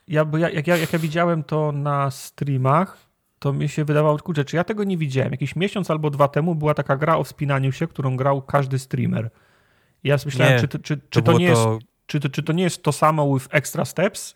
Ja, 0.07 0.25
bo 0.25 0.37
ja, 0.37 0.49
jak, 0.49 0.67
ja, 0.67 0.77
jak 0.77 0.93
ja 0.93 0.99
widziałem 0.99 1.43
to 1.43 1.71
na 1.71 2.11
streamach, 2.11 2.97
to 3.39 3.53
mi 3.53 3.69
się 3.69 3.85
wydawało, 3.85 4.17
kurczę, 4.19 4.45
czy 4.45 4.55
ja 4.55 4.63
tego 4.63 4.83
nie 4.83 4.97
widziałem. 4.97 5.31
Jakiś 5.31 5.55
miesiąc 5.55 5.91
albo 5.91 6.09
dwa 6.09 6.27
temu 6.27 6.55
była 6.55 6.73
taka 6.73 6.97
gra 6.97 7.17
o 7.17 7.23
wspinaniu 7.23 7.71
się, 7.71 7.87
którą 7.87 8.17
grał 8.17 8.41
każdy 8.41 8.79
streamer. 8.79 9.29
I 10.03 10.07
ja 10.09 10.17
myślałem, 10.25 10.53
Nie, 10.53 10.59
czy, 10.61 10.67
to- 10.67 10.79
czy, 10.79 10.97
to 10.97 11.03
czy, 11.09 11.21
to 11.21 11.39
jest, 11.39 11.61
czy, 12.05 12.19
czy 12.19 12.43
to 12.43 12.53
nie 12.53 12.63
jest 12.63 12.83
to 12.83 12.91
samo 12.91 13.33
with 13.33 13.47
extra 13.51 13.85
steps? 13.85 14.35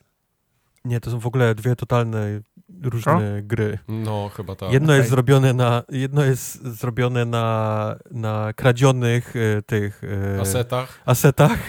Nie, 0.85 0.99
to 0.99 1.11
są 1.11 1.19
w 1.19 1.27
ogóle 1.27 1.55
dwie 1.55 1.75
totalne 1.75 2.41
różne 2.83 3.41
gry. 3.43 3.79
No, 3.87 4.31
chyba 4.37 4.55
tak. 4.55 4.71
Jedno 4.71 4.93
jest 4.93 5.07
okej. 5.07 5.09
zrobione 5.09 5.53
na 5.53 5.83
jedno 5.89 6.23
jest 6.23 6.63
zrobione 6.63 7.25
na, 7.25 7.95
na 8.11 8.53
kradzionych 8.53 9.35
y, 9.35 9.63
tych 9.65 10.03
y, 10.03 10.41
Asetach. 10.41 11.01
asetach. 11.05 11.59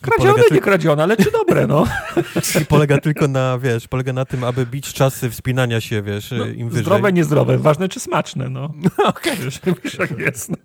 Kradzione, 0.00 0.42
nie 0.50 0.60
kradzione, 0.60 1.02
ale 1.02 1.16
czy 1.16 1.30
dobre, 1.30 1.66
no. 1.66 1.84
i 2.62 2.64
polega 2.64 2.98
tylko 2.98 3.28
na, 3.28 3.58
wiesz, 3.58 3.88
polega 3.88 4.12
na 4.12 4.24
tym, 4.24 4.44
aby 4.44 4.66
bić 4.66 4.92
czasy 4.92 5.30
wspinania 5.30 5.80
się, 5.80 6.02
wiesz, 6.02 6.30
no 6.30 6.46
im 6.46 6.68
wyżej. 6.68 6.84
zdrowe, 6.84 7.12
niezdrowe. 7.12 7.58
Ważne, 7.58 7.88
czy 7.88 8.00
smaczne, 8.00 8.48
no. 8.48 8.74
Okej, 9.04 9.36
wiesz, 9.36 9.60
jak 9.98 10.18
jest. 10.18 10.50
No. 10.50 10.56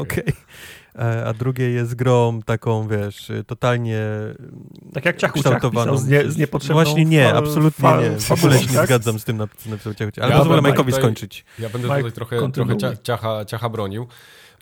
Okej. 0.00 0.24
E, 0.28 0.32
A 1.26 1.32
drugie 1.32 1.70
jest 1.70 1.94
grą 1.94 2.40
taką, 2.42 2.88
wiesz, 2.88 3.30
y, 3.30 3.44
totalnie 3.44 4.00
Tak 4.92 5.04
jak 5.04 5.16
Ciachu 5.16 5.34
Ciach 5.42 5.42
kształtowaną. 5.42 5.92
pisał, 5.92 6.06
z, 6.06 6.08
nie, 6.08 6.30
z 6.30 6.36
niepotrzebną 6.36 6.74
Właśnie 6.84 7.04
nie, 7.04 7.24
fa- 7.30 7.36
absolutnie 7.36 7.82
fa- 7.82 8.00
nie. 8.00 8.10
W 8.20 8.30
ogóle 8.30 8.58
się 8.58 8.66
nie 8.72 8.82
zgadzam 8.86 9.18
z 9.18 9.24
tym, 9.24 9.36
na- 9.36 9.48
co 9.56 9.70
napisał 9.70 9.94
Ciachu 9.94 10.10
Ciach. 10.12 10.24
Ale 10.24 10.32
Ja 10.32 10.38
pozwolę 10.38 10.62
Majkowi 10.62 10.92
skończyć. 10.92 11.44
Ja 11.58 11.68
będę 11.68 11.88
Mike, 11.88 11.96
tutaj 11.98 12.12
trochę, 12.12 12.52
trochę 12.52 12.76
cia, 12.76 12.96
ciacha, 13.02 13.44
ciacha 13.44 13.68
bronił, 13.68 14.06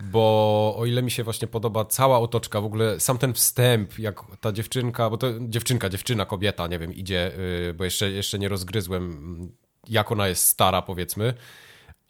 bo 0.04 0.74
o 0.78 0.86
ile 0.86 1.02
mi 1.02 1.10
się 1.10 1.24
właśnie 1.24 1.48
podoba 1.48 1.84
cała 1.84 2.18
otoczka, 2.18 2.60
w 2.60 2.64
ogóle 2.64 3.00
sam 3.00 3.18
ten 3.18 3.32
wstęp, 3.32 3.98
jak 3.98 4.20
ta 4.40 4.52
dziewczynka, 4.52 5.10
bo 5.10 5.16
to 5.16 5.26
dziewczynka, 5.40 5.88
dziewczyna, 5.88 6.26
kobieta, 6.26 6.66
nie 6.66 6.78
wiem, 6.78 6.94
idzie, 6.94 7.32
yy, 7.66 7.74
bo 7.74 7.84
jeszcze, 7.84 8.10
jeszcze 8.10 8.38
nie 8.38 8.48
rozgryzłem, 8.48 9.38
jak 9.88 10.12
ona 10.12 10.28
jest 10.28 10.46
stara, 10.46 10.82
powiedzmy, 10.82 11.34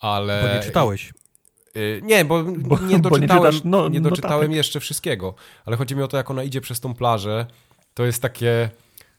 ale... 0.00 0.42
Bo 0.48 0.54
nie 0.54 0.62
czytałeś. 0.62 1.12
Y, 1.76 2.00
Nie, 2.04 2.24
bo, 2.24 2.42
Bo- 2.44 2.50
nie 2.50 2.58
bo 2.58 2.78
nie 2.86 2.98
doczytałem, 2.98 3.54
no- 3.64 3.88
nie 3.88 4.00
doczytałem 4.00 4.36
notatek. 4.40 4.56
jeszcze 4.56 4.80
wszystkiego. 4.80 5.34
Ale 5.66 5.76
chodzi 5.76 5.96
mi 5.96 6.02
o 6.02 6.08
to, 6.08 6.16
jak 6.16 6.30
ona 6.30 6.42
idzie 6.42 6.60
przez 6.60 6.80
tą 6.80 6.94
plażę, 6.94 7.46
to 7.94 8.04
jest 8.04 8.22
takie... 8.22 8.70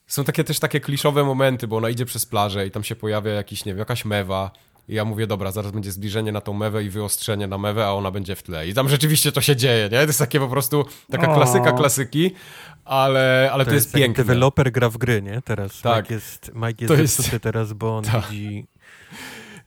Są 0.07 0.23
takie 0.23 0.43
też 0.43 0.59
takie 0.59 0.80
kliszowe 0.80 1.23
momenty, 1.23 1.67
bo 1.67 1.77
ona 1.77 1.89
idzie 1.89 2.05
przez 2.05 2.25
plażę 2.25 2.67
i 2.67 2.71
tam 2.71 2.84
się 2.84 2.95
pojawia 2.95 3.31
jakiś, 3.31 3.65
nie 3.65 3.71
wiem, 3.71 3.80
jakaś 3.80 4.05
mewa 4.05 4.51
i 4.89 4.93
ja 4.95 5.05
mówię, 5.05 5.27
dobra, 5.27 5.51
zaraz 5.51 5.71
będzie 5.71 5.91
zbliżenie 5.91 6.31
na 6.31 6.41
tą 6.41 6.53
mewę 6.53 6.84
i 6.84 6.89
wyostrzenie 6.89 7.47
na 7.47 7.57
mewę, 7.57 7.85
a 7.88 7.91
ona 7.91 8.11
będzie 8.11 8.35
w 8.35 8.43
tle. 8.43 8.67
I 8.67 8.73
tam 8.73 8.89
rzeczywiście 8.89 9.31
to 9.31 9.41
się 9.41 9.55
dzieje, 9.55 9.84
nie? 9.84 9.97
To 9.99 10.05
jest 10.07 10.19
takie 10.19 10.39
po 10.39 10.47
prostu 10.47 10.85
taka 11.11 11.31
O. 11.31 11.35
klasyka 11.35 11.71
klasyki, 11.71 12.31
ale, 12.85 13.49
ale 13.53 13.65
to, 13.65 13.73
jest, 13.73 13.93
jak 13.93 14.01
piękne. 14.03 14.23
Deweloper 14.23 14.71
gra 14.71 14.89
w 14.89 14.97
gry, 14.97 15.21
nie? 15.21 15.41
Teraz 15.45 15.81
Tak. 15.81 16.03
Mike 16.03 16.13
jest, 16.13 16.51
Mike 16.55 16.85
jest 16.85 16.88
To 16.88 17.01
jest- 17.01 17.41
teraz, 17.41 17.73
bo 17.73 17.97
on 17.97 18.03
Tak. 18.11 18.27
widzi... 18.31 18.65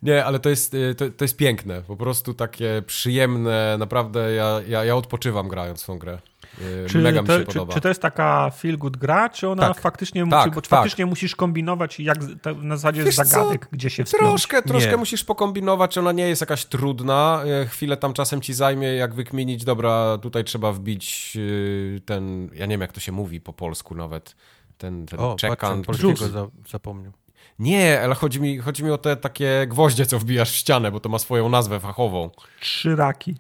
Nie, 0.03 0.25
ale 0.25 0.39
to 0.39 0.49
jest, 0.49 0.75
y, 0.75 0.95
to, 0.95 1.11
to 1.11 1.25
jest 1.25 1.37
piękne, 1.37 1.83
po 1.83 1.97
prostu 1.97 2.35
takie 2.35 2.83
przyjemne, 2.87 3.77
naprawdę 3.79 4.33
ja, 4.33 4.61
ja, 4.69 4.85
ja 4.85 4.97
odpoczywam 4.97 5.49
grając 5.49 5.83
w 5.83 5.87
tą 5.87 5.99
grę. 5.99 6.19
Y, 6.61 6.87
Czy 6.89 6.99
Mega 6.99 7.23
mi 7.23 7.27
to, 7.29 7.33
się 7.39 7.41
czy, 7.41 7.47
podoba. 7.47 7.75
czy 7.75 7.81
to 7.81 7.89
jest 7.89 8.03
taka 8.03 8.51
feel 8.51 8.79
good 8.79 8.97
gra, 8.97 9.29
czy 9.29 9.49
ona 9.49 9.69
Tak. 9.69 9.81
faktycznie, 9.81 10.27
Tak, 10.31 10.39
musi, 10.47 10.55
bo 10.55 10.61
tak. 10.61 10.71
faktycznie 10.71 11.07
musisz 11.07 11.37
kombinować 11.37 12.01
jak 12.01 12.19
na 12.63 12.77
zasadzie 12.77 13.05
Wiesz 13.05 13.17
co? 13.17 13.25
zagadek, 13.25 13.69
gdzie 13.73 13.91
się 13.91 14.05
wspiąć? 14.05 14.21
Troszkę, 14.23 14.63
troszkę 14.63 14.91
Nie. 14.91 14.97
musisz 14.97 15.25
pokombinować, 15.25 15.99
ona 15.99 16.13
nie 16.13 16.29
jest 16.29 16.41
jakaś 16.41 16.65
trudna. 16.65 17.43
E, 17.63 17.67
Chwilę 17.67 17.97
tam 17.97 18.13
czasem 18.13 18.41
ci 18.41 18.55
zajmie, 18.55 18.89
jak 18.95 19.15
wykminić, 19.15 19.65
dobra, 19.65 20.19
tutaj 20.19 20.45
trzeba 20.45 20.73
wbić 20.73 21.33
y, 21.37 22.01
ten, 22.07 22.51
ja 22.55 22.67
nie 22.67 22.71
wiem 22.75 22.81
jak 22.81 22.93
to 22.93 23.01
się 23.01 23.13
mówi 23.13 23.41
po 23.41 23.53
polsku 23.53 23.95
nawet, 23.95 24.37
ten, 24.79 25.07
ten 25.07 25.21
O, 25.21 25.37
czekan. 25.39 25.57
patrzę, 25.57 25.83
polskiego 25.87 26.09
Juice. 26.09 26.29
za, 26.29 26.47
zapomniał. 26.71 27.13
Nie, 27.59 28.01
ale 28.03 28.15
chodzi 28.15 28.41
mi, 28.41 28.59
chodzi 28.59 28.85
mi 28.85 28.91
o 28.91 28.99
te 28.99 29.17
takie 29.17 29.67
gwoździe, 29.69 30.07
co 30.07 30.19
wbijasz 30.19 30.51
w 30.53 30.55
ścianę, 30.57 30.91
bo 30.93 31.01
to 31.01 31.09
ma 31.09 31.19
swoją 31.19 31.49
nazwę 31.49 31.81
fachową. 31.81 32.31
Trzy 32.61 32.97
raki. 32.97 33.37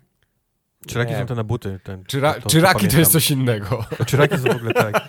Czyraki 0.87 1.13
Nie. 1.13 1.19
są 1.19 1.27
te 1.27 1.35
na 1.35 1.45
buty. 1.45 1.81
Ten, 1.85 2.05
Czyra, 2.05 2.35
to- 2.35 2.41
to 2.41 2.49
czyraki 2.51 2.73
to 2.75 2.79
pamiętam. 2.79 3.01
jest 3.01 3.13
coś 3.13 3.31
innego. 3.31 3.85
Czyraki 4.07 4.39
są 4.39 4.43
w 4.45 4.57
ogóle 4.57 4.75
tak. 4.75 5.09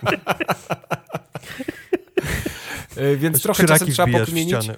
E, 2.96 3.16
Więc 3.16 3.42
trochę 3.42 3.64
czasem 3.66 3.88
trzeba 3.88 4.26
ścianę. 4.26 4.76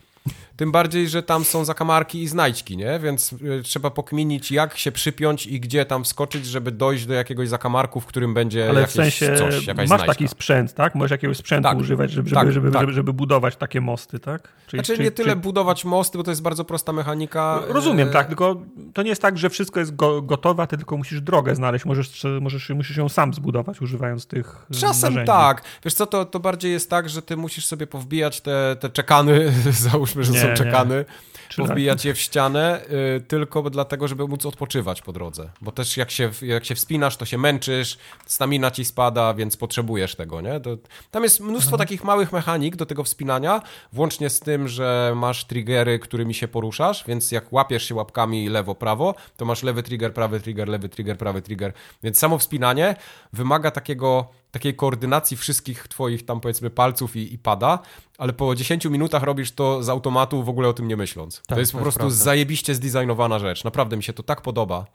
Tym 0.56 0.72
bardziej, 0.72 1.08
że 1.08 1.22
tam 1.22 1.44
są 1.44 1.64
zakamarki 1.64 2.22
i 2.22 2.28
znajdźki, 2.28 2.76
nie? 2.76 2.98
Więc 2.98 3.32
y, 3.32 3.62
trzeba 3.64 3.90
pokminić, 3.90 4.50
jak 4.52 4.78
się 4.78 4.92
przypiąć 4.92 5.46
i 5.46 5.60
gdzie 5.60 5.84
tam 5.84 6.04
wskoczyć, 6.04 6.46
żeby 6.46 6.72
dojść 6.72 7.06
do 7.06 7.14
jakiegoś 7.14 7.48
zakamarku, 7.48 8.00
w 8.00 8.06
którym 8.06 8.34
będzie 8.34 8.68
Ale 8.70 8.86
w 8.86 8.96
jakieś 8.96 9.18
sensie 9.18 9.36
coś, 9.38 9.66
jakaś 9.66 9.76
masz 9.76 9.86
znajdźka. 9.88 10.06
taki 10.06 10.28
sprzęt, 10.28 10.74
tak? 10.74 10.94
Możesz 10.94 11.10
jakiegoś 11.10 11.36
sprzętu 11.36 11.68
Tak, 11.68 11.78
używać, 11.78 12.10
żeby, 12.10 12.30
tak, 12.30 12.52
żeby, 12.52 12.70
tak. 12.70 12.80
żeby, 12.80 12.92
żeby 12.92 13.12
budować 13.12 13.56
takie 13.56 13.80
mosty, 13.80 14.18
tak? 14.18 14.48
Czyli, 14.66 14.84
Znaczy 14.84 15.02
nie 15.02 15.10
tyle 15.10 15.36
budować 15.36 15.84
mosty, 15.84 16.18
bo 16.18 16.24
to 16.24 16.30
jest 16.30 16.42
bardzo 16.42 16.64
prosta 16.64 16.92
mechanika. 16.92 17.60
Rozumiem, 17.68 18.08
E, 18.08 18.12
tak, 18.12 18.26
tylko 18.26 18.56
to 18.94 19.02
nie 19.02 19.08
jest 19.08 19.22
tak, 19.22 19.38
że 19.38 19.50
wszystko 19.50 19.80
jest 19.80 19.96
go, 19.96 20.22
gotowe, 20.22 20.66
ty 20.66 20.76
tylko 20.76 20.96
musisz 20.96 21.20
drogę 21.20 21.54
znaleźć, 21.54 21.84
możesz, 21.84 22.26
możesz, 22.40 22.68
musisz 22.70 22.96
ją 22.96 23.08
sam 23.08 23.34
zbudować, 23.34 23.80
używając 23.82 24.26
tych 24.26 24.66
e, 24.70 24.74
Czasem 24.74 25.10
narzędzi. 25.10 25.26
tak. 25.26 25.62
Wiesz 25.84 25.94
co, 25.94 26.06
to, 26.06 26.24
to 26.24 26.40
bardziej 26.40 26.72
jest 26.72 26.90
tak, 26.90 27.08
że 27.08 27.22
ty 27.22 27.36
musisz 27.36 27.66
sobie 27.66 27.86
powbijać 27.86 28.40
te, 28.40 28.76
te 28.80 28.90
czekany, 28.90 29.52
załóżmy, 29.90 30.24
że 30.24 30.32
Nie, 30.32 30.39
są 30.40 30.54
czekany, 30.54 31.04
Czy 31.48 31.62
powbijać 31.62 32.04
je 32.04 32.14
w 32.14 32.20
ścianę, 32.20 32.80
y, 33.16 33.20
tylko 33.20 33.70
dlatego, 33.70 34.08
żeby 34.08 34.28
móc 34.28 34.46
odpoczywać 34.46 35.02
po 35.02 35.12
drodze. 35.12 35.50
Bo 35.60 35.72
też 35.72 35.96
jak 35.96 36.10
się, 36.10 36.30
jak 36.42 36.64
się 36.64 36.74
wspinasz, 36.74 37.16
to 37.16 37.24
się 37.24 37.38
męczysz, 37.38 37.98
stamina 38.26 38.70
ci 38.70 38.84
spada, 38.84 39.34
więc 39.34 39.56
potrzebujesz 39.56 40.14
tego, 40.14 40.40
nie? 40.40 40.60
To, 40.60 40.70
tam 41.10 41.22
jest 41.22 41.40
mnóstwo 41.40 41.76
takich 41.78 42.04
małych 42.04 42.32
mechanik 42.32 42.76
do 42.76 42.86
tego 42.86 43.04
wspinania, 43.04 43.62
włącznie 43.92 44.30
z 44.30 44.40
tym, 44.40 44.68
że 44.68 45.12
masz 45.16 45.44
triggery, 45.44 45.98
którymi 45.98 46.34
się 46.34 46.48
poruszasz, 46.48 47.04
więc 47.08 47.32
jak 47.32 47.52
łapiesz 47.52 47.88
się 47.88 47.94
łapkami 47.94 48.48
lewo, 48.48 48.74
prawo, 48.74 49.14
to 49.36 49.44
masz 49.44 49.62
lewy 49.62 49.82
trigger, 49.82 50.14
prawy 50.14 50.40
trigger, 50.40 50.68
lewy 50.68 50.88
trigger, 50.88 51.18
prawy 51.18 51.42
trigger. 51.42 51.72
Więc 52.02 52.18
samo 52.18 52.38
wspinanie 52.38 52.96
wymaga 53.32 53.70
takiego 53.70 54.39
takiej 54.50 54.74
koordynacji 54.76 55.36
wszystkich 55.36 55.88
twoich 55.88 56.24
tam 56.24 56.40
powiedzmy 56.40 56.70
palców 56.70 57.16
i, 57.16 57.34
i 57.34 57.38
pada, 57.38 57.78
ale 58.18 58.32
po 58.32 58.54
10 58.54 58.84
minutach 58.84 59.22
robisz 59.22 59.52
to 59.52 59.82
z 59.82 59.88
automatu 59.88 60.42
w 60.42 60.48
ogóle 60.48 60.68
o 60.68 60.72
tym 60.72 60.88
nie 60.88 60.96
myśląc. 60.96 61.36
Tak, 61.36 61.56
to 61.56 61.60
jest 61.60 61.72
to 61.72 61.78
po 61.78 61.84
jest 61.84 61.84
prostu 61.84 61.98
prawda. 61.98 62.24
zajebiście 62.24 62.74
zdesignowana 62.74 63.38
rzecz. 63.38 63.64
Naprawdę 63.64 63.96
mi 63.96 64.02
się 64.02 64.12
to 64.12 64.22
tak 64.22 64.40
podoba. 64.42 64.86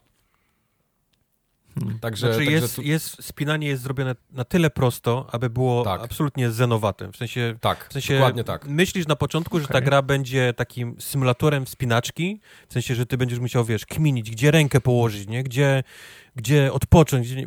Także, 2.00 2.26
Znaczy 2.26 2.44
także 2.44 2.52
jest, 2.52 2.76
tu, 2.76 2.82
jest, 2.82 3.24
spinanie 3.24 3.68
jest 3.68 3.82
zrobione 3.82 4.16
na 4.30 4.44
tyle 4.44 4.70
prosto, 4.70 5.26
aby 5.32 5.50
było 5.50 5.84
Tak. 5.84 6.00
absolutnie 6.04 6.50
zenowatym. 6.50 7.12
W 7.12 7.16
sensie, 7.16 7.56
tak, 7.60 7.88
w 7.88 7.92
sensie 7.92 8.14
dokładnie 8.14 8.44
tak. 8.44 8.66
myślisz 8.68 9.06
na 9.06 9.16
początku, 9.16 9.60
że 9.60 9.66
ta 9.66 9.80
gra 9.80 10.02
będzie 10.02 10.54
takim 10.54 10.96
symulatorem 11.00 11.66
wspinaczki, 11.66 12.40
w 12.68 12.72
sensie, 12.72 12.94
że 12.94 13.06
ty 13.06 13.16
będziesz 13.16 13.38
musiał, 13.38 13.64
wiesz, 13.64 13.86
kminić, 13.86 14.30
gdzie 14.30 14.50
rękę 14.50 14.80
położyć, 14.80 15.28
nie? 15.28 15.42
Gdzie, 15.42 15.82
gdzie 16.36 16.72
odpocząć. 16.72 17.32
Gdzie 17.32 17.46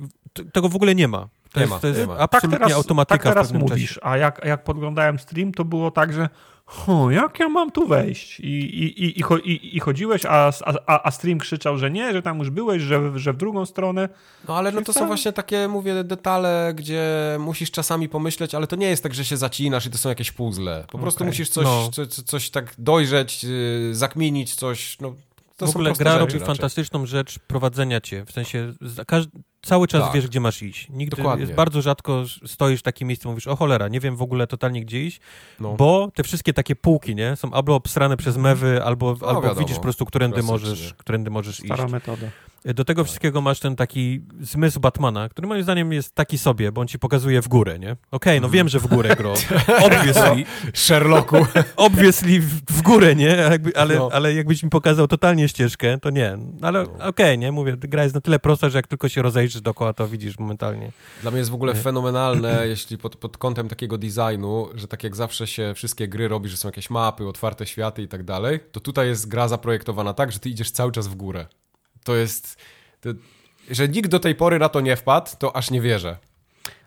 Tego 0.53 0.69
w 0.69 0.76
ogóle 0.76 0.95
nie 0.95 1.07
ma. 1.07 1.27
To 1.53 1.59
Nie 1.59 1.61
jest, 1.61 1.73
ma, 1.73 1.80
to 1.80 1.88
jest 1.88 2.76
automatyka 2.76 3.17
tak 3.23 3.23
teraz 3.34 3.47
w 3.47 3.51
pewnym 3.51 3.69
mówisz, 3.69 3.89
czasie. 3.89 4.03
a 4.03 4.17
jak, 4.17 4.41
jak 4.45 4.63
podglądałem 4.63 5.19
stream, 5.19 5.51
to 5.51 5.65
było 5.65 5.91
tak, 5.91 6.13
że 6.13 6.30
"Hu, 6.65 7.11
jak 7.11 7.39
ja 7.39 7.49
mam 7.49 7.71
tu 7.71 7.88
wejść? 7.88 8.39
I, 8.39 8.43
i, 8.45 9.03
i, 9.03 9.21
i, 9.45 9.77
i, 9.77 9.80
chodziłeś, 9.80 10.26
a, 10.26 10.51
a, 10.88 11.03
a 11.07 11.11
stream 11.11 11.39
krzyczał, 11.39 11.77
że 11.77 11.91
nie, 11.91 12.13
że 12.13 12.21
tam 12.21 12.39
już 12.39 12.49
byłeś, 12.49 12.81
że, 12.81 13.19
że 13.19 13.34
w 13.34 13.38
drugą 13.38 13.65
stronę. 13.65 14.09
No 14.47 14.57
ale 14.57 14.71
no 14.71 14.81
to 14.81 14.93
są 14.93 15.07
właśnie 15.07 15.34
takie, 15.34 15.67
mówię, 15.67 16.03
detale, 16.03 16.73
gdzie 16.76 17.03
musisz 17.39 17.71
czasami 17.71 18.09
pomyśleć, 18.09 18.55
ale 18.55 18.67
to 18.67 18.76
nie 18.76 18.89
jest 18.89 19.03
tak, 19.03 19.13
że 19.13 19.26
się 19.26 19.38
zacinasz 19.38 19.85
i 19.85 19.89
to 19.89 19.97
są 19.97 20.09
jakieś 20.09 20.31
puzzle. 20.31 20.85
Po 20.91 20.99
prostu 20.99 21.26
musisz 21.26 21.49
coś, 21.49 21.63
No. 21.65 21.89
co, 21.91 22.07
co, 22.07 22.23
coś 22.23 22.49
tak 22.49 22.73
dojrzeć, 22.77 23.43
yy, 23.43 23.95
zakminić 23.95 24.55
coś, 24.55 24.99
no 24.99 25.15
to 25.57 25.65
w 25.65 25.69
są 25.69 25.73
ogóle 25.76 25.93
gra 25.93 26.17
robi 26.17 26.34
raczej. 26.34 26.47
fantastyczną 26.47 27.05
rzecz 27.05 27.39
prowadzenia 27.39 28.01
cię. 28.01 28.26
W 28.26 28.31
sensie 28.31 28.73
za, 28.81 29.05
każ, 29.05 29.26
cały 29.61 29.88
czas 29.88 30.02
Tak. 30.03 30.14
wiesz, 30.14 30.27
gdzie 30.27 30.40
masz 30.40 30.61
iść. 30.61 30.88
Nigdy 30.90 31.18
Dokładnie. 31.18 31.41
jest 31.41 31.53
bardzo 31.56 31.81
rzadko 31.81 32.23
stoisz 32.45 32.80
w 32.80 32.84
takim 32.84 33.07
miejscu 33.07 33.27
i 33.27 33.31
mówisz, 33.31 33.48
o 33.48 33.56
cholera, 33.56 33.88
nie 33.88 33.99
wiem 33.99 34.15
w 34.15 34.22
ogóle 34.22 34.48
totalnie 34.48 34.81
gdzie 34.81 35.03
iść, 35.03 35.19
No. 35.60 35.73
bo 35.76 36.11
te 36.15 36.23
wszystkie 36.23 36.53
takie 36.53 36.76
półki, 36.76 37.15
nie? 37.15 37.36
Są 37.36 37.52
albo 37.53 37.76
obsrane 37.76 38.18
przez 38.18 38.38
mewy, 38.38 38.84
albo, 38.84 39.15
No, 39.22 39.27
albo 39.27 39.41
wiadomo. 39.41 39.60
widzisz 39.60 39.76
po 39.76 39.81
prostu, 39.84 40.06
którędy 40.06 40.34
Klasycznie. 40.41 40.52
możesz, 40.69 40.94
którędy 40.94 41.30
możesz 41.30 41.60
iść. 41.60 41.65
Stara 41.73 41.88
metoda. 41.88 42.27
Do 42.65 42.73
Tak. 42.73 42.86
tego 42.88 43.03
wszystkiego 43.03 43.41
masz 43.41 43.60
ten 43.60 43.76
taki 43.76 44.22
zmysł 44.41 44.80
Batmana, 44.80 45.30
który 45.30 45.48
moim 45.48 45.64
zdaniem 45.64 45.94
jest 45.94 46.15
taki 46.15 46.38
sobie, 46.38 46.72
bo 46.72 46.81
on 46.81 46.88
ci 46.88 46.99
pokazuje 46.99 47.41
w 47.41 47.48
górę, 47.48 47.80
nie? 47.80 47.95
Okej, 48.11 48.38
Mhm. 48.38 48.41
no 48.41 48.49
wiem, 48.49 48.69
że 48.69 48.80
w 48.80 48.88
górę 48.88 49.15
gro. 49.15 49.34
Obviously, 49.86 50.44
Sherlocku. 50.73 51.36
obviously 51.76 52.40
w, 52.40 52.61
w 52.72 52.81
górę, 52.81 53.15
nie? 53.15 53.26
Jakby, 53.27 53.77
ale, 53.77 53.95
No. 53.95 54.10
ale 54.14 54.34
jakbyś 54.34 54.64
mi 54.64 54.69
pokazał 54.69 55.07
totalnie 55.07 55.49
ścieżkę, 55.49 55.98
to 55.99 56.10
nie. 56.10 56.38
Ale 56.61 56.84
No. 56.99 57.06
okej, 57.07 57.38
nie? 57.38 57.52
Mówię, 57.52 57.77
gra 57.77 58.03
jest 58.03 58.15
na 58.15 58.22
tyle 58.22 58.40
prosta, 58.40 58.69
że 58.69 58.77
jak 58.77 58.88
tylko 58.88 59.10
się 59.10 59.22
rozejrzysz 59.22 59.61
dookoła, 59.61 59.94
to 59.94 60.07
widzisz 60.07 60.40
momentalnie. 60.40 60.91
Dla 61.22 61.31
mnie 61.31 61.38
jest 61.40 61.52
w 61.52 61.53
ogóle 61.53 61.76
fenomenalne, 61.76 62.68
jeśli 62.68 62.98
pod, 62.98 63.15
pod 63.15 63.38
kątem 63.38 63.68
takiego 63.68 63.98
designu, 63.98 64.69
że 64.76 64.88
tak 64.88 65.03
jak 65.03 65.15
zawsze 65.15 65.48
się 65.48 65.73
wszystkie 65.76 66.07
gry 66.07 66.27
robi, 66.27 66.49
że 66.49 66.57
są 66.57 66.68
jakieś 66.68 66.90
mapy, 66.90 67.27
otwarte 67.27 67.65
światy 67.65 68.02
i 68.02 68.07
tak 68.07 68.23
dalej, 68.23 68.60
to 68.72 68.80
tutaj 68.80 69.07
jest 69.07 69.27
gra 69.27 69.48
zaprojektowana 69.48 70.14
tak, 70.14 70.31
że 70.31 70.40
ty 70.40 70.49
idziesz 70.49 70.72
cały 70.72 70.91
czas 70.91 71.07
w 71.07 71.15
górę. 71.15 71.45
To 72.10 72.15
jest... 72.15 72.57
To, 73.02 73.10
że 73.72 73.88
nikt 73.88 74.10
do 74.10 74.19
tej 74.19 74.36
pory 74.36 74.60
na 74.60 74.69
to 74.69 74.81
nie 74.81 74.95
wpadł, 74.95 75.31
to 75.40 75.56
aż 75.56 75.72
nie 75.72 75.81
wierzę. 75.81 76.18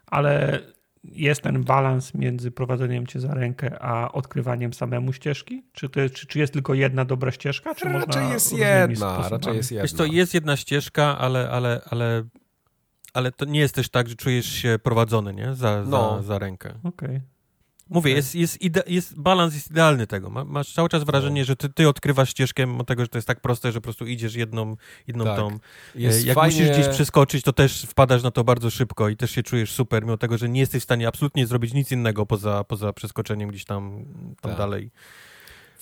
Ale 0.07 0.61
jest 1.05 1.41
ten 1.43 1.65
balans 1.65 2.15
między 2.15 2.51
prowadzeniem 2.51 3.07
cię 3.07 3.21
za 3.21 3.35
rękę, 3.35 3.83
a 3.83 4.13
odkrywaniem 4.13 4.73
samemu 4.75 5.13
ścieżki? 5.13 5.63
Czy, 5.73 5.89
to, 5.89 6.01
czy, 6.11 6.27
czy 6.27 6.39
jest 6.39 6.53
tylko 6.53 6.75
jedna 6.75 7.05
dobra 7.05 7.31
ścieżka? 7.31 7.75
Czy 7.75 7.85
można 7.85 8.07
Raczej 8.07 8.29
jest 8.31 8.53
jedna, 8.53 9.29
raczej 9.29 9.57
jest 9.57 9.71
jedna. 9.71 9.83
Wiesz 9.83 9.93
co, 9.93 10.05
jest 10.05 10.35
jedna 10.35 10.57
ścieżka, 10.57 11.19
ale, 11.19 11.51
ale, 11.51 11.81
ale, 11.91 12.25
ale 13.15 13.33
to 13.33 13.45
nie 13.45 13.61
jest 13.61 13.75
też 13.75 13.89
tak, 13.89 14.09
że 14.09 14.15
czujesz 14.15 14.47
się 14.47 14.79
prowadzony, 14.83 15.35
nie? 15.35 15.55
Za, 15.55 15.85
No. 15.87 16.17
za, 16.17 16.23
za 16.23 16.39
rękę. 16.39 16.75
Okej. 16.85 17.21
Mówię, 17.93 18.11
Okej. 18.11 18.17
jest, 18.17 18.35
jest, 18.35 18.63
ide- 18.63 18.83
jest 18.87 19.21
balans 19.21 19.55
jest 19.55 19.71
idealny 19.71 20.07
tego. 20.07 20.31
Ma, 20.31 20.45
masz 20.45 20.73
cały 20.73 20.89
czas 20.89 21.05
wrażenie, 21.05 21.45
że 21.45 21.57
ty, 21.57 21.69
ty 21.69 21.89
odkrywasz 21.89 22.31
ścieżkę, 22.31 22.67
mimo 22.67 22.85
tego, 22.85 23.03
że 23.03 23.09
to 23.09 23.19
jest 23.19 23.29
tak 23.29 23.41
proste, 23.41 23.73
że 23.73 23.81
po 23.81 23.83
prostu 23.85 24.07
idziesz 24.07 24.35
jedną, 24.35 24.77
jedną 25.07 25.25
Tak. 25.25 25.37
tą. 25.37 25.59
Jest 25.95 26.25
E, 26.25 26.27
Jak 26.27 26.35
fajnie... 26.35 26.61
musisz 26.61 26.77
gdzieś 26.79 26.89
przeskoczyć, 26.95 27.45
to 27.45 27.53
też 27.53 27.83
wpadasz 27.83 28.23
na 28.23 28.31
to 28.31 28.45
bardzo 28.45 28.71
szybko 28.71 29.09
i 29.09 29.17
też 29.17 29.31
się 29.31 29.43
czujesz 29.43 29.73
super, 29.73 30.03
mimo 30.03 30.17
tego, 30.17 30.39
że 30.39 30.49
nie 30.49 30.61
jesteś 30.61 30.81
w 30.81 30.85
stanie 30.85 31.09
absolutnie 31.09 31.47
zrobić 31.47 31.73
nic 31.75 31.93
innego 31.93 32.27
poza, 32.27 32.65
poza 32.65 32.93
przeskoczeniem 32.93 33.49
gdzieś 33.49 33.65
tam, 33.65 34.05
tam 34.41 34.51
Tak. 34.51 34.57
dalej. 34.59 34.91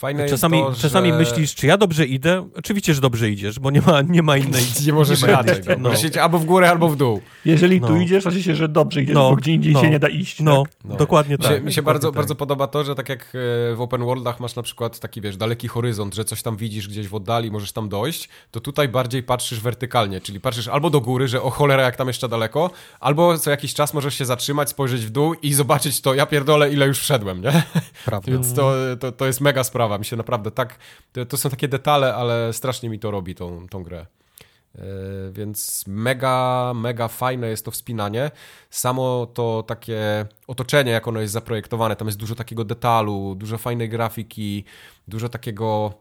Fajne 0.01 0.29
Czasami, 0.29 0.59
jest 0.59 0.71
to, 0.71 0.83
czasami 0.83 1.11
że... 1.11 1.19
myślisz, 1.19 1.55
czy 1.55 1.67
ja 1.67 1.77
dobrze 1.77 2.07
idę? 2.07 2.49
Oczywiście, 2.57 2.95
że 2.95 3.01
dobrze 3.01 3.31
idziesz, 3.31 3.59
bo 3.59 3.71
nie 3.71 3.81
ma, 3.81 4.03
nie 4.03 4.23
ma 4.23 4.37
innej. 4.37 4.65
Nie 4.87 4.93
możesz 4.93 5.23
nie 5.23 5.33
ma 5.33 5.43
No. 5.43 5.53
no. 5.79 5.89
Możesz 5.89 6.05
iść 6.05 6.17
albo 6.17 6.39
w 6.39 6.45
górę, 6.45 6.71
albo 6.71 6.89
w 6.89 6.97
dół. 6.97 7.21
Jeżeli 7.45 7.81
tu 7.81 7.89
No. 7.89 7.97
idziesz, 8.01 8.25
to 8.25 8.31
się, 8.31 8.55
że 8.55 8.69
dobrze 8.69 9.03
idziesz, 9.03 9.15
No, 9.15 9.31
bo 9.31 9.37
gdzie 9.37 9.53
indziej 9.53 9.73
no. 9.73 9.81
się 9.81 9.91
nie 9.91 9.99
da 9.99 10.09
iść. 10.09 10.41
No, 10.41 10.63
tak? 10.63 10.73
No. 10.85 10.97
dokładnie 10.97 11.37
Mi 11.37 11.43
się, 11.43 11.49
tak. 11.49 11.65
mi 11.65 11.73
się 11.73 11.83
dokładnie 11.83 11.95
bardzo, 11.95 12.09
tak. 12.09 12.17
bardzo 12.17 12.35
podoba 12.35 12.67
to, 12.67 12.85
że 12.85 12.95
tak 12.95 13.09
jak 13.09 13.21
e, 13.21 13.75
w 13.75 13.81
open 13.81 14.05
worldach 14.05 14.41
masz 14.41 14.57
na 14.57 14.63
przykład 14.63 15.01
taki, 15.01 15.21
wiesz, 15.21 15.37
daleki 15.37 15.69
horyzont, 15.69 16.15
że 16.15 16.25
coś 16.25 16.43
tam 16.43 16.57
widzisz 16.57 16.89
gdzieś 16.89 17.09
w 17.09 17.15
oddali, 17.15 17.51
możesz 17.51 17.73
tam 17.73 17.89
dojść, 17.89 18.29
to 18.51 18.61
tutaj 18.61 18.89
bardziej 18.89 19.23
patrzysz 19.23 19.61
wertykalnie, 19.61 20.21
czyli 20.21 20.41
patrzysz 20.41 20.69
albo 20.69 20.91
do 20.91 21.01
góry, 21.01 21.29
że 21.29 21.43
o 21.43 21.51
cholera 21.51 21.83
jak 21.83 21.97
tam 21.97 22.09
jeszcze 22.09 22.29
daleko, 22.29 22.71
albo 23.01 23.39
co 23.39 23.51
jakiś 23.51 23.75
czas 23.75 23.95
możesz 23.95 24.15
się 24.15 24.25
zatrzymać, 24.25 24.71
spojrzeć 24.71 25.07
w 25.07 25.11
dół 25.11 25.35
i 25.43 25.55
zobaczyć 25.55 26.01
to, 26.01 26.15
ja 26.15 26.27
pierdolę, 26.27 26.73
ile 26.73 26.87
już 26.87 26.99
wszedłem, 26.99 27.43
nie? 27.43 27.63
Prawda. 28.05 28.33
Więc 28.33 28.55
to, 28.55 28.73
to, 29.01 29.13
to 29.13 29.27
jest 29.27 29.41
mega 29.41 29.65
sprawa, 29.65 29.90
mi 29.99 30.05
się 30.05 30.17
naprawdę 30.17 30.51
tak, 30.51 30.79
to, 31.13 31.27
to 31.27 31.37
są 31.37 31.51
takie 31.51 31.69
detale, 31.69 32.15
ale 32.15 32.53
strasznie 32.53 32.89
mi 32.89 32.99
to 32.99 33.11
robi 33.11 33.35
tą, 33.35 33.69
tą 33.69 33.83
grę. 33.83 34.07
E, 34.75 34.83
Więc 35.33 35.85
mega, 35.87 36.73
mega 36.75 37.09
fajne 37.09 37.49
jest 37.49 37.65
to 37.65 37.71
wspinanie. 37.71 38.31
Samo 38.71 39.27
to 39.35 39.65
takie 39.67 40.27
otoczenie, 40.47 40.93
jak 40.93 41.09
ono 41.09 41.21
jest 41.21 41.33
zaprojektowane, 41.33 41.97
tam 41.97 42.09
jest 42.09 42.19
dużo 42.19 42.35
takiego 42.35 42.65
detalu, 42.65 43.35
dużo 43.35 43.59
fajnej 43.59 43.89
grafiki, 43.89 44.65
dużo 45.09 45.29
takiego, 45.29 45.93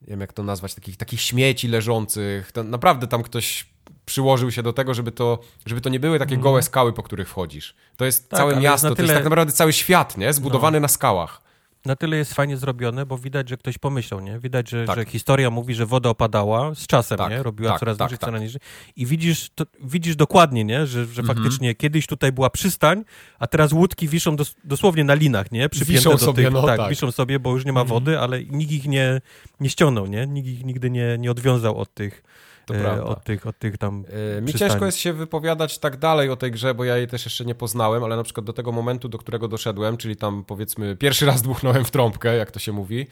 nie 0.00 0.06
wiem 0.08 0.20
jak 0.20 0.32
to 0.32 0.42
nazwać, 0.42 0.74
takich, 0.74 0.96
takich 0.96 1.20
śmieci 1.20 1.68
leżących. 1.68 2.52
Naprawdę 2.64 3.06
tam 3.06 3.22
ktoś 3.22 3.66
przyłożył 4.06 4.50
się 4.50 4.62
do 4.62 4.72
tego, 4.72 4.94
żeby 4.94 5.12
to, 5.12 5.38
żeby 5.66 5.80
to 5.80 5.88
nie 5.88 6.00
były 6.00 6.18
takie 6.18 6.36
gołe 6.36 6.62
skały, 6.62 6.92
po 6.92 7.02
których 7.02 7.28
wchodzisz. 7.28 7.74
To 7.96 8.04
jest 8.04 8.30
Tak, 8.30 8.38
całe 8.40 8.56
miasto, 8.56 8.88
na 8.88 8.94
to 8.94 9.02
jest 9.02 9.08
tyle- 9.08 9.14
tak 9.20 9.24
naprawdę 9.24 9.52
cały 9.52 9.72
świat, 9.72 10.16
nie? 10.16 10.32
Zbudowany 10.32 10.80
na 10.80 10.88
skałach. 10.88 11.42
Na 11.84 11.96
tyle 11.96 12.16
jest 12.16 12.34
fajnie 12.34 12.56
zrobione, 12.56 13.06
bo 13.06 13.18
widać, 13.18 13.48
że 13.48 13.56
ktoś 13.56 13.78
pomyślał, 13.78 14.20
nie? 14.20 14.38
Widać, 14.38 14.70
że, 14.70 14.84
Tak. 14.86 14.96
że 14.96 15.04
historia 15.04 15.50
mówi, 15.50 15.74
że 15.74 15.86
woda 15.86 16.08
opadała 16.08 16.74
z 16.74 16.86
czasem, 16.86 17.18
Tak, 17.18 17.30
nie? 17.30 17.42
Robiła 17.42 17.70
tak, 17.70 17.80
coraz 17.80 17.98
tak, 17.98 18.06
niżej, 18.08 18.18
tak. 18.18 18.28
coraz 18.28 18.42
niżej. 18.42 18.60
I 18.96 19.06
widzisz, 19.06 19.50
to, 19.54 19.64
widzisz 19.84 20.16
dokładnie, 20.16 20.64
nie? 20.64 20.86
Że, 20.86 21.06
że 21.06 21.20
Mhm. 21.22 21.26
faktycznie 21.38 21.74
kiedyś 21.74 22.06
tutaj 22.06 22.32
była 22.32 22.50
przystań, 22.50 23.04
a 23.38 23.46
teraz 23.46 23.72
łódki 23.72 24.08
wiszą 24.08 24.36
dos, 24.36 24.54
dosłownie 24.64 25.04
na 25.04 25.14
linach, 25.14 25.52
nie? 25.52 25.68
Przypięte 25.68 25.92
Wiszą 25.92 26.10
do 26.10 26.18
sobie, 26.18 26.44
tych, 26.44 26.52
no 26.52 26.62
tak, 26.66 26.76
tak. 26.78 26.90
wiszą 26.90 27.12
sobie, 27.12 27.38
bo 27.40 27.50
już 27.52 27.64
nie 27.64 27.72
ma 27.72 27.84
wody, 27.84 28.18
ale 28.18 28.44
nikt 28.44 28.72
ich 28.72 28.86
nie, 28.86 29.20
nie 29.60 29.70
ściągnął, 29.70 30.06
nie? 30.06 30.26
Nikt 30.26 30.48
ich 30.48 30.64
nigdy 30.64 30.90
nie, 30.90 31.16
nie 31.18 31.30
odwiązał 31.30 31.78
od 31.78 31.94
tych, 31.94 32.22
To 32.70 32.76
e, 32.76 32.80
prawda. 32.80 33.04
od 33.04 33.24
tych, 33.24 33.46
od 33.46 33.58
tych 33.58 33.78
tam 33.78 34.04
E, 34.36 34.40
Mi 34.40 34.48
przystani. 34.48 34.70
ciężko 34.70 34.86
jest 34.86 34.98
się 34.98 35.12
wypowiadać 35.12 35.78
tak 35.78 35.96
dalej 35.96 36.30
o 36.30 36.36
tej 36.36 36.50
grze, 36.50 36.74
bo 36.74 36.84
ja 36.84 36.96
jej 36.96 37.06
też 37.06 37.24
jeszcze 37.24 37.44
nie 37.44 37.54
poznałem, 37.54 38.04
ale 38.04 38.16
na 38.16 38.22
przykład 38.22 38.46
do 38.46 38.52
tego 38.52 38.72
momentu, 38.72 39.08
do 39.08 39.18
którego 39.18 39.48
doszedłem, 39.48 39.96
czyli 39.96 40.16
tam 40.16 40.44
powiedzmy 40.44 40.96
pierwszy 40.96 41.26
raz 41.26 41.42
dmuchnąłem 41.42 41.84
w 41.84 41.90
trąbkę, 41.90 42.36
jak 42.36 42.50
to 42.50 42.58
się 42.58 42.72
mówi, 42.72 43.06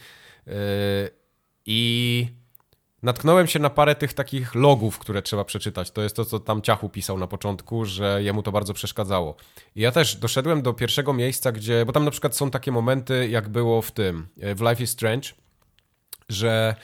e, 0.47 0.52
i 1.66 2.28
natknąłem 3.02 3.47
się 3.47 3.59
na 3.59 3.70
parę 3.70 3.94
tych 3.94 4.12
takich 4.12 4.55
logów, 4.55 4.98
które 4.98 5.22
trzeba 5.22 5.44
przeczytać. 5.44 5.90
To 5.90 6.02
jest 6.02 6.16
to, 6.16 6.24
co 6.24 6.40
tam 6.40 6.62
Ciachu 6.62 6.89
pisał 6.89 7.18
na 7.18 7.26
początku, 7.26 7.85
że 7.85 8.22
jemu 8.22 8.43
to 8.43 8.52
bardzo 8.52 8.74
przeszkadzało. 8.74 9.36
I 9.76 9.80
ja 9.80 9.93
też 9.93 10.16
doszedłem 10.16 10.62
do 10.62 10.72
pierwszego 10.74 11.12
miejsca, 11.12 11.52
gdzie, 11.52 11.85
bo 11.86 11.93
tam 11.93 12.05
na 12.05 12.10
przykład 12.10 12.36
są 12.36 12.51
takie 12.51 12.72
momenty, 12.72 13.28
jak 13.28 13.48
było 13.48 13.82
w 13.82 13.90
tym, 13.90 14.26
w 14.36 14.60
Life 14.60 14.82
is 14.82 14.90
Strange, 14.90 15.28
że 16.28 16.74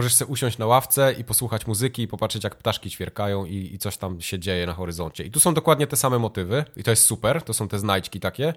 możesz 0.00 0.14
sobie 0.14 0.32
usiąść 0.32 0.58
na 0.58 0.66
ławce 0.66 1.12
i 1.18 1.24
posłuchać 1.24 1.66
muzyki 1.66 2.02
i 2.02 2.08
popatrzeć, 2.08 2.44
jak 2.44 2.56
ptaszki 2.56 2.90
ćwierkają 2.90 3.44
i, 3.44 3.74
i 3.74 3.78
coś 3.78 3.96
tam 3.96 4.20
się 4.20 4.38
dzieje 4.38 4.66
na 4.66 4.72
horyzoncie. 4.72 5.24
I 5.24 5.30
tu 5.30 5.40
są 5.40 5.54
dokładnie 5.54 5.86
te 5.86 5.96
same 5.96 6.18
motywy 6.18 6.64
i 6.76 6.82
to 6.82 6.90
jest 6.90 7.04
super, 7.04 7.42
to 7.42 7.54
są 7.54 7.68
te 7.68 7.78
znajdźki 7.78 8.20
takie, 8.20 8.54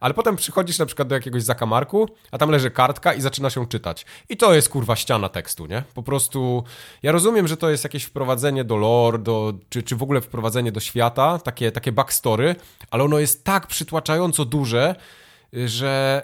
ale 0.00 0.14
potem 0.14 0.36
przychodzisz 0.36 0.78
na 0.78 0.86
przykład 0.86 1.08
do 1.08 1.14
jakiegoś 1.14 1.42
zakamarku, 1.42 2.08
a 2.30 2.38
tam 2.38 2.50
leży 2.50 2.70
kartka 2.70 3.14
i 3.14 3.20
zaczynasz 3.20 3.56
ją 3.56 3.66
czytać. 3.66 4.06
I 4.28 4.36
to 4.36 4.54
jest 4.54 4.68
kurwa 4.68 4.96
ściana 4.96 5.28
tekstu, 5.28 5.66
nie? 5.66 5.82
Po 5.94 6.02
prostu 6.02 6.64
ja 7.02 7.12
rozumiem, 7.12 7.48
że 7.48 7.56
to 7.56 7.70
jest 7.70 7.84
jakieś 7.84 8.04
wprowadzenie 8.04 8.64
do 8.64 8.76
lore, 8.76 9.18
do, 9.18 9.54
czy, 9.68 9.82
czy 9.82 9.96
w 9.96 10.02
ogóle 10.02 10.20
wprowadzenie 10.20 10.72
do 10.72 10.80
świata, 10.80 11.38
takie, 11.38 11.72
takie 11.72 11.92
backstory, 11.92 12.56
ale 12.90 13.04
ono 13.04 13.18
jest 13.18 13.44
tak 13.44 13.66
przytłaczająco 13.66 14.44
duże, 14.44 14.94
że 15.52 16.22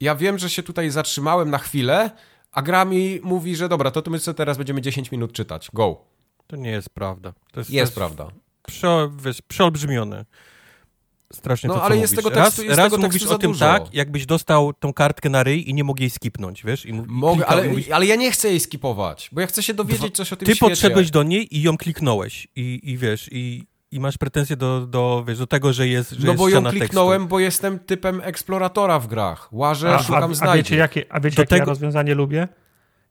ja 0.00 0.14
wiem, 0.14 0.38
że 0.38 0.50
się 0.50 0.62
tutaj 0.62 0.90
zatrzymałem 0.90 1.50
na 1.50 1.58
chwilę, 1.58 2.10
a 2.56 2.62
gra 2.62 2.84
mi 2.84 3.20
mówi, 3.22 3.56
że 3.56 3.68
dobra, 3.68 3.90
to, 3.90 4.10
my 4.10 4.18
sobie 4.18 4.34
teraz 4.34 4.56
będziemy 4.58 4.82
10 4.82 5.12
minut 5.12 5.32
czytać. 5.32 5.68
Go. 5.72 6.00
To 6.46 6.56
nie 6.56 6.70
jest 6.70 6.90
prawda. 6.90 7.32
To 7.52 7.60
jest, 7.60 7.70
Jest 7.70 7.94
to 7.94 8.00
jest 8.00 8.14
prawda. 8.16 8.34
Prze, 8.66 9.10
wiesz, 9.24 9.42
przeolbrzymione. 9.42 10.24
Strasznie 11.32 11.68
No, 11.68 11.74
to, 11.74 11.80
co 11.80 11.86
ale 11.86 11.96
jest 11.96 12.12
mówisz. 12.12 12.24
tego 12.24 12.28
tekstu- 12.36 12.44
raz 12.44 12.58
jest 12.58 12.78
raz 12.78 12.92
tego 12.92 13.02
mówisz 13.02 13.26
o 13.26 13.38
tym 13.38 13.52
dużo. 13.52 13.64
tak, 13.64 13.94
jakbyś 13.94 14.26
dostał 14.26 14.72
tą 14.72 14.92
kartkę 14.92 15.28
na 15.28 15.42
ryj 15.42 15.70
i 15.70 15.74
nie 15.74 15.84
mógł 15.84 16.00
jej 16.00 16.10
skipnąć, 16.10 16.62
wiesz? 16.64 16.86
I 16.86 16.92
Mogę, 16.92 17.46
ale, 17.46 17.68
mówisz, 17.68 17.88
ale 17.90 18.06
ja 18.06 18.16
nie 18.16 18.30
chcę 18.30 18.48
jej 18.48 18.60
skipować, 18.60 19.28
bo 19.32 19.40
ja 19.40 19.46
chcę 19.46 19.62
się 19.62 19.74
dowiedzieć 19.74 20.16
coś 20.16 20.32
o 20.32 20.36
tym 20.36 20.46
Ty 20.46 20.52
świecie. 20.56 20.70
podszedłeś 20.70 21.10
do 21.10 21.22
niej 21.22 21.56
i 21.56 21.62
ją 21.62 21.76
kliknąłeś 21.76 22.48
i, 22.56 22.80
i 22.82 22.98
wiesz, 22.98 23.28
i, 23.32 23.66
i 23.90 24.00
masz 24.00 24.18
pretensje 24.18 24.56
do, 24.56 24.86
do, 24.86 25.24
wiesz, 25.28 25.38
do 25.38 25.46
tego, 25.46 25.72
że 25.72 25.88
jest, 25.88 26.10
że 26.10 26.26
No 26.26 26.32
jest 26.32 26.38
bo 26.38 26.48
ją 26.48 26.52
ściana 26.60 26.70
kliknąłem, 26.70 27.26
bo 27.26 27.40
jestem 27.40 27.78
typem 27.78 28.20
eksploratora 28.24 28.98
w 28.98 29.06
grach. 29.06 29.48
Łażę, 29.52 29.94
A, 29.94 30.02
szukam 30.02 30.22
a, 30.22 30.26
a 30.26 30.34
znajdziek. 30.34 30.64
wiecie, 30.64 30.76
jakie, 30.76 31.04
a 31.12 31.20
wiecie 31.20 31.36
Do 31.36 31.42
jakie 31.42 31.54
ja 31.54 31.60
tego- 31.60 31.70
rozwiązanie 31.70 32.14
lubię? 32.14 32.48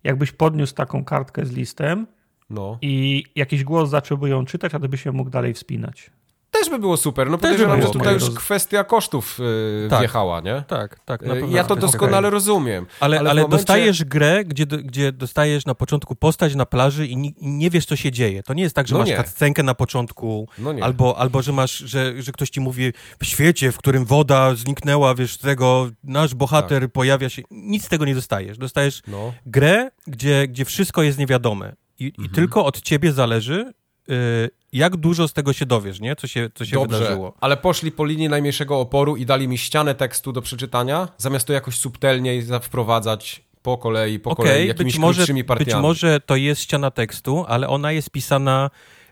Jakbyś 0.03 0.31
podniósł 0.31 0.73
taką 0.75 1.05
kartkę 1.05 1.45
z 1.45 1.51
listem 1.51 2.07
No. 2.49 2.77
i 2.81 3.23
jakiś 3.35 3.63
głos 3.63 3.89
zacząłby 3.89 4.29
ją 4.29 4.45
czytać, 4.45 4.75
a 4.75 4.79
ty 4.79 4.89
byś 4.89 5.03
się 5.03 5.11
mógł 5.11 5.29
dalej 5.29 5.53
wspinać. 5.53 6.11
Też 6.51 6.69
by 6.69 6.79
było 6.79 6.97
super. 6.97 7.27
No 7.29 7.37
by 7.37 7.41
podejrzewam, 7.41 7.79
było 7.79 7.93
że 7.93 7.99
tutaj 7.99 8.15
okej. 8.15 8.27
już 8.27 8.35
kwestia 8.37 8.83
kosztów 8.83 9.39
yy, 9.83 9.87
Tak. 9.89 9.99
wjechała, 9.99 10.41
nie? 10.41 10.63
Tak, 10.67 10.99
tak. 10.99 11.21
Yy, 11.21 11.27
pewno 11.27 11.55
ja 11.57 11.63
to 11.63 11.75
doskonale 11.75 12.17
okej. 12.27 12.31
rozumiem. 12.31 12.85
Ale, 12.99 13.19
ale, 13.19 13.29
w 13.29 13.33
momencie- 13.35 13.49
dostajesz 13.57 14.03
grę, 14.03 14.43
gdzie, 14.45 14.65
gdzie 14.65 15.11
dostajesz 15.11 15.65
na 15.65 15.75
początku 15.75 16.15
postać 16.15 16.55
na 16.55 16.65
plaży 16.65 17.07
i, 17.07 17.17
ni, 17.17 17.35
i 17.37 17.47
nie 17.47 17.69
wiesz, 17.69 17.85
co 17.85 17.95
się 17.95 18.11
dzieje. 18.11 18.43
To 18.43 18.53
nie 18.53 18.63
jest 18.63 18.75
tak, 18.75 18.87
że 18.87 18.93
No 18.95 18.99
masz 18.99 19.09
nie. 19.09 19.17
cutscenkę 19.17 19.63
na 19.63 19.73
początku, 19.75 20.47
No 20.59 20.73
nie. 20.73 20.83
albo, 20.83 21.17
albo 21.17 21.41
że 21.41 21.51
masz, 21.53 21.77
że, 21.77 22.21
że 22.21 22.31
ktoś 22.31 22.49
ci 22.49 22.59
mówi 22.59 22.93
w 23.21 23.25
świecie, 23.25 23.71
w 23.71 23.77
którym 23.77 24.05
woda 24.05 24.55
zniknęła, 24.55 25.15
wiesz, 25.15 25.37
tego 25.37 25.89
nasz 26.03 26.35
bohater 26.35 26.81
Tak. 26.81 26.91
pojawia 26.91 27.29
się. 27.29 27.41
Nic 27.51 27.85
z 27.85 27.87
tego 27.89 28.05
nie 28.05 28.15
dostajesz. 28.15 28.57
Dostajesz 28.57 29.01
No. 29.07 29.33
grę, 29.45 29.89
gdzie, 30.07 30.47
gdzie 30.47 30.65
wszystko 30.65 31.03
jest 31.03 31.17
niewiadome. 31.17 31.75
I, 31.99 32.05
Mhm. 32.07 32.25
i 32.25 32.29
tylko 32.29 32.65
od 32.65 32.81
ciebie 32.81 33.11
zależy, 33.13 33.73
y, 34.09 34.49
jak 34.77 34.95
dużo 34.97 35.27
z 35.27 35.33
tego 35.33 35.53
się 35.53 35.65
dowiesz, 35.65 35.99
nie? 35.99 36.15
Co 36.15 36.27
się, 36.27 36.49
co 36.55 36.65
się 36.65 36.75
Dobrze, 36.75 36.99
wydarzyło. 36.99 37.33
ale 37.41 37.57
poszli 37.57 37.91
po 37.91 38.05
linii 38.05 38.29
najmniejszego 38.29 38.79
oporu 38.79 39.15
i 39.15 39.25
dali 39.25 39.47
mi 39.47 39.57
ścianę 39.57 39.95
tekstu 39.95 40.31
do 40.31 40.41
przeczytania, 40.41 41.07
zamiast 41.17 41.47
to 41.47 41.53
jakoś 41.53 41.77
subtelniej 41.77 42.41
za- 42.41 42.59
wprowadzać 42.59 43.43
po 43.61 43.77
kolei, 43.77 44.19
po 44.19 44.35
kolei, 44.35 44.51
Okej, 44.51 44.67
jakimiś 44.67 44.93
być 44.93 44.99
może, 45.01 45.17
krótszymi 45.19 45.43
być 45.43 45.47
partiami. 45.47 45.81
może 45.81 46.19
to 46.19 46.35
jest 46.35 46.61
ściana 46.61 46.91
tekstu, 46.91 47.45
ale 47.47 47.67
ona 47.69 47.91
jest 47.91 48.09
pisana 48.09 48.69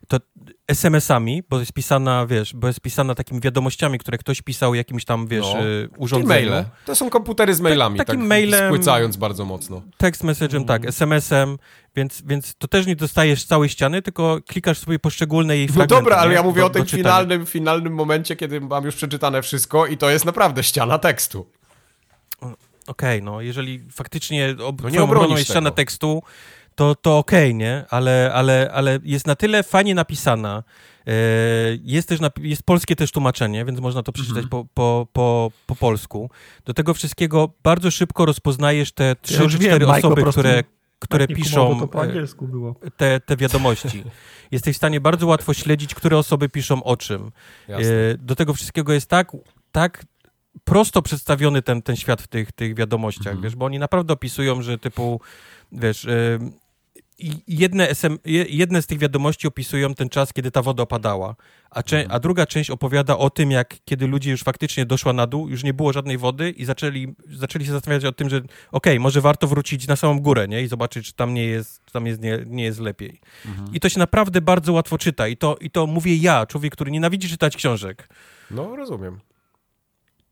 to 0.08 0.18
SMS-ami, 0.68 1.44
bo 1.50 1.60
jest 1.60 1.74
pisana, 1.74 2.26
wiesz, 2.28 2.54
bo 2.56 2.68
jest 2.68 2.80
pisana 2.80 3.16
takimi 3.16 3.42
wiadomościami, 3.42 4.00
które 4.00 4.18
ktoś 4.18 4.42
pisał 4.42 4.76
jakimś 4.76 5.06
tam, 5.06 5.28
wiesz, 5.28 5.46
No. 5.54 5.66
y, 5.66 5.90
urządzeniu. 5.98 6.50
maile. 6.52 6.66
To 6.86 6.96
są 6.96 7.10
komputery 7.10 7.54
z 7.56 7.62
mailami, 7.62 7.98
takim 7.98 8.20
tak 8.20 8.28
mailem- 8.30 8.66
spłycając 8.68 9.18
bardzo 9.18 9.46
mocno. 9.46 9.82
Text 9.98 10.24
message'em, 10.24 10.66
tak, 10.66 10.86
SMS-em, 10.86 11.58
więc, 11.96 12.22
więc 12.26 12.56
to 12.58 12.68
też 12.68 12.86
nie 12.86 12.96
dostajesz 12.96 13.46
całej 13.46 13.70
ściany, 13.70 14.02
tylko 14.02 14.40
klikasz 14.48 14.78
sobie 14.78 15.00
poszczególne 15.00 15.58
jej 15.58 15.68
No 15.68 15.74
fragmenty. 15.74 15.96
dobra, 16.04 16.18
ale 16.18 16.30
nie? 16.30 16.36
ja 16.36 16.44
mówię 16.44 16.62
Do- 16.62 16.68
o 16.68 16.70
tym 16.70 16.86
finalnym, 16.86 17.46
finalnym 17.46 17.94
momencie, 17.94 18.36
kiedy 18.36 18.62
mam 18.62 18.86
już 18.86 18.96
przeczytane 18.96 19.42
wszystko 19.42 19.86
i 19.86 19.98
to 19.98 20.10
jest 20.10 20.26
naprawdę 20.26 20.64
ściana 20.64 21.00
tekstu. 21.00 21.48
Okej, 22.88 23.24
no 23.24 23.42
jeżeli 23.42 23.80
faktycznie 23.92 24.56
ob- 24.66 24.82
No 24.84 24.90
nie 24.90 25.02
obroną 25.04 25.38
jest 25.38 25.50
ściana 25.50 25.72
tekstu, 25.72 26.24
to, 26.76 26.96
to 26.96 27.18
okej, 27.18 27.56
nie? 27.56 27.86
Ale, 27.90 28.32
ale, 28.34 28.72
ale 28.74 29.00
jest 29.04 29.28
na 29.28 29.36
tyle 29.36 29.64
fajnie 29.64 29.96
napisana. 29.96 30.64
E, 31.08 31.12
jest 31.84 32.10
też 32.10 32.20
jest 32.42 32.64
polskie 32.64 32.96
też 32.96 33.12
tłumaczenie, 33.12 33.66
więc 33.66 33.80
można 33.80 34.04
to 34.04 34.12
przeczytać 34.12 34.44
Mhm. 34.44 34.50
po, 34.50 34.66
po, 34.74 35.08
po, 35.14 35.52
po 35.68 35.76
polsku. 35.76 36.30
Do 36.66 36.74
tego 36.74 36.94
wszystkiego 36.94 37.50
bardzo 37.64 37.92
szybko 37.92 38.26
rozpoznajesz 38.26 38.92
te 38.92 39.16
trzy 39.22 39.38
wiem, 39.38 39.50
cztery 39.50 39.88
osoby, 39.88 40.24
które, 40.32 40.64
które 41.04 41.28
Tak, 41.28 41.36
piszą 41.38 41.80
to 41.80 41.88
po 41.88 42.00
e, 42.00 42.02
angielsku 42.08 42.48
było. 42.48 42.76
te, 42.98 43.20
te 43.20 43.38
wiadomości. 43.38 44.04
Jesteś 44.52 44.76
w 44.76 44.78
stanie 44.78 45.02
bardzo 45.02 45.28
łatwo 45.28 45.54
śledzić, 45.54 45.96
które 45.96 46.18
osoby 46.18 46.50
piszą 46.50 46.84
o 46.84 46.98
czym. 46.98 47.32
Jasne. 47.68 47.86
E, 47.94 48.18
Do 48.18 48.36
tego 48.36 48.54
wszystkiego 48.54 48.94
jest 48.94 49.10
tak, 49.10 49.32
tak 49.72 50.06
prosto 50.64 51.02
przedstawiony 51.02 51.62
ten, 51.62 51.82
ten 51.82 51.96
świat 51.96 52.22
w 52.22 52.28
tych, 52.28 52.52
tych 52.52 52.76
wiadomościach, 52.76 53.28
Mhm. 53.28 53.42
wiesz, 53.44 53.56
bo 53.56 53.66
oni 53.66 53.80
naprawdę 53.80 54.14
opisują, 54.14 54.62
że 54.62 54.78
typu, 54.78 55.22
wiesz, 55.72 56.06
e, 56.06 56.40
jedne, 57.48 57.90
SM, 57.90 58.18
je- 58.26 58.46
jedne 58.50 58.82
z 58.82 58.88
tych 58.88 59.00
wiadomości 59.00 59.48
opisują 59.48 59.94
ten 59.96 60.10
czas, 60.10 60.34
kiedy 60.34 60.52
ta 60.52 60.62
woda 60.62 60.84
opadała, 60.84 61.36
a, 61.70 61.84
cze, 61.84 61.98
Mhm. 62.02 62.16
a 62.16 62.20
druga 62.20 62.46
część 62.46 62.70
opowiada 62.70 63.18
o 63.18 63.30
tym, 63.30 63.52
jak 63.52 63.76
kiedy 63.86 64.08
ludzie 64.08 64.32
już 64.32 64.44
faktycznie 64.44 64.86
doszła 64.86 65.14
na 65.14 65.28
dół, 65.28 65.50
już 65.50 65.64
nie 65.64 65.74
było 65.74 65.94
żadnej 65.94 66.18
wody 66.18 66.50
i 66.52 66.66
zaczęli, 66.66 67.16
zaczęli 67.30 67.66
się 67.66 67.72
zastanawiać 67.72 68.06
o 68.06 68.12
tym, 68.12 68.30
że 68.30 68.42
okej, 68.72 69.00
może 69.00 69.22
warto 69.22 69.48
wrócić 69.48 69.88
na 69.88 69.96
samą 69.96 70.20
górę, 70.20 70.48
nie? 70.48 70.62
I 70.62 70.68
zobaczyć, 70.68 71.06
czy 71.08 71.14
tam 71.14 71.34
nie 71.34 71.46
jest, 71.46 71.86
czy 71.86 71.94
tam 71.94 72.08
jest, 72.08 72.22
nie, 72.22 72.40
nie 72.46 72.64
jest 72.64 72.80
lepiej. 72.80 73.20
Mhm. 73.46 73.74
I 73.74 73.80
to 73.80 73.90
się 73.90 74.00
naprawdę 74.00 74.42
bardzo 74.42 74.74
łatwo 74.74 74.98
czyta. 74.98 75.28
I 75.28 75.38
to, 75.38 75.58
I 75.62 75.70
to 75.72 75.88
mówię 75.88 76.16
ja, 76.16 76.46
człowiek, 76.46 76.74
który 76.74 76.92
nienawidzi 76.92 77.30
czytać 77.30 77.56
książek. 77.58 78.10
No, 78.52 78.76
rozumiem. 78.76 79.20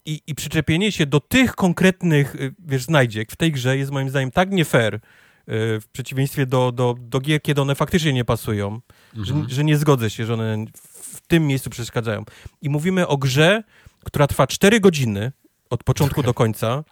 I, 0.05 0.21
I 0.27 0.35
przyczepienie 0.35 0.91
się 0.91 1.05
do 1.05 1.19
tych 1.19 1.55
konkretnych, 1.55 2.35
y, 2.35 2.53
wiesz, 2.59 2.83
znajdziek 2.83 3.31
w 3.31 3.35
tej 3.35 3.51
grze 3.51 3.77
jest 3.77 3.91
moim 3.91 4.09
zdaniem 4.09 4.31
tak 4.31 4.51
nie 4.51 4.65
fair, 4.65 4.99
w 5.47 5.81
przeciwieństwie 5.93 6.45
do, 6.45 6.71
do, 6.71 6.95
do 6.99 7.19
gier, 7.19 7.41
kiedy 7.41 7.61
one 7.61 7.75
faktycznie 7.75 8.13
nie 8.13 8.25
pasują, 8.25 8.79
że, 9.13 9.33
Mhm. 9.33 9.49
że 9.49 9.63
nie 9.63 9.77
zgodzę 9.77 10.09
się, 10.09 10.25
że 10.25 10.33
one 10.33 10.65
w 10.93 11.21
tym 11.27 11.47
miejscu 11.47 11.69
przeszkadzają. 11.69 12.23
I 12.61 12.69
mówimy 12.69 13.07
o 13.07 13.17
grze, 13.17 13.63
która 14.03 14.27
trwa 14.27 14.47
4 14.47 14.79
godziny 14.79 15.31
od 15.69 15.83
początku 15.83 16.23
do 16.23 16.33
końca, 16.33 16.83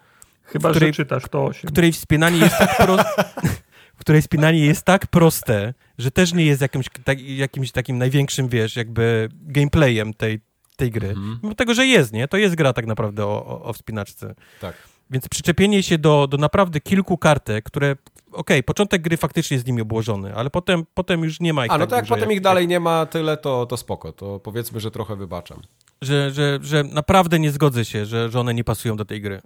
Chyba, 0.42 0.70
której- 0.70 0.88
że 0.88 0.96
czytasz 0.96 1.22
to 1.30 1.44
8. 1.44 1.70
której 1.70 1.92
wspinanie 1.92 2.38
jest 2.38 2.58
tak 2.58 2.76
proste. 2.76 3.24
Której 4.00 4.22
wspinanie 4.22 4.58
jest 4.66 4.82
tak 4.84 5.06
proste, 5.06 5.74
że 5.98 6.10
też 6.10 6.32
nie 6.32 6.44
jest 6.46 6.60
jakimś, 6.60 6.86
tak, 7.04 7.20
jakimś 7.20 7.72
takim 7.72 7.98
największym, 7.98 8.48
wiesz, 8.48 8.76
jakby 8.76 9.28
gameplayem 9.32 10.14
tej, 10.14 10.40
tej 10.76 10.90
gry. 10.90 11.08
Mhm. 11.08 11.38
Mimo 11.42 11.54
tego, 11.54 11.74
że 11.74 11.86
jest, 11.86 12.12
nie? 12.12 12.28
To 12.28 12.36
jest 12.36 12.54
gra 12.54 12.72
tak 12.72 12.86
naprawdę 12.86 13.26
o, 13.26 13.46
o, 13.46 13.62
o 13.62 13.72
wspinaczce. 13.72 14.34
Tak. 14.60 14.74
Więc 15.10 15.28
przyczepienie 15.28 15.82
się 15.82 15.98
do, 15.98 16.26
do 16.26 16.36
naprawdę 16.36 16.80
kilku 16.80 17.18
kartek, 17.18 17.64
które, 17.64 17.96
okej, 18.32 18.62
początek 18.62 19.02
gry 19.02 19.16
faktycznie 19.16 19.54
jest 19.54 19.64
z 19.64 19.66
nimi 19.66 19.82
obłożony, 19.82 20.34
ale 20.34 20.50
potem, 20.50 20.86
potem 20.94 21.24
już 21.24 21.40
nie 21.40 21.52
ma 21.52 21.66
ich 21.66 21.72
A, 21.72 21.78
no 21.78 21.86
tak 21.86 21.90
to 21.90 21.96
jak 21.96 22.06
potem 22.06 22.32
ich 22.32 22.40
dalej 22.40 22.68
nie 22.68 22.80
ma 22.80 23.06
tyle, 23.06 23.36
to, 23.36 23.66
to 23.66 23.76
spoko. 23.76 24.12
To 24.12 24.40
powiedzmy, 24.40 24.80
że 24.80 24.90
trochę 24.90 25.16
wybaczam. 25.16 25.62
Że, 26.02 26.30
że, 26.30 26.58
że 26.62 26.84
naprawdę 26.84 27.38
nie 27.38 27.50
zgodzę 27.50 27.84
się, 27.84 28.06
że, 28.06 28.30
że 28.30 28.40
one 28.40 28.54
nie 28.54 28.64
pasują 28.64 28.96
do 28.96 29.04
tej 29.04 29.20
gry. 29.20 29.42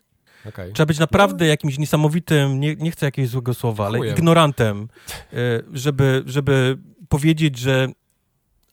Okej. 0.48 0.72
Trzeba 0.72 0.86
być 0.86 0.98
naprawdę 0.98 1.46
jakimś 1.46 1.78
niesamowitym, 1.78 2.60
nie, 2.60 2.76
nie 2.76 2.90
chcę 2.90 3.06
jakiegoś 3.06 3.30
złego 3.30 3.54
słowa, 3.54 3.86
ale 3.86 3.98
Chujem. 3.98 4.16
ignorantem, 4.16 4.88
y, 5.32 5.36
żeby, 5.72 6.22
żeby 6.26 6.78
powiedzieć, 7.08 7.58
że 7.58 7.88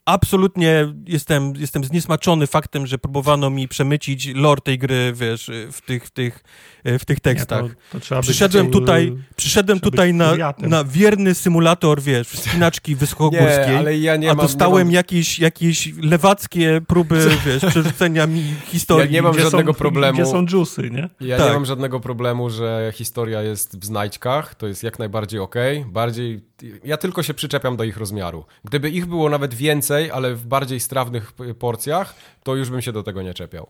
absolutnie 0.06 0.94
jestem, 1.08 1.54
jestem 1.56 1.84
zniesmaczony 1.84 2.48
faktem, 2.48 2.88
że 2.88 2.98
próbowano 2.98 3.50
mi 3.50 3.68
przemycić 3.68 4.28
lore 4.36 4.62
tej 4.62 4.78
gry, 4.78 5.14
wiesz, 5.16 5.52
w 5.72 5.82
tych, 5.82 6.06
w 6.06 6.12
tych, 6.12 6.44
y, 6.88 7.00
w 7.00 7.06
tych 7.06 7.20
tekstach. 7.20 7.64
Nie, 7.64 8.00
to, 8.00 8.16
to 8.16 8.22
Przyszedłem 8.22 8.72
tutaj, 8.72 9.18
przyszedłem 9.36 9.80
tutaj 9.80 10.14
na, 10.14 10.34
na 10.60 10.84
wierny 10.84 11.34
symulator, 11.34 12.02
wiesz, 12.02 12.28
wspinaczki 12.28 12.96
wysokogórskiej, 12.96 13.68
Nie, 13.72 13.78
ale 13.78 13.98
ja 13.98 14.16
nie 14.16 14.32
a 14.32 14.34
mam... 14.34 14.46
dostałem 14.46 14.90
nie 14.90 14.96
jakieś, 14.96 15.40
jakieś 15.40 15.94
lewackie 16.02 16.82
próby, 16.88 17.30
wiesz, 17.46 17.66
przerzucenia 17.66 18.28
mi 18.28 18.44
historii. 18.66 19.06
Ja 19.06 19.12
nie 19.12 19.22
mam 19.22 19.34
Gdzie 19.34 19.42
żadnego 19.42 19.74
są, 19.74 19.78
problemu. 19.78 20.14
Gdzie 20.14 20.26
są 20.26 20.46
dżusy, 20.46 20.90
nie? 20.90 21.02
mam, 21.02 21.10
ja 21.20 21.38
tak. 21.38 21.48
nie 21.48 21.54
mam 21.54 21.66
żadnego 21.66 22.00
problemu, 22.00 22.50
że 22.50 22.92
historia 22.96 23.42
jest 23.42 23.80
w 23.80 23.86
znajdźkach. 23.86 24.56
To 24.56 24.68
jest 24.68 24.84
jak 24.84 25.00
najbardziej 25.00 25.40
okej. 25.40 25.86
Bardziej... 25.86 26.42
Ja 26.84 26.98
tylko 26.98 27.24
się 27.24 27.34
przyczepiam 27.34 27.78
do 27.78 27.84
ich 27.84 27.98
rozmiaru. 27.98 28.46
Gdyby 28.66 28.90
ich 28.90 29.06
było 29.06 29.30
nawet 29.30 29.54
więcej, 29.54 29.91
ale 30.14 30.36
w 30.36 30.46
bardziej 30.46 30.80
strawnych 30.80 31.32
porcjach, 31.60 32.16
to 32.44 32.56
już 32.56 32.70
bym 32.70 32.82
się 32.82 32.92
do 32.92 33.04
tego 33.04 33.22
nie 33.22 33.34
czepiał. 33.34 33.68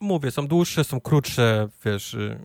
Mówię, 0.00 0.30
są 0.30 0.46
dłuższe, 0.46 0.84
są 0.84 1.00
krótsze, 1.00 1.68
wiesz... 1.84 2.14
y, 2.14 2.38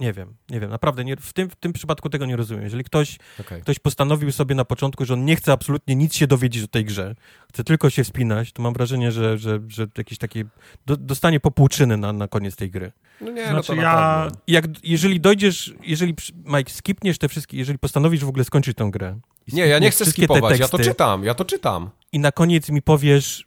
Nie 0.00 0.12
wiem, 0.12 0.34
nie 0.50 0.60
wiem, 0.60 0.70
naprawdę 0.70 1.04
nie, 1.04 1.16
w, 1.16 1.32
tym, 1.32 1.50
w 1.50 1.56
tym 1.56 1.72
przypadku 1.72 2.10
tego 2.10 2.26
nie 2.26 2.36
rozumiem. 2.36 2.64
Jeżeli 2.64 2.84
ktoś, 2.84 3.18
Okej. 3.40 3.62
ktoś 3.62 3.78
postanowił 3.78 4.32
sobie 4.32 4.54
na 4.54 4.64
początku, 4.64 5.04
że 5.04 5.14
on 5.14 5.24
nie 5.24 5.36
chce 5.36 5.52
absolutnie 5.52 5.94
nic 5.96 6.14
się 6.14 6.26
dowiedzieć 6.26 6.64
o 6.64 6.68
tej 6.68 6.84
grze, 6.84 7.14
chce 7.48 7.64
tylko 7.64 7.90
się 7.90 8.04
wspinać, 8.04 8.52
to 8.52 8.62
mam 8.62 8.72
wrażenie, 8.72 9.12
że, 9.12 9.38
że, 9.38 9.60
że 9.68 9.86
jakieś 9.98 10.18
takie 10.18 10.44
do, 10.86 10.96
dostanie 10.96 11.40
popłuczyny 11.40 11.96
na, 11.96 12.12
na 12.12 12.28
koniec 12.28 12.56
tej 12.56 12.70
gry. 12.70 12.92
No 13.20 13.30
nie, 13.30 13.42
Znaczy 13.48 13.54
no 13.56 13.62
to 13.62 13.74
ja- 13.82 14.30
Jak, 14.46 14.64
jeżeli 14.84 15.20
dojdziesz, 15.20 15.74
jeżeli, 15.82 16.14
Mike, 16.44 16.70
skipniesz 16.72 17.18
te 17.18 17.28
wszystkie, 17.28 17.56
jeżeli 17.58 17.78
postanowisz 17.78 18.24
w 18.24 18.28
ogóle 18.28 18.44
skończyć 18.44 18.76
tę 18.76 18.88
grę. 18.92 19.18
Nie, 19.52 19.66
ja 19.66 19.78
nie 19.78 19.90
chcę 19.90 20.04
skipować, 20.06 20.58
ja 20.58 20.68
to 20.68 20.78
czytam, 20.78 21.24
ja 21.24 21.34
to 21.34 21.44
czytam. 21.44 21.90
I 22.12 22.18
na 22.18 22.32
koniec 22.32 22.68
mi 22.68 22.82
powiesz, 22.82 23.46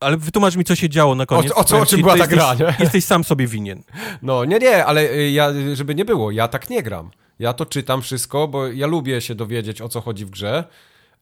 ale 0.00 0.16
wytłumacz 0.16 0.56
mi, 0.56 0.64
co 0.64 0.74
się 0.74 0.88
działo 0.88 1.14
na 1.14 1.26
koniec. 1.26 1.52
O- 1.52 1.54
o 1.54 1.64
co- 1.64 1.80
o 1.80 1.86
czym 1.86 2.00
była 2.00 2.16
ta 2.16 2.26
gra, 2.26 2.48
jesteś, 2.50 2.78
nie? 2.78 2.84
Jesteś 2.84 3.04
sam 3.04 3.24
sobie 3.24 3.46
winien. 3.46 3.82
No 4.22 4.44
nie, 4.44 4.58
nie, 4.58 4.84
ale 4.84 5.10
y, 5.12 5.30
ja, 5.30 5.48
żeby 5.74 5.94
nie 5.94 6.04
było, 6.04 6.30
ja 6.30 6.48
tak 6.48 6.70
nie 6.70 6.82
gram. 6.82 7.10
Ja 7.38 7.52
to 7.52 7.66
czytam 7.66 8.02
wszystko, 8.02 8.48
bo 8.48 8.66
ja 8.66 8.86
lubię 8.86 9.20
się 9.20 9.34
dowiedzieć, 9.34 9.80
o 9.80 9.88
co 9.88 10.00
chodzi 10.00 10.24
w 10.26 10.30
grze, 10.30 10.64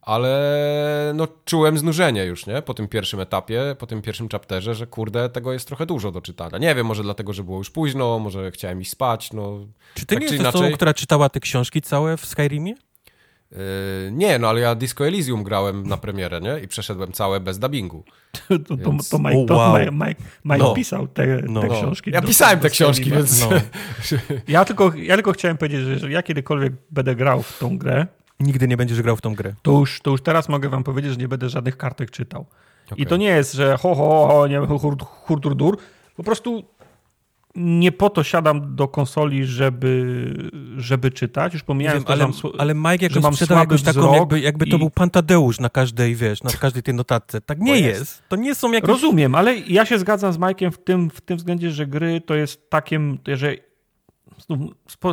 ale 0.01 1.11
no 1.15 1.27
czułem 1.45 1.77
znużenie 1.77 2.25
już, 2.25 2.45
nie? 2.47 2.61
Po 2.61 2.73
tym 2.73 2.87
pierwszym 2.87 3.19
etapie, 3.19 3.75
po 3.79 3.87
tym 3.87 4.01
pierwszym 4.01 4.29
chapterze, 4.29 4.75
że 4.75 4.87
kurde, 4.87 5.29
tego 5.29 5.53
jest 5.53 5.67
trochę 5.67 5.85
dużo 5.85 6.11
do 6.11 6.21
czytania. 6.21 6.57
Nie 6.57 6.75
wiem, 6.75 6.85
może 6.87 7.03
dlatego, 7.03 7.33
że 7.33 7.43
było 7.43 7.57
już 7.57 7.69
późno, 7.69 8.19
może 8.19 8.51
chciałem 8.51 8.81
iść 8.81 8.91
spać, 8.91 9.33
no... 9.33 9.59
Czy 9.93 10.05
ty 10.05 10.15
tak 10.15 10.19
nie 10.19 10.23
jesteś 10.23 10.39
inaczej- 10.39 10.61
osobą, 10.61 10.75
która 10.75 10.93
czytała 10.93 11.29
te 11.29 11.39
książki 11.39 11.81
całe 11.81 12.17
w 12.17 12.25
Skyrimie? 12.25 12.75
Yy, 13.51 13.57
nie, 14.11 14.39
no 14.39 14.49
ale 14.49 14.61
ja 14.61 14.75
Disco 14.75 15.07
Elysium 15.07 15.43
grałem 15.43 15.87
na 15.87 15.97
premierę, 15.97 16.41
nie? 16.41 16.59
I 16.59 16.67
przeszedłem 16.67 17.11
całe 17.11 17.39
bez 17.39 17.59
dubbingu. 17.59 18.03
To, 18.47 18.59
to, 18.59 18.75
Więc- 18.77 19.09
to 19.09 19.19
Mike, 19.19 19.45
to 19.47 19.55
wow. 19.55 19.79
Mike, 19.79 19.91
Mike, 19.91 20.21
Mike 20.45 20.57
No. 20.57 20.73
pisał 20.73 21.07
te, 21.07 21.27
No. 21.47 21.61
te 21.61 21.67
No. 21.67 21.73
książki. 21.73 22.11
Ja 22.11 22.21
do- 22.21 22.27
pisałem 22.27 22.59
te 22.59 22.69
książki, 22.69 23.11
więc... 23.11 23.41
No. 23.41 23.49
Ja 24.47 24.65
tylko, 24.65 24.91
ja 24.95 25.15
tylko 25.15 25.31
chciałem 25.31 25.57
powiedzieć, 25.57 25.81
że 25.81 25.91
jeżeli 25.91 26.13
ja 26.13 26.23
kiedykolwiek 26.23 26.73
będę 26.91 27.15
grał 27.15 27.41
w 27.41 27.59
tą 27.59 27.77
grę, 27.77 28.07
Nigdy 28.39 28.67
nie 28.67 28.77
będziesz 28.77 29.01
grał 29.01 29.15
w 29.15 29.21
tą 29.21 29.35
grę. 29.35 29.53
to 29.61 29.71
już, 29.71 30.01
to 30.01 30.11
już 30.11 30.21
teraz 30.21 30.49
mogę 30.49 30.69
wam 30.69 30.83
powiedzieć, 30.83 31.11
że 31.11 31.17
nie 31.17 31.27
będę 31.27 31.49
żadnych 31.49 31.77
kartek 31.77 32.11
czytał. 32.11 32.45
I 32.89 32.93
Okej. 32.93 33.05
to 33.05 33.17
nie 33.17 33.25
jest, 33.27 33.53
że 33.53 33.77
ho, 33.77 33.95
ho, 33.95 34.27
ho, 34.27 34.47
nie 34.47 34.59
hur, 34.59 34.95
hur, 35.25 35.55
dur. 35.55 35.77
Po 36.15 36.23
prostu 36.23 36.63
nie 37.55 37.91
po 37.91 38.09
to 38.09 38.23
siadam 38.23 38.75
do 38.75 38.87
konsoli, 38.87 39.45
żeby, 39.45 40.33
żeby 40.77 41.11
czytać. 41.11 41.53
Już 41.53 41.63
pomijając 41.63 41.99
wiem, 41.99 42.07
to, 42.07 42.13
ale, 42.13 42.23
mam 42.23 42.33
ale 42.57 42.75
Mike 42.75 43.05
jakoś 43.05 43.23
mam 43.23 43.33
sprzedał 43.33 43.57
jakąś 43.57 43.81
taką, 43.81 44.13
jakby, 44.13 44.39
jakby 44.39 44.65
to 44.67 44.75
i- 44.75 44.79
był 44.79 44.89
Pantadeusz 44.89 45.59
na 45.59 45.69
każdej, 45.69 46.15
wiesz, 46.15 46.43
na 46.43 46.51
każdej 46.51 46.83
tej 46.83 46.93
notatce. 46.93 47.41
Tak 47.41 47.59
nie 47.59 47.79
jest. 47.79 47.99
jest. 47.99 48.23
To 48.29 48.35
nie 48.35 48.55
są 48.55 48.71
jakieś... 48.71 48.89
Rozumiem, 48.89 49.35
ale 49.35 49.57
ja 49.57 49.85
się 49.85 49.99
zgadzam 49.99 50.33
z 50.33 50.37
Majkiem 50.37 50.71
w 50.71 50.77
tym, 50.77 51.09
w 51.09 51.21
tym 51.21 51.37
względzie, 51.37 51.71
że 51.71 51.87
gry 51.87 52.21
to 52.21 52.35
jest 52.35 52.69
takiem, 52.69 53.17
że 53.27 53.55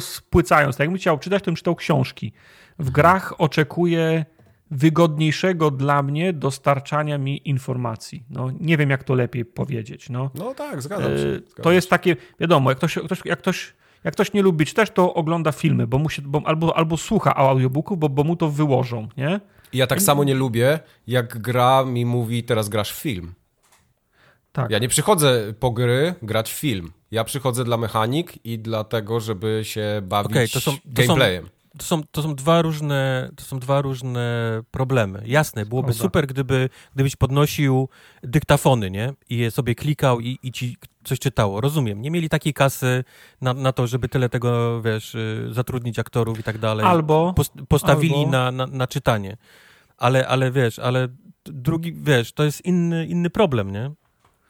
spłycając, 0.00 0.76
tak 0.76 0.84
jakbym 0.84 0.98
chciał 0.98 1.18
czytać, 1.18 1.42
to 1.42 1.50
bym 1.50 1.56
czytał 1.56 1.74
książki. 1.76 2.32
W 2.78 2.90
grach 2.90 3.40
oczekuję 3.40 4.24
wygodniejszego 4.70 5.70
dla 5.70 6.02
mnie 6.02 6.32
dostarczania 6.32 7.18
mi 7.18 7.48
informacji. 7.48 8.22
No, 8.30 8.50
nie 8.60 8.76
wiem, 8.76 8.90
jak 8.90 9.04
to 9.04 9.14
lepiej 9.14 9.44
powiedzieć. 9.44 10.10
No. 10.10 10.30
No 10.34 10.54
tak, 10.54 10.82
zgadzam 10.82 11.06
się. 11.18 11.24
E, 11.24 11.34
Zgadzam 11.34 11.62
To 11.62 11.72
jest 11.72 11.86
się. 11.86 11.90
takie, 11.90 12.16
wiadomo, 12.40 12.70
jak 12.70 12.78
ktoś, 12.78 12.94
ktoś, 13.04 13.20
jak 13.24 13.38
ktoś, 13.38 13.74
jak 14.04 14.14
ktoś 14.14 14.32
nie 14.32 14.42
lubi 14.42 14.66
czytać, 14.66 14.90
to 14.90 15.14
ogląda 15.14 15.52
filmy, 15.52 15.86
bo 15.86 15.98
mu 15.98 16.10
się, 16.10 16.22
bo, 16.22 16.42
albo, 16.44 16.76
albo 16.76 16.96
słucha 16.96 17.34
audiobooków, 17.34 17.98
bo, 17.98 18.08
bo 18.08 18.24
mu 18.24 18.36
to 18.36 18.50
wyłożą, 18.50 19.08
nie? 19.16 19.40
I 19.72 19.78
ja 19.78 19.86
tak 19.86 20.02
samo 20.02 20.24
nie 20.24 20.34
lubię, 20.34 20.78
jak 21.06 21.38
gra 21.38 21.84
mi 21.84 22.06
mówi, 22.06 22.44
teraz 22.44 22.68
grasz 22.68 22.92
film. 22.92 23.34
Tak. 24.52 24.70
Ja 24.70 24.78
nie 24.78 24.88
przychodzę 24.88 25.54
po 25.60 25.70
gry 25.70 26.14
grać 26.22 26.52
film. 26.52 26.92
Ja 27.10 27.24
przychodzę 27.24 27.64
dla 27.64 27.76
mechanik 27.76 28.46
i 28.46 28.58
dlatego, 28.58 29.20
żeby 29.20 29.60
się 29.62 30.02
bawić 30.04 30.30
Okej, 30.32 30.48
to 30.48 30.60
są- 30.60 30.72
to 30.72 30.76
są- 30.76 30.80
gameplayem. 30.86 31.48
To 31.78 31.84
są, 31.84 32.02
to 32.10 32.22
są 32.22 32.34
dwa 32.34 32.62
różne, 32.62 33.30
to 33.36 33.44
są 33.44 33.58
dwa 33.58 33.80
różne 33.80 34.24
problemy. 34.70 35.22
Jasne, 35.26 35.66
byłoby 35.66 35.88
super, 36.04 36.26
gdyby, 36.26 36.68
gdybyś 36.94 37.16
podnosił 37.16 37.88
dyktafony, 38.22 38.90
nie? 38.90 39.12
I 39.30 39.36
je 39.36 39.50
sobie 39.50 39.74
klikał 39.74 40.20
i, 40.20 40.38
i 40.42 40.52
ci 40.52 40.76
coś 41.04 41.18
czytało. 41.18 41.60
Rozumiem. 41.60 42.02
Nie 42.02 42.10
mieli 42.10 42.28
takiej 42.28 42.54
kasy 42.54 43.04
na, 43.40 43.54
na 43.54 43.72
to, 43.72 43.86
żeby 43.86 44.08
tyle 44.08 44.28
tego, 44.28 44.82
wiesz, 44.82 45.14
y, 45.14 45.48
zatrudnić 45.52 45.98
aktorów 45.98 46.40
i 46.40 46.42
tak 46.42 46.58
dalej. 46.58 46.86
Albo, 46.86 47.34
Post- 47.36 47.66
postawili 47.68 48.14
albo- 48.14 48.30
na, 48.30 48.50
na, 48.50 48.66
na 48.66 48.86
czytanie. 48.86 49.36
Ale, 49.98 50.28
ale 50.28 50.50
wiesz, 50.50 50.78
ale 50.78 51.08
drugi, 51.44 51.92
wiesz, 51.92 52.32
to 52.32 52.44
jest 52.44 52.64
inny, 52.64 53.06
inny 53.06 53.30
problem, 53.30 53.70
nie? 53.72 53.90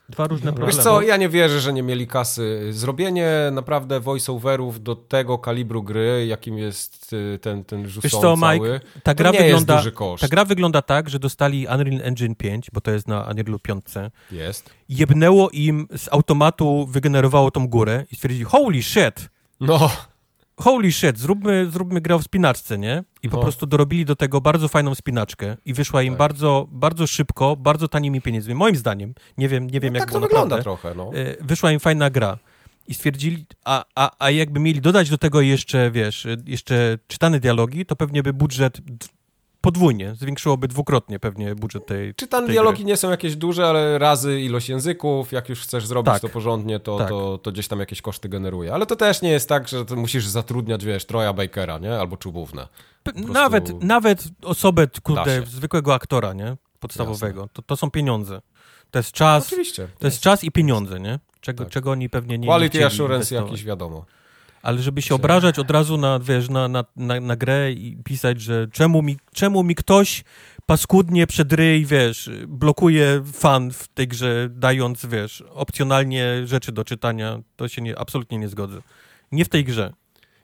Dwa 0.09 0.26
różne 0.26 0.51
Wiesz 0.51 0.56
problemy. 0.60 0.82
co, 0.82 1.02
ja 1.02 1.16
nie 1.16 1.28
wierzę, 1.28 1.60
że 1.60 1.72
nie 1.72 1.82
mieli 1.82 2.06
kasy. 2.06 2.68
Zrobienie 2.72 3.30
naprawdę 3.52 4.01
voice-overów 4.01 4.82
do 4.82 4.97
tego 4.97 5.39
kalibru 5.39 5.82
gry, 5.82 6.26
jakim 6.26 6.59
jest 6.59 7.12
y, 7.12 7.39
ten, 7.43 7.64
ten 7.64 7.82
Wiesz 7.82 7.97
Juson 7.97 8.10
co, 8.10 8.36
cały, 8.36 8.59
Mike, 8.70 8.80
ta 9.02 9.14
gra, 9.14 9.30
nie 9.30 9.36
jest 9.39 9.47
wygląda, 9.47 9.76
duży 9.76 9.93
koszt. 9.93 10.20
ta 10.22 10.28
gra 10.28 10.44
wygląda 10.44 10.82
tak, 10.82 11.09
że 11.10 11.18
dostali 11.18 11.66
Unreal 11.66 12.01
Engine 12.02 12.35
5, 12.35 12.70
bo 12.72 12.80
to 12.80 12.90
jest 12.90 13.09
na 13.09 13.20
Unrealu 13.30 13.59
5. 13.59 13.85
Jest. 14.32 14.70
Jebnęło 14.89 15.51
im 15.51 15.89
z 15.97 16.09
automatu, 16.12 16.86
wygenerowało 16.86 17.51
tą 17.51 17.68
górę 17.68 18.05
i 18.12 18.16
stwierdzili, 18.16 18.44
holy 18.44 18.82
shit, 18.82 19.28
No, 19.60 19.90
holy 20.59 20.93
shit, 20.93 21.18
zróbmy, 21.18 21.66
zróbmy 21.70 22.01
grę 22.01 22.14
o 22.14 22.18
wspinaczce, 22.18 22.78
nie? 22.78 23.05
I 23.22 23.28
po 23.28 23.36
No. 23.36 23.43
prostu 23.43 23.66
dorobili 23.66 24.05
do 24.05 24.16
tego 24.16 24.40
bardzo 24.40 24.68
fajną 24.68 24.94
wspinaczkę 24.94 25.56
i 25.64 25.74
wyszła 25.74 26.02
im 26.02 26.12
Tak. 26.12 26.18
bardzo, 26.18 26.68
bardzo 26.70 27.06
szybko, 27.06 27.56
bardzo 27.56 27.89
tanimi 27.89 28.20
pieniędzmi. 28.20 28.55
Moim 28.55 28.76
zdaniem, 28.76 29.14
nie 29.39 29.48
wiem, 29.48 29.70
nie 29.70 29.80
wiem 29.80 29.93
no 29.93 29.98
jak 29.98 30.06
tak 30.09 30.12
to 30.12 30.20
wygląda 30.20 30.56
naprawdę. 30.56 30.62
trochę, 30.82 30.94
no. 30.97 31.10
E, 31.14 31.44
wyszła 31.44 31.72
im 31.72 31.80
fajna 31.80 32.10
gra. 32.10 32.39
I 32.89 32.94
stwierdzili, 32.94 33.47
a, 33.64 33.85
a, 33.94 34.10
a 34.18 34.30
jakby 34.30 34.60
mieli 34.60 34.80
dodać 34.80 35.10
do 35.10 35.18
tego 35.18 35.40
jeszcze, 35.40 35.90
wiesz, 35.90 36.26
jeszcze 36.47 36.98
czytane 37.06 37.40
dialogi, 37.40 37.86
to 37.86 37.97
pewnie 37.97 38.22
by 38.22 38.32
budżet 38.32 38.78
podwójnie, 39.60 40.14
zwiększyłoby 40.14 40.68
dwukrotnie 40.68 41.18
pewnie 41.18 41.55
budżet 41.55 41.86
tej... 41.86 42.14
Czytane 42.14 42.47
tej 42.47 42.55
dialogi 42.55 42.76
gry. 42.76 42.85
nie 42.85 42.97
są 42.97 43.10
jakieś 43.10 43.36
duże, 43.36 43.66
ale 43.66 43.98
razy 43.98 44.40
ilość 44.40 44.68
języków, 44.68 45.32
jak 45.32 45.48
już 45.48 45.60
chcesz 45.60 45.86
zrobić 45.86 46.12
Tak. 46.12 46.22
to 46.22 46.28
porządnie, 46.28 46.80
to, 46.80 46.98
Tak. 46.98 47.09
to, 47.09 47.39
to 47.39 47.52
gdzieś 47.52 47.68
tam 47.68 47.80
jakieś 47.80 48.02
koszty 48.02 48.28
generuje. 48.28 48.74
Ale 48.74 48.86
to 48.86 48.97
też 48.97 49.22
nie 49.22 49.30
jest 49.30 49.48
tak, 49.48 49.68
że 49.68 49.85
musisz 49.97 50.26
zatrudniać, 50.26 50.85
wiesz, 50.85 51.05
Troja 51.05 51.32
Bakera, 51.32 51.78
nie? 51.78 51.98
Albo 52.01 52.16
Czubównę. 52.16 52.68
P- 53.02 53.12
prostu 53.12 53.32
Nawet, 53.32 53.82
nawet 53.82 54.24
osobę, 54.43 54.86
kurde, 55.02 55.43
zwykłego 55.47 55.94
aktora, 55.94 56.32
nie? 56.32 56.56
Podstawowego. 56.80 57.48
To, 57.52 57.62
to 57.62 57.76
są 57.76 57.90
pieniądze. 57.90 58.40
To 58.90 58.98
jest 58.98 59.12
czas, 59.12 59.47
Oczywiście. 59.47 59.89
to 59.98 60.06
jest 60.06 60.20
czas 60.20 60.44
i 60.44 60.51
pieniądze, 60.51 61.01
nie? 61.01 61.18
Czego, 61.40 61.64
Tak. 61.64 61.72
czego 61.72 61.90
oni 61.90 62.10
pewnie 62.10 62.39
nie 62.39 62.47
Quality 62.48 62.86
assurance 62.86 63.35
jakiś, 63.35 63.64
wiadomo. 63.64 64.05
Ale 64.62 64.82
żeby 64.82 65.02
się 65.02 65.14
obrażać 65.14 65.59
od 65.59 65.70
razu 65.70 65.97
na, 65.97 66.18
wiesz, 66.18 66.48
na, 66.48 66.68
na, 66.68 66.85
na, 66.97 67.20
na 67.20 67.36
grę 67.36 67.72
i 67.72 67.97
pisać, 68.05 68.40
że 68.40 68.66
czemu 68.72 69.02
mi, 69.02 69.16
czemu 69.32 69.62
mi 69.62 69.74
ktoś 69.74 70.24
paskudnie 70.66 71.26
przed 71.26 71.52
ryj, 71.52 71.86
wiesz, 71.86 72.30
blokuje 72.48 73.22
fan 73.32 73.70
w 73.70 73.89
tej 73.89 74.09
grze, 74.09 74.48
dając, 74.51 75.06
wiesz, 75.06 75.44
opcjonalnie 75.51 76.47
rzeczy 76.47 76.72
do 76.72 76.85
czytania, 76.85 77.39
to 77.56 77.68
się 77.68 77.82
nie, 77.82 77.98
absolutnie 77.98 78.39
nie 78.39 78.48
zgodzę. 78.48 78.80
Nie 79.32 79.44
w 79.44 79.48
tej 79.48 79.64
grze. 79.64 79.93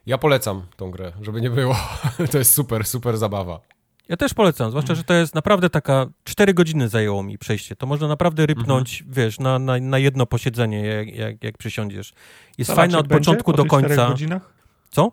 Ja 0.06 0.18
polecam 0.18 0.62
tą 0.76 0.90
grę, 0.90 1.12
żeby 1.22 1.40
nie 1.40 1.50
było. 1.50 1.76
to 2.32 2.38
jest 2.38 2.54
super, 2.54 2.84
super 2.84 3.16
zabawa. 3.16 3.60
Ja 4.08 4.16
też 4.16 4.34
polecam, 4.34 4.70
zwłaszcza, 4.70 4.94
że 4.94 5.04
to 5.04 5.14
jest 5.14 5.34
naprawdę 5.34 5.70
taka, 5.70 6.06
cztery 6.24 6.54
godziny 6.54 6.88
zajęło 6.88 7.22
mi 7.22 7.38
przejście, 7.38 7.76
to 7.76 7.86
można 7.86 8.08
naprawdę 8.08 8.46
rypnąć, 8.46 9.04
wiesz, 9.08 9.40
na, 9.40 9.58
na, 9.58 9.78
na 9.78 9.98
jedno 9.98 10.26
posiedzenie, 10.26 10.86
jak, 10.86 11.14
jak, 11.14 11.44
jak 11.44 11.58
przysiądziesz. 11.58 12.12
Jest 12.58 12.72
fajna 12.72 12.98
od 12.98 13.08
początku 13.08 13.50
po 13.52 13.56
do 13.56 13.64
końca. 13.64 14.08
godzinach? 14.08 14.52
Co? 14.90 15.12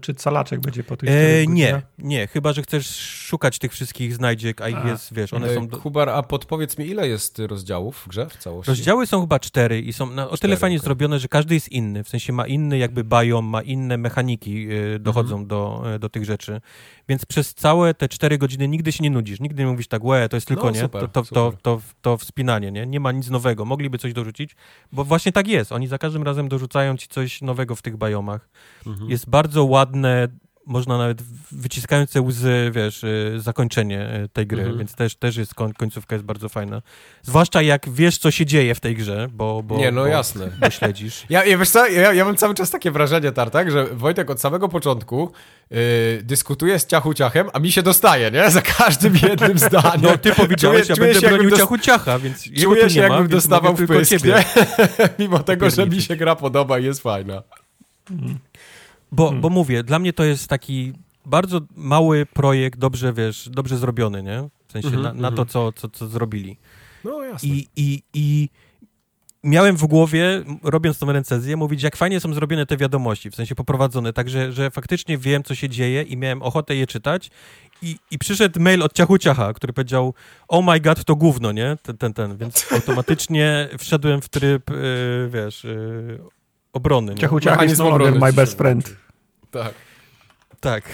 Czy 0.00 0.14
calaczek 0.14 0.60
będzie 0.60 0.84
po 0.84 0.96
tych 0.96 1.08
E, 1.08 1.12
czterech 1.12 1.48
nie, 1.48 1.64
godzinach? 1.64 1.82
nie, 1.98 2.26
chyba, 2.26 2.52
że 2.52 2.62
chcesz 2.62 2.96
szukać 3.00 3.58
tych 3.58 3.72
wszystkich 3.72 4.14
znajdziek, 4.14 4.60
a 4.60 4.68
ich 4.68 4.84
jest, 4.84 5.14
wiesz, 5.14 5.32
one 5.34 5.46
E, 5.48 5.54
są... 5.54 5.68
Do... 5.68 5.76
Kubar, 5.76 6.08
a 6.08 6.22
podpowiedz 6.22 6.78
mi, 6.78 6.86
ile 6.86 7.08
jest 7.08 7.38
rozdziałów 7.38 7.96
w 7.96 8.08
grze 8.08 8.26
w 8.28 8.36
całości? 8.36 8.70
Rozdziały 8.70 9.06
są 9.06 9.20
chyba 9.20 9.38
cztery 9.38 9.80
i 9.80 9.92
są 9.92 10.10
na, 10.10 10.22
o 10.24 10.26
tyle 10.28 10.36
Cztery, 10.38 10.56
fajnie 10.56 10.76
okej. 10.76 10.84
zrobione, 10.84 11.18
że 11.18 11.28
każdy 11.28 11.54
jest 11.54 11.68
inny, 11.68 12.04
w 12.04 12.08
sensie 12.08 12.32
ma 12.32 12.46
inny 12.46 12.78
jakby 12.78 13.04
biom, 13.04 13.44
ma 13.44 13.62
inne 13.62 13.96
mechaniki 13.98 14.70
y, 14.72 14.98
dochodzą 14.98 15.34
Mhm. 15.34 15.46
do, 15.48 15.82
y, 15.94 15.98
do 15.98 16.08
tych 16.08 16.24
rzeczy, 16.24 16.60
więc 17.08 17.26
przez 17.26 17.54
całe 17.54 17.94
te 17.94 18.08
cztery 18.08 18.38
godziny 18.38 18.68
nigdy 18.68 18.92
się 18.92 19.04
nie 19.04 19.10
nudzisz, 19.10 19.40
nigdy 19.40 19.62
nie 19.64 19.70
mówisz 19.70 19.88
tak, 19.88 20.04
łe, 20.04 20.28
to 20.28 20.36
jest 20.36 20.46
tylko, 20.48 20.64
No, 20.64 20.70
nie, 20.70 20.80
super, 20.80 21.00
to, 21.00 21.08
to, 21.08 21.22
to, 21.22 21.46
super. 21.50 21.60
to, 21.62 21.80
to 22.02 22.16
wspinanie, 22.16 22.70
nie, 22.72 22.86
nie 22.86 23.00
ma 23.00 23.12
nic 23.12 23.30
nowego, 23.30 23.64
mogliby 23.64 23.98
coś 23.98 24.12
dorzucić, 24.12 24.56
bo 24.92 25.04
właśnie 25.04 25.32
tak 25.32 25.48
jest, 25.48 25.72
oni 25.72 25.86
za 25.86 25.98
każdym 25.98 26.22
razem 26.22 26.48
dorzucają 26.48 26.96
ci 26.96 27.08
coś 27.08 27.42
nowego 27.42 27.76
w 27.76 27.82
tych 27.82 27.96
biomach, 27.96 28.48
Mhm. 28.86 29.10
jest 29.10 29.28
bardzo 29.30 29.39
ładne, 29.56 30.28
można 30.66 30.98
nawet 30.98 31.22
wyciskające 31.52 32.20
łzy, 32.22 32.70
wiesz, 32.74 33.04
y, 33.04 33.34
zakończenie 33.38 34.20
y, 34.24 34.28
tej 34.28 34.46
gry, 34.46 34.60
Mhm. 34.60 34.78
więc 34.78 34.94
też, 34.94 35.16
też 35.16 35.36
jest, 35.36 35.54
koń, 35.54 35.72
końcówka 35.72 36.14
jest 36.14 36.24
bardzo 36.24 36.48
fajna. 36.48 36.82
Zwłaszcza 37.22 37.62
jak 37.62 37.90
wiesz, 37.90 38.18
co 38.18 38.30
się 38.30 38.46
dzieje 38.46 38.74
w 38.74 38.80
tej 38.80 38.94
grze, 38.96 39.28
bo, 39.32 39.62
bo, 39.62 39.76
Nie, 39.76 39.90
no 39.90 40.00
bo, 40.00 40.06
jasne. 40.06 40.48
bo 40.60 40.70
śledzisz. 40.70 41.24
Ja, 41.30 41.44
ja, 41.44 41.58
wiesz 41.58 41.70
co, 41.70 41.86
ja, 41.86 42.12
ja 42.12 42.24
mam 42.24 42.36
cały 42.36 42.54
czas 42.54 42.70
takie 42.70 42.90
wrażenie, 42.90 43.32
Tartak, 43.32 43.70
że 43.70 43.86
Wojtek 43.86 44.30
od 44.30 44.40
samego 44.40 44.68
początku 44.68 45.32
yy, 45.70 45.78
dyskutuje 46.22 46.78
z 46.78 46.86
ciachu 46.86 47.14
ciachem, 47.14 47.48
a 47.52 47.58
mi 47.58 47.72
się 47.72 47.82
dostaje, 47.82 48.30
nie? 48.30 48.50
Za 48.50 48.62
każdym 48.62 49.14
jednym 49.16 49.58
zdaniem. 49.68 50.02
No 50.02 50.18
ty 50.18 50.32
powiedziałeś, 50.32 50.88
ja 50.88 50.96
czuję 50.96 51.06
będę 51.06 51.20
się, 51.20 51.26
jakbym 51.26 51.40
bronił 51.48 51.56
ciachu 51.58 51.78
ciacha, 51.78 52.18
więc 52.18 52.44
Czuję 52.62 52.90
się, 52.90 53.00
ma, 53.00 53.14
jakbym 53.14 53.28
dostawał 53.28 53.76
w 53.76 53.86
pysk? 53.86 54.12
Mimo 55.18 55.38
tego, 55.38 55.70
że 55.70 55.86
mi 55.86 56.02
się 56.02 56.16
gra 56.16 56.36
podoba 56.36 56.78
i 56.78 56.84
jest 56.84 57.02
fajna. 57.02 57.42
Bo, 59.12 59.24
Hmm. 59.24 59.40
bo 59.40 59.50
mówię, 59.50 59.82
dla 59.82 59.98
mnie 59.98 60.12
to 60.12 60.24
jest 60.24 60.48
taki 60.48 60.92
bardzo 61.26 61.60
mały 61.76 62.26
projekt, 62.26 62.78
dobrze, 62.78 63.12
wiesz, 63.12 63.48
dobrze 63.52 63.76
zrobiony, 63.76 64.22
nie? 64.22 64.48
W 64.68 64.72
sensie 64.72 64.88
Mhm, 64.88 65.02
na, 65.02 65.12
na 65.12 65.28
to, 65.28 65.42
mhm. 65.42 65.48
co, 65.48 65.72
co, 65.72 65.88
co 65.88 66.08
zrobili. 66.08 66.56
No 67.04 67.22
jasne. 67.22 67.48
I, 67.48 67.66
i, 67.76 68.02
I 68.14 68.48
miałem 69.44 69.76
w 69.76 69.86
głowie, 69.86 70.44
robiąc 70.62 70.98
tą 70.98 71.12
recenzję, 71.12 71.56
mówić, 71.56 71.82
jak 71.82 71.96
fajnie 71.96 72.20
są 72.20 72.34
zrobione 72.34 72.66
te 72.66 72.76
wiadomości, 72.76 73.30
w 73.30 73.34
sensie 73.34 73.54
poprowadzone, 73.54 74.12
także 74.12 74.52
że 74.52 74.70
faktycznie 74.70 75.18
wiem, 75.18 75.42
co 75.42 75.54
się 75.54 75.68
dzieje 75.68 76.02
i 76.02 76.16
miałem 76.16 76.42
ochotę 76.42 76.76
je 76.76 76.86
czytać. 76.86 77.30
I, 77.82 77.96
I 78.10 78.18
przyszedł 78.18 78.60
mail 78.60 78.82
od 78.82 78.92
Ciachu 78.92 79.18
Ciacha, 79.18 79.52
który 79.52 79.72
powiedział, 79.72 80.14
oh 80.48 80.72
my 80.72 80.80
god, 80.80 81.04
to 81.04 81.16
gówno, 81.16 81.52
nie? 81.52 81.76
Ten, 81.82 81.96
ten, 81.96 82.14
ten. 82.14 82.36
Więc 82.36 82.66
automatycznie 82.72 83.68
wszedłem 83.78 84.20
w 84.20 84.28
tryb, 84.28 84.70
y, 84.70 84.74
wiesz, 85.32 85.64
y, 85.64 86.18
obrony. 86.72 87.14
Ciachu 87.14 87.40
ciach 87.40 87.62
jest 87.62 87.80
obrony 87.80 88.18
my 88.18 88.32
best 88.32 88.58
friend. 88.58 88.96
Tak. 89.50 89.74
Tak. 90.60 90.84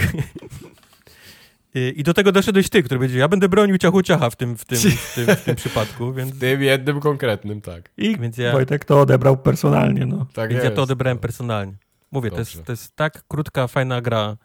I, 1.75 2.03
do 2.03 2.15
tego 2.15 2.33
doszedłeś 2.33 2.69
ty, 2.69 2.83
który 2.83 3.01
będzie, 3.01 3.19
ja 3.19 3.29
będę 3.29 3.49
bronił 3.49 3.79
ciachu 3.79 4.03
ciacha 4.03 4.31
w 4.31 4.37
tym, 4.37 4.57
w 4.57 4.65
tym, 4.65 4.79
w 4.79 5.15
tym, 5.15 5.27
w 5.37 5.45
tym 5.45 5.57
przypadku, 5.57 6.13
więc, 6.15 6.31
W 6.33 6.41
tym 6.41 6.63
jednym 6.63 7.01
konkretnym, 7.01 7.61
tak. 7.61 7.91
I 7.97 8.19
Więc 8.19 8.39
ja- 8.39 8.53
Wojtek 8.53 8.85
to 8.85 9.01
odebrał 9.01 9.37
personalnie, 9.37 10.07
no. 10.07 10.27
tak 10.35 10.51
więc 10.51 10.59
ja 10.59 10.65
jest. 10.65 10.77
to 10.77 10.83
odebrałem 10.83 11.19
personalnie. 11.19 11.73
Mówię, 12.13 12.31
to 12.31 12.39
jest, 12.39 12.65
to 12.65 12.73
jest 12.73 12.97
tak 12.97 13.25
krótka, 13.29 13.67
fajna 13.67 14.01
gra. 14.01 14.37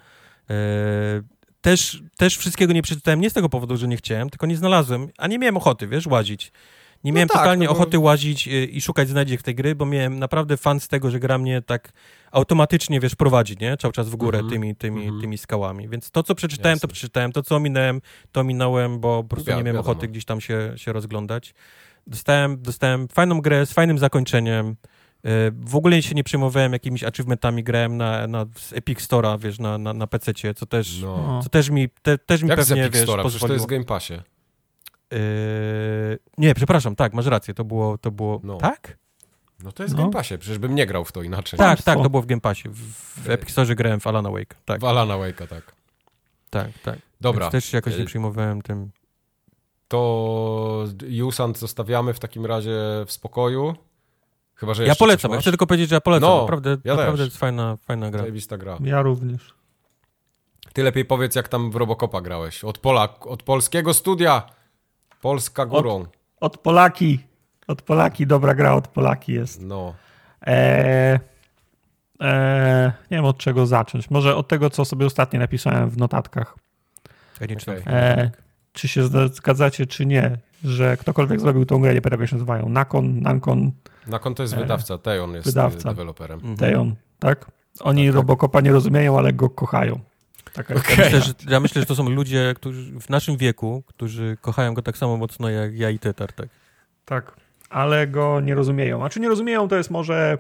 E, 0.50 0.54
też, 1.62 2.04
też 2.18 2.38
wszystkiego 2.38 2.74
nie 2.74 2.82
przeczytałem, 2.82 3.22
nie 3.22 3.30
z 3.30 3.34
tego 3.34 3.50
powodu, 3.50 3.78
że 3.78 3.88
nie 3.88 3.98
chciałem, 3.98 4.30
tylko 4.30 4.46
nie 4.46 4.58
znalazłem, 4.58 5.08
a 5.18 5.28
nie 5.28 5.40
miałem 5.40 5.58
ochoty, 5.58 5.88
wiesz, 5.88 6.08
łazić. 6.08 6.52
Nie 7.04 7.12
No 7.12 7.16
miałem 7.16 7.30
tak, 7.30 7.38
totalnie 7.38 7.66
no 7.68 7.74
bo- 7.74 7.78
ochoty 7.80 8.00
łazić 8.00 8.48
e, 8.48 8.52
i 8.64 8.82
szukać 8.82 9.10
znajdziek 9.10 9.42
tej 9.42 9.56
gry, 9.56 9.76
bo 9.76 9.86
miałem 9.86 10.20
naprawdę 10.20 10.58
fan 10.58 10.80
z 10.80 10.88
tego, 10.88 11.12
że 11.12 11.20
gra 11.20 11.38
mnie 11.38 11.62
tak 11.62 11.92
automatycznie, 12.32 13.00
wiesz, 13.00 13.16
prowadzi, 13.16 13.56
nie? 13.62 13.78
Cały 13.78 13.92
czas 13.94 14.10
w 14.10 14.16
górę 14.16 14.40
Mhm, 14.40 14.54
tymi, 14.54 14.76
tymi, 14.76 15.02
mhm. 15.04 15.22
tymi 15.22 15.38
skałami. 15.38 15.90
Więc 15.90 16.12
to, 16.12 16.24
co 16.24 16.36
przeczytałem, 16.36 16.80
to 16.80 16.88
Jasne. 16.88 16.94
przeczytałem. 16.94 17.32
To, 17.32 17.44
co 17.44 17.56
ominąłem, 17.56 18.02
to 18.32 18.44
minąłem, 18.44 19.00
bo 19.00 19.24
po 19.24 19.30
prostu 19.30 19.50
nie 19.50 19.54
miałem 19.56 19.66
wiadomo. 19.66 19.82
ochoty 19.92 20.08
gdzieś 20.08 20.26
tam 20.26 20.42
się, 20.42 20.74
się 20.76 20.94
rozglądać. 20.94 21.54
Dostałem, 22.08 22.62
dostałem 22.62 23.08
fajną 23.08 23.42
grę 23.42 23.66
z 23.66 23.74
fajnym 23.74 23.98
zakończeniem. 23.98 24.68
E, 24.68 25.30
W 25.52 25.76
ogóle 25.76 26.02
się 26.02 26.16
nie 26.16 26.24
przejmowałem 26.24 26.74
jakimiś 26.74 27.04
achievementami, 27.04 27.64
grałem 27.64 27.98
na, 27.98 28.28
na 28.28 28.46
z 28.56 28.74
Epic 28.74 29.00
Store'a, 29.00 29.40
wiesz, 29.40 29.60
na, 29.60 29.78
na, 29.78 29.94
na 29.94 30.08
PC-cie, 30.08 30.54
co 30.54 30.66
też, 30.66 31.00
No. 31.02 31.40
co 31.44 31.50
też 31.50 31.70
mi, 31.70 31.90
te, 32.02 32.18
też 32.18 32.44
mi 32.44 32.50
Jak 32.50 32.64
z 32.64 32.68
pewnie, 32.70 32.84
Epic 32.86 33.00
wiesz, 33.00 33.10
Store'a? 33.10 33.22
Przecież 33.22 33.42
to 33.42 33.54
jest 33.54 33.66
w 33.66 33.68
Game 33.68 33.84
Passie. 33.86 34.14
Yy, 35.12 35.18
nie, 36.38 36.56
przepraszam, 36.56 36.96
tak, 36.96 37.14
masz 37.14 37.26
rację, 37.26 37.54
to 37.54 37.64
było, 37.64 37.98
to 37.98 38.12
było, 38.12 38.40
No. 38.44 38.58
tak? 38.58 38.98
No 39.64 39.72
to 39.72 39.84
jest 39.84 39.96
w 39.96 39.98
No. 39.98 40.04
Game 40.04 40.14
Passie, 40.14 40.38
przecież 40.38 40.58
bym 40.58 40.76
nie 40.76 40.86
grał 40.86 41.06
w 41.06 41.12
to 41.12 41.22
inaczej. 41.22 41.60
Tak, 41.60 41.82
tak, 41.82 41.98
to 42.04 42.10
było 42.10 42.22
w 42.24 42.26
Game 42.26 42.42
Passie. 42.42 42.70
W, 42.70 42.76
w 43.24 43.30
Epic 43.30 43.52
Store 43.52 43.76
grałem 43.76 44.00
w 44.00 44.08
Alana 44.08 44.32
Wake, 44.32 44.56
tak, 44.66 44.82
W 44.82 44.86
Alana 44.86 45.14
Wake'a, 45.14 45.48
tak. 45.48 45.76
tak, 46.50 46.68
tak. 46.84 47.00
Dobra, 47.22 47.42
Więc 47.46 47.52
też 47.52 47.66
się 47.66 47.78
jakoś 47.78 47.98
nie 47.98 48.04
Y- 48.04 48.06
przyjmowałem 48.06 48.62
tym. 48.62 48.92
to 49.88 50.86
Jusant 51.08 51.58
zostawiamy 51.60 52.14
w 52.14 52.20
takim 52.20 52.46
razie 52.46 52.78
w 53.06 53.12
spokoju. 53.12 53.76
Chyba, 54.56 54.74
że 54.74 54.84
Ja 54.84 54.88
jeszcze 54.88 55.00
polecam, 55.00 55.32
ja 55.32 55.40
chcę 55.40 55.50
tylko 55.52 55.68
powiedzieć, 55.68 55.90
że 55.90 55.96
ja 55.96 56.02
polecam, 56.02 56.30
No, 56.30 56.42
naprawdę, 56.42 56.78
ja 56.84 56.96
naprawdę 56.96 57.24
jest 57.24 57.38
fajna, 57.38 57.78
fajna 57.78 58.12
gra. 58.12 58.20
Zajebista 58.20 58.58
gra. 58.58 58.78
Ja 58.84 59.02
również. 59.02 59.54
Ty 60.74 60.84
lepiej 60.84 61.06
powiedz, 61.06 61.36
jak 61.36 61.48
tam 61.48 61.72
w 61.72 61.76
Robocopa 61.76 62.22
grałeś. 62.22 62.64
Od 62.64 62.78
Polak, 62.78 63.28
od 63.28 63.44
polskiego 63.44 63.94
studia. 63.94 64.44
Polska 65.22 65.66
górą. 65.66 66.06
Od 66.40 66.58
Polaki. 66.58 67.20
Od 67.68 67.82
Polaki, 67.82 68.28
dobra 68.28 68.54
gra 68.56 68.74
od 68.74 68.88
Polaki 68.88 69.34
jest. 69.34 69.62
No. 69.62 69.94
Eee, 70.42 71.20
eee, 72.20 72.92
nie 73.12 73.18
wiem 73.18 73.26
od 73.26 73.38
czego 73.38 73.66
zacząć. 73.66 74.10
Może 74.10 74.36
od 74.36 74.48
tego, 74.48 74.70
co 74.70 74.86
sobie 74.86 75.06
ostatnio 75.06 75.40
napisałem 75.40 75.90
w 75.90 75.98
notatkach. 75.98 76.56
Ja 77.42 77.48
nie 77.48 77.56
czytam. 77.56 77.76
Okej. 77.78 77.94
Eee, 77.94 78.30
czy 78.74 78.88
się 78.88 79.04
zgadzacie, 79.34 79.86
czy 79.86 80.06
nie, 80.06 80.38
że 80.64 80.98
ktokolwiek 80.98 81.40
zrobił 81.40 81.66
tą 81.66 81.82
grę, 81.82 81.94
nie 81.94 82.02
pamiętam 82.02 82.22
jak 82.22 82.30
się 82.30 82.36
nazywają, 82.36 82.70
Nakon, 82.70 83.20
Nankon, 83.22 83.72
Na 84.08 84.20
konto 84.20 84.44
jest 84.44 84.54
E, 84.54 84.58
wydawca. 84.58 84.98
Teon 84.98 85.34
jest 85.34 85.48
wydawca. 85.48 85.90
e, 85.90 85.94
deweloperem. 85.94 86.40
Mhm. 86.40 86.58
Teon, 86.58 86.96
tak? 87.20 87.52
Oni 87.80 88.06
Tak, 88.06 88.14
tak. 88.14 88.16
Robocopa 88.16 88.62
nie 88.62 88.72
rozumieją, 88.72 89.18
ale 89.18 89.34
go 89.34 89.50
kochają. 89.50 90.00
Taka 90.54 90.74
jest 90.74 90.86
Okej. 90.86 90.98
Myślę, 91.06 91.22
że, 91.22 91.34
ja 91.50 91.60
myślę, 91.60 91.82
że 91.82 91.86
to 91.86 91.96
są 91.96 92.10
ludzie 92.10 92.54
którzy 92.56 93.00
w 93.00 93.10
naszym 93.10 93.38
wieku, 93.38 93.84
którzy 93.88 94.38
kochają 94.42 94.74
go 94.74 94.82
tak 94.82 94.98
samo 94.98 95.18
mocno 95.18 95.50
jak 95.50 95.74
ja 95.80 95.90
i 95.90 96.00
ty, 96.00 96.14
Tartek. 96.14 96.50
Tak, 97.06 97.32
ale 97.70 98.08
go 98.08 98.40
nie 98.40 98.56
rozumieją. 98.56 99.06
A 99.06 99.10
czy 99.10 99.20
nie 99.20 99.30
rozumieją, 99.30 99.68
to 99.68 99.76
jest 99.76 99.92
może. 99.92 100.38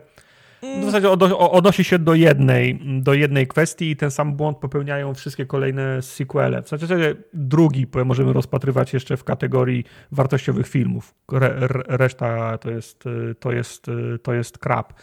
W 0.81 0.85
zasadzie 0.85 1.07
odo- 1.07 1.33
o- 1.37 1.51
odnosi 1.51 1.83
się 1.83 1.99
do 1.99 2.13
jednej, 2.13 2.79
do 3.01 3.13
jednej 3.13 3.47
kwestii 3.47 3.91
i 3.91 3.95
ten 3.95 4.11
sam 4.11 4.33
błąd 4.33 4.57
popełniają 4.57 5.13
wszystkie 5.13 5.45
kolejne 5.45 6.01
sequele. 6.01 6.63
W 6.63 6.69
zasadzie 6.69 7.15
drugi 7.33 7.87
możemy 8.05 8.33
rozpatrywać 8.33 8.93
jeszcze 8.93 9.17
w 9.17 9.23
kategorii 9.23 9.83
wartościowych 10.11 10.67
filmów. 10.67 11.13
Re, 11.33 11.55
re, 11.55 11.67
reszta 11.87 12.57
to 12.57 12.71
jest, 12.71 13.03
to 13.39 13.51
jest, 13.51 13.85
to 14.23 14.33
jest 14.33 14.57
krap. 14.57 14.93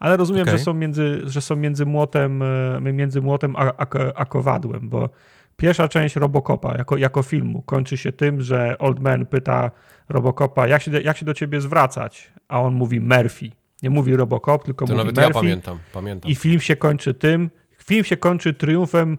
Ale 0.00 0.16
rozumiem, 0.16 0.42
Okej. 0.42 0.58
że 0.58 0.64
są 0.64 0.74
między, 0.74 1.20
że 1.24 1.40
są 1.40 1.56
między 1.56 1.86
młotem, 1.86 2.42
y, 2.86 2.92
między 2.92 3.20
młotem 3.20 3.56
a, 3.56 3.60
a, 3.76 3.86
a 4.14 4.24
kowadłem, 4.24 4.88
bo 4.88 5.08
pierwsza 5.56 5.88
część 5.88 6.16
Robocopa 6.16 6.74
jako, 6.78 6.96
jako 6.96 7.22
filmu 7.22 7.62
kończy 7.62 7.96
się 7.96 8.12
tym, 8.12 8.40
że 8.40 8.78
Old 8.78 9.00
Man 9.00 9.26
pyta 9.26 9.70
Robocopa, 10.08 10.68
jak 10.68 10.82
się, 10.82 10.90
do- 10.90 11.00
jak 11.00 11.16
się 11.16 11.26
do 11.26 11.34
ciebie 11.34 11.60
zwracać? 11.60 12.32
A 12.48 12.60
on 12.60 12.74
mówi 12.74 13.00
Murphy. 13.00 13.50
Nie 13.82 13.90
mówi 13.90 14.16
Robocop, 14.16 14.64
tylko 14.64 14.86
To 14.86 14.92
mówi 14.92 14.98
nawet 15.04 15.16
Murphy. 15.16 15.28
ja 15.28 15.34
pamiętam. 15.40 15.78
pamiętam. 15.92 16.30
I 16.30 16.34
film 16.34 16.60
się 16.60 16.76
kończy 16.76 17.14
tym, 17.14 17.50
film 17.84 18.04
się 18.04 18.16
kończy 18.16 18.54
triumfem 18.54 19.18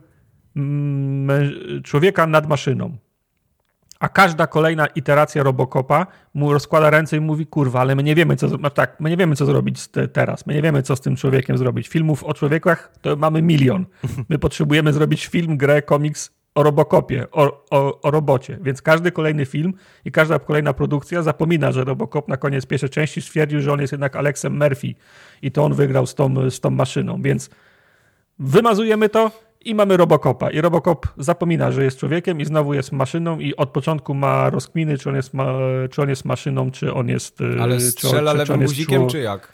mm, 0.56 1.84
człowieka 1.84 2.28
nad 2.28 2.49
maszyną. 2.49 2.98
A 3.99 4.10
każda 4.10 4.48
kolejna 4.48 4.88
iteracja 4.88 5.44
Robocopa 5.44 6.07
mu 6.34 6.53
rozkłada 6.53 6.90
ręce 6.90 7.18
i 7.18 7.19
mówi, 7.19 7.45
kurwa, 7.45 7.80
ale 7.80 7.95
my 7.95 8.03
nie 8.03 8.15
wiemy, 8.15 8.36
co, 8.36 8.48
no 8.60 8.69
tak, 8.69 8.99
my 8.99 9.10
nie 9.10 9.18
wiemy, 9.18 9.36
co 9.36 9.45
zrobić 9.45 9.88
teraz. 10.14 10.45
My 10.45 10.53
nie 10.53 10.61
wiemy, 10.61 10.84
co 10.84 10.95
z 10.95 11.02
tym 11.02 11.15
człowiekiem 11.15 11.57
zrobić. 11.57 11.88
Filmów 11.88 12.24
o 12.24 12.34
człowiekach 12.34 12.94
to 13.02 13.15
mamy 13.15 13.41
milion. 13.41 13.86
My 14.30 14.40
potrzebujemy 14.40 14.94
zrobić 14.94 15.28
film, 15.28 15.57
grę, 15.57 15.82
komiks 15.82 16.38
o 16.56 16.64
Robocopie, 16.64 17.32
o, 17.32 17.65
o, 17.69 18.02
o 18.02 18.11
robocie. 18.11 18.57
Więc 18.61 18.82
każdy 18.82 19.11
kolejny 19.11 19.45
film 19.45 19.74
i 20.06 20.11
każda 20.11 20.40
kolejna 20.40 20.74
produkcja 20.74 21.22
zapomina, 21.22 21.72
że 21.72 21.84
Robocop 21.84 22.28
na 22.28 22.38
koniec 22.38 22.65
pierwszej 22.65 22.90
części 22.90 23.22
stwierdził, 23.22 23.61
że 23.61 23.74
on 23.74 23.82
jest 23.82 23.94
jednak 23.94 24.15
Alexem 24.15 24.57
Murphy 24.57 24.95
i 25.41 25.52
to 25.52 25.65
on 25.65 25.74
wygrał 25.74 26.06
z 26.06 26.15
tą, 26.15 26.49
z 26.49 26.60
tą 26.60 26.69
maszyną. 26.69 27.22
Więc 27.22 27.49
wymazujemy 28.40 29.10
to 29.10 29.32
i 29.66 29.76
mamy 29.76 29.98
Robocopa. 29.98 30.52
I 30.52 30.62
Robocop 30.62 31.08
zapomina, 31.18 31.72
że 31.72 31.84
jest 31.84 31.98
człowiekiem 31.98 32.42
i 32.42 32.46
znowu 32.46 32.74
jest 32.74 32.92
maszyną 32.92 33.40
i 33.40 33.56
od 33.56 33.70
początku 33.70 34.14
ma 34.14 34.50
rozkminy, 34.50 34.98
czy 34.98 35.10
on 35.10 35.16
jest, 35.16 35.34
ma, 35.34 35.54
czy 35.92 36.02
on 36.02 36.10
jest 36.10 36.26
maszyną, 36.26 36.72
czy 36.72 36.94
on 36.94 37.10
jest... 37.10 37.42
y, 37.42 37.62
Ale 37.62 37.78
czy, 37.78 37.92
strzela 37.92 38.32
czy, 38.32 38.38
czy 38.38 38.54
on 38.54 38.60
lewym 38.60 38.62
jest 38.62 38.74
guzikiem, 38.74 39.08
czy 39.10 39.20
jak? 39.20 39.54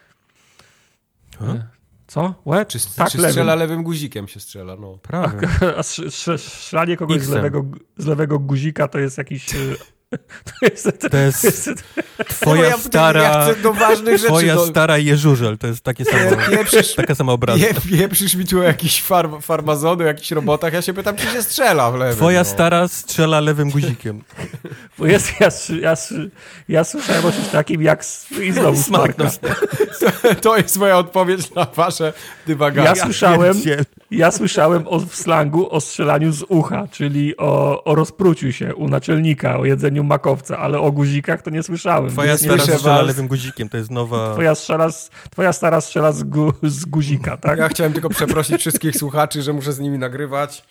Co? 2.07 2.35
Łe? 2.45 2.65
Czy, 2.65 2.79
tak, 2.95 3.09
czy 3.09 3.17
lewym. 3.17 3.31
strzela 3.31 3.55
lewym 3.55 3.83
guzikiem 3.83 4.27
się 4.27 4.39
strzela, 4.39 4.75
no. 4.75 4.97
Prawda. 5.01 5.47
A 5.77 5.81
strz- 5.81 6.07
strz- 6.07 6.37
strzelanie 6.37 6.97
kogoś 6.97 7.21
z 7.21 7.29
lewego, 7.29 7.65
z 7.97 8.05
lewego 8.05 8.39
guzika 8.39 8.87
to 8.87 8.99
jest 8.99 9.17
jakiś... 9.17 9.45
y, 10.13 10.17
To 10.59 10.65
jest, 10.65 11.09
To 11.11 11.17
jest 11.17 11.69
twoja 12.29 12.65
ja, 12.65 12.77
stara, 12.77 13.23
Ja 13.23 13.43
chcę 13.43 13.61
do 13.61 13.73
ważnych 13.73 14.17
rzeczy. 14.17 14.27
twoja 14.27 14.55
do... 14.55 14.65
stara 14.65 14.97
jeżużel, 14.97 15.57
to 15.57 15.67
jest 15.67 15.81
takie 15.81 16.05
samo, 16.05 16.19
Pieprzysz, 16.49 16.95
taka 16.95 17.15
sama 17.15 17.31
obraza. 17.31 17.65
je, 17.65 17.73
pieprzysz 17.73 18.35
mi 18.35 18.45
tu 18.45 18.59
o 18.59 18.63
jakichś 18.63 19.01
farm, 19.01 19.41
farmazony, 19.41 20.03
o 20.03 20.07
jakichś 20.07 20.31
robotach, 20.31 20.73
ja 20.73 20.81
się 20.81 20.93
pytam, 20.93 21.15
czy 21.15 21.27
się 21.27 21.43
strzela 21.43 21.91
w 21.91 21.95
lewym. 21.95 22.15
Twoja 22.15 22.39
no. 22.39 22.45
stara 22.45 22.87
strzela 22.87 23.39
lewym 23.39 23.69
guzikiem. 23.69 24.21
Bo 24.97 25.05
jest, 25.05 25.33
ja, 25.39 25.49
ja, 25.81 25.93
ja 26.67 26.83
słyszałem 26.83 27.25
o 27.25 27.31
czymś 27.31 27.47
takim 27.47 27.81
jak... 27.81 28.05
I 28.41 28.51
znowu 28.51 28.83
smarka. 28.83 29.31
To 30.41 30.57
jest 30.57 30.77
moja 30.77 30.97
odpowiedź 30.97 31.53
na 31.55 31.65
wasze 31.75 32.13
dywagacje. 32.47 32.99
Ja 32.99 33.05
słyszałem, 33.05 33.53
pierdzielę. 33.53 33.83
Ja 34.17 34.31
słyszałem 34.31 34.87
o, 34.87 34.99
w 34.99 35.15
slangu 35.15 35.69
o 35.69 35.81
strzelaniu 35.81 36.31
z 36.31 36.43
ucha, 36.49 36.87
czyli 36.91 37.37
o, 37.37 37.83
o 37.83 37.95
rozpruciu 37.95 38.51
się 38.51 38.75
u 38.75 38.87
naczelnika, 38.89 39.57
o 39.59 39.65
jedzeniu 39.65 40.03
makowca, 40.03 40.57
ale 40.57 40.79
o 40.79 40.91
guzikach 40.91 41.41
to 41.41 41.49
nie 41.49 41.63
słyszałem. 41.63 42.11
Twoja 42.11 42.37
stara 42.37 42.59
strzela 42.59 42.97
was. 42.97 43.07
lewym 43.07 43.27
guzikiem, 43.27 43.69
to 43.69 43.77
jest 43.77 43.91
nowa... 43.91 44.33
Twoja, 44.33 44.55
strzela 44.55 44.91
z, 44.91 45.09
twoja 45.29 45.53
stara 45.53 45.81
strzela 45.81 46.11
z, 46.11 46.23
gu, 46.23 46.53
z 46.63 46.85
guzika, 46.85 47.37
tak? 47.37 47.59
Ja 47.59 47.69
chciałem 47.69 47.93
tylko 47.93 48.09
przeprosić 48.09 48.61
wszystkich 48.61 48.95
słuchaczy, 48.95 49.41
że 49.41 49.53
muszę 49.53 49.73
z 49.73 49.79
nimi 49.79 49.97
nagrywać. 49.97 50.63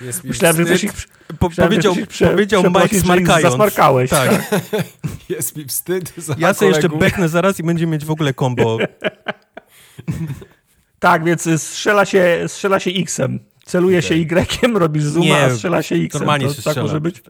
Jest 0.00 0.24
mi 0.24 0.28
Myślałem, 0.28 0.56
że 0.56 0.64
wstyd. 0.64 0.80
też 0.80 0.84
ich, 0.84 1.08
Po, 1.38 1.48
myślałem, 1.48 1.70
powiedział 1.70 1.94
że 1.94 2.06
prze, 2.06 2.28
powiedział 2.30 2.62
Mike 2.62 2.88
że 2.92 3.00
smarkając. 3.00 3.42
zasmarkałeś. 3.42 4.10
Tak. 4.10 4.50
Jest 5.28 5.56
mi 5.56 5.64
wstyd 5.64 6.12
za 6.16 6.34
Ja 6.38 6.54
sobie 6.54 6.70
jeszcze 6.70 6.88
beknę 6.88 7.28
zaraz 7.28 7.60
i 7.60 7.62
będziemy 7.62 7.92
mieć 7.92 8.04
w 8.04 8.10
ogóle 8.10 8.34
combo. 8.34 8.78
Tak, 10.98 11.24
więc 11.24 11.46
y, 11.46 11.58
strzela 11.58 12.04
się, 12.04 12.44
strzela 12.46 12.80
się 12.80 12.90
X-em. 12.90 13.38
Celuje 13.64 14.02
się 14.02 14.14
Y-em, 14.14 14.76
robisz 14.76 15.04
zooma, 15.04 15.24
Nie, 15.26 15.44
a 15.44 15.50
strzela 15.50 15.82
się 15.82 15.94
X-em. 15.94 16.18
normalnie 16.20 16.46
to, 16.46 16.52
się 16.52 16.62
tak 16.62 16.72
strzela. 16.72 16.82
może 16.86 17.00
być? 17.00 17.22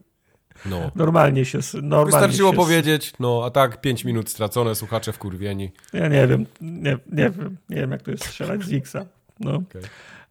No. 0.66 0.90
Normalnie 0.94 1.44
się... 1.44 1.58
Normalnie 1.74 2.04
Wystarczyło 2.12 2.50
się, 2.50 2.56
powiedzieć, 2.56 3.12
no 3.20 3.42
a 3.44 3.50
tak 3.50 3.80
5 3.80 4.04
minut 4.04 4.28
stracone, 4.30 4.74
słuchacze 4.74 5.12
wkurwieni. 5.12 5.72
Ja 5.92 6.08
nie 6.08 6.26
wiem, 6.26 6.46
nie, 6.60 6.98
nie 7.12 7.30
wiem, 7.30 7.56
nie 7.70 7.76
wiem 7.76 7.90
jak 7.90 8.02
to 8.02 8.10
jest 8.10 8.24
strzelać 8.26 8.62
z 8.64 8.72
X-a. 8.72 9.04
No. 9.40 9.54
Okej. 9.54 9.82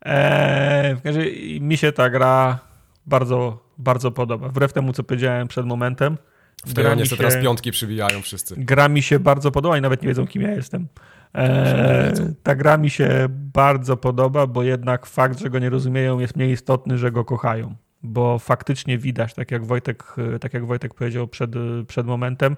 Eee, 0.01 1.61
mi 1.61 1.77
się 1.77 1.91
ta 1.91 2.09
gra 2.09 2.59
bardzo, 3.05 3.63
bardzo 3.77 4.11
podoba. 4.11 4.47
Wbrew 4.49 4.73
temu, 4.73 4.93
co 4.93 5.03
powiedziałem 5.03 5.47
przed 5.47 5.65
momentem. 5.65 6.17
W 6.65 7.05
się- 7.07 7.17
teraz 7.17 7.37
piątki 7.41 7.71
przybijają 7.71 8.21
wszyscy. 8.21 8.55
Gra 8.57 8.89
mi 8.89 9.01
się 9.01 9.19
bardzo 9.19 9.51
podoba 9.51 9.77
i 9.77 9.81
nawet 9.81 10.01
nie 10.01 10.07
wiedzą, 10.07 10.27
kim 10.27 10.41
ja 10.41 10.51
jestem. 10.51 10.87
Eee, 11.33 12.13
ta 12.43 12.55
gra 12.55 12.77
mi 12.77 12.89
się 12.89 13.27
bardzo 13.29 13.97
podoba, 13.97 14.47
bo 14.47 14.63
jednak 14.63 15.05
fakt, 15.05 15.39
że 15.39 15.49
go 15.49 15.59
nie 15.59 15.69
rozumieją, 15.69 16.19
jest 16.19 16.35
mniej 16.35 16.51
istotny, 16.51 16.97
że 16.97 17.11
go 17.11 17.25
kochają. 17.25 17.75
Bo 18.03 18.39
faktycznie 18.39 18.97
widać, 18.97 19.33
tak 19.33 19.51
jak 19.51 19.65
Wojtek, 19.65 20.15
tak 20.41 20.53
jak 20.53 20.65
Wojtek 20.65 20.93
powiedział 20.93 21.27
przed, 21.27 21.51
przed 21.87 22.07
momentem, 22.07 22.57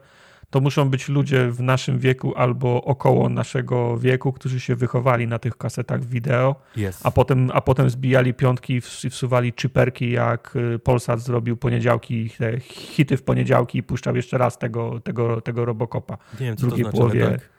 to 0.50 0.62
muszą 0.62 0.90
być 0.90 1.10
ludzie 1.10 1.52
w 1.52 1.62
naszym 1.62 2.00
wieku 2.00 2.34
albo 2.36 2.84
około 2.84 3.30
naszego 3.30 3.98
wieku, 3.98 4.34
którzy 4.34 4.60
się 4.60 4.76
wychowali 4.76 5.28
na 5.28 5.40
tych 5.40 5.58
kasetach 5.58 6.04
wideo, 6.04 6.56
Jest. 6.76 7.06
a 7.06 7.12
potem, 7.12 7.52
a 7.54 7.62
potem 7.62 7.90
zbijali 7.90 8.34
piątki 8.34 8.74
i 8.74 8.82
ws- 8.82 9.06
i 9.06 9.10
wsuwali 9.10 9.54
czyperki, 9.54 10.12
jak 10.12 10.58
Polsat 10.84 11.20
zrobił 11.20 11.58
poniedziałki, 11.58 12.30
te 12.30 12.60
hity 12.60 13.18
w 13.18 13.24
poniedziałki 13.24 13.78
i 13.78 13.84
puszczał 13.84 14.16
jeszcze 14.16 14.38
raz 14.38 14.58
tego, 14.58 15.00
tego, 15.00 15.41
tego 15.41 15.66
Robocopa. 15.66 16.18
Nie 16.40 16.46
wiem, 16.46 16.56
w 16.56 16.60
co 16.60 16.62
to 16.62 16.68
drugiej 16.68 16.84
znaczy, 16.84 16.98
połowie 16.98 17.30
tak. 17.30 17.50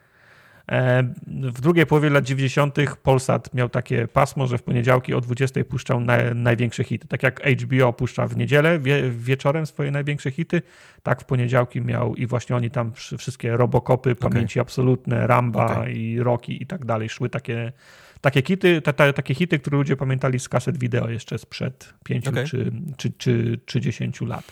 E, 0.71 1.03
W 1.27 1.61
drugiej 1.61 1.87
połowie 1.87 2.11
lat 2.11 2.25
90. 2.25 2.77
Polsat 3.03 3.55
miał 3.55 3.69
takie 3.69 4.09
pasmo, 4.09 4.47
że 4.47 4.59
w 4.59 4.63
poniedziałki 4.63 5.15
o 5.15 5.21
20 5.21 5.65
puszczał 5.65 6.01
na, 6.01 6.17
największe 6.35 6.85
hity. 6.85 7.09
Tak 7.09 7.23
jak 7.23 7.41
HBO 7.47 7.93
puszcza 7.93 8.27
w 8.27 8.37
niedzielę 8.37 8.79
wie, 8.79 9.11
wieczorem 9.11 9.67
swoje 9.67 9.91
największe 9.91 10.31
hity, 10.31 10.63
tak 11.03 11.21
w 11.23 11.25
poniedziałki 11.25 11.81
miał 11.81 12.15
i 12.15 12.27
właśnie 12.27 12.57
oni 12.57 12.71
tam 12.71 12.93
wszy- 12.93 13.19
wszystkie 13.19 13.57
Robokopy, 13.57 14.15
Pamięci 14.15 14.61
Absolutne, 14.61 15.27
Ramba 15.27 15.67
Okej. 15.81 15.99
i 15.99 16.21
Rocky 16.23 16.53
i 16.53 16.67
tak 16.67 16.85
dalej 16.85 17.09
szły 17.09 17.29
takie, 17.31 17.73
takie 18.21 18.43
ta, 18.83 18.93
ta, 18.93 19.13
takie 19.13 19.35
hity, 19.35 19.59
które 19.59 19.77
ludzie 19.79 19.97
pamiętali 19.97 20.39
z 20.39 20.49
kaset 20.49 20.79
wideo 20.79 21.09
jeszcze 21.11 21.39
sprzed 21.39 21.95
5 22.05 22.29
Okej. 22.29 22.47
czy, 22.47 22.73
czy, 22.97 23.13
czy, 23.19 23.61
czy 23.67 23.81
10 23.81 24.21
lat. 24.21 24.45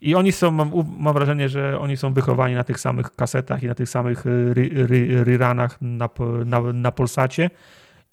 I 0.00 0.14
oni 0.14 0.32
są, 0.32 0.50
mam, 0.50 0.72
mam 0.98 1.14
wrażenie, 1.14 1.48
że 1.48 1.78
oni 1.78 1.96
są 1.96 2.12
wychowani 2.12 2.54
na 2.54 2.64
tych 2.64 2.80
samych 2.80 3.10
kasetach 3.16 3.62
i 3.62 3.66
na 3.66 3.74
tych 3.74 3.88
samych 3.88 4.26
y, 4.26 4.54
ry- 4.54 4.70
ry- 4.86 5.24
reranach 5.24 5.78
na, 5.80 6.08
na, 6.44 6.60
na 6.60 6.92
Polsacie 6.92 7.50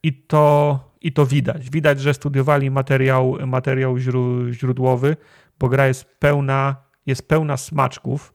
i 0.04 0.14
to, 0.14 0.80
i 1.02 1.12
to 1.12 1.26
widać. 1.26 1.70
Widać, 1.70 2.02
że 2.02 2.14
studiowali 2.14 2.72
materiał, 2.72 3.38
materiał 3.48 3.96
źró- 3.96 4.52
źródłowy, 4.52 5.18
bo 5.60 5.70
gra 5.70 5.88
jest 5.88 6.06
pełna, 6.20 6.76
jest 7.06 7.28
pełna 7.28 7.58
smaczków 7.58 8.34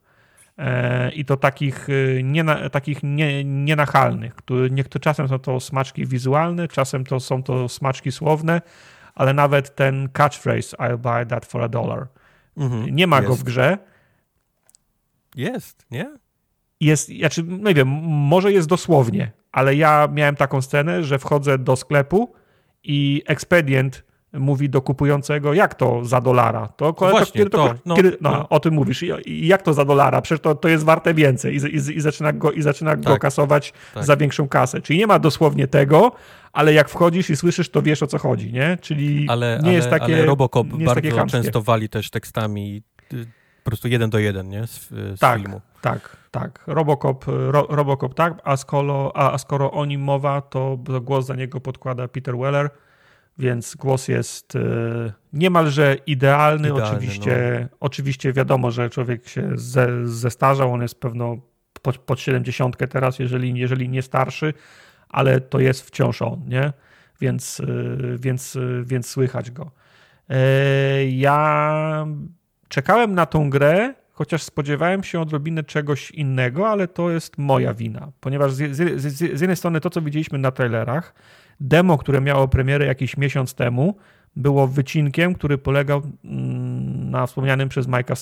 e, 0.59 1.11
i 1.11 1.25
to 1.25 1.37
takich, 1.37 1.89
y, 1.89 2.21
niena, 2.25 2.69
takich 2.71 3.03
nie, 3.03 3.45
nienachalnych. 3.45 4.35
Które, 4.35 4.71
niektóre 4.71 5.01
czasem 5.03 5.29
są 5.29 5.39
to 5.39 5.61
smaczki 5.61 6.07
wizualne, 6.07 6.69
czasem 6.69 7.05
to 7.05 7.21
są 7.21 7.43
to 7.43 7.69
smaczki 7.69 8.13
słowne, 8.13 8.63
ale 9.15 9.35
nawet 9.35 9.75
ten 9.75 10.09
catchphrase 10.13 10.77
I'll 10.77 10.99
buy 10.99 11.27
that 11.27 11.47
for 11.47 11.63
a 11.63 11.69
dollar. 11.69 12.07
Mhm. 12.57 12.97
Nie 12.97 13.07
ma 13.07 13.23
go 13.23 13.29
w 13.29 13.31
Jest. 13.31 13.43
grze, 13.43 13.79
Jest, 15.37 15.87
nie? 15.91 16.11
jest, 16.81 17.09
znaczy, 17.09 17.43
nie 17.43 17.75
wiem, 17.75 17.89
może 18.05 18.53
jest 18.53 18.69
dosłownie, 18.69 19.33
ale 19.53 19.75
ja 19.75 20.09
miałem 20.13 20.37
taką 20.37 20.63
scenę, 20.63 21.05
że 21.05 21.19
wchodzę 21.19 21.59
do 21.59 21.77
sklepu 21.77 22.33
i 22.85 23.23
ekspedient 23.27 24.05
mówi 24.33 24.71
do 24.71 24.83
kupującego, 24.83 25.55
jak 25.55 25.75
to 25.75 26.05
za 26.05 26.21
dolara? 26.21 26.69
To, 26.69 26.93
to, 26.93 27.11
właśnie, 27.11 27.39
kiedy, 27.39 27.51
to, 27.51 27.75
no, 27.87 27.97
kiedy, 27.97 28.17
no, 28.21 28.31
no. 28.31 28.49
o 28.49 28.61
tym 28.61 28.75
mówisz. 28.75 29.03
I, 29.03 29.47
jak 29.47 29.63
to 29.63 29.75
za 29.75 29.85
dolara? 29.85 30.23
Przecież 30.23 30.41
to, 30.41 30.55
to 30.55 30.69
jest 30.69 30.85
warte 30.85 31.15
więcej. 31.15 31.55
I, 31.55 31.57
i, 31.57 31.97
i 31.97 32.01
zaczyna 32.01 32.33
go, 32.33 32.53
i 32.53 32.63
zaczyna 32.63 32.97
go 32.97 33.03
Tak, 33.03 33.21
kasować 33.21 33.73
tak. 33.95 34.05
za 34.05 34.17
większą 34.17 34.49
kasę. 34.49 34.81
Czyli 34.81 34.99
nie 34.99 35.07
ma 35.07 35.19
dosłownie 35.19 35.67
tego, 35.67 36.13
ale 36.53 36.73
jak 36.73 36.89
wchodzisz 36.89 37.31
i 37.31 37.37
słyszysz, 37.37 37.69
to 37.69 37.83
wiesz 37.83 38.03
o 38.03 38.07
co 38.07 38.19
chodzi, 38.19 38.53
nie? 38.53 38.79
Czyli 38.81 39.27
Ale, 39.29 39.59
nie 39.63 39.69
ale, 39.69 39.73
jest 39.73 39.91
takie 39.91 40.05
ale 40.05 40.27
Robocop 40.27 40.73
nie 40.73 40.85
jest 40.85 40.95
bardzo 40.95 41.27
często 41.27 41.63
wali 41.63 41.89
też 41.89 42.11
tekstami 42.11 42.83
y, 43.13 43.27
po 43.65 43.71
prostu 43.71 43.89
jeden 43.89 44.11
do 44.11 44.19
jeden, 44.19 44.49
nie? 44.49 44.67
Z, 44.67 44.89
z 44.89 45.19
Tak, 45.19 45.41
filmu. 45.41 45.61
tak, 45.81 46.17
tak. 46.31 46.65
Robocop, 46.67 47.25
ro, 47.27 47.67
Robocop 47.71 48.15
tak, 48.15 48.41
a 48.45 48.57
skoro, 48.57 49.17
a, 49.17 49.33
a 49.33 49.39
skoro 49.39 49.71
o 49.73 49.85
nim 49.85 50.01
mowa, 50.01 50.41
to 50.41 50.79
głos 51.03 51.27
za 51.27 51.35
niego 51.35 51.61
podkłada 51.61 52.09
Peter 52.09 52.37
Weller, 52.39 52.71
więc 53.39 53.77
głos 53.77 54.09
jest 54.09 54.57
e, 54.57 54.61
niemalże 55.33 55.97
idealny. 56.07 56.69
Idealny, 56.69 56.69
no. 56.69 56.97
oczywiście, 56.97 57.69
oczywiście 57.81 58.33
wiadomo, 58.33 58.71
że 58.71 58.91
człowiek 58.91 59.29
się 59.29 59.51
ze, 59.55 60.07
zestarzał, 60.09 60.73
on 60.73 60.83
jest 60.83 61.01
pewno 61.01 61.37
pod, 61.83 61.99
pod 61.99 62.21
70 62.21 62.77
teraz, 62.91 63.19
jeżeli, 63.19 63.59
jeżeli 63.59 63.89
nie 63.89 64.03
starszy, 64.03 64.55
ale 65.11 65.41
to 65.41 65.61
jest 65.61 65.87
wciąż 65.87 66.23
on, 66.23 66.43
nie? 66.49 66.73
Więc, 67.21 67.61
e, 67.61 67.67
więc, 68.19 68.57
e, 68.57 68.61
więc 68.85 69.07
słychać 69.07 69.51
go. 69.51 69.71
E, 70.31 71.05
Ja 71.05 72.07
czekałem 72.69 73.15
na 73.15 73.27
tą 73.27 73.51
grę, 73.51 73.95
chociaż 74.13 74.43
spodziewałem 74.43 75.03
się 75.03 75.21
odrobinę 75.21 75.65
czegoś 75.65 76.11
innego, 76.11 76.69
ale 76.69 76.89
to 76.89 77.11
jest 77.11 77.39
moja 77.39 77.75
wina, 77.75 78.13
ponieważ 78.21 78.53
z, 78.53 78.77
z, 78.77 79.01
z, 79.01 79.19
z 79.19 79.41
jednej 79.41 79.57
strony 79.57 79.81
to, 79.81 79.91
co 79.91 80.03
widzieliśmy 80.03 80.39
na 80.39 80.51
trailerach, 80.51 81.15
demo, 81.61 81.99
które 81.99 82.21
miało 82.21 82.49
premierę 82.49 82.87
jakiś 82.87 83.17
miesiąc 83.17 83.55
temu, 83.55 83.97
było 84.37 84.67
wycinkiem, 84.69 85.35
który 85.35 85.59
polegał 85.59 86.03
mm, 86.25 87.11
na 87.11 87.27
wspomnianym 87.27 87.69
przez 87.69 87.87
Majka 87.87 88.15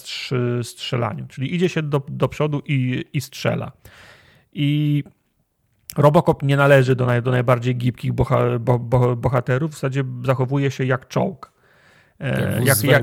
strzelaniu. 0.63 1.27
Czyli 1.29 1.55
idzie 1.55 1.69
się 1.69 1.83
do, 1.83 2.03
do 2.09 2.29
przodu 2.29 2.63
i, 2.67 3.05
i 3.13 3.21
strzela. 3.21 3.73
I 4.53 5.05
Robocop 5.97 6.43
nie 6.43 6.57
należy 6.57 6.97
do, 6.97 7.07
naj, 7.07 7.23
do 7.23 7.31
najbardziej 7.31 7.77
gibkich 7.77 8.13
boha, 8.13 8.39
bo, 8.61 8.79
bo, 8.79 9.17
bohaterów, 9.17 9.71
w 9.71 9.75
zasadzie 9.75 10.05
zachowuje 10.25 10.71
się 10.71 10.85
jak 10.85 11.09
czołg. 11.09 11.53
E, 12.21 12.41
Jak 12.65 12.77
jak, 12.85 13.03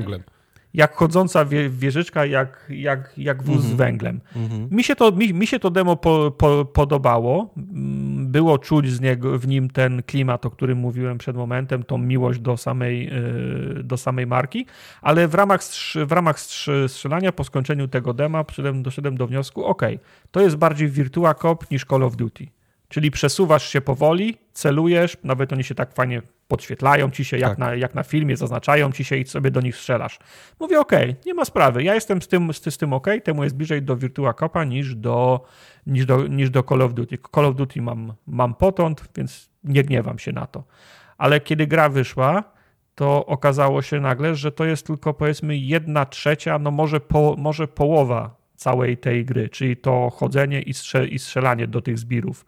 jak 0.74 0.94
chodząca 0.94 1.44
wie, 1.44 1.70
wieżyczka, 1.70 2.26
jak, 2.26 2.66
jak, 2.68 3.12
jak 3.16 3.42
wóz 3.42 3.56
z 3.60 3.70
Mhm. 3.70 3.76
węglem. 3.76 4.20
Mhm. 4.36 4.68
Mi 4.70 4.84
się 4.84 4.96
to, 4.96 5.12
mi, 5.12 5.34
mi 5.34 5.46
się 5.46 5.58
to 5.58 5.70
demo 5.70 5.96
po, 5.96 6.30
po, 6.38 6.64
podobało. 6.64 7.54
Mm, 7.56 8.16
Było 8.32 8.58
czuć 8.58 8.90
z 8.90 9.00
niego, 9.00 9.38
w 9.38 9.48
nim 9.48 9.70
ten 9.70 10.02
klimat, 10.02 10.46
o 10.46 10.50
którym 10.50 10.78
mówiłem 10.78 11.18
przed 11.18 11.36
momentem, 11.36 11.82
tą 11.82 11.98
miłość 11.98 12.40
do 12.40 12.56
samej, 12.56 13.06
yy, 13.76 13.82
do 13.84 13.96
samej 13.96 14.26
marki, 14.26 14.66
ale 15.02 15.28
w 15.28 15.34
ramach, 15.34 15.60
w 16.06 16.12
ramach 16.12 16.36
strz- 16.38 16.88
strzelania 16.88 17.32
po 17.32 17.44
skończeniu 17.44 17.88
tego 17.88 18.14
dema 18.14 18.44
doszedłem 18.74 19.16
do 19.16 19.26
wniosku, 19.26 19.64
ok, 19.64 19.82
to 20.30 20.40
jest 20.40 20.56
bardziej 20.56 20.88
Virtua 20.88 21.34
Cop 21.34 21.70
niż 21.70 21.84
Call 21.84 22.02
of 22.02 22.16
Duty. 22.16 22.46
Czyli 22.88 23.10
przesuwasz 23.10 23.68
się 23.68 23.80
powoli, 23.80 24.36
celujesz, 24.52 25.16
nawet 25.24 25.52
oni 25.52 25.64
się 25.64 25.74
tak 25.74 25.94
fajnie 25.94 26.22
podświetlają 26.48 27.10
ci 27.10 27.24
się, 27.24 27.38
jak, 27.38 27.50
Tak. 27.50 27.58
na, 27.58 27.74
jak 27.74 27.94
na 27.94 28.02
filmie, 28.02 28.36
zaznaczają 28.36 28.92
ci 28.92 29.04
się 29.04 29.16
i 29.16 29.26
sobie 29.26 29.50
do 29.50 29.60
nich 29.60 29.76
strzelasz. 29.76 30.18
Mówię, 30.60 30.80
okej, 30.80 31.16
nie 31.26 31.34
ma 31.34 31.44
sprawy, 31.44 31.82
ja 31.82 31.94
jestem 31.94 32.22
z 32.22 32.28
tym, 32.28 32.52
z, 32.52 32.74
z 32.74 32.78
tym 32.78 32.92
ok, 32.92 33.06
temu 33.24 33.44
jest 33.44 33.56
bliżej 33.56 33.82
do 33.82 33.96
Virtua 33.96 34.34
Copa 34.34 34.64
niż 34.64 34.94
do, 34.94 35.44
niż 35.86 36.06
do, 36.06 36.26
niż 36.26 36.50
do 36.50 36.62
Call 36.62 36.82
of 36.82 36.94
Duty. 36.94 37.18
Call 37.34 37.44
of 37.44 37.54
Duty 37.56 37.82
mam, 37.82 38.12
mam 38.26 38.54
potąd, 38.54 39.04
więc 39.16 39.50
nie 39.64 39.82
gniewam 39.82 40.18
się 40.18 40.32
na 40.32 40.46
to. 40.46 40.64
Ale 41.18 41.40
kiedy 41.40 41.66
gra 41.66 41.88
wyszła, 41.88 42.44
to 42.94 43.26
okazało 43.26 43.82
się 43.82 44.00
nagle, 44.00 44.34
że 44.34 44.52
to 44.52 44.64
jest 44.64 44.86
tylko 44.86 45.14
powiedzmy 45.14 45.56
jedna 45.56 46.06
trzecia, 46.06 46.58
no 46.58 46.70
może, 46.70 47.00
po, 47.00 47.34
może 47.38 47.68
połowa 47.68 48.36
całej 48.56 48.96
tej 48.96 49.24
gry, 49.24 49.48
czyli 49.48 49.76
to 49.76 50.10
chodzenie 50.10 50.62
i, 50.62 50.74
strze, 50.74 51.06
i 51.06 51.18
strzelanie 51.18 51.66
do 51.66 51.80
tych 51.80 51.98
zbirów. 51.98 52.46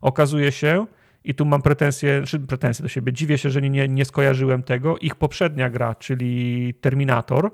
Okazuje 0.00 0.52
się, 0.52 0.86
i 1.24 1.34
tu 1.34 1.44
mam 1.44 1.62
pretensje, 1.62 2.22
czy 2.26 2.40
pretensje 2.40 2.82
do 2.82 2.88
siebie, 2.88 3.12
dziwię 3.12 3.38
się, 3.38 3.50
że 3.50 3.62
nie, 3.62 3.88
nie 3.88 4.04
skojarzyłem 4.04 4.62
tego, 4.62 4.98
ich 4.98 5.14
poprzednia 5.14 5.70
gra, 5.70 5.94
czyli 5.94 6.74
Terminator, 6.80 7.50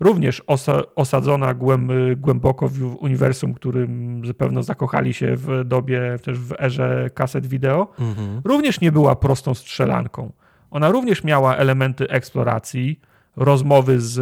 również 0.00 0.42
osa, 0.46 0.82
osadzona 0.94 1.54
głęb, 1.54 1.90
głęboko 2.16 2.68
w 2.68 2.96
uniwersum, 3.02 3.54
którym 3.54 4.22
zapewne 4.26 4.62
zakochali 4.62 5.14
się 5.14 5.36
w 5.36 5.64
dobie, 5.64 6.16
też 6.24 6.38
w 6.38 6.52
erze 6.60 7.10
kaset 7.14 7.46
wideo, 7.46 7.88
Mhm. 7.98 8.40
również 8.44 8.80
nie 8.80 8.92
była 8.92 9.16
prostą 9.16 9.54
strzelanką. 9.54 10.32
Ona 10.70 10.90
również 10.90 11.24
miała 11.24 11.56
elementy 11.56 12.08
eksploracji, 12.08 13.00
rozmowy 13.36 14.00
z, 14.00 14.14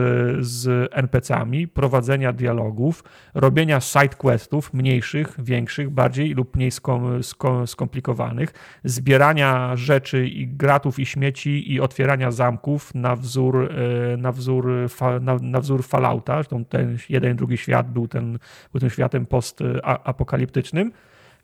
z 0.47 0.89
NPC-ami, 0.93 1.69
prowadzenia 1.69 2.33
dialogów, 2.33 3.05
robienia 3.35 3.81
sidequestów 3.81 4.75
mniejszych, 4.75 5.35
większych, 5.39 5.91
bardziej 5.91 6.35
lub 6.35 6.57
mniej 6.57 6.71
skom, 6.71 7.23
skom, 7.23 7.67
skomplikowanych, 7.67 8.53
zbierania 8.85 9.77
rzeczy 9.77 10.29
i 10.29 10.49
gratów 10.49 10.99
i 10.99 11.07
śmieci 11.07 11.73
i 11.73 11.81
otwierania 11.81 12.31
zamków 12.31 12.95
na 12.95 13.17
wzór, 13.17 13.73
e, 14.13 14.17
na 14.17 14.33
wzór, 14.33 14.73
na, 15.21 15.37
na 15.43 15.61
wzór 15.61 15.85
Fallouta. 15.85 16.41
Ten 16.69 16.99
jeden 17.09 17.37
drugi 17.37 17.59
świat 17.59 17.93
był, 17.93 18.09
ten, 18.09 18.39
był 18.73 18.81
tym 18.81 18.91
światem 18.91 19.27
postapokaliptycznym. 19.27 20.93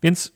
Więc 0.02 0.32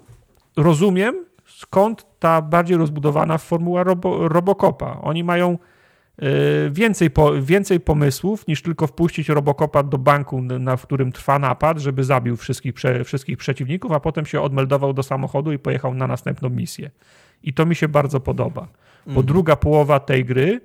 rozumiem, 0.57 1.25
skąd 1.47 2.07
ta 2.18 2.42
bardziej 2.42 2.76
rozbudowana 2.76 3.39
formuła 3.39 3.83
robo, 3.83 4.28
Robocopa. 4.28 5.00
Oni 5.02 5.25
mają 5.25 5.59
więcej, 6.70 7.10
po, 7.10 7.42
więcej 7.42 7.81
pomysłów 7.81 8.47
niż 8.47 8.62
tylko 8.62 8.86
wpuścić 8.86 9.28
Robocopa 9.28 9.82
do 9.82 9.99
banku, 9.99 10.42
na, 10.42 10.76
w 10.76 10.82
którym 10.82 11.12
trwa 11.12 11.39
napad, 11.39 11.78
żeby 11.78 12.05
zabił 12.05 12.36
wszystkich, 12.36 12.74
prze, 12.74 13.05
wszystkich 13.05 13.39
przeciwników, 13.39 13.92
a 13.92 14.00
potem 14.00 14.26
się 14.26 14.40
odmeldował 14.40 14.92
do 14.92 15.02
samochodu 15.02 15.52
i 15.52 15.58
pojechał 15.58 15.94
na 15.94 16.07
następną 16.07 16.50
misję. 16.50 16.90
I 17.42 17.55
to 17.55 17.66
mi 17.66 17.76
się 17.76 17.89
bardzo 17.89 18.20
podoba. 18.20 18.68
Bo 19.07 19.23
druga 19.23 19.57
połowa 19.57 20.00
tej 20.00 20.24
gry 20.24 20.60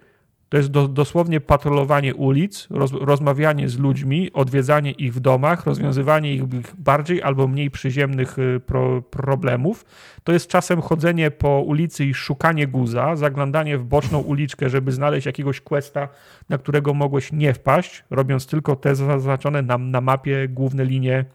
to 0.55 0.59
jest 0.59 0.71
do, 0.71 0.87
dosłownie 0.87 1.41
patrolowanie 1.41 2.15
ulic, 2.15 2.67
roz, 2.69 2.91
rozmawianie 2.91 3.69
z 3.69 3.79
ludźmi, 3.79 4.31
odwiedzanie 4.33 4.91
ich 4.91 5.13
w 5.13 5.19
domach, 5.19 5.65
rozwiązywanie 5.65 6.33
ich 6.33 6.43
bardziej 6.77 7.23
albo 7.23 7.47
mniej 7.47 7.71
przyziemnych 7.71 8.39
y, 8.39 8.59
pro, 8.65 9.01
problemów. 9.01 9.85
To 10.23 10.31
jest 10.31 10.47
czasem 10.47 10.81
chodzenie 10.81 11.31
po 11.31 11.61
ulicy 11.61 12.05
i 12.05 12.13
szukanie 12.13 12.67
guza, 12.67 13.15
zaglądanie 13.15 13.77
w 13.77 13.83
boczną 13.83 14.19
uliczkę, 14.19 14.69
żeby 14.69 14.91
znaleźć 14.91 15.25
jakiegoś 15.25 15.61
questa, 15.61 16.09
na 16.49 16.57
którego 16.57 16.93
mogłeś 16.93 17.31
nie 17.31 17.53
wpaść, 17.53 18.03
robiąc 18.09 18.47
tylko 18.47 18.75
te 18.75 18.95
zaznaczone 18.95 19.61
na, 19.61 19.77
na 19.77 20.01
mapie 20.01 20.47
główne 20.47 20.85
linie 20.85 21.25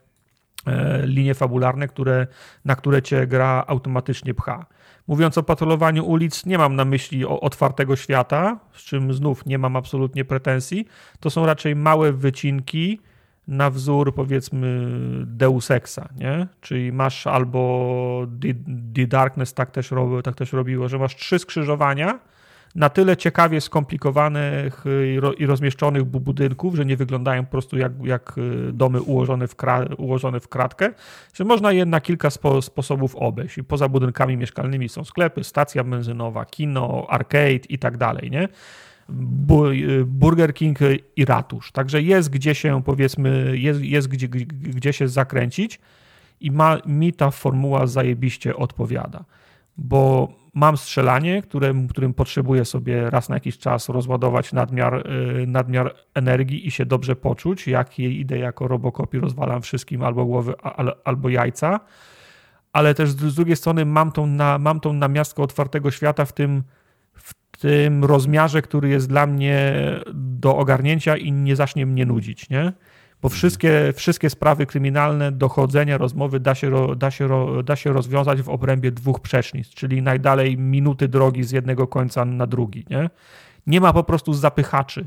e, 0.66 1.07
linie 1.07 1.34
fabularne, 1.34 1.89
które, 1.89 2.26
na 2.65 2.76
które 2.76 3.02
cię 3.02 3.26
gra 3.26 3.65
automatycznie 3.66 4.34
pcha. 4.34 4.66
Mówiąc 5.11 5.39
o 5.39 5.43
patrolowaniu 5.43 6.07
ulic, 6.07 6.47
nie 6.47 6.59
mam 6.59 6.77
na 6.77 6.85
myśli 6.85 7.27
otwartego 7.27 7.97
świata, 7.97 8.59
z 8.73 8.83
czym 8.83 9.15
znów 9.15 9.47
nie 9.47 9.59
mam 9.59 9.77
absolutnie 9.77 10.25
pretensji. 10.25 10.87
To 11.21 11.31
są 11.31 11.47
raczej 11.47 11.77
małe 11.77 12.13
wycinki 12.13 13.01
na 13.49 13.71
wzór 13.71 14.15
powiedzmy 14.15 14.89
Deus 15.27 15.71
Exa, 15.71 16.09
nie? 16.17 16.47
Czyli 16.61 16.93
masz 16.93 17.27
albo 17.27 18.27
The, 18.41 18.49
The 18.95 19.07
Darkness 19.07 19.55
tak 19.55 19.71
też, 19.71 19.91
robi, 19.91 20.23
tak 20.23 20.35
też 20.35 20.53
robiło, 20.53 20.89
że 20.89 20.99
masz 20.99 21.17
trzy 21.17 21.39
skrzyżowania, 21.39 22.19
na 22.74 22.89
tyle 22.89 23.16
ciekawie 23.16 23.60
skomplikowanych 23.60 24.84
i 25.39 25.47
rozmieszczonych 25.47 26.05
budynków, 26.05 26.74
że 26.74 26.86
nie 26.86 26.97
wyglądają 26.97 27.44
po 27.44 27.50
prostu 27.50 27.78
jak, 27.78 27.92
jak 28.05 28.39
y, 28.39 28.73
domy 28.73 29.02
ułożone 29.02 29.49
w, 29.49 29.55
ułożone 29.99 30.40
w 30.40 30.49
kratkę, 30.49 30.90
że 31.34 31.44
można 31.44 31.73
je 31.73 31.86
na 31.86 32.00
kilka 32.00 32.31
spo, 32.31 32.62
sposobów 32.62 33.16
obejść. 33.16 33.57
Poza 33.68 33.89
budynkami 33.89 34.36
mieszkalnymi 34.36 34.89
są 34.89 35.05
sklepy, 35.05 35.44
stacja 35.44 35.84
benzynowa, 35.84 36.44
kino, 36.44 37.07
arcade 37.08 37.66
i 37.68 37.78
tak 37.78 37.97
dalej, 37.97 38.31
nie? 38.31 38.49
Y, 39.73 40.05
Burger 40.05 40.55
King 40.55 40.78
i 41.16 41.24
ratusz. 41.24 41.73
Także 41.73 42.02
jest 42.02 42.31
gdzie 42.31 42.55
się, 42.55 42.82
powiedzmy, 42.82 43.58
jest, 43.58 43.81
jest 43.81 44.08
gdzie, 44.08 44.28
gdzie 44.28 44.92
się 44.92 45.08
zakręcić 45.08 45.81
i 46.40 46.50
ma, 46.50 46.78
mi 46.86 47.12
ta 47.12 47.31
formuła 47.31 47.86
zajebiście 47.86 48.57
odpowiada, 48.57 49.24
bo 49.76 50.32
mam 50.55 50.77
strzelanie, 50.77 51.43
którym, 51.43 51.89
którym 51.89 52.15
potrzebuję 52.15 52.65
sobie 52.65 53.11
raz 53.11 53.29
na 53.29 53.37
jakiś 53.37 53.59
czas 53.59 53.89
rozładować 53.89 54.53
nadmiar, 54.53 55.07
y, 55.43 55.47
nadmiar 55.47 55.95
energii 56.15 56.67
i 56.67 56.70
się 56.70 56.87
dobrze 56.87 57.17
poczuć, 57.17 57.67
jak 57.67 57.99
jej 57.99 58.20
idę 58.20 58.39
jako 58.39 58.69
robokop 58.69 59.15
i 59.15 59.19
rozwalam 59.19 59.62
wszystkim 59.62 60.03
albo 60.03 60.25
głowy, 60.25 60.55
albo 61.05 61.29
jajca, 61.29 61.81
ale 62.73 62.95
też 62.95 63.11
z 63.11 63.35
drugiej 63.35 63.57
strony 63.57 63.85
mam 63.85 64.12
tą, 64.12 64.27
na, 64.27 64.59
mam 64.59 64.81
tą 64.81 64.93
namiastkę 64.93 65.43
otwartego 65.43 65.91
świata 65.91 66.25
w 66.25 66.33
tym, 66.33 66.62
w 67.15 67.35
tym 67.59 68.05
rozmiarze, 68.05 68.62
który 68.62 68.89
jest 68.89 69.09
dla 69.09 69.27
mnie 69.27 69.75
do 70.15 70.57
ogarnięcia 70.57 71.17
i 71.17 71.33
nie 71.33 71.57
zacznie 71.57 71.87
mnie 71.87 72.07
nudzić, 72.07 72.51
nie? 72.51 72.73
Bo 73.23 73.28
wszystkie, 73.28 73.92
wszystkie 73.97 74.31
sprawy 74.31 74.66
kryminalne, 74.66 75.32
dochodzenia, 75.32 75.99
rozmowy 75.99 76.40
da 76.40 76.55
się, 76.55 76.97
da, 76.97 77.10
się, 77.10 77.28
da 77.65 77.76
się 77.76 77.92
rozwiązać 77.92 78.42
w 78.42 78.49
obrębie 78.49 78.92
dwóch 78.92 79.20
przecznic, 79.20 79.68
czyli 79.68 80.02
najdalej 80.02 80.58
minuty 80.58 81.08
drogi 81.08 81.44
z 81.44 81.50
jednego 81.50 81.86
końca 81.86 82.24
na 82.24 82.47
drugi. 82.47 82.84
Nie, 82.90 83.10
nie 83.66 83.81
ma 83.81 83.92
po 83.92 84.05
prostu 84.05 84.34
zapychaczy. 84.34 85.07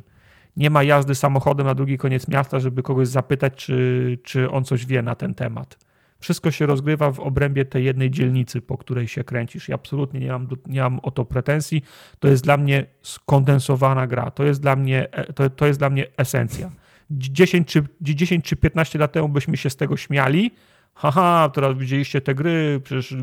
Nie 0.57 0.69
ma 0.69 0.83
jazdy 0.83 1.15
samochodem 1.15 1.65
na 1.65 1.75
drugi 1.75 1.97
koniec 1.97 2.27
miasta, 2.27 2.59
żeby 2.59 2.83
kogoś 2.83 3.07
zapytać, 3.07 3.53
czy, 3.55 4.17
czy 4.23 4.51
on 4.51 4.63
coś 4.63 4.85
wie 4.85 5.01
na 5.01 5.15
ten 5.15 5.33
temat. 5.33 5.77
Wszystko 6.19 6.51
się 6.51 6.65
rozgrywa 6.65 7.11
w 7.11 7.19
obrębie 7.19 7.65
tej 7.65 7.85
jednej 7.85 8.11
dzielnicy, 8.11 8.61
po 8.61 8.77
której 8.77 9.07
się 9.07 9.23
kręcisz. 9.23 9.69
I 9.69 9.73
absolutnie 9.73 10.19
nie 10.19 10.31
mam, 10.31 10.47
nie 10.65 10.81
mam 10.81 10.99
o 10.99 11.11
to 11.11 11.25
pretensji. 11.25 11.83
To 12.19 12.27
jest 12.27 12.43
dla 12.43 12.57
mnie 12.57 12.85
skondensowana 13.01 14.07
gra. 14.07 14.31
To 14.31 14.43
jest 14.43 14.61
dla 14.61 14.75
mnie, 14.75 15.11
e, 15.11 15.33
to, 15.33 15.49
to 15.49 15.65
jest 15.65 15.79
dla 15.79 15.89
mnie 15.89 16.05
esencja. 16.17 16.71
10 17.17 17.67
czy, 17.67 17.83
10 18.01 18.45
czy 18.45 18.55
15 18.55 18.99
lat 18.99 19.11
temu 19.11 19.29
byśmy 19.29 19.57
się 19.57 19.69
z 19.69 19.75
tego 19.75 19.97
śmiali. 19.97 20.51
Haha, 20.95 21.49
teraz 21.53 21.77
widzieliście 21.77 22.21
te 22.21 22.35
gry, 22.35 22.81
przecież 22.83 23.15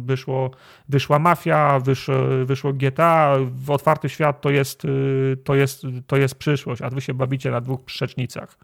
wyszło, 0.00 0.50
wyszła 0.88 1.18
Mafia, 1.18 1.78
wyszło, 1.80 2.14
wyszło 2.44 2.72
GTA, 2.72 3.36
w 3.56 3.70
otwarty 3.70 4.08
świat 4.08 4.40
to 4.40 4.50
jest, 4.50 4.82
to, 5.44 5.54
jest, 5.54 5.82
to 6.06 6.16
jest 6.16 6.34
przyszłość, 6.34 6.82
a 6.82 6.90
wy 6.90 7.00
się 7.00 7.14
bawicie 7.14 7.50
na 7.50 7.60
dwóch 7.60 7.84
przecznicach. 7.84 8.58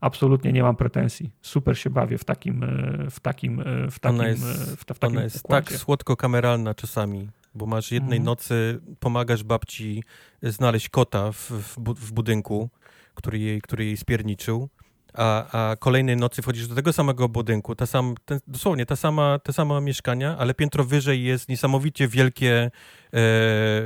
Absolutnie 0.00 0.52
nie 0.52 0.62
mam 0.62 0.76
pretensji. 0.76 1.30
Super 1.42 1.78
się 1.78 1.90
bawię 1.90 2.18
w 2.18 2.24
takim 2.24 2.66
w 3.10 3.20
takim 3.20 3.64
w 3.90 3.98
takim, 3.98 4.20
ona 4.20 4.28
jest, 4.28 4.42
w, 4.42 4.80
w 4.80 4.84
takim 4.84 5.08
ona 5.08 5.22
jest 5.22 5.48
tak 5.48 5.72
słodko-kameralna 5.72 6.74
czasami, 6.74 7.28
bo 7.54 7.66
masz 7.66 7.92
jednej 7.92 8.18
mhm. 8.18 8.24
nocy, 8.24 8.80
pomagasz 9.00 9.42
babci 9.42 10.04
znaleźć 10.42 10.88
kota 10.88 11.32
w, 11.32 11.50
w 11.78 12.12
budynku, 12.12 12.70
który 13.16 13.38
jej, 13.38 13.60
który 13.60 13.84
jej 13.84 13.96
spierniczył, 13.96 14.68
a, 15.16 15.70
a 15.70 15.76
kolejnej 15.76 16.16
nocy 16.16 16.42
wchodzisz 16.42 16.68
do 16.68 16.74
tego 16.74 16.92
samego 16.92 17.28
budynku, 17.28 17.74
ta 17.74 17.86
sam, 17.86 18.14
ten, 18.24 18.40
dosłownie 18.46 18.86
ta 18.86 18.96
sama, 18.96 19.38
te 19.38 19.52
same 19.52 19.80
mieszkania, 19.80 20.36
ale 20.38 20.54
piętro 20.54 20.84
wyżej 20.84 21.24
jest 21.24 21.48
niesamowicie 21.48 22.08
wielkie 22.08 22.70
e, 23.12 23.20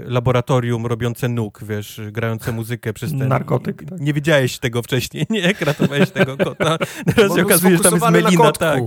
laboratorium 0.04 0.86
robiące 0.86 1.28
nóg, 1.28 1.60
wiesz, 1.64 2.00
grające 2.12 2.52
muzykę 2.52 2.92
przez 2.92 3.10
ten... 3.10 3.28
Narkotyk. 3.28 3.84
Tak. 3.84 4.00
Nie 4.00 4.12
wiedziałeś 4.12 4.58
tego 4.58 4.82
wcześniej, 4.82 5.26
nie? 5.30 5.40
Jak 5.40 5.60
ratowałeś 5.60 6.10
tego 6.10 6.36
kota. 6.36 6.78
Teraz 7.16 7.36
się 7.36 7.42
okazuje, 7.42 7.76
że 7.76 7.82
tam 7.82 7.94
jest 7.94 8.10
melina, 8.10 8.52
tak. 8.52 8.82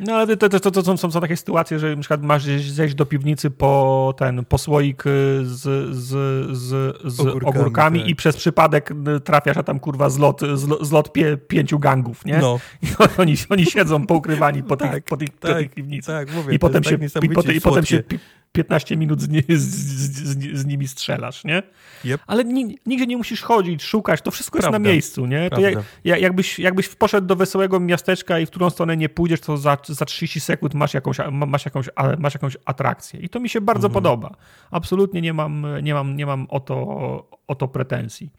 No 0.00 0.14
ale 0.14 0.36
to, 0.36 0.48
to, 0.48 0.60
to, 0.60 0.70
to 0.70 0.96
są, 0.96 1.10
są, 1.10 1.20
takie 1.20 1.36
sytuacje, 1.36 1.78
że 1.78 1.96
na 1.96 2.00
przykład 2.00 2.22
masz 2.22 2.44
zejść 2.44 2.94
do 2.94 3.06
piwnicy 3.06 3.50
po 3.50 4.14
ten 4.18 4.44
po 4.44 4.58
słoik 4.58 5.06
y, 5.06 5.10
z, 5.44 5.60
z, 5.96 6.08
z, 6.56 6.96
z 7.04 7.20
ogórkami, 7.20 7.58
ogórkami 7.58 8.00
tak. 8.00 8.08
i 8.08 8.16
przez 8.16 8.36
przypadek 8.36 8.90
y, 8.90 9.20
trafiasz, 9.20 9.56
a 9.56 9.62
tam 9.62 9.80
kurwa 9.80 10.10
zlot, 10.10 10.40
zlot, 10.80 11.12
pie, 11.12 11.36
pięciu 11.36 11.78
gangów, 11.78 12.24
nie? 12.24 12.38
No. 12.38 12.60
I 12.82 12.86
oni, 13.18 13.34
oni 13.50 13.66
siedzą 13.66 14.06
poukrywani 14.06 14.62
po, 14.62 14.76
tych, 14.76 14.90
tak, 14.90 15.04
po, 15.04 15.16
tych, 15.16 15.28
tak, 15.28 15.50
po 15.52 15.58
tych 15.58 15.70
piwnicach. 15.70 16.26
Tak, 16.26 16.36
mówię, 16.36 16.54
I 16.54 16.58
potem, 16.58 16.84
się, 16.84 16.98
tak 16.98 17.24
i, 17.24 17.28
potem, 17.28 17.56
i 17.56 17.60
potem 17.60 17.84
się 17.84 18.02
15 18.56 18.96
minut 18.96 19.20
z, 19.20 19.28
z, 19.48 19.58
z, 19.58 20.58
z 20.58 20.66
nimi 20.66 20.88
strzelasz, 20.88 21.44
nie? 21.44 21.62
Yep. 22.04 22.20
Ale 22.26 22.44
nigdzie 22.86 23.06
nie 23.06 23.16
musisz 23.16 23.42
chodzić, 23.42 23.82
szukać, 23.82 24.22
to 24.22 24.30
wszystko 24.30 24.58
Prawda. 24.58 24.76
jest 24.78 24.84
na 24.84 24.90
miejscu, 24.92 25.26
nie? 25.26 25.50
To 25.50 25.60
jak, 25.60 25.74
jakbyś, 26.04 26.58
jakbyś 26.58 26.88
poszedł 26.88 27.26
do 27.26 27.36
wesołego 27.36 27.80
miasteczka 27.80 28.38
i 28.38 28.46
w 28.46 28.50
którą 28.50 28.70
stronę 28.70 28.96
nie 28.96 29.08
pójdziesz, 29.08 29.40
to 29.40 29.56
za, 29.56 29.78
za 29.86 30.04
30 30.04 30.40
sekund 30.40 30.74
masz 30.74 30.94
jakąś, 30.94 31.16
masz 31.32 31.64
jakąś, 31.64 31.88
masz 32.18 32.34
jakąś 32.34 32.56
atrakcję. 32.64 33.20
I 33.20 33.28
to 33.28 33.40
mi 33.40 33.48
się 33.48 33.60
bardzo 33.60 33.86
mhm. 33.86 34.02
podoba. 34.02 34.36
Absolutnie 34.70 35.20
nie 35.20 35.32
mam, 35.32 35.66
nie 35.82 35.94
mam, 35.94 36.16
nie 36.16 36.26
mam 36.26 36.46
o, 36.50 36.60
to, 36.60 36.76
o 37.46 37.54
to 37.54 37.68
pretensji. 37.68 38.30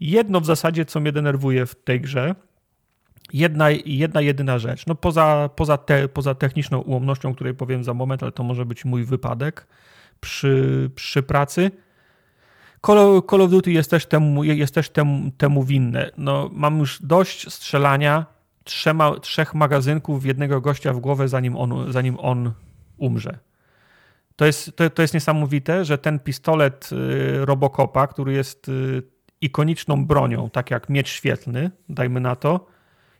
Jedno 0.00 0.40
w 0.40 0.46
zasadzie, 0.46 0.84
co 0.84 1.00
mnie 1.00 1.12
denerwuje 1.12 1.66
w 1.66 1.74
tej 1.74 2.00
grze, 2.00 2.34
jedna, 3.32 3.70
jedna 3.70 4.20
jedyna 4.20 4.58
rzecz. 4.58 4.86
No 4.86 4.94
poza, 4.94 5.50
poza, 5.56 5.76
te, 5.76 6.08
poza 6.08 6.34
techniczną 6.34 6.78
ułomnością, 6.78 7.34
której 7.34 7.54
powiem 7.54 7.84
za 7.84 7.94
moment, 7.94 8.22
ale 8.22 8.32
to 8.32 8.42
może 8.42 8.66
być 8.66 8.84
mój 8.84 9.04
wypadek 9.04 9.66
przy, 10.20 10.90
przy 10.94 11.22
pracy. 11.22 11.70
Call, 12.86 13.22
Call 13.30 13.42
of 13.42 13.50
Duty 13.50 13.72
jest 13.72 13.90
też 13.90 14.06
temu, 14.06 14.44
jest 14.44 14.74
też 14.74 14.90
temu, 14.90 15.30
temu 15.30 15.64
winne. 15.64 16.10
No, 16.16 16.50
mam 16.52 16.78
już 16.78 17.02
dość 17.02 17.52
strzelania 17.52 18.26
trzema, 18.64 19.20
trzech 19.20 19.54
magazynków 19.54 20.22
w 20.22 20.24
jednego 20.24 20.60
gościa 20.60 20.92
w 20.92 21.00
głowę, 21.00 21.28
zanim 21.28 21.56
on, 21.56 21.92
zanim 21.92 22.16
on 22.20 22.52
umrze. 22.96 23.38
To 24.36 24.44
jest, 24.44 24.76
to, 24.76 24.90
to 24.90 25.02
jest 25.02 25.14
niesamowite, 25.14 25.84
że 25.84 25.98
ten 25.98 26.18
pistolet 26.18 26.90
y, 26.92 27.44
Robocopa, 27.44 28.06
który 28.06 28.32
jest 28.32 28.68
y, 28.68 29.02
ikoniczną 29.40 30.06
bronią, 30.06 30.50
tak 30.50 30.70
jak 30.70 30.88
miecz 30.88 31.08
świetlny, 31.08 31.70
dajmy 31.88 32.20
na 32.20 32.36
to, 32.36 32.66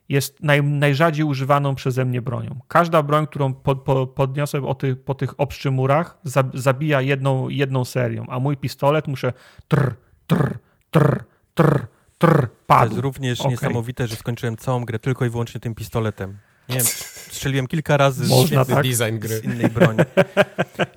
jest 0.09 0.43
naj, 0.43 0.63
najrzadziej 0.63 1.25
używaną 1.25 1.75
przeze 1.75 2.05
mnie 2.05 2.23
bronią. 2.23 2.61
Każda 2.69 3.03
broń, 3.03 3.27
którą 3.27 3.55
po, 3.55 3.77
po, 3.77 4.07
podniosę 4.07 4.67
o 4.67 4.75
ty, 4.75 4.97
po 4.97 5.15
tych 5.15 5.41
obszczymurach, 5.41 6.19
za, 6.25 6.45
zabija 6.55 7.01
jedną, 7.01 7.49
jedną 7.49 7.85
serią, 7.85 8.27
a 8.29 8.39
mój 8.39 8.57
pistolet 8.57 9.09
muszę 9.09 9.33
trr, 9.69 9.95
trr, 10.27 10.59
trr, 10.91 11.25
trr, 11.55 11.87
trr, 12.19 12.49
padł. 12.67 12.89
To 12.89 12.95
jest 12.95 13.03
również 13.03 13.41
okay. 13.41 13.51
niesamowite, 13.51 14.07
że 14.07 14.17
skończyłem 14.17 14.57
całą 14.57 14.85
grę 14.85 14.99
tylko 14.99 15.25
i 15.25 15.31
wyłącznie 15.31 15.61
tym 15.61 15.75
pistoletem. 15.75 16.39
Nie 16.69 16.77
wiem, 16.77 16.87
strzeliłem 17.31 17.67
kilka 17.67 17.97
razy 17.97 18.27
Można, 18.27 18.65
z, 18.65 18.69
tak? 18.69 18.83
design 18.83 19.19
gry. 19.19 19.37
z 19.37 19.45
innej 19.45 19.71
broni. 19.71 19.99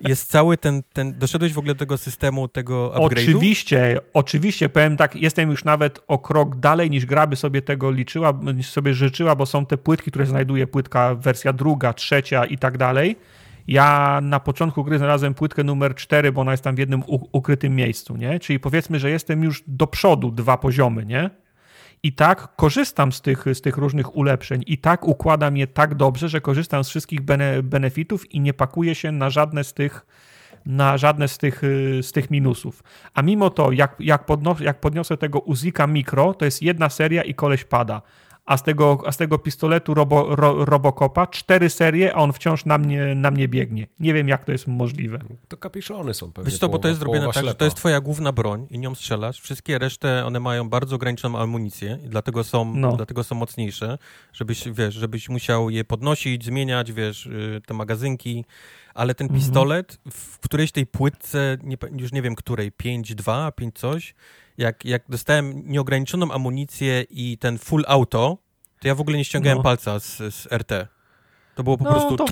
Jest 0.00 0.30
cały 0.30 0.56
ten, 0.58 0.82
ten... 0.92 1.18
Doszedłeś 1.18 1.52
w 1.52 1.58
ogóle 1.58 1.74
do 1.74 1.78
tego 1.78 1.98
systemu, 1.98 2.48
tego 2.48 2.90
upgrade'u? 2.90 3.04
Oczywiście, 3.04 4.00
oczywiście. 4.14 4.68
Powiem 4.68 4.96
tak, 4.96 5.16
jestem 5.16 5.50
już 5.50 5.64
nawet 5.64 6.00
o 6.08 6.18
krok 6.18 6.56
dalej 6.56 6.90
niż 6.90 7.06
gra 7.06 7.26
by 7.26 7.36
sobie 7.36 7.62
tego 7.62 7.90
liczyła, 7.90 8.32
niż 8.54 8.70
sobie 8.70 8.94
życzyła, 8.94 9.36
bo 9.36 9.46
są 9.46 9.66
te 9.66 9.78
płytki, 9.78 10.10
które 10.10 10.26
znajduje 10.26 10.66
płytka 10.66 11.14
wersja 11.14 11.52
druga, 11.52 11.92
trzecia 11.92 12.44
i 12.44 12.58
tak 12.58 12.78
dalej. 12.78 13.16
Ja 13.68 14.20
na 14.22 14.40
początku 14.40 14.84
gry 14.84 14.98
znalazłem 14.98 15.34
płytkę 15.34 15.64
numer 15.64 15.94
4, 15.94 16.32
bo 16.32 16.40
ona 16.40 16.50
jest 16.50 16.64
tam 16.64 16.74
w 16.74 16.78
jednym 16.78 17.02
ukrytym 17.32 17.76
miejscu, 17.76 18.16
nie? 18.16 18.40
Czyli 18.40 18.60
powiedzmy, 18.60 18.98
że 18.98 19.10
jestem 19.10 19.42
już 19.44 19.64
do 19.66 19.86
przodu 19.86 20.30
dwa 20.30 20.56
poziomy, 20.56 21.06
nie? 21.06 21.30
I 22.02 22.12
tak 22.12 22.56
korzystam 22.56 23.12
z 23.12 23.20
tych, 23.20 23.44
z 23.54 23.60
tych 23.60 23.76
różnych 23.76 24.16
ulepszeń 24.16 24.62
i 24.66 24.78
tak 24.78 25.08
układam 25.08 25.56
je 25.56 25.66
tak 25.66 25.94
dobrze, 25.94 26.28
że 26.28 26.40
korzystam 26.40 26.84
z 26.84 26.88
wszystkich 26.88 27.20
bene, 27.20 27.62
benefitów 27.62 28.34
i 28.34 28.40
nie 28.40 28.54
pakuję 28.54 28.94
się 28.94 29.12
na 29.12 29.30
żadne 29.30 29.64
z 29.64 29.74
tych 29.74 30.06
na 30.66 30.98
żadne 30.98 31.28
z 31.28 31.38
tych, 31.38 31.62
z 32.02 32.12
tych 32.12 32.30
minusów. 32.30 32.82
A 33.14 33.22
mimo 33.22 33.50
to, 33.50 33.72
jak, 33.72 33.96
jak, 33.98 34.24
jak 34.60 34.80
podniosę 34.80 35.16
tego 35.16 35.38
Uzika 35.40 35.86
Mikro, 35.86 36.34
to 36.34 36.44
jest 36.44 36.62
jedna 36.62 36.88
seria 36.88 37.22
i 37.22 37.34
koleś 37.34 37.64
pada. 37.64 38.02
A 38.44 38.56
z 38.56 38.62
tego, 38.62 38.98
a 39.06 39.12
z 39.12 39.16
tego 39.16 39.38
pistoletu 39.38 39.94
robo, 39.94 40.36
ro, 40.36 40.64
Robocopa 40.64 41.26
cztery 41.26 41.70
serie, 41.70 42.14
a 42.14 42.18
on 42.18 42.32
wciąż 42.32 42.64
na 42.64 42.78
mnie, 42.78 43.14
na 43.14 43.30
mnie 43.30 43.48
biegnie. 43.48 43.86
Nie 44.00 44.14
wiem, 44.14 44.28
jak 44.28 44.44
to 44.44 44.52
jest 44.52 44.66
możliwe. 44.66 45.18
To 45.48 45.56
kapiszony 45.56 46.14
są 46.14 46.32
pewnie. 46.32 46.50
Wiesz 46.50 46.60
co, 46.60 46.68
bo 46.68 46.78
to 46.78 46.88
jest 46.88 47.00
zrobione 47.00 47.26
tak, 47.26 47.34
że 47.34 47.40
ślepa. 47.40 47.54
to 47.58 47.64
jest 47.64 47.76
twoja 47.76 48.00
główna 48.00 48.32
broń 48.32 48.66
i 48.70 48.78
nią 48.78 48.94
strzelasz. 48.94 49.40
Wszystkie 49.40 49.78
resztę, 49.78 50.24
one 50.26 50.40
mają 50.40 50.68
bardzo 50.68 50.96
ograniczoną 50.96 51.38
amunicję 51.38 51.98
i 52.04 52.08
dlatego 52.08 52.44
są, 52.44 52.74
No. 52.74 52.96
dlatego 52.96 53.24
są 53.24 53.34
mocniejsze, 53.34 53.98
żebyś, 54.32 54.68
wiesz, 54.68 54.94
żebyś 54.94 55.28
musiał 55.28 55.70
je 55.70 55.84
podnosić, 55.84 56.44
zmieniać, 56.44 56.92
wiesz, 56.92 57.26
y, 57.26 57.60
te 57.66 57.74
magazynki, 57.74 58.44
ale 58.94 59.14
ten 59.14 59.24
Mhm. 59.24 59.40
pistolet 59.40 59.98
w 60.10 60.38
którejś 60.38 60.72
tej 60.72 60.86
płytce, 60.86 61.56
nie, 61.62 61.76
już 61.98 62.12
nie 62.12 62.22
wiem 62.22 62.34
której, 62.34 62.72
5.2, 62.72 63.52
5 63.52 63.78
coś, 63.78 64.14
jak, 64.58 64.84
jak 64.84 65.02
dostałem 65.08 65.62
nieograniczoną 65.66 66.32
amunicję 66.32 67.04
i 67.10 67.38
ten 67.38 67.58
full 67.58 67.84
auto, 67.88 68.38
to 68.80 68.88
ja 68.88 68.94
w 68.94 69.00
ogóle 69.00 69.16
nie 69.16 69.24
ściągałem 69.24 69.58
No. 69.58 69.62
palca 69.64 69.98
z, 70.00 70.16
z 70.34 70.46
RT. 70.52 70.72
To 71.54 71.62
było 71.62 71.78
po 71.78 71.84
No, 71.84 71.90
prostu... 71.90 72.16
to, 72.16 72.24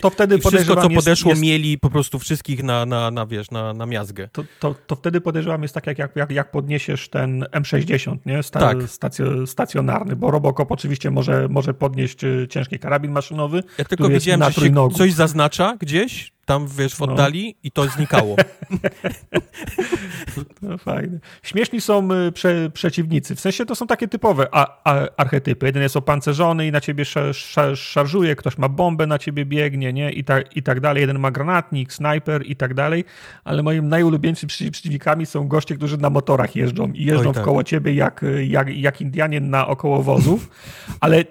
to 0.00 0.10
wtedy 0.10 0.36
I 0.36 0.38
wszystko, 0.40 0.74
co 0.76 0.82
jest- 0.82 0.94
podeszło, 0.94 1.30
jest, 1.30 1.42
mieli 1.42 1.78
po 1.78 1.90
prostu 1.90 2.18
wszystkich 2.18 2.62
na, 2.62 2.86
na, 2.86 3.10
na 3.10 3.26
wiesz, 3.26 3.50
na, 3.50 3.72
na 3.72 3.86
miazgę. 3.86 4.28
to, 4.32 4.44
to, 4.60 4.74
to 4.86 4.96
wtedy 4.96 5.20
podejrzewam 5.20 5.62
jest 5.62 5.74
tak, 5.74 5.86
jak, 5.86 5.98
jak, 5.98 6.16
jak, 6.16 6.30
jak 6.30 6.50
podniesiesz 6.50 7.08
ten 7.08 7.42
M60, 7.52 8.16
nie? 8.26 8.42
Sta, 8.42 8.60
Tak. 8.60 8.82
stacjo, 8.82 9.46
stacjonarny, 9.46 10.16
bo 10.16 10.30
Robocop 10.30 10.72
oczywiście 10.72 11.10
może, 11.10 11.48
może 11.48 11.74
podnieść 11.74 12.24
y, 12.24 12.46
ciężki 12.50 12.78
karabin 12.78 13.12
maszynowy. 13.12 13.62
Ja 13.78 13.84
tylko 13.84 14.08
jest 14.08 14.26
na 14.26 14.50
że 14.50 14.70
coś 14.96 15.12
zaznacza 15.12 15.76
gdzieś, 15.80 16.32
tam 16.44 16.66
wiesz, 16.68 16.94
w 16.94 17.00
No. 17.00 17.06
oddali 17.06 17.56
i 17.62 17.70
to 17.70 17.88
znikało. 17.88 18.36
No, 20.62 20.78
fajne. 20.78 21.18
Śmieszni 21.42 21.80
są 21.80 22.08
y, 22.12 22.32
prze, 22.32 22.70
przeciwnicy. 22.70 23.34
W 23.34 23.40
sensie 23.40 23.66
to 23.66 23.74
są 23.74 23.86
takie 23.86 24.08
typowe 24.08 24.46
a, 24.52 24.80
a, 24.84 25.06
archetypy. 25.16 25.66
Jeden 25.66 25.82
jest 25.82 25.96
opancerzony 25.96 26.66
i 26.66 26.72
na 26.72 26.80
ciebie 26.80 27.02
sz, 27.02 27.36
sz, 27.36 27.78
szarżuje, 27.78 28.36
ktoś 28.36 28.58
ma 28.58 28.68
bombę, 28.68 29.06
na 29.06 29.18
ciebie 29.18 29.46
biegnie, 29.46 29.92
nie? 29.92 30.12
I, 30.12 30.24
tak, 30.24 30.56
I 30.56 30.62
tak 30.62 30.80
dalej. 30.80 31.00
Jeden 31.00 31.18
ma 31.18 31.30
granatnik, 31.30 31.92
snajper 31.92 32.42
i 32.46 32.56
tak 32.56 32.74
dalej. 32.74 33.04
Ale 33.44 33.62
moim 33.62 33.88
najulubieńszymi 33.88 34.50
przeciw- 34.50 34.70
przeciwnikami 34.70 35.26
są 35.26 35.48
goście, 35.48 35.76
którzy 35.76 35.98
na 35.98 36.10
motorach 36.10 36.56
jeżdżą 36.56 36.92
i 36.92 37.04
jeżdżą 37.04 37.28
Oj, 37.28 37.34
tak. 37.34 37.42
wkoło 37.42 37.64
ciebie 37.64 37.94
jak, 37.94 38.24
jak, 38.46 38.76
jak 38.76 39.00
Indianie 39.00 39.40
na 39.40 39.66
około 39.66 40.02
wozów. 40.02 40.50
Ale 41.00 41.24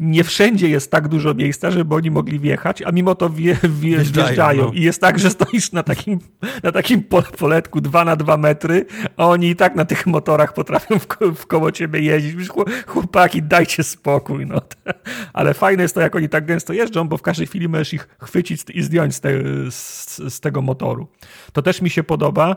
nie 0.00 0.24
wszędzie 0.24 0.68
jest 0.68 0.90
tak 0.90 1.08
dużo 1.08 1.34
miejsca, 1.34 1.70
żeby 1.70 1.94
oni 1.94 2.10
mogli 2.10 2.38
wjechać, 2.38 2.82
a 2.82 2.90
mimo 2.92 3.14
to 3.14 3.30
wje, 3.30 3.54
wje, 3.62 3.96
Wjeżdżają, 3.98 4.64
no. 4.66 4.72
I 4.72 4.80
jest 4.82 5.00
tak, 5.00 5.18
że 5.18 5.30
stoisz 5.30 5.72
na 5.72 5.82
takim, 5.82 6.18
na 6.62 6.72
takim 6.72 7.02
po- 7.02 7.22
poletku 7.22 7.80
2 7.80 8.04
na 8.04 8.16
2 8.16 8.36
metry, 8.36 8.86
a 9.16 9.26
oni 9.26 9.48
i 9.50 9.56
tak 9.56 9.74
na 9.74 9.84
tych 9.84 10.06
motorach 10.06 10.52
potrafią 10.54 10.98
w, 10.98 11.06
ko- 11.06 11.32
w 11.32 11.46
koło 11.46 11.72
ciebie 11.72 12.00
jeździć. 12.00 12.32
Mówisz, 12.34 12.48
"Chłop- 12.48 12.86
Chłopaki, 12.86 13.42
dajcie 13.42 13.82
spokój. 13.82 14.46
No. 14.46 14.60
Ale 15.32 15.54
fajne 15.54 15.82
jest 15.82 15.94
to, 15.94 16.00
jak 16.00 16.16
oni 16.16 16.28
tak 16.28 16.46
gęsto 16.46 16.72
jeżdżą, 16.72 17.08
bo 17.08 17.16
w 17.16 17.22
każdej 17.22 17.46
chwili 17.46 17.68
możesz 17.68 17.94
ich 17.94 18.08
chwycić 18.22 18.62
i 18.74 18.82
zdjąć 18.82 19.14
z, 19.14 19.20
te, 19.20 19.30
z, 19.70 20.16
z 20.34 20.40
tego 20.40 20.62
motoru. 20.62 21.08
To 21.52 21.62
też 21.62 21.82
mi 21.82 21.90
się 21.90 22.02
podoba, 22.02 22.56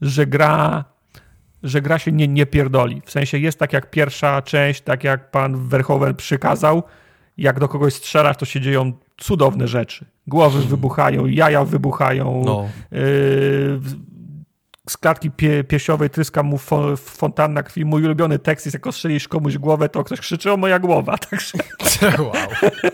że 0.00 0.26
gra 0.26 0.84
że 1.62 1.82
gra 1.82 1.98
się 1.98 2.12
nie, 2.12 2.28
nie 2.28 2.46
pierdoli. 2.46 3.02
W 3.04 3.10
sensie 3.10 3.38
jest 3.38 3.58
tak 3.58 3.72
jak 3.72 3.90
pierwsza 3.90 4.42
część, 4.42 4.80
tak 4.80 5.04
jak 5.04 5.30
pan 5.30 5.68
Verhoeven 5.68 6.14
przykazał, 6.14 6.82
jak 7.38 7.60
do 7.60 7.68
kogoś 7.68 7.94
strzelasz, 7.94 8.36
to 8.36 8.44
się 8.44 8.60
dzieją 8.60 8.92
cudowne 9.16 9.68
rzeczy. 9.68 10.04
Głowy 10.26 10.62
wybuchają, 10.62 11.26
jaja 11.26 11.64
wybuchają, 11.64 12.42
No. 12.46 12.68
yy, 12.92 13.00
z 14.90 14.96
klatki 14.96 15.30
pie, 15.30 15.64
piersiowej 15.64 16.10
tryska 16.10 16.42
mu 16.42 16.58
fo, 16.58 16.96
fontanna 16.96 17.62
krwi. 17.62 17.84
Mój 17.84 18.04
ulubiony 18.04 18.38
tekst 18.38 18.66
jest, 18.66 18.74
jak 18.74 18.86
ostrzelisz 18.86 19.28
komuś 19.28 19.58
głowę, 19.58 19.88
to 19.88 20.04
ktoś 20.04 20.20
krzyczy 20.20 20.52
o 20.52 20.56
moja 20.56 20.78
głowa. 20.78 21.18
Także 21.30 21.58
wow. 22.18 22.32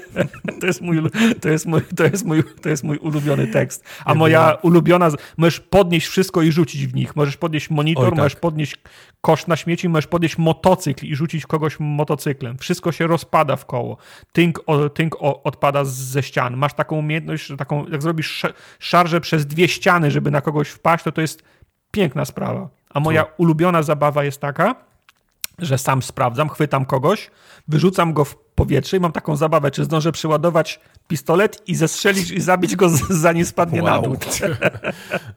to 0.60 0.66
jest 0.66 0.80
mój, 0.80 1.02
to 1.40 1.48
jest 1.48 1.66
mój, 1.66 1.80
to 1.96 2.04
jest 2.04 2.24
mój, 2.24 2.42
to 2.62 2.68
jest 2.68 2.84
mój 2.84 2.98
ulubiony 2.98 3.46
tekst. 3.46 3.84
A 4.04 4.14
moja 4.14 4.56
ulubiona, 4.62 5.10
możesz 5.36 5.60
podnieść 5.60 6.06
wszystko 6.06 6.42
i 6.42 6.52
rzucić 6.52 6.86
w 6.86 6.94
nich. 6.94 7.16
Możesz 7.16 7.36
podnieść 7.36 7.70
monitor, 7.70 8.04
Oj, 8.04 8.10
tak. 8.10 8.18
możesz 8.18 8.36
podnieść 8.36 8.76
kosz 9.20 9.46
na 9.46 9.56
śmieci, 9.56 9.88
możesz 9.88 10.06
podnieść 10.06 10.38
motocykl 10.38 11.06
i 11.06 11.16
rzucić 11.16 11.46
kogoś 11.46 11.76
motocyklem. 11.80 12.58
Wszystko 12.58 12.92
się 12.92 13.06
rozpada 13.06 13.56
w 13.56 13.66
koło. 13.66 13.96
Tynk, 14.32 14.60
o, 14.66 14.88
tynk 14.88 15.16
o, 15.20 15.42
odpada 15.42 15.84
ze 15.84 16.22
ścian. 16.22 16.56
Masz 16.56 16.74
taką 16.74 16.96
umiejętność, 16.96 17.46
że 17.46 17.56
taką, 17.56 17.86
jak 17.86 18.02
zrobisz 18.02 18.44
sz, 18.44 18.54
szarżę 18.78 19.20
przez 19.20 19.46
dwie 19.46 19.68
ściany, 19.68 20.10
żeby 20.10 20.30
na 20.30 20.40
kogoś 20.40 20.68
wpaść, 20.68 21.04
to 21.04 21.12
to 21.12 21.20
jest 21.20 21.42
piękna 21.96 22.24
sprawa. 22.24 22.68
A 22.90 23.00
moja 23.00 23.26
ulubiona 23.36 23.82
zabawa 23.82 24.24
jest 24.24 24.40
taka, 24.40 24.74
że 25.58 25.78
sam 25.78 26.02
sprawdzam, 26.02 26.48
chwytam 26.48 26.84
kogoś, 26.84 27.30
wyrzucam 27.68 28.12
go 28.12 28.24
w 28.24 28.36
powietrze 28.36 28.96
i 28.96 29.00
mam 29.00 29.12
taką 29.12 29.36
zabawę, 29.36 29.70
czy 29.70 29.84
zdążę 29.84 30.12
przyładować 30.12 30.80
pistolet 31.08 31.62
i 31.66 31.74
zestrzelić 31.74 32.30
i 32.30 32.40
zabić 32.40 32.76
go 32.76 32.88
zanim 33.26 33.44
spadnie 33.44 33.82
na 33.82 34.02
dół. 34.02 34.16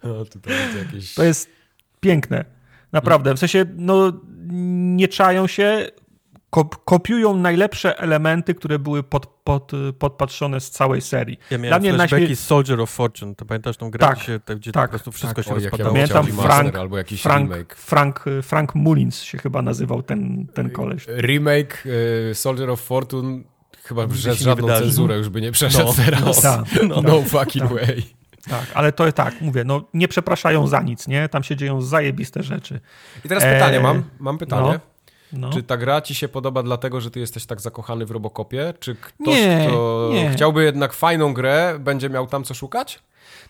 No, 0.03 0.25
tutaj 0.25 0.53
jest 0.53 0.77
jakieś... 0.85 1.13
To 1.13 1.23
jest 1.23 1.49
piękne. 1.99 2.45
Naprawdę. 2.91 3.33
W 3.33 3.39
sensie, 3.39 3.65
no, 3.75 4.13
nie 4.97 5.07
czają 5.07 5.47
się, 5.47 5.87
kop 6.49 6.83
kopiują 6.85 7.37
najlepsze 7.37 7.97
elementy, 7.99 8.55
które 8.55 8.79
były 8.79 9.03
pod, 9.03 9.27
pod, 9.27 9.71
podpatrzone 9.99 10.59
z 10.59 10.69
całej 10.71 11.01
serii. 11.01 11.39
Ja 11.51 11.57
miałem 11.57 11.69
Dla 11.69 11.79
mnie 11.79 11.93
najśmie- 11.97 12.35
Soldier 12.35 12.81
of 12.81 12.89
Fortune. 12.89 13.35
To 13.35 13.45
pamiętasz 13.45 13.77
tą 13.77 13.89
grę, 13.91 13.99
Tak, 13.99 14.15
gdzie, 14.17 14.25
się, 14.25 14.39
gdzie 14.55 14.71
tak, 14.71 14.83
po 14.85 14.89
prostu 14.89 15.11
wszystko 15.11 15.35
tak. 15.43 15.45
się 15.45 15.51
ja 15.51 15.55
rozpadało? 15.69 15.93
bym 15.93 16.07
Pamiętam 16.07 16.25
Frank- 16.45 16.75
albo 16.79 16.97
jakiś 16.97 17.21
Frank, 17.21 17.51
remake. 17.51 17.75
Frank, 17.75 18.25
Frank 18.43 18.75
Mullins 18.75 19.21
się 19.21 19.37
chyba 19.37 19.61
nazywał 19.61 20.03
ten, 20.03 20.47
ten 20.53 20.69
koleś. 20.69 21.05
Remake 21.07 21.83
y, 21.85 22.35
Soldier 22.35 22.69
of 22.69 22.81
Fortune 22.81 23.43
chyba 23.83 24.05
nie 24.05 24.13
żadną 24.33 24.55
wydarzy. 24.67 24.83
cenzurę 24.83 25.17
już 25.17 25.29
by 25.29 25.41
nie 25.41 25.51
przeszedł 25.51 25.85
No, 25.87 25.93
teraz. 26.05 26.41
tak, 26.41 26.65
no, 26.87 27.03
tak, 27.03 27.27
fucking 27.39 27.63
tak. 27.69 27.73
way. 27.73 28.03
Tak, 28.49 28.65
ale 28.73 28.91
to 28.91 29.11
tak, 29.11 29.41
mówię, 29.41 29.63
no 29.63 29.81
nie 29.93 30.07
przepraszają 30.07 30.67
za 30.67 30.81
nic, 30.81 31.07
nie? 31.07 31.29
Tam 31.29 31.43
się 31.43 31.55
dzieją 31.55 31.81
zajebiste 31.81 32.43
rzeczy. 32.43 32.79
I 33.25 33.27
teraz 33.29 33.43
Eee, 33.43 33.53
pytanie 33.53 33.79
mam, 33.79 34.03
mam 34.19 34.37
pytanie. 34.37 34.79
No. 35.33 35.49
Czy 35.49 35.63
ta 35.63 35.77
gra 35.77 36.01
ci 36.01 36.15
się 36.15 36.27
podoba 36.27 36.63
dlatego, 36.63 37.01
że 37.01 37.11
ty 37.11 37.19
jesteś 37.19 37.45
tak 37.45 37.61
zakochany 37.61 38.05
w 38.05 38.11
Robocopie? 38.11 38.73
Czy 38.79 38.95
ktoś, 38.95 39.27
Nie, 39.35 39.65
kto 39.69 40.09
nie. 40.13 40.29
chciałby 40.29 40.63
jednak 40.63 40.93
fajną 40.93 41.33
grę, 41.33 41.75
będzie 41.79 42.09
miał 42.09 42.27
tam 42.27 42.43
co 42.43 42.53
szukać? 42.53 42.99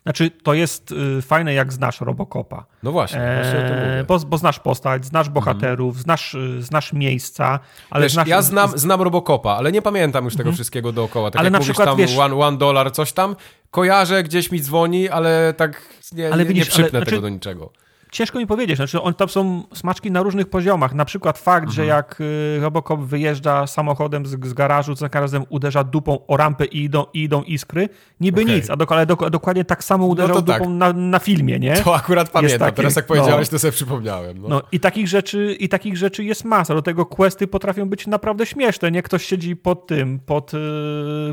Znaczy, 0.03 0.32
to 0.32 0.53
jest 0.53 0.91
y, 0.91 1.22
fajne, 1.22 1.53
jak 1.53 1.74
znasz 1.74 2.01
Robocopa. 2.01 2.66
No 2.83 2.91
właśnie, 2.91 3.19
właśnie 3.19 3.59
mówię. 3.59 4.03
bo, 4.08 4.19
bo 4.19 4.38
znasz 4.38 4.59
postać, 4.59 5.06
znasz 5.06 5.30
bohaterów, 5.30 5.99
znasz, 6.01 6.33
y, 6.33 6.64
znasz 6.64 6.93
miejsca, 6.93 7.59
ale 7.90 8.03
Wiesz, 8.06 8.14
znasz... 8.14 8.27
ja 8.27 8.41
znam, 8.41 8.72
znam 8.77 9.01
Robocopa, 9.01 9.51
ale 9.51 9.72
nie 9.72 9.82
pamiętam 9.82 10.25
już 10.25 10.35
tego 10.35 10.51
wszystkiego 10.51 10.91
dookoła. 10.91 11.32
Tak 11.32 11.40
Ale 11.40 11.45
jak 11.48 11.53
na 11.53 11.59
mówisz 11.59 11.67
przykład, 11.69 11.88
tam 11.90 11.98
wiesz- 11.98 12.17
one, 12.17 12.35
one 12.35 12.58
dollar, 12.58 12.91
coś 12.91 13.11
tam, 13.14 13.35
kojarzę, 13.72 14.24
gdzieś 14.24 14.51
mi 14.51 14.61
dzwoni, 14.61 15.09
ale 15.09 15.53
tak 15.58 15.82
nie, 16.11 16.33
Ale 16.33 16.43
nie, 16.43 16.49
widzisz, 16.49 16.66
nie 16.66 16.72
przypnę 16.72 16.98
ale- 16.99 17.06
tego 17.06 17.09
znaczy- 17.09 17.22
do 17.22 17.30
niczego. 17.30 17.69
Ciężko 18.11 18.39
mi 18.39 18.47
powiedzieć, 18.47 18.75
znaczy 18.75 19.01
on, 19.01 19.13
tam 19.13 19.29
są 19.29 19.63
smaczki 19.73 20.11
na 20.11 20.23
różnych 20.23 20.49
poziomach. 20.49 20.93
Na 20.93 21.05
przykład 21.05 21.38
fakt, 21.38 21.67
Mhm. 21.67 21.75
że 21.75 21.85
jak 21.85 22.21
y, 22.21 22.59
Robocop 22.61 22.99
wyjeżdża 22.99 23.67
samochodem 23.67 24.25
z, 24.25 24.45
z 24.47 24.53
garażu, 24.53 24.95
co 24.95 24.99
za 24.99 25.09
każdym 25.09 25.21
razem 25.23 25.43
uderza 25.49 25.83
dupą 25.83 26.25
o 26.27 26.38
rampę 26.38 26.65
i 26.65 26.83
idą, 26.83 27.05
i 27.13 27.23
idą 27.23 27.43
iskry, 27.43 27.89
niby 28.19 28.41
Okej. 28.41 28.55
nic, 28.55 28.69
a 28.69 28.75
ale 28.89 29.05
dok- 29.05 29.29
dokładnie 29.29 29.65
tak 29.65 29.83
samo 29.83 30.05
uderzał 30.07 30.35
to 30.35 30.41
tak. 30.41 30.59
dupą 30.59 30.69
na, 30.69 30.93
na 30.93 31.19
filmie, 31.19 31.59
nie? 31.59 31.75
To 31.75 31.95
akurat 31.95 32.29
pamiętam, 32.29 32.59
takie- 32.59 32.75
teraz 32.75 32.95
jak 32.95 33.09
no. 33.09 33.15
powiedziałeś, 33.15 33.49
to 33.49 33.59
sobie 33.59 33.71
przypomniałem. 33.71 34.41
No. 34.41 34.47
No 34.49 34.61
i 34.71 34.79
takich 34.79 35.07
rzeczy, 35.07 35.55
i 35.59 35.69
takich 35.69 35.97
rzeczy 35.97 36.23
jest 36.23 36.45
masa. 36.45 36.75
Do 36.75 36.81
tego 36.81 37.05
questy 37.05 37.47
potrafią 37.47 37.89
być 37.89 38.07
naprawdę 38.07 38.45
śmieszne. 38.45 38.91
Nie 38.91 39.03
ktoś 39.03 39.25
siedzi 39.25 39.55
pod 39.55 39.88
tym, 39.88 40.19
pod, 40.19 40.53
y, 40.53 40.57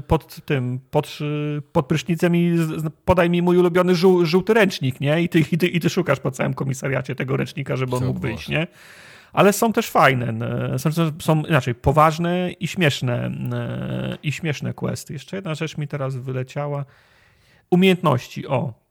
pod 0.07 0.45
tym, 0.45 0.81
pod, 0.91 1.19
y, 1.59 1.63
pod 1.73 1.87
prysznicem 1.87 2.37
i 2.37 2.59
podaj 3.05 3.31
mi 3.31 3.43
mój 3.43 3.59
ulubiony 3.59 3.95
żół, 3.95 4.25
żółty 4.25 4.55
ręcznik, 4.55 5.01
nie? 5.01 5.23
I 5.23 5.29
ty, 5.29 5.41
i, 5.53 5.59
ty, 5.59 5.67
I 5.67 5.81
ty 5.81 5.91
szukasz 5.91 6.21
po 6.21 6.31
całym 6.31 6.55
komisariacie 6.67 7.15
tego 7.15 7.37
ręcznika, 7.37 7.77
żeby 7.77 7.97
on 7.97 8.05
mógł 8.07 8.21
wyjść, 8.21 8.49
nie? 8.49 8.67
Ale 9.33 9.53
są 9.53 9.73
też 9.73 9.91
fajne, 9.91 10.35
są, 10.79 10.91
są, 11.19 11.45
inaczej, 11.45 11.75
poważne 11.75 12.51
i 12.53 12.69
śmieszne, 12.69 13.31
i 14.23 14.33
śmieszne 14.33 14.75
questy. 14.75 15.13
Jeszcze 15.13 15.37
jedna 15.37 15.55
rzecz 15.55 15.79
mi 15.79 15.89
teraz 15.89 16.17
wyleciała. 16.17 16.85
Umiejętności, 17.71 18.47
o. 18.47 18.86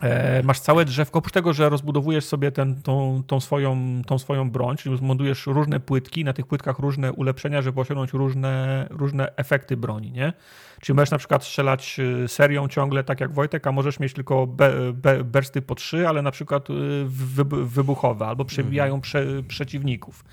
E, 0.00 0.42
masz 0.42 0.60
całe 0.60 0.84
drzewko, 0.84 1.18
oprócz 1.18 1.32
tego, 1.32 1.52
że 1.52 1.68
rozbudowujesz 1.68 2.24
sobie 2.24 2.52
ten, 2.52 2.82
tą, 2.82 3.22
tą, 3.26 3.40
swoją, 3.40 4.02
tą 4.06 4.18
swoją 4.18 4.50
broń, 4.50 4.76
czyli 4.76 4.96
zmontujesz 4.98 5.46
różne 5.46 5.80
płytki, 5.80 6.24
na 6.24 6.32
tych 6.32 6.46
płytkach 6.46 6.78
różne 6.78 7.12
ulepszenia, 7.12 7.62
żeby 7.62 7.80
osiągnąć 7.80 8.12
różne, 8.12 8.86
różne 8.90 9.36
efekty 9.36 9.76
broni, 9.76 10.12
nie? 10.12 10.32
Czyli 10.80 10.96
możesz 10.96 11.10
na 11.10 11.18
przykład 11.18 11.44
strzelać 11.44 12.00
y, 12.24 12.28
serią 12.28 12.68
ciągle, 12.68 13.04
tak 13.04 13.20
jak 13.20 13.32
Wojtek, 13.34 13.66
a 13.66 13.72
możesz 13.72 14.00
mieć 14.00 14.12
tylko 14.12 14.46
be, 14.46 14.92
be, 14.92 15.24
bursty 15.24 15.62
po 15.62 15.74
trzy, 15.74 16.08
ale 16.08 16.22
na 16.22 16.30
przykład 16.30 16.70
y, 16.70 16.74
wy, 17.06 17.44
wybuchowe, 17.66 18.26
albo 18.26 18.44
przebijają 18.44 19.00
prze, 19.00 19.26
przeciwników. 19.48 20.24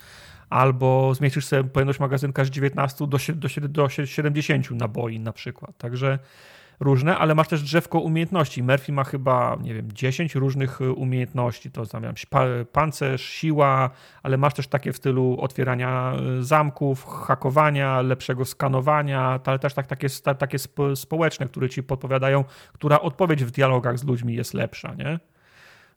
Albo 0.49 1.13
zmniejszysz 1.13 1.45
sobie 1.45 1.63
pojemność 1.63 1.99
magazynka 1.99 2.45
z 2.45 2.49
19 2.49 3.07
do, 3.07 3.17
do, 3.35 3.67
do 3.67 3.85
sie- 3.87 4.07
70 4.07 4.71
naboi 4.71 5.19
na 5.19 5.33
przykład. 5.33 5.77
Także 5.77 6.19
różne, 6.79 7.17
ale 7.17 7.35
masz 7.35 7.47
też 7.47 7.63
drzewko 7.63 7.99
umiejętności. 7.99 8.63
Murphy 8.63 8.91
ma 8.91 9.03
chyba, 9.03 9.57
nie 9.61 9.73
wiem, 9.73 9.91
10 9.91 10.35
różnych 10.35 10.81
y, 10.81 10.91
umiejętności. 10.91 11.71
To 11.71 11.85
znam, 11.85 12.13
pancerz, 12.71 13.21
siła, 13.21 13.89
ale 14.23 14.37
masz 14.37 14.53
też 14.53 14.67
takie 14.67 14.93
w 14.93 14.97
stylu 14.97 15.37
otwierania 15.39 16.13
y, 16.39 16.43
zamków, 16.43 17.05
hakowania, 17.05 18.01
lepszego 18.01 18.45
skanowania, 18.45 19.39
ale 19.45 19.59
też 19.59 19.73
tak, 19.73 19.87
takie, 19.87 20.07
takie 20.39 20.57
społeczne, 20.95 21.45
które 21.45 21.69
ci 21.69 21.83
podpowiadają, 21.83 22.43
która 22.73 22.99
odpowiedź 22.99 23.43
w 23.43 23.51
dialogach 23.51 23.99
z 23.99 24.03
ludźmi 24.03 24.35
jest 24.35 24.53
lepsza, 24.53 24.93
nie? 24.93 25.19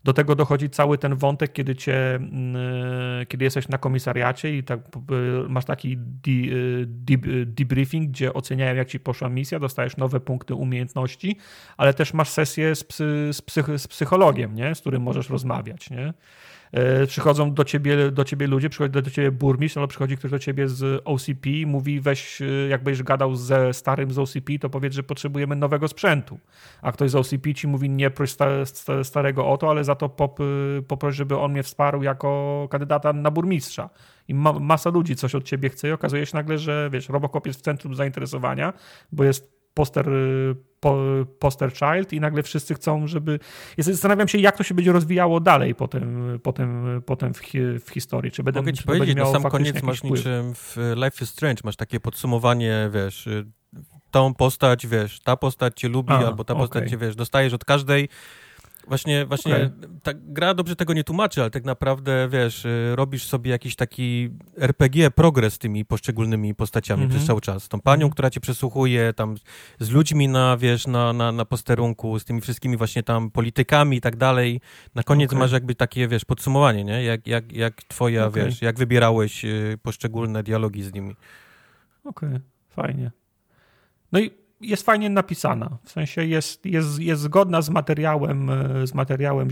Do 0.05 0.13
tego 0.13 0.35
dochodzi 0.35 0.71
cały 0.71 0.99
ten 0.99 1.15
wątek, 1.15 1.53
kiedy 1.53 1.77
cię, 1.77 2.15
mm, 2.15 2.57
e, 3.21 3.27
kiedy 3.27 3.45
jesteś 3.45 3.69
na 3.69 3.79
komisariacie 3.79 4.57
i 4.57 4.65
tak, 4.65 4.81
masz 5.49 5.65
taki 5.65 5.97
de, 5.99 7.47
debriefing, 7.47 8.11
gdzie 8.11 8.35
oceniają, 8.35 8.75
jak 8.75 8.89
ci 8.89 9.01
poszła 9.01 9.29
misja, 9.29 9.59
dostajesz 9.59 9.97
nowe 9.97 10.21
punkty 10.21 10.55
umiejętności, 10.55 11.37
ale 11.77 11.95
też 11.95 12.15
masz 12.15 12.29
sesję 12.29 12.75
z, 12.75 12.85
psy, 12.85 13.31
z, 13.33 13.43
psych, 13.43 13.67
z 13.79 13.89
psychologiem, 13.89 14.55
nie? 14.55 14.75
z 14.75 14.81
którym 14.81 15.03
możesz 15.03 15.31
rozmawiać. 15.31 15.91
Nie? 15.91 16.13
E, 16.73 17.07
przychodzą 17.07 17.55
do 17.55 17.65
ciebie, 17.65 18.11
do 18.11 18.25
ciebie 18.25 18.47
ludzie, 18.47 18.69
przychodzi 18.71 19.03
do 19.03 19.11
ciebie 19.11 19.31
burmistrz, 19.31 19.77
albo 19.77 19.89
przychodzi 19.89 20.17
ktoś 20.17 20.31
do 20.31 20.39
ciebie 20.39 20.69
z 20.69 21.03
OCP, 21.05 21.51
mówi 21.67 22.01
weź, 22.01 22.43
e, 22.43 22.45
jakbyś 22.69 23.03
gadał 23.03 23.35
ze 23.37 23.75
starym 23.75 24.11
z 24.11 24.19
OCP, 24.19 24.59
to 24.61 24.71
powiedz, 24.71 24.95
że 24.95 25.03
potrzebujemy 25.03 25.57
nowego 25.57 25.89
sprzętu. 25.89 26.39
A 26.83 26.93
ktoś 26.93 27.11
z 27.11 27.15
OCP 27.15 27.55
ci 27.55 27.69
mówi 27.69 27.91
nie 27.91 28.11
proś 28.11 28.35
starego 29.03 29.47
o 29.47 29.59
to, 29.59 29.71
ale 29.71 29.85
za 29.85 29.95
to 29.95 30.09
pop, 30.09 30.41
e, 30.41 30.45
poproś, 30.83 31.17
żeby 31.17 31.39
on 31.39 31.53
mnie 31.53 31.63
wsparł 31.63 32.03
jako 32.03 32.69
kandydata 32.71 33.13
na 33.13 33.31
burmistrza. 33.31 33.91
I 34.29 34.35
ma, 34.35 34.53
masa 34.53 34.91
ludzi 34.91 35.17
coś 35.17 35.35
od 35.35 35.45
ciebie 35.45 35.69
chce 35.69 35.89
i 35.89 35.93
okazuje 35.93 36.27
się 36.27 36.37
nagle, 36.37 36.59
że 36.59 36.91
wiesz, 36.93 37.09
Robocop 37.09 37.47
jest 37.47 37.59
w 37.59 37.63
centrum 37.63 37.95
zainteresowania, 37.95 38.73
bo 39.13 39.25
jest 39.25 39.58
poster, 39.79 40.11
po, 40.81 40.99
poster 41.39 41.73
child 41.73 42.13
i 42.13 42.21
nagle 42.21 42.43
wszyscy 42.43 42.75
chcą, 42.75 43.07
żeby... 43.07 43.39
Zastanawiam 43.79 44.29
się, 44.29 44.39
jak 44.39 44.57
to 44.57 44.63
się 44.63 44.75
będzie 44.75 44.93
rozwijało 44.93 45.41
dalej 45.41 45.75
potem, 45.75 46.39
potem, 46.43 47.03
potem 47.07 47.35
w, 47.35 47.41
w 47.85 47.91
historii. 47.91 48.31
Czy 48.31 48.43
będę, 48.43 48.61
Mogę 48.61 48.73
ci 48.73 48.85
powiedzieć, 48.85 49.17
na 49.17 49.27
sam 49.27 49.43
koniec 49.43 49.83
masz 49.83 49.99
wpływ. 49.99 50.19
niczym 50.19 50.55
w 50.55 50.77
Life 50.97 51.25
is 51.25 51.31
Strange, 51.31 51.61
masz 51.65 51.77
takie 51.77 52.01
podsumowanie, 52.01 52.91
wiesz, 52.93 53.27
y, 53.27 53.47
tą 54.11 54.35
postać, 54.35 54.87
wiesz, 54.87 55.21
ta 55.21 55.37
postać 55.37 55.81
cię 55.81 55.89
lubi, 55.89 56.13
A, 56.13 56.19
albo 56.19 56.45
ta 56.45 56.55
postać 56.55 56.83
okay. 56.83 56.91
cię, 56.91 56.97
wiesz, 56.97 57.17
dostajesz 57.17 57.55
od 57.55 57.65
każdej 57.65 58.09
Właśnie, 58.89 59.27
właśnie 59.27 59.55
okay. 59.57 59.71
ta 60.03 60.13
gra 60.15 60.55
dobrze 60.55 60.77
tego 60.77 60.93
nie 60.93 61.05
tłumaczy, 61.05 61.41
ale 61.41 61.51
tak 61.51 61.65
naprawdę, 61.65 62.29
wiesz, 62.33 62.65
y, 62.65 62.97
robisz 62.97 63.25
sobie 63.25 63.51
jakiś 63.51 63.77
taki 63.77 64.31
RPG 64.59 65.11
progres 65.11 65.55
z 65.55 65.59
tymi 65.59 65.85
poszczególnymi 65.85 66.55
postaciami 66.55 67.03
mm 67.03 67.11
-hmm. 67.11 67.15
przez 67.17 67.27
cały 67.27 67.41
czas. 67.41 67.69
Tą 67.69 67.81
panią, 67.81 67.97
mm 67.97 68.09
-hmm. 68.09 68.13
która 68.13 68.31
cię 68.31 68.41
przesłuchuje, 68.41 69.13
tam 69.13 69.37
z 69.81 69.91
ludźmi 69.91 70.29
na, 70.29 70.57
wiesz, 70.57 70.87
na, 70.87 71.13
na, 71.13 71.33
na 71.33 71.45
posterunku, 71.45 72.19
z 72.19 72.25
tymi 72.25 72.41
wszystkimi 72.41 72.77
właśnie 72.77 73.03
tam 73.03 73.31
politykami 73.31 73.97
i 73.97 74.01
tak 74.01 74.17
dalej. 74.17 74.61
Na 74.95 75.03
koniec 75.03 75.31
okay. 75.31 75.39
masz 75.39 75.53
jakby 75.53 75.75
takie, 75.75 76.09
wiesz, 76.09 76.25
podsumowanie, 76.25 76.85
nie? 76.85 77.05
Jak, 77.05 77.27
jak, 77.27 77.53
jak 77.53 77.83
twoja, 77.83 78.27
okay. 78.27 78.45
wiesz, 78.45 78.63
jak 78.63 78.79
wybierałeś 78.79 79.45
y, 79.45 79.79
poszczególne 79.83 80.43
dialogi 80.43 80.83
z 80.83 80.93
nimi. 80.93 81.17
Okej, 82.05 82.41
fajnie. 82.71 83.11
No 84.13 84.21
i 84.21 84.31
jest 84.61 84.83
fajnie 84.83 85.11
napisana. 85.11 85.79
W 85.85 85.91
sensie 85.91 86.25
jest, 86.25 86.67
jest, 86.67 87.01
jest 87.01 87.23
zgodna 87.23 87.63
z 87.63 87.71
materiałem, 87.71 88.51
e, 88.51 88.87
z 88.87 88.95
materiałem 88.95 89.49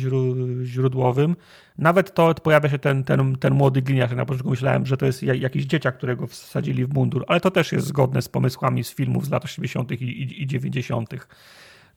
źródłowym. 0.65 1.37
Nawet 1.79 2.15
to 2.15 2.35
pojawia 2.35 2.69
się 2.69 2.79
ten, 2.79 3.05
ten, 3.05 3.37
ten 3.37 3.55
młody 3.55 3.83
gliniarz. 3.83 4.13
Na 4.13 4.27
początku 4.27 4.51
myślałem, 4.51 4.87
że 4.87 4.97
to 4.97 5.07
jest 5.07 5.23
jakiś 5.23 5.65
dzieciak, 5.65 5.97
którego 5.97 6.27
wsadzili 6.27 6.87
w 6.87 6.95
mundur, 6.95 7.25
ale 7.29 7.41
to 7.41 7.51
też 7.51 7.73
jest 7.73 7.87
zgodne 7.87 8.23
z 8.23 8.29
pomysłami 8.29 8.85
z 8.85 8.95
filmów 8.95 9.27
z 9.27 9.31
lat 9.31 9.45
80. 9.45 9.93
i, 9.93 10.05
i, 10.05 10.43
i 10.43 10.47
90. 10.47 11.15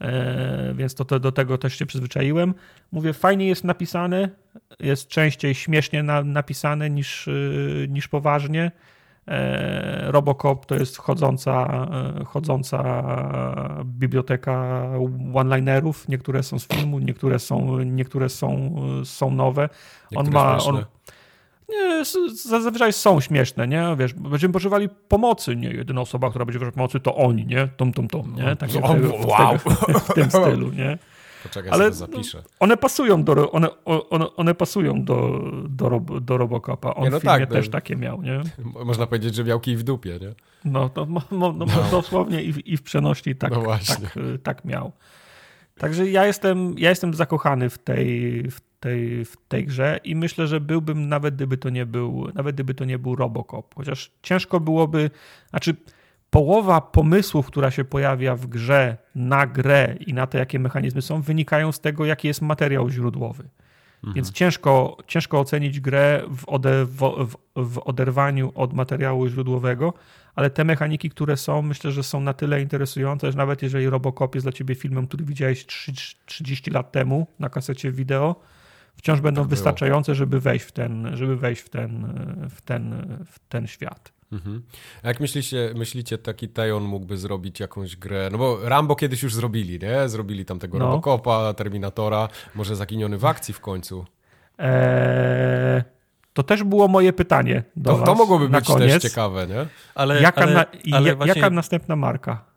E, 0.02 0.74
więc 0.74 0.96
to, 0.96 1.06
to, 1.06 1.20
do 1.20 1.32
tego 1.32 1.58
też 1.58 1.76
się 1.76 1.86
przyzwyczaiłem. 1.86 2.54
Mówię, 2.92 3.14
fajnie 3.14 3.48
jest 3.48 3.64
napisane, 3.64 4.30
jest 4.80 5.08
częściej 5.08 5.56
śmiesznie 5.56 6.04
na, 6.04 6.24
napisane 6.24 6.90
niż, 6.90 7.28
e, 7.28 7.32
niż 7.88 8.08
poważnie. 8.08 8.72
E, 9.30 10.12
Robocop 10.12 10.66
to 10.66 10.76
jest 10.76 10.98
chodząca, 10.98 11.68
e, 12.22 12.26
chodząca 12.26 13.04
biblioteka 13.86 14.86
one-linerów. 15.34 16.08
Niektóre 16.08 16.44
są 16.44 16.60
z 16.60 16.68
filmu, 16.68 17.00
niektóre 17.00 17.40
są, 17.40 17.80
niektóre 17.80 18.30
są, 18.30 18.76
są 19.04 19.32
nowe. 19.32 19.70
on 20.16 20.32
ma. 20.32 20.58
On, 20.58 20.86
nie, 21.70 22.06
zazwyczaj 22.46 22.94
są 22.94 23.22
śmieszne, 23.22 23.68
nie? 23.68 23.96
Wiesz, 23.98 24.14
będziemy 24.14 24.54
potrzebowali 24.54 24.90
pomocy, 25.08 25.56
nie? 25.56 25.70
Jedyna 25.70 26.02
osoba, 26.02 26.30
która 26.30 26.46
będzie 26.46 26.60
potrzebować 26.60 26.76
pomocy, 26.76 27.00
to 27.00 27.16
oni, 27.16 27.46
nie? 27.46 27.68
Tom, 27.68 27.94
tom, 27.94 28.08
tom, 28.08 28.36
nie? 28.36 28.56
Tak 28.56 28.70
o, 28.82 28.94
w, 28.94 29.26
wow. 29.26 29.58
w, 29.58 29.64
w 30.10 30.14
tym 30.14 30.30
stylu, 30.30 30.72
nie? 30.72 30.98
Poczekaj, 31.44 31.72
Ale 31.72 31.94
zapiszę. 31.94 32.44
One 32.60 32.78
pasują 32.78 33.24
do, 33.24 33.52
one, 33.52 33.84
one, 33.86 34.36
one 34.36 34.56
pasują 34.56 35.04
do, 35.04 35.42
do, 35.70 36.02
do 36.22 36.38
Robocopa. 36.38 36.94
On 36.94 37.04
nie, 37.04 37.10
no 37.10 37.20
w 37.20 37.22
filmie 37.22 37.40
tak, 37.40 37.50
też 37.52 37.66
no, 37.66 37.72
takie 37.72 37.96
miał, 37.96 38.22
nie? 38.22 38.42
Można 38.86 39.08
powiedzieć, 39.08 39.36
że 39.36 39.44
miał 39.44 39.60
kij 39.60 39.78
w 39.78 39.84
dupie, 39.84 40.20
nie? 40.22 40.34
No, 40.66 40.90
to, 40.90 41.06
no, 41.06 41.22
no, 41.32 41.54
no, 41.54 41.66
dosłownie 41.92 42.44
i 42.44 42.54
w, 42.54 42.68
i 42.68 42.78
w 42.78 42.82
przenośni 42.82 43.36
tak, 43.36 43.52
no 43.52 43.64
tak, 43.64 44.20
tak 44.44 44.66
miał. 44.66 44.92
Także 45.80 46.10
ja 46.10 46.26
jestem, 46.26 46.76
ja 46.78 46.90
jestem 46.90 47.14
zakochany 47.14 47.70
w 47.70 47.78
tej, 47.78 48.44
w, 48.52 48.62
tej, 48.80 49.26
w 49.26 49.38
tej 49.48 49.66
grze 49.66 50.00
i 50.04 50.16
myślę, 50.16 50.48
że 50.48 50.60
byłbym 50.60 51.10
nawet 51.10 51.36
gdyby 51.36 51.58
to 51.58 51.70
nie 51.70 51.86
był, 51.86 52.28
nawet 52.34 52.56
gdyby 52.56 52.74
to 52.74 52.86
nie 52.86 53.00
był 53.00 53.16
Robocop. 53.16 53.76
Chociaż 53.76 54.12
ciężko 54.24 54.60
byłoby, 54.60 55.10
znaczy 55.50 55.76
połowa 56.30 56.82
pomysłów, 56.82 57.48
która 57.48 57.72
się 57.72 57.86
pojawia 57.86 58.36
w 58.36 58.48
grze 58.48 58.98
na 59.16 59.48
grę 59.48 59.96
i 60.08 60.14
na 60.14 60.28
to, 60.28 60.38
jakie 60.38 60.60
mechanizmy 60.60 61.02
są, 61.02 61.22
wynikają 61.22 61.72
z 61.72 61.80
tego, 61.80 62.06
jaki 62.06 62.28
jest 62.28 62.42
materiał 62.42 62.90
źródłowy. 62.90 63.44
Mhm. 64.04 64.14
Więc 64.14 64.32
ciężko, 64.32 64.98
ciężko 65.08 65.40
ocenić 65.40 65.80
grę 65.80 66.24
w, 66.38 66.50
ode, 66.50 66.86
w, 66.86 67.28
w, 67.56 67.78
oderwaniu 67.78 68.52
od 68.56 68.74
materiału 68.74 69.28
źródłowego, 69.28 69.94
ale 70.36 70.50
te 70.50 70.64
mechaniki, 70.64 71.10
które 71.10 71.38
są, 71.38 71.62
myślę, 71.62 71.92
że 71.92 72.04
są 72.04 72.22
na 72.22 72.34
tyle 72.34 72.62
interesujące, 72.62 73.32
że 73.32 73.38
nawet 73.38 73.62
jeżeli 73.62 73.90
Robocop 73.90 74.36
jest 74.36 74.46
dla 74.46 74.52
ciebie 74.52 74.76
filmem, 74.76 75.08
który 75.08 75.26
widziałeś 75.26 75.66
30 76.26 76.72
lat 76.72 76.92
temu 76.92 77.28
na 77.40 77.50
kasecie 77.50 77.92
wideo, 77.92 78.36
wciąż 78.96 79.22
będą 79.22 79.42
tak 79.42 79.50
wystarczające, 79.50 80.16
żeby 80.16 80.40
wejść 80.40 80.66
w 80.66 80.72
ten, 80.72 81.18
żeby 81.18 81.38
wejść 81.38 81.62
w 81.62 81.70
ten, 81.70 82.14
w 82.50 82.62
ten, 82.62 83.18
w 83.26 83.40
ten 83.40 83.68
świat. 83.68 84.19
Mhm. 84.32 84.62
A 85.04 85.08
jak 85.08 85.20
myślicie, 85.20 85.72
myślicie, 85.76 86.18
taki 86.18 86.50
Tejon 86.50 86.84
mógłby 86.84 87.18
zrobić 87.18 87.60
jakąś 87.60 87.96
grę? 87.96 88.30
No 88.32 88.38
bo 88.38 88.70
Rambo 88.70 88.96
kiedyś 88.96 89.24
już 89.24 89.34
zrobili, 89.36 89.80
nie? 89.80 90.10
Zrobili 90.10 90.46
tam 90.46 90.60
tego 90.60 90.78
no. 90.78 90.86
Robocopa, 90.86 91.54
Terminatora, 91.54 92.28
może 92.56 92.76
zaginiony 92.76 93.18
w 93.18 93.26
akcji 93.26 93.54
w 93.54 93.60
końcu. 93.60 94.06
Eee, 94.58 95.84
to 96.34 96.44
też 96.44 96.64
było 96.64 96.88
moje 96.88 97.14
pytanie 97.14 97.64
do 97.76 97.92
to, 97.92 97.98
was 97.98 98.06
To 98.06 98.16
mogłoby 98.16 98.50
być 98.50 98.68
koniec. 98.68 98.94
też 98.94 99.04
ciekawe, 99.04 99.48
nie? 99.48 99.66
Ale, 99.96 100.22
jaka, 100.22 100.42
ale, 100.42 100.54
na, 100.54 100.66
ale 100.92 101.16
właśnie... 101.16 101.42
jaka 101.42 101.56
następna 101.56 101.96
marka? 101.96 102.49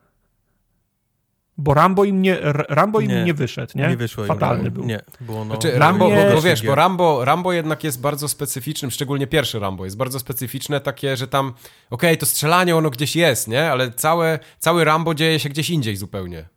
Bo 1.59 1.75
Rambo 1.75 2.05
im 2.05 2.23
nie, 2.23 2.39
Rambo 2.69 3.01
im 3.01 3.09
nie, 3.09 3.25
nie 3.25 3.35
wyszedł, 3.35 3.73
nie? 3.75 3.89
Nie 3.89 3.97
wyszło 3.97 4.25
Fatalny 4.25 4.71
był. 4.71 4.85
Nie, 4.85 5.01
było 5.21 5.39
no... 5.39 5.45
Znaczy, 5.45 5.79
Rambo, 5.79 6.11
bo, 6.11 6.35
bo 6.35 6.43
wiesz, 6.43 6.63
bo 6.67 6.75
Rambo, 6.75 7.25
Rambo 7.25 7.53
jednak 7.53 7.85
jest 7.85 8.01
bardzo 8.01 8.29
specyficznym, 8.29 8.91
szczególnie 8.91 9.27
pierwszy 9.27 9.59
Rambo 9.59 9.85
jest 9.85 9.97
bardzo 9.97 10.19
specyficzne, 10.19 10.81
takie, 10.81 11.17
że 11.17 11.29
tam, 11.29 11.49
okej, 11.49 11.57
okay, 11.91 12.17
to 12.17 12.27
strzelanie 12.27 12.77
ono 12.77 12.91
gdzieś 12.91 13.17
jest, 13.17 13.49
nie? 13.49 13.71
Ale 13.71 13.91
całe, 13.91 14.39
cały 14.59 14.85
Rambo 14.85 15.15
dzieje 15.15 15.39
się 15.39 15.49
gdzieś 15.49 15.71
indziej 15.71 15.97
zupełnie. 15.97 16.49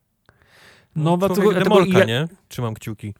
No, 0.95 1.03
no 1.03 1.17
dlatego, 1.17 1.53
demolka, 1.53 1.99
ja... 1.99 2.05
nie? 2.05 2.27
Trzymam 2.47 2.73
kciuki. 2.73 3.13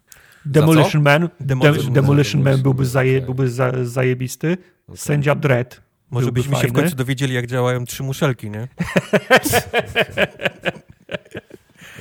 Demolition 0.46 1.02
Man, 1.02 1.28
Demolition, 1.40 1.92
Demolition 1.92 2.42
Man, 2.42 2.52
Man 2.52 2.62
byłby, 2.62 2.86
zaje, 2.86 3.20
byłby 3.20 3.50
za, 3.50 3.72
zajebisty. 3.84 4.56
Okay. 4.86 4.96
Sędzia 4.96 5.34
Dredd. 5.34 5.80
Może 6.10 6.32
byśmy 6.32 6.52
fajny. 6.52 6.68
się 6.68 6.72
w 6.72 6.76
końcu 6.76 6.96
dowiedzieli, 6.96 7.34
jak 7.34 7.46
działają 7.46 7.84
trzy 7.84 8.02
muszelki, 8.02 8.50
nie? 8.50 8.68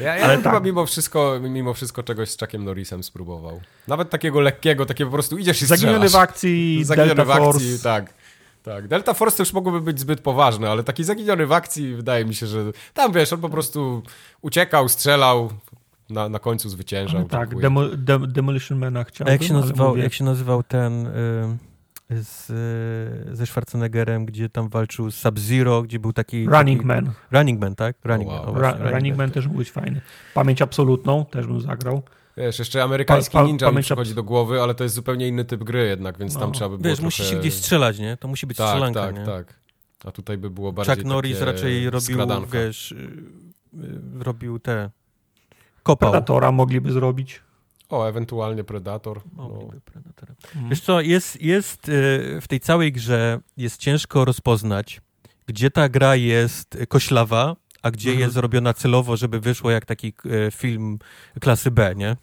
Ja, 0.02 0.16
ja 0.16 0.26
Ale 0.26 0.38
chyba 0.38 0.52
tak. 0.52 0.64
mimo, 0.64 0.86
wszystko, 0.86 1.40
mimo 1.42 1.74
wszystko 1.74 2.04
czegoś 2.04 2.30
z 2.30 2.40
Chuckiem 2.40 2.64
Norrisem 2.64 3.04
spróbował. 3.04 3.62
Nawet 3.88 4.10
takiego 4.10 4.40
lekkiego, 4.42 4.86
takie 4.86 5.06
po 5.06 5.12
prostu 5.12 5.38
idziesz 5.38 5.62
i 5.62 5.66
Zaginiony 5.66 6.10
w 6.10 6.16
akcji, 6.16 6.84
Zaginiony 6.84 7.16
Delta 7.16 7.26
w 7.26 7.32
akcji, 7.32 7.70
Force. 7.70 7.84
tak. 7.84 8.14
Tak, 8.64 8.88
Delta 8.88 9.14
Force 9.14 9.38
to 9.38 9.42
już 9.44 9.54
mogłoby 9.54 9.82
być 9.82 10.00
zbyt 10.00 10.22
poważne, 10.22 10.70
ale 10.70 10.84
taki 10.84 11.04
zaginiony 11.04 11.48
w 11.48 11.52
akcji 11.52 11.96
wydaje 11.96 12.26
mi 12.26 12.36
się, 12.36 12.48
że 12.48 12.72
tam 12.94 13.12
wiesz, 13.12 13.34
on 13.34 13.42
po 13.42 13.50
prostu 13.50 14.04
uciekał, 14.42 14.90
strzelał, 14.90 15.50
na, 16.10 16.30
na 16.30 16.40
końcu 16.40 16.70
zwyciężał. 16.70 17.24
tak, 17.24 17.60
demo, 17.60 17.86
de, 17.90 18.20
Demolition 18.28 18.78
Mana 18.78 19.04
chciałbym. 19.04 19.30
A 19.30 19.32
jak 19.32 19.44
się 19.44 19.54
nazywał, 19.54 19.98
jak 19.98 20.14
się 20.14 20.24
nazywał 20.24 20.64
ten... 20.64 21.08
Y 21.08 21.58
z, 22.10 22.48
ze 23.38 23.46
Schwarzeneggerem, 23.46 24.26
gdzie 24.26 24.50
tam 24.50 24.70
walczył 24.70 25.12
z 25.12 25.16
Sub-Zero, 25.16 25.82
gdzie 25.82 26.00
był 26.00 26.14
taki... 26.14 26.46
Running 26.46 26.80
taki, 26.80 26.88
Man. 26.88 27.12
Running 27.32 27.62
Man, 27.62 27.76
tak? 27.76 27.96
Running 28.04 28.32
wow. 28.32 28.46
Man. 28.46 28.62
Ra 28.62 28.72
Running, 28.72 28.92
Running 28.92 29.18
Man 29.18 29.32
też 29.32 29.48
mógł 29.48 29.58
być 29.58 29.72
fajny. 29.72 30.02
Pamięć 30.34 30.62
absolutną 30.62 31.26
też 31.26 31.48
bym 31.48 31.62
zagrał. 31.62 32.04
Wiesz, 32.38 32.60
jeszcze 32.60 32.84
amerykański 32.84 33.34
pa, 33.34 33.40
pa, 33.40 33.48
ninja 33.48 33.72
mi 33.72 33.82
przychodzi 33.82 34.16
do 34.16 34.24
głowy, 34.24 34.62
ale 34.62 34.76
to 34.76 34.84
jest 34.84 34.96
zupełnie 34.96 35.28
inny 35.28 35.46
typ 35.46 35.64
gry 35.64 35.88
jednak, 35.88 36.18
więc 36.18 36.34
no. 36.34 36.40
tam 36.40 36.52
trzeba 36.52 36.70
by 36.70 36.78
było 36.78 36.90
Wiesz, 36.90 36.96
trochę... 36.96 37.06
musi 37.06 37.24
się 37.24 37.40
gdzieś 37.40 37.54
strzelać, 37.54 38.00
nie? 38.00 38.18
To 38.18 38.28
musi 38.28 38.48
być 38.48 38.58
tak, 38.58 38.68
strzelanka, 38.68 39.02
tak, 39.02 39.16
nie? 39.16 39.26
Tak, 39.26 39.60
A 40.06 40.12
tutaj 40.12 40.38
by 40.38 40.50
było 40.50 40.74
bardziej 40.74 40.96
Chuck 40.96 41.08
Norris 41.08 41.42
raczej 41.42 41.90
robił, 41.90 42.16
skradanka. 42.16 42.48
wiesz, 42.52 42.92
y, 42.92 42.96
y, 43.74 44.24
robił 44.24 44.60
te... 44.60 44.90
Kopał. 45.84 46.12
Predatora 46.12 46.52
mogliby 46.52 46.92
zrobić. 46.92 47.42
O, 47.90 48.06
ewentualnie 48.10 48.64
Predator. 48.64 49.22
No. 49.38 49.50
Mogliby 49.50 49.82
Predatora. 49.82 50.34
Mhm. 50.56 50.70
Wiesz 50.70 50.82
co, 50.82 51.02
jest, 51.02 51.42
jest 51.42 51.90
y, 51.90 52.40
w 52.42 52.48
tej 52.48 52.60
całej 52.60 52.92
grze 52.92 53.40
jest 53.58 53.78
ciężko 53.82 54.26
rozpoznać, 54.26 55.02
gdzie 55.48 55.72
ta 55.72 55.90
gra 55.90 56.16
jest 56.16 56.78
koślawa, 56.90 57.56
a 57.82 57.92
gdzie 57.92 58.10
Mhm. 58.10 58.22
jest 58.22 58.34
zrobiona 58.34 58.74
celowo, 58.74 59.18
żeby 59.18 59.40
wyszło 59.40 59.72
jak 59.72 59.86
taki 59.86 60.14
e, 60.48 60.52
film 60.52 61.00
klasy 61.42 61.72
B, 61.72 61.94
nie? 61.96 62.18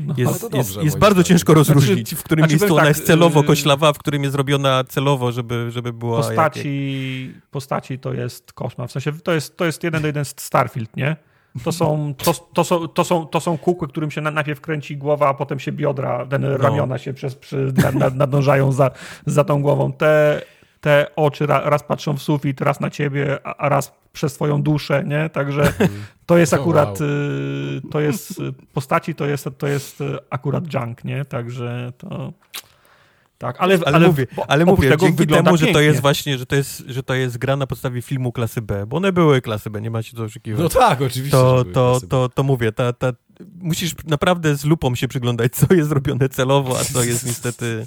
No, 0.00 0.14
Jest, 0.16 0.32
jest, 0.32 0.42
dobrze, 0.42 0.58
jest 0.58 0.76
moim 0.76 1.00
bardzo 1.00 1.20
zdaniem. 1.20 1.24
ciężko 1.24 1.54
rozróżnić, 1.54 2.14
w 2.14 2.22
którym 2.22 2.42
znaczy, 2.42 2.52
miejscu 2.52 2.66
powiem 2.68 2.72
ona 2.72 2.82
tak, 2.82 2.96
jest 2.96 3.06
celowo 3.06 3.40
y, 3.40 3.44
koślawa, 3.44 3.88
a 3.88 3.92
w 3.92 3.98
którym 3.98 4.22
jest 4.22 4.32
zrobiona 4.32 4.84
celowo, 4.84 5.32
żeby, 5.32 5.70
żeby 5.70 5.92
była... 5.92 6.16
postaci, 6.16 7.34
postaci 7.50 7.98
to 7.98 8.12
jest 8.14 8.52
koszmar. 8.52 8.88
W 8.88 8.92
sensie 8.92 9.12
to 9.12 9.32
jest, 9.32 9.56
to 9.56 9.64
jest 9.64 9.84
jeden 9.84 10.00
do 10.02 10.06
jeden 10.06 10.24
Starfield, 10.24 10.96
nie? 10.96 11.16
To 11.64 11.72
są, 11.72 12.14
to, 12.24 12.32
to, 12.54 12.64
są, 12.64 12.88
to, 12.88 13.04
są, 13.04 13.26
to 13.26 13.40
są 13.40 13.58
kółky, 13.58 13.86
którym 13.88 14.10
się 14.10 14.20
na- 14.20 14.30
najpierw 14.30 14.60
kręci 14.60 14.96
głowa, 14.96 15.28
a 15.28 15.34
potem 15.34 15.58
się 15.58 15.72
biodra, 15.72 16.26
No. 16.40 16.56
ramiona 16.56 16.98
się 16.98 17.14
przez, 17.14 17.34
przy, 17.34 17.72
na, 17.82 17.90
na, 17.92 18.10
nadążają 18.10 18.72
za, 18.72 18.90
za 19.26 19.44
tą 19.44 19.62
głową. 19.62 19.92
Te, 19.92 20.42
te 20.80 21.06
oczy 21.16 21.46
ra, 21.46 21.60
raz 21.70 21.82
patrzą 21.82 22.16
w 22.16 22.22
sufit, 22.22 22.60
raz 22.60 22.80
na 22.80 22.90
ciebie, 22.90 23.38
a, 23.46 23.68
raz 23.68 23.92
przez 24.12 24.34
twoją 24.34 24.62
duszę, 24.62 25.04
nie? 25.06 25.30
Także 25.30 25.72
to 26.26 26.38
jest 26.38 26.54
akurat, 26.60 27.00
y, 27.00 27.80
to 27.90 28.00
jest, 28.00 28.30
y, 28.40 28.52
postaci 28.72 29.14
to 29.14 29.26
jest, 29.26 29.48
to 29.58 29.66
jest 29.66 30.00
y, 30.00 30.18
akurat 30.30 30.74
junk, 30.74 31.04
nie? 31.04 31.24
Także 31.24 31.92
to... 31.98 32.32
Tak, 33.38 33.56
ale, 33.58 33.78
Ale, 33.86 34.06
mówię, 34.06 34.26
bo 34.36 34.50
ale 34.50 34.64
mówię, 34.64 34.88
tego 34.88 35.06
dzięki 35.06 35.26
temu, 35.26 35.56
że 35.56 35.60
to 35.60 35.64
pięknie. 35.66 35.82
jest 35.82 36.00
właśnie, 36.00 36.38
że 36.38 36.46
to 36.46 36.56
jest, 36.56 36.82
że 36.86 37.02
to 37.02 37.14
jest 37.14 37.38
gra 37.38 37.56
na 37.56 37.66
podstawie 37.66 38.02
filmu 38.02 38.32
klasy 38.32 38.62
B, 38.62 38.86
bo 38.86 38.96
one 38.96 39.12
były 39.12 39.40
klasy 39.42 39.70
B, 39.70 39.80
nie 39.80 39.90
ma 39.90 40.02
się 40.02 40.16
co 40.16 40.22
oszukiwać. 40.24 40.60
No 40.60 40.68
tak, 40.68 41.02
oczywiście. 41.02 41.30
to, 41.38 41.58
że 41.58 41.62
były 41.64 41.74
to, 41.74 42.00
to, 42.08 42.28
to 42.28 42.42
mówię, 42.42 42.72
ta, 42.72 42.92
ta, 42.92 43.12
musisz 43.60 43.94
naprawdę 44.06 44.56
z 44.56 44.64
lupą 44.64 44.94
się 44.94 45.08
przyglądać, 45.08 45.52
co 45.54 45.74
jest 45.74 45.92
robione 45.92 46.28
celowo, 46.28 46.78
a 46.80 46.84
co 46.84 47.04
jest 47.04 47.26
niestety 47.26 47.86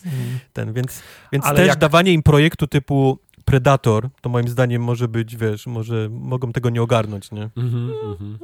ten, 0.53 0.73
więc, 0.73 1.01
więc 1.31 1.45
Ale 1.45 1.55
też 1.57 1.67
jak- 1.67 1.79
dawanie 1.79 2.13
im 2.13 2.23
projektu 2.23 2.67
typu 2.67 3.19
Predator, 3.45 4.09
to 4.21 4.29
moim 4.29 4.47
zdaniem 4.47 4.81
może 4.83 5.07
być, 5.07 5.35
wiesz, 5.37 5.67
może 5.67 6.09
mogą 6.11 6.51
tego 6.51 6.69
nie 6.69 6.81
ogarnąć, 6.81 7.31
nie? 7.31 7.49
Mhm, 7.57 7.91
mhm. 8.11 8.37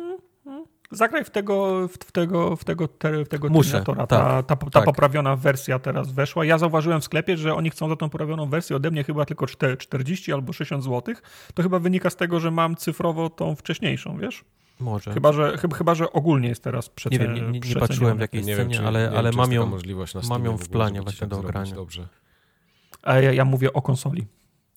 Zagraj 0.91 1.23
w 1.25 1.29
tego, 1.29 1.87
w, 1.87 2.11
tego, 2.11 2.55
w 2.55 2.63
tego, 2.63 2.87
te, 2.87 3.25
w 3.25 3.27
tego 3.29 3.49
Muszę, 3.49 3.83
tak, 3.83 3.97
ta, 4.07 4.43
ta, 4.43 4.55
ta 4.55 4.55
tak. 4.69 4.85
poprawiona 4.85 5.35
wersja 5.35 5.79
teraz 5.79 6.11
weszła. 6.11 6.45
Ja 6.45 6.57
zauważyłem 6.57 7.01
w 7.01 7.03
sklepie, 7.03 7.37
że 7.37 7.55
oni 7.55 7.69
chcą 7.69 7.89
za 7.89 7.95
tą 7.95 8.09
poprawioną 8.09 8.49
wersję 8.49 8.75
ode 8.75 8.91
mnie 8.91 9.03
chyba 9.03 9.25
tylko 9.25 9.45
czte- 9.45 9.77
40 9.77 10.33
albo 10.33 10.53
60 10.53 10.83
zł. 10.83 11.15
To 11.53 11.63
chyba 11.63 11.79
wynika 11.79 12.09
z 12.09 12.15
tego, 12.15 12.39
że 12.39 12.51
mam 12.51 12.75
cyfrowo 12.75 13.29
tą 13.29 13.55
wcześniejszą, 13.55 14.17
wiesz? 14.17 14.43
Może. 14.79 15.13
Chyba, 15.13 15.33
że, 15.33 15.57
chyba, 15.57 15.77
chyba, 15.77 15.95
że 15.95 16.11
ogólnie 16.11 16.49
jest 16.49 16.63
teraz 16.63 16.89
przece- 16.89 17.17
Tak. 17.17 17.27
nie 17.27 17.35
wiem, 17.35 17.51
nie, 17.51 17.59
nie, 17.59 17.69
nie 17.69 17.75
patrzyłem 17.75 18.17
w 18.17 18.21
jakiej 18.21 18.43
Nie 18.43 18.55
wiem, 18.55 18.69
czy, 18.69 18.87
ale, 18.87 19.09
nie 19.11 19.17
ale 19.17 19.31
mam 19.31 19.51
ją, 19.51 19.65
możliwość 19.65 20.13
na 20.13 20.21
mam 20.29 20.45
ją 20.45 20.57
w 20.57 20.69
planie 20.69 21.01
właśnie 21.01 21.19
tak 21.19 21.29
do 21.29 21.39
ogrania. 21.39 21.75
Dobrze. 21.75 22.07
A 23.03 23.19
ja, 23.19 23.31
ja 23.33 23.45
mówię 23.45 23.73
o 23.73 23.81
konsoli. 23.81 24.25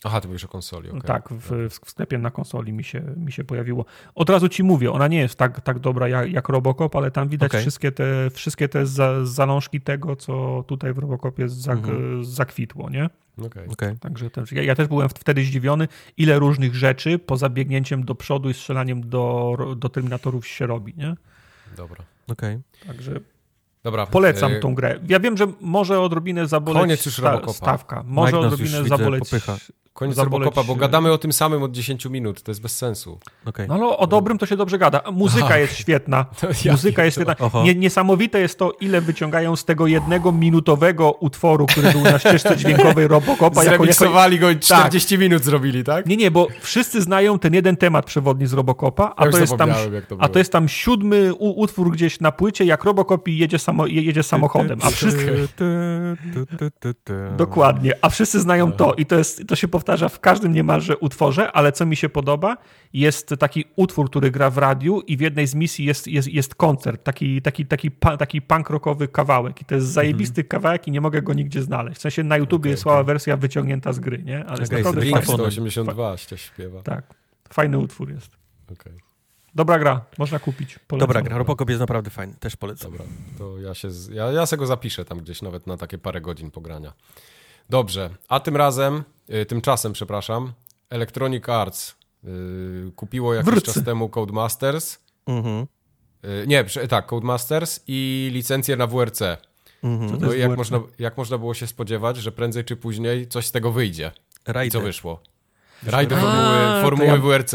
Aha, 0.04 0.20
ty 0.20 0.28
mówisz 0.28 0.44
o 0.44 0.48
konsoli, 0.48 0.88
okej. 0.90 1.00
Tak, 1.02 1.28
w, 1.30 1.68
w 1.70 1.90
sklepie 1.90 2.18
na 2.18 2.30
konsoli 2.30 2.72
mi 2.72 2.84
się, 2.84 3.02
mi 3.16 3.32
się 3.32 3.44
pojawiło. 3.44 3.84
Od 4.14 4.30
razu 4.30 4.48
ci 4.48 4.62
mówię, 4.62 4.92
ona 4.92 5.08
nie 5.08 5.18
jest 5.18 5.34
tak, 5.36 5.60
tak 5.60 5.78
dobra 5.78 6.08
jak, 6.08 6.32
jak 6.32 6.48
Robocop, 6.48 6.96
ale 6.96 7.10
tam 7.10 7.28
widać 7.28 7.50
Okej. 7.50 7.60
wszystkie 7.60 7.92
te, 7.92 8.30
wszystkie 8.30 8.68
te 8.68 8.86
za, 8.86 9.24
zalążki 9.26 9.80
tego, 9.80 10.16
co 10.16 10.64
tutaj 10.66 10.92
w 10.92 10.98
Robocopie 10.98 11.48
zak, 11.48 11.78
Mhm. 11.78 12.24
zakwitło, 12.24 12.90
nie? 12.90 13.10
Okej. 13.46 13.68
Okej. 13.68 13.96
Także 13.98 14.30
też, 14.30 14.52
ja, 14.52 14.62
ja 14.62 14.74
też 14.74 14.88
byłem 14.88 15.08
wtedy 15.08 15.44
zdziwiony, 15.44 15.88
ile 16.16 16.38
różnych 16.38 16.74
rzeczy 16.74 17.18
poza 17.18 17.48
biegnięciem 17.48 18.04
do 18.04 18.14
przodu 18.14 18.50
i 18.50 18.54
strzelaniem 18.54 19.08
do, 19.08 19.56
do 19.76 19.88
Terminatorów 19.88 20.46
się 20.46 20.66
robi, 20.66 20.94
nie? 20.96 21.14
Dobra. 21.76 22.04
okej. 22.32 22.58
Także 22.86 23.20
Dobra. 23.82 24.06
polecam 24.06 24.52
e, 24.52 24.60
tą 24.60 24.74
grę. 24.74 25.00
Ja 25.08 25.20
wiem, 25.20 25.36
że 25.36 25.46
może 25.60 26.00
odrobinę 26.00 26.46
zaboleć 26.46 26.80
Koniec 26.82 27.06
już 27.06 27.18
Robocopa. 27.18 27.52
stawka. 27.52 28.02
Może 28.06 28.36
nas 28.36 28.44
odrobinę 28.52 28.78
już, 28.78 28.88
zaboleć... 28.88 29.24
popycha. 29.24 29.56
Koniec 29.98 30.16
zaboleć- 30.16 30.44
Robocopa, 30.44 30.64
bo 30.64 30.74
gadamy 30.74 31.12
o 31.12 31.18
tym 31.18 31.32
samym 31.32 31.62
od 31.62 31.72
10 31.72 32.06
minut, 32.06 32.42
to 32.42 32.50
jest 32.50 32.60
bez 32.62 32.76
sensu. 32.76 33.18
okej. 33.46 33.68
No 33.68 33.74
ale 33.74 33.84
o 33.96 34.06
dobrym 34.06 34.38
to 34.38 34.46
się 34.46 34.56
dobrze 34.56 34.78
gada. 34.78 35.02
Muzyka 35.12 35.44
Aha. 35.46 35.58
jest 35.58 35.76
świetna. 35.76 36.26
Ja 36.64 36.72
Muzyka 36.72 37.04
jest 37.04 37.16
świetna. 37.16 37.36
Nie, 37.64 37.74
niesamowite 37.74 38.40
jest 38.40 38.58
to, 38.58 38.72
ile 38.80 39.00
wyciągają 39.00 39.56
z 39.56 39.64
tego 39.64 39.86
jednego 39.86 40.32
minutowego 40.32 41.12
utworu, 41.12 41.66
który 41.66 41.92
był 41.92 42.00
na 42.02 42.18
ścieżce 42.18 42.56
dźwiękowej 42.56 43.08
Robocopa. 43.16 43.44
jako- 43.44 43.60
jako- 43.60 43.76
Zremiksowali 43.76 44.38
go 44.38 44.50
i 44.50 44.58
40 44.58 45.18
minut 45.18 45.44
zrobili, 45.44 45.84
tak? 45.84 46.06
Nie, 46.06 46.16
nie, 46.16 46.30
bo 46.30 46.46
wszyscy 46.60 47.02
znają 47.02 47.38
ten 47.38 47.54
jeden 47.54 47.76
temat 47.76 48.06
przewodni 48.06 48.46
z 48.46 48.52
Robocopa, 48.52 49.12
a, 49.16 49.24
Ja 49.24 49.30
to 49.32 49.38
jest, 49.38 49.56
tam, 49.56 49.70
to 50.08 50.16
a 50.18 50.28
to 50.28 50.38
jest 50.38 50.52
tam 50.52 50.68
siódmy 50.68 51.34
utwór 51.34 51.90
gdzieś 51.90 52.20
na 52.20 52.32
płycie, 52.32 52.64
jak 52.64 52.84
Robocop 52.84 53.28
jedzie, 53.28 53.58
samo, 53.58 53.86
jedzie 53.86 54.22
samochodem. 54.22 54.78
A 54.82 54.90
wszyscy, 54.90 55.48
dokładnie, 57.36 57.92
a 58.02 58.08
wszyscy 58.08 58.40
znają 58.40 58.72
to 58.72 58.94
i 58.94 59.06
to, 59.06 59.14
jest, 59.18 59.42
to 59.48 59.56
się 59.56 59.68
powtarza 59.68 59.87
w 59.96 60.20
każdym 60.20 60.52
niemalże 60.52 60.96
utworze, 60.96 61.52
ale 61.52 61.72
co 61.72 61.86
mi 61.86 61.96
się 61.96 62.08
podoba, 62.08 62.56
jest 62.92 63.34
taki 63.38 63.64
utwór, 63.76 64.10
który 64.10 64.30
gra 64.30 64.50
w 64.50 64.58
radiu 64.58 65.00
i 65.00 65.16
w 65.16 65.20
jednej 65.20 65.46
z 65.46 65.54
misji 65.54 65.84
jest, 65.84 66.06
jest, 66.06 66.28
jest 66.28 66.54
koncert, 66.54 67.04
taki, 67.04 67.42
taki, 67.42 67.66
taki, 67.66 67.90
taki 68.18 68.42
punk 68.42 68.70
rockowy 68.70 69.08
kawałek 69.08 69.62
i 69.62 69.64
to 69.64 69.74
jest 69.74 69.86
zajebisty 69.86 70.44
kawałek 70.44 70.88
i 70.88 70.90
nie 70.90 71.00
mogę 71.00 71.22
go 71.22 71.34
nigdzie 71.34 71.62
znaleźć. 71.62 71.98
W 71.98 72.00
sensie 72.02 72.22
na 72.24 72.36
YouTubie 72.36 72.60
Okej, 72.62 72.70
jest 72.70 72.82
słaba 72.82 73.02
wersja 73.02 73.36
wyciągnięta 73.36 73.92
z 73.92 74.00
gry, 74.00 74.22
nie? 74.22 74.44
Ale 74.46 74.60
jest 74.60 74.72
Okej, 74.72 74.78
naprawdę 74.84 75.00
fajny, 75.00 75.12
Dyktafonem. 75.16 75.40
182 75.50 76.16
ścież 76.16 76.40
śpiewa. 76.42 76.82
tak, 76.82 77.14
fajny 77.52 77.78
utwór 77.78 78.10
jest. 78.10 78.30
Okej. 78.72 78.92
Dobra 79.54 79.78
gra, 79.78 80.00
można 80.18 80.38
kupić. 80.38 80.78
Polecam. 80.78 81.08
Dobra 81.08 81.22
gra, 81.22 81.38
Robocop 81.38 81.68
jest 81.68 81.80
naprawdę 81.80 82.10
fajny, 82.10 82.34
też 82.40 82.56
polecam. 82.56 82.90
Dobra, 82.90 83.06
to 83.38 83.58
ja 83.58 83.74
się, 83.74 83.90
z- 83.90 84.08
ja, 84.08 84.32
ja 84.32 84.46
se 84.46 84.56
go 84.56 84.66
zapiszę 84.66 85.04
tam 85.04 85.18
gdzieś 85.18 85.42
nawet 85.42 85.66
na 85.66 85.76
takie 85.76 85.98
parę 85.98 86.20
godzin 86.20 86.50
pogrania. 86.50 86.92
Dobrze, 87.70 88.10
a 88.28 88.40
tym 88.40 88.56
razem, 88.56 89.02
tymczasem, 89.48 89.92
przepraszam, 89.92 90.52
Electronic 90.90 91.48
Arts 91.48 91.94
y, 92.24 92.92
kupiło 92.96 93.34
jakiś 93.34 93.50
Wrócę. 93.50 93.72
czas 93.72 93.84
temu 93.84 94.08
Codemasters. 94.08 94.98
Mhm. 95.26 95.66
Y, 96.24 96.44
nie, 96.46 96.64
tak, 96.88 97.06
Codemasters 97.06 97.80
i 97.86 98.30
licencję 98.32 98.76
na 98.76 98.86
WRC. 98.86 99.22
Mhm. 99.82 100.20
No 100.20 100.32
i 100.32 100.40
jak 100.40 100.48
WRC. 100.48 100.56
można, 100.58 100.80
jak 100.98 101.16
można 101.16 101.38
było 101.38 101.54
się 101.54 101.66
spodziewać, 101.66 102.16
że 102.16 102.32
prędzej 102.32 102.64
czy 102.64 102.76
później 102.76 103.28
coś 103.28 103.46
z 103.46 103.52
tego 103.52 103.72
wyjdzie. 103.72 104.10
I 104.48 104.52
Rajdy. 104.52 104.72
co 104.72 104.80
wyszło? 104.80 105.22
Rajdy 105.86 106.14
formuły, 106.16 106.34
to 106.58 106.80
formuły 106.82 107.08
ja- 107.08 107.16
WRC. 107.16 107.54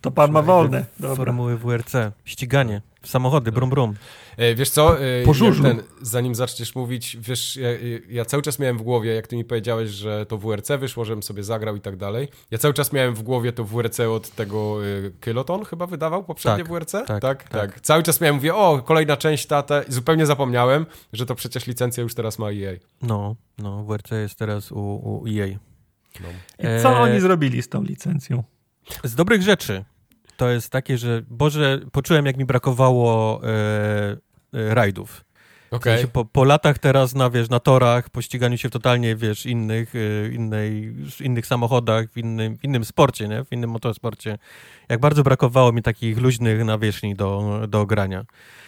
To 0.00 0.10
pan 0.10 0.30
ma 0.32 0.42
wolne. 0.42 0.86
Dobra. 1.00 1.16
Formuły 1.16 1.56
WRC, 1.58 1.92
ściganie, 2.24 2.82
samochody, 3.08 3.52
brum 3.52 3.70
brum. 3.70 3.94
E, 4.36 4.54
Wiesz 4.54 4.70
co, 4.70 5.00
e, 5.00 5.24
Po 5.24 5.34
żużlu. 5.34 5.64
ten, 5.64 5.82
zanim 6.02 6.34
zaczniesz 6.34 6.74
mówić, 6.74 7.16
wiesz, 7.20 7.56
ja, 7.56 7.68
ja 8.08 8.24
cały 8.24 8.42
czas 8.42 8.58
miałem 8.58 8.78
w 8.78 8.82
głowie, 8.82 9.14
jak 9.14 9.26
ty 9.26 9.36
mi 9.36 9.44
powiedziałeś, 9.44 9.90
że 9.90 10.26
to 10.26 10.38
WRC 10.38 10.70
wyszło, 10.78 11.04
żebym 11.04 11.22
sobie 11.22 11.44
zagrał 11.44 11.76
i 11.76 11.80
tak 11.80 11.96
dalej. 11.96 12.28
Ja 12.50 12.58
cały 12.58 12.74
czas 12.74 12.92
miałem 12.92 13.14
w 13.14 13.22
głowie 13.22 13.52
to 13.52 13.64
WRC 13.64 14.00
od 14.00 14.30
tego 14.30 14.86
y, 14.86 15.12
Kiloton 15.20 15.64
chyba 15.64 15.86
wydawał 15.86 16.24
poprzednie 16.24 16.64
Tak, 16.64 16.72
WRC? 16.72 16.92
tak, 17.06 17.20
tak, 17.20 17.48
tak. 17.48 17.80
Cały 17.80 18.02
czas 18.02 18.20
miałem, 18.20 18.34
mówię, 18.36 18.54
o, 18.54 18.82
kolejna 18.82 19.16
część 19.16 19.46
tata 19.46 19.82
i 19.82 19.92
zupełnie 19.92 20.26
zapomniałem, 20.26 20.86
że 21.12 21.26
to 21.26 21.34
przecież 21.34 21.66
licencja 21.66 22.02
już 22.02 22.14
teraz 22.14 22.38
ma 22.38 22.46
EA. 22.50 22.72
No, 23.02 23.36
no, 23.58 23.84
WRC 23.84 24.10
jest 24.10 24.38
teraz 24.38 24.72
u, 24.72 24.78
u 24.80 25.24
EA. 25.26 25.58
No. 26.20 26.28
I 26.58 26.82
co 26.82 26.90
E, 26.90 26.98
oni 26.98 27.20
zrobili 27.20 27.62
z 27.62 27.68
tą 27.68 27.82
licencją? 27.82 28.44
Z 29.04 29.14
dobrych 29.14 29.42
rzeczy 29.42 29.84
to 30.38 30.48
jest 30.48 30.70
takie, 30.70 30.98
że 30.98 31.22
Boże, 31.30 31.80
poczułem 31.92 32.26
jak 32.26 32.36
mi 32.36 32.44
brakowało 32.44 33.40
e, 33.42 33.48
e, 34.52 34.74
rajdów. 34.74 35.24
W 35.70 35.74
Okej, 35.74 35.92
sensie 35.92 36.12
po, 36.12 36.24
po 36.24 36.44
latach 36.44 36.78
teraz 36.78 37.14
na, 37.14 37.30
wiesz, 37.30 37.48
na 37.48 37.60
torach, 37.60 38.10
po 38.10 38.22
ściganiu 38.22 38.58
się 38.58 38.68
w 38.68 38.72
totalnie, 38.72 39.16
wiesz, 39.16 39.46
innych, 39.46 39.94
e, 39.94 40.28
innej, 40.28 40.94
innych 41.20 41.46
samochodach, 41.46 42.10
w 42.12 42.16
innym, 42.16 42.58
w 42.58 42.64
innym 42.64 42.84
sporcie, 42.84 43.28
nie? 43.28 43.44
W 43.44 43.52
innym 43.52 43.70
motorsporcie. 43.70 44.38
Jak 44.88 45.00
bardzo 45.00 45.22
brakowało 45.22 45.72
mi 45.72 45.82
takich 45.82 46.18
luźnych 46.18 46.64
nawierzchni 46.64 47.14
do, 47.14 47.60
do 47.68 47.86
grania. 47.86 48.24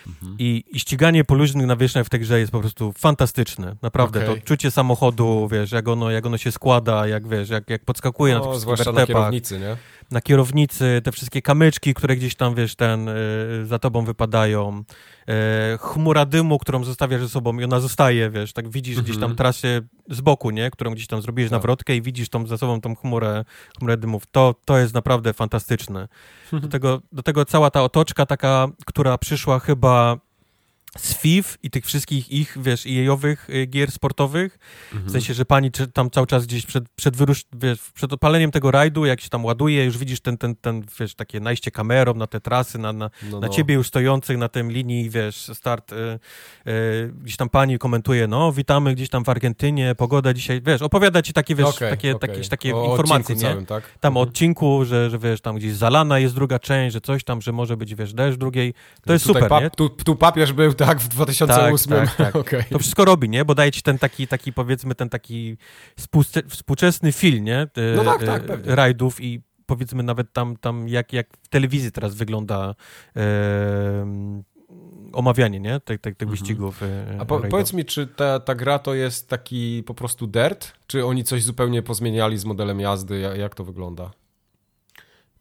Mhm. 0.06 0.36
I, 0.38 0.64
I 0.70 0.80
ściganie 0.80 1.24
po 1.24 1.34
luźnych 1.34 1.66
nawierzchniach 1.66 2.06
w 2.06 2.10
tej 2.10 2.20
grze 2.20 2.40
jest 2.40 2.52
po 2.52 2.60
prostu 2.60 2.92
fantastyczne. 2.92 3.76
Naprawdę, 3.82 4.24
Okej. 4.24 4.40
to 4.40 4.46
czucie 4.46 4.70
samochodu, 4.70 5.48
wiesz, 5.52 5.72
jak 5.72 5.88
ono, 5.88 6.10
jak 6.10 6.26
ono 6.26 6.38
się 6.38 6.52
składa, 6.52 7.06
jak 7.06 7.28
wiesz, 7.28 7.48
jak, 7.48 7.70
jak 7.70 7.84
podskakuje 7.84 8.34
na 8.34 8.40
tych 8.40 8.50
no, 8.50 8.58
zwłaszcza 8.58 8.92
na 8.92 9.06
kierownicy, 9.06 9.58
nie? 9.58 9.76
Na 10.10 10.20
kierownicy, 10.20 11.00
te 11.04 11.12
wszystkie 11.12 11.42
kamyczki, 11.42 11.94
które 11.94 12.16
gdzieś 12.16 12.34
tam, 12.34 12.54
wiesz, 12.54 12.74
ten, 12.76 13.08
y, 13.08 13.66
za 13.66 13.78
tobą 13.78 14.04
wypadają, 14.04 14.84
e, 15.28 15.78
chmura 15.80 16.24
dymu, 16.26 16.58
którą 16.58 16.84
zostawiasz 16.84 17.20
ze 17.20 17.28
sobą 17.28 17.58
i 17.58 17.64
ona 17.64 17.80
zostaje, 17.80 18.30
wiesz, 18.30 18.52
tak 18.52 18.68
widzisz 18.68 19.00
gdzieś 19.00 19.14
tam 19.16 19.22
Mhm. 19.24 19.36
trasę 19.36 19.80
z 20.10 20.20
boku, 20.20 20.50
nie, 20.50 20.70
którą 20.70 20.90
gdzieś 20.90 21.06
tam 21.06 21.22
zrobiłeś 21.22 21.50
Tak. 21.50 21.56
nawrotkę 21.56 21.96
i 21.96 22.02
widzisz 22.02 22.28
tą 22.28 22.46
za 22.46 22.58
sobą 22.58 22.80
tą 22.80 22.96
chmurę, 22.96 23.44
chmurę 23.78 23.96
dymów. 23.96 24.22
To, 24.30 24.54
to 24.64 24.78
jest 24.78 24.94
naprawdę 24.94 25.32
fantastyczne. 25.32 26.08
Do 26.52 26.68
tego, 26.78 27.00
do 27.12 27.22
tego 27.22 27.44
cała 27.44 27.70
ta 27.70 27.82
otoczka 27.82 28.26
taka, 28.26 28.68
która 28.86 29.18
przyszła 29.18 29.58
chyba 29.58 30.16
z 30.98 31.14
FIF 31.18 31.58
i 31.62 31.70
tych 31.70 31.84
wszystkich 31.86 32.30
ich, 32.30 32.56
wiesz, 32.60 32.86
EA-owych 32.86 33.50
y, 33.50 33.66
gier 33.66 33.90
sportowych, 33.92 34.58
Mhm. 34.92 35.08
w 35.08 35.12
sensie, 35.12 35.34
że 35.34 35.44
pani 35.44 35.70
tam 35.92 36.10
cały 36.10 36.26
czas 36.26 36.46
gdzieś 36.46 36.66
przed, 36.66 36.84
przed, 36.88 37.16
wyrusz, 37.16 37.44
wiesz, 37.52 37.78
przed 37.94 38.12
odpaleniem 38.12 38.50
tego 38.50 38.70
rajdu, 38.70 39.04
jak 39.06 39.20
się 39.20 39.28
tam 39.28 39.44
ładuje, 39.44 39.84
już 39.84 39.98
widzisz 39.98 40.20
ten, 40.20 40.38
ten, 40.38 40.56
ten 40.56 40.82
wiesz, 41.00 41.14
takie 41.14 41.40
najście 41.40 41.70
kamerą 41.70 42.14
na 42.14 42.26
te 42.26 42.40
trasy, 42.40 42.78
na, 42.78 42.92
na, 42.92 43.10
No, 43.30 43.40
na 43.40 43.46
no. 43.46 43.52
ciebie 43.52 43.74
już 43.74 43.86
stojących 43.88 44.38
na 44.38 44.48
tym 44.48 44.72
linii, 44.72 45.10
wiesz, 45.10 45.50
start, 45.54 45.92
y, 45.92 45.96
y, 46.70 47.12
gdzieś 47.22 47.36
tam 47.36 47.48
pani 47.48 47.78
komentuje, 47.78 48.26
no, 48.26 48.52
witamy 48.52 48.94
gdzieś 48.94 49.08
tam 49.08 49.24
w 49.24 49.28
Argentynie, 49.28 49.94
pogoda 49.94 50.34
dzisiaj, 50.34 50.60
wiesz, 50.66 50.82
opowiada 50.82 51.22
ci 51.22 51.32
takie, 51.32 51.54
wiesz, 51.54 51.66
Okej, 51.66 51.90
takie, 51.90 52.16
okej. 52.16 52.28
takie, 52.36 52.48
takie 52.48 52.76
O 52.76 52.90
informacje, 52.90 53.34
nie? 53.34 53.40
Całym, 53.40 53.66
tak? 53.66 53.84
Tam 54.00 54.16
o 54.16 54.20
Mhm. 54.20 54.28
odcinku, 54.28 54.84
że, 54.84 55.10
że 55.10 55.18
wiesz, 55.18 55.40
tam 55.40 55.56
gdzieś 55.56 55.72
zalana 55.72 56.18
jest 56.18 56.34
druga 56.34 56.58
część, 56.58 56.92
że 56.92 57.00
coś 57.00 57.24
tam, 57.24 57.42
że 57.42 57.52
może 57.52 57.76
być, 57.76 57.94
wiesz, 57.94 58.14
deszcz 58.14 58.38
drugiej, 58.38 58.74
to 59.06 59.12
jest 59.12 59.24
super, 59.24 59.42
pap- 59.50 59.62
nie? 59.62 59.70
Tu, 59.70 59.88
tu 59.88 60.16
papież 60.16 60.52
był, 60.52 60.74
tak, 60.86 61.00
w 61.00 61.08
2008. 61.08 61.92
Tak, 61.92 62.08
tak, 62.08 62.16
tak. 62.26 62.36
Okej. 62.36 62.64
To 62.70 62.78
wszystko 62.78 63.04
robi, 63.04 63.28
nie? 63.28 63.44
Bo 63.44 63.54
daje 63.54 63.72
ci 63.72 63.82
ten 63.82 63.98
taki, 63.98 64.26
taki 64.26 64.52
powiedzmy, 64.52 64.94
ten 64.94 65.08
taki 65.08 65.56
współczesny 66.48 67.12
film, 67.12 67.44
nie? 67.44 67.66
No 67.96 68.04
tak, 68.04 68.24
tak, 68.24 68.42
e, 68.42 68.46
pewnie. 68.46 68.74
Rajdów 68.74 69.20
i 69.20 69.42
powiedzmy 69.66 70.02
nawet 70.02 70.32
tam, 70.32 70.56
tam 70.56 70.88
jak, 70.88 71.12
jak 71.12 71.26
w 71.42 71.48
telewizji 71.48 71.92
teraz 71.92 72.14
wygląda 72.14 72.74
e, 73.16 73.22
omawianie, 75.12 75.60
nie? 75.60 75.80
Tych, 75.80 76.00
tych, 76.00 76.16
tych 76.16 76.28
Mhm. 76.28 76.30
wyścigów 76.30 76.82
e, 76.82 77.16
A 77.20 77.24
po, 77.24 77.40
powiedz 77.40 77.72
mi, 77.72 77.84
czy 77.84 78.06
ta, 78.06 78.40
ta 78.40 78.54
gra 78.54 78.78
to 78.78 78.94
jest 78.94 79.28
taki 79.28 79.82
po 79.86 79.94
prostu 79.94 80.26
dirt? 80.26 80.72
Czy 80.86 81.06
oni 81.06 81.24
coś 81.24 81.42
zupełnie 81.42 81.82
pozmieniali 81.82 82.38
z 82.38 82.44
modelem 82.44 82.80
jazdy? 82.80 83.20
Jak 83.38 83.54
to 83.54 83.64
wygląda? 83.64 84.10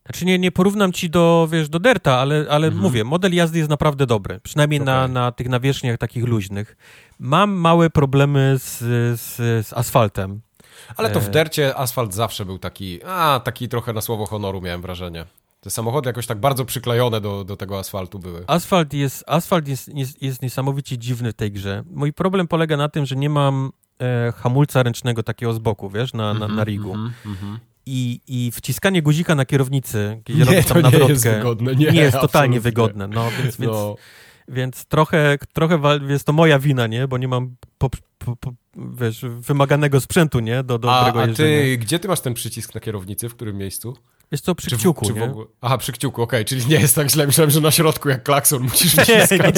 Znaczy 0.10 0.26
nie, 0.26 0.40
nie 0.40 0.52
porównam 0.52 0.92
ci 0.94 1.10
do, 1.10 1.48
wiesz, 1.52 1.70
do 1.70 1.80
Derta, 1.80 2.18
ale, 2.18 2.46
ale 2.50 2.68
Mhm. 2.68 2.84
mówię, 2.84 3.04
model 3.04 3.34
jazdy 3.34 3.58
jest 3.58 3.70
naprawdę 3.70 4.06
dobry. 4.06 4.40
Przynajmniej 4.44 4.82
na, 4.82 5.04
Okej. 5.04 5.14
na 5.14 5.32
tych 5.32 5.50
nawierzchniach 5.50 5.98
takich 5.98 6.24
luźnych. 6.26 6.78
Mam 7.20 7.52
małe 7.52 7.90
problemy 7.90 8.56
z, 8.60 8.78
z, 9.20 9.36
z 9.68 9.74
asfaltem. 9.74 10.42
Ale 10.98 11.10
to 11.10 11.20
w 11.20 11.28
E. 11.28 11.30
dercie 11.32 11.76
asfalt 11.78 12.14
zawsze 12.14 12.46
był 12.46 12.58
taki, 12.60 13.00
a 13.04 13.42
taki 13.44 13.70
trochę 13.70 13.94
na 13.94 14.02
słowo 14.02 14.26
honoru 14.26 14.62
miałem 14.62 14.82
wrażenie. 14.82 15.26
Te 15.62 15.70
samochody 15.70 16.10
jakoś 16.10 16.26
tak 16.28 16.40
bardzo 16.40 16.66
przyklejone 16.66 17.22
do, 17.22 17.44
do 17.44 17.58
tego 17.58 17.80
asfaltu 17.80 18.20
były. 18.20 18.44
Asfalt 18.48 18.94
jest, 18.94 19.24
asfalt 19.28 19.68
jest, 19.68 19.96
jest, 19.96 20.22
jest 20.22 20.42
niesamowicie 20.42 20.98
dziwny 20.98 21.32
w 21.32 21.36
tej 21.36 21.52
grze. 21.52 21.84
Mój 21.92 22.14
problem 22.14 22.48
polega 22.48 22.78
na 22.78 22.90
tym, 22.90 23.06
że 23.06 23.16
nie 23.16 23.30
mam 23.30 23.72
e, 24.02 24.32
hamulca 24.32 24.84
ręcznego 24.84 25.24
takiego 25.24 25.54
z 25.54 25.60
boku, 25.60 25.90
wiesz, 25.90 26.14
na, 26.14 26.34
na, 26.34 26.48
na 26.48 26.64
rigu. 26.64 26.92
Mhm, 26.94 27.14
mhm. 27.26 27.60
I, 27.92 28.22
I 28.28 28.52
wciskanie 28.52 29.02
guzika 29.02 29.36
na 29.36 29.46
kierownicy, 29.46 30.22
kiedy 30.26 30.40
Nie, 30.40 30.64
tam 30.64 30.78
nie 30.78 30.84
nawrotkę, 30.84 31.12
jest 31.14 31.26
wygodne. 31.28 31.76
Nie, 31.76 31.92
nie 31.92 32.02
jest 32.02 32.18
totalnie 32.20 32.58
absolutnie. 32.58 32.60
wygodne. 32.60 33.08
No, 33.08 33.26
więc, 33.44 33.58
więc, 33.58 33.72
No, 33.74 33.96
Więc 34.48 34.86
trochę, 34.86 35.38
trochę 35.54 35.80
jest 36.08 36.26
to 36.26 36.34
moja 36.34 36.60
wina, 36.60 36.88
nie? 36.88 37.08
Bo 37.08 37.18
nie 37.18 37.28
mam 37.28 37.56
po, 37.78 37.90
po, 38.18 38.36
po, 38.36 38.54
wiesz, 38.76 39.26
wymaganego 39.40 40.02
sprzętu, 40.02 40.40
nie? 40.40 40.64
Do 40.64 40.76
a, 40.76 40.78
dobrego 40.78 41.22
a 41.22 41.26
jeżdżenia. 41.28 41.62
ty, 41.62 41.78
gdzie 41.78 42.00
ty 42.00 42.08
masz 42.08 42.20
ten 42.22 42.34
przycisk 42.34 42.76
na 42.76 42.82
kierownicy? 42.82 43.30
W 43.30 43.36
którym 43.36 43.58
miejscu? 43.58 43.98
Jest 44.32 44.46
to 44.46 44.56
przy 44.56 44.70
Czy 44.70 44.76
w- 44.76 44.80
kciuku, 44.80 45.06
czy 45.06 45.14
w 45.14 45.16
nie? 45.16 45.24
ogóle- 45.24 45.46
Aha, 45.62 45.78
przy 45.78 45.92
kciuku, 45.92 46.22
okej, 46.22 46.46
czyli 46.46 46.66
nie 46.68 46.80
jest 46.80 46.96
tak 46.96 47.10
źle. 47.10 47.26
Myślałem, 47.28 47.52
że 47.52 47.62
na 47.62 47.72
środku 47.72 48.10
jak 48.10 48.24
klakson 48.24 48.62
musisz 48.64 48.98
Nie, 48.98 49.04
wciskać. 49.04 49.56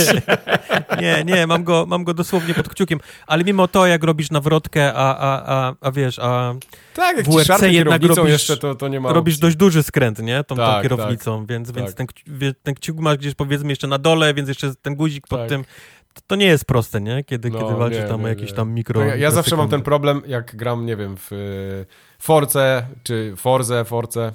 nie, 1.01 1.23
nie, 1.23 1.23
nie, 1.33 1.47
mam 1.47 1.63
go, 1.63 1.85
mam 1.87 2.03
go 2.03 2.13
dosłownie 2.13 2.53
pod 2.53 2.69
kciukiem, 2.69 2.99
ale 3.27 3.43
mimo 3.43 3.67
to, 3.67 3.87
jak 3.87 4.03
robisz 4.03 4.31
nawrotkę, 4.31 4.93
a, 4.93 5.17
a, 5.17 5.43
a, 5.67 5.73
a 5.81 5.91
wiesz, 5.91 6.19
a 6.19 6.53
Tak, 6.93 7.17
jak 7.17 7.25
WRC 7.25 7.61
jednak 7.71 8.01
robisz- 8.01 8.27
jeszcze, 8.27 8.57
to, 8.57 8.75
to 8.75 8.87
nie 8.87 8.99
ma 8.99 9.13
robisz 9.13 9.37
dość 9.37 9.55
duży 9.55 9.83
skręt, 9.83 10.19
nie? 10.19 10.43
Tą, 10.43 10.55
tą 10.55 10.61
Tak, 10.61 10.81
kierownicą, 10.83 11.45
więc, 11.45 11.71
więc 11.71 11.87
tak. 11.87 11.97
ten, 11.97 12.07
kci- 12.07 12.23
wie- 12.27 12.53
ten 12.63 12.75
kciuk 12.75 12.97
masz 12.99 13.17
gdzieś 13.17 13.35
powiedzmy 13.35 13.69
jeszcze 13.69 13.87
na 13.87 13.97
dole, 13.97 14.33
więc 14.33 14.49
jeszcze 14.49 14.75
ten 14.81 14.95
guzik 14.95 15.27
pod 15.27 15.39
Tak. 15.39 15.49
tym, 15.49 15.65
to, 16.27 16.35
nie 16.35 16.45
jest 16.45 16.65
proste, 16.65 17.01
nie? 17.01 17.23
Kiedy, 17.23 17.49
No, 17.49 17.59
kiedy 17.59 17.75
walczysz 17.75 17.99
nie, 18.01 18.07
tam 18.07 18.19
o 18.19 18.23
nie, 18.23 18.29
jakieś 18.29 18.49
nie. 18.49 18.55
tam 18.55 18.71
mikro 18.71 18.99
No 19.01 19.05
ja, 19.07 19.15
ja 19.15 19.31
zawsze 19.31 19.55
mam 19.55 19.69
ten 19.69 19.81
problem, 19.81 20.21
jak 20.27 20.55
gram, 20.55 20.85
nie 20.85 20.95
wiem, 20.95 21.17
w 21.17 21.31
y, 21.33 21.85
Force, 22.19 22.87
czy 23.03 23.33
Forze, 23.37 23.85
Force, 23.85 24.33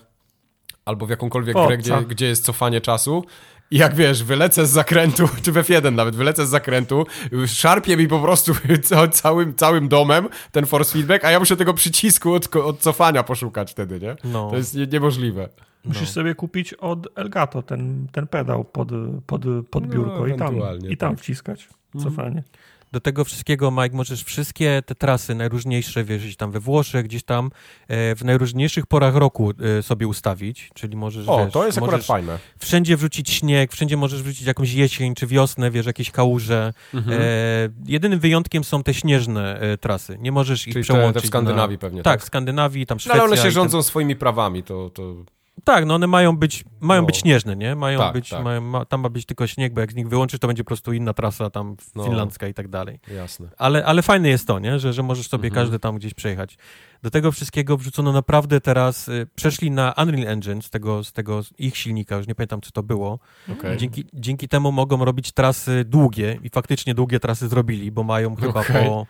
albo 0.86 1.06
w 1.06 1.10
jakąkolwiek 1.10 1.52
Forza. 1.54 1.68
grę, 1.68 1.76
gdzie, 1.76 2.02
gdzie 2.08 2.26
jest 2.26 2.44
cofanie 2.44 2.80
czasu. 2.80 3.24
I 3.70 3.78
jak 3.78 3.94
wiesz, 3.94 4.24
wylecę 4.24 4.66
z 4.66 4.70
zakrętu, 4.70 5.28
czy 5.42 5.52
w 5.52 5.54
F1 5.54 5.92
nawet, 5.92 6.16
wylecę 6.16 6.46
z 6.46 6.50
zakrętu, 6.50 7.06
szarpie 7.46 7.96
mi 7.96 8.08
po 8.08 8.20
prostu 8.20 8.52
ca- 8.82 9.08
całym, 9.08 9.54
całym 9.54 9.88
domem 9.88 10.28
ten 10.52 10.66
force 10.66 10.92
feedback, 10.92 11.24
a 11.24 11.30
ja 11.30 11.38
muszę 11.38 11.56
tego 11.56 11.74
przycisku 11.74 12.32
od, 12.32 12.56
od 12.56 12.78
cofania 12.80 13.22
poszukać 13.22 13.70
wtedy, 13.70 14.00
nie? 14.00 14.16
No. 14.24 14.50
To 14.50 14.56
jest 14.56 14.74
nie, 14.74 14.86
niemożliwe. 14.86 15.48
Musisz 15.84 16.08
sobie 16.08 16.34
kupić 16.34 16.74
od 16.74 17.18
Elgato 17.18 17.62
ten, 17.62 18.06
ten 18.12 18.26
pedał 18.26 18.64
pod, 18.64 18.88
pod, 19.26 19.42
pod 19.70 19.86
No, 19.86 19.92
biurko 19.92 20.26
i 20.26 20.36
tam, 20.36 20.54
i 20.88 20.96
tam 20.96 21.10
tak. 21.10 21.18
wciskać 21.20 21.68
cofanie. 22.02 22.42
Do 22.96 23.00
tego 23.00 23.24
wszystkiego, 23.24 23.70
Mike, 23.70 23.96
możesz 23.96 24.24
wszystkie 24.24 24.82
te 24.86 24.94
trasy 24.94 25.34
najróżniejsze, 25.34 26.04
wiesz, 26.04 26.22
gdzieś 26.22 26.36
tam 26.36 26.50
we 26.50 26.60
Włoszech, 26.60 27.04
gdzieś 27.04 27.22
tam 27.22 27.50
e, 27.88 28.14
w 28.14 28.24
najróżniejszych 28.24 28.86
porach 28.86 29.14
roku 29.14 29.52
e, 29.78 29.82
sobie 29.82 30.06
ustawić, 30.06 30.70
czyli 30.74 30.96
możesz, 30.96 31.28
O, 31.28 31.44
wiesz, 31.44 31.52
to 31.52 31.66
jest 31.66 31.78
akurat 31.78 32.04
fajne. 32.04 32.38
wszędzie 32.58 32.96
wrzucić 32.96 33.30
śnieg, 33.30 33.72
wszędzie 33.72 33.96
możesz 33.96 34.22
wrzucić 34.22 34.46
jakąś 34.46 34.72
jesień 34.72 35.14
czy 35.14 35.26
wiosnę, 35.26 35.70
wiesz, 35.70 35.86
jakieś 35.86 36.10
kałuże. 36.10 36.72
Mhm. 36.94 37.18
E, 37.20 37.24
jedynym 37.86 38.18
wyjątkiem 38.18 38.64
są 38.64 38.82
te 38.82 38.94
śnieżne 38.94 39.60
e, 39.60 39.76
trasy. 39.78 40.18
Nie 40.20 40.32
możesz 40.32 40.66
ich 40.68 40.72
Czyli 40.74 40.84
te, 40.86 40.92
przełączyć 40.92 41.22
te 41.22 41.26
w 41.26 41.30
Skandynawii 41.30 41.76
na... 41.76 41.80
pewnie, 41.80 42.02
Tak, 42.02 42.14
tak? 42.14 42.22
w 42.22 42.26
Skandynawii, 42.26 42.86
tam 42.86 42.96
No, 42.96 43.00
Szwecja. 43.00 43.14
ale 43.22 43.24
one 43.24 43.36
się 43.36 43.40
i 43.42 43.44
ten- 43.44 43.52
rządzą 43.52 43.82
swoimi 43.82 44.16
prawami, 44.16 44.62
to... 44.62 44.90
to... 44.90 45.14
Tak, 45.64 45.84
no 45.86 45.94
one 45.94 46.06
mają 46.06 46.36
być, 46.36 46.64
mają 46.80 47.00
No. 47.02 47.06
być 47.06 47.16
śnieżne, 47.16 47.56
nie? 47.56 47.76
Mają 47.76 47.98
Tak, 47.98 48.12
być, 48.12 48.28
tak. 48.30 48.44
Mają, 48.44 48.60
ma, 48.60 48.84
tam 48.84 49.00
ma 49.00 49.08
być 49.08 49.26
tylko 49.26 49.46
śnieg, 49.46 49.74
bo 49.74 49.80
jak 49.80 49.92
z 49.92 49.94
nich 49.94 50.08
wyłączysz, 50.08 50.40
to 50.40 50.46
będzie 50.46 50.64
po 50.64 50.68
prostu 50.68 50.92
inna 50.92 51.12
trasa 51.14 51.50
tam 51.50 51.76
No. 51.94 52.04
finlandzka 52.04 52.48
i 52.48 52.54
tak 52.54 52.68
dalej. 52.68 53.00
Jasne. 53.14 53.48
Ale, 53.58 53.84
ale 53.84 54.02
fajne 54.02 54.28
jest 54.28 54.46
to, 54.46 54.58
nie? 54.58 54.78
Że, 54.78 54.92
że 54.92 55.02
możesz 55.02 55.28
sobie 55.28 55.48
Mhm. 55.48 55.64
każdy 55.64 55.78
tam 55.78 55.96
gdzieś 55.98 56.14
przejechać. 56.14 56.58
Do 57.02 57.10
tego 57.10 57.32
wszystkiego 57.32 57.76
wrzucono 57.76 58.12
naprawdę 58.12 58.60
teraz, 58.60 59.08
y, 59.08 59.26
przeszli 59.34 59.70
na 59.70 59.94
Unreal 60.02 60.28
Engine 60.28 60.62
z 60.62 60.70
tego, 60.70 61.04
z 61.04 61.12
tego 61.12 61.40
ich 61.58 61.76
silnika, 61.76 62.16
już 62.16 62.26
nie 62.26 62.34
pamiętam 62.34 62.60
co 62.60 62.70
to 62.70 62.82
było. 62.82 63.18
Okej. 63.52 63.76
Dzięki, 63.76 64.04
dzięki 64.14 64.48
temu 64.48 64.72
mogą 64.72 65.04
robić 65.04 65.32
trasy 65.32 65.84
długie 65.84 66.38
i 66.42 66.50
faktycznie 66.50 66.94
długie 66.94 67.20
trasy 67.20 67.48
zrobili, 67.48 67.92
bo 67.92 68.02
mają 68.02 68.36
chyba 68.36 68.60
Okej. 68.60 68.86
po... 68.86 69.06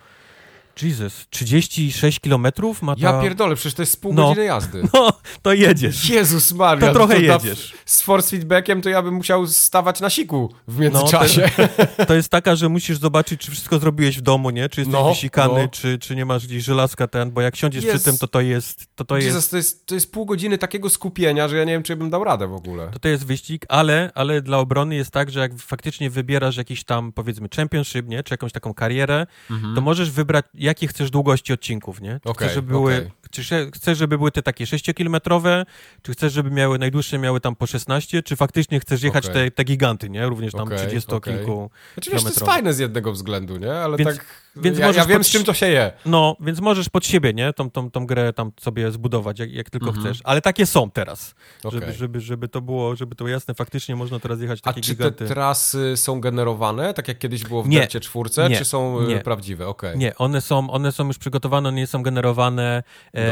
Jesus, 0.82 1.26
36 1.30 2.20
kilometrów 2.20 2.82
ma 2.82 2.94
ta... 2.96 3.00
Ja 3.02 3.22
pierdolę, 3.22 3.54
przecież 3.56 3.74
to 3.74 3.82
jest 3.82 4.00
pół 4.00 4.14
No. 4.14 4.28
godziny 4.28 4.46
jazdy. 4.46 4.82
No, 4.94 5.12
to 5.42 5.52
jedziesz. 5.52 6.10
Jezus 6.10 6.52
Maria. 6.52 6.86
To 6.88 6.92
trochę 6.94 7.14
na- 7.14 7.20
jedziesz. 7.34 7.74
z 7.86 8.02
force 8.02 8.30
feedbackiem 8.30 8.82
to 8.82 8.88
ja 8.88 9.02
bym 9.02 9.14
musiał 9.14 9.46
stawać 9.46 10.00
na 10.00 10.10
siku 10.10 10.52
w 10.68 10.78
międzyczasie. 10.78 11.50
To 12.08 12.14
jest 12.14 12.28
taka, 12.28 12.56
że 12.56 12.68
musisz 12.68 12.98
zobaczyć, 12.98 13.40
czy 13.40 13.50
wszystko 13.50 13.78
zrobiłeś 13.78 14.18
w 14.18 14.20
domu, 14.20 14.50
nie? 14.50 14.68
Czy 14.68 14.80
jesteś 14.80 14.92
No, 14.94 15.08
wysikany, 15.08 15.62
no. 15.62 15.68
Czy, 15.68 15.98
czy 15.98 16.16
nie 16.16 16.24
masz 16.24 16.46
gdzieś 16.46 16.64
żelazka 16.64 17.06
ten, 17.08 17.30
bo 17.30 17.40
jak 17.40 17.56
siądziesz 17.56 17.84
Jest- 17.84 17.96
przy 17.96 18.04
tym, 18.04 18.18
to 18.18 18.28
to 18.28 18.40
jest, 18.40 18.86
to 18.94 19.04
to 19.04 19.16
jest 19.16 19.26
Jezus, 19.26 19.48
to, 19.48 19.56
jest, 19.56 19.86
to 19.86 19.94
jest 19.94 20.12
pół 20.12 20.26
godziny 20.26 20.58
takiego 20.58 20.90
skupienia, 20.90 21.48
że 21.48 21.56
ja 21.56 21.64
nie 21.64 21.72
wiem, 21.72 21.82
czy 21.82 21.92
ja 21.92 21.96
bym 21.96 22.10
dał 22.10 22.24
radę 22.24 22.46
w 22.48 22.52
ogóle. 22.54 22.88
To 22.92 22.98
to 22.98 23.08
jest 23.08 23.26
wyścig, 23.26 23.66
ale, 23.68 24.10
ale 24.14 24.42
dla 24.42 24.58
obrony 24.58 24.94
jest 24.94 25.10
tak, 25.10 25.30
że 25.30 25.40
jak 25.40 25.58
faktycznie 25.58 26.10
wybierasz 26.10 26.56
jakiś 26.56 26.84
tam, 26.84 27.12
powiedzmy, 27.12 27.48
championship, 27.56 28.08
nie? 28.08 28.22
Czy 28.22 28.34
jakąś 28.34 28.52
taką 28.52 28.74
karierę, 28.74 29.26
to 29.74 29.80
możesz 29.80 30.10
wybrać, 30.10 30.46
jakie 30.66 30.86
chcesz 30.86 31.10
długości 31.10 31.52
odcinków, 31.52 32.00
nie? 32.00 32.20
Czy. 32.22 32.28
Okej, 32.28 32.48
chcesz, 32.48 32.54
żeby 32.54 32.68
były, 32.68 32.96
okej. 32.96 33.10
czy 33.30 33.70
chcesz, 33.74 33.98
żeby 33.98 34.18
były 34.18 34.32
te 34.32 34.42
takie 34.42 34.64
6-kilometrowe, 34.64 35.66
czy 36.02 36.12
chcesz, 36.12 36.32
żeby 36.32 36.50
miały 36.50 36.78
najdłuższe, 36.78 37.18
miały 37.18 37.40
tam 37.40 37.56
po 37.56 37.66
16, 37.66 38.22
czy 38.22 38.36
faktycznie 38.36 38.80
chcesz 38.80 39.02
jechać 39.02 39.26
Okej. 39.26 39.50
te, 39.50 39.50
te 39.50 39.64
giganty, 39.64 40.10
nie? 40.10 40.26
Również 40.26 40.52
tam 40.52 40.62
Okej, 40.62 40.78
30 40.78 41.14
okej. 41.14 41.34
kilku. 41.34 41.70
Znaczy, 41.94 42.10
wiesz, 42.10 42.22
to 42.22 42.28
jest 42.28 42.44
fajne 42.44 42.72
z 42.72 42.78
jednego 42.78 43.12
względu, 43.12 43.56
nie? 43.56 43.72
Ale 43.72 43.96
Więc- 43.96 44.16
tak... 44.16 44.45
więc 44.56 44.78
ja, 44.78 44.86
możesz 44.86 44.96
ja 45.02 45.06
wiem, 45.06 45.18
pod- 45.18 45.26
z 45.26 45.30
czym 45.30 45.44
to 45.44 45.54
się 45.54 45.66
je. 45.66 45.92
No, 46.06 46.36
więc 46.40 46.60
możesz 46.60 46.88
pod 46.88 47.06
siebie, 47.06 47.34
nie? 47.34 47.52
Tą, 47.52 47.70
tą, 47.70 47.90
tą 47.90 48.06
grę 48.06 48.32
tam 48.32 48.52
sobie 48.60 48.90
zbudować, 48.90 49.38
jak, 49.38 49.52
jak 49.52 49.70
tylko 49.70 49.86
Mhm. 49.88 50.04
chcesz. 50.06 50.20
Ale 50.24 50.40
takie 50.42 50.66
są 50.66 50.90
teraz. 50.90 51.34
Okej. 51.64 51.80
Żeby, 51.80 51.92
żeby, 51.92 52.20
żeby 52.20 52.48
to 52.48 52.60
było, 52.60 52.96
żeby 52.96 53.14
to 53.14 53.28
jasne, 53.28 53.54
faktycznie 53.54 53.96
można 53.96 54.18
teraz 54.20 54.40
jechać 54.40 54.58
A 54.62 54.62
takie 54.62 54.80
czy 54.80 54.90
te 54.90 54.96
giganty. 54.96 55.26
trasy 55.26 55.92
są 55.96 56.20
generowane, 56.20 56.94
tak 56.94 57.08
jak 57.08 57.18
kiedyś 57.18 57.42
było 57.44 57.62
w 57.62 57.68
Nie. 57.68 57.78
Dercie 57.78 58.00
czwórce, 58.00 58.48
Nie. 58.48 58.58
czy 58.58 58.64
są 58.64 59.00
e, 59.00 59.06
Nie. 59.06 59.18
prawdziwe? 59.18 59.66
Okej. 59.68 59.98
Nie, 59.98 60.16
one 60.16 60.40
są, 60.40 60.70
one 60.70 60.92
są 60.92 61.06
już 61.06 61.18
przygotowane, 61.18 61.68
one 61.68 61.78
nie 61.78 61.86
są 61.86 62.02
generowane. 62.02 62.82
E, 63.14 63.22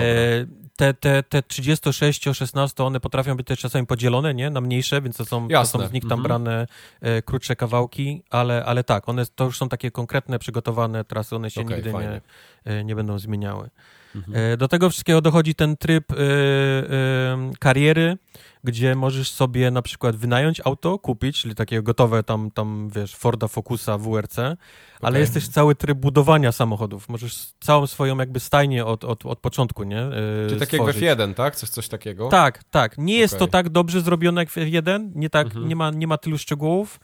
te, 0.77 0.95
te, 0.95 1.23
te 1.23 1.43
36, 1.43 2.25
16, 2.33 2.85
one 2.85 3.01
potrafią 3.01 3.37
być 3.37 3.47
też 3.47 3.59
czasami 3.59 3.87
podzielone, 3.87 4.35
nie? 4.35 4.51
Na 4.51 4.61
mniejsze, 4.61 5.03
więc 5.03 5.17
to 5.17 5.25
są, 5.25 5.49
to 5.49 5.67
są 5.67 5.89
z 5.89 5.93
nich 5.93 6.03
tam 6.03 6.19
Mhm. 6.19 6.23
brane 6.23 6.67
e, 7.01 7.23
krótsze 7.23 7.57
kawałki, 7.57 8.23
ale, 8.31 8.65
ale 8.65 8.85
tak, 8.85 9.09
one 9.09 9.27
to 9.27 9.45
już 9.45 9.59
są 9.59 9.69
takie 9.69 9.91
konkretne, 9.91 10.39
przygotowane 10.39 11.05
trasy, 11.05 11.37
one 11.37 11.51
się 11.51 11.61
Okej, 11.61 11.77
nigdy 11.77 11.93
nie, 11.93 12.21
e, 12.65 12.85
nie 12.85 12.97
będą 12.97 13.19
zmieniały. 13.19 13.71
Mhm. 14.17 14.53
E, 14.53 14.57
Do 14.57 14.69
tego 14.69 14.91
wszystkiego 14.91 15.21
dochodzi 15.21 15.55
ten 15.55 15.77
tryb 15.77 16.13
e, 16.13 16.17
e, 16.17 17.51
kariery, 17.59 18.17
gdzie 18.65 18.95
możesz 18.95 19.31
sobie 19.31 19.71
na 19.71 19.83
przykład 19.83 20.17
wynająć 20.17 20.61
auto, 20.65 20.99
kupić, 20.99 21.41
czyli 21.41 21.55
takie 21.55 21.83
gotowe 21.83 22.23
tam, 22.23 22.51
tam 22.51 22.91
wiesz, 22.95 23.15
Forda 23.17 23.49
Focusa 23.49 23.99
WRC, 23.99 24.39
ale 24.39 24.57
Okej. 25.01 25.21
jest 25.21 25.35
też 25.35 25.49
cały 25.49 25.75
tryb 25.75 25.99
budowania 25.99 26.53
samochodów. 26.53 27.09
Możesz 27.09 27.47
całą 27.61 27.87
swoją 27.87 28.19
jakby 28.19 28.41
stajnię 28.41 28.85
od, 28.87 29.05
od, 29.05 29.27
od 29.27 29.39
początku, 29.39 29.85
nie? 29.85 30.01
e, 30.01 30.11
Czy 30.49 30.57
tak 30.57 30.73
jak 30.73 30.83
w 30.83 30.85
stworzyć. 30.85 31.03
F1, 31.03 31.35
tak? 31.35 31.57
Coś, 31.57 31.69
coś 31.69 31.89
takiego? 31.89 32.29
Tak, 32.29 32.65
tak. 32.65 32.99
Nie 32.99 33.17
jest 33.19 33.39
to 33.39 33.45
Okej. 33.45 33.53
tak 33.53 33.69
dobrze 33.69 34.01
zrobione 34.01 34.41
jak 34.41 34.51
w 34.51 34.57
F1, 34.57 35.11
nie, 35.15 35.31
tak, 35.31 35.47
Mhm. 35.47 35.69
nie, 35.69 35.77
ma, 35.77 35.91
nie 35.91 36.07
ma 36.07 36.19
tylu 36.19 36.39
szczegółów, 36.39 37.01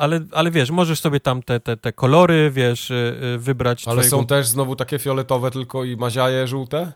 ale, 0.00 0.20
ale 0.32 0.50
wiesz, 0.50 0.70
możesz 0.70 1.00
sobie 1.00 1.20
tam 1.20 1.42
te, 1.42 1.60
te, 1.60 1.76
te 1.76 1.92
kolory, 1.92 2.50
wiesz, 2.50 2.90
y, 2.90 2.94
y, 3.34 3.38
wybrać. 3.38 3.88
Ale 3.88 3.96
twojego... 3.96 4.16
są 4.16 4.26
też 4.26 4.46
znowu 4.46 4.76
takie 4.76 4.98
fioletowe 4.98 5.50
tylko 5.50 5.84
i 5.84 5.96
maziaje 5.96 6.46
żółte? 6.46 6.92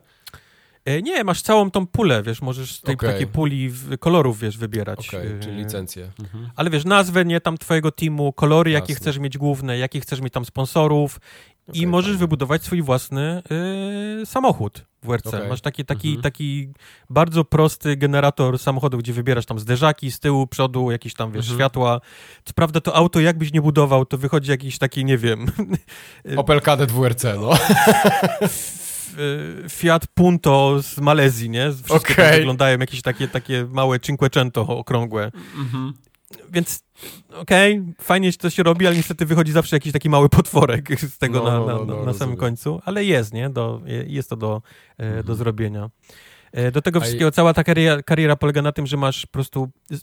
E, 0.84 1.02
Nie, 1.02 1.24
masz 1.24 1.42
całą 1.42 1.70
tą 1.70 1.86
pulę, 1.86 2.22
wiesz, 2.22 2.42
możesz 2.42 2.72
z 2.76 2.82
tej 2.82 2.94
Okej. 2.94 3.10
takiej 3.12 3.26
puli 3.26 3.72
kolorów, 4.00 4.38
wiesz, 4.40 4.58
wybierać. 4.58 5.08
Okej, 5.08 5.32
E, 5.32 5.40
czyli 5.40 5.56
licencje. 5.56 6.10
Mhm. 6.20 6.50
Ale 6.56 6.70
wiesz, 6.70 6.84
nazwę, 6.84 7.24
nie 7.24 7.40
tam 7.40 7.58
twojego 7.58 7.90
teamu, 7.92 8.32
kolory, 8.32 8.70
jakie 8.70 8.92
Jasne. 8.92 9.02
chcesz 9.02 9.18
mieć 9.18 9.38
główne, 9.38 9.78
jakie 9.78 10.00
chcesz 10.00 10.20
mieć 10.20 10.32
tam 10.32 10.44
sponsorów 10.44 11.20
i 11.68 11.70
Okej, 11.70 11.86
możesz 11.86 12.06
fajnie. 12.10 12.18
wybudować 12.18 12.62
swój 12.64 12.82
własny 12.82 13.42
y, 14.22 14.26
samochód 14.26 14.84
w 15.04 15.06
WRC. 15.06 15.26
Okej. 15.26 15.48
Masz 15.48 15.60
taki, 15.60 15.84
taki, 15.84 16.08
Mhm. 16.08 16.22
taki 16.22 16.68
bardzo 17.10 17.44
prosty 17.44 17.96
generator 17.96 18.58
samochodu, 18.58 18.98
gdzie 18.98 19.12
wybierasz 19.12 19.46
tam 19.46 19.58
zderzaki 19.58 20.10
z 20.10 20.20
tyłu, 20.20 20.46
przodu, 20.46 20.90
jakieś 20.90 21.14
tam, 21.14 21.32
wiesz, 21.32 21.44
Mhm. 21.44 21.58
światła. 21.58 22.00
Co 22.44 22.52
prawda 22.54 22.80
to 22.80 22.94
auto 22.96 23.20
jakbyś 23.20 23.52
nie 23.52 23.62
budował, 23.62 24.04
to 24.06 24.18
wychodzi 24.18 24.50
jakiś 24.50 24.78
taki, 24.78 25.04
nie 25.04 25.18
wiem, 25.18 25.46
Opel 26.36 26.60
Kadett 26.60 26.92
WRC, 26.92 27.24
no. 27.40 27.50
y, 29.64 29.68
Fiat 29.68 30.06
Punto 30.06 30.82
z 30.82 30.98
Malezji, 30.98 31.50
nie? 31.50 31.72
Wszystkie 31.84 32.12
Okej. 32.14 32.36
wyglądają 32.38 32.78
jakieś 32.78 33.02
takie, 33.02 33.28
takie 33.28 33.66
małe 33.70 34.00
Cinquecento 34.00 34.62
okrągłe. 34.62 35.30
Mhm. 35.56 35.92
Więc 36.52 36.84
okej, 37.34 37.82
fajnie 38.00 38.32
że 38.32 38.38
to 38.38 38.50
się 38.50 38.62
robi, 38.62 38.86
ale 38.86 38.96
niestety 38.96 39.26
wychodzi 39.26 39.52
zawsze 39.52 39.76
jakiś 39.76 39.92
taki 39.92 40.10
mały 40.10 40.28
potworek 40.28 41.00
z 41.00 41.18
tego 41.18 41.38
No, 41.42 41.44
na, 41.44 41.58
no, 41.58 41.66
na, 41.66 41.74
no, 41.74 41.84
no, 41.84 42.04
na 42.04 42.14
samym 42.14 42.36
końcu, 42.36 42.80
ale 42.84 43.04
jest, 43.04 43.32
nie? 43.32 43.50
Do, 43.50 43.82
je- 43.84 44.04
jest 44.08 44.30
to 44.30 44.36
do, 44.36 44.62
e, 44.98 45.10
do 45.10 45.18
Mhm. 45.18 45.38
zrobienia. 45.38 45.90
E, 46.52 46.70
Do 46.72 46.82
tego 46.82 47.00
wszystkiego 47.00 47.30
cała 47.30 47.54
ta 47.54 47.64
kariera, 47.64 48.02
kariera 48.02 48.36
polega 48.36 48.62
na 48.62 48.72
tym, 48.72 48.86
że 48.86 48.96
masz 48.96 49.26
po 49.26 49.32
prostu 49.32 49.70
e, 49.90 49.94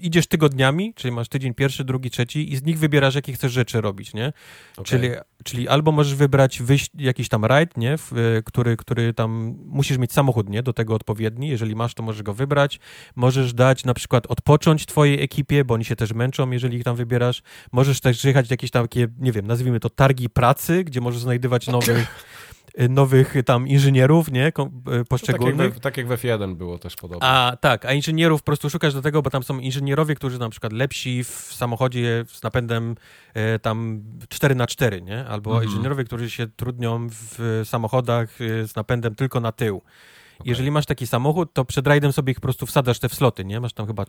idziesz 0.00 0.26
tygodniami, 0.26 0.94
czyli 0.94 1.12
masz 1.12 1.28
tydzień 1.28 1.54
pierwszy, 1.54 1.84
drugi, 1.84 2.10
trzeci 2.10 2.52
i 2.52 2.56
z 2.56 2.62
nich 2.62 2.78
wybierasz, 2.78 3.14
jakie 3.14 3.32
chcesz 3.32 3.52
rzeczy 3.52 3.80
robić, 3.80 4.14
nie? 4.14 4.32
Okej. 4.72 4.84
Czyli, 4.84 5.08
czyli 5.44 5.68
albo 5.68 5.92
możesz 5.92 6.14
wybrać 6.14 6.62
wyjść, 6.62 6.90
jakiś 6.98 7.28
tam 7.28 7.44
rajd, 7.44 7.76
nie? 7.76 7.98
W, 7.98 8.12
e, 8.12 8.42
który, 8.42 8.76
który 8.76 9.14
tam 9.14 9.58
musisz 9.66 9.98
mieć 9.98 10.12
samochód, 10.12 10.48
nie? 10.48 10.62
Do 10.62 10.72
tego 10.72 10.94
odpowiedni. 10.94 11.48
Jeżeli 11.48 11.74
masz, 11.76 11.94
to 11.94 12.02
możesz 12.02 12.22
go 12.22 12.34
wybrać. 12.34 12.80
Możesz 13.16 13.54
dać 13.54 13.84
na 13.84 13.94
przykład 13.94 14.26
odpocząć 14.26 14.86
twojej 14.86 15.22
ekipie, 15.22 15.64
bo 15.64 15.74
oni 15.74 15.84
się 15.84 15.96
też 15.96 16.12
męczą, 16.12 16.50
jeżeli 16.50 16.78
ich 16.78 16.84
tam 16.84 16.96
wybierasz. 16.96 17.42
Możesz 17.72 18.00
też 18.00 18.24
jechać 18.24 18.46
w 18.46 18.50
jakieś 18.50 18.70
tam 18.70 18.82
takie, 18.82 19.08
nie 19.18 19.32
wiem, 19.32 19.46
nazwijmy 19.46 19.80
to 19.80 19.90
targi 19.90 20.30
pracy, 20.30 20.84
gdzie 20.84 21.00
możesz 21.00 21.20
znajdywać 21.20 21.66
nowych, 21.66 22.06
nowych 22.88 23.34
tam 23.44 23.68
inżynierów, 23.68 24.30
nie? 24.32 24.52
Ko- 24.52 24.62
e, 24.62 24.68
To 24.68 24.90
tak, 24.90 24.96
jak 24.98 25.06
Poszczególnych. 25.08 25.74
we, 25.74 25.80
tak 25.80 25.96
jak 25.96 26.06
w 26.06 26.10
F1 26.10 26.54
było 26.56 26.78
też 26.78 26.96
podobnie. 26.96 27.28
A 27.28 27.56
tak, 27.60 27.84
a 27.84 27.92
inżynierów 27.92 28.40
po 28.42 28.46
prostu 28.46 28.70
szukasz 28.70 28.94
do 28.94 29.02
tego, 29.02 29.22
bo 29.22 29.30
tam 29.30 29.42
są 29.42 29.58
inżynierowie, 29.58 30.14
którzy 30.14 30.38
na 30.38 30.48
przykład 30.48 30.72
lepsi 30.72 31.24
w 31.24 31.28
samochodzie 31.30 32.24
z 32.28 32.42
napędem 32.42 32.94
e, 33.34 33.58
tam 33.58 34.02
4 34.28 34.54
na 34.54 34.66
4 34.66 35.02
nie? 35.02 35.26
Albo 35.26 35.50
Mhm. 35.50 35.68
inżynierowie, 35.70 36.04
którzy 36.04 36.30
się 36.30 36.46
trudnią 36.46 37.06
w 37.10 37.60
samochodach 37.64 38.36
z 38.38 38.76
napędem 38.76 39.14
tylko 39.14 39.40
na 39.40 39.52
tył. 39.52 39.76
Okej. 39.76 40.50
Jeżeli 40.50 40.70
masz 40.70 40.86
taki 40.86 41.06
samochód, 41.06 41.52
to 41.52 41.64
przed 41.64 41.86
rajdem 41.86 42.12
sobie 42.12 42.30
ich 42.30 42.36
po 42.36 42.42
prostu 42.42 42.66
wsadzasz 42.66 42.98
te 42.98 43.08
w 43.08 43.14
sloty, 43.14 43.44
nie? 43.44 43.60
Masz 43.60 43.72
tam 43.72 43.86
chyba 43.86 44.04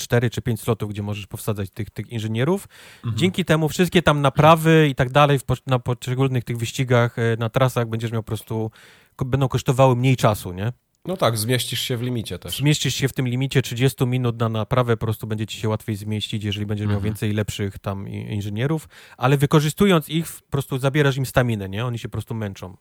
4 0.00 0.30
czy 0.30 0.42
5 0.42 0.60
slotów, 0.60 0.90
gdzie 0.90 1.02
możesz 1.02 1.26
powsadzać 1.26 1.70
tych, 1.70 1.90
tych 1.90 2.08
inżynierów. 2.12 2.68
Mhm. 2.96 3.16
Dzięki 3.16 3.44
temu 3.44 3.68
wszystkie 3.68 4.02
tam 4.02 4.20
naprawy 4.20 4.88
i 4.90 4.94
tak 4.94 5.10
dalej 5.10 5.38
w, 5.38 5.44
na 5.66 5.78
poszczególnych 5.78 6.44
tych 6.44 6.56
wyścigach, 6.56 7.18
e, 7.18 7.36
na 7.38 7.48
trasach 7.50 7.88
będziesz 7.88 8.12
miał 8.12 8.22
po 8.22 8.26
prostu, 8.26 8.70
będą 9.26 9.48
kosztowały 9.48 9.96
mniej 9.96 10.16
czasu, 10.16 10.52
nie? 10.52 10.72
No 11.04 11.16
tak, 11.16 11.38
zmieścisz 11.38 11.80
się 11.80 11.96
w 11.96 12.02
limicie 12.02 12.38
też. 12.38 12.56
Zmieścisz 12.58 12.94
się 12.94 13.08
w 13.08 13.12
tym 13.12 13.28
limicie 13.28 13.62
30 13.62 14.06
minut 14.06 14.40
na 14.40 14.48
naprawę, 14.48 14.96
po 14.96 15.06
prostu 15.06 15.26
będzie 15.26 15.46
ci 15.46 15.60
się 15.60 15.68
łatwiej 15.68 15.96
zmieścić, 15.96 16.44
jeżeli 16.44 16.66
będziesz 16.66 16.86
miał 16.86 16.96
Mhm. 16.96 17.04
więcej 17.04 17.32
lepszych 17.32 17.78
tam 17.78 18.08
inżynierów, 18.08 18.88
ale 19.16 19.36
wykorzystując 19.36 20.08
ich, 20.08 20.26
po 20.26 20.50
prostu 20.50 20.78
zabierasz 20.78 21.16
im 21.16 21.26
staminę, 21.26 21.68
nie? 21.68 21.86
Oni 21.86 21.98
się 21.98 22.08
po 22.08 22.12
prostu 22.12 22.34
męczą. 22.34 22.76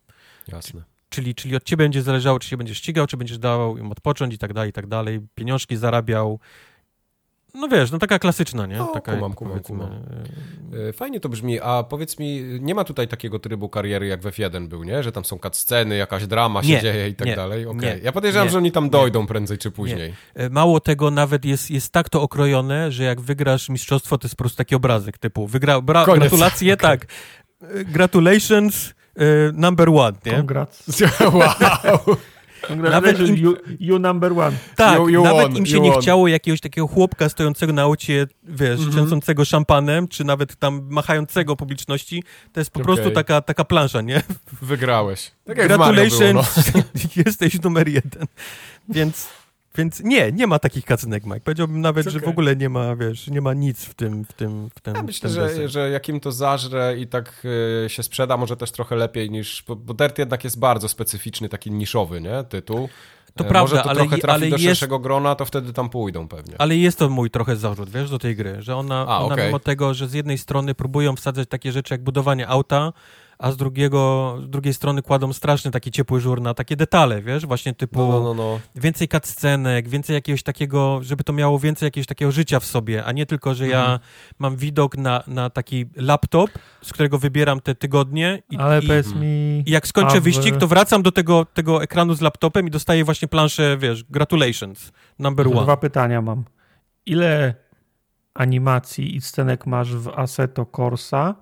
Jasne. 0.48 0.84
Czyli, 1.10 1.36
czyli 1.36 1.56
od 1.56 1.64
ciebie 1.64 1.86
będzie 1.86 2.02
zależało, 2.02 2.40
czy 2.40 2.50
się 2.50 2.58
będziesz 2.58 2.78
ścigał, 2.78 3.08
czy 3.08 3.18
będziesz 3.18 3.38
dawał 3.38 3.78
im 3.78 3.92
odpocząć 3.92 4.34
i 4.34 4.38
tak 4.38 4.54
dalej, 4.54 4.70
i 4.70 4.74
tak 4.74 4.88
dalej. 4.88 5.20
Pieniążki 5.36 5.78
zarabiał. 5.78 6.40
No 7.60 7.68
wiesz, 7.68 7.92
no 7.92 7.98
taka 8.00 8.20
klasyczna, 8.20 8.66
nie? 8.66 8.78
No, 8.78 8.88
taka, 8.88 9.14
kumam, 9.14 9.34
kumam, 9.34 9.60
kumam. 9.60 9.92
e, 9.92 10.00
E, 10.90 10.94
Fajnie 10.94 11.20
to 11.20 11.30
brzmi, 11.30 11.60
a 11.60 11.84
powiedz 11.84 12.20
mi, 12.20 12.42
nie 12.62 12.76
ma 12.76 12.84
tutaj 12.84 13.08
takiego 13.08 13.40
trybu 13.40 13.70
kariery 13.70 14.08
jak 14.08 14.22
w 14.22 14.26
F1 14.26 14.68
był, 14.68 14.84
nie? 14.84 15.04
Że 15.04 15.12
tam 15.12 15.26
są 15.26 15.38
cutsceny, 15.40 15.96
jakaś 15.98 16.28
drama 16.28 16.64
się 16.64 16.70
Nie, 16.70 16.82
dzieje 16.82 17.10
i 17.10 17.16
tak 17.16 17.28
nie, 17.28 17.36
dalej. 17.36 17.66
Okej. 17.66 17.80
nie, 17.82 18.00
Ja 18.04 18.12
podejrzewam, 18.12 18.48
nie, 18.48 18.52
że 18.52 18.58
oni 18.58 18.72
tam 18.72 18.84
nie. 18.84 18.90
dojdą 18.90 19.28
prędzej 19.28 19.58
czy 19.58 19.72
później. 19.72 20.14
E, 20.36 20.50
Mało 20.50 20.80
tego, 20.80 21.12
nawet 21.12 21.46
jest, 21.46 21.72
jest 21.72 21.92
tak 21.92 22.10
to 22.10 22.22
okrojone, 22.22 22.92
że 22.92 23.04
jak 23.04 23.22
wygrasz 23.22 23.70
mistrzostwo, 23.70 24.18
to 24.18 24.26
jest 24.28 24.36
po 24.36 24.44
prostu 24.44 24.58
taki 24.58 24.76
obrazek 24.76 25.18
typu 25.18 25.48
wygra, 25.48 25.82
bra, 25.82 26.06
Koniec. 26.06 26.20
gratulacje, 26.20 26.74
Okej. 26.74 26.82
tak. 26.90 27.06
Congratulations, 27.86 28.94
e, 29.16 29.24
number 29.54 29.90
one, 29.90 30.18
nie? 30.26 30.32
Congrats. 30.34 30.84
wow! 31.22 32.16
Congratulations, 32.70 33.40
you, 33.40 33.56
you 33.80 34.00
number 34.00 34.34
one. 34.40 34.52
Tak, 34.76 35.00
You- 35.00 35.10
you 35.10 35.24
nawet 35.24 35.48
won, 35.48 35.58
im 35.58 35.66
się 35.66 35.80
nie 35.80 35.92
won. 35.92 36.02
chciało 36.02 36.28
jakiegoś 36.28 36.60
takiego 36.62 36.88
chłopka 36.88 37.30
stojącego 37.30 37.74
na 37.74 37.82
aucie, 37.82 38.28
wiesz, 38.44 38.70
Mhm. 38.80 38.92
trzęsącego 38.92 39.46
szampanem, 39.46 40.08
czy 40.08 40.24
nawet 40.24 40.56
tam 40.56 40.82
machającego 40.90 41.56
publiczności. 41.56 42.24
To 42.54 42.60
jest 42.62 42.72
po 42.72 42.80
Okej. 42.80 42.86
prostu 42.96 43.12
taka, 43.12 43.42
taka 43.42 43.66
plansza, 43.66 44.02
nie? 44.02 44.22
Wygrałeś. 44.62 45.32
Tak 45.46 45.58
było, 45.68 46.34
no. 46.34 46.44
Jesteś 47.26 47.62
numer 47.62 47.88
jeden. 47.88 48.26
Więc, 48.90 49.28
więc 49.80 50.00
nie, 50.04 50.32
nie 50.32 50.48
ma 50.48 50.60
takich 50.60 50.86
kacynek, 50.86 51.26
Mike. 51.26 51.40
Powiedziałbym 51.40 51.82
nawet, 51.82 52.08
że 52.10 52.20
w 52.20 52.28
ogóle 52.28 52.56
nie 52.56 52.70
ma, 52.70 52.96
wiesz, 52.96 53.28
nie 53.28 53.42
ma 53.42 53.54
nic 53.54 53.86
w 53.86 53.94
tym, 53.94 54.26
w 54.26 54.34
tym, 54.34 54.70
w 54.76 54.80
tym. 54.80 54.96
Ja 54.96 55.04
myślę, 55.04 55.30
że, 55.30 55.42
deser. 55.42 55.70
że 55.70 55.90
jakim 55.90 56.20
to 56.20 56.32
zażre 56.32 56.98
i 56.98 57.08
tak 57.08 57.44
y, 57.86 57.90
się 57.90 58.04
sprzeda, 58.04 58.38
może 58.38 58.58
też 58.58 58.72
trochę 58.72 58.96
lepiej 58.96 59.32
niż. 59.32 59.64
Bo, 59.68 59.76
bo 59.76 59.94
Dirt 59.94 60.20
jednak 60.20 60.44
jest 60.44 60.60
bardzo 60.60 60.88
specyficzny, 60.90 61.50
taki 61.50 61.72
niszowy, 61.72 62.22
nie? 62.22 62.44
Tytuł. 62.50 62.90
To 63.36 63.44
E, 63.44 63.48
prawda, 63.48 63.62
może 63.76 63.84
to 63.84 63.90
ale 63.90 64.00
trochę 64.00 64.18
trafi 64.18 64.36
ale 64.42 64.50
do 64.50 64.56
jest- 64.56 64.66
szerszego 64.66 65.00
grona, 65.00 65.36
to 65.36 65.46
wtedy 65.46 65.74
tam 65.74 65.90
pójdą 65.90 66.28
pewnie. 66.28 66.56
Ale 66.58 66.78
jest 66.78 67.00
to 67.00 67.10
mój 67.10 67.30
trochę 67.32 67.56
zarzut, 67.56 67.90
wiesz, 67.90 68.10
do 68.10 68.20
tej 68.20 68.36
gry, 68.36 68.62
że 68.62 68.76
ona, 68.76 69.06
A, 69.08 69.20
ona 69.20 69.34
okej. 69.34 69.46
mimo 69.46 69.60
tego, 69.60 69.94
że 69.94 70.08
z 70.08 70.14
jednej 70.14 70.38
strony 70.38 70.76
próbują 70.76 71.16
wsadzać 71.16 71.50
takie 71.50 71.72
rzeczy 71.72 71.94
jak 71.94 72.04
budowanie 72.04 72.48
auta, 72.48 72.94
a 73.40 73.52
z, 73.52 73.58
drugiego, 73.58 74.36
z 74.44 74.50
drugiej 74.50 74.74
strony 74.74 75.02
kładą 75.02 75.34
straszny 75.34 75.72
taki 75.72 75.92
ciepły 75.92 76.20
żur 76.22 76.42
na 76.42 76.54
takie 76.54 76.76
detale, 76.76 77.22
wiesz, 77.22 77.46
właśnie 77.46 77.74
typu 77.74 78.00
No, 78.00 78.08
no, 78.08 78.22
no, 78.22 78.34
no. 78.34 78.60
więcej 78.76 79.08
cutscenek, 79.08 79.90
więcej 79.90 80.14
jakiegoś 80.14 80.44
takiego, 80.44 81.00
żeby 81.04 81.24
to 81.24 81.34
miało 81.34 81.60
więcej 81.60 81.88
jakiegoś 81.88 82.08
takiego 82.08 82.32
życia 82.32 82.60
w 82.60 82.66
sobie, 82.66 83.06
a 83.06 83.12
nie 83.12 83.26
tylko, 83.26 83.54
że 83.54 83.68
ja 83.68 83.80
Mhm. 83.82 84.00
mam 84.40 84.56
widok 84.58 84.98
na, 84.98 85.24
na 85.28 85.50
taki 85.50 85.86
laptop, 85.96 86.50
z 86.82 86.94
którego 86.94 87.18
wybieram 87.20 87.60
te 87.62 87.76
tygodnie 87.76 88.44
i, 88.50 88.58
Ale 88.58 88.80
i, 88.80 88.88
powiedz 88.88 89.14
mi... 89.14 89.64
i 89.66 89.72
jak 89.72 89.88
skończę 89.88 90.22
w- 90.22 90.24
wyścig, 90.24 90.58
to 90.58 90.68
wracam 90.68 91.02
do 91.04 91.12
tego, 91.12 91.46
tego 91.46 91.84
ekranu 91.84 92.14
z 92.14 92.22
laptopem 92.22 92.68
i 92.68 92.72
dostaję 92.72 93.04
właśnie 93.06 93.28
planszę, 93.28 93.78
wiesz, 93.78 94.04
congratulations, 94.04 94.92
number 95.20 95.48
one. 95.48 95.64
Dwa 95.64 95.78
pytania 95.78 96.22
mam. 96.22 96.44
Ile 97.06 97.54
animacji 98.34 99.16
i 99.16 99.22
scenek 99.22 99.66
masz 99.68 99.96
w 99.96 100.08
Assetto 100.08 100.66
Corsa 100.66 101.36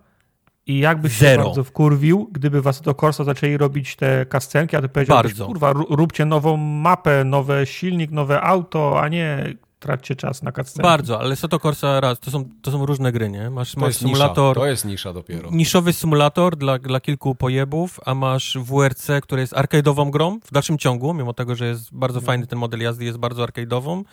i 0.67 0.79
jakbyś 0.79 1.17
się 1.17 1.37
bardzo 1.37 1.63
wkurwił, 1.63 2.29
gdyby 2.31 2.61
w 2.61 2.67
Assetto 2.67 2.93
Corsa 2.93 3.23
zaczęli 3.23 3.57
robić 3.57 3.95
te 3.95 4.25
kascenki, 4.25 4.75
a 4.75 4.81
ty 4.81 4.89
powiedziałbyś, 4.89 5.31
Bardzo. 5.31 5.45
kurwa, 5.45 5.73
ró- 5.73 5.85
róbcie 5.95 6.25
nową 6.25 6.57
mapę, 6.57 7.23
nowe 7.23 7.65
silnik, 7.65 8.11
nowe 8.11 8.41
auto, 8.41 9.01
a 9.01 9.07
nie 9.07 9.53
traćcie 9.79 10.15
czas 10.15 10.43
na 10.43 10.51
kascenki. 10.51 10.81
Bardzo, 10.83 11.19
ale 11.19 11.35
Soto 11.35 11.59
Corsa 11.59 11.99
raz, 11.99 12.19
to 12.19 12.31
są, 12.31 12.49
to 12.61 12.71
są 12.71 12.85
różne 12.85 13.11
gry, 13.11 13.29
nie? 13.29 13.49
Masz, 13.49 13.73
To 13.73 13.79
masz 13.81 13.87
jest 13.87 13.99
symulator, 13.99 14.47
nisza. 14.57 14.61
To 14.61 14.67
jest 14.67 14.85
nisza 14.85 15.13
dopiero. 15.13 15.49
niszowy 15.51 15.93
symulator 15.93 16.55
dla, 16.55 16.79
dla 16.79 16.99
kilku 16.99 17.35
pojebów, 17.35 17.99
a 18.05 18.15
masz 18.15 18.57
WRC, 18.57 19.07
które 19.21 19.41
jest 19.41 19.53
arcade'ową 19.53 20.09
grą 20.09 20.39
w 20.45 20.51
dalszym 20.51 20.77
ciągu, 20.77 21.13
mimo 21.13 21.33
tego, 21.33 21.55
że 21.55 21.67
jest 21.67 21.93
bardzo 21.93 22.21
fajny 22.21 22.47
ten 22.47 22.59
model 22.59 22.79
jazdy, 22.81 23.05
jest 23.05 23.17
bardzo 23.17 23.45
arcade'ową 23.45 24.03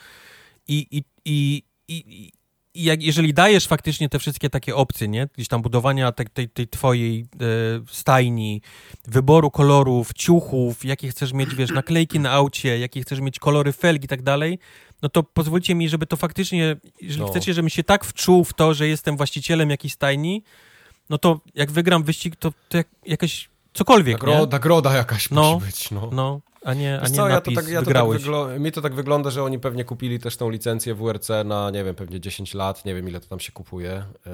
i, 0.68 0.86
i, 0.91 1.05
i, 1.24 1.62
i, 1.89 1.94
i 2.26 2.33
jak, 2.75 3.03
jeżeli 3.03 3.35
dajesz 3.35 3.67
faktycznie 3.67 4.09
te 4.09 4.19
wszystkie 4.19 4.51
takie 4.51 4.77
opcje, 4.77 5.09
nie? 5.09 5.28
Gdzieś 5.35 5.49
tam 5.49 5.62
budowania 5.62 6.12
tej, 6.12 6.27
tej, 6.27 6.49
tej 6.49 6.69
twojej 6.69 7.20
e, 7.20 7.25
stajni, 7.91 8.62
wyboru 9.05 9.51
kolorów, 9.51 10.12
ciuchów, 10.15 10.85
jakie 10.85 11.09
chcesz 11.09 11.33
mieć, 11.33 11.55
wiesz, 11.55 11.70
naklejki 11.81 12.20
na 12.20 12.31
aucie, 12.31 12.78
jakie 12.78 13.03
chcesz 13.03 13.20
mieć 13.20 13.39
kolory 13.39 13.73
felg 13.73 14.05
i 14.05 14.09
tak 14.09 14.23
dalej, 14.23 14.59
no 15.03 15.09
to 15.09 15.23
pozwólcie 15.23 15.75
mi, 15.75 15.89
żeby 15.89 16.07
to 16.07 16.17
faktycznie, 16.17 16.77
jeżeli 17.01 17.20
No. 17.23 17.28
chcecie, 17.28 17.55
żebym 17.55 17.69
się 17.69 17.85
tak 17.85 18.05
wczuł 18.05 18.44
w 18.44 18.53
to, 18.53 18.75
że 18.75 18.89
jestem 18.89 19.17
właścicielem 19.17 19.70
jakiejś 19.70 19.93
stajni, 19.93 20.43
no 21.11 21.19
to 21.19 21.41
jak 21.55 21.70
wygram 21.70 22.03
wyścig, 22.03 22.36
to, 22.36 22.53
to 22.69 22.77
jak, 22.77 22.86
jakaś 23.07 23.49
cokolwiek, 23.75 24.15
Nagro, 24.23 24.47
nagroda 24.47 24.97
jakaś 24.97 25.31
No. 25.31 25.55
musi 25.55 25.67
być, 25.67 25.91
no. 25.91 26.11
No, 26.12 26.41
a 26.65 26.75
nie, 26.75 27.01
a 27.01 27.09
nie 27.09 27.15
co, 27.15 27.28
ja 27.28 27.41
to 27.41 27.51
tak, 27.52 27.68
ja 27.68 27.83
to 27.83 27.91
tak 27.93 28.60
mi 28.60 28.73
to 28.73 28.83
tak 28.83 28.94
wygląda, 28.94 29.31
że 29.31 29.43
oni 29.44 29.59
pewnie 29.59 29.84
kupili 29.84 30.18
też 30.18 30.36
tą 30.36 30.51
licencję 30.51 30.94
WRC 30.94 31.28
na, 31.44 31.70
nie 31.70 31.84
wiem, 31.84 31.94
pewnie 31.94 32.20
10 32.20 32.55
lat, 32.55 32.84
nie 32.84 32.94
wiem 32.94 33.09
ile 33.09 33.20
to 33.20 33.26
tam 33.28 33.41
się 33.41 33.52
kupuje 33.52 34.05
yy, 34.26 34.33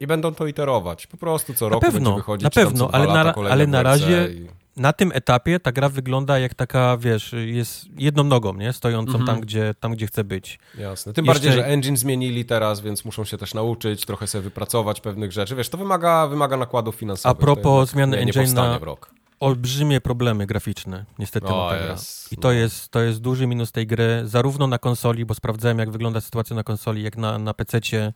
i 0.00 0.06
będą 0.06 0.34
to 0.34 0.46
iterować. 0.46 1.06
Po 1.06 1.16
prostu 1.16 1.54
co 1.54 1.64
Na 1.64 1.70
roku 1.70 1.80
pewno, 1.86 2.00
będzie 2.10 2.16
wychodzić 2.20 2.44
na 2.44 2.50
pewno, 2.50 2.88
ale 2.92 3.06
na 3.06 3.34
ale 3.50 3.66
na 3.66 3.82
razie- 3.82 4.28
i... 4.32 4.46
na 4.76 4.92
tym 4.92 5.12
etapie 5.14 5.60
ta 5.60 5.72
gra 5.72 5.88
wygląda 5.88 6.38
jak 6.38 6.54
taka, 6.54 6.96
wiesz, 6.96 7.34
jest 7.46 7.84
jedną 7.98 8.24
nogą, 8.24 8.54
nie? 8.54 8.72
Stojącą 8.72 9.12
Mhm. 9.12 9.26
tam, 9.26 9.40
gdzie, 9.40 9.74
tam, 9.80 9.92
gdzie 9.92 10.06
chce 10.06 10.24
być. 10.24 10.58
Jasne. 10.78 11.12
Tym 11.12 11.24
Jeszcze- 11.24 11.40
bardziej, 11.40 11.52
że 11.62 11.66
engine 11.66 11.96
zmienili 11.96 12.44
teraz, 12.44 12.80
więc 12.80 13.04
muszą 13.04 13.24
się 13.24 13.38
też 13.38 13.54
nauczyć, 13.54 14.06
trochę 14.06 14.26
sobie 14.26 14.42
wypracować 14.42 15.00
pewnych 15.00 15.32
rzeczy. 15.32 15.56
Wiesz, 15.56 15.68
to 15.68 15.78
wymaga, 15.78 16.26
wymaga 16.26 16.56
nakładów 16.56 16.94
finansowych. 16.94 17.36
A 17.38 17.40
propos 17.40 17.90
zmiany 17.90 18.16
engine'a- 18.24 18.40
powstanie 18.40 18.78
w 18.78 18.82
rok. 18.82 19.15
Olbrzymie 19.40 20.00
problemy 20.00 20.46
graficzne, 20.46 21.04
niestety 21.18 21.46
O, 21.46 21.56
ma 21.64 21.70
ta 21.70 21.78
gra. 21.78 21.92
jest, 21.92 22.32
I 22.32 22.36
to, 22.36 22.48
no. 22.48 22.52
jest, 22.54 22.88
to 22.88 23.00
jest 23.02 23.20
duży 23.20 23.46
minus 23.46 23.72
tej 23.72 23.86
gry, 23.86 24.22
zarówno 24.24 24.66
na 24.66 24.78
konsoli, 24.78 25.24
bo 25.24 25.34
sprawdzałem, 25.34 25.78
jak 25.78 25.90
wygląda 25.90 26.20
sytuacja 26.20 26.56
na 26.56 26.62
konsoli, 26.62 27.02
jak 27.02 27.16
na, 27.16 27.38
na 27.38 27.54
PC-cie. 27.54 28.12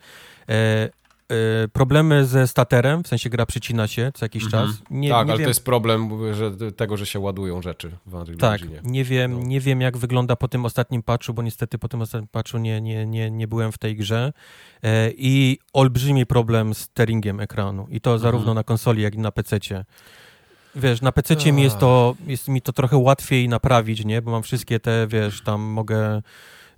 E, 0.48 0.54
e, 0.54 1.68
problemy 1.72 2.26
ze 2.26 2.48
staterem, 2.48 3.04
w 3.04 3.08
sensie 3.08 3.30
gra 3.30 3.46
przycina 3.46 3.86
się 3.86 4.10
co 4.14 4.24
jakiś 4.24 4.44
Mhm. 4.44 4.66
czas. 4.68 4.76
Nie, 4.90 5.08
tak, 5.10 5.26
nie 5.26 5.32
ale 5.32 5.38
wiem, 5.38 5.44
to 5.46 5.50
jest 5.50 5.64
problem 5.64 6.10
że, 6.34 6.72
tego, 6.72 6.96
że 6.96 7.06
się 7.06 7.18
ładują 7.18 7.62
rzeczy 7.62 7.90
w 8.06 8.14
Unreal 8.14 8.38
Tak, 8.38 8.60
nie 8.84 9.04
wiem, 9.04 9.32
No. 9.32 9.46
nie 9.46 9.60
wiem 9.60 9.80
jak 9.80 9.96
wygląda 9.98 10.36
po 10.36 10.48
tym 10.48 10.64
ostatnim 10.64 11.02
patchu, 11.02 11.34
bo 11.34 11.42
niestety 11.42 11.78
po 11.78 11.88
tym 11.88 12.02
ostatnim 12.02 12.28
patchu 12.28 12.58
nie, 12.58 12.80
nie, 12.80 13.06
nie, 13.06 13.30
nie 13.30 13.48
byłem 13.48 13.72
w 13.72 13.78
tej 13.78 13.96
grze. 13.96 14.32
E, 14.82 15.10
I 15.16 15.58
olbrzymi 15.72 16.26
problem 16.26 16.74
z 16.74 16.78
steeringiem 16.78 17.40
ekranu. 17.40 17.86
I 17.90 18.00
to 18.00 18.18
zarówno 18.18 18.40
Mhm. 18.40 18.54
na 18.54 18.64
konsoli, 18.64 19.02
jak 19.02 19.14
i 19.14 19.18
na 19.18 19.30
PC-cie. 19.30 19.84
Wiesz, 20.74 21.00
na 21.02 21.12
PC-cie 21.12 21.52
mi 21.52 21.62
jest 21.62 21.78
to, 21.78 22.14
jest 22.26 22.48
mi 22.48 22.62
to 22.62 22.72
trochę 22.72 22.96
łatwiej 22.96 23.48
naprawić, 23.48 24.04
nie? 24.04 24.22
Bo 24.22 24.30
mam 24.30 24.42
wszystkie 24.42 24.80
te, 24.80 25.06
wiesz, 25.06 25.42
tam 25.42 25.60
mogę 25.60 26.22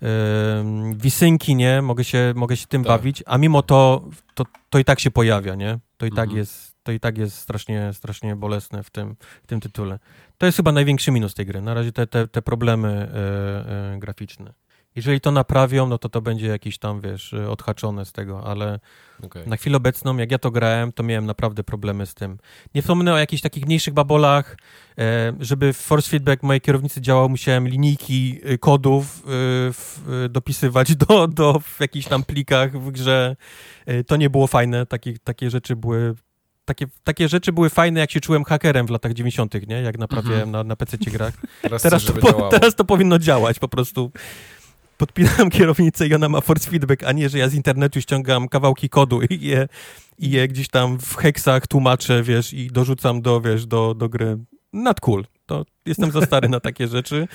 em, 0.02 0.94
wisynki, 0.94 1.54
nie? 1.56 1.82
Mogę 1.82 2.04
się, 2.04 2.32
mogę 2.36 2.56
się 2.56 2.66
tym 2.66 2.84
Tak. 2.84 2.88
bawić, 2.88 3.22
a 3.26 3.38
mimo 3.38 3.62
to, 3.62 4.08
to 4.34 4.44
to 4.70 4.78
i 4.78 4.84
tak 4.84 5.00
się 5.00 5.10
pojawia, 5.10 5.54
nie? 5.54 5.78
To 5.96 6.06
i 6.06 6.10
tak 6.10 6.18
Mhm. 6.24 6.38
jest, 6.38 6.74
to 6.82 6.92
i 6.92 7.00
tak 7.00 7.18
jest 7.18 7.36
strasznie, 7.38 7.90
strasznie 7.92 8.36
bolesne 8.36 8.82
w 8.82 8.90
tym, 8.90 9.16
w 9.42 9.46
tym 9.46 9.60
tytule. 9.60 9.98
To 10.38 10.46
jest 10.46 10.56
chyba 10.56 10.72
największy 10.72 11.10
minus 11.10 11.34
tej 11.34 11.46
gry. 11.46 11.60
Na 11.60 11.74
razie 11.74 11.92
te, 11.92 12.06
te, 12.06 12.28
te 12.28 12.42
problemy 12.42 12.88
e, 12.88 13.94
e, 13.94 13.98
graficzne. 13.98 14.52
Jeżeli 14.96 15.20
to 15.20 15.30
naprawią, 15.30 15.88
no 15.88 15.98
to 15.98 16.08
to 16.08 16.20
będzie 16.20 16.46
jakiś 16.46 16.78
tam, 16.78 17.00
wiesz, 17.00 17.32
e, 17.34 17.50
odhaczone 17.50 18.04
z 18.04 18.12
tego, 18.12 18.44
ale 18.44 18.80
Okej. 19.22 19.48
na 19.48 19.56
chwilę 19.56 19.76
obecną, 19.76 20.16
jak 20.16 20.30
ja 20.30 20.38
to 20.38 20.50
grałem, 20.50 20.92
to 20.92 21.02
miałem 21.02 21.26
naprawdę 21.26 21.64
problemy 21.64 22.06
z 22.06 22.14
tym. 22.14 22.38
Nie 22.74 22.82
wspomnę 22.82 23.12
o 23.12 23.18
jakichś 23.18 23.42
takich 23.42 23.66
mniejszych 23.66 23.94
babolach, 23.94 24.56
e, 24.98 25.32
żeby 25.40 25.72
force 25.72 26.10
feedback 26.10 26.42
mojej 26.42 26.60
kierownicy 26.60 27.00
działał, 27.00 27.28
musiałem 27.28 27.68
linijki 27.68 28.40
y, 28.50 28.58
kodów 28.58 29.22
y, 30.08 30.24
y, 30.24 30.28
dopisywać 30.28 30.96
do, 31.06 31.28
do 31.28 31.60
w 31.60 31.80
jakichś 31.80 32.08
tam 32.08 32.24
plikach 32.24 32.80
w 32.80 32.90
grze. 32.90 33.36
E, 33.86 34.04
To 34.04 34.16
nie 34.16 34.30
było 34.30 34.46
fajne, 34.46 34.86
takie, 34.86 35.18
takie 35.24 35.50
rzeczy 35.50 35.76
były 35.76 36.14
takie, 36.64 36.86
takie 37.04 37.28
rzeczy 37.28 37.52
były 37.52 37.70
fajne, 37.70 38.00
jak 38.00 38.10
się 38.10 38.20
czułem 38.20 38.44
hakerem 38.44 38.86
w 38.86 38.90
latach 38.90 39.12
90., 39.12 39.68
nie? 39.68 39.82
Jak 39.82 39.98
naprawiałem 39.98 40.50
na, 40.50 40.64
na 40.64 40.76
PC 40.76 40.96
grach. 40.96 41.34
Teraz, 41.62 41.82
Teraz 41.82 42.04
to, 42.04 42.12
po, 42.12 42.48
teraz 42.48 42.74
to 42.74 42.84
powinno 42.84 43.18
działać 43.18 43.58
po 43.58 43.68
prostu. 43.68 44.12
Podpinam 44.98 45.50
kierownicę 45.56 46.06
i 46.06 46.14
ona 46.14 46.28
ma 46.28 46.40
force 46.40 46.70
feedback, 46.70 47.04
a 47.04 47.12
nie, 47.12 47.28
że 47.28 47.38
ja 47.38 47.48
z 47.48 47.54
internetu 47.54 48.00
ściągam 48.00 48.48
kawałki 48.48 48.88
kodu 48.88 49.22
i 49.22 49.40
je, 49.40 49.68
i 50.18 50.30
je 50.30 50.48
gdzieś 50.48 50.68
tam 50.68 50.98
w 50.98 51.16
heksach 51.16 51.66
tłumaczę, 51.66 52.22
wiesz, 52.22 52.52
i 52.52 52.66
dorzucam 52.66 53.22
do, 53.22 53.40
wiesz, 53.40 53.66
do, 53.66 53.94
do 53.94 54.08
gry. 54.08 54.38
Not 54.72 55.00
cool. 55.00 55.24
To 55.46 55.64
jestem 55.86 56.10
za 56.10 56.20
stary 56.20 56.48
na 56.48 56.60
takie 56.60 56.88
rzeczy, 56.96 57.28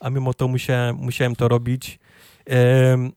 a 0.00 0.10
mimo 0.10 0.34
to 0.34 0.48
musiałem, 0.48 0.96
musiałem 0.96 1.36
to 1.36 1.48
robić. 1.48 1.98
Em, 2.46 3.12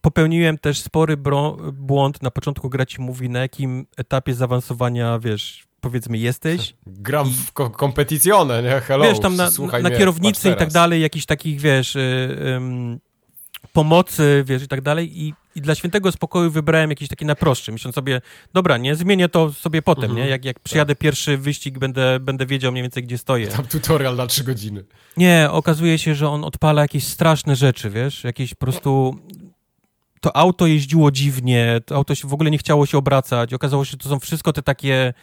popełniłem 0.00 0.58
też 0.58 0.80
spory 0.80 1.16
bro- 1.16 1.72
błąd. 1.72 2.22
Na 2.22 2.30
początku 2.30 2.68
gra 2.68 2.86
ci 2.86 3.00
mówi, 3.00 3.30
na 3.30 3.38
jakim 3.38 3.86
etapie 3.96 4.34
zaawansowania, 4.34 5.18
wiesz, 5.18 5.65
powiedzmy, 5.90 6.18
jesteś. 6.18 6.74
Gram 6.86 7.30
w 7.30 7.52
ko- 7.52 7.70
kompetycjonę, 7.70 8.62
nie? 8.62 8.80
Hello, 8.80 9.04
wiesz, 9.04 9.20
tam 9.20 9.36
na, 9.36 9.50
na 9.82 9.88
mnie, 9.88 9.98
kierownicy 9.98 10.50
i 10.50 10.56
tak 10.56 10.70
dalej, 10.72 11.02
jakichś 11.02 11.26
takich, 11.26 11.60
wiesz, 11.60 11.96
y, 11.96 12.98
pomocy, 13.72 14.44
wiesz, 14.46 14.62
i 14.62 14.68
tak 14.68 14.80
dalej. 14.80 15.22
I, 15.22 15.34
I 15.54 15.60
dla 15.60 15.74
świętego 15.74 16.12
spokoju 16.12 16.50
wybrałem 16.50 16.90
jakiś 16.90 17.08
taki 17.08 17.24
naprostszy, 17.26 17.72
myśląc 17.72 17.94
sobie, 17.94 18.20
dobra, 18.54 18.76
nie, 18.78 18.94
zmienię 18.96 19.28
to 19.28 19.52
sobie 19.52 19.82
potem, 19.82 20.04
Mhm. 20.04 20.20
nie? 20.26 20.30
Jak, 20.30 20.44
jak 20.44 20.60
przyjadę 20.60 20.94
pierwszy 20.94 21.38
wyścig, 21.38 21.78
będę, 21.78 22.20
będę 22.20 22.46
wiedział 22.46 22.72
mniej 22.72 22.82
więcej, 22.84 23.02
gdzie 23.02 23.18
stoję. 23.18 23.46
Tam 23.48 23.66
tutorial 23.66 24.16
na 24.16 24.26
3 24.26 24.44
godziny. 24.44 24.84
Nie, 25.16 25.48
okazuje 25.50 25.98
się, 25.98 26.14
że 26.14 26.28
on 26.28 26.44
odpala 26.44 26.82
jakieś 26.82 27.04
straszne 27.06 27.56
rzeczy, 27.56 27.90
wiesz, 27.90 28.24
jakieś 28.24 28.54
po 28.54 28.58
prostu... 28.66 29.16
To 30.20 30.36
auto 30.36 30.66
jeździło 30.66 31.10
dziwnie, 31.10 31.80
to 31.86 31.94
auto 31.96 32.14
się 32.14 32.28
w 32.28 32.32
ogóle 32.34 32.50
nie 32.50 32.58
chciało 32.58 32.86
się 32.86 32.98
obracać. 32.98 33.54
Okazało 33.54 33.84
się, 33.84 33.90
że 33.90 33.96
to 33.96 34.08
są 34.08 34.20
wszystko 34.20 34.52
te 34.52 34.62
takie, 34.62 35.14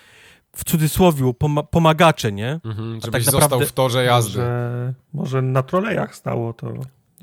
w 0.55 0.63
cudzysłowie, 0.63 1.25
poma- 1.39 1.63
pomagacze, 1.63 2.31
nie? 2.31 2.59
Mhm, 2.63 3.01
tak 3.01 3.05
żebyś 3.11 3.25
naprawdę- 3.25 3.41
został 3.41 3.59
w 3.59 3.71
torze 3.71 4.03
jazdy. 4.03 4.39
Może, 4.39 4.93
może 5.13 5.41
na 5.41 5.63
trolejach 5.63 6.15
stało 6.15 6.53
to. 6.53 6.73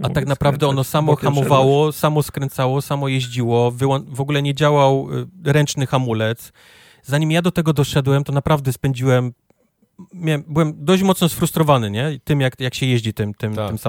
A 0.02 0.08
tak 0.08 0.26
naprawdę 0.26 0.68
ono 0.68 0.84
samo 0.84 1.12
bokiem 1.12 1.34
hamowało, 1.34 1.92
samo 1.92 2.22
skręcało, 2.22 2.82
samo 2.82 3.08
jeździło, 3.08 3.72
w 4.06 4.20
ogóle 4.20 4.42
nie 4.42 4.54
działał 4.54 5.08
y, 5.44 5.52
ręczny 5.52 5.86
hamulec. 5.86 6.52
Zanim 7.02 7.30
ja 7.30 7.42
do 7.42 7.50
tego 7.50 7.72
doszedłem, 7.72 8.24
to 8.24 8.32
naprawdę 8.32 8.72
spędziłem. 8.72 9.32
Miałem, 10.14 10.44
byłem 10.48 10.84
dość 10.84 11.02
mocno 11.02 11.28
sfrustrowany, 11.28 11.90
nie? 11.90 12.20
Tym, 12.24 12.40
jak, 12.40 12.60
jak 12.60 12.74
się 12.74 12.86
jeździ 12.86 13.14
tym, 13.14 13.34
tym, 13.34 13.54
Tak, 13.54 13.68
tym 13.68 13.76
tak. 13.76 13.82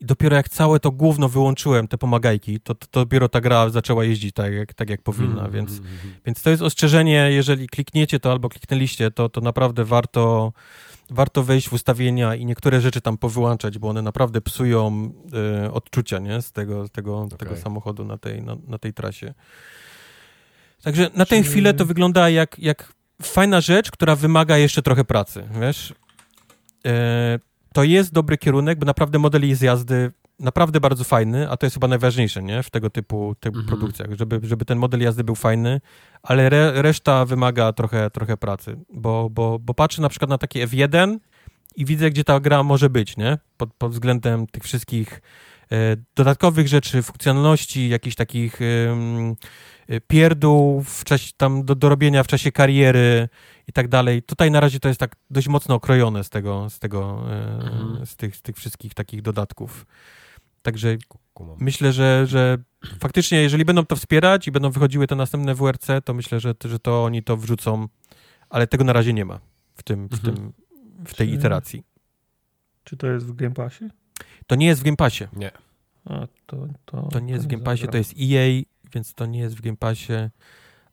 I 0.00 0.04
dopiero 0.04 0.36
jak 0.36 0.48
całe 0.48 0.80
to 0.80 0.90
główno 0.90 1.28
wyłączyłem, 1.28 1.88
te 1.88 1.98
pomagajki, 1.98 2.60
to, 2.60 2.74
to, 2.74 2.86
to 2.90 3.00
dopiero 3.00 3.28
ta 3.28 3.40
gra 3.40 3.70
zaczęła 3.70 4.04
jeździć 4.04 4.34
tak, 4.34 4.52
jak, 4.52 4.74
tak 4.74 4.90
jak 4.90 5.02
powinna, 5.02 5.32
Mhm, 5.32 5.50
więc, 5.52 5.70
mhm, 5.70 5.94
mhm. 5.94 6.14
więc 6.26 6.42
to 6.42 6.50
jest 6.50 6.62
ostrzeżenie, 6.62 7.28
jeżeli 7.30 7.68
klikniecie 7.68 8.20
to 8.20 8.32
albo 8.32 8.48
kliknęliście, 8.48 9.10
to, 9.10 9.28
to 9.28 9.40
naprawdę 9.40 9.84
warto, 9.84 10.52
warto 11.10 11.42
wejść 11.42 11.68
w 11.68 11.72
ustawienia 11.72 12.34
i 12.34 12.44
niektóre 12.46 12.80
rzeczy 12.80 13.00
tam 13.00 13.18
powyłączać, 13.18 13.78
bo 13.78 13.88
one 13.88 14.02
naprawdę 14.02 14.40
psują 14.40 15.12
e, 15.64 15.72
odczucia 15.72 16.18
nie? 16.18 16.42
z 16.42 16.52
tego, 16.52 16.86
z 16.86 16.90
tego, 16.90 17.28
tego 17.38 17.50
Okej. 17.50 17.62
samochodu 17.62 18.04
na 18.04 18.18
tej, 18.18 18.42
na, 18.42 18.56
na 18.66 18.78
tej 18.78 18.92
trasie. 18.94 19.34
Także 20.82 21.10
na 21.14 21.26
tę 21.26 21.36
Czy- 21.42 21.50
chwilę 21.50 21.74
to 21.74 21.84
wygląda 21.84 22.30
jak, 22.30 22.58
jak 22.58 22.92
fajna 23.22 23.60
rzecz, 23.60 23.90
która 23.90 24.16
wymaga 24.16 24.58
jeszcze 24.58 24.82
trochę 24.82 25.04
pracy, 25.04 25.48
wiesz? 25.60 25.94
E, 26.86 27.38
to 27.78 27.84
jest 27.84 28.12
dobry 28.12 28.38
kierunek, 28.38 28.78
bo 28.78 28.86
naprawdę 28.86 29.18
model 29.18 29.48
jest 29.48 29.62
jazdy 29.62 30.12
naprawdę 30.38 30.80
bardzo 30.80 31.04
fajny, 31.04 31.50
a 31.50 31.56
to 31.56 31.66
jest 31.66 31.74
chyba 31.74 31.88
najważniejsze, 31.88 32.42
nie? 32.42 32.62
W 32.62 32.70
tego 32.70 32.90
typu, 32.90 33.34
typu 33.40 33.58
Mhm. 33.58 33.78
produkcjach, 33.78 34.08
żeby, 34.18 34.40
żeby 34.42 34.64
ten 34.64 34.78
model 34.78 35.00
jazdy 35.00 35.24
był 35.24 35.34
fajny, 35.34 35.80
ale 36.22 36.46
re, 36.46 36.82
reszta 36.82 37.24
wymaga 37.24 37.72
trochę, 37.72 38.10
trochę 38.10 38.36
pracy, 38.36 38.76
bo, 38.92 39.30
bo, 39.30 39.58
bo 39.58 39.74
patrzę 39.74 40.02
na 40.02 40.08
przykład 40.08 40.30
na 40.30 40.38
takie 40.38 40.66
F1 40.66 41.18
i 41.76 41.84
widzę, 41.84 42.10
gdzie 42.10 42.24
ta 42.24 42.40
gra 42.40 42.62
może 42.62 42.90
być, 42.90 43.16
nie? 43.16 43.38
Pod, 43.56 43.74
pod 43.74 43.92
względem 43.92 44.46
tych 44.46 44.62
wszystkich 44.62 45.20
e, 45.72 45.76
dodatkowych 46.16 46.68
rzeczy, 46.68 47.02
funkcjonalności, 47.02 47.88
jakichś 47.88 48.16
takich 48.16 48.62
e, 48.62 50.00
pierdół 50.06 50.82
w 50.82 51.04
czasie, 51.04 51.32
tam 51.36 51.64
do, 51.64 51.74
do 51.74 51.88
robienia 51.88 52.22
w 52.22 52.26
czasie 52.26 52.52
kariery 52.52 53.28
i 53.68 53.72
tak 53.72 53.88
dalej. 53.88 54.22
Tutaj 54.22 54.50
na 54.50 54.60
razie 54.60 54.80
to 54.80 54.88
jest 54.88 55.00
tak 55.00 55.16
dość 55.30 55.48
mocno 55.48 55.74
okrojone 55.74 56.24
z 56.24 56.30
tego, 56.30 56.70
z 56.70 56.78
tego, 56.78 57.24
e, 57.30 57.54
Mhm. 57.54 58.06
z, 58.06 58.16
tych, 58.16 58.36
z 58.36 58.42
tych 58.42 58.56
wszystkich 58.56 58.94
takich 58.94 59.22
dodatków. 59.22 59.86
Także 60.62 60.96
myślę, 61.60 61.92
że, 61.92 62.26
że 62.26 62.58
faktycznie, 63.00 63.42
jeżeli 63.42 63.64
będą 63.64 63.86
to 63.86 63.96
wspierać 63.96 64.48
i 64.48 64.52
będą 64.52 64.70
wychodziły 64.70 65.06
te 65.06 65.16
następne 65.16 65.54
WRC, 65.54 65.86
to 66.04 66.14
myślę, 66.14 66.40
że, 66.40 66.54
że 66.64 66.78
to 66.78 67.04
oni 67.04 67.22
to 67.22 67.36
wrzucą, 67.36 67.88
ale 68.50 68.66
tego 68.66 68.84
na 68.84 68.92
razie 68.92 69.12
nie 69.12 69.24
ma 69.24 69.40
w, 69.74 69.82
tym, 69.82 70.08
w, 70.08 70.12
Mhm. 70.12 70.34
tym, 70.36 70.52
w 71.06 71.14
tej 71.14 71.28
Czy- 71.28 71.34
iteracji. 71.34 71.82
Czy 72.84 72.96
to 72.96 73.06
jest 73.06 73.26
w 73.26 73.32
Game 73.34 73.54
Passie? 73.54 73.84
To 74.46 74.54
nie 74.54 74.66
jest 74.66 74.80
w 74.80 74.84
Game 74.84 74.96
Passie. 74.96 75.24
Nie. 75.32 75.50
A, 76.04 76.26
to, 76.46 76.66
to, 76.84 77.02
To 77.12 77.20
nie 77.20 77.32
jest 77.32 77.44
w 77.44 77.48
Game 77.48 77.62
Passie, 77.64 77.80
zagram. 77.86 77.92
to 77.92 77.98
jest 77.98 78.14
EA, 78.20 78.62
więc 78.94 79.14
to 79.14 79.26
nie 79.26 79.38
jest 79.40 79.56
w 79.56 79.60
Game 79.60 79.76
Passie, 79.76 80.12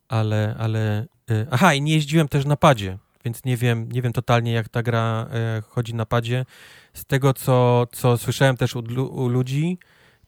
ale, 0.08 0.56
ale... 0.59 1.06
y, 1.32 1.48
Aha, 1.51 1.74
i 1.74 1.82
nie 1.82 1.93
jeździłem 1.93 2.27
też 2.27 2.45
na 2.45 2.56
padzie, 2.56 2.98
więc 3.25 3.45
nie 3.45 3.58
wiem, 3.58 3.92
nie 3.92 4.01
wiem 4.01 4.14
totalnie, 4.14 4.51
jak 4.51 4.69
ta 4.69 4.84
gra 4.84 5.27
e, 5.32 5.61
chodzi 5.69 5.95
na 5.95 6.06
padzie. 6.06 6.45
Z 6.93 7.06
tego, 7.06 7.34
co, 7.34 7.88
co 7.92 8.17
słyszałem 8.17 8.58
też 8.58 8.75
u, 8.75 8.80
u 9.11 9.27
ludzi, 9.27 9.77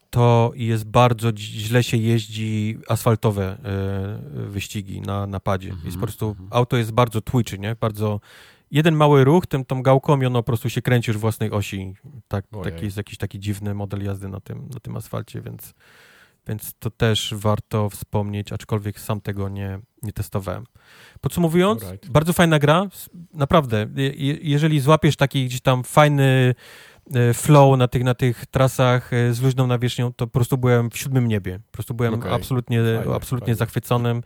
to 0.09 0.51
jest 0.55 0.85
bardzo 0.85 1.31
źle 1.37 1.83
się 1.83 1.97
jeździ 1.97 2.77
asfaltowe 2.87 3.57
e, 3.63 4.49
wyścigi 4.49 5.01
na, 5.01 5.27
na 5.27 5.39
padzie. 5.39 5.69
Mhm, 5.69 5.85
Jest 5.85 5.97
po 5.97 6.03
prostu, 6.03 6.29
mhm. 6.29 6.47
auto 6.51 6.77
jest 6.77 6.91
bardzo 6.91 7.21
twitchy, 7.21 7.59
nie? 7.59 7.75
Bardzo... 7.75 8.19
Jeden 8.71 8.95
mały 8.95 9.23
ruch, 9.23 9.47
tym, 9.47 9.65
tą 9.65 9.81
gałką 9.81 10.21
i 10.21 10.25
ono 10.25 10.39
po 10.39 10.43
prostu 10.43 10.69
się 10.69 10.81
kręci 10.81 11.11
już 11.11 11.17
własnej 11.17 11.51
osi. 11.51 11.93
Tak, 12.27 12.45
Ojej. 12.51 12.63
taki 12.63 12.85
jest 12.85 12.97
jakiś 12.97 13.17
taki 13.17 13.39
dziwny 13.39 13.73
model 13.73 14.03
jazdy 14.03 14.29
na 14.29 14.39
tym, 14.39 14.69
na 14.73 14.79
tym 14.79 14.95
asfalcie, 14.95 15.41
więc, 15.41 15.73
więc 16.47 16.73
to 16.79 16.91
też 16.91 17.33
warto 17.37 17.89
wspomnieć, 17.89 18.51
aczkolwiek 18.53 18.99
sam 18.99 19.21
tego 19.21 19.49
nie, 19.49 19.79
nie 20.03 20.13
testowałem. 20.13 20.63
Podsumowując, 21.21 21.83
Alright. 21.83 22.09
bardzo 22.09 22.33
fajna 22.33 22.59
gra, 22.59 22.87
naprawdę. 23.33 23.87
Je, 23.95 24.07
je- 24.07 24.37
jeżeli 24.41 24.79
złapiesz 24.79 25.15
taki 25.15 25.45
gdzieś 25.45 25.61
tam 25.61 25.83
fajny 25.83 26.55
e, 27.15 27.33
flow 27.33 27.77
na 27.77 27.87
tych, 27.87 28.03
na 28.03 28.13
tych 28.13 28.45
trasach 28.45 29.13
e, 29.13 29.33
z 29.33 29.41
luźną 29.41 29.67
nawierzchnią, 29.67 30.13
to 30.13 30.27
po 30.27 30.33
prostu 30.33 30.57
byłem 30.57 30.89
w 30.89 30.97
siódmym 30.97 31.27
niebie. 31.27 31.59
Po 31.65 31.71
prostu 31.71 31.93
byłem 31.93 32.13
Okej. 32.13 32.33
absolutnie, 32.33 32.79
Fajnie, 32.97 33.15
absolutnie 33.15 33.45
fajnie. 33.45 33.55
zachwyconym. 33.55 34.23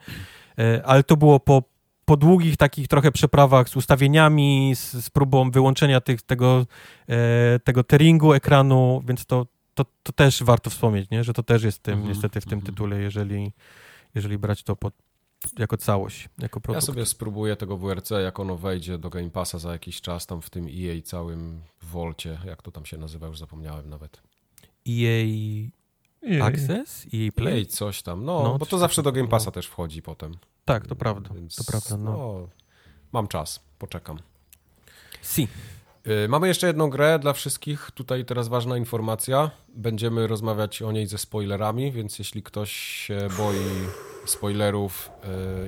E, 0.58 0.82
Ale 0.86 1.02
to 1.02 1.16
było 1.16 1.40
po, 1.40 1.62
po 2.04 2.16
długich 2.16 2.56
takich 2.56 2.88
trochę 2.88 3.12
przeprawach 3.12 3.68
z 3.68 3.76
ustawieniami, 3.76 4.72
z, 4.76 4.92
z 5.04 5.10
próbą 5.10 5.50
wyłączenia 5.50 6.00
tych, 6.00 6.22
tego, 6.22 6.66
e, 7.08 7.58
tego 7.64 7.84
tearingu 7.84 8.32
ekranu, 8.32 9.02
więc 9.06 9.26
to, 9.26 9.46
to, 9.74 9.84
to 10.02 10.12
też 10.12 10.42
warto 10.42 10.70
wspomnieć, 10.70 11.10
nie? 11.10 11.24
że 11.24 11.32
to 11.32 11.42
też 11.42 11.62
jest 11.62 11.82
tym, 11.82 11.94
Mhm, 11.94 12.12
niestety 12.12 12.40
w 12.40 12.44
tym 12.44 12.58
mhm. 12.58 12.72
tytule, 12.74 13.00
jeżeli, 13.00 13.52
jeżeli 14.14 14.38
brać 14.38 14.62
to 14.62 14.76
pod, 14.76 14.94
jako 15.58 15.76
całość, 15.76 16.28
jako 16.38 16.58
Ja 16.58 16.60
produkt. 16.60 16.86
sobie 16.86 17.06
spróbuję 17.06 17.56
tego 17.56 17.76
WRC, 17.76 18.10
jak 18.10 18.40
ono 18.40 18.56
wejdzie 18.56 18.98
do 18.98 19.10
Game 19.10 19.30
Passa 19.30 19.58
za 19.58 19.72
jakiś 19.72 20.00
czas, 20.00 20.26
tam 20.26 20.42
w 20.42 20.50
tym 20.50 20.66
EA 20.66 21.02
całym 21.02 21.60
Volcie, 21.82 22.38
jak 22.44 22.62
to 22.62 22.70
tam 22.70 22.86
się 22.86 22.96
nazywa, 22.98 23.26
już 23.26 23.38
zapomniałem 23.38 23.90
nawet. 23.90 24.22
EA 24.88 25.24
Jej. 26.22 26.42
Access? 26.42 27.06
EA 27.14 27.32
Play? 27.32 27.60
EA 27.60 27.66
coś 27.66 28.02
tam, 28.02 28.24
no, 28.24 28.42
No, 28.42 28.58
bo 28.58 28.66
to 28.66 28.78
zawsze 28.78 29.02
do 29.02 29.12
Game 29.12 29.28
Passa 29.28 29.44
było. 29.44 29.52
też 29.52 29.66
wchodzi 29.66 30.02
potem. 30.02 30.34
Tak, 30.64 30.86
to 30.86 30.96
prawda, 30.96 31.34
Więc, 31.34 31.56
to 31.56 31.64
prawda, 31.64 31.96
no. 31.96 32.48
Mam 33.12 33.28
czas, 33.28 33.60
poczekam. 33.78 34.18
Si. 35.22 35.48
Y, 36.06 36.28
Mamy 36.28 36.48
jeszcze 36.48 36.66
jedną 36.66 36.90
grę 36.90 37.18
dla 37.18 37.32
wszystkich. 37.32 37.90
Tutaj 37.94 38.24
teraz 38.24 38.48
ważna 38.48 38.76
informacja. 38.76 39.50
Będziemy 39.74 40.26
rozmawiać 40.26 40.82
o 40.82 40.92
niej 40.92 41.06
ze 41.06 41.18
spoilerami, 41.18 41.92
więc 41.92 42.18
jeśli 42.18 42.42
ktoś 42.42 42.72
się 42.72 43.28
boi 43.38 43.56
spoilerów 44.26 45.10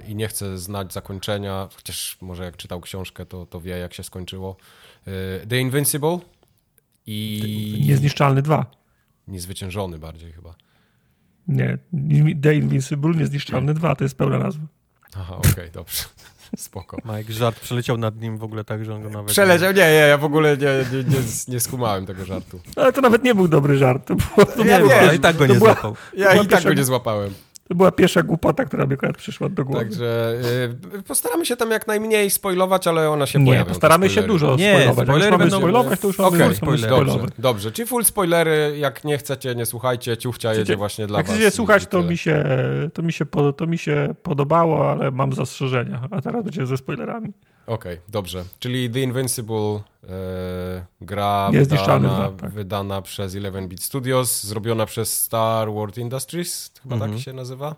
y, 0.06 0.10
i 0.10 0.14
nie 0.14 0.28
chce 0.28 0.58
znać 0.58 0.92
zakończenia, 0.92 1.68
chociaż 1.76 2.18
może 2.20 2.44
jak 2.44 2.56
czytał 2.56 2.80
książkę, 2.80 3.26
to, 3.26 3.46
to 3.46 3.60
wie, 3.60 3.78
jak 3.78 3.94
się 3.94 4.02
skończyło. 4.02 4.56
Y, 5.08 5.46
The 5.46 5.60
Invincible 5.60 6.18
i 7.06 7.84
Niezniszczalny 7.88 8.42
2. 8.42 8.66
Niezwyciężony 9.28 9.98
bardziej 9.98 10.32
chyba. 10.32 10.54
Nie, 11.48 11.78
The 12.42 12.54
Invincible, 12.54 13.10
Niezniszczalny 13.14 13.74
2, 13.74 13.96
to 13.96 14.04
jest 14.04 14.18
pełna 14.18 14.38
nazwa. 14.38 14.66
Aha, 15.16 15.36
okej, 15.36 15.70
dobrze. 15.70 16.04
Spoko. 16.68 16.96
Mike, 17.04 17.32
żart 17.32 17.60
przeleciał 17.60 17.96
nad 17.96 18.20
nim 18.20 18.38
w 18.38 18.44
ogóle 18.44 18.64
tak, 18.64 18.84
że 18.84 18.94
on 18.94 19.02
go 19.02 19.10
nawet... 19.10 19.30
Przeleciał, 19.30 19.72
nie, 19.72 19.78
nie, 19.78 19.92
ja 19.92 20.18
w 20.18 20.24
ogóle 20.24 20.56
nie, 20.56 20.66
nie, 20.92 21.04
nie, 21.04 21.18
nie 21.48 21.60
skumałem 21.60 22.06
tego 22.06 22.24
żartu. 22.24 22.60
Ale 22.76 22.92
to 22.92 23.00
nawet 23.00 23.24
nie 23.24 23.34
był 23.34 23.48
dobry 23.48 23.78
żart. 23.78 24.06
To, 24.06 24.14
było, 24.14 24.46
to, 24.46 24.64
Ja 24.64 24.78
Nie, 24.78 24.84
wiem, 24.88 24.98
ale 25.02 25.16
i 25.16 25.20
tak 25.20 25.36
go 25.36 25.46
nie 25.46 25.54
była- 25.54 25.72
złapał. 25.72 25.96
Ja 26.16 26.34
i 26.42 26.46
tak 26.46 26.64
go 26.64 26.72
nie 26.74 26.84
złapałem. 26.84 27.34
To 27.68 27.74
była 27.74 27.92
pierwsza 27.92 28.22
głupota, 28.22 28.64
która 28.64 28.86
mi 28.86 28.94
akurat 28.94 29.16
przyszła 29.16 29.48
do 29.48 29.64
głowy. 29.64 29.84
Także 29.84 30.34
y, 30.98 31.02
postaramy 31.02 31.46
się 31.46 31.56
tam 31.56 31.70
jak 31.70 31.86
najmniej 31.86 32.30
spoilować, 32.30 32.86
ale 32.86 33.10
ona 33.10 33.26
się 33.26 33.38
nie, 33.38 33.64
postaramy 33.64 34.10
się 34.10 34.22
dużo 34.22 34.56
Nie, 34.56 34.72
spoilować. 34.72 34.96
Jak 34.98 35.06
spoilery 35.06 35.38
będą- 35.38 35.58
spoilować, 35.58 36.00
to 36.00 36.06
już 36.06 36.20
Okej, 36.20 36.40
mamy 36.40 36.54
spoilery. 36.54 36.88
dobrze, 36.96 37.18
dobrze. 37.38 37.72
Czyli 37.72 37.88
full 37.88 38.04
spoilery, 38.04 38.74
jak 38.78 39.04
nie 39.04 39.18
chcecie, 39.18 39.54
nie 39.54 39.66
słuchajcie, 39.66 40.16
ciuchcia 40.16 40.48
jedzie 40.50 40.62
Chcecie- 40.62 40.76
właśnie 40.76 41.06
dla 41.06 41.18
Jak 41.18 41.26
was. 41.26 41.36
chcecie 41.36 41.48
i- 41.48 41.52
słuchać, 41.56 41.86
to 41.86 42.02
mi, 42.02 42.16
się, 42.18 42.44
to, 42.94 43.02
mi 43.02 43.12
się 43.12 43.24
to 43.56 43.66
mi 43.66 43.78
się 43.78 44.14
podobało, 44.22 44.90
ale 44.90 45.10
mam 45.10 45.32
zastrzeżenia. 45.32 46.08
A 46.10 46.20
teraz 46.20 46.44
będzie 46.44 46.66
ze 46.66 46.76
spoilerami. 46.76 47.32
Okej, 47.66 48.00
dobrze. 48.08 48.44
Czyli 48.58 48.90
The 48.90 49.00
Invincible, 49.00 49.80
e, 50.08 50.86
gra 51.00 51.50
wydana, 51.52 52.30
tak. 52.40 52.50
wydana 52.50 53.02
przez 53.02 53.34
11-bit 53.34 53.82
Studios, 53.82 54.44
zrobiona 54.44 54.86
przez 54.86 55.20
Star 55.24 55.72
Wars 55.74 55.98
Industries, 55.98 56.70
chyba 56.82 56.94
Mhm. 56.94 57.12
tak 57.12 57.20
się 57.20 57.32
nazywa. 57.32 57.74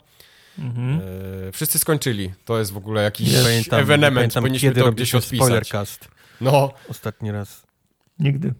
Mhm. 0.58 1.00
E, 1.48 1.52
wszyscy 1.52 1.78
skończyli. 1.78 2.32
To 2.44 2.58
jest 2.58 2.73
w 2.73 2.76
ogóle 2.76 3.02
jakiś 3.02 3.32
Nie 3.32 3.42
pamiętam, 3.42 3.78
nie 3.78 3.82
ewenement, 3.82 4.15
pamiętam 4.16 4.42
powinniśmy 4.42 4.68
kiedy 4.68 4.81
to 4.81 4.92
gdzieś 4.92 5.10
się 5.10 5.18
odpisać. 5.18 5.39
Spoilercast 5.47 6.08
No, 6.40 6.73
ostatni 6.89 7.32
raz. 7.32 7.66
Nigdy. 8.18 8.55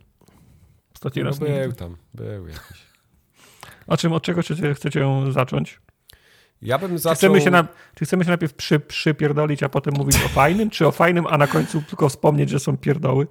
Ostatni 0.95 1.23
no 1.23 1.29
raz 1.29 1.39
był 1.39 1.49
nigdy. 1.49 1.73
tam, 1.73 1.97
był 2.15 2.49
jakiś. 2.49 2.87
A 3.87 3.97
czym, 3.97 4.13
od 4.13 4.23
czego 4.23 4.43
chcecie, 4.43 4.75
chcecie 4.75 5.01
ją 5.01 5.33
zacząć? 5.33 5.81
Ja 6.63 6.79
bym 6.79 6.91
Czy 6.91 6.99
zaczął... 6.99 7.17
chcemy, 7.17 7.41
się 7.41 7.51
na, 7.51 7.67
czy 7.95 8.05
chcemy 8.05 8.25
się 8.25 8.29
najpierw 8.31 8.55
przy, 8.55 8.81
przypierdolić, 8.81 9.63
a 9.63 9.69
potem 9.69 9.95
mówić 9.95 10.17
o 10.25 10.29
fajnym, 10.29 10.71
czy 10.71 10.87
o 10.87 10.91
fajnym, 10.93 11.27
a 11.27 11.39
na 11.39 11.47
końcu 11.47 11.83
tylko 11.83 12.09
wspomnieć, 12.09 12.51
że 12.51 12.59
są 12.61 12.77
pierdoły? 12.77 13.27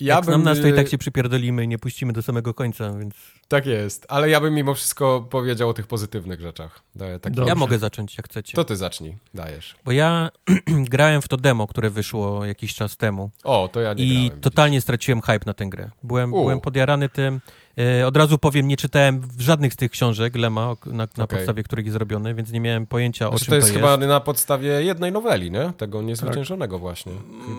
ja 0.00 0.14
Jak 0.14 0.24
znam 0.24 0.42
nas, 0.42 0.60
to 0.60 0.66
i 0.68 0.70
y, 0.72 0.74
tak 0.76 0.88
się 0.88 0.98
przypierdolimy 0.98 1.64
i 1.64 1.68
nie 1.68 1.78
puścimy 1.78 2.12
do 2.12 2.22
samego 2.22 2.54
końca, 2.54 2.92
więc 2.92 3.14
Tak 3.48 3.66
jest, 3.66 4.06
ale 4.08 4.30
ja 4.30 4.40
bym 4.40 4.54
mimo 4.54 4.74
wszystko 4.74 5.26
powiedział 5.30 5.68
o 5.68 5.74
tych 5.74 5.86
pozytywnych 5.86 6.40
rzeczach. 6.40 6.80
Daję 6.94 7.18
taki... 7.18 7.36
Dobrze. 7.36 7.48
ja 7.48 7.54
mogę 7.54 7.78
zacząć, 7.78 8.16
jak 8.16 8.26
chcecie. 8.28 8.52
To 8.56 8.64
ty 8.64 8.76
zacznij, 8.76 9.16
dajesz. 9.34 9.76
Bo 9.84 9.92
ja 9.92 10.30
grałem 10.90 11.22
w 11.22 11.28
to 11.28 11.36
demo, 11.36 11.66
które 11.66 11.90
wyszło 11.90 12.44
jakiś 12.44 12.74
czas 12.74 12.96
temu 12.96 13.30
O, 13.44 13.68
to 13.72 13.80
ja 13.80 13.94
nie 13.94 14.04
i 14.04 14.24
grałem. 14.24 14.40
totalnie 14.40 14.80
straciłem 14.80 15.20
hype 15.20 15.46
na 15.46 15.54
tę 15.54 15.66
grę. 15.66 15.90
Byłem, 16.02 16.34
U. 16.34 16.40
byłem 16.40 16.60
podjarany 16.60 17.08
tym. 17.08 17.40
E, 17.78 18.06
od 18.06 18.16
razu 18.16 18.38
powiem, 18.38 18.68
nie 18.68 18.76
czytałem 18.76 19.22
żadnych 19.38 19.72
z 19.72 19.76
tych 19.76 19.90
książek 19.90 20.36
Lema, 20.36 20.70
o- 20.70 20.76
na, 20.86 20.92
na 20.92 21.04
Okej. 21.04 21.26
podstawie 21.38 21.62
których 21.62 21.84
jest 21.86 21.92
zrobiony, 21.92 22.34
więc 22.34 22.52
nie 22.52 22.60
miałem 22.60 22.86
pojęcia, 22.86 23.26
o 23.26 23.30
Znaczy, 23.30 23.44
czym 23.44 23.50
to 23.52 23.56
jest 23.56 23.68
to 23.68 23.74
chyba 23.74 23.90
jest. 23.90 24.02
na 24.08 24.20
podstawie 24.20 24.68
jednej 24.68 25.12
noweli, 25.12 25.50
nie? 25.50 25.72
Tego 25.76 26.02
niezwyciężonego 26.02 26.78
właśnie. 26.78 27.12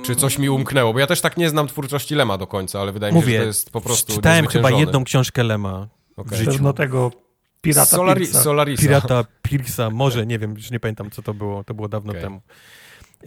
Czy 0.05 0.15
coś 0.15 0.37
mi 0.37 0.49
umknęło? 0.49 0.93
Bo 0.93 0.99
ja 0.99 1.07
też 1.07 1.21
tak 1.21 1.37
nie 1.37 1.49
znam 1.49 1.67
twórczości 1.67 2.15
Lema 2.15 2.37
do 2.37 2.47
końca, 2.47 2.81
ale 2.81 2.91
wydaje 2.91 3.13
mi 3.13 3.19
się, 3.19 3.25
Mówię, 3.25 3.33
że 3.37 3.41
to 3.43 3.47
jest 3.47 3.71
po 3.71 3.81
prostu 3.81 4.13
czytałem 4.13 4.47
chyba 4.47 4.71
jedną 4.71 5.03
książkę 5.03 5.43
Lema 5.43 5.87
Okej. 6.17 6.37
w 6.37 6.41
życiu. 6.51 6.73
Tego 6.73 7.11
pirata 7.61 7.97
Solari- 7.97 8.17
Pilsa. 8.17 8.41
Solarisa. 8.43 8.81
Pirata 8.83 9.23
Pirksa, 9.41 9.89
może, 9.89 10.25
nie 10.25 10.39
wiem, 10.39 10.53
już 10.53 10.71
nie 10.71 10.79
pamiętam, 10.79 11.11
co 11.11 11.21
to 11.21 11.33
było, 11.33 11.63
to 11.63 11.73
było 11.73 11.87
dawno 11.89 12.11
Okej. 12.11 12.21
temu. 12.23 12.41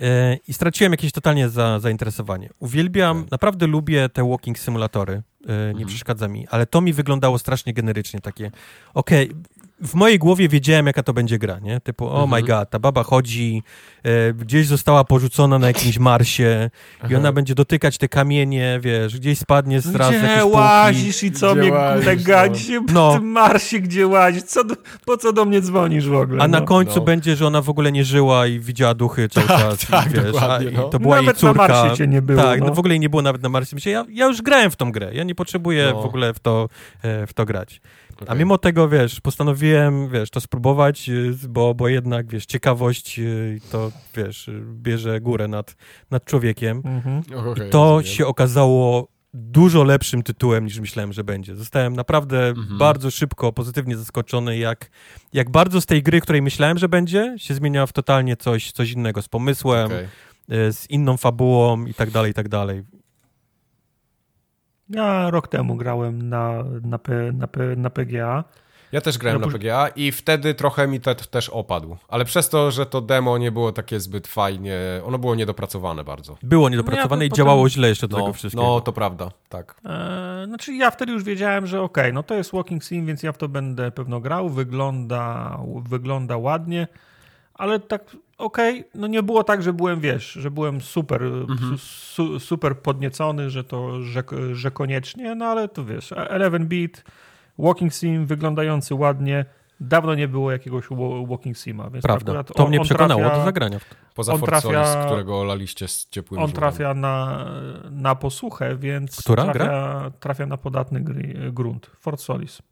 E, 0.00 0.36
I 0.48 0.52
straciłem 0.52 0.92
jakieś 0.92 1.12
totalnie 1.12 1.48
za, 1.48 1.80
zainteresowanie. 1.80 2.50
Uwielbiam, 2.58 3.16
Okej. 3.18 3.28
naprawdę 3.30 3.66
lubię 3.66 4.08
te 4.08 4.28
walking 4.28 4.58
symulatory, 4.58 5.12
e, 5.14 5.22
nie 5.48 5.54
Mhm. 5.70 5.86
przeszkadza 5.86 6.28
mi, 6.28 6.46
ale 6.48 6.66
to 6.66 6.80
mi 6.80 6.92
wyglądało 6.92 7.38
strasznie 7.38 7.72
generycznie, 7.72 8.20
takie, 8.20 8.50
okej, 8.94 9.30
w 9.82 9.94
mojej 9.94 10.18
głowie 10.18 10.48
wiedziałem, 10.48 10.86
jaka 10.86 11.02
to 11.02 11.12
będzie 11.12 11.38
gra, 11.38 11.58
nie? 11.58 11.80
Typu, 11.80 12.06
oh 12.08 12.26
my 12.26 12.36
Mhm. 12.38 12.44
god, 12.46 12.70
ta 12.70 12.78
baba 12.78 13.02
chodzi, 13.02 13.62
e, 14.02 14.32
gdzieś 14.34 14.66
została 14.66 15.04
porzucona 15.04 15.58
na 15.58 15.66
jakimś 15.66 15.98
Marsie 15.98 16.70
i 17.02 17.04
Aha. 17.04 17.14
ona 17.16 17.32
będzie 17.32 17.54
dotykać 17.54 17.98
te 17.98 18.08
kamienie, 18.08 18.78
wiesz, 18.82 19.18
gdzieś 19.18 19.38
spadnie 19.38 19.80
z 19.80 19.94
raz 19.94 20.10
Gdzie 20.10 20.44
łazisz 20.44 21.22
i 21.22 21.32
co 21.32 21.52
Gdzie 21.52 21.60
mnie 21.62 21.72
łazisz, 21.72 22.06
no. 22.06 22.12
gadzisz 22.24 22.68
No. 22.68 22.82
no. 22.92 23.10
w 23.12 23.14
tym 23.14 23.26
Marsie, 23.26 23.80
gdzie 23.80 24.06
łazisz? 24.06 24.42
Co 24.42 24.64
do, 24.64 24.74
po 25.06 25.16
co 25.16 25.32
do 25.32 25.44
mnie 25.44 25.60
dzwonisz 25.60 26.08
w 26.08 26.14
ogóle? 26.14 26.42
A 26.44 26.48
na 26.48 26.60
no? 26.60 26.66
końcu 26.66 26.94
No. 26.96 27.02
będzie, 27.04 27.36
że 27.36 27.46
ona 27.46 27.62
w 27.62 27.68
ogóle 27.70 27.92
nie 27.92 28.04
żyła 28.04 28.46
i 28.46 28.60
widziała 28.60 28.94
duchy 28.94 29.28
cały 29.28 29.46
Tak, 29.46 29.58
czas. 29.60 29.86
tak, 29.86 30.06
i, 30.06 30.14
wiesz, 30.14 30.36
a, 30.42 30.58
no. 30.72 30.88
I 30.88 30.90
to 30.90 30.98
była 31.00 31.16
Nawet 31.16 31.42
jej 31.42 31.50
córka. 31.50 31.68
na 31.68 31.74
Marsie 31.82 31.96
cię 31.96 32.06
nie 32.06 32.22
było. 32.22 32.42
tak, 32.42 32.60
no. 32.60 32.66
no 32.66 32.74
w 32.74 32.78
ogóle 32.78 32.94
jej 32.94 33.00
nie 33.00 33.08
było 33.10 33.22
nawet 33.22 33.42
na 33.42 33.48
Marsie. 33.48 33.76
Myślę, 33.76 33.92
Ja, 33.92 34.04
ja 34.10 34.26
już 34.26 34.42
grałem 34.42 34.70
w 34.70 34.76
tą 34.76 34.92
grę, 34.92 35.10
ja 35.14 35.24
nie 35.24 35.34
potrzebuję 35.34 35.90
No. 35.94 36.02
w 36.02 36.04
ogóle 36.06 36.34
w 36.34 36.38
to, 36.38 36.68
e, 37.02 37.26
w 37.26 37.34
to 37.34 37.44
grać. 37.44 37.80
A 38.20 38.24
Okej. 38.24 38.38
mimo 38.38 38.58
tego, 38.58 38.88
wiesz, 38.88 39.20
postanowiłem, 39.20 40.08
wiesz, 40.08 40.30
to 40.30 40.40
spróbować, 40.40 41.08
y, 41.08 41.34
bo, 41.48 41.74
bo 41.74 41.88
jednak, 41.88 42.26
wiesz, 42.32 42.46
ciekawość 42.46 43.18
y, 43.18 43.60
to, 43.72 43.92
wiesz, 44.16 44.48
y, 44.48 44.62
bierze 44.66 45.20
górę 45.20 45.48
nad, 45.48 45.76
nad 46.10 46.24
człowiekiem. 46.24 46.82
Mhm. 46.84 47.18
Okej, 47.50 47.70
To 47.70 47.84
rozumiem. 47.84 48.04
się 48.16 48.26
okazało 48.26 49.08
dużo 49.34 49.84
lepszym 49.84 50.22
tytułem 50.22 50.64
niż 50.64 50.80
myślałem, 50.80 51.12
że 51.12 51.24
będzie. 51.24 51.56
Zostałem 51.56 51.96
naprawdę 51.96 52.48
Mhm. 52.48 52.78
bardzo 52.78 53.10
szybko, 53.10 53.52
pozytywnie 53.52 53.96
zaskoczony, 53.96 54.58
jak, 54.58 54.90
jak 55.32 55.50
bardzo 55.50 55.80
z 55.80 55.86
tej 55.86 56.02
gry, 56.02 56.20
której 56.20 56.42
myślałem, 56.42 56.78
że 56.78 56.88
będzie, 56.88 57.34
się 57.38 57.54
zmienia 57.54 57.86
w 57.86 57.92
totalnie 57.92 58.36
coś, 58.36 58.72
coś 58.72 58.90
innego, 58.90 59.22
z 59.22 59.28
pomysłem, 59.28 59.86
Okej. 59.86 60.04
y, 60.68 60.72
z 60.72 60.90
inną 60.90 61.16
fabułą 61.16 61.84
i 61.86 61.94
tak 61.94 62.10
dalej, 62.10 62.30
i 62.30 62.34
tak 62.34 62.48
dalej. 62.48 62.82
Ja 64.94 65.30
rok 65.30 65.48
temu 65.48 65.76
grałem 65.76 66.28
na, 66.28 66.64
na, 66.84 66.98
P, 66.98 67.32
na, 67.32 67.46
P, 67.46 67.76
na 67.76 67.90
PGA. 67.90 68.44
Ja 68.92 69.00
też 69.00 69.18
grałem 69.18 69.40
Ja 69.40 69.46
na 69.46 69.52
PGA 69.52 69.88
i 69.88 70.12
wtedy 70.12 70.54
trochę 70.54 70.88
mi 70.88 71.00
te, 71.00 71.14
też 71.14 71.48
opadł. 71.48 71.96
Ale 72.08 72.24
przez 72.24 72.48
to, 72.48 72.70
że 72.70 72.86
to 72.86 73.00
demo 73.00 73.38
nie 73.38 73.52
było 73.52 73.72
takie 73.72 74.00
zbyt 74.00 74.26
fajnie, 74.28 74.78
ono 75.04 75.18
było 75.18 75.34
niedopracowane 75.34 76.04
bardzo. 76.04 76.36
Było 76.42 76.68
niedopracowane 76.68 77.24
Ja 77.24 77.26
i 77.26 77.30
potem- 77.30 77.36
działało 77.44 77.68
źle 77.68 77.88
jeszcze 77.88 78.08
do 78.08 78.16
No, 78.16 78.22
tego 78.22 78.32
wszystkiego. 78.34 78.62
no 78.66 78.80
to 78.80 78.92
prawda, 78.92 79.30
tak. 79.48 79.80
E, 79.86 80.42
znaczy 80.46 80.72
ja 80.74 80.90
wtedy 80.90 81.12
już 81.12 81.24
wiedziałem, 81.24 81.66
że 81.66 81.82
okej, 81.82 82.12
no 82.12 82.22
to 82.22 82.34
jest 82.34 82.52
Walking 82.52 82.84
Sim, 82.84 83.06
więc 83.06 83.22
ja 83.22 83.32
w 83.32 83.38
to 83.38 83.48
będę 83.48 83.90
pewno 83.90 84.20
grał. 84.20 84.48
Wygląda, 84.48 85.58
wygląda 85.88 86.36
ładnie, 86.36 86.88
ale 87.54 87.80
tak 87.80 88.16
okej, 88.42 88.84
no 88.94 89.06
nie 89.06 89.22
było 89.22 89.44
tak, 89.44 89.62
że 89.62 89.72
byłem, 89.72 90.00
wiesz, 90.00 90.32
że 90.32 90.50
byłem 90.50 90.80
super, 90.80 91.22
su, 91.78 92.40
super 92.40 92.78
podniecony, 92.78 93.50
że 93.50 93.64
to, 93.64 94.02
że, 94.02 94.22
że 94.52 94.70
koniecznie, 94.70 95.34
no 95.34 95.44
ale 95.44 95.68
to 95.68 95.84
wiesz, 95.84 96.12
11-bit, 96.12 97.04
Walking 97.58 97.94
Sim 97.94 98.26
wyglądający 98.26 98.94
ładnie, 98.94 99.44
dawno 99.80 100.14
nie 100.14 100.28
było 100.28 100.52
jakiegoś 100.52 100.84
wa- 100.90 101.26
Walking 101.28 101.56
Sima, 101.56 101.90
więc 101.90 102.02
Prawda. 102.02 102.32
akurat 102.32 102.46
To 102.56 102.62
on- 102.64 102.68
mnie 102.68 102.78
on 102.78 102.84
przekonało 102.84 103.22
trafia- 103.22 103.38
do 103.38 103.44
zagrania. 103.44 103.78
Poza 104.14 104.32
Solis, 104.60 104.88
którego 105.06 105.40
olaliście 105.40 105.88
z 105.88 106.08
ciepłym 106.08 106.42
On 106.42 106.52
trafia 106.52 106.94
na, 106.94 107.46
na 107.90 108.14
posłuchę, 108.14 108.76
więc 108.76 109.16
Która 109.16 109.44
trafia, 109.44 110.10
trafia 110.20 110.46
na 110.46 110.56
podatny 110.56 111.00
gry, 111.00 111.34
grunt. 111.52 111.90
Fort 112.00 112.20
Solis. 112.20 112.62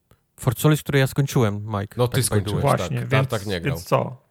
Fort 0.40 0.58
Solis, 0.58 0.82
które 0.82 0.98
ja 0.98 1.06
skończyłem, 1.06 1.66
Mike. 1.66 1.94
No 1.96 2.08
ty 2.08 2.12
the 2.12 2.16
way. 2.16 2.22
skończyłeś. 2.22 2.62
Właśnie, 2.62 2.98
tak. 3.00 3.08
więc, 3.08 3.28
Tartak 3.28 3.46
nie 3.46 3.60
grał. 3.60 3.74
więc 3.76 3.84
co? 3.88 4.29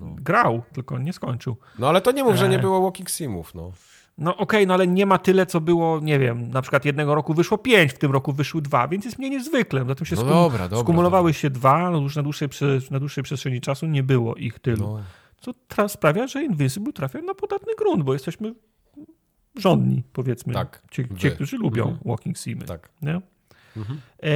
Grał, 0.00 0.62
tylko 0.72 0.98
nie 0.98 1.12
skończył. 1.12 1.56
No 1.78 1.88
ale 1.88 2.00
to 2.00 2.12
nie 2.12 2.24
mów, 2.24 2.36
że 2.36 2.48
nie 2.48 2.54
Eee. 2.56 2.60
było 2.62 2.82
walking 2.82 3.10
simów, 3.10 3.54
no. 3.54 3.72
No 4.18 4.36
okej, 4.36 4.66
no 4.66 4.74
ale 4.74 4.86
nie 4.86 5.06
ma 5.06 5.18
tyle, 5.18 5.46
co 5.46 5.60
było, 5.60 6.00
nie 6.00 6.18
wiem, 6.18 6.50
na 6.50 6.62
przykład 6.62 6.84
jednego 6.84 7.14
roku 7.14 7.34
wyszło 7.34 7.58
pięć, 7.58 7.92
w 7.92 7.98
tym 7.98 8.12
roku 8.12 8.32
wyszły 8.32 8.62
dwa, 8.62 8.88
więc 8.88 9.04
jest 9.04 9.18
mniej 9.18 9.30
niż 9.30 9.44
zwykle. 9.44 9.84
Zatem 9.88 10.06
się 10.06 10.16
No 10.16 10.22
skum- 10.22 10.28
dobra, 10.30 10.68
dobra. 10.68 10.82
skumulowały 10.84 11.34
się 11.34 11.50
dwa, 11.50 11.90
no 11.90 11.98
już 11.98 12.16
na 12.16 12.22
dłuższej, 12.22 12.48
prze- 12.48 12.80
na 12.90 12.98
dłuższej 13.00 13.24
przestrzeni 13.24 13.60
czasu 13.60 13.86
nie 13.86 14.02
było 14.02 14.34
ich 14.34 14.58
tylu. 14.58 14.86
No. 14.86 15.02
co 15.68 15.88
sprawia, 15.88 16.26
że 16.26 16.42
Invincible 16.44 16.92
trafia 16.92 17.22
na 17.22 17.34
podatny 17.34 17.72
grunt, 17.78 18.02
bo 18.02 18.12
jesteśmy 18.12 18.54
rządni, 19.56 20.02
powiedzmy. 20.12 20.54
Tak, 20.54 20.82
Ci, 20.90 21.04
ci 21.16 21.30
którzy 21.30 21.56
lubią 21.56 21.82
Mhm. 21.82 22.00
walking 22.04 22.38
simy. 22.38 22.64
Tak. 22.64 22.88
Nie? 23.02 23.20
Mhm. 23.76 24.00
E, 24.22 24.28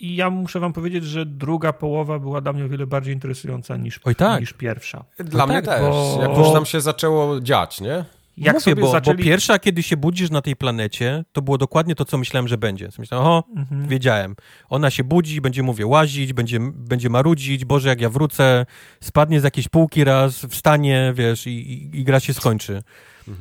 I 0.00 0.16
ja 0.16 0.30
muszę 0.30 0.60
wam 0.60 0.72
powiedzieć, 0.72 1.04
że 1.04 1.26
druga 1.26 1.72
połowa 1.72 2.18
była 2.18 2.40
dla 2.40 2.52
mnie 2.52 2.64
o 2.64 2.68
wiele 2.68 2.86
bardziej 2.86 3.14
interesująca 3.14 3.76
niż, 3.76 4.00
Oj, 4.04 4.14
tak. 4.14 4.40
niż 4.40 4.52
pierwsza. 4.52 5.04
Dla 5.18 5.46
No 5.46 5.52
mnie 5.52 5.62
tak, 5.62 5.78
też. 5.78 5.88
bo- 5.90 6.18
Jak 6.22 6.38
już 6.38 6.52
tam 6.52 6.66
się 6.66 6.80
zaczęło 6.80 7.40
dziać, 7.40 7.80
nie? 7.80 8.04
Jak 8.36 8.54
Mówię, 8.54 8.60
sobie 8.64 8.82
bo, 8.82 8.90
zaczęli... 8.90 9.16
bo 9.16 9.22
pierwsza, 9.24 9.58
kiedy 9.58 9.82
się 9.82 9.96
budzisz 9.96 10.30
na 10.30 10.42
tej 10.42 10.56
planecie, 10.56 11.24
to 11.32 11.42
było 11.42 11.58
dokładnie 11.58 11.94
to, 11.94 12.04
co 12.04 12.18
myślałem, 12.18 12.48
że 12.48 12.58
będzie. 12.58 12.88
Co 12.88 13.02
Myślałem, 13.02 13.26
oho, 13.26 13.44
Mhm. 13.56 13.88
wiedziałem. 13.88 14.36
Ona 14.68 14.90
się 14.90 15.04
budzi, 15.04 15.40
będzie, 15.40 15.62
mówię, 15.62 15.86
łazić, 15.86 16.32
będzie, 16.32 16.58
będzie 16.74 17.10
marudzić, 17.10 17.64
Boże, 17.64 17.88
jak 17.88 18.00
ja 18.00 18.10
wrócę, 18.10 18.66
spadnie 19.00 19.40
z 19.40 19.44
jakiejś 19.44 19.68
półki 19.68 20.04
raz, 20.04 20.46
wstanie, 20.46 21.12
wiesz, 21.16 21.46
i, 21.46 21.50
i, 21.50 22.00
i 22.00 22.04
gra 22.04 22.20
się 22.20 22.34
skończy. 22.34 22.82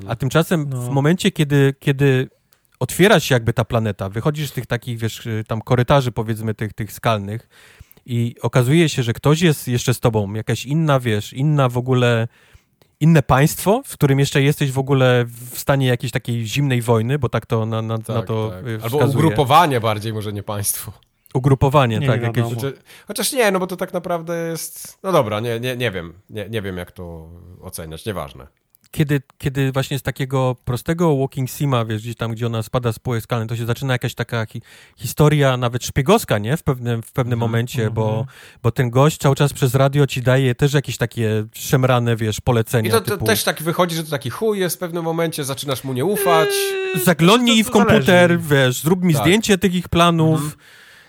A 0.08 0.16
tymczasem 0.16 0.66
No. 0.70 0.78
w 0.82 0.90
momencie, 0.90 1.32
kiedy, 1.32 1.76
kiedy 1.80 2.30
otwiera 2.80 3.20
się 3.20 3.36
jakby 3.36 3.54
ta 3.54 3.66
planeta, 3.66 4.10
wychodzisz 4.10 4.50
z 4.50 4.54
tych 4.54 4.66
takich, 4.66 4.98
wiesz, 4.98 5.26
y, 5.26 5.44
tam 5.48 5.62
korytarzy, 5.62 6.12
powiedzmy, 6.12 6.54
tych, 6.54 6.74
tych 6.74 6.92
skalnych 6.92 7.50
i 8.06 8.36
okazuje 8.42 8.90
się, 8.90 9.04
że 9.04 9.14
ktoś 9.14 9.42
jest 9.42 9.68
jeszcze 9.68 9.94
z 9.94 10.00
tobą, 10.00 10.34
jakaś 10.34 10.66
inna, 10.66 11.00
wiesz, 11.00 11.34
inna 11.34 11.70
w 11.70 11.78
ogóle, 11.78 12.28
inne 13.00 13.24
państwo, 13.24 13.82
w 13.86 13.94
którym 13.94 14.20
jeszcze 14.20 14.42
jesteś 14.42 14.72
w 14.72 14.80
ogóle 14.80 15.26
w 15.52 15.60
stanie 15.60 15.88
jakiejś 15.88 16.12
takiej 16.12 16.46
zimnej 16.48 16.82
wojny, 16.82 17.20
bo 17.20 17.30
tak 17.30 17.46
to 17.46 17.66
na, 17.66 17.82
na, 17.82 17.98
Tak, 17.98 18.08
na 18.08 18.22
to 18.22 18.50
tak. 18.50 18.68
y, 18.68 18.80
Albo 18.84 18.98
ugrupowanie 18.98 19.80
bardziej, 19.80 20.14
może 20.14 20.34
nie 20.34 20.44
państwo. 20.44 20.92
Ugrupowanie, 21.34 22.00
Nie 22.00 22.08
tak. 22.08 22.22
Jakieś, 22.22 22.44
Chociaż, 22.44 22.74
chociaż 23.08 23.34
nie, 23.34 23.52
no 23.52 23.60
bo 23.60 23.68
to 23.68 23.78
tak 23.78 23.94
naprawdę 23.94 24.48
jest... 24.50 24.98
No 25.04 25.12
dobra, 25.12 25.40
nie, 25.40 25.60
nie, 25.60 25.78
nie 25.78 25.92
wiem. 25.92 26.14
Nie, 26.30 26.50
nie 26.50 26.62
wiem, 26.62 26.78
jak 26.78 26.92
to 26.92 27.30
oceniać, 27.62 28.06
nieważne. 28.06 28.48
Kiedy, 28.92 29.22
kiedy 29.38 29.72
właśnie 29.72 30.00
z 30.00 30.02
takiego 30.02 30.56
prostego 30.66 31.18
walking 31.18 31.50
sima, 31.50 31.86
wiesz, 31.86 32.02
gdzieś 32.02 32.16
tam, 32.16 32.32
gdzie 32.32 32.46
ona 32.48 32.64
spada 32.64 32.94
z 32.94 33.00
półek 33.00 33.24
to 33.48 33.56
się 33.56 33.66
zaczyna 33.66 33.94
jakaś 33.94 34.16
taka 34.16 34.46
hi 34.46 34.62
historia 34.98 35.58
nawet 35.58 35.86
szpiegowska, 35.86 36.38
nie? 36.38 36.58
W 36.58 36.64
pewnym, 36.64 37.02
w 37.02 37.12
pewnym 37.12 37.34
Mhm, 37.34 37.52
momencie, 37.52 37.92
bo, 37.92 38.26
bo 38.64 38.72
ten 38.72 38.90
gość 38.90 39.18
cały 39.18 39.36
czas 39.36 39.54
przez 39.54 39.76
radio 39.76 40.08
ci 40.08 40.22
daje 40.22 40.56
też 40.56 40.74
jakieś 40.74 40.98
takie 40.98 41.46
szemrane, 41.54 42.16
wiesz, 42.16 42.42
polecenia. 42.42 42.90
I 42.90 42.92
to, 42.92 43.02
to 43.02 43.12
typu, 43.12 43.26
też 43.26 43.44
tak 43.44 43.64
wychodzi, 43.64 43.96
że 43.96 44.04
to 44.04 44.10
taki 44.12 44.30
chuj 44.30 44.60
jest 44.60 44.76
w 44.76 44.80
pewnym 44.80 45.04
momencie, 45.04 45.44
zaczynasz 45.44 45.84
mu 45.84 45.94
nie 45.94 46.06
ufać. 46.06 46.50
Zaglądnij 47.06 47.64
to 47.64 47.70
w 47.70 47.74
komputer, 47.74 48.06
zależy. 48.06 48.38
wiesz, 48.50 48.82
zrób 48.82 49.04
mi 49.04 49.14
Tak. 49.14 49.24
zdjęcie 49.24 49.58
tych 49.58 49.76
ich 49.76 49.90
planów. 49.90 50.40
Mhm. 50.42 50.58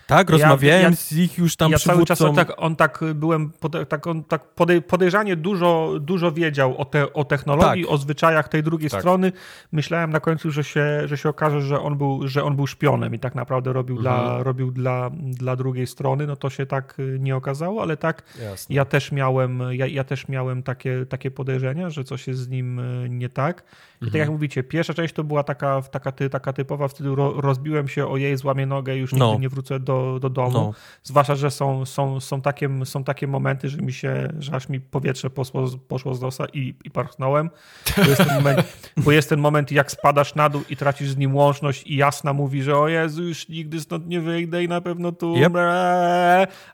Tak, 0.09 0.31
rozmawiałem 0.31 0.83
ja- 0.83 0.97
z 0.97 1.13
ich 1.13 1.39
już 1.39 1.57
tam 1.57 1.73
ja 1.73 1.79
cały 1.79 2.05
czas 2.05 2.19
przywódcą. 2.19 2.41
on 2.41 2.47
tak, 2.47 2.55
on 2.63 2.77
tak 2.77 3.01
byłem, 3.15 3.53
tak, 3.89 4.07
on 4.07 4.25
tak 4.25 4.43
podej, 4.55 4.83
podejrzanie 4.83 5.37
dużo, 5.37 5.95
dużo 6.01 6.33
wiedział 6.33 6.77
o, 6.79 6.85
te, 6.85 7.13
o 7.13 7.25
technologii, 7.25 7.85
Tak. 7.85 7.93
o 7.93 7.99
zwyczajach 7.99 8.49
tej 8.49 8.63
drugiej 8.63 8.91
Tak. 8.91 9.01
strony. 9.01 9.33
Myślałem 9.73 10.11
na 10.11 10.21
końcu, 10.21 10.51
że 10.51 10.65
się, 10.65 11.03
że 11.09 11.17
się 11.17 11.29
okaże, 11.29 11.61
że 11.63 11.81
on 11.81 11.99
był, 11.99 12.29
że 12.29 12.45
on 12.45 12.57
był 12.57 12.67
szpionem 12.67 13.15
i 13.15 13.19
tak 13.19 13.35
naprawdę 13.35 13.73
robił, 13.73 13.97
Mhm. 13.99 14.17
dla, 14.25 14.43
robił 14.43 14.71
dla, 14.71 15.11
dla 15.23 15.57
drugiej 15.57 15.87
strony. 15.87 16.27
No 16.27 16.37
to 16.37 16.51
się 16.51 16.67
tak 16.67 16.95
y, 16.99 17.17
nie 17.21 17.37
okazało, 17.37 17.83
ale 17.83 17.97
tak 17.97 18.23
Jasne. 18.43 18.75
ja 18.75 18.85
też 18.85 19.13
miałem, 19.13 19.63
ja, 19.71 19.87
ja 19.87 20.05
też 20.05 20.29
miałem 20.29 20.63
takie, 20.63 21.07
takie 21.07 21.31
podejrzenia, 21.31 21.91
że 21.91 22.05
coś 22.05 22.27
jest 22.29 22.41
z 22.41 22.49
nim 22.49 22.79
y, 22.79 23.09
nie 23.11 23.29
tak. 23.29 23.63
I 23.99 24.01
tak 24.01 24.07
Mhm. 24.07 24.21
jak 24.21 24.31
mówicie, 24.31 24.63
pierwsza 24.63 24.95
część 24.95 25.15
to 25.15 25.25
była 25.25 25.43
taka, 25.43 25.83
taka, 25.83 26.13
ty, 26.13 26.31
taka 26.31 26.53
typowa, 26.53 26.89
wtedy 26.89 27.15
ro, 27.15 27.41
rozbiłem 27.41 27.89
się 27.89 28.07
o 28.07 28.17
jej, 28.17 28.37
złamię 28.37 28.67
nogę, 28.67 28.97
już 28.97 29.13
nigdy 29.13 29.27
No. 29.27 29.39
nie 29.39 29.49
wrócę 29.49 29.81
do, 29.81 30.19
do 30.21 30.31
domu. 30.31 30.51
No. 30.53 30.73
Zwłaszcza, 31.03 31.35
że 31.35 31.51
są, 31.51 31.85
są, 31.87 32.21
są, 32.21 32.41
takie, 32.41 32.71
są 32.85 33.05
takie 33.05 33.27
momenty, 33.27 33.69
że 33.69 33.79
mi 33.79 33.93
się, 33.93 34.29
że 34.39 34.53
aż 34.53 34.69
mi 34.69 34.81
powietrze 34.81 35.31
poszło, 35.31 35.67
z- 35.67 35.77
poszło 35.77 36.15
z 36.15 36.21
nosa 36.21 36.45
i, 36.53 36.75
i 36.85 36.91
parchnąłem. 36.91 37.51
Bo 37.97 38.03
jest, 38.05 38.25
ten 38.25 38.35
moment, 38.35 38.63
bo 39.05 39.13
jest 39.13 39.29
ten 39.29 39.41
moment, 39.41 39.73
jak 39.73 39.91
spadasz 39.91 40.35
na 40.35 40.49
dół 40.49 40.63
i 40.71 40.77
tracisz 40.77 41.11
z 41.11 41.17
nim 41.17 41.37
łączność 41.37 41.83
i 41.87 41.97
jasna 41.97 42.33
mówi, 42.33 42.63
że 42.63 42.77
o 42.79 42.89
Jezu, 42.89 43.23
już 43.23 43.49
nigdy 43.49 43.81
stąd 43.81 44.07
nie 44.09 44.21
wyjdę 44.21 44.65
i 44.65 44.69
na 44.69 44.81
pewno 44.81 45.13
tu 45.13 45.35
Yep. 45.37 45.53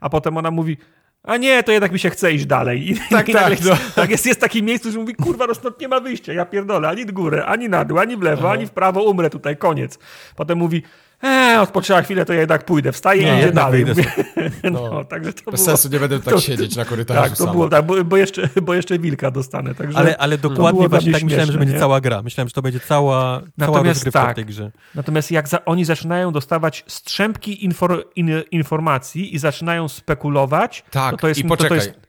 A 0.01 0.11
potem 0.11 0.37
ona 0.37 0.51
mówi, 0.51 0.77
a 1.25 1.37
nie, 1.37 1.63
to 1.63 1.73
jednak 1.73 1.93
mi 1.93 1.99
się 1.99 2.11
chce 2.11 2.33
iść 2.33 2.47
dalej. 2.47 2.91
I, 2.91 2.99
Tak, 3.11 3.29
i 3.29 3.33
tak, 3.33 3.43
nagle- 3.53 3.71
no. 3.71 3.77
tak 3.95 4.11
jest, 4.11 4.27
jest 4.27 4.41
takie 4.41 4.63
miejsce, 4.63 4.91
że 4.91 4.99
mówi, 4.99 5.15
kurwa, 5.15 5.47
no 5.47 5.55
stąd 5.55 5.81
nie 5.81 5.89
ma 5.89 6.01
wyjścia, 6.01 6.33
ja 6.33 6.45
pierdolę, 6.45 6.89
ani 6.89 7.05
w 7.07 7.13
górę, 7.13 7.47
ani 7.47 7.69
na 7.69 7.85
dół, 7.85 7.99
ani 7.99 8.17
w 8.17 8.23
lewo, 8.23 8.51
ani 8.51 8.67
w 8.67 8.71
prawo, 8.71 9.03
umrę 9.03 9.31
tutaj, 9.31 9.57
koniec. 9.57 9.99
Potem 10.37 10.59
mówi, 10.59 10.83
eee, 11.25 11.57
odpoczęła 11.59 12.03
chwilę, 12.03 12.25
to 12.25 12.33
ja 12.33 12.41
jednak 12.41 12.65
pójdę, 12.65 12.93
wstaje 12.93 13.23
Nie, 13.25 13.29
i 13.29 13.33
idzie 13.35 13.47
jednak 13.47 13.65
dalej. 13.65 13.85
wyjdę 13.85 14.03
Mówię, 14.03 14.51
no, 14.73 15.05
także 15.05 15.33
to 15.33 15.51
Bez 15.51 15.61
było... 15.65 15.77
sensu, 15.77 15.89
nie 15.93 16.01
będę 16.01 16.21
tak 16.21 16.35
to- 16.35 16.41
siedzieć 16.41 16.77
na 16.77 16.85
korytarzu 16.85 17.21
Tak, 17.23 17.31
to 17.39 17.45
sam. 17.45 17.53
było 17.53 17.69
tak, 17.69 17.87
bo, 17.87 18.05
bo, 18.05 18.17
jeszcze, 18.17 18.49
bo 18.63 18.75
jeszcze 18.75 18.99
wilka 18.99 19.31
dostanę, 19.31 19.75
także... 19.75 19.99
Ale, 19.99 20.17
ale 20.17 20.39
to 20.39 20.49
dokładnie 20.49 20.89
właśnie 20.89 21.13
tak 21.13 21.23
myślałem, 21.23 21.53
że 21.53 21.59
będzie 21.59 21.75
nie? 21.75 21.81
cała 21.81 22.01
gra. 22.01 22.23
Myślałem, 22.23 22.49
że 22.49 22.53
to 22.55 22.63
będzie 22.63 22.81
cała, 22.81 23.41
cała 23.41 23.43
Natomiast 23.59 23.87
rozgrywka 23.87 24.21
tak. 24.23 24.33
w 24.33 24.35
tej 24.35 24.45
grze. 24.45 24.71
Natomiast 24.95 25.31
jak 25.31 25.49
za, 25.49 25.65
oni 25.65 25.85
zaczynają 25.85 26.33
dostawać 26.33 26.85
strzępki 26.87 27.65
infor, 27.65 28.05
in, 28.17 28.43
informacji 28.51 29.35
i 29.35 29.39
zaczynają 29.39 29.89
spekulować, 29.89 30.85
Tak, 30.91 31.11
to, 31.11 31.17
to 31.17 31.29
jest, 31.29 31.41
i 31.41 31.43
to, 31.43 31.49
poczekaj. 31.49 31.69
to 31.69 31.75
jest 31.85 32.04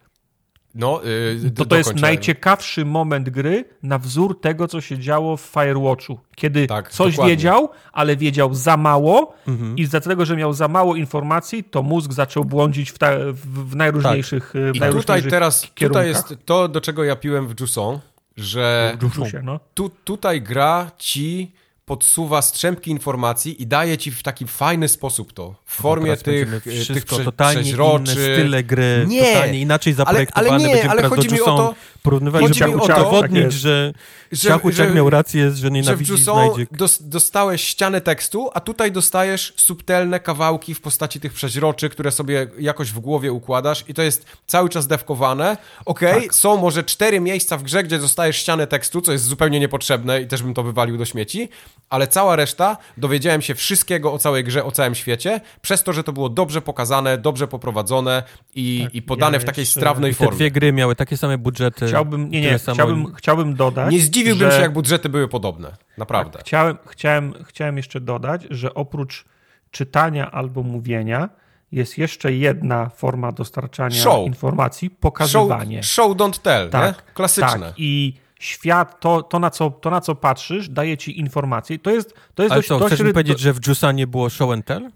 No, 0.75 1.01
yy, 1.43 1.51
To 1.51 1.65
to 1.65 1.75
jest 1.75 1.95
najciekawszy 1.95 2.85
moment 2.85 3.29
gry 3.29 3.65
na 3.83 3.97
wzór 3.99 4.41
tego, 4.41 4.67
co 4.67 4.81
się 4.81 4.99
działo 4.99 5.37
w 5.37 5.41
Firewatchu. 5.41 6.19
Kiedy 6.35 6.67
Tak, 6.67 6.91
coś 6.91 7.13
dokładnie. 7.13 7.35
wiedział, 7.35 7.69
ale 7.93 8.17
wiedział 8.17 8.53
za 8.53 8.77
mało 8.77 9.33
Mhm. 9.47 9.77
i 9.77 9.87
dlatego, 9.87 10.25
że 10.25 10.35
miał 10.35 10.53
za 10.53 10.67
mało 10.67 10.95
informacji, 10.95 11.63
to 11.63 11.83
mózg 11.83 12.13
zaczął 12.13 12.45
błądzić 12.45 12.91
w, 12.91 12.97
ta, 12.97 13.11
w, 13.31 13.69
w 13.69 13.75
najróżniejszych, 13.75 14.49
w 14.53 14.55
I 14.55 14.59
tutaj 14.67 14.79
najróżniejszych 14.79 15.31
teraz, 15.31 15.61
tutaj 15.61 15.73
kierunkach. 15.75 16.05
jest 16.07 16.35
to, 16.45 16.67
do 16.67 16.81
czego 16.81 17.03
ja 17.03 17.15
piłem 17.15 17.47
w 17.47 17.59
Jusson, 17.59 17.99
że 18.37 18.97
Juszusie, 19.01 19.41
no. 19.43 19.59
tu, 19.73 19.89
tutaj 20.03 20.41
gra 20.41 20.91
ci 20.97 21.51
podsuwa 21.85 22.41
strzępki 22.41 22.91
informacji 22.91 23.61
i 23.61 23.67
daje 23.67 23.97
ci 23.97 24.11
w 24.11 24.23
taki 24.23 24.47
fajny 24.47 24.87
sposób 24.87 25.33
to. 25.33 25.55
W 25.65 25.75
formie 25.75 26.17
tych, 26.17 26.49
będziemy 26.49 26.85
tych 26.85 27.05
prze, 27.05 27.23
totalnie 27.23 27.61
przeźroczy. 27.61 28.03
inne 28.03 28.11
style 28.13 28.63
gry, 28.63 29.05
Nie, 29.07 29.33
totalnie 29.33 29.59
inaczej 29.61 29.91
ale- 29.91 29.97
zaprojektowane. 29.97 30.49
ale 30.49 30.59
nie, 30.59 30.65
Będziemy 30.65 30.89
ale 30.91 31.01
teraz 31.01 31.15
chodzi 31.17 31.27
do 31.27 31.33
mi 31.35 31.41
o 31.41 31.45
to- 31.45 31.75
porównywać, 32.03 32.41
chodzi 32.41 32.59
żeby 32.59 32.71
mi 32.71 32.75
o 32.81 32.87
to- 32.87 32.93
udowodnić, 32.93 33.43
tak 33.43 33.51
że, 33.51 33.93
Że- 34.31 34.49
Ciachuciak 34.49 34.87
że- 34.89 34.95
miał 34.95 35.09
rację, 35.09 35.51
że 35.51 35.55
że 35.57 35.69
w 35.69 35.71
nienawidzi 35.71 36.17
znajdzie. 36.17 36.67
dos, 36.71 36.97
dostałeś 37.01 37.63
ścianę 37.63 38.01
tekstu, 38.01 38.49
a 38.53 38.59
tutaj 38.59 38.91
dostajesz 38.91 39.53
subtelne 39.55 40.19
kawałki 40.19 40.73
w 40.75 40.81
postaci 40.81 41.19
tych 41.19 41.33
przeźroczy, 41.33 41.89
które 41.89 42.11
sobie 42.11 42.47
jakoś 42.59 42.91
w 42.91 42.99
głowie 42.99 43.31
układasz 43.31 43.83
i 43.87 43.93
to 43.93 44.01
jest 44.01 44.25
cały 44.47 44.69
czas 44.69 44.87
dewkowane. 44.87 45.57
Okej, 45.85 46.23
Tak. 46.23 46.35
są 46.35 46.57
może 46.57 46.83
cztery 46.83 47.19
miejsca 47.19 47.57
w 47.57 47.63
grze, 47.63 47.83
gdzie 47.83 47.99
dostajesz 47.99 48.37
ścianę 48.37 48.67
tekstu, 48.67 49.01
co 49.01 49.11
jest 49.11 49.25
zupełnie 49.25 49.59
niepotrzebne 49.59 50.21
i 50.21 50.27
też 50.27 50.43
bym 50.43 50.53
to 50.53 50.63
wywalił 50.63 50.97
do 50.97 51.05
śmieci, 51.05 51.49
ale 51.89 52.07
cała 52.07 52.35
reszta, 52.35 52.77
dowiedziałem 52.97 53.41
się 53.41 53.55
wszystkiego 53.55 54.13
o 54.13 54.17
całej 54.17 54.43
grze, 54.43 54.63
o 54.63 54.71
całym 54.71 54.95
świecie, 54.95 55.41
przez 55.61 55.83
to, 55.83 55.93
że 55.93 56.03
to 56.03 56.13
było 56.13 56.29
dobrze 56.29 56.61
pokazane, 56.61 57.17
dobrze 57.17 57.47
poprowadzone 57.47 58.23
i, 58.55 58.81
Tak, 58.83 58.95
i 58.95 59.01
podane 59.01 59.37
ja 59.37 59.41
w 59.41 59.45
takiej 59.45 59.61
jeszcze- 59.61 59.79
strawnej 59.79 60.11
Te 60.11 60.17
formie. 60.17 60.35
dwie 60.35 60.51
gry 60.51 60.73
miały 60.73 60.95
takie 60.95 61.17
same 61.17 61.37
budżety. 61.37 61.87
Chciałbym, 61.87 62.29
nie, 62.29 62.41
nie, 62.41 62.59
samo- 62.59 62.73
chciałbym, 62.75 63.13
chciałbym 63.15 63.55
dodać, 63.55 63.91
Nie 63.91 63.99
zdziwiłbym 63.99 64.51
że... 64.51 64.57
się, 64.57 64.61
jak 64.61 64.73
budżety 64.73 65.09
były 65.09 65.27
podobne. 65.27 65.75
Naprawdę. 65.97 66.31
Tak, 66.37 66.41
chciałem, 66.47 66.77
chciałem, 66.87 67.33
chciałem 67.47 67.77
jeszcze 67.77 67.99
dodać, 68.01 68.41
że 68.49 68.73
oprócz 68.73 69.25
czytania 69.71 70.31
albo 70.31 70.63
mówienia 70.63 71.29
jest 71.71 71.97
jeszcze 71.97 72.33
jedna 72.33 72.89
forma 72.89 73.31
dostarczania 73.31 73.95
Show. 74.03 74.25
informacji, 74.27 74.87
Show, 74.89 74.99
pokazywanie. 74.99 75.83
show 75.83 76.11
don't 76.17 76.39
tell, 76.41 76.69
tak, 76.69 76.97
nie? 76.97 77.13
Klasyczne. 77.13 77.59
Tak. 77.67 77.73
I 77.77 78.13
świat, 78.39 78.99
to, 78.99 79.23
to, 79.23 79.39
na 79.39 79.49
co, 79.49 79.69
to 79.69 79.89
na 79.89 80.01
co 80.01 80.15
patrzysz, 80.15 80.69
daje 80.69 80.97
ci 80.97 81.19
informacje. 81.19 81.79
To 81.79 81.91
jest, 81.91 82.13
to 82.35 82.43
jest 82.43 82.51
Ale 82.51 82.59
dość, 82.59 82.67
co, 82.67 82.79
dość 82.79 82.89
chcesz 82.89 82.99
mi 82.99 83.05
ry- 83.05 83.13
powiedzieć, 83.13 83.39
że 83.39 83.53
w 83.53 83.67
Jusanie 83.67 84.07
było 84.07 84.29
show 84.29 84.51
and 84.51 84.65
tell? 84.65 84.89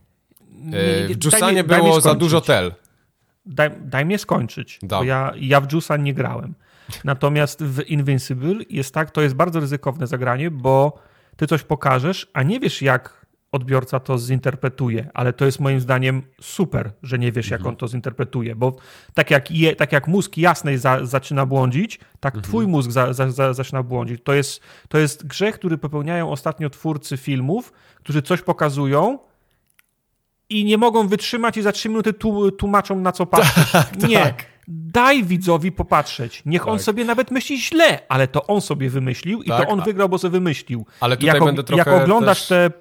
W 1.10 1.26
Jusanie 1.26 1.64
mi- 1.64 1.70
mi 1.70 1.76
było 1.76 2.02
za 2.02 2.16
dużo 2.16 2.42
tel. 2.42 2.74
Daj, 3.46 3.70
daj 3.82 4.06
mnie 4.06 4.18
skończyć, 4.18 4.80
Dobra. 4.82 4.98
bo 4.98 5.04
ja, 5.04 5.34
ja 5.40 5.62
w 5.62 5.74
Jusa 5.74 5.98
nie 5.98 6.14
grałem. 6.14 6.54
Natomiast 7.04 7.64
w 7.64 7.82
Invincible 7.90 8.56
jest 8.70 8.94
tak, 8.94 9.12
to 9.12 9.22
jest 9.22 9.36
bardzo 9.36 9.60
ryzykowne 9.60 10.08
zagranie, 10.08 10.52
bo 10.52 11.00
ty 11.38 11.48
coś 11.48 11.64
pokażesz, 11.64 12.28
a 12.34 12.44
nie 12.44 12.60
wiesz 12.60 12.82
jak 12.82 13.19
odbiorca 13.52 14.00
to 14.00 14.18
zinterpretuje, 14.18 15.10
ale 15.14 15.34
to 15.34 15.46
jest 15.46 15.60
moim 15.60 15.80
zdaniem 15.80 16.22
super, 16.42 16.92
że 17.04 17.20
nie 17.20 17.32
wiesz 17.32 17.50
jak 17.50 17.66
on 17.66 17.76
to 17.76 17.88
zinterpretuje, 17.88 18.56
bo 18.56 18.76
tak 19.14 19.32
jak, 19.32 19.52
je, 19.52 19.76
tak 19.76 19.92
jak 19.92 20.08
mózg 20.08 20.38
jasnej 20.38 20.78
za, 20.78 21.06
zaczyna 21.06 21.46
błądzić, 21.46 22.00
tak 22.20 22.42
twój 22.42 22.68
mózg 22.68 22.92
za, 22.92 23.14
za, 23.14 23.32
za, 23.32 23.54
zaczyna 23.54 23.84
błądzić. 23.84 24.22
To 24.24 24.34
jest, 24.34 24.62
to 24.90 24.98
jest 24.98 25.28
grzech, 25.28 25.56
który 25.56 25.78
popełniają 25.78 26.32
ostatnio 26.32 26.70
twórcy 26.70 27.18
filmów, 27.18 27.74
którzy 27.96 28.22
coś 28.22 28.42
pokazują, 28.42 29.20
i 30.52 30.66
nie 30.66 30.78
mogą 30.78 31.08
wytrzymać 31.08 31.58
i 31.58 31.62
za 31.62 31.72
trzy 31.72 31.90
minuty 31.90 32.14
tłumaczą 32.58 33.00
na 33.00 33.12
co 33.12 33.26
patrzeć. 33.26 33.68
nie. 34.10 34.34
Daj 34.68 35.24
widzowi 35.24 35.72
popatrzeć. 35.72 36.42
Niech 36.46 36.68
on 36.68 36.78
Tak. 36.78 36.84
sobie 36.84 37.06
nawet 37.06 37.32
myśli 37.32 37.62
źle, 37.62 38.00
ale 38.10 38.28
to 38.28 38.48
on 38.48 38.62
sobie 38.62 38.90
wymyślił 38.90 39.42
i 39.42 39.48
Tak, 39.48 39.66
to 39.66 39.72
on 39.74 39.80
a- 39.80 39.84
wygrał, 39.84 40.10
bo 40.10 40.18
sobie 40.18 40.32
wymyślił. 40.32 40.86
Ale 41.00 41.18
tutaj 41.18 41.36
jak, 41.36 41.44
będę 41.44 41.64
trochę 41.64 41.92
jak 41.92 42.02
oglądasz 42.04 42.40
też- 42.48 42.48
te 42.48 42.72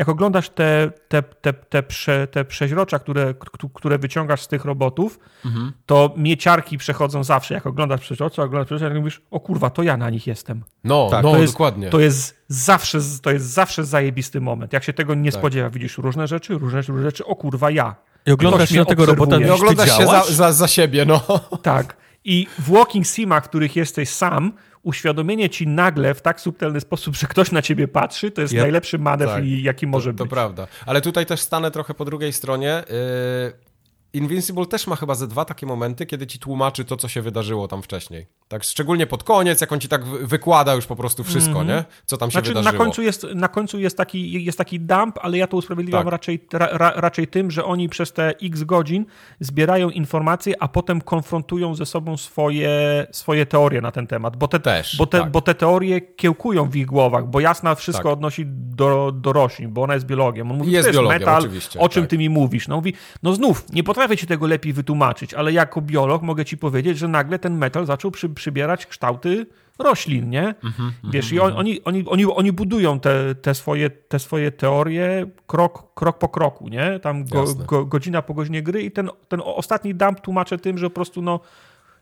jak 0.00 0.08
oglądasz 0.08 0.48
te, 0.48 0.92
te, 1.08 1.22
te, 1.22 1.52
te, 1.52 1.82
prze, 1.82 2.26
te 2.26 2.44
przeźrocza, 2.44 2.98
które, 2.98 3.34
które 3.74 3.98
wyciągasz 3.98 4.42
z 4.42 4.48
tych 4.48 4.64
robotów, 4.64 5.18
mhm. 5.44 5.72
to 5.86 6.14
mieciarki 6.16 6.78
przechodzą 6.78 7.24
zawsze. 7.24 7.54
Jak 7.54 7.66
oglądasz 7.66 8.00
przeźrocza, 8.00 8.42
oglądasz 8.42 8.66
przeźrocza, 8.66 8.94
mówisz, 8.94 9.22
o 9.30 9.40
kurwa, 9.40 9.70
to 9.70 9.82
ja 9.82 9.96
na 9.96 10.10
nich 10.10 10.26
jestem. 10.26 10.64
No, 10.84 11.08
tak, 11.10 11.24
no 11.24 11.32
to 11.32 11.38
jest, 11.38 11.52
dokładnie. 11.52 11.90
To 11.90 12.00
jest, 12.00 12.44
zawsze, 12.48 12.98
to 13.22 13.30
jest 13.30 13.46
zawsze 13.46 13.84
zajebisty 13.84 14.40
moment. 14.40 14.72
Jak 14.72 14.84
się 14.84 14.92
tego 14.92 15.14
nie 15.14 15.32
tak. 15.32 15.40
spodziewa, 15.40 15.70
widzisz 15.70 15.98
różne 15.98 16.26
rzeczy, 16.26 16.58
różne, 16.58 16.82
różne 16.82 17.02
rzeczy, 17.02 17.24
o 17.24 17.36
kurwa, 17.36 17.70
ja. 17.70 17.94
I 18.26 18.30
oglądasz 18.30 18.68
się 18.68 18.78
na 18.78 18.84
tego 18.84 19.06
robota, 19.06 19.38
i 19.38 19.50
oglądasz 19.50 19.98
się 19.98 20.06
za, 20.06 20.24
za, 20.24 20.52
za 20.52 20.68
siebie, 20.68 21.04
no. 21.04 21.20
Tak. 21.62 21.96
I 22.24 22.46
w 22.58 22.70
walking 22.70 23.06
simach, 23.06 23.44
w 23.44 23.48
których 23.48 23.76
jesteś 23.76 24.08
sam, 24.08 24.52
uświadomienie 24.82 25.50
ci 25.50 25.66
nagle 25.66 26.14
w 26.14 26.22
tak 26.22 26.40
subtelny 26.40 26.80
sposób, 26.80 27.16
że 27.16 27.26
ktoś 27.26 27.52
na 27.52 27.62
ciebie 27.62 27.88
patrzy, 27.88 28.30
to 28.30 28.40
jest 28.40 28.52
yep. 28.52 28.62
najlepszy 28.62 28.98
manewr, 28.98 29.32
tak. 29.32 29.44
jaki 29.46 29.86
może 29.86 30.12
to, 30.12 30.18
to 30.18 30.24
być. 30.24 30.30
To 30.30 30.34
prawda. 30.34 30.66
Ale 30.86 31.00
tutaj 31.00 31.26
też 31.26 31.40
stanę 31.40 31.70
trochę 31.70 31.94
po 31.94 32.04
drugiej 32.04 32.32
stronie. 32.32 32.84
Yy 32.90 33.69
Invincible 34.12 34.66
też 34.66 34.86
ma 34.86 34.96
chyba 34.96 35.14
ze 35.14 35.28
dwa 35.28 35.44
takie 35.44 35.66
momenty, 35.66 36.06
kiedy 36.06 36.26
ci 36.26 36.38
tłumaczy 36.38 36.84
to, 36.84 36.96
co 36.96 37.08
się 37.08 37.22
wydarzyło 37.22 37.68
tam 37.68 37.82
wcześniej. 37.82 38.26
Tak, 38.48 38.64
szczególnie 38.64 39.06
pod 39.06 39.24
koniec, 39.24 39.60
jak 39.60 39.72
on 39.72 39.80
ci 39.80 39.88
tak 39.88 40.04
wykłada 40.04 40.74
już 40.74 40.86
po 40.86 40.96
prostu 40.96 41.24
wszystko, 41.24 41.60
mm 41.60 41.66
-hmm. 41.66 41.68
nie? 41.68 41.84
Co 42.06 42.16
tam 42.16 42.30
się 42.30 42.32
znaczy, 42.32 42.48
wydarzyło. 42.48 42.72
Na 42.72 42.78
końcu, 42.78 43.02
jest, 43.02 43.26
na 43.34 43.48
końcu 43.48 43.78
jest 43.78 43.96
taki, 43.96 44.44
jest 44.44 44.58
taki 44.58 44.80
dump, 44.80 45.18
ale 45.22 45.38
ja 45.38 45.46
to 45.46 45.56
usprawiedliwiam 45.56 46.04
tak. 46.04 46.12
raczej, 46.12 46.46
ra, 46.52 46.92
raczej 46.96 47.28
tym, 47.28 47.50
że 47.50 47.64
oni 47.64 47.88
przez 47.88 48.12
te 48.12 48.34
x 48.42 48.62
godzin 48.62 49.06
zbierają 49.40 49.90
informacje, 49.90 50.62
a 50.62 50.68
potem 50.68 51.00
konfrontują 51.00 51.74
ze 51.74 51.86
sobą 51.86 52.16
swoje, 52.16 53.06
swoje 53.12 53.46
teorie 53.46 53.80
na 53.80 53.92
ten 53.92 54.06
temat. 54.06 54.36
Bo 54.36 54.48
te, 54.48 54.60
też, 54.60 54.96
bo 54.96 55.06
te, 55.06 55.20
tak. 55.20 55.30
bo 55.30 55.40
te 55.40 55.54
teorie 55.54 56.00
kiełkują 56.00 56.70
w 56.70 56.76
ich 56.76 56.86
głowach, 56.86 57.26
bo 57.26 57.40
Jasna 57.40 57.74
wszystko 57.74 58.04
tak. 58.04 58.12
odnosi 58.12 58.44
do, 58.48 59.12
do 59.12 59.32
roślin, 59.32 59.72
bo 59.72 59.82
ona 59.82 59.94
jest 59.94 60.06
biologiem. 60.06 60.50
On 60.50 60.58
mówi, 60.58 60.72
jest, 60.72 60.84
to 60.84 60.88
jest 60.88 60.98
biologiem, 60.98 61.20
metal, 61.20 61.48
o 61.78 61.88
czym 61.88 62.02
tak. 62.02 62.10
ty 62.10 62.18
mi 62.18 62.28
mówisz? 62.28 62.68
No 62.68 62.76
mówi, 62.76 62.94
no 63.22 63.34
znów, 63.34 63.72
nie 63.72 63.84
potrafię 63.84 63.99
potrafię 64.00 64.16
ci 64.16 64.26
tego 64.26 64.46
lepiej 64.46 64.72
wytłumaczyć, 64.72 65.34
ale 65.34 65.52
jako 65.52 65.80
biolog 65.80 66.22
mogę 66.22 66.44
ci 66.44 66.56
powiedzieć, 66.58 66.98
że 66.98 67.08
nagle 67.08 67.38
ten 67.38 67.58
metal 67.58 67.86
zaczął 67.86 68.10
przy, 68.10 68.28
przybierać 68.28 68.86
kształty 68.86 69.46
roślin, 69.78 70.30
nie? 70.30 70.42
Mm-hmm, 70.42 70.90
Wiesz, 71.04 71.30
mm-hmm. 71.30 71.34
i 71.34 71.40
on, 71.40 71.52
oni, 71.56 71.84
oni, 71.84 72.04
oni, 72.06 72.24
oni 72.26 72.52
budują 72.52 73.00
te, 73.00 73.34
te, 73.34 73.54
swoje, 73.54 73.90
te 73.90 74.18
swoje 74.18 74.52
teorie 74.52 75.26
krok, 75.46 75.94
krok 75.94 76.18
po 76.18 76.28
kroku, 76.28 76.68
nie? 76.68 77.00
Tam 77.00 77.24
go, 77.24 77.54
go, 77.54 77.86
godzina 77.86 78.22
po 78.22 78.34
godzinie 78.34 78.62
gry 78.62 78.82
i 78.82 78.90
ten, 78.90 79.10
ten 79.28 79.40
ostatni 79.44 79.94
dump 79.94 80.20
tłumaczę 80.20 80.58
tym, 80.58 80.78
że 80.78 80.90
po 80.90 80.94
prostu 80.94 81.22
no 81.22 81.40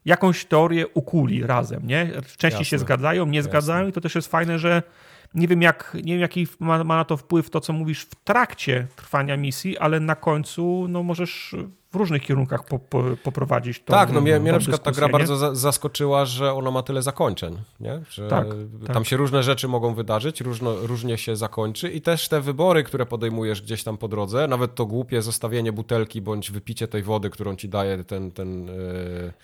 jakąś 0.05 0.45
teorię 0.45 0.89
ukuli 0.89 1.47
razem, 1.47 1.87
nie? 1.87 2.11
Części 2.37 2.45
Jasne. 2.45 2.65
się 2.65 2.79
zgadzają, 2.79 3.27
nie 3.27 3.37
Jasne. 3.37 3.51
zgadzają 3.51 3.89
i 3.89 3.93
to 3.93 4.01
też 4.01 4.15
jest 4.15 4.29
fajne, 4.29 4.59
że 4.59 4.83
nie 5.35 5.49
wiem, 5.49 5.63
jak, 5.63 5.97
nie 6.05 6.13
wiem 6.13 6.21
jaki 6.21 6.47
ma, 6.61 6.85
ma, 6.85 6.97
na 6.97 7.05
to 7.05 7.17
wpływ 7.17 7.51
to, 7.51 7.61
co 7.61 7.73
mówisz 7.73 8.03
w 8.03 8.15
trakcie 8.15 8.87
trwania 8.97 9.37
misji, 9.37 9.79
ale 9.79 10.01
na 10.01 10.15
końcu 10.15 10.87
no, 10.89 11.03
możesz 11.03 11.57
w 11.91 11.97
różnych 11.97 12.23
kierunkach 12.23 12.65
po, 12.65 12.79
po, 12.79 13.05
poprowadzić 13.23 13.81
to. 13.81 13.93
Tak, 13.93 14.13
no 14.13 14.21
mnie, 14.21 14.41
mnie 14.41 14.53
na 14.53 14.59
przykład 14.59 14.83
ta 14.83 14.91
gra 14.91 15.09
bardzo 15.09 15.37
za, 15.37 15.55
zaskoczyła, 15.55 16.25
że 16.25 16.55
ona 16.55 16.71
ma 16.71 16.83
tyle 16.83 17.03
zakończeń, 17.03 17.59
nie? 17.81 18.01
że 18.11 18.29
tak, 18.29 18.47
tam 18.87 18.95
tak. 18.95 19.07
się 19.07 19.17
różne 19.17 19.43
rzeczy 19.43 19.69
mogą 19.69 19.95
wydarzyć, 19.95 20.41
różno, 20.41 20.77
różnie 20.77 21.19
się 21.19 21.37
zakończy 21.37 21.91
i 21.91 22.01
też 22.01 22.29
te 22.29 22.41
wybory, 22.41 22.85
które 22.85 23.07
podejmujesz 23.07 23.63
gdzieś 23.63 23.85
tam 23.85 23.99
po 23.99 24.09
drodze, 24.09 24.49
nawet 24.49 24.75
to 24.75 24.87
głupie 24.87 25.23
zostawienie 25.23 25.73
butelki 25.73 26.21
bądź 26.21 26.51
wypicie 26.51 26.89
tej 26.89 27.03
wody, 27.03 27.31
którą 27.31 27.57
ci 27.57 27.69
daje 27.69 28.05
ten... 28.05 28.31
ten 28.31 28.71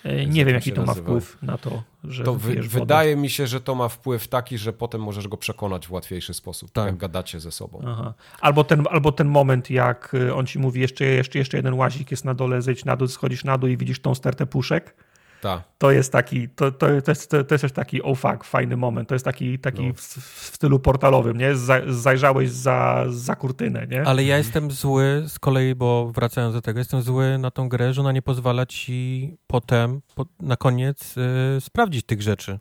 e, 0.04 0.26
nie 0.26 0.44
wiem, 0.44 0.54
jaki 0.54 0.72
to 0.72 0.82
nazywa. 0.82 1.12
ma 1.12 1.20
wpływ 1.20 1.42
na 1.42 1.58
to, 1.58 1.82
że 2.04 2.24
to 2.24 2.34
wy, 2.34 2.62
Wydaje 2.62 3.16
mi 3.16 3.30
się, 3.30 3.46
że 3.46 3.60
to 3.60 3.74
ma 3.74 3.88
wpływ 3.88 4.28
taki, 4.28 4.58
że 4.58 4.72
potem 4.72 5.02
możesz 5.02 5.28
go 5.28 5.36
przekonać 5.36 5.86
w 5.86 5.92
łatwiejszy 5.92 6.34
sposób, 6.34 6.70
tak. 6.70 6.86
jak 6.86 6.96
gadacie 6.96 7.40
ze 7.40 7.50
sobą. 7.50 7.82
Aha. 7.86 8.14
Albo, 8.40 8.64
ten, 8.64 8.84
albo 8.90 9.12
ten 9.12 9.28
moment, 9.28 9.70
jak 9.70 10.16
on 10.34 10.46
ci 10.46 10.58
mówi, 10.58 10.80
jeszcze, 10.80 11.04
jeszcze, 11.04 11.38
jeszcze 11.38 11.56
jeden 11.56 11.74
łazik 11.74 12.10
jest 12.10 12.24
na 12.24 12.33
dole, 12.34 12.62
zejdź 12.62 12.84
na 12.84 12.96
dół, 12.96 13.08
schodzisz 13.08 13.44
na 13.44 13.58
dół 13.58 13.68
i 13.68 13.76
widzisz 13.76 14.00
tą 14.00 14.14
stertę 14.14 14.46
puszek. 14.46 14.94
Ta. 15.44 15.62
To 15.78 15.90
jest 15.90 16.12
taki, 16.12 16.48
to, 16.48 16.72
to, 16.72 16.86
to, 17.02 17.10
jest, 17.10 17.30
to 17.30 17.36
jest 17.36 17.62
też 17.62 17.72
taki 17.72 18.02
oh 18.02 18.14
fuck, 18.14 18.44
fajny 18.44 18.76
moment. 18.76 19.08
To 19.08 19.14
jest 19.14 19.24
taki, 19.24 19.58
taki 19.58 19.86
no. 19.86 19.94
w, 19.94 20.00
w, 20.00 20.54
stylu 20.54 20.80
portalowym, 20.80 21.36
nie? 21.36 21.54
Zajrzałeś 21.86 22.50
za, 22.50 23.04
za 23.08 23.36
kurtynę, 23.36 23.86
nie? 23.86 24.06
Ale 24.06 24.24
ja 24.24 24.38
jestem 24.38 24.70
zły 24.70 25.24
z 25.28 25.38
kolei, 25.38 25.74
bo 25.74 26.12
wracając 26.14 26.54
do 26.54 26.62
tego, 26.62 26.78
jestem 26.78 27.02
zły 27.02 27.38
na 27.38 27.50
tą 27.50 27.68
grę, 27.68 27.92
że 27.92 28.00
ona 28.00 28.12
nie 28.12 28.22
pozwala 28.22 28.66
ci 28.66 29.36
potem, 29.46 30.00
po, 30.14 30.26
na 30.40 30.56
koniec 30.56 31.16
yy, 31.16 31.60
sprawdzić 31.60 32.06
tych 32.06 32.22
rzeczy. 32.22 32.58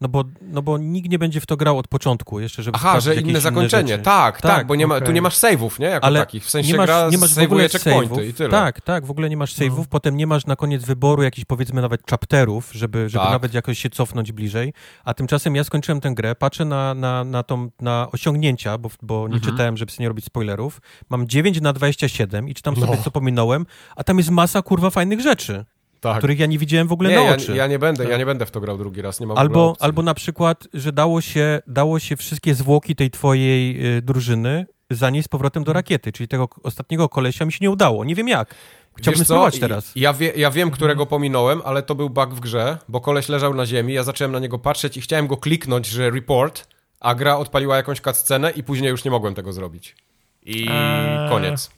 No 0.00 0.08
bo, 0.08 0.24
no 0.40 0.62
bo 0.62 0.78
nikt 0.78 1.10
nie 1.10 1.18
będzie 1.18 1.40
w 1.40 1.46
to 1.46 1.56
grał 1.56 1.78
od 1.78 1.88
początku, 1.88 2.40
jeszcze 2.40 2.62
żeby 2.62 2.76
Aha, 2.76 3.00
że 3.00 3.14
inne 3.14 3.40
zakończenie. 3.40 3.94
Inne 3.94 4.02
tak, 4.02 4.40
tak, 4.40 4.56
tak, 4.56 4.66
bo 4.66 4.74
nie 4.74 4.86
ma, 4.86 5.00
tu 5.00 5.12
nie 5.12 5.22
masz 5.22 5.36
save'ów, 5.36 5.80
nie? 5.80 5.86
Jako 5.86 6.06
Ale 6.06 6.20
takich. 6.20 6.44
W 6.44 6.50
sensie 6.50 6.72
nie 6.72 6.76
masz, 6.76 6.86
gra 6.86 7.08
nie 7.10 7.18
masz 7.18 7.34
w 7.34 7.38
ogóle 7.38 7.68
checkpointy 7.68 8.26
i 8.26 8.34
tyle. 8.34 8.50
Tak, 8.50 8.80
tak, 8.80 9.06
w 9.06 9.10
ogóle 9.10 9.30
nie 9.30 9.36
masz 9.36 9.54
save'ów, 9.54 9.78
no. 9.78 9.84
potem 9.90 10.16
nie 10.16 10.26
masz 10.26 10.46
na 10.46 10.56
koniec 10.56 10.84
wyboru 10.84 11.22
jakichś 11.22 11.44
powiedzmy 11.44 11.82
nawet 11.82 12.10
chapterów, 12.10 12.70
żeby, 12.72 13.08
żeby 13.08 13.24
tak. 13.24 13.32
nawet 13.32 13.54
jakoś 13.54 13.78
się 13.78 13.90
cofnąć 13.90 14.32
bliżej, 14.32 14.72
a 15.04 15.14
tymczasem 15.14 15.56
ja 15.56 15.64
skończyłem 15.64 16.00
tę 16.00 16.10
grę, 16.14 16.34
patrzę 16.34 16.64
na, 16.64 16.94
na, 16.94 17.24
na, 17.24 17.42
tą, 17.42 17.70
na 17.80 18.08
osiągnięcia, 18.12 18.78
bo, 18.78 18.90
bo 19.02 19.28
nie 19.28 19.34
mhm. 19.34 19.52
czytałem, 19.52 19.76
żeby 19.76 19.92
sobie 19.92 20.04
nie 20.04 20.08
robić 20.08 20.24
spoilerów, 20.24 20.80
mam 21.10 21.28
9 21.28 21.60
na 21.60 21.72
27 21.72 22.48
i 22.48 22.54
czytam 22.54 22.76
sobie, 22.76 22.96
no. 22.96 23.02
co 23.04 23.10
pominąłem, 23.10 23.66
a 23.96 24.04
tam 24.04 24.18
jest 24.18 24.30
masa 24.30 24.62
kurwa 24.62 24.90
fajnych 24.90 25.20
rzeczy 25.20 25.64
tak. 26.00 26.18
których 26.18 26.38
ja 26.38 26.46
nie 26.46 26.58
widziałem 26.58 26.88
w 26.88 26.92
ogóle 26.92 27.10
nie, 27.10 27.16
na 27.16 27.34
oczy. 27.34 27.50
Ja, 27.50 27.56
ja, 27.56 27.66
nie 27.66 27.78
będę, 27.78 28.02
tak. 28.02 28.12
ja 28.12 28.18
nie 28.18 28.26
będę 28.26 28.46
w 28.46 28.50
to 28.50 28.60
grał 28.60 28.78
drugi 28.78 29.02
raz, 29.02 29.20
nie 29.20 29.26
mam 29.26 29.38
albo, 29.38 29.76
albo 29.80 30.02
na 30.02 30.14
przykład, 30.14 30.68
że 30.74 30.92
dało 30.92 31.20
się, 31.20 31.60
dało 31.66 31.98
się 31.98 32.16
wszystkie 32.16 32.54
zwłoki 32.54 32.96
tej 32.96 33.10
twojej 33.10 33.86
y, 33.96 34.02
drużyny 34.02 34.66
zanieść 34.90 35.24
z 35.24 35.28
powrotem 35.28 35.64
do 35.64 35.72
rakiety, 35.72 36.12
czyli 36.12 36.28
tego 36.28 36.48
ostatniego 36.62 37.08
kolesia 37.08 37.44
mi 37.44 37.52
się 37.52 37.58
nie 37.60 37.70
udało. 37.70 38.04
Nie 38.04 38.14
wiem 38.14 38.28
jak. 38.28 38.54
Chciałbym 38.96 39.24
spróbować 39.24 39.58
teraz. 39.58 39.92
Ja, 39.96 40.12
wie, 40.12 40.32
ja 40.36 40.50
wiem, 40.50 40.70
którego 40.70 41.06
pominąłem, 41.06 41.62
ale 41.64 41.82
to 41.82 41.94
był 41.94 42.10
bug 42.10 42.34
w 42.34 42.40
grze, 42.40 42.78
bo 42.88 43.00
koleś 43.00 43.28
leżał 43.28 43.54
na 43.54 43.66
ziemi, 43.66 43.92
ja 43.92 44.02
zacząłem 44.02 44.32
na 44.32 44.38
niego 44.38 44.58
patrzeć 44.58 44.96
i 44.96 45.00
chciałem 45.00 45.26
go 45.26 45.36
kliknąć, 45.36 45.86
że 45.86 46.10
report, 46.10 46.68
a 47.00 47.14
gra 47.14 47.36
odpaliła 47.36 47.76
jakąś 47.76 48.00
cutscenę 48.00 48.50
i 48.50 48.62
później 48.62 48.90
już 48.90 49.04
nie 49.04 49.10
mogłem 49.10 49.34
tego 49.34 49.52
zrobić. 49.52 49.96
I 50.42 50.68
eee... 50.70 51.28
koniec. 51.28 51.77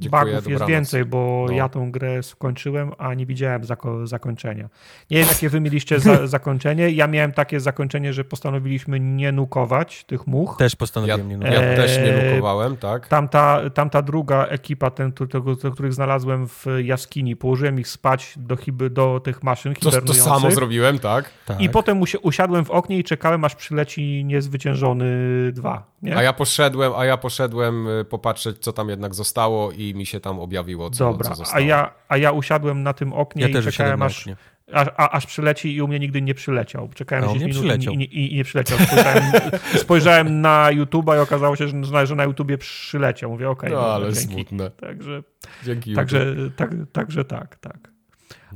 Dziękuję, 0.00 0.34
bugów 0.34 0.50
jest 0.52 0.66
więcej, 0.66 1.04
bo 1.04 1.44
no. 1.48 1.52
ja 1.52 1.68
tą 1.68 1.92
grę 1.92 2.22
skończyłem, 2.22 2.92
a 2.98 3.14
nie 3.14 3.26
widziałem 3.26 3.64
zako 3.64 4.06
zakończenia. 4.06 4.68
Nie 5.10 5.18
wiem, 5.18 5.28
jakie 5.28 5.48
wy 5.48 5.60
mieliście 5.60 6.00
za 6.00 6.26
zakończenie. 6.36 6.90
Ja 6.90 7.06
miałem 7.06 7.32
takie 7.32 7.60
zakończenie, 7.60 8.12
że 8.12 8.24
postanowiliśmy 8.24 9.00
nie 9.00 9.32
nukować 9.32 10.04
tych 10.04 10.26
much. 10.26 10.56
Też 10.56 10.76
postanowiłem 10.76 11.20
ja, 11.20 11.26
nie 11.26 11.36
nukować. 11.36 11.60
Ja 11.62 11.76
też 11.76 11.98
nie 11.98 12.30
nukowałem, 12.30 12.76
tak. 12.76 13.08
Tamta, 13.08 13.70
tamta 13.74 14.02
druga 14.02 14.44
ekipa, 14.44 14.90
ten, 14.90 15.12
tego, 15.12 15.56
których 15.72 15.92
znalazłem 15.92 16.48
w 16.48 16.66
jaskini, 16.82 17.36
położyłem 17.36 17.80
ich 17.80 17.88
spać 17.88 18.34
do, 18.36 18.56
do 18.90 19.20
tych 19.20 19.42
maszyn. 19.42 19.74
To, 19.74 20.02
to 20.02 20.14
samo 20.14 20.50
zrobiłem, 20.50 20.98
tak. 20.98 21.30
tak. 21.46 21.60
I 21.60 21.70
potem 21.70 22.00
usiadłem 22.22 22.64
w 22.64 22.70
oknie 22.70 22.98
i 22.98 23.04
czekałem, 23.04 23.44
aż 23.44 23.54
przyleci 23.54 24.24
niezwyciężony 24.24 25.06
dwa. 25.52 25.94
Nie? 26.02 26.16
A 26.16 26.22
ja 26.22 26.32
poszedłem, 26.32 26.92
a 26.96 27.04
ja 27.04 27.16
poszedłem 27.16 27.88
y, 27.88 28.04
popatrzeć, 28.04 28.58
co 28.58 28.72
tam 28.72 28.88
jednak 28.88 29.14
zostało 29.14 29.72
i 29.72 29.83
i 29.88 29.94
mi 29.94 30.06
się 30.06 30.20
tam 30.20 30.40
objawiło, 30.40 30.90
co, 30.90 31.10
Dobra, 31.10 31.28
co 31.28 31.34
zostało. 31.34 31.64
A 31.64 31.66
ja, 31.66 31.90
a 32.08 32.16
ja 32.16 32.32
usiadłem 32.32 32.82
na 32.82 32.92
tym 32.92 33.12
oknie 33.12 33.48
ja 33.48 33.60
i 33.60 33.62
czekałem 33.62 34.02
aż, 34.02 34.28
aż, 34.72 34.88
aż 34.96 35.26
przyleci 35.26 35.76
i 35.76 35.82
u 35.82 35.88
mnie 35.88 35.98
nigdy 35.98 36.22
nie 36.22 36.34
przyleciał. 36.34 36.88
Czekałem 36.94 37.24
10 37.24 37.40
minut 37.40 37.56
przyleciał. 37.56 37.94
I, 37.94 37.96
i, 37.96 38.32
i, 38.32 38.36
nie 38.36 38.44
przyleciał. 38.44 38.78
Spojrzałem, 38.78 39.22
spojrzałem 39.84 40.40
na 40.40 40.68
YouTube'a 40.72 41.16
i 41.16 41.20
okazało 41.20 41.56
się, 41.56 41.68
że, 41.68 42.06
że 42.06 42.14
na 42.14 42.24
YouTubie 42.24 42.58
przyleciał. 42.58 43.30
Mówię, 43.30 43.50
okej. 43.50 43.72
Okay, 43.72 43.82
no, 43.82 43.94
ale 43.94 44.12
dzięki. 44.12 44.34
smutne. 44.34 44.70
Także, 44.70 45.22
dzięki 45.64 45.94
także, 45.94 46.34
tak, 46.56 46.70
także 46.92 47.24
tak, 47.24 47.56
tak. 47.56 47.78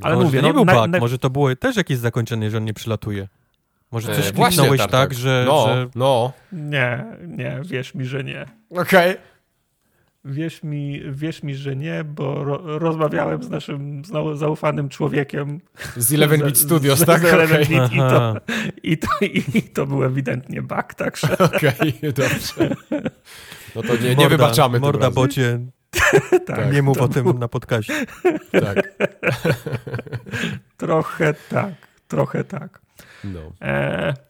Ale 0.01 0.15
może 0.15 0.27
mówię, 0.27 0.41
to 0.41 0.47
nie 0.47 0.53
no, 0.53 0.65
był 0.65 0.75
bug, 0.75 0.89
na... 0.89 0.99
może 0.99 1.19
to 1.19 1.31
było 1.31 1.57
też 1.57 1.77
jakieś 1.77 1.99
zakończenie, 1.99 2.51
że 2.51 2.57
on 2.57 2.65
nie 2.65 2.75
przylatuje. 2.75 3.29
Może 3.91 4.15
coś 4.15 4.29
e, 4.29 4.33
kliknąłeś 4.33 4.87
tak, 4.87 5.15
że, 5.15 5.45
no, 5.47 5.67
że... 5.69 5.89
No, 5.95 6.33
Nie, 6.53 7.05
nie, 7.27 7.61
wierz 7.65 7.95
mi, 7.95 8.05
że 8.05 8.25
nie. 8.25 8.47
Okej. 8.71 9.11
Okay. 9.11 9.17
Wierz 10.25 10.63
mi, 10.63 11.03
wierz 11.13 11.43
mi, 11.43 11.55
że 11.55 11.77
nie, 11.77 12.05
bo 12.05 12.45
ro, 12.45 12.79
rozmawiałem 12.79 13.43
z 13.43 13.51
naszym 13.51 14.03
zaufanym 14.35 14.89
człowiekiem. 14.89 15.61
Z 15.97 16.11
11 16.11 16.47
Bit 16.47 16.59
Studios, 16.59 16.99
z, 16.99 17.05
tak? 17.05 17.21
Z 17.21 17.25
11 17.25 17.83
okay. 17.83 17.89
Bit 17.89 17.93
i, 17.93 17.99
to, 17.99 18.37
i, 18.83 18.99
to, 18.99 19.09
i 19.59 19.63
to 19.63 19.87
był 19.87 20.05
ewidentnie 20.05 20.63
bug, 20.63 20.95
także... 20.95 21.39
Okej, 21.39 21.95
okay, 21.99 22.13
dobrze. 22.13 22.77
No 23.77 23.83
to 23.83 23.97
nie, 23.97 24.15
nie 24.15 24.29
wybaczamy 24.29 24.81
Morda 24.81 25.11
bocie. 25.11 25.61
tak, 26.47 26.73
nie 26.73 26.83
mów 26.83 26.99
o 26.99 27.09
tym 27.09 27.25
był... 27.25 27.35
na 27.35 27.49
podcaście. 27.49 28.07
Tak. 28.53 28.99
trochę 30.77 31.35
tak, 31.35 31.75
trochę 32.09 32.45
tak. 32.45 32.81
No. 33.25 33.41
E 33.63 34.28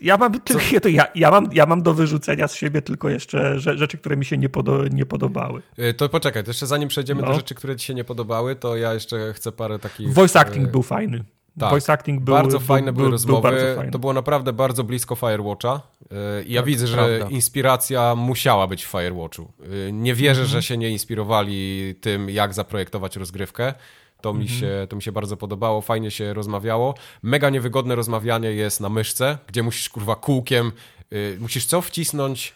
ja 0.00 0.16
mam, 0.16 0.40
to 0.82 0.88
ja, 0.88 1.06
ja, 1.14 1.30
mam, 1.30 1.48
ja 1.52 1.66
mam 1.66 1.82
do 1.82 1.94
wyrzucenia 1.94 2.48
z 2.48 2.54
siebie 2.54 2.82
tylko 2.82 3.08
jeszcze 3.08 3.60
rzeczy, 3.60 3.98
które 3.98 4.16
mi 4.16 4.24
się 4.24 4.38
nie, 4.38 4.48
podo, 4.48 4.88
nie 4.88 5.06
podobały. 5.06 5.62
E, 5.76 5.94
to 5.94 6.08
poczekaj, 6.08 6.44
to 6.44 6.50
jeszcze 6.50 6.66
zanim 6.66 6.88
przejdziemy 6.88 7.22
no. 7.22 7.28
do 7.28 7.34
rzeczy, 7.34 7.54
które 7.54 7.76
ci 7.76 7.86
się 7.86 7.94
nie 7.94 8.04
podobały, 8.04 8.56
to 8.56 8.76
ja 8.76 8.94
jeszcze 8.94 9.32
chcę 9.32 9.52
parę 9.52 9.78
takich... 9.78 10.12
Voice 10.12 10.40
acting 10.40 10.68
e, 10.68 10.70
był 10.70 10.82
fajny. 10.82 11.24
Tak. 11.58 11.70
Voice 11.70 11.92
acting 11.92 12.22
był 12.22 12.34
bardzo 12.34 12.58
był, 12.58 12.66
fajne 12.66 12.92
był, 12.92 13.00
były 13.00 13.10
rozmowy. 13.10 13.50
Był 13.50 13.76
fajny. 13.76 13.92
To 13.92 13.98
było 13.98 14.12
naprawdę 14.12 14.52
bardzo 14.52 14.84
blisko 14.84 15.14
Firewatcha. 15.14 15.80
Yy, 16.10 16.44
I 16.44 16.52
ja 16.52 16.60
Tak, 16.60 16.66
widzę, 16.66 16.86
że 16.86 16.96
prawda. 16.96 17.34
inspiracja 17.34 18.14
musiała 18.14 18.66
być 18.66 18.84
w 18.84 18.88
Firewatchu. 18.88 19.52
Nie 19.92 20.14
wierzę, 20.14 20.46
że 20.46 20.62
się 20.62 20.76
nie 20.76 20.90
inspirowali 20.90 21.94
tym, 22.00 22.30
jak 22.30 22.54
zaprojektować 22.54 23.16
rozgrywkę. 23.16 23.74
To 24.20 24.34
mi, 24.34 24.42
Mhm. 24.42 24.60
się, 24.60 24.86
to 24.90 24.96
mi 24.96 25.02
się 25.02 25.12
bardzo 25.12 25.36
podobało, 25.36 25.80
fajnie 25.80 26.10
się 26.10 26.34
rozmawiało. 26.34 26.94
Mega 27.22 27.50
niewygodne 27.50 27.94
rozmawianie 27.94 28.52
jest 28.52 28.80
na 28.80 28.88
myszce, 28.88 29.38
gdzie 29.46 29.62
musisz 29.62 29.88
kurwa 29.88 30.16
kółkiem, 30.16 30.72
yy, 31.10 31.36
musisz 31.40 31.66
co 31.66 31.80
wcisnąć? 31.82 32.54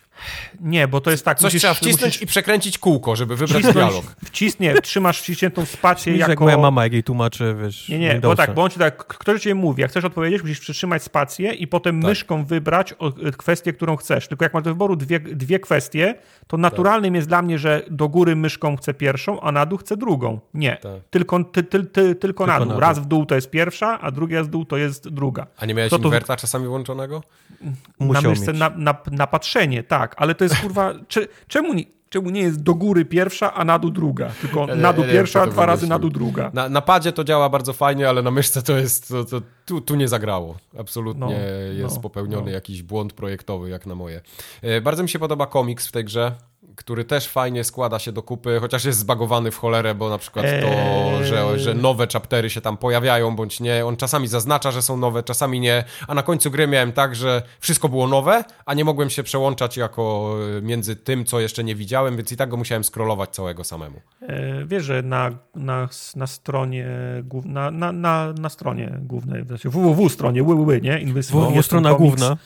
Nie, 0.61 0.89
bo 0.89 1.01
to 1.01 1.11
jest 1.11 1.25
tak, 1.25 1.39
Coś 1.39 1.45
musisz, 1.45 1.61
trzeba 1.63 1.75
wcisnąć 1.75 2.03
musisz 2.03 2.23
i 2.23 2.27
przekręcić 2.27 2.79
kółko, 2.79 3.17
żeby 3.17 3.37
wybrać 3.37 3.63
wcisnąć, 3.63 3.75
dialog. 3.93 4.05
wcisnie, 4.25 4.75
trzymasz 4.83 5.21
wciśniętą 5.21 5.65
spację 5.67 6.13
Widzisz, 6.13 6.21
jako... 6.21 6.33
jak 6.33 6.41
moja 6.41 6.59
mama, 6.59 6.83
jak 6.85 6.93
jej 6.93 7.03
tłumaczy, 7.03 7.57
wiesz, 7.63 7.89
Nie, 7.89 7.99
nie, 7.99 8.07
bo 8.09 8.13
Windowsa. 8.13 8.47
tak, 8.47 8.55
bo 8.55 8.63
on 8.63 8.71
ci 8.71 8.79
tak, 8.79 8.97
ktoś 9.07 9.43
ciebie 9.43 9.55
mówi, 9.55 9.83
jak 9.83 9.91
chcesz 9.91 10.05
odpowiedzieć, 10.05 10.43
musisz 10.43 10.61
przytrzymać 10.61 11.03
spację 11.03 11.53
i 11.53 11.67
potem 11.67 12.01
Tak. 12.03 12.09
myszką 12.09 12.45
wybrać 12.45 12.95
y, 13.29 13.33
kwestię, 13.33 13.73
którą 13.73 13.97
chcesz. 13.97 14.29
Tylko 14.29 14.45
jak 14.45 14.55
masz 14.55 14.63
do 14.63 14.71
wyboru 14.71 14.97
dwie, 14.97 15.21
dwie 15.21 15.59
kwestie, 15.59 16.15
to 16.47 16.57
naturalnym 16.57 17.15
jest 17.15 17.29
dla 17.29 17.43
mnie, 17.43 17.59
że 17.59 17.83
do 17.91 18.09
góry 18.09 18.37
myszką 18.37 18.77
chcę 18.77 18.95
pierwszą, 18.95 19.41
a 19.41 19.53
na 19.53 19.67
dół 19.67 19.79
chcę 19.79 19.97
drugą. 19.97 20.41
Nie, 20.55 20.77
Tak. 20.83 20.93
tylko, 21.11 21.45
ty, 21.45 21.63
ty, 21.63 21.85
ty, 21.85 22.15
tylko, 22.15 22.47
na 22.47 22.53
na 22.53 22.59
dół. 22.65 22.69
dół. 22.73 22.81
Raz 22.81 22.99
w 22.99 23.07
dół 23.07 23.27
to 23.27 23.35
jest 23.35 23.51
pierwsza, 23.51 24.01
a 24.01 24.11
druga 24.11 24.45
z 24.45 24.49
dół 24.51 24.65
to 24.65 24.77
jest 24.77 25.09
druga. 25.09 25.47
A 25.59 25.67
nie 25.67 25.75
miałeś 25.75 25.91
To 25.91 25.99
to- 25.99 26.05
inwerta 26.05 26.37
czasami 26.37 26.67
włączonego? 26.67 27.23
na 28.01 28.07
Musiał 28.07 28.31
myszce 28.31 28.53
mieć. 28.53 28.61
na, 28.61 28.71
na, 28.77 28.95
na 29.11 29.27
patrzenie, 29.27 29.83
tak, 29.83 30.10
ale 30.17 30.35
to 30.35 30.45
jest 30.45 30.57
kurwa, 30.57 30.95
cze, 31.09 31.21
czemu, 31.49 31.75
nie, 31.75 31.85
czemu 32.09 32.31
nie 32.31 32.41
jest 32.41 32.63
do 32.63 32.75
góry 32.75 33.05
pierwsza, 33.05 33.55
a 33.55 33.65
na 33.65 33.79
dół 33.79 33.91
druga? 33.91 34.31
Tylko 34.41 34.67
nie- 34.67 34.75
na 34.75 34.93
dół 34.93 35.05
wiem, 35.05 35.13
pierwsza, 35.13 35.47
dwa 35.47 35.67
razy 35.67 35.87
na 35.89 35.99
dół 35.99 36.11
druga. 36.11 36.51
Na, 36.55 36.69
na 36.69 36.81
padzie 36.81 37.13
to 37.13 37.25
działa 37.25 37.49
bardzo 37.49 37.73
fajnie, 37.73 38.09
ale 38.09 38.23
na 38.23 38.31
myszce 38.31 38.63
to 38.63 38.77
jest. 38.77 39.09
To, 39.09 39.25
to, 39.25 39.43
tu, 39.67 39.81
tu 39.81 39.95
nie 39.97 40.09
zagrało. 40.09 40.57
Absolutnie 40.79 41.21
No, 41.27 41.33
jest 41.73 41.97
no, 41.97 42.03
popełniony 42.03 42.45
no. 42.47 42.51
jakiś 42.51 42.83
błąd 42.83 43.13
projektowy, 43.13 43.71
jak 43.71 43.87
na 43.87 43.95
moje. 43.95 44.21
E, 44.63 44.81
bardzo 44.81 45.03
mi 45.03 45.09
się 45.09 45.19
podoba 45.19 45.47
komiks 45.47 45.87
w 45.87 45.93
tej 45.93 46.05
grze, 46.05 46.33
który 46.81 47.05
też 47.05 47.29
fajnie 47.29 47.65
składa 47.65 47.99
się 47.99 48.13
do 48.13 48.23
kupy, 48.23 48.59
chociaż 48.61 48.85
jest 48.85 48.99
zbagowany 48.99 49.51
w 49.51 49.57
cholerę, 49.57 49.95
bo 49.95 50.11
na 50.11 50.19
przykład 50.19 50.47
to, 50.61 50.69
Eee. 50.69 51.25
że, 51.25 51.59
że 51.59 51.75
nowe 51.75 52.07
chaptery 52.13 52.51
się 52.51 52.61
tam 52.61 52.77
pojawiają, 52.77 53.37
bądź 53.37 53.61
nie. 53.61 53.87
On 53.87 53.97
czasami 53.97 54.29
zaznacza, 54.29 54.71
że 54.71 54.83
są 54.83 54.97
nowe, 54.97 55.23
czasami 55.23 55.61
nie. 55.61 55.85
A 56.09 56.15
na 56.15 56.23
końcu 56.23 56.51
gry 56.51 56.67
miałem 56.67 56.93
tak, 56.93 57.17
że 57.17 57.43
wszystko 57.61 57.89
było 57.89 58.09
nowe, 58.09 58.45
a 58.67 58.75
nie 58.75 58.85
mogłem 58.85 59.11
się 59.11 59.23
przełączać 59.23 59.77
jako 59.77 60.35
e, 60.59 60.63
między 60.63 60.97
tym, 60.97 61.25
co 61.25 61.41
jeszcze 61.41 61.65
nie 61.65 61.75
widziałem, 61.75 62.17
więc 62.17 62.33
i 62.33 62.37
tak 62.37 62.49
go 62.49 62.57
musiałem 62.57 62.85
scrollować 62.85 63.31
całego 63.31 63.65
samemu. 63.65 64.01
E, 64.23 64.67
Wiesz, 64.67 64.85
że 64.85 65.03
na, 65.03 65.31
na, 65.55 65.89
na 66.17 66.27
stronie 66.27 66.87
na, 67.45 67.71
na, 67.71 67.93
na, 67.93 68.33
na 68.33 68.49
stronie 68.49 68.99
głównej, 69.01 69.45
www 69.65 70.09
stronie, 70.09 70.43
www, 70.43 70.83
nie? 70.83 71.01
Invincible, 71.01 71.53
ten 71.53 71.63
strona 71.63 71.95
główna. 71.95 72.37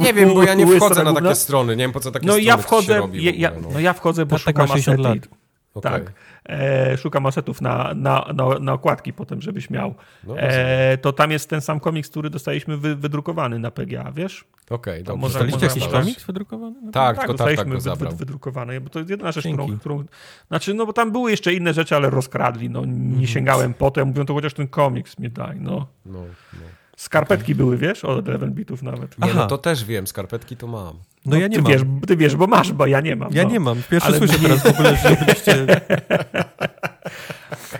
Nie 0.00 0.14
wiem, 0.14 0.34
bo 0.34 0.42
ja 0.44 0.54
nie 0.54 0.66
wchodzę 0.66 1.04
na 1.04 1.12
takie 1.14 1.34
strony, 1.34 1.76
nie 1.76 1.84
wiem 1.84 1.92
po 1.92 2.00
co 2.00 2.10
takie 2.10 2.26
No 2.26 2.32
strony 2.32 2.46
ja 2.46 2.56
się 2.56 2.62
wchodzę, 2.62 2.98
robi 2.98 3.40
ja, 3.40 3.50
ogóle, 3.52 3.72
no 3.74 3.80
ja 3.80 3.92
wchodzę, 3.92 4.26
bo 4.26 4.36
Tak, 4.36 4.44
tak 4.44 4.54
szukam 4.54 4.68
60 4.68 5.00
asety. 5.00 5.08
lat. 5.28 5.38
Okej. 5.74 5.92
Tak. 5.92 6.12
E, 6.48 6.96
szukam 6.96 7.26
asetów 7.26 7.60
na, 7.60 7.92
na, 7.94 8.26
na, 8.34 8.58
na 8.60 8.72
okładki 8.72 9.12
potem, 9.12 9.42
żebyś 9.42 9.70
miał. 9.70 9.94
No, 10.24 10.38
e, 10.38 10.98
to 10.98 11.12
tam 11.12 11.30
jest 11.30 11.48
ten 11.48 11.60
sam 11.60 11.80
komiks, 11.80 12.10
który 12.10 12.30
dostaliśmy 12.30 12.76
wy, 12.76 12.96
wydrukowany 12.96 13.58
na 13.58 13.70
PGA, 13.70 14.12
wiesz? 14.12 14.44
Okej, 14.70 15.04
dobrze. 15.04 15.20
może- 15.20 15.32
Dostaliście 15.38 15.66
jakiś 15.66 15.86
komiks 15.88 16.24
wydrukowany? 16.24 16.76
No. 16.82 16.92
Tak, 16.92 17.16
tak, 17.16 17.26
tylko 17.26 17.34
tak, 17.38 17.48
tak 17.56 17.56
dostaliśmy 17.56 17.90
go 17.92 17.96
wy, 18.06 18.10
wy, 18.10 18.16
wydrukowane, 18.16 18.80
bo 18.80 18.88
to 18.90 18.98
jest 18.98 19.10
jedna 19.10 19.32
rzecz, 19.32 19.44
którą, 19.46 19.78
którą... 19.78 20.04
Znaczy, 20.48 20.74
no 20.74 20.86
bo 20.86 20.92
tam 20.92 21.12
były 21.12 21.30
jeszcze 21.30 21.52
inne 21.54 21.74
rzeczy, 21.74 21.96
ale 21.96 22.10
rozkradli, 22.10 22.70
no 22.70 22.84
nie 22.84 22.92
Mhm. 23.06 23.26
sięgałem 23.26 23.74
po 23.74 23.90
to, 23.90 24.00
ja 24.00 24.04
mówię, 24.04 24.24
to 24.24 24.34
chociaż 24.34 24.54
ten 24.54 24.68
komiks 24.68 25.18
mi 25.18 25.30
daj, 25.30 25.60
no. 25.60 25.86
No, 26.06 26.18
no. 26.52 26.60
Skarpetki 26.96 27.54
były, 27.54 27.76
wiesz, 27.78 28.04
od 28.04 28.26
11 28.26 28.54
bitów 28.56 28.82
nawet. 28.82 29.18
Nie, 29.18 29.26
no 29.26 29.32
Aha. 29.40 29.46
to 29.46 29.58
też 29.58 29.84
wiem, 29.84 30.06
skarpetki 30.06 30.56
to 30.56 30.66
mam. 30.66 30.98
No 31.26 31.36
ja 31.36 31.46
nie 31.48 31.56
ty 31.56 31.62
mam. 31.62 31.72
Wiesz, 31.72 31.82
ty 32.06 32.16
wiesz, 32.16 32.36
bo 32.36 32.46
masz, 32.46 32.72
bo 32.72 32.86
ja 32.86 33.00
nie 33.00 33.16
mam. 33.16 33.32
Ja 33.32 33.42
no. 33.44 33.50
nie 33.50 33.60
mam. 33.60 33.82
Pierwszy 33.90 34.08
Ale 34.08 34.18
słyszę 34.18 34.38
mnie- 34.38 34.42
teraz 34.48 34.62
w 34.62 34.66
ogóle, 34.66 34.96
że 34.96 35.16
byliście... 35.16 35.66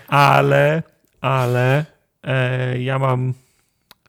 Ale, 0.09 0.83
ale 1.21 1.85
e, 2.25 2.79
ja 2.83 2.99
mam, 2.99 3.35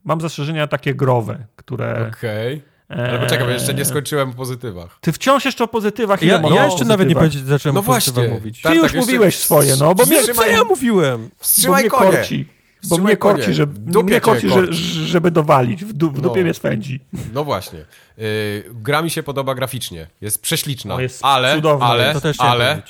mam 0.04 0.22
zastrzeżenia 0.22 0.68
takie 0.68 0.96
growe, 0.96 1.46
które... 1.56 2.12
Okej. 2.18 2.62
Ale 2.90 3.20
poczekaj, 3.20 3.46
bo 3.48 3.52
jeszcze 3.52 3.74
nie 3.74 3.86
skończyłem 3.86 4.30
o 4.30 4.34
pozytywach. 4.34 4.98
Ty 5.02 5.12
wciąż 5.12 5.46
jeszcze 5.46 5.64
o 5.64 5.68
pozytywach. 5.68 6.22
Ja, 6.22 6.42
ja 6.56 6.64
o 6.64 6.66
jeszcze 6.66 6.86
nawet 6.86 7.10
nie 7.10 7.16
pozytywach? 7.16 7.44
powiedzi- 7.44 7.50
zacząłem 7.50 7.76
No 7.76 7.80
no 7.82 7.84
właśnie, 7.86 8.28
mówić. 8.28 8.62
Tak, 8.62 8.72
Ty 8.72 8.78
już 8.78 8.86
tak, 8.88 8.94
jeszcze- 8.94 9.12
mówiłeś 9.12 9.38
swoje, 9.38 9.76
no, 9.80 9.96
bo 9.96 10.06
mnie, 10.06 10.24
Co 10.24 10.46
ja 10.46 10.64
mówiłem? 10.64 11.22
bo 11.24 11.36
Wstrzymaj 11.44 11.82
mnie 11.82 11.90
konie! 11.90 12.12
korci. 12.12 12.48
Bo 12.90 12.98
mnie 12.98 13.18
konie. 13.18 13.36
korci, 13.36 13.54
że, 13.54 13.66
mnie 13.68 14.14
cię 14.14 14.22
korci, 14.22 14.50
że, 14.50 14.74
żeby 15.08 15.32
dowalić. 15.32 15.86
W, 15.86 15.94
du, 15.94 16.12
w 16.12 16.22
dupie 16.22 16.40
No. 16.40 16.44
mnie 16.44 16.54
spędzi. 16.54 17.00
No 17.34 17.44
właśnie. 17.44 17.80
Yy, 18.18 18.26
gra 18.74 19.02
mi 19.02 19.10
się 19.10 19.24
podoba 19.24 19.56
graficznie. 19.56 20.08
Jest 20.22 20.42
prześliczna. 20.42 20.96
O, 20.96 21.00
jest 21.00 21.20
ale, 21.26 21.56
cudowna. 21.56 21.86
ale, 21.86 22.14
To 22.14 22.22
też 22.22 22.36
chciałem 22.36 22.52
ale, 22.54 22.82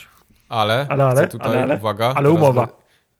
ale, 0.49 0.85
Ale, 0.89 1.05
ale, 1.05 1.27
tutaj, 1.27 1.51
ale, 1.51 1.63
ale. 1.63 1.75
uwaga. 1.75 2.05
Ale 2.05 2.15
teraz- 2.29 2.35
umowa. 2.43 2.67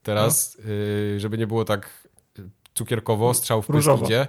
Teraz, 0.04 0.58
yy, 0.66 1.20
żeby 1.20 1.38
nie 1.38 1.48
było 1.48 1.66
tak 1.66 1.90
yy, 2.38 2.50
cukierkowo, 2.74 3.34
strzał 3.34 3.62
w 3.62 3.68
pysk 3.68 3.90
idzie. 4.06 4.28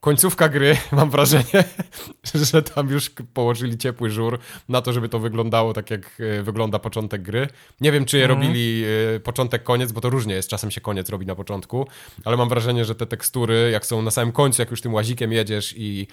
Końcówka 0.00 0.48
gry, 0.48 0.76
mam 0.92 1.10
wrażenie, 1.10 1.64
że 2.34 2.62
tam 2.62 2.88
już 2.88 3.10
położyli 3.34 3.78
ciepły 3.78 4.10
żur 4.10 4.38
na 4.68 4.82
to, 4.82 4.92
żeby 4.92 5.08
to 5.08 5.18
wyglądało 5.18 5.72
tak, 5.72 5.90
jak 5.90 6.18
yy, 6.18 6.42
wygląda 6.42 6.78
początek 6.78 7.22
gry. 7.22 7.48
Nie 7.80 7.92
wiem, 7.92 8.04
czy 8.04 8.18
je 8.18 8.24
Mhm. 8.24 8.40
robili 8.40 8.80
yy, 8.80 9.20
początek, 9.20 9.62
koniec, 9.62 9.92
bo 9.92 10.00
to 10.00 10.10
różnie 10.10 10.34
jest. 10.34 10.48
Czasem 10.48 10.70
się 10.70 10.80
koniec 10.80 11.08
robi 11.08 11.26
na 11.26 11.34
początku, 11.34 11.86
ale 12.24 12.36
mam 12.36 12.48
wrażenie, 12.48 12.84
że 12.84 12.94
te 12.94 13.06
tekstury, 13.06 13.70
jak 13.72 13.86
są 13.86 14.02
na 14.02 14.10
samym 14.10 14.32
końcu, 14.32 14.62
jak 14.62 14.70
już 14.70 14.80
tym 14.80 14.94
łazikiem 14.94 15.32
jedziesz 15.32 15.74
i 15.76 16.06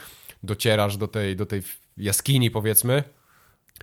docierasz 0.44 0.98
do 0.98 1.08
tej, 1.08 1.36
do 1.36 1.46
tej 1.46 1.62
jaskini, 1.98 2.52
powiedzmy, 2.52 3.04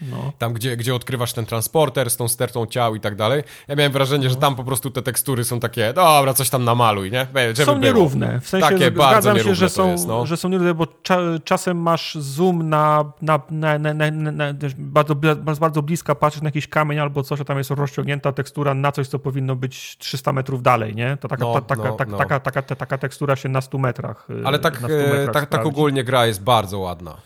No. 0.02 0.32
tam 0.38 0.52
gdzie, 0.52 0.76
gdzie 0.76 0.94
odkrywasz 0.94 1.32
ten 1.32 1.46
transporter 1.46 2.10
z 2.10 2.16
tą 2.16 2.28
stertą 2.28 2.66
ciał 2.66 2.94
i 2.94 3.00
tak 3.00 3.16
dalej. 3.16 3.42
Ja 3.68 3.74
miałem 3.76 3.92
wrażenie, 3.92 4.30
że 4.30 4.36
tam 4.36 4.56
po 4.56 4.64
prostu 4.64 4.90
te 4.90 5.02
tekstury 5.02 5.44
są 5.44 5.60
takie, 5.60 5.92
dobra, 5.92 6.34
coś 6.34 6.50
tam 6.50 6.64
namaluj, 6.64 7.10
nie? 7.10 7.26
Żeby 7.34 7.54
Są 7.56 7.64
było. 7.64 7.78
nierówne. 7.78 8.40
W 8.40 8.48
sensie 8.48 8.68
Takie 8.68 8.90
bardzo 8.90 9.12
zgadzam 9.12 9.32
się, 9.32 9.36
nierówne 9.44 9.54
że 9.54 9.66
to 9.66 9.74
są, 9.74 9.90
jest, 9.92 10.06
no. 10.06 10.26
że 10.26 10.36
są 10.36 10.48
nierówne, 10.48 10.74
bo 10.74 10.86
cza, 11.02 11.18
czasem 11.44 11.78
masz 11.78 12.14
zoom 12.14 12.68
na, 12.68 13.04
na, 13.22 13.40
na, 13.50 13.78
na, 13.78 14.44
bardzo, 14.78 15.14
bardzo 15.60 15.82
bliska, 15.82 16.14
patrzysz 16.14 16.42
na 16.42 16.48
jakiś 16.48 16.68
kamień 16.68 16.98
albo 16.98 17.22
coś, 17.22 17.40
a 17.40 17.44
tam 17.44 17.58
jest 17.58 17.70
rozciągnięta 17.70 18.32
tekstura 18.32 18.74
na 18.74 18.92
coś, 18.92 19.08
co 19.08 19.18
powinno 19.18 19.56
być 19.56 19.96
300 19.98 20.32
metrów 20.32 20.62
dalej, 20.62 20.94
nie? 20.94 21.16
To 21.20 21.28
taka, 21.28 21.44
No, 21.44 21.54
ta, 21.54 21.60
taka, 21.60 21.82
no, 21.88 21.92
tak- 21.96 22.08
no. 22.08 22.18
taka, 22.18 22.40
taka, 22.40 22.62
ta- 22.62 22.76
taka 22.76 22.98
tekstura 22.98 23.36
się 23.36 23.48
na 23.48 23.60
100 23.60 23.78
metrach 23.78 24.26
y, 24.30 24.42
Ale 24.46 24.58
tak, 24.58 24.80
na 24.80 24.88
100 24.88 24.96
metrach 24.96 25.24
tak, 25.24 25.32
tak 25.34 25.44
sprawdzi. 25.44 25.68
ogólnie 25.68 26.04
gra 26.04 26.26
jest 26.26 26.42
bardzo 26.42 26.78
ładna. 26.78 27.16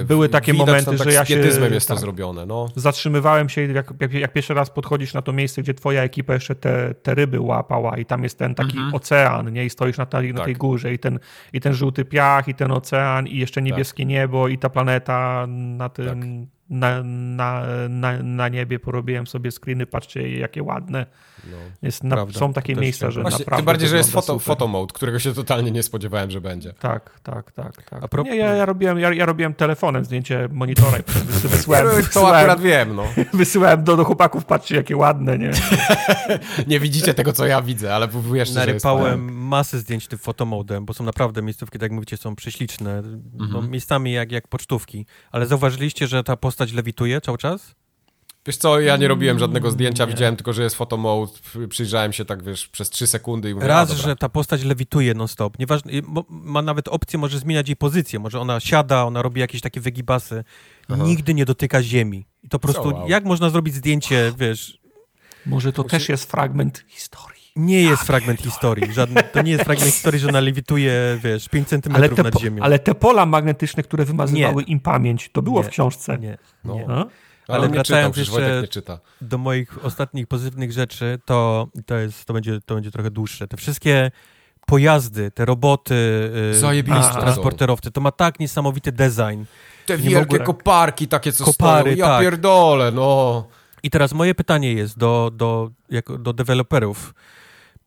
E, 0.00 0.04
Były 0.04 0.28
takie 0.28 0.52
widać 0.52 0.66
momenty, 0.66 0.90
tak 0.98 1.08
że 1.08 1.12
ja 1.12 1.24
się- 1.24 1.38
jest 1.38 1.88
tak. 1.88 1.96
to 1.96 2.00
zrobione, 2.00 2.17
no. 2.46 2.68
zatrzymywałem 2.76 3.48
się, 3.48 3.60
jak, 3.72 3.92
jak, 4.00 4.12
jak 4.12 4.32
pierwszy 4.32 4.54
raz 4.54 4.70
podchodzisz 4.70 5.14
na 5.14 5.22
to 5.22 5.32
miejsce, 5.32 5.62
gdzie 5.62 5.74
twoja 5.74 6.02
ekipa 6.02 6.34
jeszcze 6.34 6.54
te, 6.54 6.94
te 6.94 7.14
ryby 7.14 7.40
łapała 7.40 7.96
i 7.96 8.04
tam 8.04 8.22
jest 8.22 8.38
ten 8.38 8.54
taki 8.54 8.78
ocean, 8.92 9.52
nie? 9.52 9.64
I 9.64 9.70
stoisz 9.70 9.98
na, 9.98 10.06
tej- 10.06 10.20
na 10.22 10.28
Mhm. 10.28 10.36
Tak. 10.36 10.44
tej 10.44 10.54
górze 10.54 10.92
i 10.92 10.98
ten, 10.98 11.18
i 11.52 11.60
ten 11.60 11.74
żółty 11.74 12.04
piach, 12.04 12.48
i 12.48 12.54
ten 12.54 12.70
ocean, 12.72 13.26
i 13.26 13.36
jeszcze 13.38 13.62
niebieskie 13.62 14.04
niebo, 14.04 14.48
i 14.48 14.58
ta 14.58 14.68
planeta 14.70 15.46
na 15.48 15.88
tym... 15.88 16.06
Tak. 16.06 16.48
Na, 16.70 17.02
na, 17.04 17.62
na, 17.88 18.22
na 18.22 18.48
niebie 18.48 18.78
porobiłem 18.78 19.26
sobie 19.26 19.50
screeny, 19.50 19.86
patrzcie 19.86 20.38
jakie 20.38 20.62
ładne. 20.62 21.06
No. 21.44 21.56
Jest 21.82 22.04
na, 22.04 22.26
są 22.32 22.52
takie 22.52 22.74
też 22.74 22.82
miejsca, 22.82 23.10
że 23.10 23.22
Właśnie, 23.22 23.38
naprawdę 23.38 23.56
tym 23.56 23.66
bardziej, 23.66 23.88
że 23.88 23.96
jest 23.96 24.12
foto, 24.12 24.38
photo 24.38 24.68
mode, 24.68 24.92
którego 24.94 25.18
się 25.18 25.34
totalnie 25.34 25.70
nie 25.70 25.82
spodziewałem, 25.82 26.30
że 26.30 26.40
będzie. 26.40 26.72
Tak, 26.72 27.20
tak, 27.20 27.52
tak. 27.52 27.82
tak. 27.82 28.18
A 28.18 28.22
Nie, 28.22 28.36
ja, 28.36 28.54
ja, 28.54 28.66
robiłem, 28.66 28.98
ja, 28.98 29.14
ja 29.14 29.26
robiłem 29.26 29.54
telefonem 29.54 30.04
zdjęcie 30.04 30.48
monitora 30.52 30.98
i 30.98 31.02
wysyłałem, 31.48 31.88
To 31.88 31.94
wysyłałem, 31.96 32.40
akurat 32.40 32.60
wiem, 32.60 32.96
no. 32.96 33.04
wysyłałem 33.32 33.84
do, 33.84 33.96
do 33.96 34.04
chłopaków, 34.04 34.44
patrzcie 34.44 34.74
jakie 34.76 34.96
ładne, 34.96 35.38
nie? 35.38 35.50
Nie 36.66 36.80
widzicie 36.80 37.14
tego, 37.14 37.32
co 37.32 37.46
ja 37.46 37.62
widzę, 37.62 37.94
ale 37.94 38.08
wiesz, 38.08 38.24
że 38.32 38.40
jest. 38.40 38.54
Narypałem 38.56 39.34
masę 39.46 39.78
zdjęć 39.78 40.06
tym 40.06 40.18
fotomodem, 40.18 40.84
bo 40.84 40.94
są 40.94 41.04
naprawdę 41.04 41.42
miejscówki, 41.42 41.78
tak 41.78 41.82
jak 41.82 41.92
mówicie, 41.92 42.16
są 42.16 42.36
prześliczne. 42.36 43.02
No, 43.34 43.44
Mhm. 43.44 43.70
miejscami 43.70 44.12
jak, 44.12 44.32
jak 44.32 44.48
pocztówki. 44.48 45.06
Ale 45.32 45.46
zauważyliście, 45.46 46.06
że 46.06 46.24
ta 46.24 46.36
postać 46.36 46.72
lewituje 46.72 47.20
cały 47.20 47.38
czas? 47.38 47.74
Wiesz 48.48 48.56
co, 48.56 48.80
ja 48.80 48.96
nie 48.96 49.08
robiłem 49.08 49.38
żadnego 49.38 49.68
Mm, 49.68 49.74
zdjęcia, 49.74 50.06
widziałem 50.06 50.36
tylko, 50.36 50.52
że 50.52 50.62
jest 50.62 50.76
photo 50.76 50.96
mode, 50.96 51.32
przyjrzałem 51.68 52.12
się 52.12 52.24
tak, 52.24 52.42
wiesz, 52.42 52.68
przez 52.68 52.90
3 52.90 53.06
sekundy 53.06 53.50
i 53.50 53.54
mówię, 53.54 53.66
Raz, 53.66 53.90
że 53.90 54.16
ta 54.16 54.28
postać 54.28 54.64
lewituje 54.64 55.14
non-stop. 55.14 55.58
Nieważne, 55.58 55.92
ma 56.28 56.62
nawet 56.62 56.88
opcję, 56.88 57.18
może 57.18 57.38
zmieniać 57.38 57.68
jej 57.68 57.76
pozycję. 57.76 58.18
Może 58.18 58.40
ona 58.40 58.60
siada, 58.60 59.04
ona 59.04 59.22
robi 59.22 59.40
jakieś 59.40 59.60
takie 59.60 59.80
wygibasy. 59.80 60.44
Aha. 60.88 61.02
Nigdy 61.04 61.34
nie 61.34 61.44
dotyka 61.44 61.82
ziemi. 61.82 62.26
I 62.42 62.48
to 62.48 62.58
po 62.58 62.68
prostu, 62.68 62.88
wow. 62.88 63.08
jak 63.08 63.24
można 63.24 63.50
zrobić 63.50 63.74
zdjęcie, 63.74 64.32
wiesz, 64.38 64.78
Może 65.46 65.72
to 65.72 65.84
też 65.84 66.08
jest 66.08 66.30
fragment 66.30 66.84
historii. 66.88 67.42
nie 67.56 67.82
jest 67.82 68.02
fragment 68.02 68.40
historii. 68.42 68.92
Żadny, 68.92 69.22
to 69.32 69.42
nie 69.42 69.52
jest 69.52 69.64
fragment 69.64 69.92
historii, 69.92 70.20
że 70.20 70.28
ona 70.28 70.40
lewituje, 70.40 71.18
wiesz, 71.24 71.48
5 71.48 71.62
Ale 71.62 71.68
centymetrów 71.70 72.18
nad 72.24 72.40
ziemią. 72.40 72.62
ale 72.62 72.78
te 72.78 72.94
pola 72.94 73.26
magnetyczne, 73.26 73.82
które 73.82 74.04
wymazywały 74.04 74.62
im 74.62 74.80
pamięć, 74.80 75.28
to 75.32 75.42
było 75.42 75.60
Nie. 75.60 75.66
w 75.66 75.70
książce. 75.70 76.18
Nie, 76.18 76.38
No. 76.64 76.74
nie. 76.74 76.86
Ale, 77.48 77.58
Ale 77.58 77.68
nie 77.68 77.74
wracając 77.74 78.14
przecież 78.14 78.34
jeszcze- 78.62 78.98
do 79.20 79.38
moich 79.38 79.84
ostatnich 79.84 80.26
pozytywnych 80.26 80.72
rzeczy, 80.72 81.18
to, 81.24 81.68
to, 81.86 81.96
jest, 81.96 82.24
to, 82.24 82.32
będzie, 82.34 82.60
to 82.66 82.74
będzie 82.74 82.90
trochę 82.90 83.10
dłuższe. 83.10 83.48
Te 83.48 83.56
wszystkie 83.56 84.10
pojazdy, 84.66 85.30
te 85.30 85.44
roboty, 85.44 86.30
yy, 86.52 86.58
Zajebiste 86.60 87.12
są. 87.12 87.20
transporterowcy, 87.20 87.90
to 87.90 88.00
ma 88.00 88.12
tak 88.12 88.40
niesamowity 88.40 88.92
design. 88.92 89.44
Te 89.86 89.98
wielkie 89.98 90.38
koparki 90.38 91.08
takie, 91.08 91.32
co 91.32 91.44
Kopary, 91.44 91.80
stoją. 91.80 91.96
Ja 91.96 92.06
tak. 92.06 92.22
pierdolę, 92.22 92.92
no. 92.92 93.46
I 93.82 93.90
teraz 93.90 94.12
moje 94.12 94.34
pytanie 94.34 94.72
jest 94.72 94.98
do, 94.98 95.30
do, 95.34 95.70
jako, 95.90 96.18
do 96.18 96.32
deweloperów. 96.32 97.14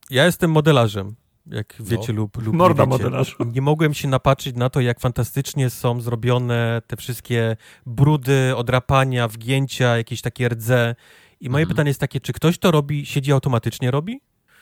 Ja 0.10 0.26
jestem 0.26 0.52
modelarzem, 0.52 1.16
jak 1.52 1.76
wiecie 1.80 2.14
lub, 2.14 2.38
lub 2.44 2.56
Morda 2.56 2.86
nie 2.86 2.92
wiecie. 2.92 3.04
modelarzu. 3.04 3.36
Nie 3.54 3.62
mogłem 3.62 3.94
się 3.94 4.08
napatrzeć 4.08 4.56
na 4.56 4.70
to, 4.70 4.82
jak 4.82 5.00
fantastycznie 5.00 5.70
są 5.70 6.02
zrobione 6.02 6.82
te 6.88 6.98
wszystkie 6.98 7.58
brudy, 7.86 8.54
odrapania, 8.56 9.28
wgięcia, 9.28 9.98
jakieś 9.98 10.22
takie 10.22 10.50
rdze. 10.50 10.96
I 11.42 11.50
moje 11.50 11.62
Mhm. 11.64 11.76
pytanie 11.76 11.90
jest 11.90 12.00
takie, 12.00 12.20
czy 12.20 12.34
ktoś 12.34 12.58
to 12.58 12.72
robi, 12.72 13.06
siedzi 13.06 13.32
automatycznie 13.32 13.92
robi? 13.92 14.22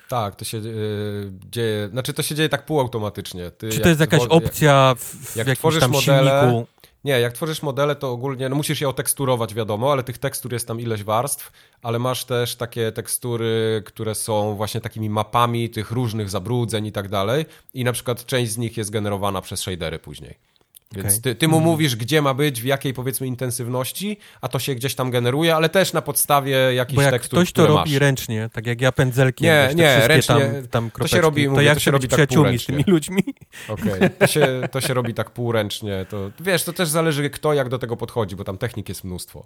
Tak, 0.10 0.36
to 0.36 0.46
się 0.46 0.58
y, 0.58 1.32
dzieje, 1.52 1.90
znaczy 1.90 2.14
to 2.14 2.24
się 2.24 2.36
dzieje 2.36 2.50
tak 2.50 2.66
półautomatycznie. 2.66 3.52
Ty 3.52 3.70
Czy 3.70 3.80
to 3.80 3.90
jest 3.90 4.02
jakaś 4.02 4.20
tworzy- 4.22 4.30
opcja 4.46 4.96
w, 4.98 5.04
w 5.04 5.36
jak 5.36 5.48
jakimś 5.48 5.58
tworzysz 5.60 5.80
tam 5.82 5.92
modele, 5.92 6.42
silniku? 6.42 6.68
Nie, 7.04 7.20
jak 7.20 7.34
tworzysz 7.34 7.62
modele, 7.62 7.96
to 7.96 8.12
ogólnie, 8.12 8.50
no 8.50 8.56
musisz 8.56 8.82
je 8.82 8.90
oteksturować, 8.90 9.54
wiadomo, 9.54 9.92
ale 9.92 10.04
tych 10.04 10.18
tekstur 10.18 10.54
jest 10.54 10.68
tam 10.68 10.80
ileś 10.80 11.04
warstw, 11.04 11.52
ale 11.82 12.00
masz 12.00 12.26
też 12.26 12.56
takie 12.56 12.92
tekstury, 12.92 13.84
które 13.86 14.16
są 14.16 14.56
właśnie 14.56 14.82
takimi 14.82 15.10
mapami 15.10 15.70
tych 15.70 15.92
różnych 15.92 16.30
zabrudzeń 16.30 16.86
i 16.86 16.92
tak 16.92 17.08
dalej 17.10 17.46
i 17.74 17.84
na 17.84 17.92
przykład 17.94 18.26
część 18.26 18.52
z 18.52 18.58
nich 18.58 18.78
jest 18.78 18.90
generowana 18.90 19.42
przez 19.42 19.60
shadery 19.60 20.00
później. 20.00 20.36
Więc 20.96 21.08
Okej. 21.08 21.22
ty, 21.22 21.36
ty 21.36 21.48
mu 21.48 21.60
mówisz, 21.60 21.96
gdzie 21.96 22.22
ma 22.22 22.34
być, 22.34 22.62
w 22.62 22.66
jakiej 22.66 22.94
powiedzmy 22.94 23.28
intensywności, 23.28 24.18
a 24.42 24.48
to 24.48 24.60
się 24.60 24.76
gdzieś 24.76 24.96
tam 24.96 25.12
generuje, 25.12 25.56
ale 25.56 25.70
też 25.70 25.94
na 25.94 26.02
podstawie 26.02 26.52
jakichś 26.74 26.96
Bo 26.96 27.02
jak 27.02 27.12
tekstur, 27.12 27.40
ktoś 27.40 27.52
to 27.52 27.68
robi 27.68 27.92
masz. 27.92 28.00
ręcznie, 28.00 28.50
tak 28.54 28.68
jak 28.68 28.82
ja 28.82 28.92
pędzelkiem, 28.92 29.46
Nie, 29.46 29.68
te 29.70 29.76
nie, 29.76 30.08
ręcznie 30.08 30.36
tam, 30.36 30.68
tam 30.68 30.84
to 30.84 30.90
się 30.90 30.92
kropeczki, 30.92 31.22
robi, 31.22 31.46
to 31.46 31.52
mówię, 31.52 31.64
jak 31.64 31.74
to 31.74 31.80
się 31.80 31.92
robi 31.92 32.08
tak 32.08 32.12
przyjaciółmi 32.18 32.60
z 32.60 32.66
półręcznie. 32.66 32.84
tymi 32.84 32.94
ludźmi? 32.94 33.24
Okej, 33.68 34.10
to, 34.20 34.28
się, 34.28 34.62
to 34.72 34.82
się 34.82 34.94
robi 34.94 35.14
tak 35.14 35.32
półręcznie. 35.32 36.06
To, 36.10 36.32
wiesz, 36.40 36.64
to 36.64 36.74
też 36.74 36.90
zależy 36.90 37.30
kto 37.30 37.54
jak 37.54 37.70
do 37.70 37.80
tego 37.80 37.98
podchodzi, 37.98 38.36
bo 38.36 38.44
tam 38.44 38.58
technik 38.58 38.90
jest 38.90 39.04
mnóstwo. 39.04 39.46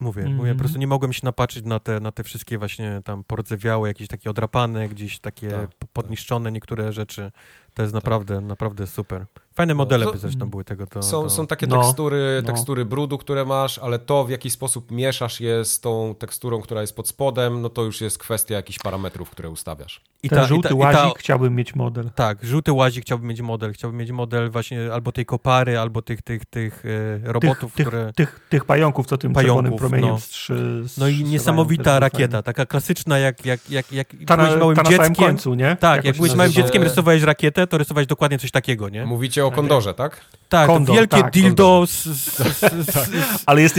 Mówię, 0.00 0.22
Mhm. 0.22 0.36
mówię, 0.36 0.52
po 0.52 0.58
prostu 0.58 0.78
nie 0.78 0.86
mogłem 0.86 1.12
się 1.12 1.20
napatrzeć 1.24 1.64
na 1.64 1.80
te, 1.80 2.00
na 2.00 2.12
te 2.12 2.24
wszystkie 2.24 2.58
właśnie 2.58 3.00
tam 3.04 3.24
pordzewiałe, 3.24 3.88
jakieś 3.88 4.08
takie 4.08 4.30
odrapane, 4.30 4.88
gdzieś 4.88 5.18
takie 5.18 5.50
Tak, 5.50 5.70
podniszczone 5.92 6.52
niektóre 6.52 6.92
rzeczy. 6.92 7.32
To 7.74 7.82
jest 7.82 7.94
naprawdę, 7.94 8.40
naprawdę 8.40 8.86
super. 8.86 9.26
Fajne 9.54 9.74
modele 9.74 10.04
to- 10.06 10.12
by 10.12 10.18
zresztą 10.18 10.50
były 10.50 10.64
tego. 10.64 10.86
To, 10.86 11.02
Są, 11.02 11.22
to... 11.22 11.30
są 11.30 11.46
takie 11.46 11.66
No, 11.66 11.82
tekstury, 11.82 12.40
no. 12.42 12.46
tekstury 12.46 12.84
brudu, 12.84 13.18
które 13.18 13.44
masz, 13.44 13.78
ale 13.78 13.98
to 13.98 14.24
w 14.24 14.30
jaki 14.30 14.50
sposób 14.50 14.90
mieszasz 14.90 15.40
je 15.40 15.64
z 15.64 15.80
tą 15.80 16.14
teksturą, 16.18 16.60
która 16.60 16.80
jest 16.80 16.96
pod 16.96 17.08
spodem, 17.08 17.60
no 17.62 17.68
to 17.68 17.82
już 17.82 18.00
jest 18.00 18.18
kwestia 18.18 18.54
jakichś 18.54 18.78
parametrów, 18.78 19.30
które 19.30 19.50
ustawiasz. 19.50 20.00
I 20.22 20.28
Ten 20.28 20.46
żółty 20.46 20.68
i 20.68 20.70
ta, 20.70 20.76
łazik 20.76 21.18
chciałbym 21.18 21.54
mieć 21.54 21.74
model. 21.74 22.10
Tak, 22.14 22.38
żółty 22.44 22.72
łazik 22.72 23.04
chciałbym 23.04 23.28
mieć 23.28 23.40
model. 23.40 23.72
Chciałbym 23.72 24.00
mieć 24.00 24.10
model 24.10 24.50
właśnie 24.50 24.92
albo 24.92 25.12
tej 25.12 25.26
kopary, 25.26 25.78
albo 25.78 26.02
tych, 26.02 26.22
tych, 26.22 26.44
tych 26.44 26.82
e, 27.24 27.32
robotów, 27.32 27.72
tych, 27.74 27.86
które... 27.86 28.12
tych, 28.12 28.14
tych, 28.30 28.46
tych 28.48 28.64
pająków, 28.64 29.06
co 29.06 29.18
tym 29.18 29.32
Pająków, 29.32 29.62
czerwonym 29.64 29.78
promieniem 29.78 30.10
no. 30.10 30.20
strzy, 30.20 30.84
No 30.98 31.08
i 31.08 31.24
niesamowita 31.24 32.00
rakieta, 32.00 32.30
fajne. 32.32 32.42
taka 32.42 32.66
klasyczna 32.66 33.18
jak, 33.18 33.46
jak, 33.46 33.70
jak, 33.70 33.92
jak 33.92 34.08
Ta, 34.26 34.36
byłeś 34.36 34.56
małym 34.60 34.76
ta 34.76 34.82
na 34.82 34.90
samym 34.90 35.06
dzieckiem. 35.08 35.26
końcu, 35.26 35.54
nie? 35.54 35.76
Tak, 35.80 35.96
Jak 35.96 36.04
jak 36.04 36.14
to 36.14 36.16
byłeś 36.16 36.34
małym 36.34 36.52
dzieckiem, 36.52 36.82
rysowałeś 36.82 37.22
rakietę, 37.22 37.66
to 37.66 37.78
rysowałeś 37.78 38.06
dokładnie 38.06 38.38
coś 38.38 38.50
takiego, 38.50 38.88
nie? 38.88 39.06
Mówicie 39.06 39.43
o 39.46 39.50
kondorze, 39.50 39.94
tak? 39.94 40.20
Tak, 40.48 40.66
Kondor, 40.66 40.86
to 40.94 41.00
wielkie 41.00 41.16
tak, 41.22 41.32
dildo 41.32 41.84
z, 41.86 41.90
z, 41.90 42.04
z, 42.36 42.58
z, 42.60 42.90
z 42.94 43.42
Ale 43.46 43.62
jest 43.62 43.76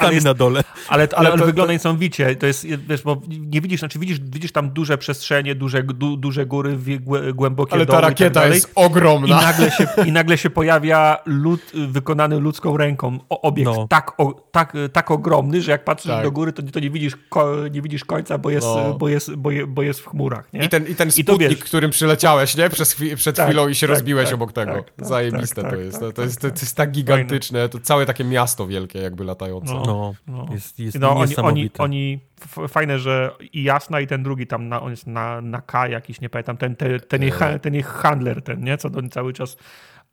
ale, 0.00 0.14
jest, 0.14 0.24
na 0.26 0.34
dole. 0.34 0.64
ale, 0.88 1.08
ale, 1.16 1.28
ale 1.28 1.38
to- 1.38 1.46
wygląda 1.46 1.72
niesamowicie. 1.72 2.36
To 2.36 2.46
jest, 2.46 2.66
wiesz, 2.66 3.02
bo 3.02 3.22
nie 3.28 3.60
widzisz, 3.60 3.80
znaczy 3.80 3.98
widzisz, 3.98 4.20
widzisz 4.20 4.52
tam 4.52 4.70
duże 4.70 4.98
przestrzenie, 4.98 5.54
duże, 5.54 5.82
du, 5.82 6.16
duże 6.16 6.46
góry, 6.46 6.78
głębokie 7.34 7.72
Ale 7.72 7.86
ta 7.86 7.92
doły 7.92 7.98
i 7.98 8.02
tak 8.02 8.10
rakieta 8.10 8.40
dalej. 8.40 8.54
jest 8.54 8.70
ogromna. 8.74 9.26
I 9.42 9.44
nagle, 9.44 9.70
się, 9.70 9.86
I 10.06 10.12
nagle 10.12 10.38
się 10.38 10.50
pojawia 10.50 11.18
lud, 11.26 11.60
wykonany 11.88 12.40
ludzką 12.40 12.76
ręką 12.76 13.18
o- 13.28 13.40
obiekt 13.40 13.70
No. 13.76 13.86
tak, 13.88 14.12
o, 14.20 14.32
tak, 14.52 14.72
tak 14.92 15.10
ogromny, 15.10 15.62
że 15.62 15.70
jak 15.72 15.84
patrzysz 15.84 16.12
Tak. 16.12 16.22
do 16.24 16.30
góry, 16.32 16.52
to, 16.52 16.62
to 16.62 16.80
nie, 16.80 16.90
widzisz 16.90 17.12
ko, 17.30 17.68
nie 17.70 17.82
widzisz 17.82 18.04
końca, 18.04 18.38
bo 18.38 18.50
jest, 18.50 18.66
No. 18.66 18.94
bo 18.94 19.08
jest, 19.08 19.34
bo 19.34 19.50
je, 19.50 19.66
bo 19.66 19.82
jest 19.82 20.00
w 20.00 20.06
chmurach. 20.06 20.52
Nie? 20.52 20.64
I 20.64 20.68
ten, 20.68 20.86
I 20.88 20.94
ten 20.94 21.08
I 21.16 21.24
to 21.24 21.32
sputnik, 21.32 21.50
wiesz- 21.50 21.64
którym 21.64 21.90
przyleciałeś, 21.90 22.56
nie? 22.56 22.70
Przez 22.70 22.96
chwi- 22.96 23.16
przed 23.16 23.36
Tak, 23.36 23.46
chwilą 23.46 23.68
i 23.68 23.74
się 23.74 23.86
tak, 23.86 23.94
rozbiłeś 23.96 24.24
tak, 24.24 24.34
obok 24.34 24.52
tego. 24.52 24.84
Tak, 25.08 25.10
tak, 25.10 25.30
Zajebiste 25.30 25.62
tak, 25.62 25.70
to 25.70 25.76
tak, 25.76 25.84
jest. 25.84 26.00
tak, 26.00 26.00
to, 26.00 26.12
to, 26.12 26.16
tak, 26.16 26.24
jest 26.24 26.40
to, 26.40 26.48
tak. 26.50 26.60
jest 26.62 26.76
tak 26.76 26.90
gigantyczne, 26.90 27.68
to 27.68 27.80
całe 27.80 28.06
takie 28.06 28.24
miasto 28.24 28.66
wielkie 28.66 28.98
jakby 28.98 29.24
latające. 29.24 29.74
No. 29.74 29.82
No, 29.86 30.14
No. 30.26 30.46
jest, 30.52 30.78
jest 30.78 30.98
No, 30.98 31.16
oni, 31.16 31.36
oni, 31.36 31.70
oni, 31.78 32.20
fajne, 32.68 32.98
że 32.98 33.30
i 33.52 33.62
Jasna 33.62 34.00
i 34.00 34.06
ten 34.06 34.22
drugi 34.22 34.46
tam, 34.46 34.68
na, 34.68 34.82
on 34.82 34.90
jest 34.90 35.06
na, 35.06 35.40
na 35.40 35.60
K 35.60 35.88
jakiś, 35.88 36.20
nie 36.20 36.28
pamiętam, 36.28 36.56
ten, 36.56 36.76
ten, 36.76 37.00
ten, 37.00 37.22
ich, 37.22 37.34
ha- 37.34 37.58
ten 37.58 37.74
ich 37.74 37.86
handler, 37.86 38.42
ten, 38.42 38.64
nie, 38.64 38.76
co 38.76 38.90
do 38.90 39.08
cały 39.08 39.32
czas, 39.32 39.56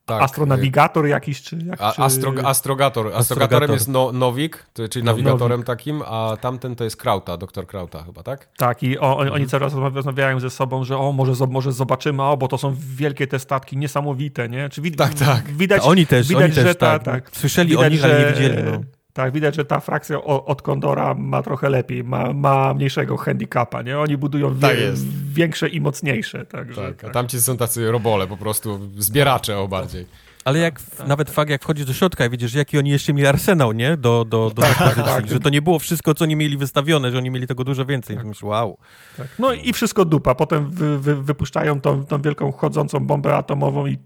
Tak, 0.06 0.22
astronawigator 0.22 1.08
jakiś, 1.08 1.42
czy 1.42 1.58
jak, 1.66 1.80
czy... 1.80 2.02
astro, 2.02 2.34
astrogator. 2.44 3.12
Astrogatorem 3.16 3.72
jest 3.72 3.88
no, 3.88 4.12
Nowik, 4.12 4.66
to- 4.74 4.88
czyli 4.90 5.06
nawigatorem 5.06 5.50
Nowik. 5.60 5.66
takim, 5.68 6.02
a 6.06 6.38
tamten 6.42 6.76
to 6.76 6.84
jest 6.84 6.96
Krauta, 6.98 7.38
doktor 7.38 7.68
Krauta 7.68 8.04
chyba, 8.04 8.24
tak? 8.24 8.50
Tak, 8.58 8.84
i 8.84 9.00
o, 9.00 9.02
oni, 9.18 9.22
Mhm. 9.28 9.34
oni 9.34 9.48
coraz 9.48 9.74
rozmawia- 9.74 9.96
rozmawiają 9.96 10.40
ze 10.40 10.50
sobą, 10.50 10.84
że 10.84 10.98
o, 10.98 11.12
może, 11.12 11.48
może 11.48 11.72
zobaczymy, 11.72 12.24
o, 12.24 12.38
bo 12.38 12.48
to 12.48 12.58
są 12.58 12.76
wielkie 12.96 13.28
te 13.28 13.40
statki, 13.40 13.78
niesamowite, 13.78 14.50
nie? 14.50 14.70
Czy 14.70 14.82
wid- 14.82 14.96
Tak, 14.98 15.14
tak. 15.14 15.52
Widać, 15.54 15.82
oni 15.86 16.08
też, 16.08 16.28
widać, 16.28 16.44
oni 16.44 16.54
też, 16.54 16.64
że 16.64 16.76
ta, 16.76 17.00
tak. 17.00 17.04
tak. 17.26 17.38
Słyszeli 17.38 17.70
Widać, 17.70 17.94
nich, 17.94 18.04
ale 18.04 18.14
nie 18.14 18.20
że- 18.26 18.32
widzieli. 18.34 18.64
No. 18.64 18.72
Tak, 19.14 19.34
widać, 19.34 19.56
że 19.56 19.66
ta 19.66 19.80
frakcja 19.80 20.24
od 20.24 20.62
Kondora 20.62 21.14
ma 21.14 21.44
trochę 21.44 21.70
lepiej, 21.70 22.04
ma, 22.04 22.34
ma 22.34 22.74
mniejszego 22.74 23.18
handicapa, 23.18 23.82
nie? 23.82 24.00
Oni 24.00 24.18
budują 24.18 24.56
Tak 24.60 24.78
wie, 24.78 24.94
większe 25.34 25.68
i 25.70 25.82
mocniejsze, 25.82 26.46
także... 26.46 26.82
Tak, 26.82 27.00
a 27.00 27.02
tak. 27.02 27.14
tamci 27.14 27.42
są 27.42 27.58
tacy 27.58 27.92
robole 27.92 28.28
po 28.28 28.38
prostu, 28.38 28.90
zbieracze 28.98 29.58
o 29.58 29.68
bardziej. 29.68 30.06
Ale 30.46 30.60
jak 30.60 30.82
Tak, 30.82 31.08
nawet 31.08 31.30
fakt, 31.30 31.50
jak 31.50 31.62
wchodzisz 31.62 31.86
do 31.86 31.94
środka 31.94 32.26
i 32.26 32.30
widzisz, 32.30 32.54
jaki 32.54 32.78
oni 32.78 32.90
jeszcze 32.90 33.14
mieli 33.14 33.28
arsenał, 33.28 33.72
nie? 33.72 33.98
Do, 33.98 34.26
do, 34.26 34.52
do 34.56 34.62
dyspozycji. 34.62 35.04
tak. 35.04 35.28
Że 35.28 35.40
to 35.40 35.50
nie 35.50 35.62
było 35.62 35.80
wszystko, 35.80 36.14
co 36.14 36.24
oni 36.24 36.36
mieli 36.36 36.58
wystawione, 36.58 37.12
że 37.12 37.18
oni 37.18 37.30
mieli 37.30 37.48
tego 37.48 37.64
dużo 37.64 37.86
więcej. 37.86 38.16
Tak. 38.16 38.26
Myślę, 38.26 38.50
wow. 38.50 38.78
Tak. 39.18 39.28
No 39.40 39.54
i 39.54 39.74
wszystko 39.74 40.06
dupa. 40.06 40.36
Potem 40.36 40.70
wy, 40.70 41.00
wy, 41.00 41.24
wypuszczają 41.24 41.82
tą, 41.82 42.06
tą 42.06 42.22
wielką 42.22 42.52
chodzącą 42.52 43.00
bombę 43.00 43.36
atomową 43.36 43.88
i, 43.88 43.98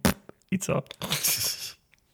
i 0.51 0.59
co? 0.59 0.81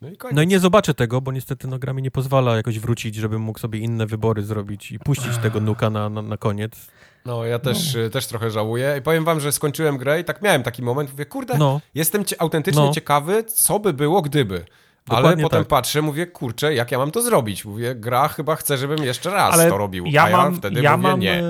No 0.01 0.09
i 0.09 0.17
koniec. 0.17 0.35
No 0.35 0.41
i 0.41 0.47
nie 0.47 0.59
zobaczę 0.59 0.93
tego, 0.93 1.21
bo 1.21 1.31
niestety 1.31 1.67
no, 1.67 1.79
gra 1.79 1.93
mi 1.93 2.01
nie 2.01 2.11
pozwala 2.11 2.55
jakoś 2.55 2.79
wrócić, 2.79 3.15
żebym 3.15 3.41
mógł 3.41 3.59
sobie 3.59 3.79
inne 3.79 4.05
wybory 4.05 4.43
zrobić 4.43 4.91
i 4.91 4.99
puścić 4.99 5.37
tego 5.37 5.59
nuka 5.59 5.89
na, 5.89 6.09
na, 6.09 6.21
na 6.21 6.37
koniec. 6.37 6.87
No, 7.25 7.45
ja 7.45 7.59
też, 7.59 7.95
y, 7.95 8.09
też 8.09 8.27
trochę 8.27 8.51
żałuję. 8.51 8.95
I 8.99 9.01
powiem 9.01 9.25
wam, 9.25 9.39
że 9.39 9.51
skończyłem 9.51 9.97
grę 9.97 10.19
i 10.19 10.23
tak 10.23 10.41
miałem 10.41 10.63
taki 10.63 10.81
moment, 10.81 11.11
mówię, 11.11 11.25
kurde, 11.25 11.57
No. 11.57 11.81
jestem 11.95 12.25
cie, 12.25 12.41
autentycznie 12.41 12.81
No. 12.81 12.91
ciekawy, 12.93 13.43
co 13.43 13.79
by 13.79 13.93
było, 13.93 14.21
gdyby. 14.21 14.65
Ale 15.11 15.21
Dokładnie 15.21 15.43
potem 15.43 15.59
tak. 15.59 15.67
patrzę, 15.67 16.01
mówię, 16.01 16.27
kurczę, 16.27 16.73
jak 16.73 16.91
ja 16.91 16.97
mam 16.97 17.11
to 17.11 17.21
zrobić? 17.21 17.65
Mówię, 17.65 17.95
gra 17.95 18.27
chyba 18.27 18.55
chce, 18.55 18.77
żebym 18.77 19.03
jeszcze 19.03 19.31
raz 19.31 19.53
Ale 19.53 19.69
to 19.69 19.77
robił. 19.77 20.05
ja 20.07 20.23
a 20.23 20.29
ja 20.29 20.37
mam, 20.37 20.55
wtedy 20.55 20.81
ja 20.81 20.97
mówię, 20.97 21.09
mam, 21.09 21.19
nie. 21.19 21.33
e, 21.39 21.43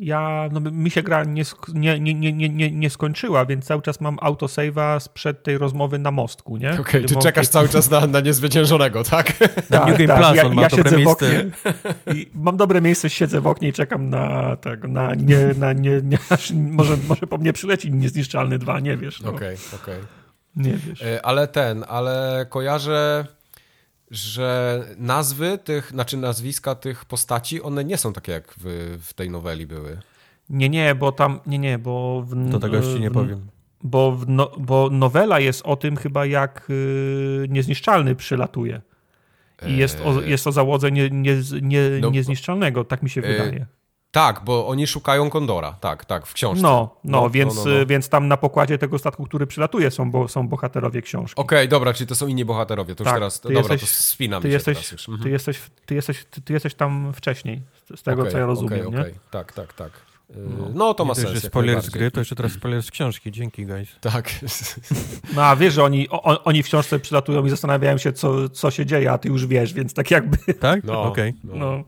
Ja, 0.00 0.48
no, 0.52 0.60
mi 0.60 0.90
się 0.90 1.02
gra 1.02 1.24
nie, 1.24 1.42
nie, 1.74 2.00
nie, 2.14 2.32
nie, 2.32 2.48
nie, 2.48 2.70
nie, 2.70 2.90
skończyła, 2.90 3.46
więc 3.46 3.64
cały 3.64 3.82
czas 3.82 4.00
mam 4.00 4.16
autosave'a 4.16 5.00
sprzed 5.00 5.42
tej 5.42 5.58
rozmowy 5.58 5.98
na 5.98 6.10
mostku, 6.10 6.56
nie? 6.56 6.80
Okej, 6.80 7.04
czy 7.04 7.14
mo- 7.14 7.20
czekasz 7.20 7.48
cały 7.48 7.68
czas 7.68 7.90
na, 7.90 8.06
na 8.06 8.20
niezwyciężonego, 8.20 9.04
tak? 9.04 9.32
Na 9.70 9.84
New 9.86 9.98
Game 9.98 10.16
Plus 10.16 10.44
on 10.44 10.54
ma 10.54 10.62
dobre 10.68 10.76
siedzę 10.76 10.96
w 10.96 10.98
miejsce. 10.98 11.12
oknie 11.26 11.50
i 12.14 12.30
mam 12.34 12.56
dobre 12.56 12.80
miejsce, 12.80 13.10
siedzę 13.10 13.40
w 13.40 13.46
oknie 13.46 13.68
i 13.68 13.72
czekam 13.72 14.10
na, 14.10 14.56
tak, 14.56 14.88
na, 14.88 15.14
nie, 15.14 15.38
na 15.58 15.72
nie, 15.72 16.00
nie, 16.04 16.18
aż 16.30 16.50
może, 16.50 16.96
może 17.08 17.26
po 17.26 17.38
mnie 17.38 17.52
przyleci 17.52 17.92
niezniszczalny 17.92 18.58
dwa, 18.58 18.80
nie 18.80 18.96
wiesz. 18.96 19.20
No, 19.20 19.30
Okej, 19.30 19.56
okej. 19.82 20.21
Nie 20.56 20.72
wiesz. 20.72 21.02
E, 21.02 21.26
Ale 21.26 21.48
ten, 21.48 21.84
ale 21.88 22.46
kojarzę, 22.48 23.26
że 24.10 24.84
nazwy 24.98 25.58
tych, 25.58 25.90
znaczy 25.90 26.16
nazwiska 26.16 26.74
tych 26.74 27.04
postaci, 27.04 27.62
one 27.62 27.84
nie 27.84 27.98
są 27.98 28.12
takie 28.12 28.32
jak 28.32 28.54
w, 28.56 28.98
w 29.02 29.14
tej 29.14 29.30
noweli 29.30 29.66
były. 29.66 29.98
Nie, 30.50 30.68
nie, 30.68 30.94
bo 30.94 31.12
tam, 31.12 31.40
nie, 31.46 31.58
nie, 31.58 31.78
bo... 31.78 32.22
W, 32.26 32.50
To 32.52 32.58
tego 32.58 32.80
ci 32.80 33.00
nie 33.00 33.10
powiem. 33.10 33.46
Bo, 33.82 34.12
w 34.12 34.28
no, 34.28 34.50
bo 34.58 34.88
nowela 34.90 35.40
jest 35.40 35.62
o 35.64 35.76
tym 35.76 35.96
chyba, 35.96 36.26
jak 36.26 36.66
y, 36.70 37.46
niezniszczalny 37.48 38.14
przylatuje. 38.14 38.80
I 39.66 39.76
jest 39.76 40.00
o, 40.04 40.22
Eee. 40.22 40.30
jest 40.30 40.46
o 40.46 40.52
załodze 40.52 40.90
nie, 40.92 41.10
nie, 41.10 41.36
nie, 41.62 41.80
No, 42.00 42.10
niezniszczalnego, 42.10 42.84
tak 42.84 43.02
mi 43.02 43.10
się 43.10 43.20
e, 43.22 43.26
wydaje. 43.26 43.66
Tak, 44.12 44.44
bo 44.44 44.66
oni 44.68 44.86
szukają 44.86 45.30
Kondora, 45.30 45.72
tak, 45.80 46.04
tak, 46.04 46.26
w 46.26 46.32
książce. 46.32 46.62
No, 46.62 46.96
no, 47.04 47.20
no, 47.20 47.30
więc, 47.30 47.56
no, 47.56 47.64
no, 47.64 47.70
no. 47.70 47.76
y, 47.80 47.86
więc 47.86 48.08
tam 48.08 48.28
na 48.28 48.36
pokładzie 48.36 48.78
tego 48.78 48.98
statku, 48.98 49.24
który 49.24 49.46
przylatuje, 49.46 49.90
są, 49.90 50.10
bo, 50.10 50.28
są 50.28 50.48
bohaterowie 50.48 51.02
książki. 51.02 51.40
Okej, 51.40 51.68
dobra, 51.68 51.94
czyli 51.94 52.06
to 52.08 52.14
są 52.14 52.26
inni 52.26 52.44
bohaterowie, 52.44 52.94
to 52.94 53.04
już 53.04 53.08
Tak, 53.08 53.16
teraz, 53.16 53.40
ty 53.40 53.48
dobra, 53.54 53.74
jesteś- 53.74 53.80
to 53.96 54.02
spinam 54.02 54.42
Ty 54.42 54.48
się 54.48 54.52
jesteś, 54.52 54.76
teraz 54.76 54.92
już. 54.92 55.08
Mhm. 55.08 55.22
ty, 55.22 55.30
jesteś, 55.30 55.60
ty, 55.86 55.94
jesteś, 55.94 56.24
ty, 56.30 56.40
ty 56.40 56.52
jesteś 56.52 56.74
tam 56.74 57.12
wcześniej, 57.12 57.62
z 57.96 58.02
tego 58.02 58.22
Okej, 58.22 58.32
co 58.32 58.38
ja 58.38 58.46
rozumiem. 58.46 58.80
okej, 58.80 58.92
nie? 58.92 59.00
okej. 59.00 59.14
Tak, 59.30 59.52
tak, 59.52 59.72
tak. 59.72 59.90
Yy, 60.30 60.36
No 60.74 60.94
to 60.94 61.04
ma 61.04 61.14
sens. 61.14 61.34
jak 61.34 61.42
spoiler 61.42 61.82
z 61.82 61.90
gry, 61.90 62.10
to 62.10 62.20
jeszcze 62.20 62.34
teraz 62.36 62.52
spoiler 62.52 62.82
z 62.82 62.90
książki. 62.90 63.32
Dzięki, 63.32 63.66
guys. 63.66 63.88
Tak. 64.00 64.30
No 65.36 65.44
a 65.44 65.56
wiesz, 65.56 65.74
że 65.74 65.84
oni, 65.84 66.08
o, 66.10 66.44
oni 66.44 66.62
w 66.62 66.66
książce 66.66 66.98
przylatują 66.98 67.46
i 67.46 67.50
zastanawiają 67.50 67.98
się, 67.98 68.12
co, 68.12 68.48
co 68.48 68.70
się 68.70 68.86
dzieje, 68.86 69.12
a 69.12 69.18
ty 69.18 69.28
już 69.28 69.46
wiesz, 69.46 69.74
więc 69.74 69.94
tak 69.94 70.10
jakby... 70.10 70.36
Tak? 70.60 70.84
No, 70.84 71.02
Okej. 71.02 71.34
no. 71.44 71.56
No. 71.56 71.84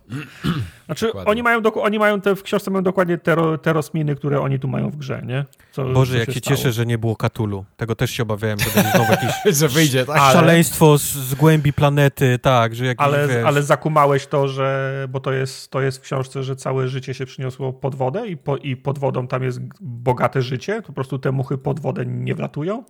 Znaczy, 0.87 1.07
Dokładnie. 1.07 1.31
oni 1.31 1.43
mają, 1.43 1.61
doku- 1.61 1.81
oni 1.83 1.99
mają 1.99 2.21
te, 2.21 2.37
w 2.37 2.43
książce 2.43 2.71
mają 2.71 2.83
dokładnie 2.83 3.19
te, 3.19 3.37
te 3.63 3.73
rozminy, 3.73 4.17
które 4.17 4.41
oni 4.41 4.59
tu 4.59 4.69
mają 4.69 4.91
w 4.91 4.97
grze, 4.97 5.23
nie? 5.27 5.45
Co, 5.73 5.85
Boże, 5.85 6.13
co 6.13 6.19
jak 6.21 6.33
się 6.33 6.41
stało. 6.41 6.57
cieszę, 6.57 6.73
że 6.73 6.87
nie 6.87 6.99
było 6.99 7.17
Katulu. 7.17 7.65
Tego 7.77 7.95
też 7.97 8.11
się 8.11 8.23
obawiałem, 8.23 8.59
że 8.59 8.71
będzie 8.75 8.91
znowu 8.91 9.11
jakieś 9.13 9.31
Że 9.61 9.69
wyjdzie, 9.69 10.07
tak? 10.07 10.17
Ale- 10.19 10.33
szaleństwo 10.33 10.99
z, 10.99 11.03
z 11.03 11.35
głębi 11.35 11.73
planety, 11.73 12.39
tak, 12.39 12.75
że 12.75 12.87
jakieś, 12.87 13.07
Ale, 13.07 13.29
wiesz, 13.29 13.45
ale 13.47 13.63
zakumałeś 13.63 14.27
to, 14.27 14.49
że, 14.49 14.95
bo 15.11 15.21
to 15.21 15.33
jest, 15.33 15.71
to 15.71 15.81
jest 15.81 15.99
w 15.99 16.01
książce, 16.01 16.43
że 16.43 16.57
całe 16.57 16.89
życie 16.89 17.15
się 17.15 17.27
przyniosło 17.27 17.73
pod 17.73 17.95
wodę 17.95 18.29
i, 18.29 18.37
po, 18.37 18.57
i 18.57 18.77
pod 18.77 18.99
wodą 18.99 19.27
tam 19.27 19.43
jest 19.43 19.61
bogate 19.81 20.43
życie, 20.43 20.83
po 20.87 20.93
prostu 20.93 21.19
te 21.19 21.33
muchy 21.33 21.59
pod 21.59 21.81
wodę 21.81 22.07
nie 22.07 22.35
wlatują, 22.35 22.85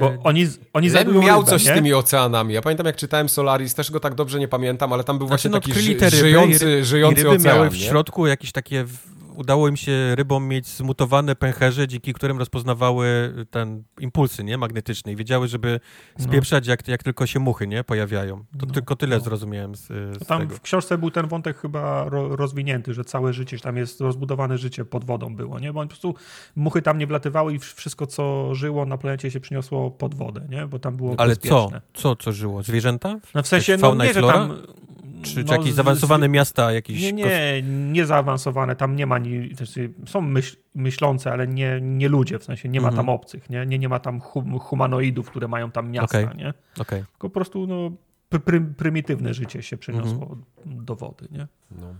bo 0.00 0.14
oni, 0.24 0.46
oni 0.72 0.90
znajdują 0.90 1.22
miał 1.22 1.40
rybę, 1.40 1.50
coś 1.50 1.64
nie? 1.64 1.72
z 1.72 1.74
tymi 1.74 1.94
oceanami. 1.94 2.54
Ja 2.54 2.62
pamiętam, 2.62 2.86
jak 2.86 2.96
czytałem 2.96 3.28
Solaris, 3.28 3.74
też 3.74 3.90
go 3.90 4.00
tak 4.00 4.14
dobrze 4.14 4.38
nie 4.38 4.48
pamiętam, 4.48 4.92
ale 4.92 5.04
tam 5.04 5.18
był 5.18 5.26
Znaczy, 5.26 5.48
właśnie 5.48 5.50
no, 5.50 5.74
taki 5.74 5.80
ży, 5.80 5.94
ryby 5.94 6.10
żyjący, 6.10 6.78
i, 6.80 6.84
żyjący 6.84 7.22
ryby 7.22 7.36
ocean. 7.36 7.56
miały 7.56 7.70
w 7.70 7.74
nie? 7.74 7.80
środku 7.80 8.26
jakieś 8.26 8.52
takie, 8.52 8.84
udało 9.36 9.68
im 9.68 9.76
się 9.76 10.14
rybom 10.14 10.48
mieć 10.48 10.66
zmutowane 10.66 11.36
pęcherze, 11.36 11.88
dzięki 11.88 12.12
którym 12.12 12.38
rozpoznawały 12.38 13.34
ten 13.50 13.82
impulsy, 14.00 14.44
nie, 14.44 14.58
magnetyczne 14.58 15.12
i 15.12 15.16
wiedziały, 15.16 15.48
żeby 15.48 15.80
spieprzać, 16.18 16.66
jak, 16.66 16.88
jak 16.88 17.02
tylko 17.02 17.26
się 17.26 17.40
muchy, 17.40 17.66
nie, 17.66 17.84
pojawiają. 17.84 18.36
To 18.58 18.66
No, 18.66 18.72
tylko 18.74 18.96
tyle 18.96 19.16
no. 19.16 19.24
zrozumiałem 19.24 19.74
z, 19.74 19.86
z 19.86 20.26
Tam 20.26 20.40
tego. 20.40 20.54
w 20.54 20.60
książce 20.60 20.98
był 20.98 21.10
ten 21.10 21.26
wątek 21.28 21.58
chyba 21.58 22.04
ro, 22.08 22.36
rozwinięty, 22.36 22.94
że 22.94 23.04
całe 23.04 23.32
życie, 23.32 23.58
tam 23.58 23.76
jest 23.76 24.00
rozbudowane 24.00 24.58
życie 24.58 24.84
pod 24.84 25.04
wodą 25.04 25.36
było, 25.36 25.58
nie? 25.58 25.72
Bo 25.72 25.82
po 25.82 25.86
prostu 25.88 26.14
muchy 26.56 26.82
tam 26.82 26.98
nie 26.98 27.06
wlatywały 27.06 27.54
i 27.54 27.58
wszystko, 27.58 28.06
co 28.06 28.54
żyło 28.54 28.86
na 28.86 28.98
planecie 28.98 29.30
się 29.30 29.40
przyniosło 29.40 29.90
pod 29.90 30.14
wodę, 30.14 30.46
nie? 30.50 30.66
Bo 30.66 30.78
tam 30.78 30.96
było 30.96 31.14
Ale 31.18 31.36
co? 31.36 31.40
bezpieczne. 31.66 31.80
Co, 31.94 32.16
co 32.16 32.32
żyło? 32.32 32.62
Zwierzęta? 32.62 33.16
No 33.34 33.42
w 33.42 33.46
sensie, 33.46 33.76
no 33.76 33.94
nie, 33.94 34.06
że 34.14 34.20
flora? 34.20 34.34
tam... 34.34 34.62
Czy, 35.34 35.40
no, 35.44 35.48
czy 35.48 35.52
jakieś 35.54 35.72
z- 35.72 35.74
zaawansowane 35.76 36.28
miasta? 36.28 36.72
Jakieś 36.72 37.02
Nie, 37.02 37.12
nie, 37.12 37.62
nie 37.92 38.06
zaawansowane, 38.06 38.76
tam 38.76 38.96
nie 38.96 39.06
ma, 39.06 39.18
ni, 39.18 39.54
znaczy 39.54 39.92
są 40.06 40.20
myśl, 40.20 40.56
myślące, 40.74 41.32
ale 41.32 41.46
nie, 41.46 41.78
nie 41.82 42.08
ludzie, 42.08 42.38
w 42.38 42.44
sensie 42.44 42.68
nie 42.68 42.80
ma 42.80 42.88
Mhm. 42.88 43.06
tam 43.06 43.14
obcych, 43.14 43.50
nie? 43.50 43.66
Nie, 43.66 43.78
nie 43.78 43.88
ma 43.88 43.98
tam 43.98 44.20
hum, 44.20 44.58
humanoidów, 44.58 45.30
które 45.30 45.48
mają 45.48 45.70
tam 45.70 45.90
miasta, 45.90 46.18
Okej. 46.20 46.36
nie? 46.36 46.54
Okej. 46.78 47.00
Tylko 47.12 47.28
po 47.28 47.34
prostu 47.34 47.66
no, 47.66 47.90
pr, 48.28 48.42
pry, 48.42 48.60
prymitywne 48.60 49.34
życie 49.34 49.62
się 49.62 49.76
przeniosło 49.76 50.36
Mhm. 50.66 50.84
do 50.84 50.96
wody, 50.96 51.28
nie? 51.30 51.46
No. 51.70 51.94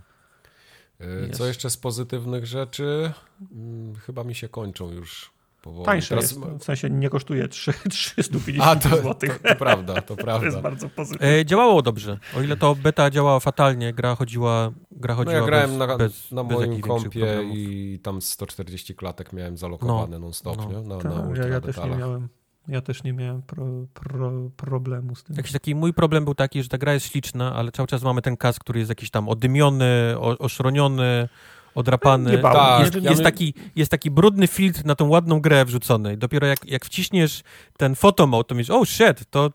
Jest. 1.27 1.37
Co 1.39 1.45
jeszcze 1.47 1.69
z 1.69 1.77
pozytywnych 1.77 2.45
rzeczy? 2.45 3.11
Mm, 3.51 3.95
Chyba 3.95 4.23
mi 4.23 4.35
się 4.35 4.49
kończą 4.49 4.91
już 4.91 5.31
powoli. 5.67 5.85
Tańsze 5.85 6.09
Teraz- 6.09 6.31
jest, 6.31 6.41
w 6.59 6.63
sensie 6.63 6.89
nie 6.89 7.09
kosztuje 7.09 7.47
3, 7.47 7.73
350 7.89 8.63
A, 8.69 8.75
to, 8.75 8.89
zł. 8.89 9.13
to, 9.13 9.49
to 9.49 9.55
prawda, 9.55 10.01
to 10.01 10.01
To 10.01 10.13
jest 10.13 10.23
prawda. 10.23 10.61
bardzo 10.61 10.89
pozytywne. 10.89 11.27
E, 11.27 11.45
działało 11.45 11.81
dobrze. 11.81 12.17
O 12.37 12.41
ile 12.41 12.57
to 12.57 12.75
beta 12.75 13.09
działała 13.09 13.39
fatalnie, 13.39 13.93
gra 13.93 14.15
chodziła, 14.15 14.71
gra 14.91 15.13
No 15.13 15.17
chodziła 15.17 15.35
ja 15.39 15.45
grałem 15.45 15.69
bez, 15.69 15.79
na, 15.79 15.97
bez, 15.97 16.31
na 16.31 16.43
bez 16.43 16.57
moim 16.57 16.81
kompie 16.81 17.43
i 17.53 17.99
tam 18.03 18.21
140 18.21 18.95
klatek 18.95 19.33
miałem 19.33 19.57
zalokowane 19.57 20.19
non-stop, 20.19 20.57
no. 20.57 20.69
nie? 20.71 20.87
Na, 20.87 20.95
Tak, 20.97 21.05
na 21.11 21.11
ja, 21.19 21.27
ultra 21.27 21.47
ja 21.47 21.61
też 21.61 21.77
nie 21.77 21.89
miałem, 21.97 22.29
ja 22.67 22.81
też 22.81 23.03
nie 23.03 23.13
miałem 23.13 23.41
pro, 23.41 23.65
pro, 23.93 24.31
problemu 24.57 25.15
z 25.15 25.23
tym. 25.23 25.35
Jakiś 25.35 25.51
taki 25.51 25.75
mój 25.75 25.93
problem 25.93 26.25
był 26.25 26.35
taki, 26.35 26.63
że 26.63 26.69
ta 26.69 26.77
gra 26.77 26.93
jest 26.93 27.05
śliczna, 27.11 27.55
ale 27.55 27.71
cały 27.71 27.87
czas 27.87 28.03
mamy 28.03 28.21
ten 28.21 28.37
kask, 28.37 28.61
który 28.61 28.79
jest 28.79 28.89
jakiś 28.89 29.09
tam 29.09 29.29
oddymiony, 29.29 30.15
o, 30.19 30.37
oszroniony, 30.37 31.29
odrapany. 31.77 32.31
Nie 32.31 32.37
bałem 32.37 32.57
Tak, 32.57 32.79
jest, 32.79 33.03
ja 33.05 33.09
jest, 33.09 33.17
my- 33.21 33.23
taki, 33.31 33.53
jest 33.75 33.91
taki 33.91 34.11
brudny 34.11 34.47
filtr 34.47 34.85
na 34.85 34.95
tą 34.95 35.07
ładną 35.07 35.39
grę 35.41 35.65
wrzucony. 35.65 36.17
Dopiero 36.17 36.47
jak, 36.47 36.65
jak 36.65 36.85
wciśniesz 36.85 37.41
ten 37.77 37.95
photomode, 37.95 38.43
to 38.43 38.55
myślisz, 38.55 38.69
oh 38.75 38.85
shit, 38.85 39.25
to 39.29 39.49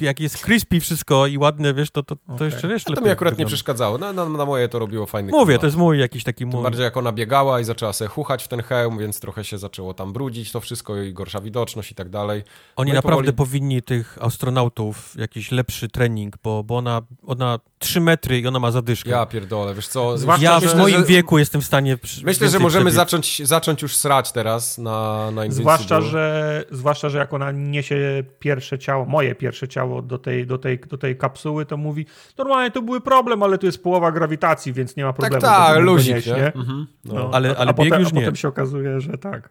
jak 0.00 0.20
jest 0.20 0.44
crispy 0.44 0.80
wszystko 0.80 1.26
i 1.26 1.38
ładne, 1.38 1.74
wiesz, 1.74 1.90
to, 1.90 2.02
to, 2.02 2.16
to 2.16 2.34
Okej. 2.34 2.44
jeszcze 2.44 2.68
wiesz, 2.68 2.82
A 2.90 2.94
to 2.94 3.00
mi 3.00 3.10
akurat 3.10 3.38
nie 3.38 3.46
przeszkadzało. 3.46 3.98
Na, 3.98 4.12
na, 4.12 4.28
na 4.28 4.44
moje 4.44 4.68
to 4.68 4.78
robiło 4.78 5.06
fajny 5.06 5.32
Mówię, 5.32 5.44
klimat. 5.44 5.60
to 5.60 5.66
jest 5.66 5.76
mój 5.76 5.98
jakiś 5.98 6.24
taki 6.24 6.38
Tym 6.44 6.48
mój... 6.48 6.62
bardziej 6.62 6.82
jak 6.84 6.96
ona 6.96 7.12
biegała 7.12 7.60
i 7.60 7.64
zaczęła 7.64 7.92
sobie 7.92 8.08
chuchać 8.08 8.44
w 8.44 8.48
ten 8.48 8.62
hełm, 8.62 8.98
więc 8.98 9.20
trochę 9.20 9.44
się 9.44 9.58
zaczęło 9.58 9.94
tam 9.94 10.12
brudzić 10.12 10.52
to 10.52 10.60
wszystko 10.60 10.96
i 11.02 11.12
gorsza 11.12 11.40
widoczność 11.40 11.92
i 11.92 11.94
tak 11.94 12.08
dalej. 12.08 12.42
Oni 12.76 12.90
No 12.90 12.94
naprawdę 12.94 13.32
powoli- 13.32 13.36
powinni 13.36 13.82
tych 13.82 14.18
astronautów 14.20 15.14
jakiś 15.18 15.50
lepszy 15.52 15.88
trening, 15.88 16.34
bo, 16.42 16.64
bo 16.64 16.76
ona, 16.76 17.02
ona 17.26 17.58
3 17.78 18.00
metry 18.00 18.38
i 18.40 18.46
ona 18.46 18.58
ma 18.58 18.70
zadyszkę. 18.70 19.10
Ja 19.10 19.26
pierdolę, 19.26 19.74
wiesz 19.74 19.88
co? 19.88 20.18
Zwłaszcza, 20.18 20.44
ja 20.44 20.60
że- 20.60 20.68
w 20.68 20.76
moim 20.78 20.96
że, 20.96 21.04
wieku 21.04 21.38
jestem 21.38 21.60
w 21.60 21.64
stanie. 21.64 21.98
Myślę, 22.24 22.48
że 22.48 22.58
możemy 22.58 22.84
przebiec. 22.84 22.94
zacząć, 22.94 23.42
zacząć 23.48 23.82
już 23.82 23.96
srać 23.96 24.32
teraz 24.32 24.78
na, 24.78 24.90
na 25.30 25.44
Invincible. 25.44 25.62
Zwłaszcza 25.62 26.00
że, 26.00 26.64
zwłaszcza, 26.70 27.08
że 27.08 27.18
jak 27.18 27.34
ona 27.34 27.52
niesie 27.52 28.24
pierwsze 28.38 28.78
ciało, 28.78 29.04
moje 29.04 29.34
pierwsze 29.34 29.68
ciało 29.68 30.02
do 30.02 30.18
tej, 30.18 30.46
do 30.46 30.58
tej, 30.58 30.78
do 30.78 30.98
tej 30.98 31.16
kapsuły, 31.18 31.66
to 31.66 31.76
mówi, 31.76 32.06
normalnie 32.38 32.70
to 32.70 32.82
były 32.82 33.00
problem, 33.00 33.42
ale 33.42 33.58
tu 33.58 33.66
jest 33.66 33.82
połowa 33.82 34.12
grawitacji, 34.12 34.72
więc 34.72 34.96
nie 34.96 35.04
ma 35.04 35.12
Tak, 35.12 35.16
problemu. 35.20 35.40
tak, 35.42 35.74
go 35.74 35.80
luzik, 35.80 36.26
nie? 36.26 36.32
nie? 36.32 36.52
Mhm. 36.54 36.86
No. 37.04 37.14
No, 37.14 37.30
Ale- 37.32 37.50
a, 37.50 37.56
ale 37.56 37.70
a 37.70 37.72
bieg 37.72 37.76
potem, 37.88 38.00
już 38.00 38.08
a 38.08 38.14
potem 38.14 38.30
nie. 38.30 38.36
się 38.36 38.48
okazuje, 38.48 39.00
że 39.00 39.18
tak. 39.18 39.50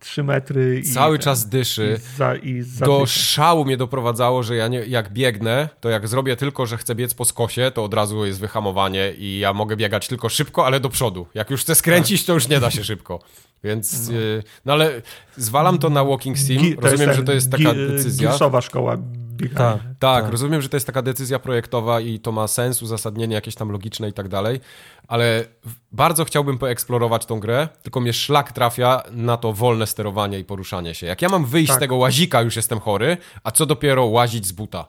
Trzy 0.00 0.22
metry 0.22 0.80
i... 0.80 0.82
Cały 0.82 1.18
ten, 1.18 1.24
czas 1.24 1.48
dyszy. 1.48 2.00
I, 2.14 2.16
za, 2.16 2.36
i 2.36 2.62
za 2.62 2.86
Do 2.86 3.06
szału 3.06 3.64
mnie 3.64 3.76
doprowadzało, 3.76 4.42
że 4.42 4.56
ja 4.56 4.68
nie, 4.68 4.78
jak 4.78 5.12
biegnę, 5.12 5.68
to 5.80 5.88
jak 5.88 6.08
zrobię 6.08 6.36
tylko, 6.36 6.66
że 6.66 6.76
chcę 6.76 6.94
biec 6.94 7.14
po 7.14 7.24
skosie, 7.24 7.70
to 7.74 7.84
od 7.84 7.94
razu 7.94 8.26
jest 8.26 8.40
wyhamowanie 8.40 9.12
i 9.18 9.38
ja 9.38 9.52
mogę 9.52 9.76
biegać 9.76 10.08
tylko 10.08 10.28
szybko, 10.28 10.66
ale 10.66 10.80
do 10.80 10.88
przodu. 10.88 11.26
Jak 11.34 11.50
już 11.50 11.60
chcę 11.60 11.74
skręcić, 11.74 12.24
to 12.24 12.32
już 12.32 12.48
nie 12.48 12.60
da 12.60 12.70
się 12.70 12.84
szybko. 12.84 13.20
Więc, 13.64 14.08
no, 14.08 14.16
no 14.64 14.72
ale 14.72 15.02
zwalam 15.36 15.78
to 15.78 15.90
na 15.90 16.04
Walking 16.04 16.38
Sim. 16.38 16.58
Gi- 16.58 16.76
Rozumiem, 16.80 17.08
jest 17.08 17.20
że 17.20 17.24
to 17.26 17.32
jest 17.32 17.50
taka 17.50 17.74
decyzja. 17.74 18.30
Gilsowa 18.30 18.60
szkoła 18.60 18.96
biegania. 19.36 19.72
Tak. 19.72 19.80
Tak, 19.98 20.22
Tak. 20.22 20.32
rozumiem, 20.32 20.62
że 20.62 20.68
to 20.68 20.76
jest 20.76 20.86
taka 20.86 21.02
decyzja 21.02 21.38
projektowa 21.38 22.00
i 22.00 22.18
to 22.20 22.32
ma 22.32 22.48
sens, 22.48 22.82
uzasadnienie 22.82 23.34
jakieś 23.34 23.54
tam 23.54 23.70
logiczne 23.70 24.08
i 24.08 24.12
tak 24.12 24.28
dalej, 24.28 24.60
ale 25.08 25.44
bardzo 25.92 26.24
chciałbym 26.24 26.58
poeksplorować 26.58 27.26
tą 27.26 27.40
grę, 27.40 27.68
tylko 27.82 28.00
mnie 28.00 28.12
szlak 28.12 28.52
trafia 28.52 29.02
na 29.10 29.36
to 29.36 29.52
wolne 29.52 29.86
sterowanie 29.86 30.38
i 30.38 30.44
poruszanie 30.44 30.94
się. 30.94 31.06
Jak 31.06 31.22
ja 31.22 31.28
mam 31.28 31.44
wyjść 31.44 31.68
Tak. 31.68 31.76
z 31.76 31.80
tego 31.80 31.96
łazika, 31.96 32.42
już 32.42 32.56
jestem 32.56 32.80
chory, 32.80 33.16
a 33.44 33.50
co 33.50 33.66
dopiero 33.66 34.04
łazić 34.06 34.46
z 34.46 34.52
buta? 34.52 34.86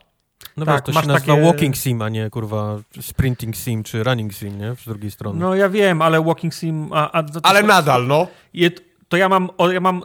No 0.56 0.64
Tak, 0.66 0.74
wiesz, 0.74 0.82
to 0.84 0.92
się 0.92 0.94
masz 0.98 1.06
nazywa 1.06 1.34
takie- 1.34 1.46
walking 1.46 1.76
sim, 1.76 2.02
a 2.02 2.08
nie 2.08 2.30
kurwa 2.30 2.78
sprinting 3.00 3.56
sim 3.56 3.82
czy 3.84 4.04
running 4.04 4.32
sim, 4.34 4.58
nie? 4.58 4.74
Z 4.74 4.84
drugiej 4.84 5.10
strony. 5.10 5.40
No 5.40 5.54
ja 5.54 5.68
wiem, 5.68 6.02
ale 6.02 6.22
Walking 6.24 6.54
Sim... 6.54 6.88
A, 6.92 7.10
a, 7.12 7.22
to, 7.22 7.40
Ale 7.42 7.60
to, 7.60 7.66
nadal, 7.66 8.06
no. 8.06 8.26
Je, 8.54 8.70
to 9.08 9.16
ja 9.16 9.28
mam, 9.28 9.50
o, 9.58 9.70
ja 9.72 9.80
mam 9.80 10.02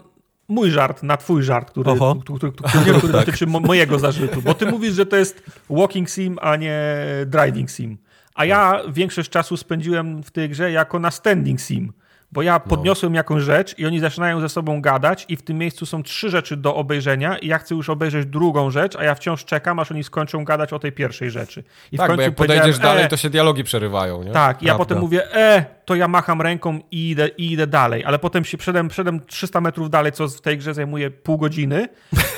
mój 0.52 0.72
żart 0.72 1.04
na 1.04 1.18
twój 1.18 1.44
żart, 1.44 1.72
który, 1.72 1.92
Oho. 1.92 2.16
który, 2.16 2.38
który, 2.38 2.52
który, 2.52 2.98
który 2.98 3.14
dotyczy 3.20 3.48
mo, 3.48 3.60
mojego 3.60 4.00
zarzutu. 4.00 4.42
Bo 4.42 4.54
ty 4.54 4.66
mówisz, 4.66 4.94
że 4.94 5.06
to 5.06 5.16
jest 5.16 5.44
walking 5.70 6.10
sim, 6.10 6.38
a 6.42 6.56
nie 6.56 6.96
driving 7.26 7.70
sim. 7.70 7.98
A 8.34 8.46
ja 8.46 8.82
większość 8.94 9.30
czasu 9.30 9.58
spędziłem 9.58 10.24
w 10.24 10.32
tej 10.32 10.50
grze 10.50 10.72
jako 10.72 11.00
na 11.00 11.12
standing 11.12 11.62
sim. 11.62 11.94
Bo 12.34 12.42
ja 12.42 12.60
podniosłem 12.60 13.16
jakąś 13.16 13.44
rzecz 13.44 13.80
i 13.80 13.86
oni 13.86 14.00
zaczynają 14.00 14.40
ze 14.40 14.50
sobą 14.50 14.82
gadać 14.82 15.26
i 15.30 15.36
w 15.38 15.42
tym 15.42 15.58
miejscu 15.58 15.86
są 15.86 16.04
trzy 16.04 16.30
rzeczy 16.30 16.58
do 16.58 16.76
obejrzenia 16.76 17.38
i 17.38 17.48
ja 17.48 17.58
chcę 17.58 17.76
już 17.76 17.90
obejrzeć 17.90 18.26
drugą 18.26 18.72
rzecz, 18.72 18.96
a 18.96 19.04
ja 19.04 19.16
wciąż 19.16 19.46
czekam, 19.46 19.80
aż 19.80 19.92
oni 19.92 20.04
skończą 20.04 20.46
gadać 20.46 20.74
o 20.74 20.80
tej 20.80 20.92
pierwszej 20.92 21.32
rzeczy. 21.32 21.64
I 21.92 21.98
w 21.98 22.00
Tak, 22.00 22.08
bo 22.08 22.12
końcu 22.12 22.22
jak 22.22 22.36
podejdziesz 22.36 22.64
powiedziałem, 22.66 22.82
dalej, 22.96 23.06
e, 23.06 23.08
to 23.08 23.18
się 23.18 23.30
dialogi 23.30 23.64
przerywają, 23.64 24.24
nie? 24.24 24.32
tak, 24.32 24.62
ja 24.62 24.66
Prawda. 24.66 24.86
potem 24.86 25.00
mówię, 25.00 25.36
e, 25.36 25.66
to 25.86 25.96
ja 25.96 26.08
macham 26.08 26.42
ręką 26.42 26.80
i 26.92 27.10
idę, 27.10 27.28
i 27.28 27.52
idę 27.52 27.68
dalej, 27.68 28.06
ale 28.06 28.20
potem 28.20 28.46
się 28.46 28.58
przedem, 28.58 28.88
przedem 28.88 29.20
300 29.26 29.62
metrów 29.62 29.90
dalej, 29.90 30.12
co 30.12 30.28
w 30.28 30.42
tej 30.42 30.58
grze 30.58 30.74
zajmuje 30.74 31.12
pół 31.12 31.38
godziny 31.38 31.90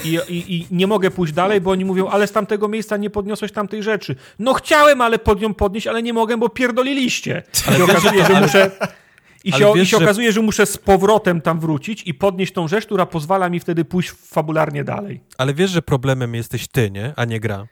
i, 0.04 0.20
i, 0.30 0.56
i 0.56 0.68
nie 0.72 0.88
mogę 0.88 1.12
pójść 1.12 1.34
dalej, 1.34 1.62
bo 1.62 1.72
oni 1.72 1.86
mówią, 1.86 2.08
ale 2.08 2.28
z 2.28 2.32
tamtego 2.32 2.68
miejsca 2.68 2.98
nie 2.98 3.10
podniosłeś 3.10 3.52
tamtej 3.52 3.84
rzeczy. 3.84 4.16
No 4.40 4.54
chciałem, 4.54 5.02
ale 5.02 5.20
pod 5.20 5.42
nią 5.42 5.54
podnieść, 5.54 5.88
ale 5.88 6.04
nie 6.04 6.14
mogę, 6.14 6.38
bo 6.38 6.50
pierdoliliście. 6.50 7.44
I 7.72 7.78
się 7.78 7.84
okazuje, 7.84 8.26
że 8.26 8.42
muszę... 8.42 8.72
I 9.44 9.52
się, 9.52 9.74
wiesz, 9.76 9.88
I 9.88 9.92
się 9.92 9.98
że- 9.98 10.04
okazuje, 10.04 10.32
że 10.32 10.42
muszę 10.42 10.66
z 10.66 10.78
powrotem 10.78 11.42
tam 11.42 11.60
wrócić 11.60 12.04
i 12.06 12.14
podnieść 12.14 12.54
tą 12.54 12.68
rzecz, 12.68 12.86
która 12.86 13.06
pozwala 13.06 13.50
mi 13.50 13.60
wtedy 13.60 13.86
pójść 13.86 14.10
fabularnie 14.12 14.84
dalej. 14.84 15.22
Ale 15.38 15.54
wiesz, 15.54 15.72
że 15.72 15.82
problemem 15.82 16.36
jesteś 16.36 16.68
ty, 16.68 16.92
nie? 16.92 17.14
A 17.16 17.26
nie 17.26 17.40
gra. 17.40 17.68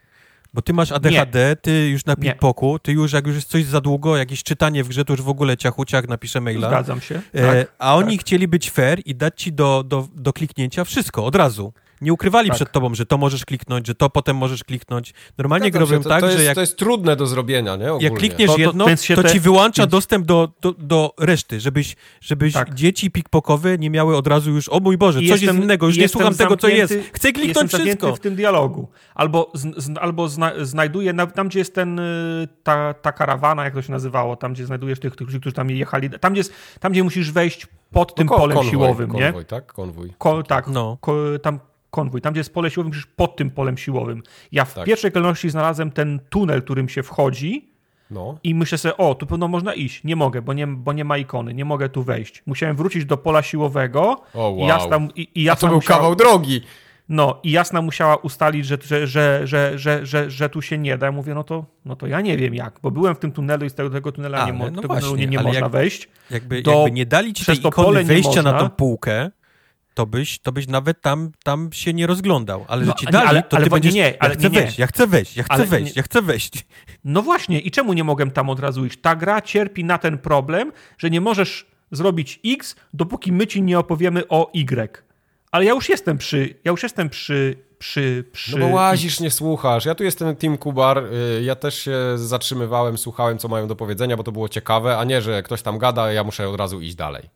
Bo 0.54 0.62
ty 0.62 0.72
masz 0.72 0.92
ADHD, 0.92 1.56
ty 1.56 1.88
już 1.88 2.04
na 2.04 2.14
Nie. 2.18 2.32
pipoku, 2.32 2.78
ty 2.78 2.92
już 2.92 3.12
jak 3.12 3.26
już 3.26 3.36
jest 3.36 3.48
coś 3.48 3.64
za 3.64 3.80
długo, 3.80 4.16
jakieś 4.16 4.42
czytanie 4.42 4.84
w 4.84 4.88
grze, 4.88 5.04
to 5.04 5.12
już 5.12 5.22
w 5.22 5.28
ogóle 5.28 5.56
ciachu 5.56 5.84
ciach 5.84 6.08
napiszę 6.08 6.40
maila. 6.40 6.68
Zgadzam 6.68 7.00
się. 7.00 7.20
E, 7.32 7.46
Tak, 7.64 7.72
a 7.78 7.96
oni 7.96 8.16
tak. 8.16 8.26
chcieli 8.26 8.48
być 8.48 8.70
fair 8.70 9.00
i 9.04 9.14
dać 9.14 9.42
ci 9.42 9.52
do, 9.52 9.84
do, 9.86 10.08
do 10.14 10.32
kliknięcia 10.32 10.84
wszystko 10.84 11.24
od 11.24 11.36
razu. 11.36 11.72
Nie 12.02 12.12
ukrywali 12.12 12.48
Tak. 12.48 12.56
przed 12.56 12.72
tobą, 12.72 12.94
że 12.94 13.06
to 13.06 13.18
możesz 13.18 13.44
kliknąć, 13.44 13.86
że 13.86 13.94
to 13.94 14.10
potem 14.10 14.36
możesz 14.36 14.64
kliknąć. 14.64 15.14
Normalnie 15.38 15.70
robią 15.70 16.02
to, 16.02 16.08
tak, 16.08 16.20
to 16.20 16.26
jest, 16.26 16.38
że 16.38 16.44
jak, 16.44 16.54
to 16.54 16.60
jest 16.60 16.76
trudne 16.76 17.16
do 17.16 17.26
zrobienia, 17.26 17.76
nie? 17.76 17.86
Ogólnie. 17.92 18.04
jak 18.04 18.14
klikniesz 18.18 18.46
To- 18.50 18.54
to- 18.56 18.60
jedno, 18.60 18.84
to 19.16 19.22
te- 19.22 19.30
ci 19.30 19.40
wyłącza 19.40 19.82
więc- 19.82 19.90
dostęp 19.90 20.26
do, 20.26 20.48
do, 20.60 20.72
do 20.78 21.14
reszty, 21.18 21.60
żebyś, 21.60 21.96
żebyś 22.20 22.54
Tak. 22.54 22.74
dzieci 22.74 23.10
pikpokowe 23.10 23.78
nie 23.78 23.90
miały 23.90 24.16
od 24.16 24.26
razu 24.26 24.50
już, 24.50 24.68
o 24.68 24.80
mój 24.80 24.96
Boże, 24.98 25.22
I 25.22 25.28
coś 25.28 25.40
jestem- 25.40 25.56
jest 25.56 25.64
innego, 25.64 25.86
już 25.86 25.98
nie 25.98 26.08
słucham 26.08 26.34
tego, 26.34 26.56
co 26.56 26.68
jest. 26.68 26.94
Chcę 27.12 27.32
kliknąć 27.32 27.72
wszystko. 27.72 28.16
w 28.16 28.20
tym 28.20 28.36
dialogu. 28.36 28.88
Albo, 29.14 29.50
z, 29.54 29.84
z, 29.84 29.98
albo 30.00 30.28
zna, 30.28 30.52
znajduję, 30.62 31.12
na- 31.12 31.26
tam 31.26 31.48
gdzie 31.48 31.58
jest 31.58 31.74
ten, 31.74 31.98
y, 31.98 32.48
ta, 32.62 32.94
ta 32.94 33.12
karawana, 33.12 33.64
jak 33.64 33.74
to 33.74 33.82
się 33.82 33.92
nazywało, 33.92 34.36
tam 34.36 34.52
gdzie 34.52 34.66
znajdujesz 34.66 35.00
tych, 35.00 35.16
tych 35.16 35.28
którzy 35.28 35.52
tam 35.52 35.70
jechali, 35.70 36.10
tam 36.10 36.32
gdzie, 36.32 36.40
jest, 36.40 36.52
tam 36.80 36.92
gdzie 36.92 37.04
musisz 37.04 37.32
wejść 37.32 37.66
pod 37.92 38.14
tym 38.14 38.26
No, 38.26 38.32
ko- 38.32 38.38
polem 38.40 38.56
konwoj, 38.56 38.70
siłowym, 38.70 39.10
nie? 39.12 39.22
konwoj, 39.22 39.44
tak? 39.44 39.72
Konwój. 39.72 40.12
Ko, 40.18 40.42
tak, 40.42 40.66
No. 40.68 40.98
ko, 41.00 41.16
tam 41.42 41.58
konwój, 41.92 42.20
tam 42.20 42.32
gdzie 42.32 42.40
jest 42.40 42.54
pole 42.54 42.70
siłowe, 42.70 42.88
musisz 42.88 43.06
pod 43.06 43.36
tym 43.36 43.50
polem 43.50 43.78
siłowym. 43.78 44.22
Ja 44.52 44.64
w 44.64 44.74
Tak. 44.74 44.84
pierwszej 44.84 45.12
kolejności 45.12 45.50
znalazłem 45.50 45.90
ten 45.90 46.20
tunel, 46.30 46.62
którym 46.62 46.88
się 46.88 47.02
wchodzi 47.02 47.68
No. 48.10 48.38
i 48.44 48.54
myślę 48.54 48.78
sobie, 48.78 48.96
o, 48.96 49.14
tu 49.14 49.26
pewno 49.26 49.48
można 49.48 49.74
iść. 49.74 50.04
Nie 50.04 50.16
mogę, 50.16 50.42
bo 50.42 50.52
nie, 50.52 50.66
bo 50.66 50.92
nie 50.92 51.04
ma 51.04 51.18
ikony, 51.18 51.54
nie 51.54 51.64
mogę 51.64 51.88
tu 51.88 52.02
wejść. 52.02 52.42
Musiałem 52.46 52.76
wrócić 52.76 53.04
do 53.04 53.16
pola 53.16 53.42
siłowego 53.42 54.02
O, 54.34 54.40
wow. 54.50 54.56
i 54.58 54.60
jasna, 54.60 54.98
i, 55.16 55.28
i 55.34 55.48
A 55.48 55.52
jasna 55.52 55.68
to 55.68 55.72
był 55.72 55.80
kawał 55.82 56.14
drogi. 56.16 56.60
No 57.08 57.40
i 57.42 57.50
jasna 57.50 57.82
musiała 57.82 58.16
ustalić, 58.16 58.66
że, 58.66 58.78
że, 58.82 59.06
że, 59.06 59.40
że, 59.46 59.78
że, 59.78 60.06
że, 60.06 60.30
że 60.30 60.48
tu 60.48 60.62
się 60.62 60.78
nie 60.78 60.98
da. 60.98 61.06
Ja 61.06 61.12
mówię, 61.12 61.34
no 61.34 61.44
to, 61.44 61.64
no 61.84 61.96
to 61.96 62.06
ja 62.06 62.20
nie 62.20 62.36
wiem 62.36 62.54
jak, 62.54 62.78
bo 62.82 62.90
byłem 62.90 63.14
w 63.14 63.18
tym 63.18 63.32
tunelu 63.32 63.64
i 63.66 63.70
z 63.70 63.74
tego, 63.74 63.90
tego 63.90 64.12
tunela 64.12 64.38
Ale, 64.38 64.46
nie, 64.52 64.58
mo- 64.58 64.64
no 64.64 64.70
tego 64.82 64.88
tunelu 64.88 65.06
właśnie, 65.06 65.26
nie, 65.26 65.30
nie 65.30 65.38
ale 65.38 65.46
można 65.48 65.60
jak- 65.60 65.72
wejść. 65.72 66.08
Jakby, 66.30 66.62
Do- 66.62 66.72
jakby 66.72 66.90
nie 66.90 67.06
dali 67.06 67.32
ci 67.32 67.44
tej 67.44 67.58
to 67.58 67.68
ikony 67.68 67.86
pole 67.86 68.04
wejścia 68.04 68.42
na 68.42 68.52
tą 68.52 68.70
półkę, 68.70 69.30
to 69.94 70.06
byś, 70.06 70.38
to 70.38 70.52
byś 70.52 70.68
nawet 70.68 71.00
tam, 71.00 71.32
tam 71.44 71.72
się 71.72 71.94
nie 71.94 72.06
rozglądał. 72.06 72.64
Ale 72.68 72.84
No, 72.84 72.92
że 72.92 72.94
ci 72.98 73.06
nie, 73.06 73.12
dali, 73.12 73.26
ale- 73.28 73.42
to 73.42 73.56
ale 73.56 73.64
ty 73.64 73.70
nie, 73.70 73.74
będziesz, 73.74 73.94
nie, 73.94 74.16
ale 74.22 74.30
ja 74.30 74.38
chcę 74.38 74.50
nie, 74.50 74.56
nie. 74.56 74.62
wejść, 74.62 74.78
ja 74.78 74.86
chcę 74.86 75.06
wejść, 75.06 75.36
ja 75.36 75.42
chcę 75.42 75.54
Ale 75.54 75.66
wejść, 75.66 75.86
nie- 75.94 76.00
ja 76.00 76.02
chcę 76.02 76.22
wejść. 76.22 76.66
No 77.04 77.22
właśnie, 77.22 77.60
i 77.60 77.70
czemu 77.70 77.92
nie 77.92 78.04
mogłem 78.04 78.30
tam 78.30 78.50
od 78.50 78.60
razu 78.60 78.86
iść? 78.86 78.98
Ta 79.00 79.16
gra 79.16 79.40
cierpi 79.40 79.84
na 79.84 79.98
ten 79.98 80.18
problem, 80.18 80.72
że 80.98 81.10
nie 81.10 81.20
możesz 81.20 81.66
zrobić 81.90 82.40
X, 82.46 82.76
dopóki 82.94 83.32
my 83.32 83.46
ci 83.46 83.62
nie 83.62 83.78
opowiemy 83.78 84.28
o 84.28 84.50
Y. 84.54 85.02
Ale 85.50 85.64
ja 85.64 85.72
już 85.74 85.88
jestem 85.88 86.18
przy, 86.18 86.54
ja 86.64 86.70
już 86.70 86.82
jestem 86.82 87.10
przy, 87.10 87.56
przy, 87.78 88.24
przy 88.32 88.58
No 88.58 88.66
bo 88.68 88.74
łazisz, 88.74 89.20
nie 89.20 89.30
słuchasz. 89.30 89.84
Ja 89.84 89.94
tu 89.94 90.04
jestem 90.04 90.36
Team 90.36 90.58
Kubar, 90.58 90.98
y, 91.38 91.42
ja 91.42 91.54
też 91.54 91.78
się 91.82 91.96
zatrzymywałem, 92.16 92.98
słuchałem, 92.98 93.38
co 93.38 93.48
mają 93.48 93.66
do 93.68 93.76
powiedzenia, 93.76 94.16
bo 94.16 94.22
to 94.22 94.32
było 94.32 94.48
ciekawe, 94.48 94.98
a 94.98 95.04
nie, 95.04 95.22
że 95.22 95.42
ktoś 95.42 95.62
tam 95.62 95.78
gada, 95.78 96.12
ja 96.12 96.24
muszę 96.24 96.48
od 96.48 96.56
razu 96.56 96.80
iść 96.80 96.94
dalej. 96.94 97.30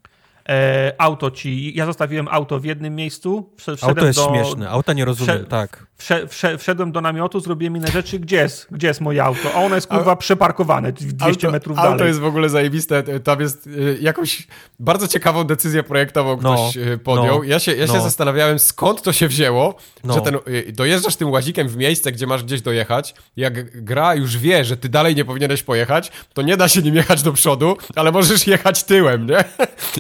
E, 0.49 0.93
auto 0.99 1.31
ci, 1.31 1.75
ja 1.77 1.87
zostawiłem 1.87 2.29
auto 2.31 2.61
w 2.61 2.65
jednym 2.65 2.95
miejscu, 2.95 3.51
Auto 3.83 4.07
jest 4.07 4.19
do, 4.19 4.29
śmieszne, 4.29 4.71
auta 4.71 4.93
nie 4.93 5.05
rozumiem, 5.05 5.39
Prze- 5.39 5.47
tak. 5.47 5.87
Wsze, 5.99 6.29
wsze, 6.29 6.59
wszedłem 6.59 6.93
do 6.93 7.01
namiotu, 7.01 7.41
zrobiłem 7.41 7.77
inne 7.77 7.89
rzeczy. 7.89 8.19
Gdzie 8.19 8.37
jest? 8.37 8.67
Gdzie 8.71 8.87
jest 8.87 9.01
moje 9.01 9.25
auto? 9.25 9.55
A 9.55 9.63
ono 9.63 9.75
jest 9.75 9.87
kurwa 9.87 10.17
przeparkowane 10.17 10.93
200 10.93 11.51
metrów 11.51 11.77
dalej. 11.77 11.93
Auto 11.93 12.05
jest 12.05 12.21
w 12.21 12.25
ogóle 12.25 12.49
zajebiste. 12.49 13.03
Tam 13.03 13.41
jest 13.41 13.67
y, 13.67 13.99
jakąś 14.01 14.47
bardzo 14.79 15.09
ciekawą 15.09 15.45
decyzję 15.45 15.83
projektową 15.83 16.39
No, 16.43 16.55
ktoś 16.55 16.77
y, 16.77 16.99
podjął. 16.99 17.39
no, 17.39 17.45
ja 17.45 17.59
się, 17.59 17.73
ja 17.75 17.87
się 17.87 17.93
no. 17.93 18.01
zastanawiałem, 18.01 18.59
skąd 18.59 19.03
to 19.03 19.13
się 19.13 19.29
wzięło, 19.29 19.75
No. 20.05 20.15
że 20.15 20.21
ten, 20.21 20.35
y, 20.49 20.73
dojeżdżasz 20.73 21.17
tym 21.17 21.31
łazikiem 21.31 21.69
w 21.69 21.77
miejsce, 21.77 22.13
gdzie 22.13 22.27
masz 22.27 22.45
gdzieś 22.45 22.61
dojechać. 22.61 23.15
Jak 23.37 23.85
gra 23.85 24.15
już 24.15 24.39
wie, 24.39 24.65
że 24.65 24.77
ty 24.77 24.89
dalej 24.89 25.15
nie 25.15 25.25
powinieneś 25.25 25.63
pojechać, 25.63 26.13
to 26.35 26.43
nie 26.43 26.57
da 26.57 26.69
się 26.69 26.83
nim 26.83 26.95
jechać 26.95 27.23
do 27.23 27.33
przodu, 27.33 27.77
ale 27.97 28.13
możesz 28.13 28.47
jechać 28.47 28.85
tyłem, 28.85 29.27
nie? 29.27 29.45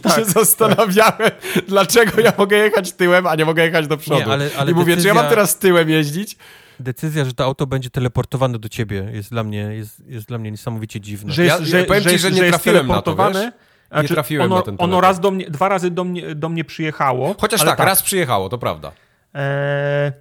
Tak, 0.02 0.14
się 0.16 0.24
zastanawiałem, 0.44 1.30
dlaczego 1.68 2.20
ja 2.20 2.32
mogę 2.38 2.56
jechać 2.56 2.92
tyłem, 2.92 3.26
a 3.26 3.34
nie 3.34 3.44
mogę 3.44 3.64
jechać 3.64 3.86
do 3.86 3.96
przodu. 3.96 4.30
ale- 4.32 4.50
ale 4.58 4.70
I 4.70 4.74
mówię, 4.74 4.96
czy 4.96 5.06
ja 5.08 5.14
mam 5.14 5.24
decyzja- 5.24 5.30
teraz 5.30 5.58
tyłem 5.58 5.90
jeździć? 5.90 6.36
Decyzja, 6.80 7.24
że 7.24 7.32
to 7.34 7.44
auto 7.44 7.66
będzie 7.66 7.90
teleportowane 7.90 8.58
do 8.58 8.68
ciebie 8.68 9.08
jest 9.12 9.30
dla 9.30 9.44
mnie, 9.44 9.58
jest, 9.58 10.02
jest 10.08 10.26
dla 10.28 10.38
mnie 10.38 10.50
niesamowicie 10.50 11.00
dziwna. 11.00 11.32
że 11.32 11.44
jest, 11.44 11.60
Ja- 11.60 11.66
że, 11.66 11.78
ja 11.80 11.84
powiem 11.84 12.02
że 12.02 12.10
ci, 12.10 12.18
że 12.18 12.30
nie 12.30 12.36
że 12.36 12.46
jest 12.46 12.54
trafiłem 12.62 12.86
na 12.86 12.94
to, 12.94 13.02
teleportowane. 13.02 13.52
Znaczy, 13.92 14.14
trafiłem 14.14 14.46
ono, 14.52 14.56
na 14.56 14.62
ten 14.62 14.76
Ono 14.78 15.00
raz 15.00 15.20
do 15.20 15.30
mnie, 15.30 15.50
dwa 15.50 15.68
razy 15.68 15.90
do 15.90 16.04
mnie, 16.04 16.34
do 16.34 16.48
mnie 16.48 16.64
przyjechało. 16.64 17.34
Chociaż 17.38 17.60
ale 17.60 17.70
tak, 17.70 17.86
raz 17.86 18.02
przyjechało, 18.02 18.48
to 18.48 18.58
prawda. 18.58 18.92
Eee, 19.34 20.12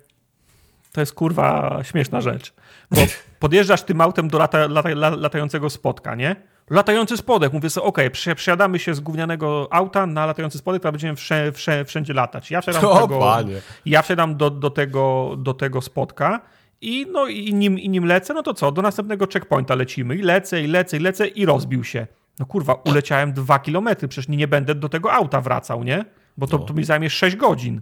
to 0.91 1.01
jest 1.01 1.13
kurwa 1.13 1.79
śmieszna 1.83 2.21
rzecz. 2.21 2.53
Bo 2.91 3.01
podjeżdżasz 3.39 3.81
tym 3.83 4.01
autem 4.01 4.27
do 4.27 4.37
lata, 4.37 4.67
lata, 4.67 4.89
la- 4.89 5.09
latającego 5.15 5.69
spotka, 5.69 6.15
nie? 6.15 6.35
Latający 6.69 7.17
spodek. 7.17 7.53
Mówię 7.53 7.69
sobie, 7.69 7.85
okej, 7.87 8.07
okay, 8.07 8.35
przesiadamy 8.35 8.79
się 8.79 8.95
z 8.95 8.99
gównianego 8.99 9.67
auta 9.71 10.05
na 10.05 10.25
latający 10.25 10.57
spodek, 10.57 10.85
a 10.85 10.91
będziemy 10.91 11.15
wsze, 11.15 11.51
wsze, 11.51 11.85
wszędzie 11.85 12.13
latać. 12.13 12.51
Ja 12.51 12.61
wsiadam, 12.61 12.81
do 12.81 12.95
tego, 13.01 13.19
panie. 13.19 13.61
ja 13.85 14.01
wsiadam 14.01 14.37
do, 14.37 14.49
do, 14.49 14.69
tego, 14.69 15.35
do 15.37 15.53
tego 15.53 15.81
spotka 15.81 16.41
i, 16.81 17.07
no, 17.11 17.27
i, 17.27 17.53
nim, 17.53 17.79
i 17.79 17.89
nim 17.89 18.05
lecę, 18.05 18.33
no 18.33 18.43
to 18.43 18.53
co? 18.53 18.71
Do 18.71 18.81
następnego 18.81 19.27
checkpointa 19.33 19.75
lecimy. 19.75 20.15
I 20.15 20.21
lecę, 20.21 20.61
i 20.61 20.67
lecę, 20.67 20.97
i 20.97 20.99
lecę 20.99 21.27
i 21.27 21.45
rozbił 21.45 21.83
się. 21.83 22.07
No 22.39 22.45
kurwa, 22.45 22.73
uleciałem 22.73 23.33
dwa 23.33 23.59
kilometry, 23.59 24.07
przecież 24.07 24.27
nie 24.27 24.47
będę 24.47 24.75
do 24.75 24.89
tego 24.89 25.13
auta 25.13 25.41
wracał, 25.41 25.83
nie? 25.83 26.05
Bo 26.37 26.47
to, 26.47 26.59
to 26.59 26.73
mi 26.73 26.83
zajmie 26.83 27.09
6 27.09 27.35
godzin. 27.35 27.81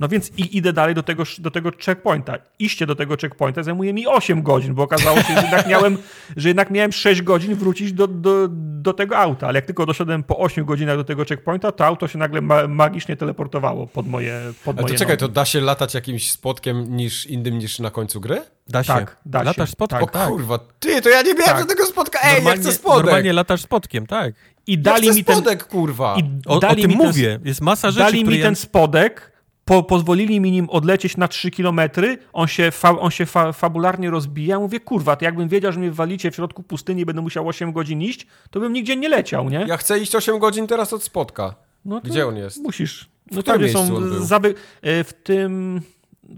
No 0.00 0.08
więc 0.08 0.30
i 0.38 0.56
idę 0.56 0.72
dalej 0.72 0.94
do 0.94 1.02
tego, 1.02 1.22
do 1.38 1.50
tego 1.50 1.70
checkpointa. 1.84 2.38
Iście 2.58 2.86
do 2.86 2.94
tego 2.94 3.16
checkpointa 3.16 3.62
zajmuje 3.62 3.92
mi 3.92 4.06
8 4.06 4.42
godzin, 4.42 4.74
bo 4.74 4.82
okazało 4.82 5.16
się, 5.22 5.34
że 5.34 5.40
jednak 5.42 5.66
miałem, 5.68 5.98
że 6.36 6.48
jednak 6.48 6.70
miałem 6.70 6.92
6 6.92 7.22
godzin 7.22 7.54
wrócić 7.54 7.92
do, 7.92 8.06
do, 8.06 8.48
do 8.50 8.92
tego 8.92 9.18
auta. 9.18 9.46
Ale 9.48 9.58
jak 9.58 9.66
tylko 9.66 9.86
doszedłem 9.86 10.22
po 10.22 10.38
8 10.38 10.64
godzinach 10.64 10.96
do 10.96 11.04
tego 11.04 11.24
checkpointa, 11.24 11.72
to 11.72 11.86
auto 11.86 12.08
się 12.08 12.18
nagle 12.18 12.40
ma, 12.40 12.68
magicznie 12.68 13.16
teleportowało 13.16 13.86
pod 13.86 14.06
moje 14.08 14.40
pod 14.64 14.76
Ale 14.76 14.82
moje 14.82 14.94
to 14.94 14.98
czekaj, 14.98 15.12
nogi. 15.16 15.20
to 15.20 15.28
da 15.28 15.44
się 15.44 15.60
latać 15.60 15.94
jakimś 15.94 16.30
spotkiem 16.32 16.96
niż 16.96 17.26
innym 17.26 17.58
niż 17.58 17.78
na 17.78 17.90
końcu 17.90 18.20
gry? 18.20 18.42
Da 18.68 18.82
się. 18.82 18.92
Tak, 18.92 19.16
da 19.26 19.38
się. 19.38 19.44
Latasz 19.44 19.70
spotkiem, 19.70 20.02
O 20.02 20.06
tak. 20.06 20.28
kurwa, 20.28 20.58
ty, 20.80 21.02
to 21.02 21.08
ja 21.08 21.22
nie 21.22 21.34
miałem 21.34 21.44
Tak. 21.46 21.58
żadnego 21.58 21.86
spotka. 21.86 22.18
Ej, 22.22 22.28
ja 22.28 22.34
normalnie, 22.34 22.62
chcę 22.62 22.72
spodek. 22.72 23.04
normalnie 23.04 23.32
latasz 23.32 23.62
spotkiem, 23.62 24.06
tak. 24.06 24.34
I 24.66 24.72
ja 24.72 24.78
dali 24.78 25.06
chcę 25.08 25.14
mi 25.16 25.24
ten, 25.24 25.36
spodek, 25.36 25.66
kurwa. 25.66 26.16
i 26.18 26.22
O, 26.46 26.56
o 26.56 26.58
dali 26.58 26.82
tym 26.82 26.90
mi 26.90 26.96
ten, 26.98 27.06
mówię. 27.06 27.40
Jest 27.44 27.60
masa 27.60 27.90
rzeczy, 27.90 28.04
Dali 28.04 28.24
mi 28.24 28.38
ja... 28.38 28.44
ten 28.44 28.56
spodek, 28.56 29.32
po, 29.64 29.82
pozwolili 29.82 30.40
mi 30.40 30.50
nim 30.52 30.70
odlecieć 30.70 31.16
na 31.16 31.28
3 31.28 31.50
kilometry, 31.50 32.18
on 32.32 32.48
się, 32.48 32.70
fa, 32.70 32.98
on 32.98 33.10
się 33.10 33.26
fa, 33.26 33.52
fabularnie 33.52 34.10
rozbija. 34.10 34.58
Mówię, 34.58 34.80
kurwa, 34.80 35.16
to 35.16 35.24
jakbym 35.24 35.48
wiedział, 35.48 35.72
że 35.72 35.80
mnie 35.80 35.90
walicie 35.92 36.30
w 36.30 36.34
środku 36.34 36.62
pustyni 36.62 37.02
i 37.02 37.06
będę 37.06 37.22
musiał 37.22 37.48
8 37.48 37.72
godzin 37.72 38.02
iść, 38.02 38.26
to 38.50 38.60
bym 38.60 38.72
nigdzie 38.72 38.96
nie 38.96 39.08
leciał, 39.08 39.48
nie? 39.50 39.64
Ja 39.68 39.76
chcę 39.76 39.98
iść 39.98 40.14
8 40.14 40.38
godzin 40.38 40.66
teraz 40.66 40.92
od 40.92 41.02
spotka. 41.02 41.54
No 41.84 42.00
Gdzie 42.00 42.26
on 42.26 42.36
jest? 42.36 42.62
Musisz. 42.62 43.08
No 43.30 43.42
którym 43.42 43.60
tam, 43.60 43.68
gdzie 43.68 43.72
są 43.72 43.88
był? 43.88 44.24
zaby... 44.24 44.54
e, 44.82 45.04
w 45.04 45.12
tym... 45.12 45.80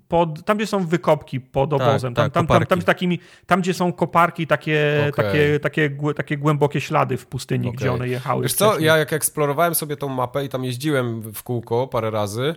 Pod, 0.09 0.45
tam, 0.45 0.57
gdzie 0.57 0.67
są 0.67 0.87
wykopki 0.87 1.41
pod 1.41 1.73
obozem, 1.73 2.15
tak, 2.15 2.33
tam, 2.33 2.47
tam, 2.47 2.59
tam, 2.59 2.67
tam, 2.67 2.83
takimi, 2.83 3.21
tam, 3.47 3.61
gdzie 3.61 3.75
są 3.75 3.93
koparki, 3.93 4.47
takie, 4.47 5.07
Okej. 5.09 5.25
takie, 5.25 5.61
takie, 5.61 5.91
takie 6.17 6.39
głębokie 6.39 6.81
ślady 6.81 7.17
w 7.17 7.27
pustyni, 7.27 7.69
Okej. 7.69 7.77
gdzie 7.77 7.93
one 7.93 8.09
jechały. 8.09 8.43
Wiesz 8.43 8.55
co, 8.55 8.79
ja 8.79 8.97
jak 8.97 9.13
eksplorowałem 9.13 9.75
sobie 9.75 9.97
tą 9.97 10.09
mapę 10.09 10.45
i 10.45 10.49
tam 10.49 10.65
jeździłem 10.65 11.33
w 11.33 11.43
kółko 11.43 11.87
parę 11.87 12.11
razy, 12.11 12.55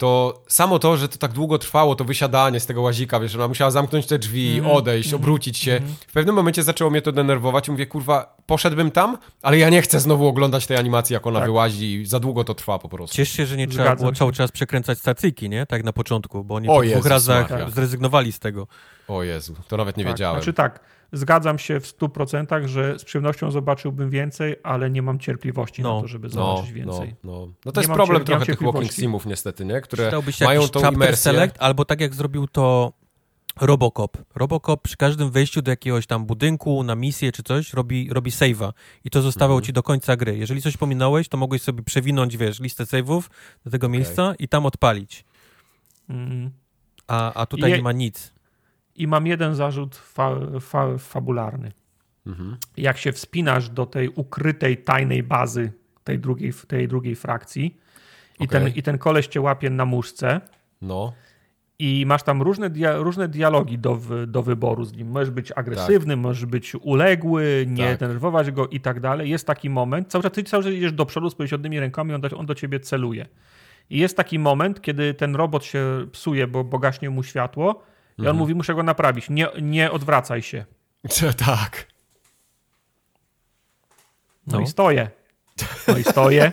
to 0.00 0.42
samo 0.48 0.78
to, 0.78 0.96
że 0.96 1.08
to 1.08 1.18
tak 1.18 1.32
długo 1.32 1.58
trwało, 1.58 1.94
to 1.94 2.04
wysiadanie 2.04 2.60
z 2.60 2.66
tego 2.66 2.82
łazika, 2.82 3.20
wiesz, 3.20 3.34
ona 3.34 3.48
musiała 3.48 3.70
zamknąć 3.70 4.06
te 4.06 4.18
drzwi, 4.18 4.56
Mhm. 4.58 4.76
odejść, 4.76 5.14
obrócić 5.14 5.58
się. 5.58 5.80
W 6.08 6.12
pewnym 6.12 6.34
momencie 6.34 6.62
zaczęło 6.62 6.90
mnie 6.90 7.02
to 7.02 7.12
denerwować 7.12 7.68
mówię, 7.68 7.86
kurwa, 7.86 8.36
poszedłbym 8.46 8.90
tam, 8.90 9.18
ale 9.42 9.58
ja 9.58 9.70
nie 9.70 9.82
chcę 9.82 10.00
znowu 10.00 10.26
oglądać 10.28 10.66
tej 10.66 10.76
animacji, 10.76 11.14
jak 11.14 11.26
ona 11.26 11.38
Tak. 11.40 11.48
wyłazi 11.48 11.94
i 11.94 12.06
za 12.06 12.20
długo 12.20 12.44
to 12.44 12.54
trwa 12.54 12.78
po 12.78 12.88
prostu. 12.88 13.16
Ciesz 13.16 13.32
się, 13.32 13.46
że 13.46 13.56
nie 13.56 13.66
trzeba 13.66 13.84
Zgadzam 13.84 13.98
było 13.98 14.10
się. 14.14 14.18
cały 14.18 14.32
czas 14.32 14.52
przekręcać 14.52 14.98
stacyjki, 14.98 15.48
nie? 15.48 15.66
Tak 15.66 15.84
na 15.84 15.92
początku, 15.92 16.44
bo 16.44 16.54
oni 16.54 16.68
O 16.68 16.74
po 16.74 16.82
Jezus 16.82 16.98
dwóch 17.00 17.10
razach 17.10 17.50
Maria. 17.50 17.70
zrezygnowali 17.70 18.32
z 18.32 18.38
tego. 18.38 18.66
O 19.08 19.22
Jezu, 19.22 19.54
to 19.68 19.76
nawet 19.76 19.96
nie 19.96 20.04
Tak, 20.04 20.12
wiedziałem. 20.12 20.36
Znaczy 20.42 20.52
tak, 20.52 20.80
zgadzam 21.12 21.58
się 21.58 21.80
w 21.80 21.84
100%, 21.98 22.66
że 22.66 22.98
z 22.98 23.04
przyjemnością 23.04 23.50
zobaczyłbym 23.50 24.10
więcej, 24.10 24.56
ale 24.62 24.90
nie 24.90 25.02
mam 25.02 25.18
cierpliwości 25.18 25.82
No, 25.82 25.94
na 25.96 26.00
to, 26.02 26.08
żeby 26.08 26.28
No, 26.28 26.34
zobaczyć 26.34 26.68
no, 26.70 26.74
więcej. 26.74 27.14
no. 27.24 27.48
no 27.64 27.72
to 27.72 27.80
jest 27.80 27.92
problem 27.92 28.24
trochę 28.24 28.46
tych 28.46 28.62
walking 28.62 28.92
simów 28.92 29.26
niestety, 29.26 29.64
nie? 29.64 29.80
Które 29.80 30.10
mają 30.40 30.60
jakiś 30.60 30.70
tą 30.70 30.80
chapter 30.80 30.94
imersję. 30.96 31.16
select, 31.32 31.56
albo 31.58 31.84
tak 31.84 32.00
jak 32.00 32.14
zrobił 32.14 32.46
to 32.48 32.92
Robocop. 33.60 34.18
Robocop 34.34 34.82
przy 34.82 34.96
każdym 34.96 35.30
wejściu 35.30 35.62
do 35.62 35.70
jakiegoś 35.70 36.06
tam 36.06 36.26
budynku, 36.26 36.82
na 36.82 36.94
misję 36.94 37.32
czy 37.32 37.42
coś, 37.42 37.72
robi, 37.72 38.08
robi 38.12 38.30
save'a 38.30 38.72
i 39.04 39.10
to 39.10 39.22
zostawiał 39.22 39.56
Mhm. 39.56 39.66
ci 39.66 39.72
do 39.72 39.82
końca 39.82 40.16
gry. 40.16 40.38
Jeżeli 40.38 40.62
coś 40.62 40.76
pominąłeś, 40.76 41.28
to 41.28 41.36
mogłeś 41.36 41.62
sobie 41.62 41.82
przewinąć, 41.82 42.36
wiesz, 42.36 42.60
listę 42.60 42.84
save'ów 42.84 43.22
do 43.64 43.70
tego 43.70 43.88
miejsca 43.88 44.34
i 44.38 44.48
tam 44.48 44.66
odpalić. 44.66 45.24
Mm. 46.08 46.50
A, 47.08 47.32
a 47.34 47.46
tutaj 47.46 47.70
Je- 47.70 47.76
nie 47.76 47.82
ma 47.82 47.92
nic. 47.92 48.32
I 49.00 49.06
mam 49.06 49.26
jeden 49.26 49.54
zarzut 49.54 49.96
fa, 49.96 50.36
fa, 50.60 50.98
fabularny. 50.98 51.72
Mhm. 52.26 52.56
Jak 52.76 52.98
się 52.98 53.12
wspinasz 53.12 53.68
do 53.68 53.86
tej 53.86 54.08
ukrytej, 54.08 54.76
tajnej 54.76 55.22
bazy 55.22 55.72
tej 56.04 56.18
drugiej, 56.18 56.52
tej 56.68 56.88
drugiej 56.88 57.16
frakcji 57.16 57.76
i, 58.40 58.48
ten, 58.48 58.68
i 58.68 58.82
ten 58.82 58.98
koleś 58.98 59.26
cię 59.26 59.40
łapie 59.40 59.70
na 59.70 59.84
muszce 59.84 60.40
No, 60.82 61.12
i 61.78 62.04
masz 62.06 62.22
tam 62.22 62.42
różne, 62.42 62.70
dia, 62.70 62.96
różne 62.96 63.28
dialogi 63.28 63.78
do, 63.78 64.00
do 64.26 64.42
wyboru 64.42 64.84
z 64.84 64.92
nim. 64.92 65.08
Możesz 65.08 65.30
być 65.30 65.52
agresywny, 65.56 66.16
możesz 66.16 66.46
być 66.46 66.74
uległy, 66.74 67.64
nie 67.68 67.88
Tak. 67.88 67.98
denerwować 67.98 68.50
go 68.50 68.68
i 68.68 68.80
tak 68.80 69.00
dalej. 69.00 69.30
Jest 69.30 69.46
taki 69.46 69.70
moment, 69.70 70.08
cały 70.08 70.22
czas, 70.22 70.32
ty 70.32 70.42
cały 70.42 70.64
czas 70.64 70.72
idziesz 70.72 70.92
do 70.92 71.06
przodu 71.06 71.30
z 71.30 71.34
podniesionymi 71.34 71.80
rękami, 71.80 72.14
on 72.14 72.20
do, 72.20 72.38
on 72.38 72.46
do 72.46 72.54
ciebie 72.54 72.80
celuje. 72.80 73.26
I 73.90 73.98
jest 73.98 74.16
taki 74.16 74.38
moment, 74.38 74.82
kiedy 74.82 75.14
ten 75.14 75.36
robot 75.36 75.64
się 75.64 76.06
psuje, 76.12 76.46
bo, 76.46 76.64
bo 76.64 76.78
gaśnie 76.78 77.10
mu 77.10 77.22
światło 77.22 77.82
i 78.24 78.28
on 78.28 78.36
mówi, 78.36 78.54
muszę 78.54 78.74
go 78.74 78.82
naprawić, 78.82 79.30
nie, 79.30 79.48
nie 79.62 79.90
odwracaj 79.90 80.42
się. 80.42 80.64
Tak. 81.46 81.86
No, 84.46 84.56
No. 84.58 84.60
i 84.64 84.66
stoję. 84.66 85.10
No 85.88 85.98
i 85.98 86.04
stoję. 86.04 86.52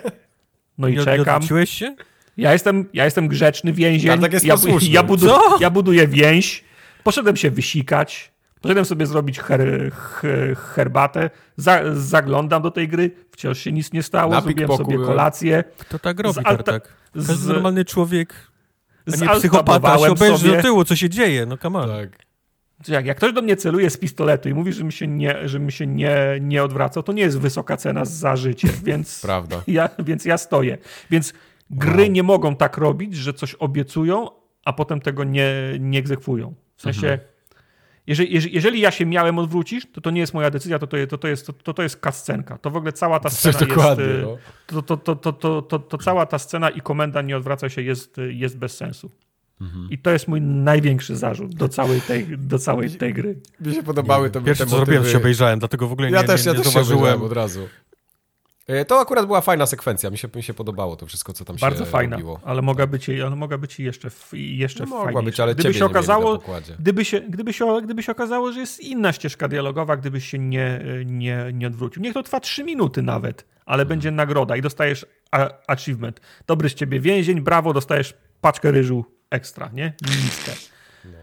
No 0.77 0.87
i 0.87 0.91
Nie- 0.91 0.97
Nie 0.97 1.05
czekam. 1.05 1.35
odwróciłeś 1.35 1.69
się? 1.69 1.95
Ja 2.37 2.53
jestem, 2.53 2.89
ja 2.93 3.05
jestem 3.05 3.27
grzeczny 3.27 3.73
więzień. 3.73 4.11
Tartak 4.11 4.33
jest 4.33 4.45
ja, 4.45 4.55
ja, 4.89 5.03
budu, 5.03 5.27
Co? 5.27 5.57
ja 5.59 5.69
buduję 5.69 6.07
więź. 6.07 6.63
Poszedłem 7.03 7.35
się 7.35 7.51
wysikać. 7.51 8.31
Poszedłem 8.61 8.85
sobie 8.85 9.05
zrobić 9.05 9.39
her, 9.39 9.91
her, 9.93 10.55
herbatę. 10.57 11.29
Za, 11.57 11.81
zaglądam 11.93 12.61
do 12.61 12.71
tej 12.71 12.87
gry. 12.87 13.11
Wciąż 13.31 13.57
się 13.59 13.71
nic 13.71 13.93
nie 13.93 14.03
stało. 14.03 14.33
Na 14.33 14.41
Zrobiłem 14.41 14.77
sobie 14.77 14.93
byłem. 14.95 15.07
kolację. 15.07 15.63
Kto 15.77 15.99
tak 15.99 16.19
robi, 16.19 16.35
Z 16.35 16.37
alta- 16.37 16.43
Tartak? 16.43 16.93
Każdy 17.13 17.35
z- 17.35 17.47
normalny 17.47 17.85
człowiek, 17.85 18.33
a 19.14 19.34
nie 19.34 19.40
psychopata 19.40 19.98
się 19.98 20.11
obejrzy 20.11 20.38
sobie. 20.38 20.56
do 20.56 20.61
tyłu, 20.61 20.84
co 20.84 20.95
się 20.95 21.10
dzieje, 21.10 21.45
no 21.45 21.58
come 21.58 21.80
on. 21.80 21.90
Tak. 21.90 22.27
Jak, 22.88 23.06
jak 23.06 23.18
ktoś 23.18 23.34
do 23.34 23.42
mnie 23.42 23.56
celuje 23.56 23.90
z 23.90 23.98
pistoletu 23.98 24.50
i 24.50 24.53
mówi, 24.53 24.74
że 24.74 24.84
mi 24.84 24.92
się 24.92 25.08
nie, 25.08 25.48
że 25.48 25.60
mi 25.60 25.72
się 25.72 25.88
nie, 25.88 26.18
nie 26.42 26.64
odwracał, 26.64 27.03
to 27.03 27.14
nie 27.14 27.22
jest 27.22 27.40
wysoka 27.40 27.77
cena 27.77 28.06
za 28.06 28.36
życie, 28.36 28.68
więc, 28.84 29.22
Prawda. 29.22 29.61
ja, 29.68 29.90
więc 30.00 30.26
ja 30.26 30.38
stoję. 30.38 30.77
Więc 31.10 31.34
gry 31.69 32.10
nie 32.10 32.24
mogą 32.24 32.56
tak 32.56 32.77
robić, 32.77 33.16
że 33.16 33.34
coś 33.34 33.53
obiecują, 33.53 34.27
a 34.66 34.74
potem 34.74 35.02
tego 35.02 35.24
nie, 35.24 35.52
nie 35.80 36.00
egzekwują. 36.00 36.53
W 36.76 36.82
sensie, 36.82 37.08
Mhm. 37.08 37.30
Jeżeli, 38.08 38.34
jeżeli, 38.34 38.56
jeżeli 38.56 38.80
ja 38.80 38.92
się 38.92 39.06
miałem 39.06 39.40
odwrócić, 39.40 39.88
to 39.94 40.02
to 40.02 40.10
nie 40.11 40.19
jest 40.22 40.34
moja 40.34 40.50
decyzja, 40.52 40.80
to 40.80 40.88
to, 40.88 40.98
jest- 40.98 41.10
to, 41.10 41.18
to, 41.18 41.27
jest, 41.27 41.48
to, 41.48 41.53
to, 41.53 41.74
to 41.74 41.84
jest 41.84 41.98
kascenka. 41.98 42.58
To 42.58 42.69
w 42.72 42.76
ogóle 42.76 42.94
cała 42.94 43.19
ta 43.19 43.30
scena 43.30 43.60
dokładnie, 43.60 44.03
jest... 44.03 44.18
y, 44.19 44.22
no. 44.22 44.38
To, 44.68 44.82
to, 44.82 44.98
to, 44.98 45.16
to, 45.16 45.34
to, 45.34 45.61
to, 45.61 45.80
to 45.80 45.98
cała 45.98 46.26
ta 46.26 46.40
scena 46.40 46.69
i 46.69 46.82
komenda 46.82 47.22
nie 47.22 47.38
odwraca 47.38 47.69
się 47.69 47.82
jest, 47.82 48.16
jest 48.30 48.58
bez 48.58 48.77
sensu. 48.77 49.11
Mhm. 49.61 49.88
I 49.92 49.98
to 49.98 50.11
jest 50.11 50.27
mój 50.27 50.42
największy 50.42 51.16
zarzut 51.16 51.56
do 51.56 51.69
całej 51.69 52.02
tej, 52.02 52.38
do 52.38 52.60
całej 52.60 52.90
tej 52.90 53.14
gry. 53.14 53.40
Mi 53.61 53.74
się 53.76 53.84
podobały 53.84 54.30
te 54.30 54.42
Pierwsze 54.42 54.66
co 54.66 54.76
zrobiłem, 54.76 55.03
to 55.03 55.10
się 55.10 55.18
obejrzałem, 55.18 55.60
dlatego 55.60 55.88
w 55.88 55.92
ogóle 55.92 56.11
Ja 56.11 56.22
nie, 56.22 56.27
też, 56.27 56.45
nie, 56.45 56.52
ja 56.52 56.58
nie 56.58 56.64
też 56.64 56.74
się 56.74 56.84
zauważyłem. 56.84 57.22
od 57.24 57.32
razu. 57.32 57.68
E, 58.67 58.85
To 58.85 58.99
akurat 58.99 59.25
była 59.25 59.41
fajna 59.41 59.65
sekwencja, 59.65 60.09
mi 60.09 60.17
się, 60.17 60.27
mi 60.35 60.43
się 60.43 60.53
podobało 60.53 60.95
to 60.95 61.05
wszystko, 61.05 61.33
co 61.33 61.45
tam 61.45 61.55
Bardzo 61.61 61.85
się 61.85 61.91
fajna, 61.91 62.15
robiło. 62.15 62.39
ale 62.43 62.61
mogła 62.61 62.87
być, 62.87 63.09
ale 63.09 63.35
mogła 63.35 63.57
być 63.57 63.79
jeszcze, 63.79 64.09
jeszcze 64.33 64.83
No, 64.83 64.89
mogła 64.89 65.03
fajniejsza. 65.03 65.25
być, 65.25 65.39
ale 65.39 65.55
gdyby 65.55 65.73
się 65.73 65.85
okazało, 65.85 66.39
gdyby 66.79 67.05
się, 67.05 67.21
gdyby, 67.21 67.53
się, 67.53 67.81
gdyby 67.83 68.03
się 68.03 68.11
okazało, 68.11 68.51
że 68.51 68.59
jest 68.59 68.79
inna 68.79 69.13
ścieżka 69.13 69.47
dialogowa, 69.47 69.97
gdybyś 69.97 70.29
się 70.29 70.39
nie, 70.39 70.81
nie, 71.05 71.45
nie 71.53 71.67
odwrócił. 71.67 72.01
Niech 72.01 72.13
to 72.13 72.23
trwa 72.23 72.39
3 72.39 72.63
minuty 72.63 73.01
nawet, 73.01 73.45
ale 73.65 73.81
Mhm. 73.83 73.87
będzie 73.89 74.11
nagroda 74.11 74.55
i 74.57 74.61
dostajesz 74.61 75.05
a, 75.31 75.49
achievement. 75.67 76.21
Dobry 76.47 76.69
z 76.69 76.73
ciebie 76.73 76.99
więzień, 76.99 77.41
brawo, 77.41 77.73
dostajesz 77.73 78.13
paczkę 78.41 78.71
ryżu 78.71 79.05
ekstra, 79.29 79.69
nie? 79.73 79.93
Miskę. 80.25 80.51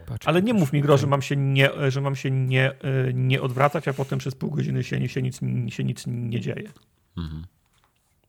Patrz, 0.07 0.29
Ale 0.29 0.43
nie 0.43 0.55
mów 0.55 0.73
mi, 0.73 0.81
Gro, 0.81 0.97
że 0.97 1.07
mam 1.07 1.23
się 1.23 1.37
nie, 1.37 1.71
że 1.89 2.01
mam 2.01 2.17
się 2.17 2.31
nie, 2.31 2.71
e, 2.71 2.75
nie 3.15 3.43
odwracać, 3.43 3.89
a 3.89 3.93
potem 3.93 4.19
przez 4.19 4.35
pół 4.35 4.51
godziny 4.51 4.85
się, 4.85 5.09
się, 5.09 5.23
nic, 5.23 5.41
się 5.69 5.85
nic 5.85 6.05
nie 6.07 6.41
dzieje. 6.41 6.69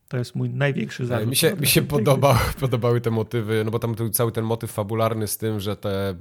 To 0.07 0.17
jest 0.17 0.35
mój 0.35 0.49
największy 0.49 1.05
zarzut. 1.05 1.29
Mi 1.29 1.35
się, 1.35 1.55
mi 1.55 1.67
się 1.67 1.81
podobały 2.59 3.01
te 3.01 3.11
motywy, 3.11 3.63
no 3.65 3.71
bo 3.71 3.79
tam 3.79 3.95
był 3.95 4.09
cały 4.09 4.31
ten 4.31 4.45
motyw 4.45 4.71
fabularny 4.71 5.27
z 5.27 5.37
tym, 5.37 5.59
że 5.59 5.77
te 5.77 6.11
y, 6.11 6.15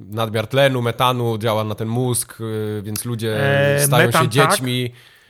nadmiar 0.00 0.46
tlenu, 0.46 0.82
metanu 0.82 1.38
działa 1.38 1.64
na 1.64 1.74
ten 1.74 1.88
mózg, 1.88 2.40
y, 2.40 2.82
więc 2.84 3.04
ludzie 3.04 3.40
E, 3.76 3.86
stają 3.86 4.06
metan 4.06 4.32
się 4.32 4.40
tak. 4.40 4.60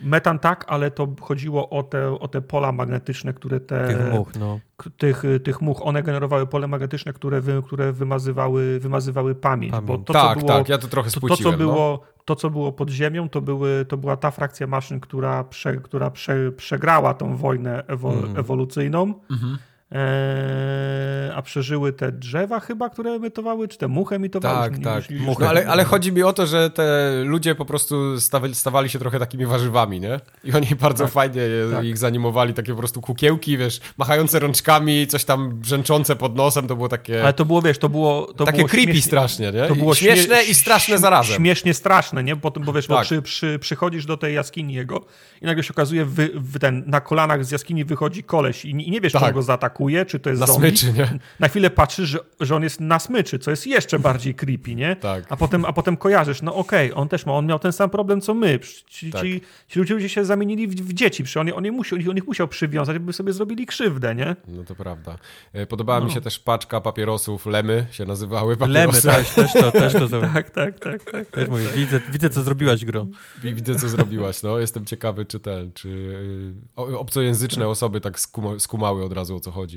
Metan 0.02 0.38
tak, 0.38 0.64
ale 0.68 0.90
to 0.90 1.08
chodziło 1.20 1.70
o 1.70 1.82
te, 1.82 2.12
o 2.20 2.28
te 2.28 2.40
pola 2.40 2.72
magnetyczne, 2.72 3.34
które 3.34 3.60
te, 3.60 3.86
Tych 3.88 4.12
much, 4.12 4.28
no. 4.40 4.60
tych, 4.96 5.22
tych 5.44 5.60
much, 5.60 5.86
one 5.86 6.02
generowały 6.02 6.46
pole 6.46 6.66
magnetyczne, 6.66 7.12
które, 7.12 7.40
wy, 7.40 7.62
które 7.66 7.92
wymazywały, 7.92 8.78
wymazywały 8.80 9.34
pamięć. 9.34 9.72
Pamięć. 9.72 9.88
Bo 9.88 9.98
to, 9.98 10.12
tak, 10.12 10.34
co 10.34 10.46
było, 10.46 10.58
tak, 10.58 10.68
ja 10.68 10.78
to 10.78 10.88
trochę 10.88 11.10
to, 11.10 11.20
to, 11.20 11.36
co 11.36 11.50
no. 11.50 11.56
było, 11.56 12.00
to, 12.24 12.36
co 12.36 12.50
było 12.50 12.72
pod 12.72 12.90
ziemią, 12.90 13.28
to, 13.28 13.40
były, 13.40 13.84
to 13.88 13.96
była 13.96 14.16
ta 14.16 14.30
frakcja 14.30 14.66
maszyn, 14.66 15.00
która, 15.00 15.44
prze, 15.44 15.76
która 15.76 16.10
prze, 16.10 16.52
przegrała 16.52 17.14
tą 17.14 17.36
wojnę 17.36 17.84
ewo, 17.86 18.12
Mhm. 18.12 18.36
ewolucyjną. 18.38 19.14
Mhm. 19.30 19.58
Eee, 19.92 21.32
a 21.34 21.42
przeżyły 21.42 21.92
te 21.92 22.12
drzewa 22.12 22.60
chyba, 22.60 22.90
które 22.90 23.10
emitowały, 23.10 23.68
czy 23.68 23.78
te 23.78 23.88
muchy 23.88 24.14
emitowały? 24.14 24.70
Tak, 24.70 24.78
tak. 24.84 25.10
już- 25.10 25.20
Muchy. 25.20 25.42
No, 25.42 25.48
ale, 25.50 25.66
ale 25.68 25.84
chodzi 25.84 26.12
mi 26.12 26.22
o 26.22 26.32
to, 26.32 26.46
że 26.46 26.70
te 26.70 27.10
ludzie 27.24 27.54
po 27.54 27.64
prostu 27.64 28.20
stawali, 28.20 28.54
stawali 28.54 28.88
się 28.88 28.98
trochę 28.98 29.18
takimi 29.18 29.46
warzywami, 29.46 30.00
nie? 30.00 30.20
I 30.44 30.52
oni 30.52 30.66
bardzo 30.80 31.04
Tak, 31.04 31.12
fajnie 31.12 31.40
je, 31.40 31.70
tak. 31.72 31.84
ich 31.84 31.98
zanimowali, 31.98 32.54
takie 32.54 32.72
po 32.72 32.78
prostu 32.78 33.00
kukiełki, 33.00 33.58
wiesz, 33.58 33.80
machające 33.98 34.38
rączkami, 34.38 35.06
coś 35.06 35.24
tam 35.24 35.58
brzęczące 35.60 36.16
pod 36.16 36.36
nosem, 36.36 36.66
to 36.66 36.76
było 36.76 36.88
takie, 36.88 37.22
Ale 37.22 37.32
to 37.32 37.44
było, 37.44 37.62
wiesz, 37.62 37.78
to 37.78 37.88
było... 37.88 38.32
To 38.36 38.44
takie 38.44 38.56
było 38.58 38.68
creepy 38.68 38.92
śmiesznie- 38.92 39.02
strasznie, 39.02 39.52
nie? 39.52 39.66
To 39.66 39.74
było 39.76 39.94
śmieszne 39.94 40.36
śmie- 40.36 40.50
i 40.50 40.54
straszne 40.54 40.98
zarazem. 40.98 41.36
Śmiesznie 41.36 41.74
straszne, 41.74 42.24
nie? 42.24 42.36
Potem, 42.36 42.62
bo 42.64 42.72
wiesz, 42.72 42.86
bo 42.88 42.94
Tak. 42.94 43.04
przy, 43.04 43.22
przy, 43.22 43.58
przychodzisz 43.58 44.06
do 44.06 44.16
tej 44.16 44.34
jaskini 44.34 44.74
jego 44.74 45.04
i 45.42 45.46
nagle 45.46 45.62
się 45.64 45.72
okazuje, 45.74 46.04
wy, 46.04 46.30
ten, 46.60 46.84
na 46.86 47.00
kolanach 47.00 47.44
z 47.44 47.50
jaskini 47.50 47.84
wychodzi 47.84 48.22
koleś 48.24 48.64
i, 48.64 48.70
i 48.70 48.90
nie 48.90 49.00
wiesz, 49.00 49.12
Tak. 49.12 49.22
on 49.22 49.32
go 49.32 49.42
zaatakuje, 49.78 50.06
czy 50.06 50.18
to 50.18 50.30
jest 50.30 50.40
Na 50.40 50.46
zombie. 50.46 50.68
smyczy, 50.76 50.92
nie? 50.98 51.18
Na 51.40 51.48
chwilę 51.48 51.70
patrzysz, 51.70 52.08
że, 52.08 52.18
że 52.40 52.56
on 52.56 52.62
jest 52.62 52.80
na 52.80 52.98
smyczy, 52.98 53.38
co 53.38 53.50
jest 53.50 53.66
jeszcze 53.66 53.98
bardziej 53.98 54.34
creepy, 54.34 54.74
nie? 54.74 54.96
Tak. 54.96 55.24
A 55.28 55.36
potem, 55.36 55.64
a 55.64 55.72
potem 55.72 55.96
kojarzysz, 55.96 56.42
no 56.42 56.54
okej, 56.54 56.92
on 56.94 57.08
też 57.08 57.26
ma, 57.26 57.32
on 57.32 57.46
miał 57.46 57.58
ten 57.58 57.72
sam 57.72 57.90
problem, 57.90 58.20
co 58.20 58.34
my. 58.34 58.58
Ci, 58.88 59.10
Tak. 59.10 59.22
ci, 59.22 59.40
ci 59.68 59.78
ludzie 59.80 60.08
się 60.08 60.24
zamienili 60.24 60.68
w, 60.68 60.74
w 60.74 60.92
dzieci, 60.92 61.24
przecież 61.24 61.36
on, 61.36 61.48
on, 61.54 61.64
je 61.64 62.10
on 62.10 62.16
ich 62.16 62.26
musiał 62.26 62.48
przywiązać, 62.48 62.98
by 62.98 63.12
sobie 63.12 63.32
zrobili 63.32 63.66
krzywdę, 63.66 64.14
nie? 64.14 64.36
No 64.48 64.64
to 64.64 64.74
prawda. 64.74 65.18
E, 65.52 65.66
Podobała 65.66 66.00
No. 66.00 66.06
mi 66.06 66.12
się 66.12 66.20
też 66.20 66.38
paczka 66.38 66.80
papierosów, 66.80 67.46
lemy 67.46 67.86
się 67.90 68.04
nazywały 68.04 68.56
Lemy, 68.60 68.92
papierosy. 68.92 69.08
tak, 69.08 69.26
też 69.34 69.52
to, 69.52 69.72
też 69.72 69.92
to. 69.92 70.08
Tak, 70.38 70.50
tak, 70.50 70.78
tak, 70.80 71.04
tak. 71.10 71.26
Też 71.26 71.48
mówię, 71.48 71.64
widzę, 71.76 72.00
widzę, 72.12 72.30
co 72.30 72.42
zrobiłaś, 72.42 72.84
Gro. 72.84 73.06
Widzę, 73.44 73.74
co 73.74 73.88
zrobiłaś, 73.88 74.42
no. 74.42 74.58
Jestem 74.58 74.84
ciekawy, 74.84 75.24
czy 75.24 75.40
ten, 75.40 75.72
czy 75.72 75.88
y, 76.90 76.98
obcojęzyczne 76.98 77.68
osoby 77.68 78.00
tak 78.00 78.20
skuma, 78.20 78.58
skumały 78.58 79.04
od 79.04 79.12
razu, 79.12 79.36
o 79.36 79.40
co 79.40 79.50
chodzi. 79.50 79.67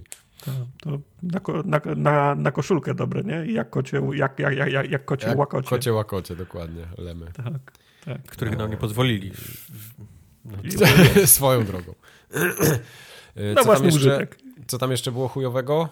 To, 0.46 0.52
to 0.84 1.00
na, 1.24 1.40
na, 1.66 1.96
na, 1.96 2.36
na 2.36 2.52
koszulkę 2.52 2.94
dobre, 2.94 3.24
nie? 3.24 3.54
Jak 3.54 3.70
kocie, 3.70 4.02
jak, 4.14 4.40
jak, 4.40 4.58
jak, 4.58 4.92
jak, 4.92 5.06
kocie 5.06 5.28
Jak 5.28 5.38
łakocie. 5.38 5.70
Kocie 5.70 5.94
łakocie, 5.94 6.36
dokładnie, 6.36 6.88
lemy. 6.98 7.26
Tak, 7.34 7.72
tak. 8.06 8.22
Których 8.24 8.58
nam 8.58 8.70
nie 8.72 8.78
pozwolili. 8.78 9.32
I- 10.64 11.28
Swoją 11.28 11.66
drogą. 11.66 11.94
Y, 13.38 13.54
Na 13.54 13.64
co, 13.64 13.74
tam 13.74 13.86
jeszcze, 13.86 14.00
użytek. 14.00 14.38
co 14.68 14.78
tam 14.78 14.92
jeszcze 14.92 15.12
było 15.12 15.28
chujowego? 15.28 15.90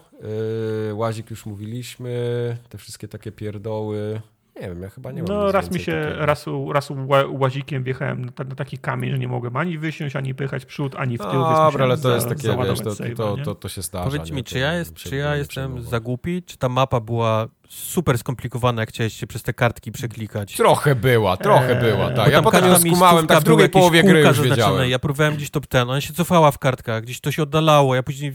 Yy, 0.87 0.93
Łazik 0.93 1.29
już 1.29 1.45
mówiliśmy, 1.45 2.57
te 2.69 2.77
wszystkie 2.77 3.07
takie 3.07 3.31
pierdoły. 3.31 4.21
Nie 4.61 4.67
wiem, 4.69 4.81
ja 4.81 4.89
chyba 4.89 5.11
nie 5.11 5.23
mam 5.23 5.31
No 5.31 5.43
nic 5.45 5.53
raz 5.53 5.71
mi 5.71 5.79
się, 5.79 6.01
takiego. 6.05 6.25
raz, 6.25 6.47
u- 6.47 6.73
raz 6.73 6.89
ła- 6.91 7.39
łazikiem 7.39 7.83
wjechałem 7.83 8.25
na, 8.25 8.31
na 8.49 8.55
taki 8.55 8.77
kamień, 8.77 9.11
że 9.11 9.19
nie 9.19 9.27
mogłem 9.27 9.55
ani 9.57 9.77
wysiąść, 9.77 10.15
ani 10.15 10.35
pychać 10.35 10.63
w 10.63 10.65
przód, 10.65 10.95
ani 10.95 11.17
w 11.17 11.21
tył. 11.21 11.29
więc 11.31 11.57
Dobra, 11.59 11.85
ale 11.85 11.97
to 11.97 12.13
jest 12.15 12.29
za- 12.29 12.35
takie, 12.35 12.57
wiesz, 12.69 12.79
to, 12.81 12.89
save'a, 12.89 13.15
to, 13.15 13.37
to, 13.37 13.55
to 13.55 13.69
się 13.69 13.81
zdarza. 13.81 14.05
Powiedz 14.05 14.31
mi, 14.31 14.43
czy 14.43 14.59
ja, 14.59 14.73
jest, 14.73 14.93
czy 14.93 15.15
ja 15.15 15.35
jestem 15.35 15.81
za 15.81 15.99
głupi, 15.99 16.43
czy 16.43 16.57
ta 16.57 16.69
mapa 16.69 16.99
była 16.99 17.47
super 17.69 18.17
skomplikowana, 18.17 18.81
jak 18.81 18.89
chciałeś 18.89 19.13
się 19.13 19.27
przez 19.27 19.43
te 19.43 19.53
kartki 19.53 19.91
przeklikać? 19.91 20.55
Trochę 20.55 20.95
była, 20.95 21.37
trochę 21.37 21.75
Eee, 21.75 21.91
była, 21.91 22.11
tak. 22.11 22.31
Ja 22.31 22.41
potem 22.41 22.65
ją 22.65 22.79
skumałem, 22.79 23.27
tak 23.27 23.39
w 23.39 23.43
drugiej 23.43 23.69
połowie 23.69 24.03
gry 24.03 24.21
już 24.21 24.41
wiedziałem. 24.41 24.89
Ja 24.89 24.99
próbowałem 24.99 25.35
gdzieś 25.35 25.49
top 25.49 25.67
ten, 25.67 25.89
ona 25.89 26.01
się 26.01 26.13
cofała 26.13 26.51
w 26.51 26.57
kartkach, 26.57 27.03
gdzieś 27.03 27.21
to 27.21 27.31
się 27.31 27.43
oddalało, 27.43 27.95
ja 27.95 28.03
później, 28.03 28.33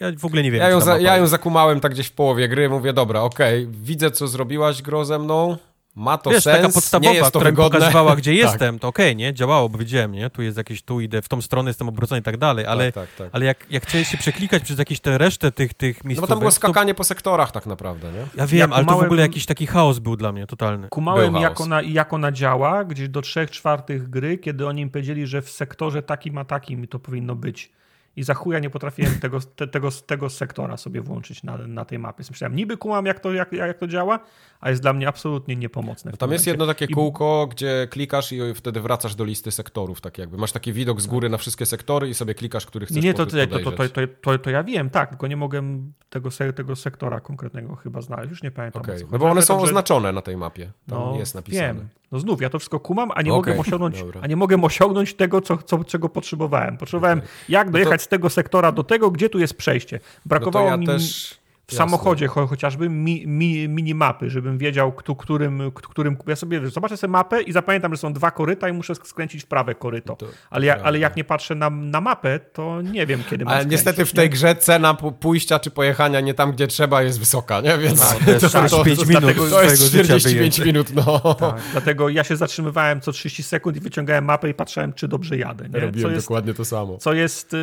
ja 0.00 0.06
w 0.18 0.24
ogóle 0.24 0.42
nie 0.42 0.50
wiem. 0.50 0.60
Ja 0.60 0.68
ją, 0.68 0.80
za, 0.80 0.98
ja 0.98 1.16
ją 1.16 1.26
zakumałem 1.26 1.80
tak 1.80 1.92
gdzieś 1.92 2.06
w 2.06 2.12
połowie 2.12 2.48
gry, 2.48 2.68
mówię, 2.68 2.92
dobra, 2.92 3.20
okej, 3.20 3.66
widzę 3.70 4.10
co 4.10 4.28
zrobiłaś 4.28 4.82
gro 4.82 5.04
ze 5.04 5.18
mną, 5.18 5.56
ma 5.96 6.18
to 6.18 6.30
Wiesz, 6.30 6.44
sens, 6.44 6.56
taka 6.56 6.66
nie 6.66 6.72
podstawowa, 6.72 7.12
jest 7.12 7.32
to 7.32 7.38
która 7.38 7.50
mi 7.50 7.56
pokazywała, 7.56 8.16
gdzie 8.16 8.30
Tak. 8.42 8.50
jestem, 8.50 8.78
to 8.78 8.88
okej, 8.88 9.16
nie? 9.16 9.34
Działało, 9.34 9.68
bo 9.68 9.78
wiedziałem, 9.78 10.12
nie? 10.12 10.30
Tu 10.30 10.42
jest 10.42 10.56
jakieś, 10.56 10.82
tu 10.82 11.00
idę, 11.00 11.22
w 11.22 11.28
tą 11.28 11.42
stronę 11.42 11.70
jestem 11.70 11.88
obrócony 11.88 12.20
i 12.20 12.22
tak 12.24 12.36
dalej, 12.36 12.66
ale, 12.66 12.92
tak, 12.92 13.08
tak, 13.08 13.16
tak. 13.18 13.28
ale 13.32 13.44
jak, 13.44 13.66
jak 13.70 13.86
chciałeś 13.86 14.08
się 14.08 14.18
przeklikać 14.18 14.62
przez 14.62 14.78
jakieś 14.78 15.00
te 15.00 15.18
resztę 15.18 15.52
tych, 15.52 15.74
tych 15.74 16.04
No 16.04 16.08
miejsc, 16.08 16.20
bo 16.20 16.26
tam 16.26 16.38
było 16.38 16.50
skakanie 16.50 16.94
po 16.94 17.04
sektorach 17.04 17.52
tak 17.52 17.66
naprawdę, 17.66 18.12
nie? 18.12 18.26
Ja 18.36 18.46
wiem, 18.46 18.70
Ja 18.70 18.76
ale 18.76 18.84
to 18.84 18.90
w 18.90 18.94
kumałem- 18.94 19.04
ogóle 19.04 19.22
jakiś 19.22 19.46
taki 19.46 19.66
chaos 19.66 19.98
był 19.98 20.16
dla 20.16 20.32
mnie, 20.32 20.46
totalny. 20.46 20.88
Kumałem, 20.88 21.36
jak 21.36 21.60
ona, 21.60 21.82
jak 21.82 22.12
ona 22.12 22.32
działa, 22.32 22.84
gdzieś 22.84 23.08
do 23.08 23.22
trzech 23.22 23.50
czwartych 23.50 24.10
gry, 24.10 24.38
kiedy 24.38 24.66
oni 24.66 24.82
im 24.82 24.90
powiedzieli, 24.90 25.26
że 25.26 25.42
w 25.42 25.50
sektorze 25.50 26.02
takim 26.02 26.38
a 26.38 26.44
takim 26.44 26.86
to 26.88 26.98
powinno 26.98 27.34
być. 27.34 27.72
I 28.16 28.22
za 28.22 28.34
chuja 28.34 28.58
nie 28.58 28.70
potrafiłem 28.70 29.14
tego, 29.20 29.40
te, 29.40 29.66
tego, 29.68 29.88
tego 30.06 30.30
sektora 30.30 30.76
sobie 30.76 31.00
włączyć 31.00 31.42
na, 31.42 31.58
na 31.58 31.84
tej 31.84 31.98
mapie. 31.98 32.24
Myślałem, 32.30 32.56
niby 32.56 32.76
kumam, 32.76 33.06
jak 33.06 33.20
to, 33.20 33.32
jak, 33.32 33.52
jak 33.52 33.78
to 33.78 33.86
działa, 33.86 34.18
a 34.60 34.70
jest 34.70 34.82
dla 34.82 34.92
mnie 34.92 35.08
absolutnie 35.08 35.56
niepomocne. 35.56 36.12
Tam 36.12 36.32
jest 36.32 36.46
jedno 36.46 36.66
takie 36.66 36.84
I- 36.84 36.88
kółko, 36.94 37.46
gdzie 37.50 37.88
klikasz 37.90 38.32
i 38.32 38.38
wtedy 38.54 38.80
wracasz 38.80 39.14
do 39.14 39.24
listy 39.24 39.50
sektorów, 39.50 40.00
tak 40.00 40.18
jakby. 40.18 40.36
Masz 40.36 40.52
taki 40.52 40.72
widok 40.72 41.00
z 41.00 41.06
góry 41.06 41.28
na 41.28 41.38
wszystkie 41.38 41.66
sektory 41.66 42.08
i 42.08 42.14
sobie 42.14 42.34
klikasz, 42.34 42.66
który 42.66 42.86
chcesz 42.86 43.04
Nie, 43.04 43.14
to, 43.14 43.26
to, 43.26 43.46
to, 43.46 43.88
to, 43.88 44.00
to, 44.22 44.38
to, 44.38 44.50
ja 44.50 44.64
wiem, 44.64 44.90
tak, 44.90 45.08
tylko 45.08 45.26
nie 45.26 45.36
mogłem 45.36 45.92
tego, 46.10 46.28
tego 46.54 46.76
sektora 46.76 47.20
konkretnego 47.20 47.76
chyba 47.76 48.00
znaleźć. 48.00 48.30
Już 48.30 48.42
nie 48.42 48.50
pamiętam. 48.50 48.82
o 48.82 48.84
Okej, 48.84 48.98
co 49.00 49.06
No 49.12 49.18
bo 49.18 49.26
one 49.30 49.42
są 49.42 49.60
oznaczone 49.60 50.12
na 50.12 50.22
tej 50.22 50.36
mapie. 50.36 50.72
Tam 50.88 50.98
No, 50.98 51.16
jest 51.18 51.34
napisane. 51.34 51.66
Wiem. 51.74 51.88
No 52.12 52.20
znów, 52.20 52.42
ja 52.42 52.50
to 52.50 52.58
wszystko 52.58 52.80
kumam, 52.80 53.10
a 53.14 53.22
nie 53.22 53.32
Okej, 53.32 53.54
mogę 53.54 53.60
osiągnąć, 53.60 53.98
dobra. 53.98 54.20
a 54.20 54.26
nie 54.26 54.36
mogę 54.36 54.62
osiągnąć 54.62 55.14
tego, 55.14 55.40
co, 55.40 55.58
co, 55.58 55.84
czego 55.84 56.08
potrzebowałem. 56.08 56.76
Potrzebowałem, 56.76 57.22
jak 57.48 57.66
No 57.66 57.72
dojechać 57.72 58.03
z 58.04 58.08
tego 58.08 58.30
sektora 58.30 58.72
do 58.72 58.84
tego, 58.84 59.10
gdzie 59.10 59.28
tu 59.28 59.38
jest 59.38 59.54
przejście. 59.54 60.00
Brakowało 60.26 60.70
no 60.70 60.76
to 60.76 60.80
mi 60.80 60.86
ja 60.86 60.92
też... 60.92 61.43
w 61.66 61.74
samochodzie 61.74 62.26
cho 62.28 62.46
chociażby 62.46 62.88
mi, 62.88 63.26
mi, 63.26 63.68
minimapy, 63.68 64.30
żebym 64.30 64.58
wiedział, 64.58 64.92
kto, 64.92 65.16
którym, 65.16 65.70
którym. 65.74 66.16
Ja 66.26 66.36
sobie 66.36 66.60
wiesz, 66.60 66.72
zobaczę 66.72 66.96
sobie 66.96 67.10
mapę 67.10 67.42
i 67.42 67.52
zapamiętam, 67.52 67.92
że 67.92 67.96
są 67.98 68.12
dwa 68.12 68.30
koryta 68.30 68.68
i 68.68 68.72
muszę 68.72 68.94
skręcić 68.94 69.42
w 69.42 69.46
prawe 69.46 69.74
koryto. 69.74 70.16
To- 70.16 70.26
ale, 70.50 70.66
ja, 70.66 70.82
ale 70.82 70.98
jak 70.98 71.16
nie 71.16 71.24
patrzę 71.24 71.54
na, 71.54 71.70
na 71.70 72.00
mapę, 72.00 72.38
to 72.52 72.82
nie 72.82 73.06
wiem, 73.06 73.22
kiedy 73.30 73.44
mam 73.44 73.52
Ale 73.54 73.62
skręcić, 73.62 73.72
niestety 73.72 74.04
w 74.06 74.12
nie? 74.14 74.16
tej 74.16 74.30
grze 74.30 74.54
cena 74.56 74.94
pójścia 75.20 75.58
czy 75.58 75.70
pojechania 75.70 76.20
nie 76.20 76.34
tam, 76.34 76.52
gdzie 76.52 76.66
trzeba 76.66 77.02
jest 77.02 77.18
wysoka, 77.18 77.60
nie? 77.60 77.78
Więc 77.78 78.00
No, 78.00 78.06
to 78.26 78.30
jest 78.30 78.46
45 78.46 78.98
minut 78.98 79.10
dlatego 79.20 79.40
to 79.42 79.48
swojego 79.48 79.70
jest 79.70 79.82
życia 79.82 80.04
45 80.04 80.60
wyjęte. 80.60 80.64
minut, 80.64 81.06
no. 81.06 81.34
Tak, 81.34 81.54
dlatego 81.72 82.08
ja 82.08 82.24
się 82.24 82.36
zatrzymywałem 82.36 83.00
co 83.00 83.12
30 83.12 83.42
sekund 83.42 83.76
i 83.76 83.80
wyciągałem 83.80 84.24
mapę 84.24 84.48
i 84.50 84.54
patrzałem, 84.54 84.92
czy 84.92 85.08
dobrze 85.08 85.36
jadę. 85.38 85.68
Nie? 85.68 85.80
Robiłem 85.80 86.10
Co 86.10 86.14
jest, 86.14 86.26
dokładnie 86.26 86.54
to 86.54 86.64
samo. 86.64 86.98
co, 86.98 87.12
jest, 87.12 87.52
yy, 87.52 87.58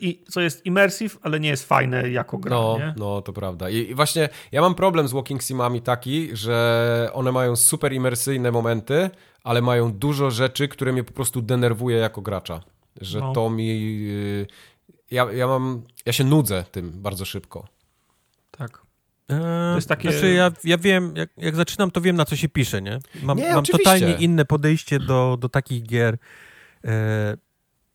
i, 0.00 0.22
co 0.28 0.40
jest 0.40 0.66
immersive, 0.66 1.18
ale 1.22 1.40
nie 1.40 1.48
jest 1.48 1.68
fajne 1.68 2.10
jako 2.10 2.38
gra. 2.38 2.56
No, 2.56 2.76
nie? 2.78 2.94
no, 2.96 3.22
to 3.24 3.32
prawda. 3.32 3.70
I, 3.70 3.76
I 3.76 3.94
właśnie 3.94 4.28
ja 4.52 4.60
mam 4.60 4.74
problem 4.74 5.08
z 5.08 5.12
Walking 5.12 5.42
Simami 5.42 5.82
taki, 5.82 6.36
że 6.36 7.10
one 7.12 7.32
mają 7.32 7.56
super 7.56 7.92
imersyjne 7.92 8.50
momenty, 8.52 9.10
ale 9.44 9.62
mają 9.62 9.92
dużo 9.92 10.30
rzeczy, 10.30 10.68
które 10.68 10.92
mnie 10.92 11.04
po 11.04 11.12
prostu 11.12 11.42
denerwuje 11.42 11.96
jako 11.96 12.22
gracza. 12.22 12.60
Że 13.00 13.20
No. 13.20 13.32
to 13.32 13.50
mi... 13.50 13.70
y, 14.10 14.46
Ja, 15.10 15.32
ja 15.32 15.46
mam... 15.46 15.82
Ja 16.06 16.12
się 16.12 16.24
nudzę 16.24 16.64
tym 16.70 16.92
bardzo 17.02 17.24
szybko. 17.24 17.68
tak. 18.50 18.84
To 19.26 19.74
jest 19.76 19.88
takie- 19.88 20.12
Znaczy 20.12 20.32
ja, 20.32 20.52
ja 20.64 20.78
wiem, 20.78 21.16
jak, 21.16 21.30
jak 21.36 21.56
zaczynam, 21.56 21.90
to 21.90 22.00
wiem 22.00 22.16
na 22.16 22.24
co 22.24 22.36
się 22.36 22.48
pisze, 22.48 22.82
nie? 22.82 22.98
Mam, 23.22 23.38
Nie, 23.38 23.54
mam 23.54 23.64
totalnie 23.64 24.12
inne 24.14 24.44
podejście 24.44 24.98
do, 24.98 25.36
do 25.40 25.48
takich 25.48 25.82
gier. 25.82 26.18
E, 26.84 27.36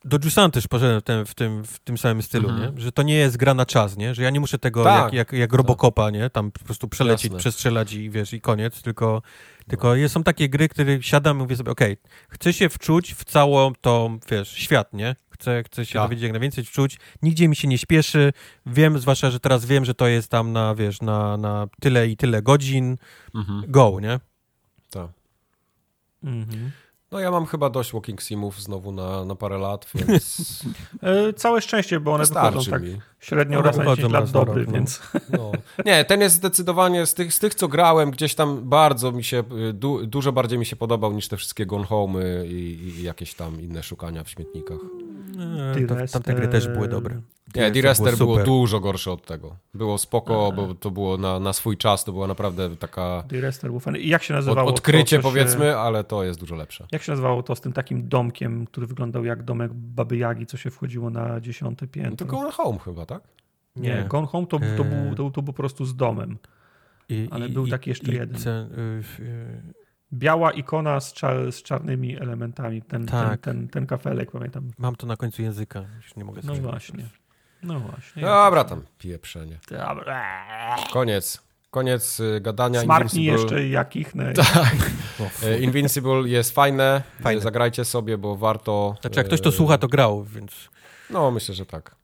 do 0.05 0.17
Jusan 0.23 0.51
też 0.51 0.67
poszedłem 0.67 0.99
w 0.99 1.03
tym, 1.03 1.25
w 1.25 1.33
tym, 1.35 1.63
w 1.65 1.79
tym 1.79 1.97
samym 1.97 2.21
stylu, 2.23 2.49
Mhm. 2.49 2.75
nie? 2.75 2.81
Że 2.81 2.91
to 2.91 3.03
nie 3.03 3.15
jest 3.15 3.37
gra 3.37 3.53
na 3.53 3.65
czas, 3.65 3.97
nie? 3.97 4.15
Że 4.15 4.23
ja 4.23 4.29
nie 4.29 4.39
muszę 4.39 4.59
tego 4.59 4.83
Tak. 4.83 5.13
jak, 5.13 5.13
jak, 5.13 5.39
jak 5.39 5.53
Robocopa, 5.53 6.09
nie? 6.09 6.29
Tam 6.29 6.51
po 6.51 6.59
prostu 6.65 6.87
przelecieć, 6.87 7.23
Jasne. 7.23 7.39
przestrzelać 7.39 7.93
i 7.93 8.09
wiesz, 8.09 8.33
i 8.33 8.41
koniec, 8.41 8.81
tylko, 8.81 9.21
tylko 9.67 9.95
jest, 9.95 10.13
są 10.13 10.23
takie 10.23 10.49
gry, 10.49 10.69
które 10.69 11.03
siadam 11.03 11.37
i 11.37 11.41
mówię 11.41 11.55
sobie, 11.55 11.71
okej, 11.71 11.97
chcę 12.29 12.53
się 12.53 12.69
wczuć 12.69 13.13
w 13.13 13.23
całą 13.25 13.73
tą, 13.81 14.19
wiesz, 14.31 14.49
świat, 14.51 14.93
nie? 14.93 15.15
Chcę, 15.29 15.63
chcę 15.63 15.85
się 15.85 15.93
Tak. 15.93 16.03
dowiedzieć 16.03 16.23
jak 16.23 16.31
najwięcej 16.31 16.63
wczuć, 16.65 16.97
nigdzie 17.21 17.47
mi 17.47 17.55
się 17.55 17.67
nie 17.67 17.77
śpieszy, 17.77 18.33
wiem, 18.65 18.99
zwłaszcza, 18.99 19.31
że 19.31 19.39
teraz 19.39 19.65
wiem, 19.65 19.85
że 19.85 19.93
to 19.93 20.07
jest 20.07 20.29
tam 20.31 20.51
na, 20.51 20.75
wiesz, 20.75 21.01
na, 21.01 21.37
na 21.37 21.67
tyle 21.81 22.07
i 22.07 22.17
tyle 22.17 22.41
godzin, 22.41 22.97
Mhm. 23.35 23.63
go, 23.67 23.97
nie? 24.01 24.19
Tak. 24.89 25.07
Mhm. 26.23 26.71
No 27.11 27.19
ja 27.19 27.31
mam 27.31 27.45
chyba 27.45 27.69
dość 27.69 27.93
Walking 27.93 28.21
Simów 28.21 28.61
znowu 28.61 28.91
na, 28.91 29.25
na 29.25 29.35
parę 29.35 29.57
lat, 29.57 29.87
więc 29.95 30.63
E, 31.03 31.33
całe 31.33 31.61
szczęście, 31.61 31.99
bo 31.99 32.13
one 32.13 32.25
wychodzą 32.25 32.71
tak 32.71 32.81
mi. 32.83 33.01
średnio 33.19 33.57
No, 33.57 33.65
raz 33.65 33.77
na 33.77 33.83
wychodzą 33.83 33.95
10 33.95 34.13
lat 34.13 34.31
dobry, 34.31 34.61
rok, 34.61 34.67
no. 34.67 34.73
więc 34.73 35.01
No. 35.29 35.51
Nie, 35.85 36.05
ten 36.05 36.21
jest 36.21 36.35
zdecydowanie 36.35 37.05
z 37.05 37.13
tych, 37.13 37.33
z 37.33 37.39
tych, 37.39 37.55
co 37.55 37.67
grałem, 37.67 38.11
gdzieś 38.11 38.35
tam 38.35 38.69
bardzo 38.69 39.11
mi 39.11 39.23
się, 39.23 39.43
y, 39.69 39.73
du, 39.73 40.07
dużo 40.07 40.31
bardziej 40.31 40.59
mi 40.59 40.65
się 40.65 40.75
podobał 40.75 41.13
niż 41.13 41.27
te 41.27 41.37
wszystkie 41.37 41.65
Gone 41.65 41.85
Home'y 41.85 42.45
i, 42.45 42.49
i 42.99 43.03
jakieś 43.03 43.33
tam 43.33 43.61
inne 43.61 43.83
szukania 43.83 44.23
w 44.23 44.29
śmietnikach. 44.29 44.79
Nie, 45.77 45.87
to, 45.87 45.95
tamte 46.11 46.33
gry 46.33 46.47
też 46.47 46.67
były 46.67 46.87
dobre. 46.87 47.21
Nie, 47.55 47.71
D-Rester 47.71 48.17
było 48.17 48.33
super. 48.33 48.45
dużo 48.45 48.79
gorsze 48.79 49.11
od 49.11 49.25
tego. 49.25 49.55
Było 49.73 49.97
spoko, 49.97 50.51
bo 50.55 50.73
to 50.73 50.91
było 50.91 51.17
na, 51.17 51.39
na 51.39 51.53
swój 51.53 51.77
czas, 51.77 52.03
to 52.03 52.11
była 52.11 52.27
naprawdę 52.27 52.75
taka 52.75 53.23
The 53.29 53.41
Rester 53.41 53.69
był 53.71 53.79
fajny. 53.79 53.99
I 53.99 54.09
jak 54.09 54.23
się 54.23 54.33
od, 54.33 54.37
nazywało 54.37 54.69
odkrycie 54.69 55.17
to, 55.17 55.23
powiedzmy, 55.23 55.65
Się, 55.65 55.75
ale 55.77 56.03
to 56.03 56.23
jest 56.23 56.39
dużo 56.39 56.55
lepsze. 56.55 56.87
jak 56.91 57.01
się 57.03 57.11
nazywało 57.11 57.43
to 57.43 57.55
z 57.55 57.61
tym 57.61 57.73
takim 57.73 58.07
domkiem, 58.07 58.65
który 58.65 58.87
wyglądał 58.87 59.25
jak 59.25 59.43
domek 59.43 59.73
Baby 59.73 60.17
Jagi, 60.17 60.45
co 60.45 60.57
się 60.57 60.71
wchodziło 60.71 61.09
na 61.09 61.41
dziesiąte 61.41 61.85
No 61.85 61.91
piętro? 61.91 62.27
to 62.27 62.33
Gone 62.35 62.51
Home 62.51 62.79
chyba, 62.79 63.05
tak? 63.05 63.21
Nie, 63.75 64.05
Gone 64.09 64.27
Home 64.27 64.47
to, 64.47 64.59
to, 64.77 64.83
był, 64.83 65.15
to, 65.15 65.29
to 65.29 65.41
był 65.41 65.43
po 65.43 65.53
prostu 65.53 65.85
z 65.85 65.95
domem. 65.95 66.37
I, 67.09 67.27
ale 67.31 67.49
był 67.49 67.67
taki 67.67 67.89
jeszcze 67.89 68.11
jeden. 68.13 68.41
Ten, 68.41 68.71
y, 68.71 69.03
y, 69.19 69.73
Biała 70.13 70.51
ikona 70.51 70.99
z, 70.99 71.13
cza, 71.13 71.51
z 71.51 71.63
czarnymi 71.63 72.19
elementami. 72.21 72.81
Ten, 72.81 73.05
Tak. 73.05 73.27
ten, 73.41 73.55
ten, 73.55 73.67
ten 73.67 73.87
kafelek, 73.87 74.31
pamiętam. 74.31 74.71
mam 74.77 74.95
to 74.95 75.07
na 75.07 75.15
końcu 75.17 75.41
języka, 75.41 75.85
już 75.97 76.15
nie 76.15 76.25
mogę 76.25 76.41
No 76.43 76.55
sobie- 76.55 76.67
właśnie. 76.67 77.05
No 77.63 77.79
właśnie. 77.79 78.21
Dobra, 78.21 78.63
tam 78.63 78.81
pieprzenie. 78.97 79.57
Dobra. 79.71 80.75
Koniec. 80.93 81.41
Koniec 81.71 82.19
y, 82.19 82.41
gadania. 82.41 82.81
Smartni 82.81 83.19
Invincible- 83.29 83.31
jeszcze 83.31 83.67
jak 83.67 83.95
ich. 83.95 84.15
No, 84.15 84.23
O, 85.25 85.29
fu. 85.29 85.45
E, 85.47 85.59
Invincible 85.59 86.29
jest 86.29 86.51
fajne. 86.55 87.03
Fajne. 87.21 87.39
E, 87.39 87.43
Zagrajcie 87.43 87.85
sobie, 87.85 88.17
bo 88.17 88.35
warto. 88.35 88.95
Znaczy, 89.01 89.19
jak 89.19 89.27
ktoś 89.27 89.41
to 89.41 89.49
e, 89.49 89.51
słucha, 89.51 89.77
to 89.77 89.87
grał, 89.87 90.23
więc... 90.23 90.69
No, 91.09 91.31
myślę, 91.31 91.55
że 91.55 91.65
tak. 91.65 91.95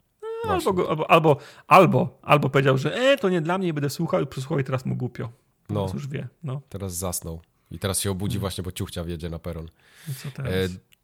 Albo, 0.49 0.73
go- 0.73 0.89
albo, 0.89 1.09
albo, 1.11 1.37
albo, 1.67 2.19
albo 2.21 2.49
powiedział, 2.49 2.77
że 2.77 2.95
e, 2.95 3.17
to 3.17 3.29
nie 3.29 3.41
dla 3.41 3.57
mnie, 3.57 3.73
będę 3.73 3.89
słuchał 3.89 4.21
i 4.21 4.27
przesłuchał 4.27 4.59
i 4.59 4.63
teraz 4.63 4.85
mu 4.85 4.95
głupio. 4.95 5.29
No. 5.69 5.81
No. 5.81 5.89
Cóż 5.89 6.07
wie. 6.07 6.27
No, 6.43 6.61
Teraz 6.69 6.95
zasnął. 6.97 7.41
I 7.71 7.79
teraz 7.79 7.99
się 7.99 8.11
obudzi 8.11 8.39
właśnie, 8.39 8.63
bo 8.63 8.71
ciuchcia 8.71 9.03
wjedzie 9.03 9.29
na 9.29 9.39
peron. 9.39 9.67
i 10.09 10.13
co 10.13 10.31
teraz? 10.31 10.53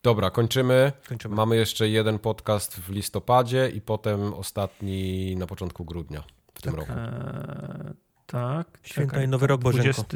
Dobra, 0.04 0.30
kończymy. 0.30 0.92
Kończymy. 1.10 1.36
Mamy 1.36 1.56
jeszcze 1.56 1.90
jeden 1.90 2.20
podcast 2.20 2.80
w 2.80 2.90
listopadzie 2.90 3.70
i 3.70 3.82
potem 3.82 4.34
ostatni 4.34 5.36
na 5.36 5.48
początku 5.48 5.86
grudnia 5.86 6.24
w 6.54 6.62
tym 6.62 6.76
roku. 6.76 6.92
E, 6.92 7.94
tak. 8.26 8.68
Święta 8.84 9.12
czekaj, 9.12 9.26
i 9.26 9.28
Nowy 9.30 9.48
Rok, 9.48 9.62
Bożenko. 9.62 10.04
20, 10.04 10.14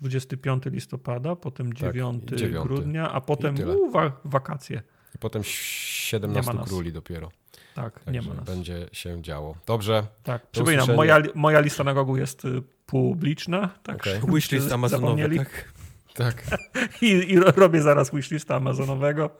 25 0.00 0.64
listopada, 0.66 1.36
potem 1.36 1.74
9 1.74 2.24
Tak, 2.28 2.38
dziewiąty. 2.38 2.68
grudnia, 2.68 3.12
a 3.12 3.20
potem 3.20 3.54
u, 3.68 3.90
wa, 3.90 4.12
wakacje. 4.24 4.82
I 5.14 5.18
potem 5.18 5.42
Nie 5.42 5.48
17 5.48 6.52
ma 6.52 6.58
nas. 6.60 6.68
króli 6.68 6.92
dopiero. 6.92 7.30
Tak, 7.74 7.94
Także 7.94 8.12
nie 8.12 8.28
ma 8.28 8.34
nas. 8.34 8.44
będzie 8.44 8.88
się 8.92 9.22
działo. 9.22 9.54
Dobrze. 9.66 10.06
Tak, 10.22 10.42
Do 10.42 10.48
przypominam, 10.50 10.94
moja, 10.96 11.22
moja 11.34 11.60
lista 11.60 11.84
na 11.84 11.94
Gogu 11.94 12.16
jest 12.16 12.44
y, 12.44 12.62
publiczna. 12.86 13.68
Tak, 13.82 14.04
żebyście 14.04 14.32
Wishlist 14.34 14.72
Amazonowy, 14.72 15.36
tak? 15.36 15.72
Tak. 16.14 16.42
I, 17.02 17.06
I 17.06 17.38
ro- 17.38 17.52
robię 17.56 17.82
zaraz 17.82 18.10
wishlista 18.14 18.54
Amazonowego. 18.56 19.30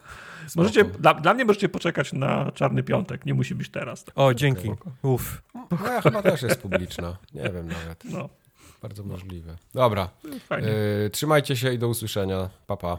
Możecie, 0.57 0.85
dla, 0.85 1.15
dla 1.15 1.35
mnie 1.35 1.45
możecie 1.45 1.69
poczekać 1.69 2.13
na 2.13 2.53
Czarny 2.53 2.83
Piątek, 2.83 3.27
nie 3.27 3.35
musi 3.35 3.55
być 3.55 3.69
teraz. 3.71 4.05
O, 4.15 4.35
dzięki. 4.35 4.71
Uff. 5.03 5.43
Moja 5.81 6.03
chyba 6.03 6.23
też 6.23 6.43
jest 6.43 6.63
publiczna. 6.63 7.17
Nie 7.35 7.43
wiem 7.43 7.69
nawet. 7.69 8.05
No, 8.05 8.29
Bardzo 8.83 9.05
możliwe. 9.05 9.57
Dobra. 9.75 10.09
fajnie. 10.47 10.69
E, 11.07 11.11
trzymajcie 11.11 11.57
się 11.57 11.73
i 11.73 11.79
do 11.79 11.89
usłyszenia. 11.89 12.51
Pa, 12.67 12.77
pa. 12.77 12.99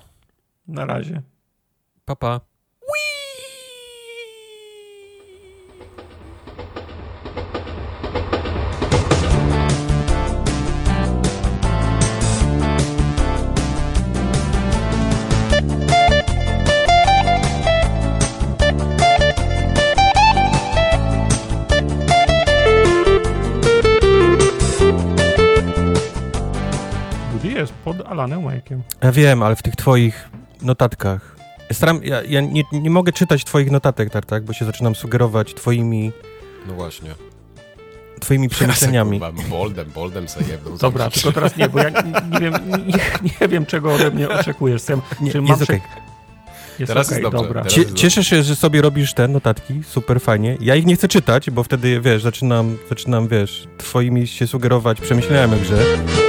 Na 0.67 0.85
razie. 0.85 1.21
Papa. 2.05 2.27
Woody 2.37 2.45
jest. 28.27 28.83
Ja 29.03 29.11
wiem, 29.11 29.43
ale 29.43 29.55
w 29.55 29.61
tych 29.63 29.75
twoich 29.75 30.29
notatkach. 30.61 31.35
Ja 31.69 31.75
Staram, 31.75 32.03
ja, 32.03 32.23
ja 32.23 32.41
nie, 32.41 32.63
nie 32.71 32.89
mogę 32.89 33.11
czytać 33.11 33.43
twoich 33.45 33.71
notatek, 33.71 34.09
Tartak, 34.09 34.43
bo 34.43 34.53
się 34.53 34.65
zaczynam 34.65 34.95
sugerować 34.95 35.53
twoimi, 35.53 36.11
No 36.67 36.73
właśnie. 36.73 37.09
twoimi 38.19 38.49
przemyśleniami. 38.49 39.19
Kurwa, 39.19 39.49
Boldem, 39.49 39.91
boldem 39.95 40.27
sobie 40.29 40.45
jebną. 40.47 40.77
Dobra, 40.87 41.09
tylko 41.09 41.31
teraz 41.31 41.57
nie, 41.57 41.69
bo 41.69 41.79
ja 41.79 41.89
nie, 41.89 42.03
nie, 42.31 42.39
wiem, 42.39 42.53
nie, 42.87 43.29
nie 43.41 43.47
wiem, 43.47 43.65
czego 43.65 43.93
ode 43.93 44.11
mnie 44.11 44.29
oczekujesz. 44.29 44.81
Sam, 44.81 45.01
Nie, 45.21 45.31
czy 45.31 45.41
mam 45.41 45.47
jest 45.47 45.61
okej. 45.61 45.81
Jest 46.79 46.89
Teraz 46.93 47.07
okej, 47.07 47.21
jest 47.23 47.31
dobrze, 47.31 47.47
dobra. 47.47 47.61
teraz- 47.61 47.73
Cie, 47.73 47.93
cieszę 47.93 48.23
się, 48.23 48.43
że 48.43 48.55
sobie 48.55 48.81
robisz 48.81 49.13
te 49.13 49.27
notatki, 49.27 49.81
super 49.83 50.21
fajnie. 50.21 50.57
Ja 50.61 50.75
ich 50.75 50.85
nie 50.85 50.95
chcę 50.95 51.07
czytać, 51.07 51.49
bo 51.49 51.63
wtedy, 51.63 52.01
wiesz, 52.01 52.21
zaczynam, 52.23 52.77
zaczynam 52.89 53.27
wiesz, 53.27 53.67
twoimi 53.77 54.27
się 54.27 54.47
sugerować 54.47 55.01
przemyśleniami 55.01 55.53
o 55.55 56.28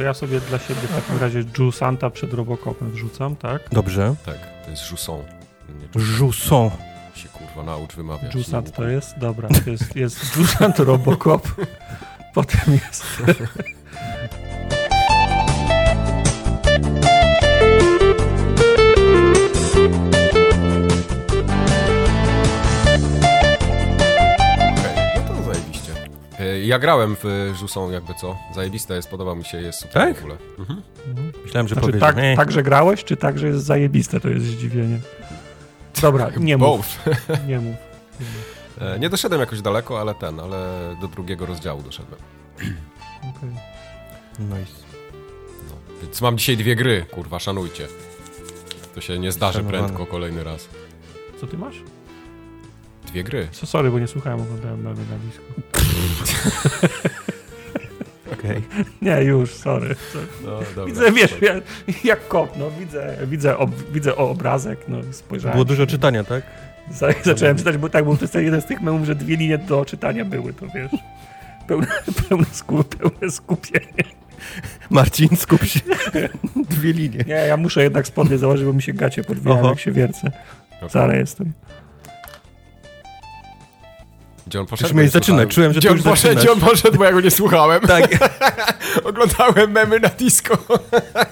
to 0.00 0.04
ja, 0.04 0.14
sobie 0.14 0.40
dla 0.40 0.58
siebie 0.58 0.80
w 0.80 0.94
takim 0.94 1.18
razie 1.18 1.44
Ju 1.58 1.72
Santa 1.72 2.10
przed 2.10 2.34
Robocopem 2.34 2.90
wrzucam, 2.90 3.36
tak? 3.36 3.68
Dobrze. 3.72 4.14
Tak, 4.26 4.36
to 4.64 4.70
jest 4.70 4.90
Jusson. 4.90 5.22
Jusson. 6.20 6.70
się 7.14 7.28
kurwa 7.28 7.62
naucz 7.62 7.94
wymawiać. 7.94 8.34
Jusant 8.34 8.72
to 8.72 8.88
jest? 8.88 9.18
Dobra, 9.18 9.48
to 9.48 9.70
jest, 9.70 9.96
jest 9.96 10.36
Jusant 10.36 10.78
Robocop. 10.78 11.48
Potem 12.34 12.60
jest... 12.72 13.04
Ja 26.66 26.78
grałem 26.78 27.16
w 27.22 27.52
Żusą, 27.58 27.90
jakby 27.90 28.14
co. 28.14 28.36
Zajebiste 28.54 28.94
jest, 28.94 29.10
podoba 29.10 29.34
mi 29.34 29.44
się, 29.44 29.60
jest 29.60 29.78
super 29.80 29.92
Tak? 29.94 30.16
w 30.16 30.18
ogóle. 30.18 30.36
Mhm. 30.58 30.82
Myślałem, 31.44 31.68
że 31.68 31.74
Znaczy, 31.74 31.98
tak, 31.98 32.16
nie. 32.16 32.36
tak, 32.36 32.52
że 32.52 32.62
grałeś, 32.62 33.04
czy 33.04 33.16
tak, 33.16 33.38
że 33.38 33.46
jest 33.46 33.64
zajebiste, 33.64 34.20
to 34.20 34.28
jest 34.28 34.44
zdziwienie. 34.46 34.98
Dobra, 36.02 36.30
nie 36.40 36.56
mów, 36.56 36.98
nie 37.48 37.58
mów. 37.60 37.76
E, 38.80 38.98
Nie 38.98 39.10
doszedłem 39.10 39.40
jakoś 39.40 39.60
daleko, 39.62 40.00
ale 40.00 40.14
ten, 40.14 40.40
ale 40.40 40.68
do 41.00 41.08
drugiego 41.08 41.46
rozdziału 41.46 41.82
doszedłem. 41.82 42.20
Okej. 43.36 43.50
Nice. 44.38 44.72
No. 45.68 45.74
Więc 46.02 46.20
mam 46.20 46.38
dzisiaj 46.38 46.56
dwie 46.56 46.76
gry, 46.76 47.06
kurwa, 47.10 47.38
szanujcie. 47.38 47.86
To 48.94 49.00
się 49.00 49.18
nie 49.18 49.32
zdarzy 49.32 49.58
Szanowane. 49.58 49.78
prędko 49.84 50.06
kolejny 50.06 50.44
raz. 50.44 50.68
Co 51.40 51.46
ty 51.46 51.58
masz? 51.58 51.82
Dwie 53.10 53.24
gry. 53.24 53.48
So, 53.52 53.66
sorry, 53.66 53.90
bo 53.90 53.98
nie 53.98 54.06
słuchałem, 54.06 54.40
oglądałem 54.40 54.82
na 54.82 54.90
na 54.90 54.94
blisko. 54.94 55.42
Okej. 58.32 58.62
Nie, 59.02 59.22
już, 59.22 59.54
sorry. 59.54 59.94
No, 60.44 60.58
dobra. 60.76 60.84
Widzę, 60.86 61.12
wiesz, 61.12 61.34
ja, 61.42 61.54
jak 62.04 62.28
kot, 62.28 62.56
no, 62.56 62.70
widzę, 62.70 63.16
widzę, 63.26 63.58
ob, 63.58 63.70
widzę 63.92 64.16
obrazek, 64.16 64.78
no, 64.88 64.98
spojrzałem. 65.10 65.52
Było 65.52 65.64
dużo 65.64 65.86
czytania, 65.86 66.24
tak? 66.24 66.42
Za, 66.90 67.08
zacząłem 67.22 67.56
czytać, 67.56 67.76
bo 67.76 67.88
tak, 67.88 68.04
bo 68.04 68.16
to 68.16 68.24
jest 68.24 68.34
jeden 68.34 68.60
z 68.62 68.66
tych 68.66 68.80
memów, 68.80 69.06
że 69.06 69.14
dwie 69.14 69.36
linie 69.36 69.58
do 69.58 69.84
czytania 69.84 70.24
były, 70.24 70.52
to 70.52 70.66
wiesz. 70.74 70.90
Pełne, 71.66 71.86
pełne, 72.28 72.46
skup, 72.52 72.96
pełne 72.96 73.32
skupienie. 73.32 74.04
Marcin, 74.90 75.36
skup 75.36 75.64
się. 75.64 75.80
Dwie 76.70 76.92
linie. 76.92 77.24
Nie, 77.26 77.34
ja 77.34 77.56
muszę 77.56 77.82
jednak 77.82 78.06
spodnie 78.06 78.38
założyć, 78.38 78.66
bo 78.66 78.72
mi 78.72 78.82
się 78.82 78.92
gacie 78.92 79.24
podwijają, 79.24 79.68
jak 79.68 79.80
się 79.80 79.92
wiercę. 79.92 80.30
Okej. 80.76 80.88
Wcale 80.88 81.18
jestem. 81.18 81.52
Gdzie 84.50 84.60
on 84.60 84.66
poszedł? 84.66 84.98
Już 85.00 85.10
zaczynać, 85.10 85.24
słuchałem. 85.24 85.48
czułem, 85.48 85.72
że 85.72 85.78
Gdzie 85.78 85.88
ty 85.88 85.92
on 85.92 85.96
już 85.96 86.04
poszedł, 86.04 86.34
zaczynasz. 86.34 86.44
gdzie 86.44 86.52
on 86.52 86.70
poszedł, 86.70 86.98
bo 86.98 87.04
ja 87.04 87.12
go 87.12 87.20
nie 87.20 87.30
słuchałem. 87.30 87.80
Tak, 87.80 88.10
Oglądałem 89.08 89.70
memy 89.70 90.00
na 90.00 90.08
disco. 90.08 90.58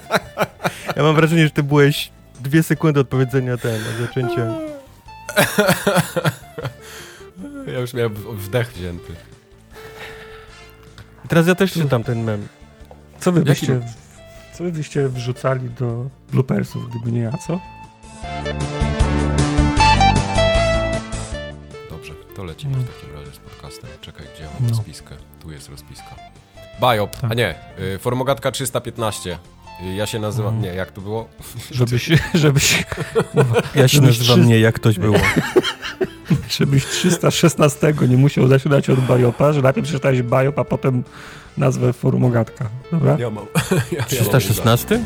ja 0.96 1.02
mam 1.02 1.14
wrażenie, 1.14 1.44
że 1.44 1.50
ty 1.50 1.62
byłeś 1.62 2.10
dwie 2.40 2.62
sekundy 2.62 3.00
od 3.00 3.08
powiedzenia 3.08 3.56
ten, 3.56 3.74
od 3.74 4.06
zaczęcia. 4.06 4.46
Ja 7.72 7.78
już 7.78 7.94
miałem 7.94 8.14
wdech 8.14 8.72
wzięty. 8.72 9.12
I 11.24 11.28
teraz 11.28 11.46
ja 11.46 11.54
też 11.54 11.72
czytam 11.72 12.04
ten 12.04 12.24
mem. 12.24 12.48
Co 13.20 13.32
wy 13.32 13.40
byście, 13.40 13.80
co 14.52 14.64
wy 14.64 14.72
byście 14.72 15.08
wrzucali 15.08 15.70
do 15.70 16.06
bloopersów, 16.32 16.90
gdyby 16.90 17.12
nie 17.12 17.20
ja, 17.20 17.32
co? 17.46 17.60
To 22.38 22.44
lecimy 22.44 22.76
No. 22.76 22.82
w 22.82 22.86
takim 23.00 23.14
razie 23.14 23.32
z 23.32 23.38
podcastem. 23.38 23.90
Czekaj, 24.00 24.26
gdzie 24.34 24.44
ja 24.44 24.50
mam 24.60 24.70
No. 24.70 24.76
rozpiskę? 24.76 25.14
Tu 25.42 25.52
jest 25.52 25.68
rozpiska. 25.68 26.14
Biop, 26.80 27.16
Tak. 27.20 27.30
a 27.30 27.34
nie, 27.34 27.54
y, 27.94 27.98
Formogatka 27.98 28.50
315. 28.50 29.38
Y, 29.82 29.94
Ja 29.94 30.06
się 30.06 30.18
nazywam, 30.18 30.54
Mhm. 30.54 30.72
nie, 30.72 30.78
jak 30.78 30.92
to 30.92 31.00
było? 31.00 31.28
Żebyś, 31.70 32.10
żebyś, 32.34 32.84
Ja 33.74 33.88
się 33.88 33.96
Żebyś 33.96 34.18
nazywam 34.18 34.48
nie 34.48 34.58
jak 34.60 34.74
ktoś 34.74 34.98
było. 34.98 35.16
żebyś 36.50 36.86
316 36.86 37.92
nie 38.08 38.16
musiał 38.16 38.48
zaczynać 38.48 38.90
od 38.90 39.00
Biopa, 39.00 39.52
że 39.52 39.62
najpierw 39.62 39.86
przeczytałeś 39.86 40.22
Biop, 40.22 40.58
a 40.58 40.64
potem 40.64 41.04
nazwę 41.56 41.92
forumogatka. 41.92 42.68
Dobra? 42.92 43.16
Ja 43.18 43.30
mam. 43.30 43.46
Ja, 43.72 43.78
ja 43.92 43.98
mam 43.98 44.06
316? 44.08 45.00